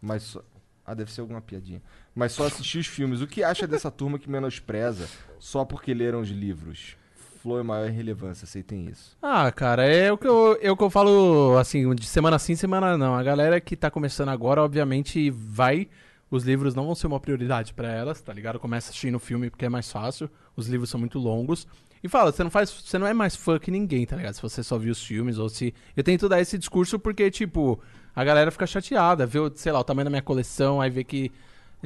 Mas 0.00 0.22
só... 0.22 0.42
Ah, 0.84 0.94
deve 0.94 1.12
ser 1.12 1.20
alguma 1.20 1.40
piadinha. 1.40 1.82
Mas 2.14 2.32
só 2.32 2.46
assisti 2.46 2.78
os 2.78 2.86
filmes. 2.86 3.20
O 3.20 3.26
que 3.26 3.42
acha 3.42 3.66
dessa 3.66 3.90
turma 3.90 4.18
que 4.20 4.30
menospreza 4.30 5.08
só 5.40 5.64
porque 5.64 5.92
leram 5.92 6.20
os 6.20 6.28
livros? 6.28 6.96
Flow 7.42 7.58
é 7.58 7.62
maior 7.62 7.88
relevância, 7.90 8.44
aceitem 8.44 8.86
isso. 8.86 9.16
Ah, 9.20 9.50
cara, 9.50 9.84
é 9.84 10.10
o 10.12 10.18
que 10.18 10.26
eu, 10.26 10.58
é 10.60 10.70
o 10.70 10.76
que 10.76 10.82
eu 10.82 10.90
falo, 10.90 11.56
assim, 11.58 11.92
de 11.94 12.06
semana 12.06 12.38
sim, 12.38 12.56
semana 12.56 12.96
não. 12.96 13.14
A 13.14 13.22
galera 13.22 13.60
que 13.60 13.76
tá 13.76 13.90
começando 13.90 14.30
agora, 14.30 14.62
obviamente, 14.62 15.30
vai. 15.30 15.88
Os 16.30 16.44
livros 16.44 16.74
não 16.74 16.86
vão 16.86 16.94
ser 16.94 17.06
uma 17.06 17.20
prioridade 17.20 17.72
pra 17.72 17.88
elas, 17.88 18.20
tá 18.20 18.32
ligado? 18.32 18.58
Começa 18.58 18.90
assistindo 18.90 19.14
o 19.14 19.20
filme 19.20 19.48
porque 19.48 19.64
é 19.64 19.68
mais 19.68 19.90
fácil. 19.90 20.28
Os 20.56 20.66
livros 20.66 20.90
são 20.90 20.98
muito 20.98 21.18
longos. 21.18 21.66
E 22.02 22.08
fala, 22.08 22.32
você 22.32 22.42
não 22.42 22.50
faz. 22.50 22.70
Você 22.70 22.98
não 22.98 23.06
é 23.06 23.14
mais 23.14 23.36
fã 23.36 23.58
que 23.58 23.70
ninguém, 23.70 24.04
tá 24.04 24.16
ligado? 24.16 24.34
Se 24.34 24.42
você 24.42 24.62
só 24.62 24.76
viu 24.76 24.92
os 24.92 25.02
filmes 25.02 25.38
ou 25.38 25.48
se. 25.48 25.72
Eu 25.96 26.02
tento 26.02 26.28
dar 26.28 26.40
esse 26.40 26.58
discurso 26.58 26.98
porque, 26.98 27.30
tipo, 27.30 27.80
a 28.14 28.24
galera 28.24 28.50
fica 28.50 28.66
chateada, 28.66 29.26
vê, 29.26 29.38
sei 29.54 29.72
lá, 29.72 29.80
o 29.80 29.84
tamanho 29.84 30.04
da 30.04 30.10
minha 30.10 30.22
coleção, 30.22 30.80
aí 30.80 30.90
vê 30.90 31.04
que 31.04 31.30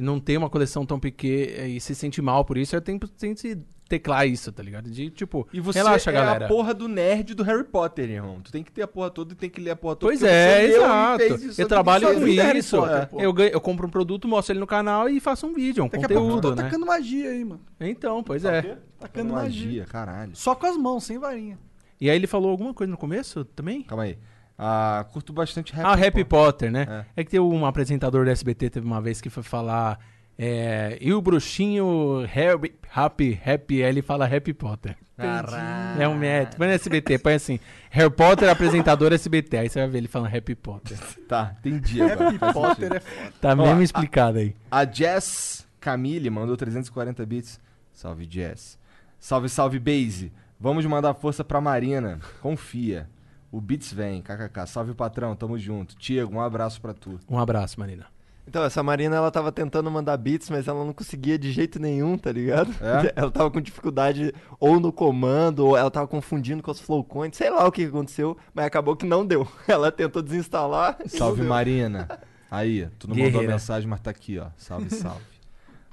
não 0.01 0.19
tem 0.19 0.37
uma 0.37 0.49
coleção 0.49 0.85
tão 0.85 0.99
pequena 0.99 1.67
e 1.67 1.79
se 1.79 1.93
sente 1.95 2.21
mal 2.21 2.43
por 2.43 2.57
isso. 2.57 2.75
Eu 2.75 2.81
tento, 2.81 3.07
tento 3.07 3.41
teclar 3.87 4.25
isso, 4.27 4.51
tá 4.51 4.63
ligado? 4.63 4.89
De, 4.89 5.09
tipo, 5.09 5.45
E 5.53 5.59
você 5.59 5.79
relaxa, 5.79 6.09
é 6.09 6.13
galera. 6.13 6.45
a 6.45 6.47
porra 6.47 6.73
do 6.73 6.87
nerd 6.87 7.33
do 7.35 7.43
Harry 7.43 7.63
Potter, 7.65 8.09
irmão. 8.09 8.39
Tu 8.41 8.51
tem 8.51 8.63
que 8.63 8.71
ter 8.71 8.81
a 8.83 8.87
porra 8.87 9.09
toda 9.09 9.33
e 9.33 9.35
tem 9.35 9.49
que 9.49 9.59
ler 9.59 9.71
a 9.71 9.75
porra 9.75 9.95
toda. 9.97 10.11
Pois 10.11 10.23
é, 10.23 10.65
exato. 10.65 11.17
fez 11.19 11.43
isso, 11.43 11.61
Eu 11.61 11.67
trabalho 11.67 12.07
que 12.07 12.15
com 12.15 12.27
isso. 12.27 12.77
Potter, 12.77 12.95
é. 12.97 13.05
pô. 13.05 13.19
eu, 13.19 13.33
ganho, 13.33 13.51
eu 13.51 13.59
compro 13.61 13.87
um 13.87 13.89
produto, 13.89 14.27
mostro 14.27 14.53
ele 14.53 14.59
no 14.61 14.67
canal 14.67 15.09
e 15.09 15.19
faço 15.19 15.45
um 15.45 15.53
vídeo, 15.53 15.83
um 15.83 15.87
Daqui 15.89 16.05
a 16.05 16.07
pouco 16.07 16.23
eu 16.23 16.29
conteúdo, 16.35 16.55
tô 16.55 16.55
né? 16.55 16.63
tacando 16.63 16.85
magia 16.85 17.29
aí, 17.29 17.43
mano. 17.43 17.61
Então, 17.79 18.23
pois 18.23 18.45
é. 18.45 18.61
Tacando 18.61 18.81
Tacando 18.99 19.33
magia. 19.33 19.65
magia, 19.65 19.85
caralho. 19.85 20.31
Só 20.35 20.55
com 20.55 20.65
as 20.67 20.77
mãos, 20.77 21.03
sem 21.03 21.19
varinha. 21.19 21.59
E 21.99 22.09
aí 22.09 22.15
ele 22.15 22.27
falou 22.27 22.49
alguma 22.49 22.73
coisa 22.73 22.89
no 22.89 22.97
começo 22.97 23.43
também? 23.43 23.83
Calma 23.83 24.03
aí. 24.03 24.17
Ah, 24.63 25.03
curto 25.11 25.33
bastante 25.33 25.73
Harry 25.73 25.87
ah, 25.87 25.93
Happy 25.93 26.23
Potter. 26.23 26.69
Potter, 26.69 26.71
né? 26.71 27.05
É. 27.15 27.23
que 27.23 27.31
tem 27.31 27.39
um 27.39 27.65
apresentador 27.65 28.25
do 28.25 28.29
SBT 28.29 28.69
teve 28.69 28.85
uma 28.85 29.01
vez 29.01 29.19
que 29.19 29.27
foi 29.27 29.41
falar. 29.41 29.99
É, 30.37 30.99
e 31.01 31.11
o 31.13 31.21
bruxinho 31.21 32.23
Harry, 32.27 32.73
Happy, 32.93 33.39
Happy, 33.43 33.83
aí 33.83 33.89
ele 33.89 34.03
fala 34.03 34.25
Happy 34.25 34.53
Potter. 34.53 34.95
Caralho. 35.17 36.01
É 36.01 36.07
um 36.07 36.15
método. 36.15 36.57
Põe 36.57 36.67
no 36.67 36.73
SBT, 36.73 37.17
põe 37.17 37.33
assim. 37.33 37.59
Harry 37.89 38.09
Potter, 38.11 38.49
apresentador 38.49 39.11
SBT. 39.13 39.57
Aí 39.57 39.69
você 39.69 39.79
vai 39.79 39.87
ver 39.89 39.97
ele 39.99 40.07
falando 40.07 40.35
Happy 40.35 40.53
Potter. 40.55 40.97
Tá, 41.27 41.55
entendi 41.59 42.01
agora. 42.01 42.25
Harry 42.29 42.39
Potter 42.39 42.93
é 42.93 42.99
foda. 42.99 43.33
Tá 43.41 43.53
Ó, 43.53 43.55
mesmo 43.55 43.79
a- 43.79 43.83
explicado 43.83 44.37
aí. 44.37 44.55
A 44.69 44.85
Jess 44.85 45.67
Camille 45.79 46.29
mandou 46.29 46.55
340 46.55 47.25
bits. 47.25 47.59
Salve, 47.93 48.27
Jess. 48.29 48.77
Salve, 49.19 49.49
salve, 49.49 49.79
Base. 49.79 50.31
Vamos 50.59 50.85
mandar 50.85 51.13
força 51.15 51.43
pra 51.43 51.59
Marina. 51.59 52.19
Confia. 52.41 53.07
O 53.51 53.59
Beats 53.59 53.91
vem, 53.91 54.21
kkk. 54.21 54.65
Salve, 54.67 54.93
patrão. 54.93 55.35
Tamo 55.35 55.57
junto. 55.57 55.95
Tiago, 55.95 56.33
um 56.35 56.41
abraço 56.41 56.79
pra 56.79 56.93
tu. 56.93 57.19
Um 57.29 57.37
abraço, 57.37 57.79
Marina. 57.79 58.05
Então, 58.47 58.63
essa 58.63 58.81
Marina, 58.81 59.15
ela 59.15 59.29
tava 59.29 59.51
tentando 59.51 59.89
mandar 59.91 60.17
beats, 60.17 60.49
mas 60.49 60.67
ela 60.67 60.83
não 60.83 60.93
conseguia 60.93 61.37
de 61.37 61.51
jeito 61.51 61.79
nenhum, 61.79 62.17
tá 62.17 62.31
ligado? 62.31 62.71
É? 62.81 63.13
Ela 63.15 63.29
tava 63.29 63.51
com 63.51 63.61
dificuldade 63.61 64.33
ou 64.59 64.79
no 64.79 64.91
comando, 64.91 65.59
ou 65.67 65.77
ela 65.77 65.91
tava 65.91 66.07
confundindo 66.07 66.61
com 66.63 66.71
os 66.71 66.79
flowcoins, 66.79 67.37
sei 67.37 67.49
lá 67.51 67.65
o 67.67 67.71
que 67.71 67.85
aconteceu, 67.85 68.35
mas 68.53 68.65
acabou 68.65 68.95
que 68.95 69.05
não 69.05 69.25
deu. 69.25 69.47
Ela 69.67 69.91
tentou 69.91 70.21
desinstalar 70.23 70.97
Salve. 71.05 71.43
Marina. 71.43 72.07
Aí, 72.49 72.89
tu 72.97 73.07
não 73.07 73.15
mandou 73.15 73.31
Guerreira. 73.31 73.53
mensagem, 73.53 73.87
mas 73.87 74.01
tá 74.01 74.09
aqui, 74.09 74.39
ó. 74.39 74.47
Salve, 74.57 74.89
salve. 74.89 75.21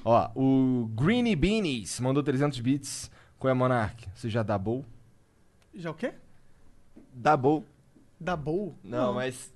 ó, 0.05 0.31
o 0.35 0.91
Greeny 0.95 1.37
Beanies 1.37 2.01
mandou 2.01 2.23
300 2.23 2.59
bits. 2.61 3.11
Qual 3.39 3.51
é, 3.51 3.55
Monark? 3.55 4.09
Você 4.15 4.29
já 4.29 4.43
double? 4.43 4.85
Já 5.75 5.91
o 5.91 5.95
quê? 5.95 6.15
Double. 7.19 7.65
Da 8.21 8.37
boa? 8.37 8.75
Não, 8.85 9.15
mas... 9.15 9.53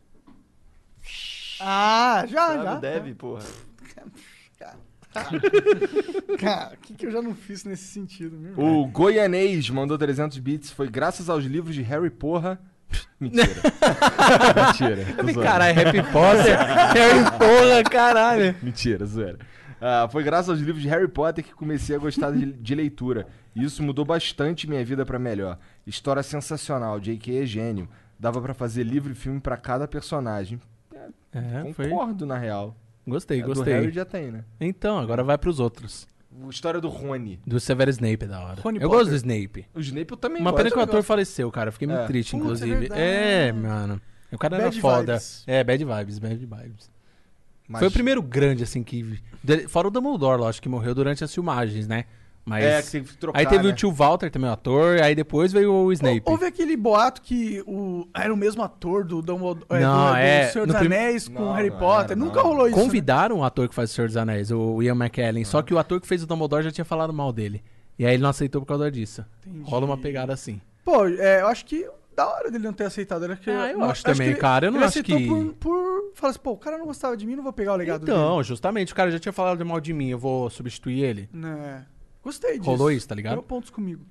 Ah, 1.61 2.25
já, 2.27 2.49
Sabe, 2.49 2.65
já. 2.65 2.75
deve, 2.77 3.15
porra. 3.15 3.45
Cara, 6.39 6.75
o 6.75 6.79
que, 6.79 6.95
que 6.95 7.07
eu 7.07 7.11
já 7.13 7.21
não 7.21 7.35
fiz 7.35 7.65
nesse 7.65 7.85
sentido, 7.85 8.37
meu 8.37 8.53
irmão? 8.53 8.81
O 8.81 8.87
Goianês 8.87 9.69
mandou 9.71 9.97
300 9.99 10.39
bits. 10.39 10.71
Foi 10.71 10.89
graças 10.89 11.29
aos 11.29 11.45
livros 11.45 11.75
de 11.75 11.83
Harry 11.83 12.11
Porra. 12.11 12.59
Mentira. 13.21 13.47
Mentira. 15.23 15.43
Caralho, 15.43 15.81
Happy 15.89 16.03
Potter. 16.11 16.59
Harry 16.95 17.25
Porra, 17.39 17.83
caralho. 17.85 18.57
Mentira, 18.63 19.05
zoeira. 19.07 19.39
Ah, 19.85 20.09
foi 20.09 20.23
graças 20.23 20.49
aos 20.49 20.61
livros 20.61 20.81
de 20.81 20.89
Harry 20.89 21.09
Potter 21.09 21.43
que 21.45 21.53
comecei 21.53 21.97
a 21.97 21.99
gostar 21.99 22.31
de, 22.31 22.53
de 22.53 22.75
leitura. 22.75 23.27
E 23.55 23.65
isso 23.65 23.83
mudou 23.83 24.05
bastante 24.05 24.69
minha 24.69 24.85
vida 24.85 25.05
pra 25.05 25.19
melhor. 25.19 25.59
História 25.87 26.23
sensacional, 26.23 27.01
J.K. 27.01 27.43
é 27.43 27.45
gênio. 27.47 27.89
Dava 28.19 28.41
pra 28.41 28.55
fazer 28.55 28.85
livro 28.85 29.11
e 29.11 29.15
filme 29.17 29.41
pra 29.41 29.57
cada 29.57 29.89
personagem. 29.89 30.61
É, 31.33 31.73
foi. 31.73 31.89
Concordo, 31.89 32.25
na 32.25 32.39
real. 32.39 32.77
Gostei, 33.07 33.43
A 33.43 33.47
gostei. 33.47 33.75
Do 33.75 33.81
Harry 33.81 33.91
já 33.93 34.05
tem, 34.05 34.31
né? 34.31 34.45
Então, 34.61 34.99
agora 34.99 35.25
vai 35.25 35.37
pros 35.37 35.59
outros. 35.59 36.07
A 36.45 36.49
História 36.49 36.81
do 36.81 36.89
Rony. 36.89 37.41
Do 37.45 37.59
Severo 37.59 37.91
Snape 37.91 38.25
é 38.25 38.29
da 38.29 38.41
hora. 38.41 38.61
Rony 38.61 38.79
eu 38.79 38.89
Potter. 38.89 38.99
gosto 38.99 39.11
do 39.11 39.17
Snape. 39.17 39.67
O 39.75 39.81
Snape 39.81 40.13
eu 40.13 40.17
também 40.17 40.41
Uma 40.41 40.51
gosto. 40.53 40.63
pena 40.63 40.71
que 40.71 40.79
o 40.79 40.83
ator 40.83 40.95
gosto. 40.97 41.07
faleceu, 41.09 41.51
cara. 41.51 41.69
Eu 41.69 41.73
fiquei 41.73 41.89
muito 41.89 42.01
É. 42.03 42.07
triste, 42.07 42.35
é 42.35 42.39
inclusive. 42.39 42.89
É, 42.93 43.51
mano. 43.53 44.01
O 44.31 44.39
cara 44.39 44.55
era 44.57 44.65
Bad 44.67 44.81
foda. 44.81 45.13
vibes. 45.15 45.45
É, 45.47 45.63
bad 45.65 45.85
vibes, 45.85 46.19
bad 46.19 46.37
vibes. 46.37 46.91
Mas- 47.69 47.79
Foi 47.81 47.89
o 47.89 47.93
primeiro 47.93 48.23
grande, 48.23 48.63
assim, 48.63 48.83
que. 48.83 49.19
Fora 49.69 49.89
o 49.89 49.91
Dumbledore, 49.91 50.41
lógico, 50.41 50.63
que 50.63 50.69
morreu 50.69 50.95
durante 50.95 51.25
as 51.25 51.33
filmagens, 51.35 51.87
né? 51.89 52.05
Mas... 52.45 52.65
É, 52.65 52.83
que 52.83 52.91
tem 52.91 53.05
que 53.05 53.17
trocar, 53.17 53.39
Aí 53.39 53.47
teve 53.47 53.63
né? 53.65 53.71
o 53.71 53.73
tio 53.73 53.93
Walter 53.93 54.29
também, 54.29 54.51
o 54.51 54.53
ator, 54.53 55.01
aí 55.01 55.15
depois 55.15 55.53
veio 55.53 55.73
o 55.73 55.93
Snape. 55.93 56.23
Houve 56.25 56.45
aquele 56.45 56.77
boato 56.77 57.23
que 57.23 57.63
o, 57.69 58.09
era 58.13 58.35
o 58.35 58.37
mesmo 58.37 58.63
ator 58.65 59.05
do, 59.05 59.23
Dumbledore, 59.23 59.65
é, 59.71 59.79
Não, 59.81 60.11
do, 60.11 60.17
é, 60.17 60.47
do 60.47 60.53
Senhor 60.53 60.67
no 60.67 60.73
dos 60.73 60.81
prim- 60.83 60.87
Anéis 60.93 61.29
com 61.29 61.35
Não, 61.41 61.53
Harry 61.53 61.71
não 61.71 61.79
Potter. 61.79 62.11
era, 62.11 62.17
Nunca 62.17 62.37
não. 62.43 62.49
rolou 62.49 62.67
isso. 62.67 62.77
né? 62.77 62.83
Convidaram 62.83 63.39
o 63.39 63.45
ator 63.45 63.69
que 63.69 63.75
faz 63.77 63.93
o 63.93 63.95
Senhor 63.95 64.09
dos 64.09 64.17
Anéis, 64.17 64.51
o 64.51 64.83
Ian 64.83 64.97
McKellen, 64.97 65.45
só 65.45 65.63
que 65.63 65.73
o 65.73 65.79
ator 65.79 66.01
que 66.01 66.07
fez 66.09 66.25
o 66.25 66.27
Dumbledore 66.27 66.65
já 66.65 66.73
tinha 66.73 66.85
falado 66.85 67.13
mal 67.13 67.33
dele. 67.33 67.63
E 67.97 68.05
aí 68.05 68.15
ele 68.15 68.23
não 68.25 68.31
aceitou 68.31 68.61
por 68.61 68.67
causa 68.67 68.91
disso. 68.91 69.25
Entendi. 69.47 69.63
Rola 69.71 69.87
uma 69.87 69.97
pegada 69.97 70.33
assim. 70.33 70.61
Pô, 70.85 71.07
é, 71.07 71.43
eu 71.43 71.47
acho 71.47 71.65
que 71.65 71.89
da 72.17 72.29
hora 72.29 72.51
dele 72.51 72.65
não 72.65 72.73
ter 72.73 72.85
aceitado. 72.85 73.25
Ele, 73.25 73.39
Ah, 73.47 73.71
eu 73.71 73.79
não- 73.79 73.91
acho 73.91 74.03
também, 74.03 74.29
que 74.29 74.33
ele- 74.35 74.41
cara, 74.41 74.67
eu 74.67 74.71
não 74.71 74.79
ele 74.79 74.87
acho 74.87 75.03
que- 75.03 75.27
Por, 75.27 75.55
por 75.55 76.13
falar 76.15 76.31
assim, 76.31 76.39
pô, 76.41 76.53
o 76.53 76.57
cara 76.59 76.77
não 76.79 76.87
gostava 76.87 77.17
de 77.17 77.27
mim, 77.27 77.37
não 77.37 77.43
vou 77.43 77.53
pegar 77.53 77.73
o 77.73 77.77
legado 77.77 78.03
Então, 78.03 78.33
dele. 78.35 78.45
justamente, 78.45 78.93
o 78.93 78.97
cara 78.97 79.11
já 79.11 79.19
tinha 79.19 79.33
falado 79.33 79.65
mal 79.65 79.81
de 79.81 79.93
mim, 79.93 80.09
eu 80.11 80.19
vou 80.19 80.49
substituir 80.51 81.03
ele. 81.03 81.29
Né. 81.33 81.85
Gostei 82.23 82.59
disso. 82.59 82.71
Rolou 82.71 82.91
isso, 82.91 83.09
tá 83.09 83.15
ligado? 83.15 83.33
Ganhou 83.33 83.43
pontos 83.43 83.71
comigo. 83.71 84.05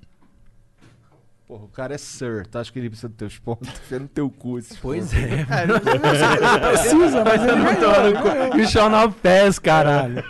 Porra, 1.47 1.65
o 1.65 1.67
cara 1.67 1.93
é 1.93 1.97
Sir, 1.97 2.47
tá? 2.47 2.61
Acho 2.61 2.71
que 2.71 2.79
ele 2.79 2.89
precisa 2.89 3.09
dos 3.09 3.17
teus 3.17 3.37
pontos. 3.37 3.69
Fê 3.87 3.99
no 3.99 4.07
teu 4.07 4.29
cu 4.29 4.57
Pois 4.81 5.13
é. 5.13 5.17
É, 5.17 5.63
ele 5.63 5.73
não 5.73 6.59
precisa, 6.69 7.23
mas 7.25 7.41
ele 7.43 8.13
ganhou. 8.13 8.57
E 8.57 8.61
o 8.61 8.67
Sean 8.67 9.03
of 9.05 9.15
Pass, 9.21 9.59
caralho. 9.59 10.23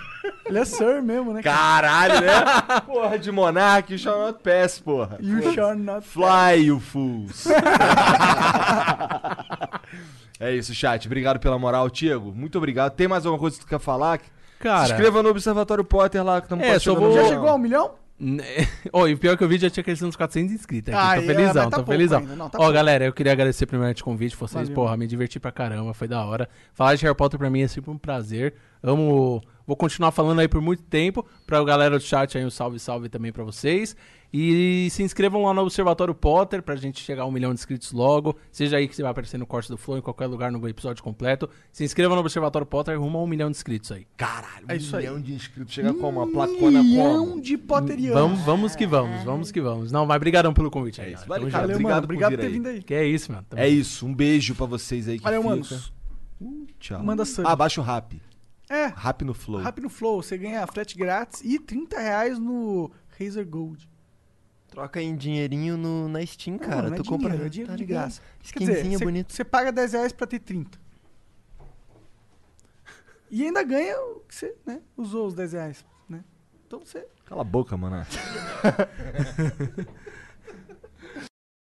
Ele 0.52 0.60
é 0.60 0.66
Sir 0.66 1.02
mesmo, 1.02 1.34
né? 1.34 1.42
Caralho, 1.42 2.22
né? 2.22 2.44
porra, 2.86 3.18
de 3.18 3.32
Monark 3.32 3.94
e 3.94 3.98
Shawn 3.98 4.34
Pass, 4.34 4.80
porra. 4.80 5.18
E 5.20 5.34
o 5.34 5.54
Sean 5.54 5.76
not... 5.76 6.06
Fly, 6.06 6.66
you 6.66 6.80
fools. 6.80 7.48
é 10.40 10.54
isso, 10.54 10.74
chat. 10.74 11.06
Obrigado 11.06 11.40
pela 11.40 11.58
moral, 11.58 11.90
Tiago. 11.90 12.32
Muito 12.34 12.58
obrigado. 12.58 12.94
Tem 12.94 13.08
mais 13.08 13.26
alguma 13.26 13.40
coisa 13.40 13.58
que 13.58 13.66
tu 13.66 13.70
quer 13.70 13.80
falar? 13.80 14.20
Cara, 14.60 14.86
Se 14.86 14.92
inscreva 14.94 15.24
no 15.24 15.30
Observatório 15.30 15.84
Potter 15.84 16.24
lá, 16.24 16.40
que 16.40 16.46
estamos 16.46 16.66
É, 16.66 16.78
só 16.80 16.94
vou- 16.94 17.14
Já 17.14 17.26
chegou 17.26 17.48
a 17.50 17.56
um 17.56 17.58
milhão? 17.58 17.92
Ó, 18.94 19.08
e 19.10 19.14
o 19.16 19.18
pior 19.18 19.34
é 19.34 19.38
que 19.38 19.44
o 19.44 19.48
vídeo 19.48 19.64
já 19.64 19.70
tinha 19.72 19.84
crescido 19.84 20.08
uns 20.08 20.16
400 20.16 20.54
inscritos 20.54 20.94
aqui. 20.94 21.04
Ah, 21.04 21.16
tô 21.16 21.22
felizão, 21.24 21.70
tá 21.72 21.78
tô 21.78 21.86
felizão. 21.86 22.22
não, 22.22 22.50
tá 22.50 22.58
Ó, 22.60 22.62
pouco. 22.62 22.74
galera, 22.74 23.06
eu 23.06 23.14
queria 23.14 23.32
agradecer 23.32 23.66
primeiramente 23.66 24.04
o 24.04 24.06
convite 24.06 24.32
de 24.32 24.38
vocês. 24.38 24.70
Valeu. 24.70 24.76
Porra, 24.76 24.96
me 24.96 25.08
diverti 25.08 25.40
pra 25.40 25.52
caramba, 25.52 25.92
foi 25.96 26.08
da 26.08 26.24
hora. 26.24 26.48
Falar 26.74 26.94
de 26.96 27.04
Harry 27.04 27.16
Potter 27.16 27.40
pra 27.40 27.50
mim 27.50 27.62
é 27.62 27.68
sempre 27.68 27.90
um 27.90 27.98
prazer. 27.98 28.54
Amo. 28.84 29.42
Vou 29.72 29.78
continuar 29.78 30.12
falando 30.12 30.40
aí 30.42 30.50
por 30.50 30.60
muito 30.60 30.84
tempo. 30.84 31.26
Pra 31.48 31.64
galera 31.64 31.98
do 31.98 32.04
chat 32.04 32.38
aí, 32.38 32.44
um 32.46 32.50
salve, 32.50 32.78
salve 32.78 33.08
também 33.08 33.32
pra 33.32 33.42
vocês. 33.46 33.96
E 34.34 34.90
se 34.92 35.02
inscrevam 35.02 35.46
lá 35.46 35.54
no 35.54 35.62
Observatório 35.62 36.14
Potter 36.14 36.62
pra 36.62 36.76
gente 36.76 37.00
chegar 37.02 37.24
a 37.24 37.26
um 37.26 37.32
milhão 37.32 37.54
de 37.54 37.62
inscritos 37.62 37.94
logo. 37.94 38.36
Seja 38.52 38.76
aí 38.76 38.86
que 38.86 38.94
você 38.94 39.02
vai 39.02 39.12
aparecer 39.12 39.38
no 39.38 39.46
corte 39.46 39.70
do 39.70 39.78
Flow, 39.78 39.98
em 39.98 40.02
qualquer 40.02 40.26
lugar 40.28 40.52
no 40.52 40.68
episódio 40.68 41.02
completo. 41.02 41.50
Se 41.72 41.86
inscrevam 41.86 42.16
no 42.18 42.22
Observatório 42.22 42.68
Potter 42.68 43.00
rumo 43.00 43.18
a 43.20 43.24
um 43.24 43.28
milhão 43.28 43.50
de 43.50 43.56
inscritos 43.56 43.94
aí. 43.94 44.06
Caralho, 44.18 44.66
É 44.68 44.76
isso 44.76 44.94
aí. 44.98 45.04
milhão 45.04 45.22
de 45.22 45.34
inscritos. 45.36 45.74
Chega 45.74 45.94
como? 45.94 46.20
Uma 46.22 46.28
placona 46.30 46.84
milhão 46.84 47.28
como? 47.30 47.42
de 47.42 47.58
Potterianos. 47.58 48.20
Vamos, 48.22 48.40
vamos 48.42 48.76
que 48.76 48.86
vamos, 48.86 49.24
vamos 49.24 49.52
que 49.54 49.62
vamos. 49.62 49.90
Não, 49.90 50.06
mas 50.06 50.20
brigadão 50.20 50.54
pelo 50.54 50.70
convite 50.70 51.00
aí. 51.00 51.12
É 51.12 51.14
isso. 51.14 51.26
Vale, 51.26 51.44
Tamo 51.44 51.52
cara. 51.54 51.62
Valeu, 51.68 51.76
Obrigado 51.78 51.94
mano. 51.96 52.08
por 52.08 52.14
Obrigado 52.14 52.32
por 52.32 52.40
ter 52.42 52.48
aí. 52.48 52.52
vindo 52.52 52.68
aí. 52.68 52.84
Que 52.84 52.94
é 52.94 53.06
isso, 53.06 53.32
mano. 53.32 53.46
Tamo 53.50 53.62
É 53.62 53.70
junto. 53.70 53.80
isso. 53.80 54.06
Um 54.06 54.14
beijo 54.14 54.54
pra 54.54 54.66
vocês 54.66 55.08
aí 55.08 55.18
que 55.18 55.24
Valeu, 55.24 55.42
fica. 55.42 55.50
manos. 55.50 55.94
Tchau. 56.78 57.02
Manda 57.02 57.24
sub. 57.24 57.48
Ah, 57.48 57.56
baixa 57.56 57.80
o 57.80 57.84
rap. 57.86 58.22
É, 58.72 58.88
Rap 58.88 59.26
no 59.26 59.34
flow. 59.34 59.60
Rap 59.62 59.82
no 59.82 59.90
Flow, 59.90 60.24
você 60.24 60.38
ganha 60.38 60.66
frete 60.66 60.98
grátis 60.98 61.42
e 61.44 61.60
30 61.60 62.00
reais 62.00 62.40
no 62.40 62.90
Razer 63.20 63.46
Gold. 63.46 63.90
Troca 64.70 65.02
em 65.02 65.14
dinheirinho 65.18 65.76
no, 65.76 66.08
na 66.08 66.26
Steam, 66.26 66.58
cara. 66.58 66.88
não 66.88 66.94
é 66.94 66.98
tu 66.98 67.04
compra. 67.04 67.32
dinheiro, 67.32 67.46
é 67.46 67.50
dinheiro 67.50 67.72
tá 67.74 67.76
de 67.76 67.84
graça. 67.84 68.22
Skinzinha 68.42 68.98
você- 68.98 69.04
bonita. 69.04 69.34
você 69.34 69.44
paga 69.44 69.74
10 69.74 69.92
reais 69.92 70.14
pra 70.14 70.26
ter 70.26 70.40
30. 70.40 70.80
E 73.30 73.44
ainda 73.44 73.62
ganha 73.62 74.00
o 74.00 74.22
que 74.22 74.34
você 74.34 74.56
né, 74.66 74.80
usou 74.96 75.28
os 75.28 75.34
10 75.34 75.52
reais, 75.52 75.86
né? 76.08 76.24
Então 76.66 76.80
você... 76.80 77.06
Cala 77.26 77.42
a 77.42 77.44
boca, 77.44 77.76
mano. 77.76 78.06